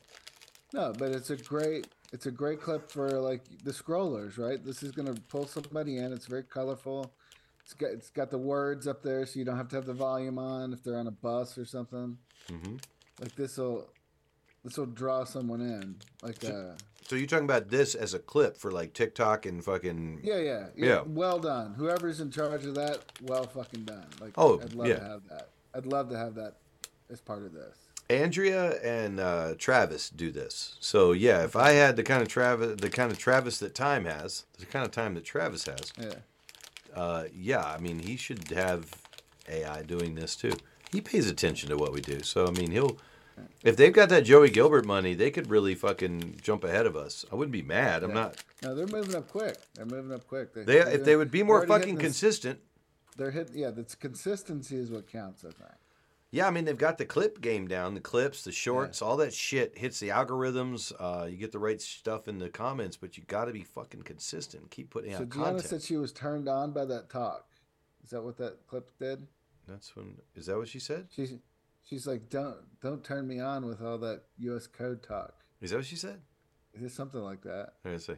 No, 0.73 0.95
but 0.99 1.13
it's 1.13 1.29
a 1.29 1.37
great 1.37 1.87
it's 2.15 2.25
a 2.25 2.31
great 2.31 2.63
clip 2.63 2.91
for 2.91 3.11
like 3.11 3.43
the 3.63 3.73
scrollers, 3.73 4.39
right? 4.39 4.65
This 4.65 4.83
is 4.83 4.93
gonna 4.93 5.13
pull 5.29 5.47
somebody 5.47 5.99
in. 5.99 6.15
It's 6.15 6.25
very 6.25 6.45
colorful. 6.45 7.13
It's 7.63 7.75
got 7.75 7.91
it's 7.91 8.09
got 8.09 8.31
the 8.31 8.39
words 8.39 8.89
up 8.89 9.03
there, 9.03 9.27
so 9.27 9.39
you 9.39 9.45
don't 9.45 9.59
have 9.59 9.69
to 9.69 9.77
have 9.77 9.85
the 9.85 9.93
volume 9.93 10.39
on 10.39 10.73
if 10.73 10.83
they're 10.83 10.97
on 10.97 11.09
a 11.09 11.11
bus 11.11 11.59
or 11.59 11.67
something. 11.67 12.17
Mm-hmm. 12.49 12.77
Like 13.21 13.35
this 13.35 13.59
will 13.59 13.91
this 14.65 14.79
will 14.79 14.87
draw 14.87 15.25
someone 15.25 15.61
in. 15.61 15.97
Like 16.23 16.43
uh 16.43 16.73
So 17.07 17.17
you're 17.17 17.27
talking 17.27 17.45
about 17.45 17.69
this 17.69 17.95
as 17.95 18.15
a 18.15 18.19
clip 18.19 18.57
for 18.57 18.71
like 18.71 18.95
TikTok 18.95 19.45
and 19.45 19.63
fucking 19.63 20.21
yeah, 20.25 20.39
yeah, 20.39 20.67
yeah, 20.75 20.87
Yeah. 20.87 21.03
Well 21.05 21.39
done. 21.39 21.75
Whoever's 21.75 22.23
in 22.23 22.31
charge 22.31 22.65
of 22.65 22.77
that, 22.77 23.01
well 23.21 23.45
fucking 23.45 23.85
done. 23.85 24.07
Like 24.23 24.33
Oh, 24.39 24.59
I'd 24.59 24.73
love 24.73 24.87
yeah. 24.87 24.95
to 24.95 25.05
have 25.05 25.29
that. 25.29 25.49
I'd 25.75 25.85
love 25.85 26.09
to 26.09 26.17
have 26.17 26.35
that 26.37 26.55
as 27.11 27.21
part 27.21 27.43
of 27.43 27.53
this. 27.53 27.77
Andrea 28.11 28.81
and 28.83 29.21
uh, 29.21 29.55
Travis 29.59 30.09
do 30.09 30.31
this. 30.31 30.77
So 30.81 31.13
yeah, 31.13 31.45
if 31.45 31.57
I 31.57 31.73
had 31.73 31.97
the 31.97 32.03
kind 32.03 32.23
of 32.23 32.29
Travis, 32.29 32.81
the 32.81 32.89
kind 32.89 33.13
of 33.13 33.19
Travis 33.19 33.59
that 33.59 33.75
Time 33.75 34.07
has, 34.07 34.45
the 34.59 34.67
kind 34.67 34.85
of 34.87 34.91
time 34.93 35.15
that 35.15 35.25
Travis 35.25 35.67
has, 35.67 35.93
Yeah. 36.01 36.15
uh, 36.95 37.25
yeah, 37.35 37.65
I 37.65 37.79
mean 37.79 37.99
he 37.99 38.17
should 38.17 38.49
have 38.51 38.87
AI 39.49 39.83
doing 39.83 40.15
this 40.15 40.37
too. 40.37 40.53
He 40.91 41.03
pays 41.03 41.29
attention 41.29 41.69
to 41.69 41.77
what 41.77 41.93
we 41.93 42.01
do, 42.01 42.23
so 42.23 42.47
I 42.47 42.51
mean 42.51 42.71
he'll. 42.71 42.97
If 43.63 43.77
they've 43.77 43.93
got 43.93 44.09
that 44.09 44.25
Joey 44.25 44.51
Gilbert 44.51 44.85
money, 44.85 45.15
they 45.15 45.31
could 45.31 45.49
really 45.49 45.77
fucking 45.77 46.41
jump 46.43 46.65
ahead 46.65 46.87
of 46.87 46.97
us. 46.97 47.25
I 47.31 47.37
wouldn't 47.37 47.53
be 47.53 47.63
mad. 47.63 48.03
I'm 48.03 48.11
Yeah. 48.11 48.15
not. 48.17 48.37
No, 48.65 48.75
they're 48.75 48.87
moving 48.89 49.15
up 49.15 49.29
quick. 49.29 49.57
They're 49.75 49.87
moving 49.87 50.13
up 50.13 50.27
quick. 50.27 50.55
They 50.55 50.65
they're 50.65 50.89
if 50.89 51.05
they 51.05 51.15
would 51.15 51.31
be 51.31 51.43
more 51.45 51.61
fucking 51.65 51.81
hitting 51.81 51.95
this- 51.97 52.05
consistent. 52.05 52.59
They're 53.17 53.31
hit. 53.33 53.51
Yeah, 53.55 53.71
that's 53.71 53.95
consistency 53.95 54.77
is 54.77 54.91
what 54.91 55.07
counts. 55.07 55.45
I 55.45 55.49
think. 55.51 55.71
Yeah, 56.31 56.47
I 56.47 56.51
mean 56.51 56.67
they've 56.67 56.77
got 56.77 56.99
the 56.99 57.07
clip 57.07 57.41
game 57.41 57.69
down, 57.69 57.95
the 57.95 58.01
clips, 58.01 58.43
the 58.45 58.53
shorts, 58.53 59.01
all 59.01 59.17
that 59.19 59.33
shit 59.33 59.79
hits 59.79 59.99
the 59.99 60.09
algorithms. 60.09 60.93
Uh, 60.99 61.25
you 61.25 61.37
get 61.39 61.53
the 61.53 61.59
right 61.59 61.81
stuff 61.81 62.29
in 62.29 62.39
the 62.39 62.51
comments, 62.51 62.99
but 62.99 63.17
you 63.17 63.25
got 63.25 63.47
to 63.47 63.53
be 63.53 63.63
fucking 63.63 64.03
consistent. 64.03 64.71
Keep 64.71 64.91
putting 64.91 65.15
out 65.15 65.31
comments. 65.31 65.35
So 65.35 65.41
out 65.41 65.45
Gianna 65.45 65.63
content. 65.63 65.83
said 65.83 65.83
she 65.89 65.97
was 65.97 66.13
turned 66.13 66.49
on 66.49 66.73
by 66.73 66.85
that 66.85 67.09
talk. 67.09 67.47
Is 68.05 68.11
that 68.11 68.23
what 68.23 68.37
that 68.39 68.67
clip 68.67 68.91
did? 68.99 69.27
That's 69.67 69.97
when. 69.97 70.17
Is 70.35 70.47
that 70.47 70.59
what 70.59 70.69
she 70.69 70.79
said? 70.79 71.07
She's 71.15 71.35
she's 71.83 72.07
like, 72.07 72.29
don't 72.29 72.57
don't 72.83 73.03
turn 73.03 73.27
me 73.27 73.41
on 73.41 73.65
with 73.65 73.81
all 73.81 73.97
that 73.99 74.23
U.S. 74.39 74.67
code 74.67 75.03
talk. 75.03 75.35
Is 75.63 75.71
that 75.71 75.77
what 75.77 75.87
she 75.87 75.97
said? 75.97 76.21
Is 76.75 76.83
it 76.83 76.93
something 76.93 77.21
like 77.21 77.43
that? 77.43 77.73
I 77.87 77.97
see. 77.97 78.15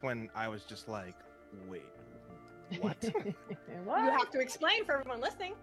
When 0.00 0.30
I 0.34 0.48
was 0.48 0.64
just 0.64 0.88
like, 0.88 1.14
wait, 1.68 1.82
what? 2.80 2.96
You 3.14 4.10
have 4.10 4.30
to 4.30 4.40
explain 4.40 4.84
for 4.84 4.92
everyone 4.98 5.20
listening. 5.20 5.54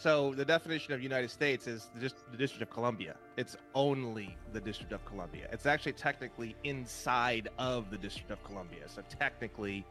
So 0.00 0.32
the 0.32 0.44
definition 0.44 0.92
of 0.92 1.02
United 1.02 1.28
States 1.28 1.66
is 1.66 1.90
just 2.00 2.14
the 2.30 2.36
District 2.36 2.62
of 2.62 2.70
Columbia. 2.70 3.16
It's 3.36 3.56
only 3.74 4.36
the 4.52 4.60
District 4.60 4.92
of 4.92 5.04
Columbia. 5.04 5.48
It's 5.50 5.66
actually 5.66 5.94
technically 5.94 6.54
inside 6.62 7.48
of 7.58 7.90
the 7.90 7.98
District 7.98 8.30
of 8.30 8.40
Columbia. 8.44 8.82
So 8.86 9.02
technically, 9.18 9.84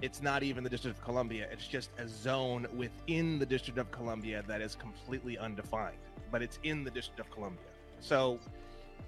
it's 0.00 0.22
not 0.22 0.42
even 0.42 0.64
the 0.64 0.70
District 0.70 0.96
of 0.96 1.04
Columbia. 1.04 1.48
It's 1.52 1.66
just 1.66 1.90
a 1.98 2.08
zone 2.08 2.66
within 2.74 3.38
the 3.38 3.44
District 3.44 3.78
of 3.78 3.90
Columbia 3.90 4.42
that 4.48 4.62
is 4.62 4.74
completely 4.74 5.36
undefined, 5.36 5.98
but 6.30 6.40
it's 6.40 6.58
in 6.64 6.82
the 6.82 6.90
District 6.90 7.20
of 7.20 7.30
Columbia. 7.30 7.66
So, 8.00 8.38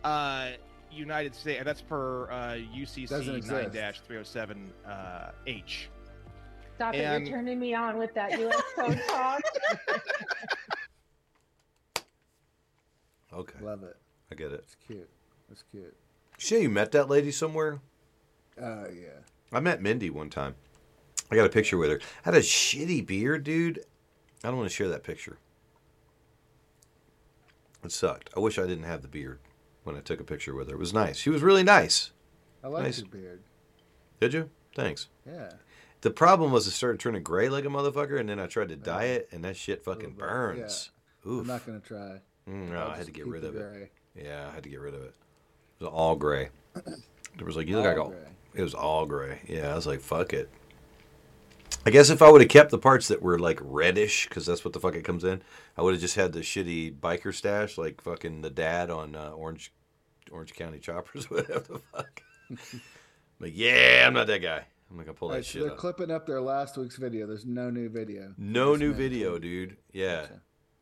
uh, 0.05 0.51
United 0.93 1.35
States, 1.35 1.65
that's 1.65 1.81
per 1.81 2.31
uh, 2.31 2.59
UCC 2.77 3.11
9 3.11 3.71
307H. 3.71 5.87
Stop 6.77 6.95
and... 6.95 7.23
it! 7.23 7.29
You're 7.29 7.39
turning 7.39 7.61
me 7.61 7.75
on 7.75 7.99
with 7.99 8.15
that 8.15 8.39
U.S. 8.39 8.63
phone 8.75 8.99
talk. 9.09 9.43
okay, 13.33 13.59
love 13.61 13.83
it. 13.83 13.97
I 14.31 14.35
get 14.35 14.53
it. 14.53 14.61
It's 14.65 14.77
cute. 14.87 15.09
It's 15.51 15.65
cute. 15.71 15.97
Shay, 16.39 16.63
you 16.63 16.71
met 16.71 16.93
that 16.93 17.09
lady 17.09 17.31
somewhere? 17.31 17.81
Uh, 18.61 18.89
yeah. 18.89 19.21
I 19.53 19.61
met 19.61 19.81
Mindy 19.81 20.11
one 20.11 20.31
time. 20.31 20.57
I 21.31 21.37
got 21.37 21.47
a 21.47 21.51
picture 21.51 21.77
with 21.77 21.91
her. 21.91 22.01
I 22.25 22.31
had 22.31 22.35
a 22.35 22.41
shitty 22.41 23.07
beard, 23.07 23.45
dude. 23.45 23.85
I 24.43 24.49
don't 24.49 24.57
want 24.57 24.69
to 24.69 24.75
share 24.75 24.89
that 24.89 25.05
picture. 25.05 25.39
It 27.85 27.93
sucked. 27.93 28.31
I 28.37 28.41
wish 28.41 28.59
I 28.59 28.63
didn't 28.63 28.85
have 28.85 29.03
the 29.03 29.09
beard 29.09 29.39
when 29.85 29.97
I 29.97 30.01
took 30.01 30.21
a 30.21 30.25
picture 30.25 30.55
with 30.55 30.69
her. 30.69 30.75
It 30.75 30.79
was 30.79 30.93
nice. 30.93 31.19
She 31.19 31.31
was 31.31 31.43
really 31.43 31.63
nice. 31.63 32.13
I 32.63 32.69
like 32.69 32.85
nice. 32.85 32.99
your 32.99 33.09
beard. 33.09 33.43
Did 34.21 34.33
you? 34.33 34.51
Thanks. 34.75 35.09
Yeah. 35.27 35.53
The 36.05 36.11
problem 36.11 36.53
was 36.53 36.67
it 36.67 36.73
started 36.73 37.01
turning 37.01 37.23
gray 37.23 37.49
like 37.49 37.65
a 37.65 37.69
motherfucker, 37.69 38.21
and 38.21 38.29
then 38.29 38.39
I 38.39 38.47
tried 38.47 38.69
to 38.69 38.77
dye 38.77 39.05
it, 39.05 39.31
and 39.33 39.43
that 39.45 39.57
shit 39.57 39.83
fucking 39.83 40.11
burns. 40.13 40.91
Oof. 41.27 41.41
I'm 41.41 41.47
not 41.47 41.65
gonna 41.65 41.81
try. 41.81 42.21
Mm, 42.47 42.73
no, 42.73 42.79
I'll 42.79 42.91
I 42.91 42.97
had 42.99 43.07
to 43.07 43.11
get 43.11 43.27
rid 43.27 43.43
of 43.43 43.57
it. 43.57 43.91
Yeah, 44.15 44.47
I 44.47 44.55
had 44.55 44.65
to 44.65 44.69
get 44.69 44.81
rid 44.81 44.93
of 44.93 45.01
it. 45.01 45.15
It 45.81 45.85
was 45.85 45.89
all 45.89 46.15
gray. 46.15 46.51
It 47.37 47.45
was 47.45 47.57
like 47.57 47.67
you 47.67 47.77
look 47.77 47.87
All 47.87 47.91
like 47.91 48.01
all. 48.01 48.11
gray. 48.11 48.29
It 48.55 48.63
was 48.63 48.75
all 48.75 49.07
gray. 49.07 49.41
Yeah, 49.49 49.73
I 49.73 49.75
was 49.75 49.87
like, 49.89 50.01
fuck 50.01 50.33
it. 50.35 50.49
I 51.87 51.91
guess 51.91 52.11
if 52.11 52.23
I 52.23 52.31
would 52.31 52.43
have 52.43 52.51
kept 52.51 52.71
the 52.71 52.79
parts 52.79 53.09
that 53.09 53.23
were 53.23 53.39
like 53.39 53.59
reddish, 53.63 54.29
because 54.29 54.47
that's 54.47 54.63
what 54.65 54.73
the 54.75 54.79
fuck 54.79 54.95
it 54.95 55.05
comes 55.05 55.25
in, 55.25 55.43
I 55.77 55.83
would 55.83 55.95
have 55.95 56.01
just 56.03 56.15
had 56.17 56.33
the 56.33 56.41
shitty 56.41 56.97
biker 57.01 57.35
stash, 57.35 57.77
like 57.79 58.03
fucking 58.03 58.43
the 58.43 58.51
dad 58.51 58.91
on 58.91 59.17
uh, 59.17 59.31
Orange, 59.31 59.73
Orange 60.31 60.55
County 60.55 60.79
Choppers, 60.79 61.29
whatever 61.31 61.61
the 61.61 61.79
fuck. 61.79 62.23
but 63.41 63.53
yeah, 63.53 64.05
I'm 64.07 64.13
not 64.15 64.29
that 64.29 64.43
guy. 64.43 64.67
I'm 64.95 65.05
gonna 65.05 65.15
pull 65.15 65.29
that 65.29 65.35
right, 65.37 65.45
shit 65.45 65.63
they're 65.63 65.73
up. 65.73 65.79
clipping 65.79 66.11
up 66.11 66.25
their 66.25 66.41
last 66.41 66.77
week's 66.77 66.97
video. 66.97 67.27
There's 67.27 67.45
no 67.45 67.69
new 67.69 67.89
video. 67.89 68.33
No 68.39 68.77
new 68.77 68.93
video, 68.93 69.39
dude. 69.39 69.77
Yeah. 69.93 70.27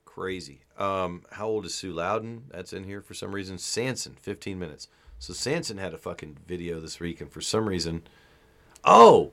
Crazy. 0.05 0.65
Um, 0.77 1.23
how 1.31 1.47
old 1.47 1.65
is 1.65 1.75
Sue 1.75 1.95
Lowden? 1.95 2.45
That's 2.51 2.75
in 2.75 2.85
here 2.85 3.01
for 3.01 3.15
some 3.15 3.35
reason. 3.35 3.57
Sanson, 3.57 4.15
15 4.21 4.59
minutes. 4.59 4.89
So 5.19 5.33
Sanson 5.33 5.79
had 5.79 5.95
a 5.95 5.99
fucking 5.99 6.37
video 6.47 6.79
this 6.79 7.01
week, 7.01 7.23
and 7.23 7.33
for 7.33 7.41
some 7.41 7.67
reason, 7.67 8.03
oh, 8.85 9.33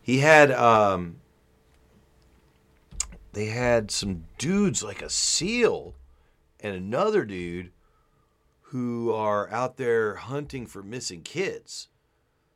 he 0.00 0.18
had 0.18 0.50
um, 0.50 1.20
they 3.32 3.46
had 3.46 3.92
some 3.92 4.24
dudes 4.38 4.82
like 4.82 5.00
a 5.00 5.10
seal 5.10 5.94
and 6.58 6.74
another 6.74 7.24
dude 7.24 7.70
who 8.62 9.12
are 9.12 9.48
out 9.50 9.76
there 9.76 10.16
hunting 10.16 10.66
for 10.66 10.82
missing 10.82 11.22
kids. 11.22 11.86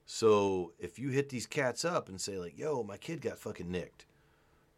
So 0.07 0.73
if 0.79 0.99
you 0.99 1.11
hit 1.11 1.29
these 1.29 1.47
cats 1.47 1.85
up 1.85 2.09
and 2.09 2.21
say 2.21 2.39
like, 2.39 2.57
"Yo, 2.57 2.85
my 2.85 2.97
kid 2.97 3.21
got 3.21 3.39
fucking 3.39 3.71
nicked," 3.71 4.07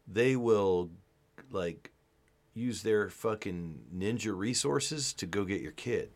they 0.06 0.34
will 0.36 0.90
like 1.50 1.92
use 2.54 2.82
their 2.82 3.10
fucking 3.10 3.80
ninja 3.94 4.36
resources 4.36 5.12
to 5.12 5.26
go 5.26 5.44
get 5.44 5.60
your 5.60 5.72
kid. 5.72 6.10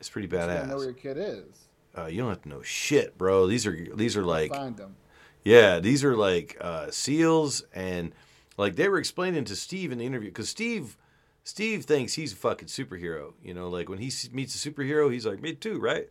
It's 0.00 0.10
pretty 0.10 0.26
You 0.26 0.32
gotta 0.32 0.66
know 0.66 0.76
where 0.76 0.86
your 0.86 0.94
kid 0.94 1.16
is. 1.16 1.68
Uh, 1.96 2.06
you 2.06 2.18
don't 2.18 2.28
have 2.28 2.42
to 2.42 2.48
know 2.48 2.62
shit, 2.62 3.16
bro. 3.16 3.46
These 3.46 3.66
are 3.66 3.86
these 3.94 4.16
are 4.16 4.24
like 4.24 4.52
Find 4.52 4.76
them. 4.76 4.96
yeah, 5.44 5.78
these 5.78 6.04
are 6.04 6.16
like 6.16 6.56
uh, 6.60 6.90
seals, 6.90 7.62
and 7.72 8.12
like 8.56 8.74
they 8.76 8.88
were 8.88 8.98
explaining 8.98 9.44
to 9.44 9.56
Steve 9.56 9.92
in 9.92 9.98
the 9.98 10.06
interview 10.06 10.30
because 10.30 10.48
Steve, 10.48 10.96
Steve 11.44 11.84
thinks 11.84 12.14
he's 12.14 12.32
a 12.32 12.36
fucking 12.36 12.68
superhero. 12.68 13.34
You 13.42 13.54
know, 13.54 13.68
like 13.68 13.88
when 13.88 13.98
he 13.98 14.10
meets 14.32 14.54
a 14.54 14.70
superhero, 14.70 15.12
he's 15.12 15.24
like, 15.26 15.40
"Me 15.40 15.54
too, 15.54 15.78
right?" 15.78 16.08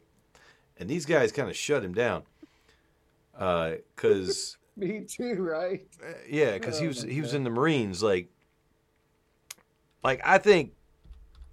And 0.80 0.90
these 0.90 1.06
guys 1.06 1.32
kind 1.32 1.50
of 1.50 1.58
shut 1.58 1.84
him 1.84 1.94
down, 1.94 2.24
uh, 3.38 3.74
because 3.96 4.58
Me 4.80 5.02
too, 5.02 5.36
right? 5.36 5.86
Uh, 6.02 6.14
yeah, 6.30 6.54
because 6.54 6.80
he 6.80 6.86
Oh 6.86 6.88
was 6.88 7.04
my 7.04 7.12
he 7.12 7.20
was 7.20 7.34
in 7.34 7.44
the 7.44 7.50
Marines. 7.50 8.02
Like, 8.02 8.30
like 10.04 10.22
I 10.24 10.38
think, 10.38 10.74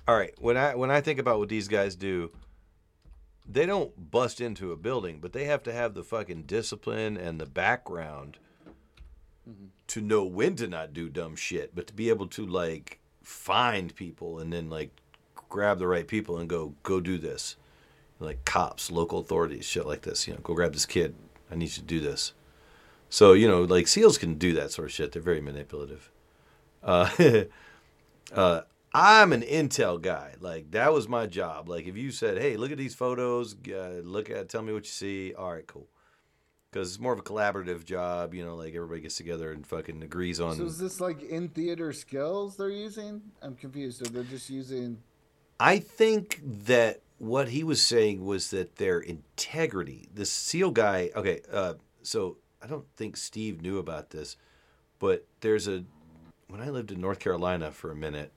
all 0.06 0.16
right, 0.16 0.32
when 0.38 0.56
I 0.56 0.76
when 0.76 0.92
I 0.92 1.00
think 1.00 1.18
about 1.18 1.40
what 1.40 1.48
these 1.48 1.66
guys 1.66 1.96
do, 1.96 2.30
they 3.44 3.66
don't 3.66 4.12
bust 4.12 4.40
into 4.40 4.70
a 4.70 4.76
building, 4.76 5.18
but 5.20 5.32
they 5.32 5.44
have 5.46 5.64
to 5.64 5.72
have 5.72 5.94
the 5.94 6.04
fucking 6.04 6.42
discipline 6.42 7.16
and 7.16 7.40
the 7.40 7.46
background 7.46 8.38
mm-hmm. 9.48 9.66
to 9.88 10.00
know 10.00 10.24
when 10.24 10.54
to 10.56 10.68
not 10.68 10.92
do 10.92 11.08
dumb 11.08 11.34
shit, 11.34 11.74
but 11.74 11.88
to 11.88 11.94
be 11.94 12.08
able 12.10 12.28
to 12.28 12.46
like 12.46 13.00
find 13.24 13.92
people 13.96 14.38
and 14.38 14.52
then 14.52 14.70
like 14.70 14.90
grab 15.48 15.80
the 15.80 15.88
right 15.88 16.06
people 16.06 16.38
and 16.38 16.48
go 16.48 16.74
go 16.84 17.00
do 17.00 17.18
this, 17.18 17.56
like 18.18 18.44
cops, 18.44 18.90
local 18.90 19.18
authorities, 19.18 19.64
shit 19.64 19.86
like 19.86 20.02
this. 20.02 20.26
You 20.26 20.34
know, 20.34 20.40
go 20.40 20.54
grab 20.54 20.72
this 20.72 20.86
kid. 20.86 21.14
I 21.50 21.54
need 21.54 21.66
you 21.66 21.74
to 21.74 21.82
do 21.82 22.00
this. 22.00 22.32
So 23.08 23.32
you 23.32 23.48
know, 23.48 23.62
like 23.62 23.86
seals 23.88 24.18
can 24.18 24.34
do 24.34 24.52
that 24.54 24.72
sort 24.72 24.86
of 24.86 24.92
shit. 24.92 25.12
They're 25.12 25.22
very 25.22 25.40
manipulative. 25.40 26.10
Uh, 26.82 27.10
uh, 28.34 28.62
I'm 28.92 29.32
an 29.32 29.42
intel 29.42 30.00
guy. 30.00 30.34
Like 30.40 30.70
that 30.72 30.92
was 30.92 31.08
my 31.08 31.26
job. 31.26 31.68
Like 31.68 31.86
if 31.86 31.96
you 31.96 32.10
said, 32.10 32.38
"Hey, 32.38 32.56
look 32.56 32.72
at 32.72 32.78
these 32.78 32.94
photos. 32.94 33.54
Uh, 33.68 34.00
look 34.02 34.30
at, 34.30 34.48
tell 34.48 34.62
me 34.62 34.72
what 34.72 34.84
you 34.84 34.90
see." 34.90 35.34
All 35.34 35.52
right, 35.52 35.66
cool. 35.66 35.88
Because 36.70 36.90
it's 36.90 37.00
more 37.00 37.12
of 37.12 37.18
a 37.18 37.22
collaborative 37.22 37.84
job. 37.84 38.34
You 38.34 38.44
know, 38.44 38.56
like 38.56 38.74
everybody 38.74 39.02
gets 39.02 39.16
together 39.16 39.52
and 39.52 39.66
fucking 39.66 40.02
agrees 40.02 40.40
on. 40.40 40.56
So 40.56 40.64
is 40.64 40.78
this 40.78 41.00
like 41.00 41.22
in 41.22 41.48
theater 41.48 41.92
skills 41.92 42.56
they're 42.56 42.70
using? 42.70 43.22
I'm 43.42 43.54
confused. 43.54 44.02
Or 44.02 44.10
they're 44.10 44.24
just 44.24 44.50
using? 44.50 44.98
I 45.60 45.78
think 45.78 46.40
that 46.66 47.00
what 47.18 47.48
he 47.48 47.64
was 47.64 47.82
saying 47.82 48.24
was 48.24 48.50
that 48.50 48.76
their 48.76 49.00
integrity, 49.00 50.08
the 50.12 50.26
SEAL 50.26 50.72
guy, 50.72 51.10
okay, 51.16 51.40
uh, 51.52 51.74
so 52.02 52.36
I 52.62 52.66
don't 52.66 52.86
think 52.96 53.16
Steve 53.16 53.62
knew 53.62 53.78
about 53.78 54.10
this, 54.10 54.36
but 54.98 55.26
there's 55.40 55.66
a, 55.68 55.84
when 56.48 56.60
I 56.60 56.70
lived 56.70 56.90
in 56.92 57.00
North 57.00 57.18
Carolina 57.18 57.70
for 57.70 57.90
a 57.90 57.96
minute, 57.96 58.32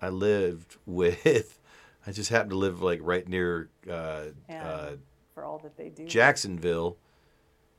I 0.00 0.08
lived 0.10 0.76
with 0.86 1.58
I 2.06 2.12
just 2.12 2.30
happened 2.30 2.50
to 2.50 2.56
live 2.56 2.80
like 2.80 3.00
right 3.02 3.26
near 3.28 3.68
uh, 3.90 4.24
And 4.48 4.62
uh, 4.66 4.90
for 5.34 5.44
all 5.44 5.58
that 5.58 5.76
they 5.76 5.88
do. 5.90 6.06
Jacksonville, 6.06 6.96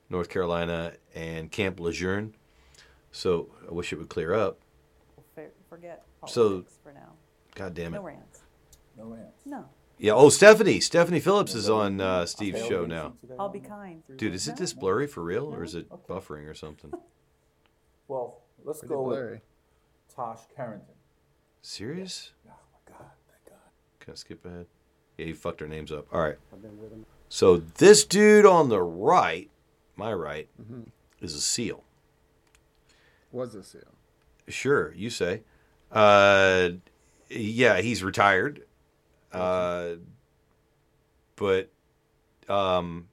North 0.10 0.30
Carolina, 0.30 0.94
and 1.16 1.52
Camp 1.52 1.80
Lejeune. 1.80 2.36
So 3.12 3.50
I 3.68 3.74
wish 3.74 3.92
it 3.92 3.98
would 3.98 4.10
clear 4.10 4.34
up. 4.34 4.60
For- 5.34 5.50
Forget 5.70 6.04
So- 6.28 6.50
politics 6.50 6.78
for 6.84 6.92
now. 6.94 7.14
God 7.56 7.74
damn 7.74 7.94
it. 7.94 7.98
No 7.98 8.04
rants. 8.04 8.42
No 8.98 9.06
rants. 9.06 9.46
No. 9.46 9.66
Yeah. 10.00 10.14
Oh, 10.14 10.30
Stephanie. 10.30 10.80
Stephanie 10.80 11.20
Phillips 11.20 11.54
is 11.54 11.70
on 11.70 12.00
uh, 12.02 12.26
Steve's 12.26 12.66
show 12.66 12.86
now. 12.86 13.14
I'll 13.38 13.50
be 13.50 13.60
kind. 13.60 14.02
Dude, 14.18 14.34
is 14.34 14.48
it 14.48 14.56
this 14.58 14.74
blurry 14.74 15.06
for 15.08 15.22
real, 15.22 15.54
or 15.54 15.64
is 15.64 15.76
it 15.76 15.88
buffering 16.08 16.50
or 16.50 16.54
something? 16.56 16.92
Well, 18.08 18.42
let's 18.66 18.80
Pretty 18.80 18.92
go 18.96 19.04
blurry. 19.04 19.32
with 19.34 20.16
Tosh 20.16 20.40
Carrington. 20.56 20.96
Serious? 21.62 22.32
Oh 22.48 22.50
my 22.74 22.92
God, 22.98 23.06
thank 23.28 23.46
God. 23.48 23.70
Can 24.00 24.14
I 24.14 24.16
skip 24.16 24.44
ahead? 24.46 24.66
Yeah, 25.20 25.28
you 25.28 25.36
fucked 25.36 25.62
our 25.62 25.68
names 25.68 25.92
up. 25.92 26.08
All 26.12 26.20
right. 26.22 26.38
I've 26.52 26.60
been 26.60 26.80
with 26.80 26.92
him. 26.92 27.06
So 27.30 27.58
this 27.58 28.04
dude 28.06 28.48
on 28.48 28.70
the 28.70 28.82
right, 28.82 29.52
my 29.96 30.12
right, 30.12 30.48
Mhm. 30.60 30.88
is 31.22 31.36
a 31.36 31.40
SEAL. 31.40 31.84
Was 33.32 33.54
a 33.54 33.64
seal. 33.64 33.84
Sure, 34.48 34.92
you 34.96 35.12
say. 35.12 35.44
Uh, 35.92 36.70
yeah, 37.30 37.80
he's 37.82 38.04
retired. 38.04 38.64
Uh, 39.32 39.96
but 41.36 41.70
um, 42.48 43.08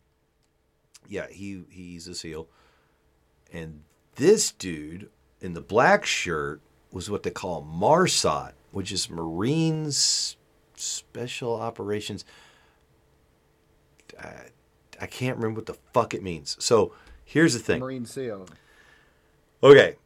yeah, 1.09 1.27
he 1.31 1.63
he's 1.71 2.09
a 2.09 2.15
SEAL. 2.15 2.49
And 3.53 3.83
this 4.17 4.51
dude 4.51 5.09
in 5.41 5.55
the 5.55 5.61
black 5.61 6.05
shirt 6.05 6.61
was 6.91 7.11
what 7.11 7.23
they 7.23 7.31
call 7.31 7.63
MARSOC, 7.65 8.53
which 8.73 8.91
is 8.91 9.11
Marines 9.11 10.37
Special 10.75 11.55
Operations. 11.55 12.25
I, 14.19 14.33
I 15.01 15.07
can't 15.07 15.37
remember 15.37 15.61
what 15.61 15.67
the 15.67 15.77
fuck 15.93 16.15
it 16.15 16.23
means. 16.23 16.57
So 16.59 16.93
here's 17.25 17.53
the 17.53 17.61
thing. 17.61 17.81
Marine 17.81 18.07
seal. 18.07 18.47
Okay, 19.63 19.97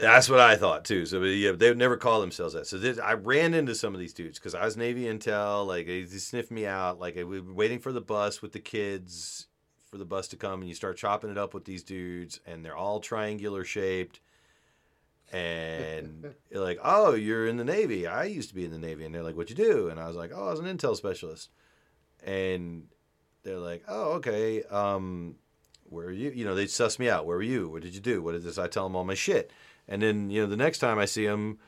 that's 0.00 0.28
what 0.28 0.40
I 0.40 0.56
thought 0.56 0.84
too. 0.84 1.06
So 1.06 1.22
yeah, 1.22 1.52
they 1.52 1.68
would 1.68 1.78
never 1.78 1.96
call 1.96 2.20
themselves 2.20 2.54
that. 2.54 2.66
So 2.66 2.78
this, 2.78 2.98
I 2.98 3.14
ran 3.14 3.54
into 3.54 3.74
some 3.74 3.94
of 3.94 4.00
these 4.00 4.12
dudes 4.12 4.38
because 4.38 4.54
I 4.54 4.64
was 4.64 4.76
Navy 4.76 5.04
intel. 5.04 5.66
Like 5.66 5.86
they 5.86 6.04
sniffed 6.06 6.50
me 6.50 6.66
out. 6.66 6.98
Like 6.98 7.16
I 7.16 7.24
was 7.24 7.42
waiting 7.42 7.78
for 7.78 7.92
the 7.92 8.00
bus 8.00 8.42
with 8.42 8.52
the 8.52 8.60
kids 8.60 9.46
for 9.90 9.98
the 9.98 10.04
bus 10.04 10.28
to 10.28 10.36
come, 10.36 10.60
and 10.60 10.68
you 10.68 10.74
start 10.74 10.96
chopping 10.96 11.30
it 11.30 11.38
up 11.38 11.54
with 11.54 11.64
these 11.64 11.82
dudes, 11.82 12.40
and 12.46 12.64
they're 12.64 12.76
all 12.76 13.00
triangular 13.00 13.64
shaped. 13.64 14.20
And 15.32 16.34
you're 16.50 16.62
like, 16.62 16.78
oh, 16.82 17.14
you're 17.14 17.46
in 17.46 17.56
the 17.56 17.64
Navy. 17.64 18.06
I 18.06 18.24
used 18.24 18.50
to 18.50 18.54
be 18.54 18.64
in 18.64 18.70
the 18.70 18.78
Navy, 18.78 19.04
and 19.04 19.14
they're 19.14 19.22
like, 19.22 19.36
what 19.36 19.50
you 19.50 19.56
do? 19.56 19.88
And 19.88 19.98
I 19.98 20.06
was 20.06 20.16
like, 20.16 20.30
oh, 20.34 20.48
I 20.48 20.50
was 20.50 20.60
an 20.60 20.66
intel 20.66 20.96
specialist. 20.96 21.50
And 22.24 22.88
they're 23.42 23.58
like, 23.58 23.84
oh, 23.88 24.12
okay. 24.14 24.62
Um, 24.64 25.36
where 25.84 26.06
are 26.06 26.12
you? 26.12 26.30
You 26.30 26.44
know, 26.44 26.54
they 26.54 26.66
suss 26.66 26.98
me 26.98 27.08
out. 27.08 27.26
Where 27.26 27.36
were 27.36 27.42
you? 27.42 27.68
What 27.68 27.82
did 27.82 27.94
you 27.94 28.00
do? 28.00 28.22
What 28.22 28.34
is 28.34 28.44
this? 28.44 28.58
I 28.58 28.68
tell 28.68 28.84
them 28.84 28.96
all 28.96 29.04
my 29.04 29.14
shit. 29.14 29.50
And 29.88 30.02
then, 30.02 30.30
you 30.30 30.42
know, 30.42 30.46
the 30.46 30.56
next 30.56 30.78
time 30.78 30.98
I 30.98 31.06
see 31.06 31.26
them, 31.26 31.58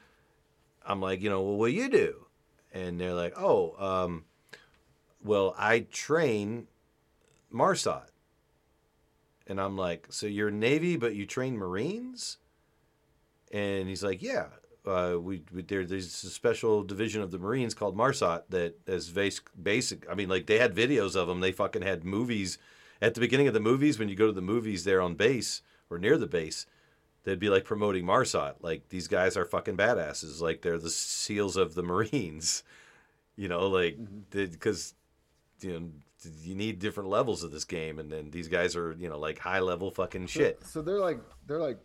I'm 0.84 1.00
like, 1.00 1.22
you 1.22 1.30
know, 1.30 1.40
well, 1.42 1.56
what 1.56 1.68
do 1.68 1.72
you 1.72 1.88
do? 1.88 2.26
And 2.72 3.00
they're 3.00 3.14
like, 3.14 3.34
oh, 3.36 3.74
um, 3.78 4.24
well, 5.22 5.54
I 5.58 5.80
train 5.80 6.66
MARSOC. 7.52 8.06
And 9.46 9.60
I'm 9.60 9.76
like, 9.76 10.06
so 10.10 10.26
you're 10.26 10.50
Navy, 10.50 10.96
but 10.96 11.14
you 11.14 11.26
train 11.26 11.56
Marines? 11.56 12.36
And 13.50 13.88
he's 13.88 14.04
like, 14.04 14.22
yeah. 14.22 14.46
Uh, 14.86 15.16
we, 15.20 15.42
we 15.52 15.62
there, 15.62 15.84
there's 15.84 16.24
a 16.24 16.30
special 16.30 16.82
division 16.82 17.20
of 17.20 17.30
the 17.30 17.38
Marines 17.38 17.74
called 17.74 17.96
MARSOC 17.96 18.44
that 18.50 18.78
is 18.86 19.10
basic, 19.10 19.50
basic. 19.60 20.06
I 20.10 20.14
mean, 20.14 20.28
like 20.28 20.46
they 20.46 20.58
had 20.58 20.74
videos 20.74 21.16
of 21.16 21.28
them. 21.28 21.40
They 21.40 21.52
fucking 21.52 21.82
had 21.82 22.04
movies 22.04 22.58
at 23.02 23.14
the 23.14 23.20
beginning 23.20 23.48
of 23.48 23.54
the 23.54 23.60
movies 23.60 23.98
when 23.98 24.08
you 24.08 24.14
go 24.14 24.26
to 24.26 24.32
the 24.32 24.40
movies 24.40 24.84
there 24.84 25.02
on 25.02 25.14
base 25.14 25.62
or 25.90 25.98
near 25.98 26.16
the 26.16 26.26
base. 26.26 26.66
They'd 27.24 27.38
be 27.38 27.50
like 27.50 27.64
promoting 27.64 28.04
MARSOC. 28.04 28.54
Like 28.60 28.88
these 28.88 29.08
guys 29.08 29.36
are 29.36 29.44
fucking 29.44 29.76
badasses. 29.76 30.40
Like 30.40 30.62
they're 30.62 30.78
the 30.78 30.90
SEALs 30.90 31.56
of 31.56 31.74
the 31.74 31.82
Marines. 31.82 32.62
You 33.36 33.48
know, 33.48 33.68
like 33.68 33.96
because 34.30 34.92
you 35.62 35.72
know 35.72 35.88
you 36.42 36.54
need 36.54 36.78
different 36.78 37.08
levels 37.08 37.42
of 37.42 37.52
this 37.52 37.64
game, 37.64 37.98
and 37.98 38.12
then 38.12 38.30
these 38.30 38.48
guys 38.48 38.76
are 38.76 38.94
you 38.98 39.08
know 39.08 39.18
like 39.18 39.38
high 39.38 39.60
level 39.60 39.90
fucking 39.90 40.26
shit. 40.26 40.58
So, 40.62 40.68
so 40.68 40.82
they're 40.82 41.00
like 41.00 41.20
they're 41.46 41.60
like 41.60 41.78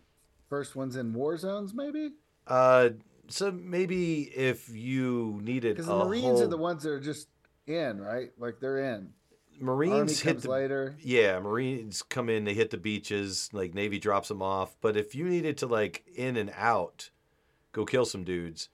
first 0.50 0.76
ones 0.76 0.98
in 0.98 1.14
war 1.14 1.38
zones, 1.38 1.74
maybe. 1.74 2.12
Uh, 2.46 2.90
so 3.28 3.52
maybe 3.52 4.24
if 4.24 4.70
you 4.70 5.40
needed 5.44 5.76
Because 5.76 5.88
the 5.88 5.96
Marines 5.96 6.26
whole, 6.26 6.44
are 6.44 6.48
the 6.48 6.58
ones 6.58 6.84
that 6.84 6.92
are 6.92 7.00
just 7.00 7.30
in, 7.68 8.02
right? 8.02 8.32
Like 8.38 8.60
they're 8.60 8.80
in. 8.80 9.12
Marines 9.60 9.94
Army 9.94 10.14
hit 10.14 10.42
the 10.42 10.50
later. 10.50 10.96
Yeah, 11.02 11.40
Marines 11.40 12.02
come 12.02 12.30
in, 12.30 12.44
they 12.46 12.54
hit 12.54 12.70
the 12.72 12.78
beaches, 12.78 13.50
like 13.54 13.74
Navy 13.74 14.00
drops 14.00 14.28
them 14.28 14.42
off. 14.42 14.76
But 14.82 14.98
if 14.98 15.16
you 15.16 15.26
needed 15.26 15.58
to 15.60 15.68
like 15.68 16.04
in 16.16 16.38
and 16.38 16.52
out, 16.56 17.10
go 17.72 17.86
kill 17.86 18.06
some 18.06 18.24
dudes, 18.24 18.70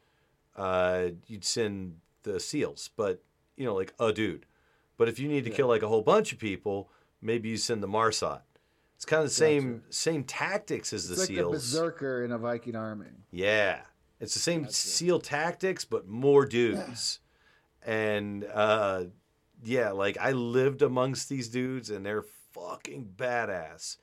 uh, 0.56 1.10
you'd 1.28 1.46
send 1.46 1.98
the 2.24 2.40
SEALs. 2.40 2.90
But 2.96 3.24
you 3.58 3.66
know, 3.66 3.76
like 3.76 3.94
a 4.00 4.12
dude. 4.12 4.46
But 4.98 5.08
if 5.10 5.20
you 5.20 5.28
need 5.28 5.44
to 5.46 5.50
Yeah. 5.50 5.56
kill 5.58 5.68
like 5.68 5.82
a 5.84 5.88
whole 5.88 6.02
bunch 6.04 6.32
of 6.34 6.40
people, 6.40 6.90
maybe 7.22 7.50
you 7.50 7.58
send 7.58 7.82
the 7.82 7.88
MARSOC. 7.88 8.42
It's 8.96 9.06
kind 9.06 9.24
of 9.24 9.30
the 9.30 9.34
same 9.36 9.84
same 9.90 10.24
tactics 10.24 10.94
as 10.94 11.10
It's 11.10 11.28
the 11.28 11.34
like 11.34 11.36
the 11.36 11.42
SEAls. 11.44 11.52
berserker 11.54 12.24
in 12.24 12.32
a 12.32 12.38
Viking 12.38 12.76
army. 12.76 13.08
Yeah. 13.32 13.82
It's 14.20 14.36
the 14.36 14.40
same 14.40 14.70
SEAL 14.70 15.22
tactics, 15.22 15.84
but 15.86 16.08
more 16.08 16.46
dudes. 16.46 17.20
and 17.84 18.44
uh, 18.54 19.06
yeah, 19.64 19.92
like 19.92 20.18
I 20.20 20.32
lived 20.32 20.82
amongst 20.82 21.30
these 21.30 21.50
dudes 21.50 21.90
and 21.90 22.06
they're 22.06 22.26
fucking 22.54 23.14
badass. 23.16 23.98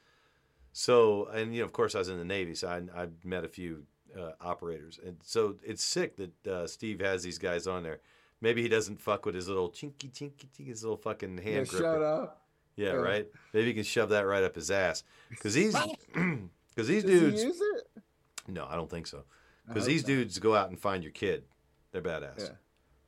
So, 0.73 1.27
and 1.27 1.55
you 1.55 1.61
know, 1.61 1.67
of 1.67 1.73
course, 1.73 1.95
I 1.95 1.99
was 1.99 2.09
in 2.09 2.19
the 2.19 2.25
Navy, 2.25 2.55
so 2.55 2.69
I, 2.69 3.03
I 3.03 3.09
met 3.25 3.45
a 3.45 3.49
few 3.49 3.85
uh, 4.19 4.33
operators. 4.41 4.99
And 5.05 5.17
so 5.23 5.57
it's 5.65 5.83
sick 5.83 6.17
that 6.17 6.47
uh, 6.47 6.67
Steve 6.67 7.01
has 7.01 7.23
these 7.23 7.39
guys 7.39 7.67
on 7.67 7.83
there. 7.83 8.01
Maybe 8.41 8.63
he 8.63 8.69
doesn't 8.69 9.01
fuck 9.01 9.27
with 9.27 9.35
his 9.35 9.49
little 9.49 9.71
chinky, 9.71 10.13
chinky, 10.13 10.47
chinky, 10.47 10.67
his 10.69 10.85
little 10.85 10.97
fucking 10.97 11.39
hand 11.39 11.47
Yeah, 11.47 11.65
gripper. 11.65 11.77
shut 11.85 12.03
up. 12.03 12.43
Yeah, 12.77 12.87
Yeah. 12.89 12.93
right. 12.95 13.27
Maybe 13.53 13.67
he 13.69 13.75
can 13.75 13.83
shove 13.83 14.11
that 14.11 14.21
right 14.21 14.45
up 14.45 14.55
his 14.55 14.71
ass 14.71 15.03
because 15.31 15.55
these 15.55 15.75
because 15.75 16.87
these 16.87 17.03
Does 17.03 17.21
dudes. 17.21 17.43
use 17.43 17.61
it? 17.61 18.03
No, 18.47 18.67
I 18.71 18.77
don't 18.77 18.89
think 18.89 19.09
so. 19.09 19.25
Because 19.67 19.85
these 19.85 20.03
not. 20.05 20.09
dudes 20.09 20.39
go 20.39 20.55
out 20.55 20.71
and 20.71 20.79
find 20.79 21.03
your 21.03 21.13
kid. 21.13 21.45
They're 21.91 22.01
badass. 22.01 22.39
Yeah. 22.39 22.49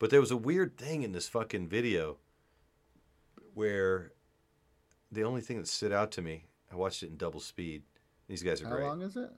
But 0.00 0.10
there 0.10 0.20
was 0.20 0.32
a 0.32 0.36
weird 0.36 0.76
thing 0.76 1.02
in 1.02 1.12
this 1.12 1.28
fucking 1.28 1.68
video 1.68 2.16
where 3.54 4.12
the 5.12 5.24
only 5.24 5.40
thing 5.40 5.58
that 5.58 5.68
stood 5.68 5.92
out 5.92 6.10
to 6.12 6.22
me, 6.22 6.44
I 6.72 6.76
watched 6.76 7.02
it 7.02 7.10
in 7.10 7.16
double 7.16 7.40
speed. 7.40 7.82
These 8.28 8.42
guys 8.42 8.62
are 8.62 8.66
How 8.66 8.70
great. 8.70 8.82
How 8.82 8.88
long 8.90 9.02
is 9.02 9.16
it? 9.16 9.30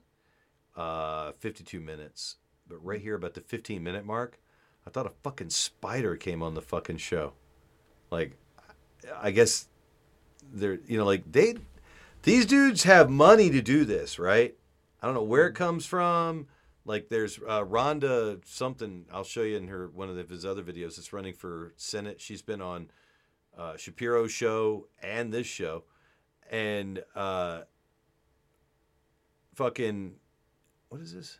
Uh, 0.75 1.31
52 1.39 1.79
minutes. 1.79 2.37
But 2.67 2.83
right 2.83 3.01
here, 3.01 3.15
about 3.15 3.33
the 3.33 3.41
15 3.41 3.83
minute 3.83 4.05
mark, 4.05 4.39
I 4.85 4.89
thought 4.89 5.05
a 5.05 5.13
fucking 5.23 5.49
spider 5.49 6.15
came 6.15 6.43
on 6.43 6.53
the 6.53 6.61
fucking 6.61 6.97
show. 6.97 7.33
Like, 8.11 8.37
I 9.21 9.31
guess 9.31 9.67
they're, 10.51 10.79
you 10.87 10.97
know, 10.97 11.05
like 11.05 11.31
they, 11.31 11.55
these 12.23 12.45
dudes 12.45 12.83
have 12.83 13.09
money 13.09 13.49
to 13.49 13.61
do 13.61 13.85
this, 13.85 14.19
right? 14.19 14.55
I 15.01 15.05
don't 15.05 15.15
know 15.15 15.23
where 15.23 15.47
it 15.47 15.53
comes 15.53 15.85
from. 15.85 16.47
Like, 16.85 17.09
there's 17.09 17.39
uh, 17.47 17.63
Rhonda 17.63 18.45
something. 18.45 19.05
I'll 19.11 19.23
show 19.23 19.41
you 19.41 19.57
in 19.57 19.67
her 19.69 19.87
one 19.87 20.09
of 20.09 20.29
his 20.29 20.45
other 20.45 20.63
videos. 20.63 20.97
It's 20.97 21.13
running 21.13 21.33
for 21.33 21.73
Senate. 21.77 22.19
She's 22.19 22.41
been 22.41 22.61
on 22.61 22.89
uh, 23.57 23.77
Shapiro's 23.77 24.31
show 24.31 24.87
and 25.01 25.31
this 25.33 25.47
show, 25.47 25.83
and 26.49 27.03
uh, 27.15 27.61
fucking, 29.55 30.15
what 30.89 31.01
is 31.01 31.13
this? 31.13 31.39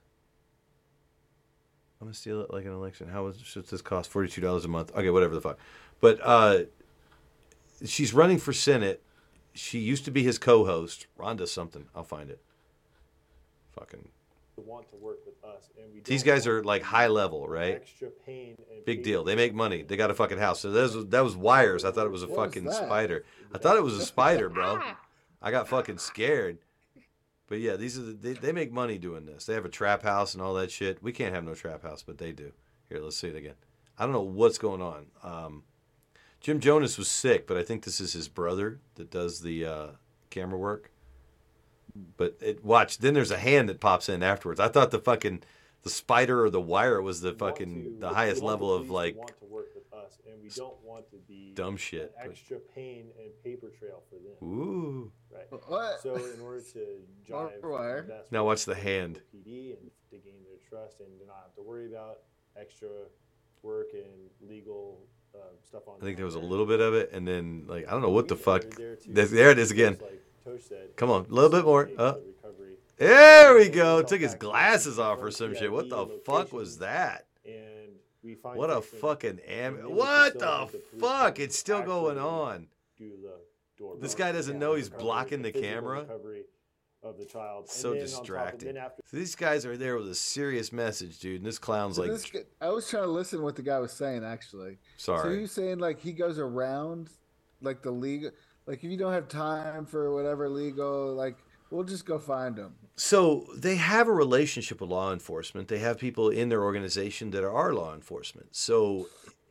I'm 2.00 2.08
gonna 2.08 2.16
steal 2.16 2.42
it 2.42 2.52
like 2.52 2.66
an 2.66 2.74
election. 2.74 3.08
How 3.08 3.26
much 3.26 3.54
does 3.54 3.70
this 3.70 3.82
cost? 3.82 4.10
Forty 4.10 4.28
two 4.28 4.42
dollars 4.42 4.66
a 4.66 4.68
month. 4.68 4.92
Okay, 4.94 5.10
whatever 5.10 5.34
the 5.36 5.42
fuck. 5.42 5.58
But 6.02 6.20
uh, 6.22 6.64
she's 7.86 8.14
running 8.14 8.40
for 8.40 8.52
Senate. 8.52 9.02
She 9.54 9.80
used 9.80 10.04
to 10.06 10.12
be 10.12 10.24
his 10.24 10.38
co-host, 10.38 11.08
Rhonda 11.18 11.48
something. 11.48 11.86
I'll 11.96 12.04
find 12.04 12.30
it. 12.30 12.42
Fucking. 13.72 14.10
Want 14.62 14.90
to 14.90 14.96
work 14.96 15.20
with 15.26 15.36
us, 15.44 15.70
and 15.78 15.94
we 15.94 16.02
These 16.02 16.24
don't 16.24 16.34
guys 16.36 16.48
are 16.48 16.64
like 16.64 16.84
high 16.84 17.08
level, 17.08 17.48
right? 17.48 17.76
extra 17.76 18.10
pain 18.10 18.56
and 18.72 18.86
Big 18.86 18.98
pain. 19.00 19.04
deal. 19.04 19.24
They 19.24 19.36
make 19.36 19.54
money. 19.54 19.84
They 19.84 19.96
got 19.98 20.12
a 20.12 20.14
fucking 20.14 20.38
house. 20.38 20.60
So 20.60 20.72
that 20.72 20.94
was 20.96 21.08
that 21.08 21.24
was 21.24 21.36
wires. 21.36 21.84
I 21.86 21.92
thought 21.92 22.06
it 22.06 22.12
was 22.12 22.24
a 22.24 22.28
What 22.28 22.34
is 22.34 22.38
fucking 22.54 22.64
that? 22.66 22.76
spider. 22.76 23.26
I 23.54 23.58
thought 23.58 23.78
it 23.78 23.84
was 23.84 23.96
a 23.98 24.06
spider, 24.06 24.50
bro. 24.50 24.80
I 25.42 25.52
got 25.52 25.68
fucking 25.68 25.98
scared. 25.98 26.60
But 27.48 27.60
yeah, 27.60 27.76
these 27.76 27.98
are 28.00 28.04
the, 28.04 28.14
they, 28.14 28.34
they 28.34 28.52
make 28.54 28.72
money 28.72 28.98
doing 28.98 29.26
this. 29.26 29.46
They 29.46 29.54
have 29.54 29.66
a 29.66 29.70
trap 29.70 30.02
house 30.04 30.34
and 30.34 30.42
all 30.42 30.54
that 30.56 30.72
shit. 30.72 31.04
We 31.04 31.12
can't 31.12 31.36
have 31.36 31.44
no 31.44 31.54
trap 31.54 31.84
house, 31.84 32.02
but 32.02 32.18
they 32.18 32.32
do. 32.32 32.54
Here, 32.90 33.00
let's 33.00 33.18
see 33.18 33.28
it 33.28 33.36
again. 33.36 33.56
I 34.00 34.04
don't 34.06 34.14
know 34.14 34.22
what's 34.22 34.58
going 34.58 34.82
on. 34.82 35.08
Um, 35.24 35.64
Jim 36.40 36.60
Jonas 36.62 36.98
was 36.98 37.10
sick, 37.10 37.46
but 37.46 37.58
I 37.58 37.64
think 37.64 37.84
this 37.84 38.00
is 38.00 38.14
his 38.14 38.28
brother 38.30 38.80
that 38.96 39.12
does 39.12 39.42
the 39.42 39.66
uh, 39.66 39.88
camera 40.30 40.58
work. 40.58 40.90
But 42.18 42.38
it, 42.42 42.64
watch, 42.66 42.98
then 43.00 43.14
there's 43.14 43.32
a 43.32 43.38
hand 43.38 43.70
that 43.70 43.80
pops 43.80 44.10
in 44.10 44.24
afterwards. 44.24 44.60
I 44.60 44.68
thought 44.68 44.92
the 44.92 45.00
fucking 45.00 45.44
The 45.84 45.90
spider 45.90 46.44
or 46.44 46.50
the 46.50 46.62
wire 46.62 47.02
was 47.02 47.22
the 47.22 47.34
fucking 47.34 47.84
to- 47.84 48.00
the 48.00 48.10
highest 48.10 48.42
level 48.42 48.74
of 48.74 48.90
like 48.90 49.16
want 49.18 49.34
to 49.40 49.46
work 49.46 49.68
with 49.76 49.92
us, 49.94 50.18
and 50.26 50.42
we 50.42 50.50
don't 50.50 50.82
want 50.84 51.10
to 51.12 51.18
be 51.28 51.52
dumb 51.56 51.76
shit, 51.78 52.14
extra 52.24 52.58
pain 52.74 53.08
and 53.20 53.30
paper 53.44 53.70
trail 53.78 54.02
for 54.10 54.16
them. 54.16 54.48
Ooh. 54.50 55.12
Right. 55.32 55.46
What? 55.68 56.02
So 56.02 56.16
in 56.16 56.40
order 56.42 56.62
to 56.74 56.86
drive 57.28 57.52
wire. 57.64 58.04
best 58.04 58.32
Now 58.32 58.46
watch 58.46 58.64
the 58.66 58.76
hand. 58.76 59.22
PD 59.36 59.78
and 59.78 59.92
to 60.12 60.18
gain 60.18 60.42
their 60.48 60.58
trust 60.70 61.00
and 61.02 61.10
to 61.20 61.26
not 61.26 61.42
have 61.44 61.56
to 61.56 61.62
worry 61.62 61.88
about 61.92 62.20
extra 62.56 62.90
work 63.62 63.88
and 63.94 64.30
legal 64.50 65.02
uh, 65.36 65.40
stuff 65.68 65.84
on. 65.88 65.96
I 66.02 66.04
think 66.06 66.16
there 66.18 66.26
was 66.26 66.36
a 66.36 66.40
little 66.40 66.66
bit 66.66 66.80
of 66.80 66.94
it, 66.94 67.12
and 67.12 67.28
then 67.28 67.66
like 67.68 67.88
I 67.88 67.92
don't 67.92 68.02
know 68.02 68.10
what 68.10 68.28
the 68.30 68.36
fuck. 68.36 68.62
there 68.78 68.98
There, 69.06 69.26
there 69.26 69.52
it 69.52 69.60
is 69.60 69.72
again. 69.72 69.94
just 69.94 70.02
like 70.04 70.22
Tosh 70.44 70.62
said, 70.68 70.96
Come 70.96 71.10
on, 71.10 71.26
a 71.30 71.34
little 71.34 71.50
bit 71.50 71.66
more. 71.66 71.90
Uh, 71.98 72.16
recovery. 72.26 72.76
there 72.98 73.56
we 73.56 73.70
go. 73.70 74.02
Took 74.04 74.22
his 74.22 74.36
glasses 74.36 75.00
off 75.00 75.20
or 75.22 75.32
some 75.32 75.56
shit. 75.56 75.72
What 75.72 75.90
the 75.90 76.08
fuck 76.26 76.52
was 76.52 76.80
that? 76.80 77.26
And 77.46 77.94
we 78.24 78.36
find 78.36 78.58
What 78.58 78.70
a 78.70 78.82
fucking 78.82 79.40
am. 79.48 79.76
What 79.78 80.38
the 80.40 80.70
fuck? 81.00 81.40
It's 81.40 81.58
still 81.58 81.82
going 81.82 82.18
on. 82.18 82.68
do 82.98 83.12
the 83.22 83.34
door 83.78 83.96
This 84.00 84.16
guy 84.16 84.32
doesn't 84.32 84.60
know 84.60 84.76
he's 84.76 84.90
blocking 84.90 85.42
the 85.42 85.52
camera. 85.52 86.06
of 87.04 87.18
the 87.18 87.26
child. 87.26 87.68
So 87.70 87.90
then 87.94 88.02
on 88.04 88.08
top 88.08 88.14
of- 88.14 88.22
distracting. 88.22 88.78
after 88.78 89.02
So 89.06 89.18
these 89.18 89.36
guys 89.36 89.66
are 89.66 89.76
there 89.76 89.98
with 89.98 90.08
a 90.10 90.16
serious 90.16 90.72
message, 90.72 91.20
dude, 91.20 91.38
and 91.42 91.46
this 91.46 91.60
clown's 91.60 91.98
So 91.98 92.04
like, 92.04 92.12
this 92.12 92.30
guy- 92.32 92.46
I 92.62 92.70
was 92.70 92.90
trying 92.90 93.04
to 93.04 93.10
listen 93.10 93.40
to 93.40 93.44
what 93.44 93.58
the 93.58 93.62
guy 93.62 93.78
was 93.80 93.92
saying 93.92 94.24
actually. 94.24 94.78
Sorry. 94.96 95.18
So 95.18 95.24
Sorry. 95.24 95.40
you 95.42 95.48
saying 95.48 95.80
like 95.80 96.00
he 96.00 96.14
goes 96.14 96.40
around 96.40 97.10
like 97.62 97.82
the 97.82 97.92
legal 97.92 98.32
like 98.66 98.84
if 98.84 98.92
you 98.92 98.98
don't 98.98 99.14
have 99.14 99.28
time 99.28 99.86
for 99.86 100.14
whatever 100.14 100.50
legal 100.50 101.14
like 101.14 101.38
we'll 101.74 101.84
just 101.84 102.06
go 102.06 102.20
find 102.20 102.56
them. 102.56 102.76
So 102.96 103.48
they 103.58 103.76
have 103.76 104.08
a 104.08 104.14
relationship 104.14 104.80
with 104.80 104.92
law 104.92 105.12
enforcement. 105.12 105.68
They 105.68 105.80
have 105.80 105.98
people 105.98 106.30
in 106.30 106.50
their 106.50 106.64
organization 106.64 107.32
that 107.32 107.44
are 107.44 107.74
law 107.74 107.96
enforcement. 107.96 108.56
So 108.56 109.08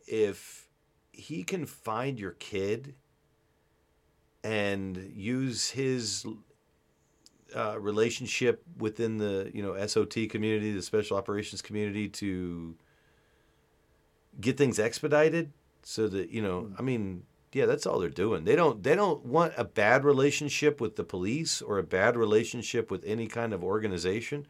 if 0.06 0.68
he 1.10 1.42
can 1.42 1.66
find 1.66 2.18
your 2.18 2.32
kid 2.32 2.94
and 4.44 5.12
use 5.14 5.70
his 5.70 6.24
uh, 7.54 7.78
relationship 7.78 8.62
within 8.78 9.18
the 9.18 9.50
you 9.52 9.62
know 9.62 9.86
SOT 9.86 10.28
community, 10.30 10.72
the 10.72 10.82
special 10.82 11.16
operations 11.16 11.60
community, 11.60 12.08
to 12.08 12.76
get 14.40 14.56
things 14.56 14.78
expedited, 14.78 15.52
so 15.82 16.08
that 16.08 16.30
you 16.30 16.40
know, 16.40 16.72
I 16.78 16.82
mean, 16.82 17.24
yeah, 17.52 17.66
that's 17.66 17.86
all 17.86 17.98
they're 17.98 18.08
doing. 18.08 18.44
They 18.44 18.56
don't 18.56 18.82
they 18.82 18.94
don't 18.94 19.24
want 19.24 19.52
a 19.56 19.64
bad 19.64 20.04
relationship 20.04 20.80
with 20.80 20.96
the 20.96 21.04
police 21.04 21.60
or 21.60 21.78
a 21.78 21.82
bad 21.82 22.16
relationship 22.16 22.90
with 22.90 23.04
any 23.04 23.26
kind 23.26 23.52
of 23.52 23.62
organization. 23.62 24.46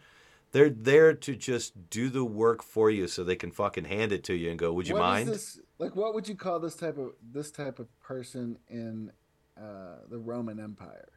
They're 0.53 0.71
there 0.71 1.15
to 1.15 1.35
just 1.35 1.89
do 1.89 2.11
the 2.11 2.25
work 2.25 2.63
for 2.63 2.91
you, 2.91 3.09
so 3.09 3.25
they 3.25 3.37
can 3.37 3.51
fucking 3.51 3.87
hand 3.87 4.13
it 4.13 4.23
to 4.25 4.35
you 4.35 4.51
and 4.51 4.59
go, 4.59 4.73
"Would 4.73 4.87
you 4.87 4.95
What 4.95 5.03
mind?" 5.03 5.29
this 5.29 5.59
like 5.79 5.97
what 5.97 6.15
would 6.15 6.29
you 6.29 6.37
call 6.37 6.61
this 6.61 6.77
type 6.77 6.99
of 6.99 7.13
this 7.33 7.51
type 7.51 7.79
of 7.79 7.89
person 8.01 8.59
in 8.69 9.11
uh, 9.57 9.97
the 10.09 10.19
Roman 10.19 10.61
Empire? 10.61 11.09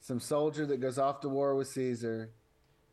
Some 0.00 0.20
soldier 0.20 0.64
that 0.66 0.78
goes 0.78 0.98
off 0.98 1.20
to 1.22 1.28
war 1.28 1.56
with 1.56 1.68
Caesar, 1.68 2.30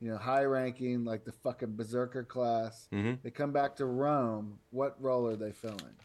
you 0.02 0.10
know, 0.10 0.18
high 0.18 0.44
ranking, 0.44 1.06
like 1.06 1.24
the 1.24 1.32
fucking 1.32 1.76
berserker 1.76 2.24
class. 2.24 2.88
Mhm. 2.92 3.22
They 3.22 3.30
come 3.30 3.52
back 3.52 3.76
to 3.76 3.86
Rome. 3.86 4.60
What 4.72 5.02
role 5.02 5.28
are 5.28 5.36
they 5.36 5.52
filling? 5.52 5.96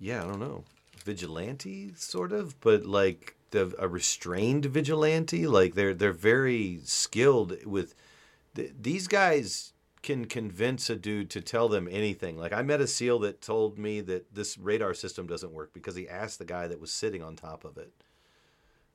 Yeah, 0.00 0.24
I 0.24 0.26
don't 0.26 0.40
know. 0.40 0.64
Vigilante, 1.04 1.92
sort 1.94 2.32
of, 2.32 2.58
but 2.60 2.84
like 2.86 3.36
the, 3.50 3.74
a 3.78 3.86
restrained 3.86 4.64
vigilante. 4.66 5.46
Like 5.46 5.74
they're 5.74 5.94
they're 5.94 6.12
very 6.12 6.80
skilled 6.84 7.64
with. 7.64 7.94
Th- 8.56 8.72
these 8.80 9.06
guys 9.06 9.72
can 10.02 10.24
convince 10.24 10.88
a 10.88 10.96
dude 10.96 11.28
to 11.30 11.40
tell 11.42 11.68
them 11.68 11.86
anything. 11.90 12.38
Like 12.38 12.52
I 12.52 12.62
met 12.62 12.80
a 12.80 12.86
SEAL 12.86 13.18
that 13.20 13.42
told 13.42 13.78
me 13.78 14.00
that 14.00 14.34
this 14.34 14.56
radar 14.56 14.94
system 14.94 15.26
doesn't 15.26 15.52
work 15.52 15.72
because 15.74 15.94
he 15.94 16.08
asked 16.08 16.38
the 16.38 16.44
guy 16.46 16.66
that 16.66 16.80
was 16.80 16.90
sitting 16.90 17.22
on 17.22 17.36
top 17.36 17.64
of 17.64 17.76
it. 17.76 17.92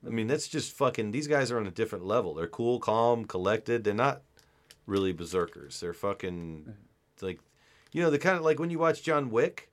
I 0.04 0.10
mean, 0.10 0.26
that's 0.26 0.48
just 0.48 0.72
fucking. 0.72 1.12
These 1.12 1.28
guys 1.28 1.50
are 1.50 1.58
on 1.58 1.66
a 1.66 1.70
different 1.70 2.04
level. 2.04 2.34
They're 2.34 2.46
cool, 2.46 2.80
calm, 2.80 3.24
collected. 3.24 3.84
They're 3.84 3.94
not 3.94 4.22
really 4.86 5.12
berserkers. 5.12 5.80
They're 5.80 5.94
fucking 5.94 6.74
like, 7.20 7.40
you 7.92 8.02
know, 8.02 8.10
the 8.10 8.18
kind 8.18 8.36
of 8.36 8.44
like 8.44 8.58
when 8.58 8.70
you 8.70 8.78
watch 8.78 9.02
John 9.02 9.30
Wick. 9.30 9.70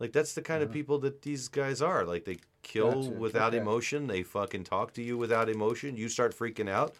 Like 0.00 0.12
that's 0.12 0.34
the 0.34 0.42
kind 0.42 0.62
of 0.62 0.72
people 0.72 0.98
that 1.00 1.22
these 1.22 1.48
guys 1.48 1.80
are. 1.80 2.04
Like 2.04 2.24
they 2.24 2.38
kill 2.62 2.92
Gotcha. 3.02 3.10
without 3.18 3.54
Okay. 3.54 3.58
emotion. 3.62 4.06
They 4.06 4.22
fucking 4.22 4.64
talk 4.64 4.92
to 4.94 5.02
you 5.02 5.16
without 5.16 5.48
emotion. 5.48 5.96
You 5.96 6.08
start 6.08 6.36
freaking 6.36 6.68
out. 6.68 6.94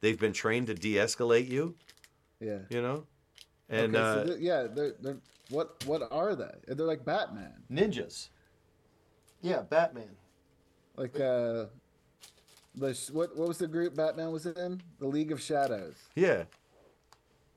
They've 0.00 0.18
been 0.18 0.32
trained 0.32 0.66
to 0.68 0.74
de-escalate 0.74 1.48
you. 1.48 1.74
Yeah. 2.40 2.58
You 2.70 2.82
know, 2.82 3.06
and 3.68 3.94
Okay, 3.94 4.02
so 4.04 4.20
uh, 4.20 4.24
th- 4.26 4.40
yeah, 4.40 4.66
they're, 4.74 4.94
they're 5.00 5.18
what 5.50 5.84
what 5.86 6.02
are 6.10 6.34
they? 6.34 6.50
They're 6.74 6.86
like 6.86 7.04
Batman. 7.04 7.52
ninjas. 7.70 8.28
Yeah, 9.42 9.62
Batman. 9.62 10.16
Like 10.96 11.14
uh, 11.16 11.66
the 12.74 13.10
what 13.12 13.36
what 13.36 13.46
was 13.48 13.58
the 13.58 13.68
group 13.68 13.94
Batman 13.94 14.32
was 14.32 14.46
in? 14.46 14.80
The 14.98 15.06
League 15.06 15.30
of 15.32 15.40
Shadows. 15.40 15.94
Yeah. 16.16 16.44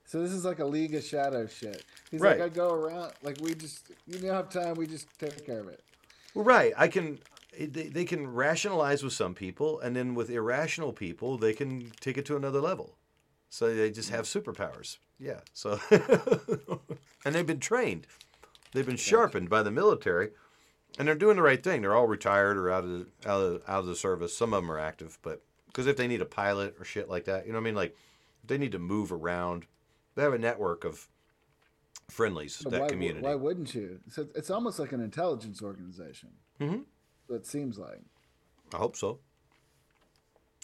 So 0.06 0.22
this 0.22 0.32
is 0.32 0.46
like 0.46 0.60
a 0.60 0.66
League 0.66 0.94
of 0.96 1.04
Shadows 1.04 1.52
shit. 1.52 1.84
He's 2.12 2.22
Right. 2.22 2.40
like, 2.40 2.52
I 2.52 2.56
go 2.56 2.74
around, 2.74 3.14
like 3.24 3.38
we 3.42 3.56
just, 3.56 3.92
you 4.06 4.20
don't 4.20 4.34
have 4.34 4.50
time, 4.50 4.76
we 4.76 4.86
just 4.88 5.08
take 5.20 5.46
care 5.46 5.60
of 5.60 5.68
it. 5.68 5.82
Well, 6.34 6.46
right. 6.46 6.74
I 6.78 6.88
can. 6.88 7.20
They, 7.58 7.88
they 7.88 8.04
can 8.04 8.28
rationalize 8.28 9.02
with 9.02 9.14
some 9.14 9.34
people, 9.34 9.80
and 9.80 9.96
then 9.96 10.14
with 10.14 10.30
irrational 10.30 10.92
people, 10.92 11.38
they 11.38 11.54
can 11.54 11.90
take 12.02 12.18
it 12.18 12.26
to 12.26 12.36
another 12.36 12.60
level. 12.60 12.98
So 13.50 13.74
they 13.74 13.92
just 13.92 14.10
have 14.10 14.26
superpowers. 14.26 14.98
Yeah. 15.20 15.40
So, 15.54 15.80
and 17.26 17.34
they've 17.34 17.46
been 17.48 17.62
trained. 17.62 18.08
They've 18.74 18.86
been 18.86 18.98
sharpened 18.98 19.50
by 19.50 19.64
the 19.64 19.72
military, 19.72 20.32
and 21.00 21.08
they're 21.08 21.16
doing 21.16 21.38
the 21.38 21.42
right 21.44 21.64
thing. 21.64 21.82
They're 21.82 21.96
all 21.96 22.08
retired 22.08 22.58
or 22.58 22.70
out 22.70 22.84
of 22.84 22.90
the, 22.90 23.06
out 23.26 23.42
of, 23.42 23.62
out 23.70 23.80
of 23.80 23.86
the 23.86 23.96
service. 23.96 24.36
Some 24.36 24.54
of 24.54 24.62
them 24.62 24.70
are 24.70 24.80
active, 24.80 25.18
but 25.22 25.42
because 25.68 25.88
if 25.88 25.96
they 25.96 26.08
need 26.08 26.22
a 26.22 26.26
pilot 26.26 26.76
or 26.78 26.84
shit 26.84 27.10
like 27.10 27.24
that, 27.26 27.46
you 27.46 27.54
know 27.54 27.60
what 27.60 27.64
I 27.64 27.66
mean? 27.66 27.76
Like, 27.76 27.96
if 28.44 28.50
they 28.50 28.58
need 28.58 28.74
to 28.74 28.80
move 28.80 29.14
around, 29.14 29.66
they 30.16 30.22
have 30.24 30.34
a 30.34 30.38
network 30.40 30.84
of 30.84 31.08
friendlies 32.10 32.56
So 32.56 32.70
that 32.70 32.82
why, 32.82 32.88
community. 32.88 33.22
why 33.26 33.36
wouldn't 33.36 33.74
you? 33.76 34.00
So 34.10 34.28
it's 34.36 34.50
almost 34.50 34.80
like 34.80 34.92
an 34.92 35.02
intelligence 35.02 35.62
organization. 35.62 36.30
Mhm. 36.60 36.86
It 37.30 37.46
seems 37.46 37.78
like. 37.78 38.02
I 38.74 38.78
hope 38.78 38.96
so. 38.96 39.20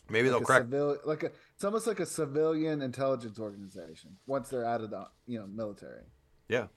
Maybe 0.10 0.30
like 0.30 0.40
they'll 0.40 0.46
crack. 0.46 0.64
civil- 0.64 0.98
like 1.06 1.24
a, 1.24 1.32
it's 1.56 1.64
almost 1.64 1.88
like 1.88 2.00
a 2.00 2.06
civilian 2.06 2.82
intelligence 2.82 3.40
organization 3.40 4.18
once 4.28 4.50
they're 4.50 4.66
out 4.66 4.82
of 4.82 4.90
the 4.90 5.08
you 5.26 5.40
know 5.40 5.48
military. 5.48 6.04
Yeah. 6.50 6.68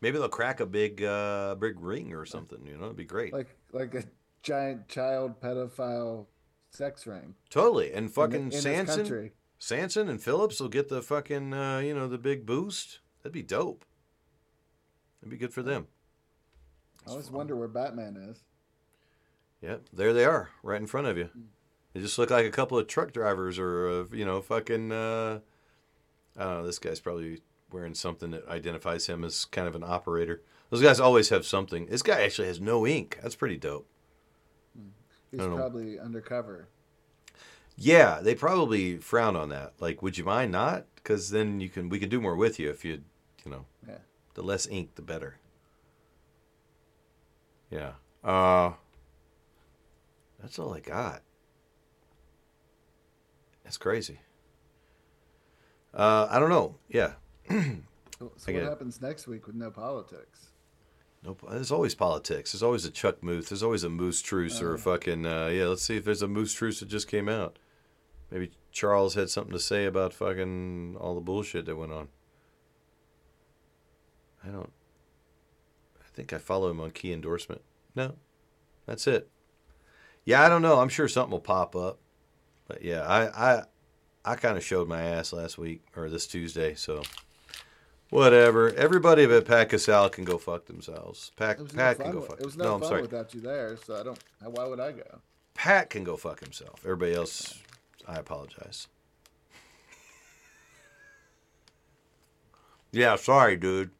Maybe 0.00 0.18
they'll 0.18 0.28
crack 0.28 0.60
a 0.60 0.66
big 0.66 1.02
uh 1.02 1.54
big 1.56 1.78
ring 1.80 2.12
or 2.14 2.24
something, 2.24 2.66
you 2.66 2.76
know, 2.76 2.86
it'd 2.86 2.96
be 2.96 3.04
great. 3.04 3.32
Like 3.32 3.56
like 3.72 3.94
a 3.94 4.04
giant 4.42 4.88
child 4.88 5.40
pedophile 5.40 6.26
sex 6.70 7.06
ring. 7.06 7.34
totally. 7.50 7.92
And 7.92 8.12
fucking 8.12 8.40
in 8.44 8.48
this 8.48 8.62
Sanson. 8.62 9.30
Sanson 9.62 10.08
and 10.08 10.20
Phillips 10.20 10.58
will 10.58 10.68
get 10.68 10.88
the 10.88 11.00
fucking 11.00 11.54
uh, 11.54 11.78
you 11.78 11.94
know, 11.94 12.08
the 12.08 12.18
big 12.18 12.44
boost. 12.44 12.98
That'd 13.22 13.32
be 13.32 13.44
dope. 13.44 13.84
That'd 15.20 15.30
be 15.30 15.36
good 15.36 15.54
for 15.54 15.62
them. 15.62 15.86
I 17.06 17.10
always 17.10 17.30
wonder 17.30 17.54
where 17.54 17.68
Batman 17.68 18.16
is. 18.16 18.42
Yep, 19.60 19.82
there 19.92 20.12
they 20.12 20.24
are, 20.24 20.50
right 20.64 20.80
in 20.80 20.88
front 20.88 21.06
of 21.06 21.16
you. 21.16 21.28
They 21.94 22.00
just 22.00 22.18
look 22.18 22.30
like 22.30 22.44
a 22.44 22.50
couple 22.50 22.76
of 22.76 22.88
truck 22.88 23.12
drivers 23.12 23.56
or 23.56 23.88
uh, 23.88 24.04
you 24.10 24.24
know, 24.24 24.42
fucking 24.42 24.90
uh 24.90 25.38
I 26.36 26.42
don't 26.42 26.54
know, 26.54 26.66
this 26.66 26.80
guy's 26.80 26.98
probably 26.98 27.42
wearing 27.70 27.94
something 27.94 28.32
that 28.32 28.48
identifies 28.48 29.06
him 29.06 29.22
as 29.22 29.44
kind 29.44 29.68
of 29.68 29.76
an 29.76 29.84
operator. 29.84 30.42
Those 30.70 30.82
guys 30.82 30.98
always 30.98 31.28
have 31.28 31.46
something. 31.46 31.86
This 31.86 32.02
guy 32.02 32.22
actually 32.22 32.48
has 32.48 32.60
no 32.60 32.84
ink. 32.84 33.20
That's 33.22 33.36
pretty 33.36 33.58
dope. 33.58 33.86
He's 35.30 35.38
I 35.38 35.44
don't 35.44 35.52
know. 35.52 35.56
probably 35.58 36.00
undercover. 36.00 36.66
Yeah, 37.76 38.20
they 38.20 38.34
probably 38.34 38.98
frown 38.98 39.34
on 39.36 39.48
that. 39.48 39.74
Like, 39.80 40.02
would 40.02 40.18
you 40.18 40.24
mind 40.24 40.52
not? 40.52 40.86
Because 40.96 41.30
then 41.30 41.60
you 41.60 41.68
can 41.68 41.88
we 41.88 41.98
can 41.98 42.08
do 42.08 42.20
more 42.20 42.36
with 42.36 42.58
you 42.60 42.70
if 42.70 42.84
you, 42.84 43.02
you 43.44 43.50
know, 43.50 43.66
Yeah. 43.88 43.98
the 44.34 44.42
less 44.42 44.66
ink, 44.68 44.94
the 44.94 45.02
better. 45.02 45.38
Yeah. 47.70 47.92
Uh, 48.22 48.72
that's 50.40 50.58
all 50.58 50.74
I 50.74 50.80
got. 50.80 51.22
That's 53.64 53.78
crazy. 53.78 54.20
Uh, 55.94 56.26
I 56.30 56.38
don't 56.38 56.50
know. 56.50 56.76
Yeah. 56.88 57.12
So 58.36 58.52
I 58.52 58.54
what 58.54 58.62
happens 58.62 59.02
next 59.02 59.26
week 59.26 59.48
with 59.48 59.56
no 59.56 59.68
politics? 59.72 60.51
Nope. 61.24 61.44
There's 61.48 61.70
always 61.70 61.94
politics. 61.94 62.52
There's 62.52 62.62
always 62.62 62.84
a 62.84 62.90
Chuck 62.90 63.22
Muth. 63.22 63.48
There's 63.48 63.62
always 63.62 63.84
a 63.84 63.88
Muth's 63.88 64.22
Truths 64.22 64.60
or 64.60 64.74
a 64.74 64.78
fucking 64.78 65.24
uh, 65.24 65.46
yeah. 65.46 65.66
Let's 65.66 65.82
see 65.82 65.96
if 65.96 66.04
there's 66.04 66.22
a 66.22 66.28
Muth's 66.28 66.52
Truths 66.52 66.80
that 66.80 66.88
just 66.88 67.08
came 67.08 67.28
out. 67.28 67.58
Maybe 68.30 68.50
Charles 68.72 69.14
had 69.14 69.30
something 69.30 69.52
to 69.52 69.60
say 69.60 69.84
about 69.84 70.14
fucking 70.14 70.96
all 70.98 71.14
the 71.14 71.20
bullshit 71.20 71.66
that 71.66 71.76
went 71.76 71.92
on. 71.92 72.08
I 74.44 74.48
don't. 74.48 74.72
I 76.00 76.08
think 76.12 76.32
I 76.32 76.38
follow 76.38 76.70
him 76.70 76.80
on 76.80 76.90
key 76.90 77.12
endorsement. 77.12 77.62
No, 77.94 78.14
that's 78.86 79.06
it. 79.06 79.30
Yeah, 80.24 80.42
I 80.42 80.48
don't 80.48 80.62
know. 80.62 80.80
I'm 80.80 80.88
sure 80.88 81.08
something 81.08 81.30
will 81.30 81.40
pop 81.40 81.76
up, 81.76 82.00
but 82.66 82.82
yeah, 82.82 83.02
I 83.02 83.52
I 83.52 83.62
I 84.24 84.34
kind 84.36 84.56
of 84.56 84.64
showed 84.64 84.88
my 84.88 85.02
ass 85.02 85.32
last 85.32 85.58
week 85.58 85.84
or 85.96 86.08
this 86.08 86.26
Tuesday, 86.26 86.74
so 86.74 87.02
whatever. 88.12 88.72
Everybody 88.74 89.26
but 89.26 89.44
Pat 89.46 89.70
Casal 89.70 90.08
can 90.10 90.24
go 90.24 90.38
fuck 90.38 90.66
themselves. 90.66 91.32
Pat, 91.36 91.58
It 91.58 91.62
was 91.62 91.72
Pat 91.72 91.98
no 91.98 92.04
can 92.04 92.12
go 92.12 92.18
with- 92.20 92.28
fuck. 92.28 92.40
It 92.40 92.44
was 92.46 92.56
no, 92.56 92.64
no, 92.64 92.74
I'm 92.74 92.80
fun 92.80 92.88
sorry. 92.88 93.02
without 93.02 93.34
you 93.34 93.40
there, 93.40 93.76
so 93.84 93.98
I 93.98 94.02
don't. 94.04 94.18
Why 94.44 94.64
would 94.66 94.78
I 94.80 94.92
go? 94.92 95.20
Pat 95.54 95.90
can 95.90 96.04
go 96.04 96.16
fuck 96.16 96.40
himself. 96.40 96.80
Everybody 96.84 97.14
else, 97.14 97.58
I 98.06 98.14
apologize. 98.16 98.86
Yeah, 102.94 103.16
sorry, 103.16 103.56
dude. 103.56 103.90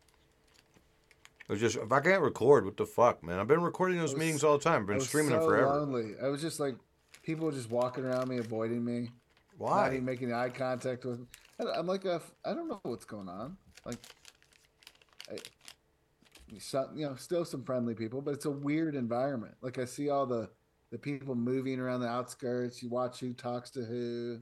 It 1.48 1.52
was 1.52 1.60
just 1.60 1.76
if 1.76 1.90
I 1.90 2.00
can't 2.00 2.20
record, 2.22 2.66
what 2.66 2.76
the 2.76 2.84
fuck, 2.84 3.22
man? 3.24 3.38
I've 3.38 3.48
been 3.48 3.62
recording 3.62 3.96
those 3.98 4.12
was- 4.12 4.20
meetings 4.20 4.44
all 4.44 4.58
the 4.58 4.64
time. 4.64 4.82
I've 4.82 4.90
I 4.90 4.92
been 4.94 5.00
streaming 5.00 5.30
so 5.30 5.38
them 5.38 5.48
forever. 5.48 5.78
Lonely. 5.80 6.14
I 6.22 6.28
was 6.28 6.42
just 6.42 6.60
like 6.60 6.74
people 7.22 7.46
were 7.46 7.52
just 7.52 7.70
walking 7.70 8.04
around 8.04 8.28
me, 8.28 8.36
avoiding 8.38 8.84
me. 8.84 9.08
Why? 9.56 9.84
Not 9.84 9.92
even 9.94 10.04
making 10.04 10.32
eye 10.32 10.50
contact 10.50 11.04
with. 11.06 11.20
me. 11.20 11.26
I'm 11.74 11.86
like 11.86 12.04
a. 12.04 12.20
I 12.44 12.52
don't 12.52 12.68
know 12.68 12.80
what's 12.82 13.04
going 13.06 13.28
on. 13.30 13.56
Like, 13.84 13.98
I, 15.30 15.36
you 16.94 17.06
know, 17.06 17.14
still 17.16 17.44
some 17.44 17.64
friendly 17.64 17.94
people, 17.94 18.20
but 18.20 18.34
it's 18.34 18.44
a 18.44 18.50
weird 18.50 18.94
environment. 18.94 19.54
Like 19.62 19.78
I 19.78 19.84
see 19.84 20.10
all 20.10 20.26
the 20.26 20.50
the 20.90 20.98
people 20.98 21.34
moving 21.34 21.80
around 21.80 22.00
the 22.00 22.08
outskirts. 22.08 22.82
You 22.82 22.90
watch 22.90 23.20
who 23.20 23.32
talks 23.32 23.70
to 23.70 23.84
who. 23.84 24.40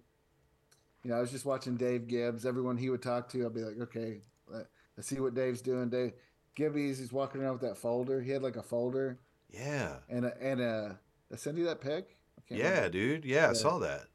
You 1.05 1.11
know, 1.11 1.17
I 1.17 1.21
was 1.21 1.31
just 1.31 1.47
watching 1.47 1.77
Dave 1.77 2.09
Gibbs. 2.09 2.45
Everyone 2.45 2.77
he 2.77 2.91
would 2.91 3.01
talk 3.03 3.29
to, 3.31 3.47
I'd 3.47 3.55
be 3.55 3.63
like, 3.63 3.81
okay, 3.81 4.21
let- 4.49 4.67
let's 4.97 5.09
see 5.09 5.19
what 5.21 5.35
Dave's 5.35 5.63
doing. 5.63 5.89
Dave 5.89 6.13
Gibbs, 6.55 6.99
he's 6.99 7.13
walking 7.13 7.41
around 7.41 7.53
with 7.53 7.63
that 7.63 7.79
folder. 7.79 8.21
He 8.21 8.31
had 8.33 8.43
like 8.43 8.57
a 8.57 8.63
folder 8.63 9.19
Yeah. 9.49 9.97
and 10.11 10.27
a, 10.27 10.37
and 10.43 10.61
a. 10.61 10.99
I 11.33 11.37
send 11.37 11.57
you 11.57 11.65
that 11.67 11.81
pic. 11.81 12.19
Yeah, 12.51 12.69
remember. 12.69 12.89
dude. 12.91 13.25
Yeah, 13.25 13.49
I 13.51 13.53
saw 13.53 13.79
that. 13.79 14.09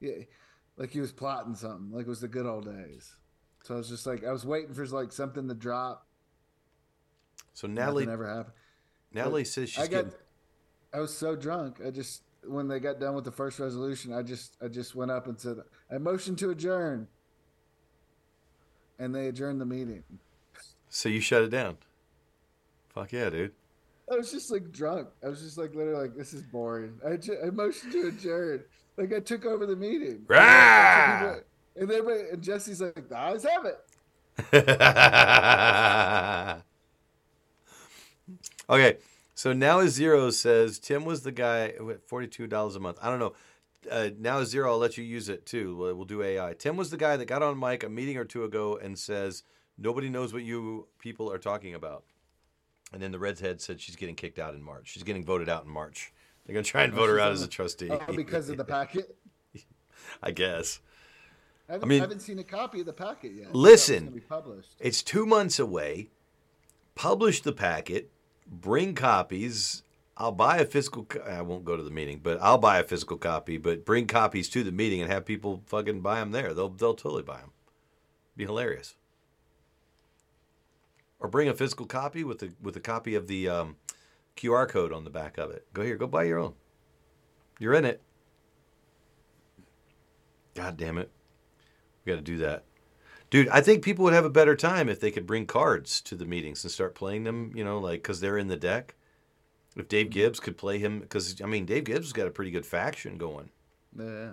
Yeah, 0.00 0.22
like 0.76 0.90
he 0.90 1.00
was 1.00 1.12
plotting 1.12 1.56
something. 1.56 1.90
Like 1.90 2.06
it 2.06 2.08
was 2.08 2.20
the 2.20 2.28
good 2.28 2.46
old 2.46 2.64
days. 2.66 3.16
So 3.64 3.74
I 3.74 3.78
was 3.78 3.88
just 3.88 4.06
like, 4.06 4.24
I 4.24 4.30
was 4.30 4.44
waiting 4.44 4.74
for 4.74 4.86
like 4.86 5.10
something 5.10 5.48
to 5.48 5.54
drop. 5.54 6.06
So 7.54 7.66
Natalie, 7.66 8.04
Nothing 8.04 8.12
ever 8.12 8.28
happened. 8.28 8.54
Natalie 9.12 9.42
But 9.42 9.48
says 9.48 9.70
she's 9.70 9.84
I 9.84 9.86
got. 9.86 10.04
getting. 10.04 10.12
I 10.92 11.00
was 11.00 11.16
so 11.16 11.34
drunk. 11.34 11.80
I 11.84 11.90
just 11.90 12.22
when 12.46 12.68
they 12.68 12.78
got 12.78 13.00
done 13.00 13.14
with 13.14 13.24
the 13.24 13.32
first 13.32 13.58
resolution, 13.58 14.12
I 14.12 14.22
just 14.22 14.56
I 14.62 14.68
just 14.68 14.94
went 14.94 15.10
up 15.10 15.26
and 15.28 15.40
said, 15.40 15.56
"I 15.90 15.96
motion 15.98 16.36
to 16.36 16.50
adjourn," 16.50 17.08
and 18.98 19.14
they 19.14 19.28
adjourned 19.28 19.60
the 19.60 19.66
meeting. 19.66 20.04
So 20.90 21.08
you 21.08 21.20
shut 21.20 21.42
it 21.42 21.48
down. 21.50 21.78
Fuck 22.90 23.12
yeah, 23.12 23.30
dude. 23.30 23.52
I 24.12 24.16
was 24.16 24.30
just 24.30 24.50
like 24.52 24.70
drunk. 24.70 25.08
I 25.24 25.28
was 25.28 25.40
just 25.40 25.56
like 25.56 25.74
literally 25.74 26.02
like, 26.02 26.16
"This 26.16 26.34
is 26.34 26.42
boring." 26.42 27.00
I, 27.08 27.16
ju- 27.16 27.38
I 27.44 27.50
motioned 27.50 27.92
to 27.92 28.08
adjourn. 28.08 28.64
Like 28.98 29.12
I 29.14 29.20
took 29.20 29.46
over 29.46 29.64
the 29.66 29.74
meeting. 29.76 30.24
Rah! 30.28 31.36
And 31.76 31.90
everybody 31.90 32.30
and 32.32 32.42
Jesse's 32.42 32.80
like, 32.80 33.08
"The 33.08 33.16
ayes 33.16 33.44
have 33.44 33.64
it." 33.64 33.78
okay, 38.70 38.96
so 39.34 39.52
now 39.52 39.86
zero 39.86 40.30
says 40.30 40.78
Tim 40.78 41.04
was 41.04 41.22
the 41.22 41.32
guy 41.32 41.72
who 41.72 41.90
at 41.90 42.06
forty 42.08 42.26
two 42.26 42.46
dollars 42.46 42.76
a 42.76 42.80
month. 42.80 42.98
I 43.02 43.10
don't 43.10 43.18
know. 43.18 43.32
Uh, 43.90 44.10
now 44.18 44.44
zero. 44.44 44.72
I'll 44.72 44.78
let 44.78 44.96
you 44.96 45.04
use 45.04 45.28
it 45.28 45.46
too. 45.46 45.76
We'll, 45.76 45.94
we'll 45.94 46.04
do 46.04 46.22
AI. 46.22 46.54
Tim 46.54 46.76
was 46.76 46.90
the 46.90 46.96
guy 46.96 47.16
that 47.16 47.26
got 47.26 47.42
on 47.42 47.58
mic 47.58 47.82
a 47.82 47.88
meeting 47.88 48.16
or 48.16 48.24
two 48.24 48.44
ago 48.44 48.78
and 48.80 48.98
says 48.98 49.42
nobody 49.76 50.08
knows 50.08 50.32
what 50.32 50.42
you 50.42 50.86
people 50.98 51.30
are 51.30 51.38
talking 51.38 51.74
about. 51.74 52.04
And 52.92 53.02
then 53.02 53.12
the 53.12 53.18
redhead 53.18 53.60
said 53.60 53.80
she's 53.80 53.96
getting 53.96 54.14
kicked 54.14 54.38
out 54.38 54.54
in 54.54 54.62
March. 54.62 54.88
She's 54.88 55.02
getting 55.02 55.24
voted 55.24 55.48
out 55.48 55.64
in 55.64 55.70
March. 55.70 56.12
They're 56.46 56.54
gonna 56.54 56.64
try 56.64 56.84
and 56.84 56.92
vote 56.92 57.08
her 57.08 57.18
out 57.18 57.32
as 57.32 57.42
a 57.42 57.48
trustee. 57.48 57.90
Oh, 57.90 58.12
because 58.14 58.48
of 58.48 58.56
the 58.56 58.64
packet. 58.64 59.16
I 60.22 60.30
guess. 60.30 60.80
I 61.68 61.72
haven't, 61.72 61.86
I 61.86 61.88
mean- 61.88 62.00
I 62.00 62.04
haven't 62.04 62.20
seen 62.20 62.38
a 62.38 62.44
copy 62.44 62.80
of 62.80 62.86
the 62.86 62.92
packet 62.92 63.32
yet. 63.32 63.42
I 63.42 63.44
thought 63.46 63.50
it 63.50 63.54
was 63.54 63.62
Listen, 63.62 64.22
published. 64.28 64.74
it's 64.80 65.02
two 65.02 65.24
months 65.26 65.58
away. 65.58 66.10
Publish 66.94 67.40
the 67.42 67.52
packet. 67.52 68.10
Bring 68.46 68.94
copies. 68.94 69.82
I'll 70.16 70.30
buy 70.32 70.58
a 70.58 70.66
physical. 70.66 71.04
Co- 71.04 71.20
I 71.22 71.40
won't 71.42 71.64
go 71.64 71.76
to 71.76 71.82
the 71.82 71.90
meeting, 71.90 72.20
but 72.22 72.38
I'll 72.40 72.58
buy 72.58 72.78
a 72.78 72.84
physical 72.84 73.16
copy. 73.16 73.56
But 73.58 73.84
bring 73.84 74.06
copies 74.06 74.48
to 74.50 74.62
the 74.62 74.70
meeting 74.70 75.00
and 75.00 75.10
have 75.10 75.24
people 75.24 75.62
fucking 75.66 76.02
buy 76.02 76.20
them 76.20 76.30
there. 76.30 76.54
They'll 76.54 76.68
they'll 76.68 76.94
totally 76.94 77.22
buy 77.24 77.38
them. 77.38 77.50
Be 78.36 78.44
hilarious. 78.44 78.94
Or 81.18 81.28
bring 81.28 81.48
a 81.48 81.54
physical 81.54 81.86
copy 81.86 82.22
with 82.22 82.42
a 82.42 82.50
with 82.62 82.76
a 82.76 82.80
copy 82.80 83.14
of 83.16 83.26
the 83.26 83.48
um, 83.48 83.76
QR 84.36 84.68
code 84.68 84.92
on 84.92 85.02
the 85.04 85.10
back 85.10 85.36
of 85.38 85.50
it. 85.50 85.66
Go 85.72 85.82
here. 85.82 85.96
Go 85.96 86.06
buy 86.06 86.24
your 86.24 86.38
own. 86.38 86.54
You're 87.58 87.74
in 87.74 87.84
it. 87.86 88.02
God 90.54 90.76
damn 90.76 90.98
it. 90.98 91.10
We 92.04 92.12
got 92.12 92.16
to 92.16 92.22
do 92.22 92.38
that. 92.38 92.64
Dude, 93.30 93.48
I 93.48 93.60
think 93.60 93.82
people 93.82 94.04
would 94.04 94.14
have 94.14 94.24
a 94.24 94.30
better 94.30 94.54
time 94.54 94.88
if 94.88 95.00
they 95.00 95.10
could 95.10 95.26
bring 95.26 95.46
cards 95.46 96.00
to 96.02 96.14
the 96.14 96.26
meetings 96.26 96.62
and 96.62 96.70
start 96.70 96.94
playing 96.94 97.24
them, 97.24 97.52
you 97.54 97.64
know, 97.64 97.78
like 97.78 98.02
because 98.02 98.20
they're 98.20 98.38
in 98.38 98.48
the 98.48 98.56
deck. 98.56 98.94
If 99.76 99.88
Dave 99.88 100.10
Gibbs 100.10 100.38
could 100.38 100.56
play 100.56 100.78
him, 100.78 101.00
because, 101.00 101.40
I 101.42 101.46
mean, 101.46 101.66
Dave 101.66 101.84
Gibbs 101.84 102.06
has 102.06 102.12
got 102.12 102.28
a 102.28 102.30
pretty 102.30 102.52
good 102.52 102.64
faction 102.64 103.18
going. 103.18 103.50
Yeah, 103.98 104.32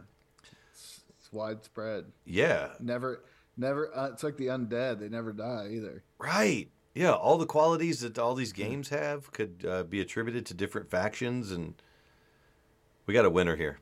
it's, 0.71 1.01
it's 1.17 1.33
widespread. 1.33 2.05
Yeah. 2.25 2.69
Never, 2.79 3.23
never. 3.57 3.95
Uh, 3.95 4.09
it's 4.11 4.23
like 4.23 4.37
the 4.37 4.47
undead; 4.47 4.99
they 4.99 5.09
never 5.09 5.31
die 5.31 5.69
either. 5.71 6.03
Right. 6.19 6.69
Yeah. 6.93 7.13
All 7.13 7.39
the 7.39 7.47
qualities 7.47 8.01
that 8.01 8.19
all 8.19 8.35
these 8.35 8.53
games 8.53 8.89
have 8.89 9.31
could 9.31 9.65
uh, 9.67 9.83
be 9.83 9.99
attributed 9.99 10.45
to 10.47 10.53
different 10.53 10.91
factions. 10.91 11.51
And 11.51 11.73
we 13.07 13.13
got 13.15 13.25
a 13.25 13.29
winner 13.29 13.55
here. 13.55 13.79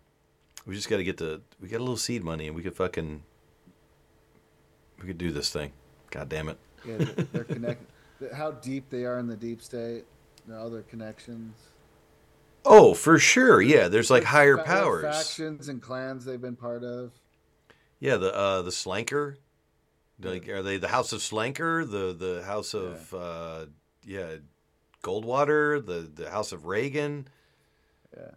We 0.66 0.76
just 0.76 0.90
got 0.90 0.98
to 0.98 1.04
get 1.04 1.18
the, 1.18 1.42
we 1.60 1.68
got 1.68 1.78
a 1.78 1.80
little 1.80 1.98
seed 1.98 2.24
money 2.24 2.48
and 2.48 2.56
we 2.56 2.62
could 2.62 2.76
fucking, 2.76 3.24
we 5.02 5.08
could 5.08 5.18
do 5.18 5.32
this 5.32 5.50
thing. 5.50 5.72
God 6.12 6.30
damn 6.30 6.50
it. 6.50 6.58
Yeah, 6.86 6.98
they're, 6.98 7.26
they're 7.32 7.44
connected. 7.44 7.88
How 8.34 8.52
deep 8.52 8.90
they 8.90 9.06
are 9.06 9.20
in 9.20 9.28
the 9.28 9.36
deep 9.36 9.62
state, 9.62 10.04
know, 10.50 10.58
other 10.58 10.82
connections. 10.84 11.56
Oh, 12.66 12.94
for 12.94 13.18
sure. 13.18 13.62
Yeah. 13.62 13.88
There's 13.88 14.10
like 14.10 14.24
higher 14.24 14.58
Fa- 14.58 14.64
powers. 14.64 15.04
factions 15.04 15.70
and 15.70 15.82
clans 15.82 16.26
they've 16.26 16.42
been 16.42 16.56
part 16.56 16.84
of. 16.84 17.12
Yeah, 18.00 18.18
the 18.18 18.34
uh 18.36 18.62
the 18.62 18.72
Slanker. 18.72 19.36
Like 20.22 20.50
are 20.50 20.62
they 20.62 20.78
the 20.78 20.90
House 20.90 21.14
of 21.14 21.22
Slanker, 21.22 21.90
the 21.90 22.14
the 22.14 22.44
House 22.44 22.74
of 22.74 23.14
uh 23.14 23.66
yeah, 24.06 24.36
Goldwater, 25.02 25.86
the 25.86 26.10
the 26.14 26.30
House 26.30 26.52
of 26.52 26.66
Reagan? 26.66 27.28
Yeah. 28.16 28.32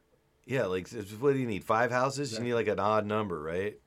Yeah, 0.44 0.66
like 0.66 0.88
what 1.18 1.32
do 1.32 1.38
you 1.38 1.46
need? 1.46 1.64
Five 1.64 1.90
houses? 1.90 2.32
You 2.32 2.40
need 2.44 2.54
like 2.54 2.68
an 2.68 2.80
odd 2.80 3.06
number, 3.06 3.40
right? 3.40 3.78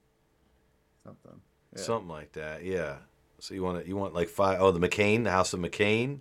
Something. 1.04 1.42
Yeah. 1.76 1.82
Something 1.82 2.10
like 2.10 2.34
that. 2.34 2.64
Yeah. 2.64 2.98
So 3.40 3.54
you 3.54 3.64
want 3.64 3.82
to, 3.82 3.88
you 3.88 3.96
want 3.96 4.14
like 4.14 4.30
five 4.30 4.62
oh 4.62 4.72
the 4.72 4.80
McCain, 4.80 5.24
the 5.24 5.32
House 5.32 5.54
of 5.54 5.60
McCain? 5.60 6.20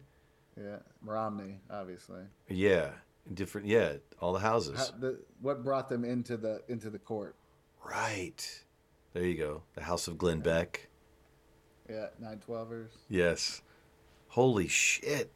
Yeah, 0.57 0.77
Romney, 1.03 1.61
obviously. 1.71 2.23
Yeah. 2.49 2.91
Different 3.33 3.67
yeah, 3.67 3.95
all 4.21 4.35
the 4.35 4.41
houses. 4.41 4.79
How, 4.79 4.99
the, 4.99 5.19
what 5.41 5.65
brought 5.65 5.89
them 5.89 6.05
into 6.05 6.37
the 6.37 6.61
into 6.69 6.91
the 6.91 6.99
court? 6.99 7.37
Right. 7.83 8.63
There 9.15 9.25
you 9.25 9.37
go. 9.37 9.63
The 9.75 9.83
House 9.83 10.09
of 10.09 10.19
Glenn 10.19 10.41
Beck. 10.41 10.89
Yeah, 11.89 12.09
nine 12.19 12.41
twelvers. 12.47 12.91
Yes. 13.09 13.63
Holy 14.29 14.69
shit. 14.69 15.31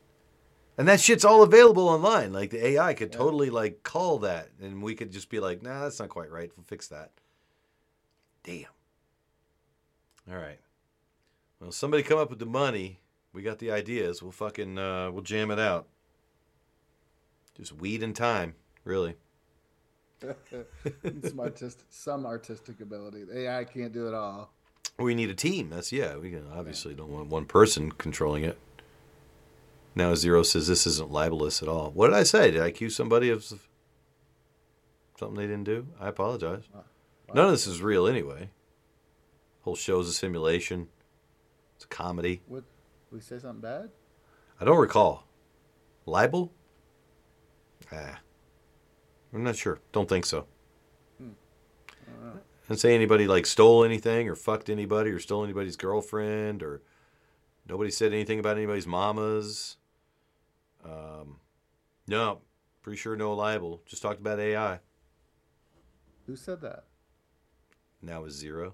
And 0.77 0.87
that 0.87 1.01
shit's 1.01 1.25
all 1.25 1.43
available 1.43 1.89
online. 1.89 2.33
Like 2.33 2.51
the 2.51 2.65
AI 2.65 2.95
could 2.95 3.11
totally 3.11 3.51
like 3.51 3.83
call 3.83 4.19
that 4.21 4.51
and 4.61 4.83
we 4.83 4.95
could 4.95 5.11
just 5.11 5.31
be 5.31 5.41
like, 5.41 5.63
nah, 5.63 5.83
that's 5.83 5.99
not 5.99 6.09
quite 6.09 6.31
right. 6.31 6.51
We'll 6.57 6.65
fix 6.65 6.89
that. 6.89 7.11
Damn. 8.45 8.67
All 10.31 10.37
right. 10.37 10.59
Well, 11.61 11.73
somebody 11.73 12.03
come 12.03 12.19
up 12.19 12.31
with 12.31 12.39
the 12.39 12.47
money. 12.47 13.01
We 13.33 13.43
got 13.43 13.59
the 13.59 13.71
ideas. 13.71 14.23
We'll 14.23 14.33
fucking 14.33 14.79
uh 14.79 15.11
we'll 15.11 15.23
jam 15.23 15.51
it 15.51 15.59
out. 15.59 15.87
Just 17.57 17.73
weed 17.73 18.03
and 18.03 18.15
time, 18.15 18.55
really. 18.85 19.17
some 21.23 21.41
artistic, 21.41 21.87
some 21.91 22.27
artistic 22.27 22.81
ability. 22.81 23.25
The 23.25 23.49
AI 23.49 23.65
can't 23.65 23.93
do 23.93 24.09
it 24.09 24.15
all. 24.15 24.53
We 24.99 25.15
need 25.15 25.31
a 25.31 25.35
team. 25.35 25.71
That's 25.71 25.93
yeah. 25.93 26.17
We 26.17 26.37
obviously 26.53 26.95
don't 26.95 27.11
want 27.11 27.29
one 27.29 27.47
person 27.47 27.93
controlling 27.93 28.45
it. 28.45 28.59
Now 29.95 30.15
Zero 30.15 30.43
says 30.43 30.69
this 30.69 30.87
isn't 30.87 31.11
libelous 31.11 31.63
at 31.63 31.69
all. 31.69 31.91
What 31.91 32.09
did 32.09 32.17
I 32.17 32.23
say? 32.23 32.51
Did 32.51 32.63
I 32.63 32.69
accuse 32.69 32.95
somebody 32.95 33.31
of 33.31 33.45
something 35.19 35.37
they 35.37 35.47
didn't 35.47 35.65
do? 35.65 35.87
I 36.01 36.09
apologize. 36.09 36.65
None 37.35 37.47
of 37.47 37.51
this 37.51 37.67
is 37.67 37.83
real 37.83 38.07
anyway. 38.07 38.51
Whole 39.69 39.77
show's 39.77 40.09
a 40.09 40.15
simulation. 40.15 40.89
It's 41.77 41.85
a 41.85 41.89
comedy. 41.89 42.41
What? 42.47 42.65
We 43.13 43.21
say 43.21 43.39
something 43.39 43.61
bad? 43.61 43.91
I 44.59 44.65
don't 44.65 44.79
recall. 44.79 45.25
Libel? 46.07 46.55
Ah. 47.93 48.19
I'm 49.31 49.45
not 49.45 49.57
sure. 49.57 49.79
Don't 49.93 50.09
think 50.09 50.25
so. 50.25 50.47
Didn't 52.67 52.81
say 52.81 52.95
anybody 52.95 53.27
like 53.27 53.45
stole 53.45 53.85
anything 53.85 54.27
or 54.31 54.35
fucked 54.35 54.71
anybody 54.71 55.11
or 55.11 55.19
stole 55.19 55.45
anybody's 55.45 55.77
girlfriend 55.77 56.63
or 56.63 56.81
nobody 57.69 57.91
said 57.91 58.15
anything 58.15 58.39
about 58.39 58.57
anybody's 58.57 58.87
mamas. 58.87 59.77
Um, 60.83 61.41
no, 62.07 62.41
pretty 62.81 62.97
sure 62.97 63.17
no 63.17 63.35
libel. 63.35 63.83
Just 63.85 64.01
talked 64.01 64.21
about 64.21 64.41
AI. 64.41 64.81
Who 66.27 66.37
said 66.37 66.63
that? 66.63 66.85
Now 68.01 68.25
is 68.25 68.33
zero. 68.33 68.73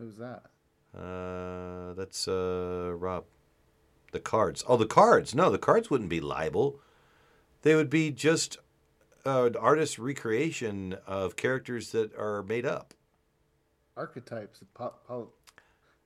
Who's 0.00 0.16
that? 0.16 0.42
Uh, 0.98 1.92
that's 1.94 2.26
uh 2.26 2.92
Rob. 2.96 3.24
The 4.12 4.18
cards. 4.20 4.64
Oh, 4.66 4.76
the 4.76 4.86
cards. 4.86 5.34
No, 5.34 5.50
the 5.50 5.58
cards 5.58 5.88
wouldn't 5.90 6.10
be 6.10 6.20
libel. 6.20 6.80
They 7.62 7.74
would 7.76 7.90
be 7.90 8.10
just 8.10 8.56
uh, 9.24 9.44
an 9.44 9.56
artist's 9.56 9.98
recreation 9.98 10.96
of 11.06 11.36
characters 11.36 11.92
that 11.92 12.16
are 12.16 12.42
made 12.42 12.66
up. 12.66 12.94
Archetypes, 13.96 14.60
po- 14.74 14.94
po- 15.06 15.30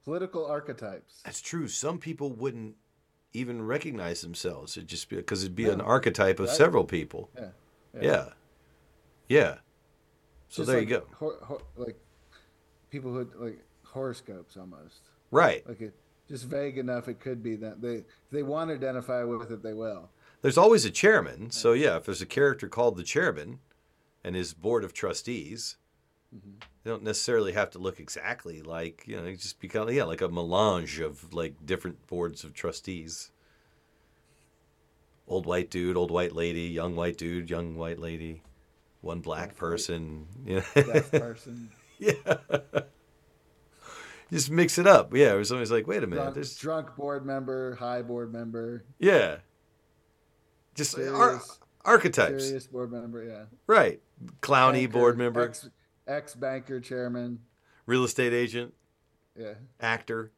political 0.04 0.44
archetypes. 0.44 1.22
That's 1.24 1.40
true. 1.40 1.68
Some 1.68 1.98
people 1.98 2.30
wouldn't 2.32 2.74
even 3.32 3.62
recognize 3.64 4.20
themselves. 4.20 4.76
It'd 4.76 4.88
just 4.88 5.08
be 5.08 5.16
because 5.16 5.44
it'd 5.44 5.56
be 5.56 5.62
Yeah. 5.64 5.70
an 5.72 5.80
archetype 5.80 6.40
of 6.40 6.50
several 6.50 6.84
people. 6.84 7.30
Yeah. 7.36 7.48
Yeah. 8.02 8.28
Yeah. 9.28 9.54
So 10.48 10.62
Just 10.62 10.66
there 10.68 10.80
like 10.80 10.88
you 10.88 10.96
go. 10.98 11.06
hor- 11.18 11.38
hor- 11.42 11.62
like 11.76 11.96
people 12.90 13.12
who 13.12 13.28
like 13.36 13.64
horoscopes 13.94 14.56
almost. 14.56 15.00
Right. 15.30 15.66
Like 15.66 15.80
it 15.80 15.94
just 16.28 16.44
vague 16.44 16.76
enough. 16.78 17.08
It 17.08 17.20
could 17.20 17.42
be 17.42 17.56
that 17.56 17.80
they 17.80 17.94
if 17.96 18.04
they 18.30 18.42
want 18.42 18.68
to 18.70 18.74
identify 18.74 19.24
with 19.24 19.50
it, 19.50 19.62
they 19.62 19.72
will. 19.72 20.10
There's 20.42 20.58
always 20.58 20.84
a 20.84 20.90
chairman. 20.90 21.50
So 21.50 21.72
yeah, 21.72 21.96
if 21.96 22.04
there's 22.04 22.20
a 22.20 22.26
character 22.26 22.68
called 22.68 22.96
the 22.96 23.02
chairman 23.02 23.60
and 24.22 24.36
his 24.36 24.52
board 24.52 24.84
of 24.84 24.92
trustees, 24.92 25.76
Mm-hmm. 26.34 26.50
they 26.82 26.90
don't 26.90 27.04
necessarily 27.04 27.52
have 27.52 27.70
to 27.70 27.78
look 27.78 28.00
exactly 28.00 28.60
like 28.60 29.04
you 29.06 29.16
know. 29.16 29.24
It 29.24 29.38
just 29.38 29.60
become 29.60 29.88
yeah, 29.90 30.02
like 30.02 30.20
a 30.20 30.28
melange 30.28 30.98
of 30.98 31.32
like 31.32 31.64
different 31.64 32.08
boards 32.08 32.42
of 32.42 32.54
trustees. 32.54 33.30
Old 35.28 35.46
white 35.46 35.70
dude, 35.70 35.96
old 35.96 36.10
white 36.10 36.32
lady, 36.32 36.62
young 36.62 36.96
white 36.96 37.16
dude, 37.18 37.48
young 37.48 37.76
white 37.76 38.00
lady, 38.00 38.42
one 39.00 39.20
black 39.20 39.54
person, 39.54 40.26
you 40.44 40.56
know. 40.56 40.82
Deaf 40.82 41.12
person. 41.12 41.70
yeah. 42.00 42.10
Just 44.32 44.50
mix 44.50 44.78
it 44.78 44.86
up. 44.86 45.14
Yeah, 45.14 45.32
or 45.32 45.44
somebody's 45.44 45.70
like, 45.70 45.86
wait 45.86 46.02
a 46.02 46.06
minute, 46.06 46.22
Drunk, 46.22 46.34
there's 46.34 46.56
drunk 46.56 46.96
board 46.96 47.24
member, 47.26 47.74
high 47.76 48.02
board 48.02 48.32
member, 48.32 48.84
yeah. 48.98 49.36
Just 50.74 50.92
serious, 50.92 51.12
ar- 51.12 51.40
archetypes. 51.84 52.44
serious 52.46 52.66
board 52.66 52.90
member. 52.90 53.22
Yeah. 53.22 53.44
Right. 53.66 54.00
Clowny 54.40 54.82
Banker, 54.84 54.92
board 54.92 55.18
member, 55.18 55.52
Ex, 56.06 56.34
banker 56.34 56.80
chairman. 56.80 57.40
real 57.86 58.02
estate 58.04 58.32
agent, 58.32 58.74
Yeah. 59.38 59.54
actor. 59.80 60.32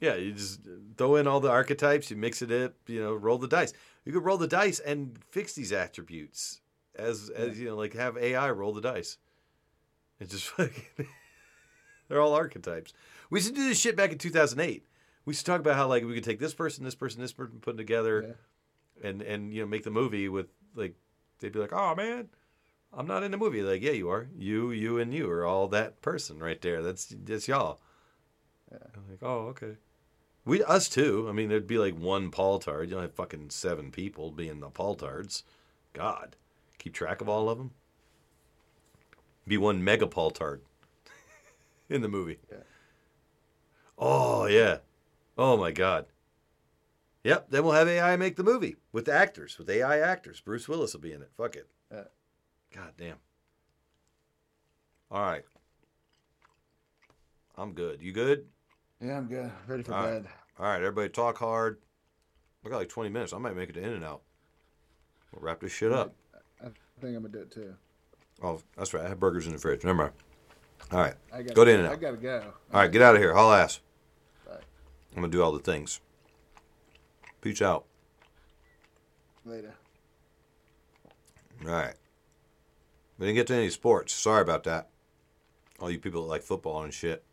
Yeah, 0.00 0.16
you 0.16 0.32
just 0.32 0.60
throw 0.96 1.16
in 1.16 1.26
all 1.26 1.40
the 1.40 1.50
archetypes, 1.50 2.10
you 2.10 2.16
mix 2.16 2.42
it 2.42 2.50
up, 2.50 2.74
you 2.88 3.00
know, 3.00 3.14
roll 3.14 3.38
the 3.38 3.48
dice. 3.48 3.72
You 4.04 4.12
could 4.12 4.24
roll 4.24 4.36
the 4.36 4.48
dice 4.48 4.80
and 4.80 5.18
fix 5.30 5.54
these 5.54 5.72
attributes 5.72 6.60
as 6.96 7.30
as 7.30 7.58
you 7.58 7.66
know, 7.68 7.76
like 7.76 7.94
have 7.94 8.16
AI 8.18 8.50
roll 8.50 8.72
the 8.72 8.80
dice. 8.82 9.18
It's 10.20 10.32
just 10.32 10.46
fucking 10.48 11.06
they're 12.08 12.20
all 12.20 12.34
archetypes. 12.34 12.92
We 13.30 13.38
used 13.38 13.48
to 13.48 13.54
do 13.54 13.68
this 13.68 13.80
shit 13.80 13.96
back 13.96 14.12
in 14.12 14.18
2008. 14.18 14.84
We 15.24 15.30
used 15.30 15.44
to 15.44 15.50
talk 15.50 15.60
about 15.60 15.76
how 15.76 15.88
like 15.88 16.04
we 16.04 16.14
could 16.14 16.24
take 16.24 16.38
this 16.38 16.54
person, 16.54 16.84
this 16.84 16.94
person, 16.94 17.20
this 17.20 17.32
person, 17.32 17.58
put 17.60 17.72
them 17.72 17.78
together, 17.78 18.36
and 19.02 19.22
and 19.22 19.52
you 19.52 19.62
know 19.62 19.66
make 19.66 19.84
the 19.84 19.90
movie 19.90 20.28
with 20.28 20.46
like 20.74 20.94
they'd 21.40 21.52
be 21.52 21.58
like, 21.58 21.72
oh 21.72 21.94
man, 21.94 22.28
I'm 22.92 23.06
not 23.06 23.22
in 23.22 23.30
the 23.30 23.36
movie. 23.36 23.62
Like, 23.62 23.82
yeah, 23.82 23.92
you 23.92 24.08
are. 24.10 24.28
You, 24.36 24.70
you, 24.70 24.98
and 24.98 25.12
you 25.12 25.30
are 25.30 25.44
all 25.44 25.68
that 25.68 26.00
person 26.02 26.38
right 26.38 26.60
there. 26.60 26.82
That's 26.82 27.06
that's 27.24 27.48
y'all. 27.48 27.80
I'm 28.70 29.08
like, 29.08 29.22
oh, 29.22 29.48
okay. 29.48 29.76
We 30.44 30.62
us 30.62 30.88
too. 30.88 31.26
I 31.28 31.32
mean, 31.32 31.48
there'd 31.48 31.66
be 31.66 31.78
like 31.78 31.96
one 31.96 32.30
Paul 32.30 32.58
Tard. 32.58 32.88
You 32.88 32.94
don't 32.94 33.02
have 33.02 33.14
fucking 33.14 33.50
seven 33.50 33.90
people 33.90 34.30
being 34.30 34.60
the 34.60 34.68
Paul 34.68 34.94
Tards. 34.94 35.42
God, 35.92 36.36
keep 36.78 36.92
track 36.92 37.20
of 37.20 37.28
all 37.28 37.48
of 37.48 37.56
them. 37.56 37.70
Be 39.46 39.56
one 39.56 39.82
mega 39.82 40.06
Paul 40.06 40.30
Tard 40.30 40.60
in 41.88 42.02
the 42.02 42.08
movie. 42.08 42.38
Oh 43.98 44.46
yeah. 44.46 44.78
Oh 45.38 45.56
my 45.56 45.70
God. 45.70 46.06
Yep. 47.22 47.46
Then 47.50 47.64
we'll 47.64 47.72
have 47.72 47.88
AI 47.88 48.16
make 48.16 48.36
the 48.36 48.42
movie 48.42 48.76
with 48.92 49.06
the 49.06 49.12
actors, 49.12 49.56
with 49.58 49.70
AI 49.70 50.00
actors. 50.00 50.40
Bruce 50.40 50.68
Willis 50.68 50.92
will 50.92 51.00
be 51.00 51.12
in 51.12 51.22
it. 51.22 51.30
Fuck 51.36 51.56
it. 51.56 51.68
Yeah. 51.90 52.04
God 52.74 52.92
damn. 52.98 53.16
All 55.10 55.22
right. 55.22 55.44
I'm 57.56 57.72
good. 57.72 58.02
You 58.02 58.12
good? 58.12 58.46
Yeah, 59.00 59.16
I'm 59.16 59.26
good. 59.26 59.50
Ready 59.66 59.82
for 59.82 59.92
All 59.94 60.04
right. 60.04 60.22
bed. 60.22 60.26
All 60.58 60.66
right, 60.66 60.76
everybody 60.82 61.08
talk 61.08 61.38
hard. 61.38 61.78
I 62.64 62.68
got 62.68 62.78
like 62.78 62.88
20 62.88 63.10
minutes. 63.10 63.32
I 63.32 63.38
might 63.38 63.56
make 63.56 63.68
it 63.68 63.74
to 63.74 63.82
In 63.82 63.92
and 63.92 64.04
Out. 64.04 64.22
We'll 65.32 65.42
wrap 65.42 65.60
this 65.60 65.72
shit 65.72 65.92
up. 65.92 66.14
I 66.60 66.68
think 67.00 67.16
I'm 67.16 67.22
gonna 67.22 67.28
do 67.28 67.40
it 67.40 67.50
too. 67.50 67.74
Oh, 68.42 68.60
that's 68.76 68.94
right. 68.94 69.04
I 69.04 69.08
have 69.08 69.20
burgers 69.20 69.46
in 69.46 69.52
the 69.52 69.58
fridge. 69.58 69.84
Never 69.84 69.98
mind. 69.98 70.12
All 70.92 71.00
right. 71.00 71.14
I 71.32 71.42
gotta 71.42 71.54
Go 71.54 71.64
to 71.64 71.70
In 71.70 71.80
and 71.80 71.88
I 71.88 71.92
Out. 71.92 72.00
gotta 72.00 72.16
go. 72.16 72.52
All 72.72 72.80
right, 72.80 72.90
get 72.90 73.02
out 73.02 73.14
of 73.16 73.20
here. 73.20 73.34
Haul 73.34 73.52
ass. 73.52 73.80
Bye. 74.46 74.52
I'm 75.14 75.20
going 75.20 75.30
to 75.30 75.36
do 75.36 75.42
all 75.42 75.52
the 75.52 75.58
things. 75.58 76.00
Peace 77.40 77.62
out. 77.62 77.84
Later. 79.44 79.74
All 81.64 81.72
right. 81.72 81.94
We 83.18 83.26
didn't 83.26 83.36
get 83.36 83.46
to 83.48 83.54
any 83.54 83.70
sports. 83.70 84.12
Sorry 84.12 84.42
about 84.42 84.64
that. 84.64 84.88
All 85.80 85.90
you 85.90 85.98
people 85.98 86.22
that 86.22 86.28
like 86.28 86.42
football 86.42 86.82
and 86.82 86.92
shit. 86.92 87.24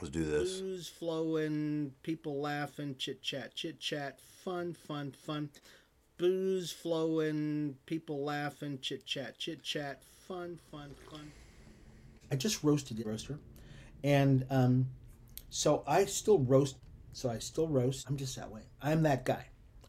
Let's 0.00 0.10
do 0.10 0.24
this. 0.24 0.60
Booze 0.60 0.88
flowing, 0.88 1.92
people 2.02 2.40
laughing, 2.40 2.96
chit 2.98 3.22
chat, 3.22 3.54
chit 3.54 3.78
chat, 3.78 4.18
fun, 4.20 4.74
fun, 4.74 5.12
fun. 5.12 5.50
Booze 6.18 6.72
flowing, 6.72 7.76
people 7.86 8.24
laughing, 8.24 8.80
chit 8.82 9.06
chat, 9.06 9.38
chit 9.38 9.62
chat, 9.62 10.02
fun, 10.32 10.58
fun, 10.70 10.90
fun. 11.10 11.30
I 12.30 12.36
just 12.36 12.64
roasted 12.64 12.96
the 12.96 13.04
roaster, 13.04 13.38
and 14.02 14.46
um, 14.48 14.86
so 15.50 15.84
I 15.86 16.06
still 16.06 16.38
roast. 16.38 16.76
So 17.12 17.28
I 17.28 17.38
still 17.38 17.68
roast. 17.68 18.08
I'm 18.08 18.16
just 18.16 18.34
that 18.36 18.50
way. 18.50 18.62
I'm 18.80 19.02
that 19.02 19.26
guy. 19.26 19.44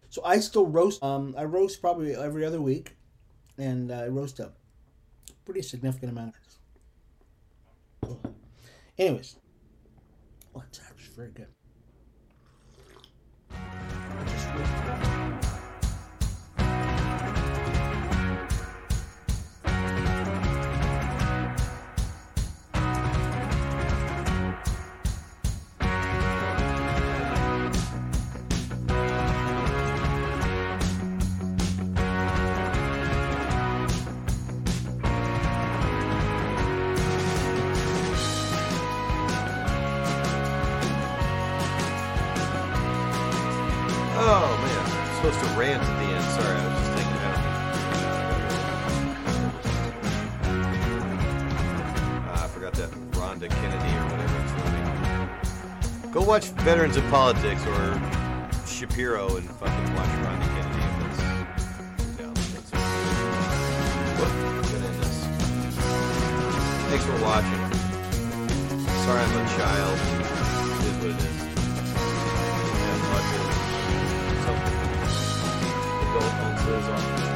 So 0.10 0.22
I 0.26 0.40
still 0.40 0.68
roast. 0.68 1.02
Um, 1.02 1.34
I 1.38 1.46
roast 1.46 1.80
probably 1.80 2.14
every 2.14 2.44
other 2.44 2.60
week, 2.60 2.98
and 3.58 3.90
I 3.92 4.08
roast 4.08 4.42
a 4.42 4.52
pretty 5.46 5.62
significant 5.62 6.12
amount. 6.12 6.36
Anyways, 8.98 9.38
well, 10.54 10.66
it's 10.68 10.82
actually 10.86 11.16
very 11.16 11.32
good. 11.32 11.48
Veterans 56.64 56.96
of 56.96 57.04
Politics 57.10 57.62
or 57.68 58.02
Shapiro 58.66 59.36
and 59.36 59.50
fucking 59.50 59.96
watch 59.96 60.08
Rhonda 60.24 60.48
Kennedy. 60.48 60.80
Thanks 66.88 67.06
for 67.06 67.18
watching. 67.22 67.62
Sorry 69.04 69.20
I'm 69.20 69.36
a 69.36 69.50
child. 69.58 69.98
It 70.80 70.88
is 70.88 70.96
what 71.00 71.12
it 71.12 71.20
is. 71.20 71.36
Yeah, 72.80 72.98
watch 73.12 73.32
it. 73.36 73.48
Something. 74.46 74.78
Adult 76.08 76.34
on 76.40 77.33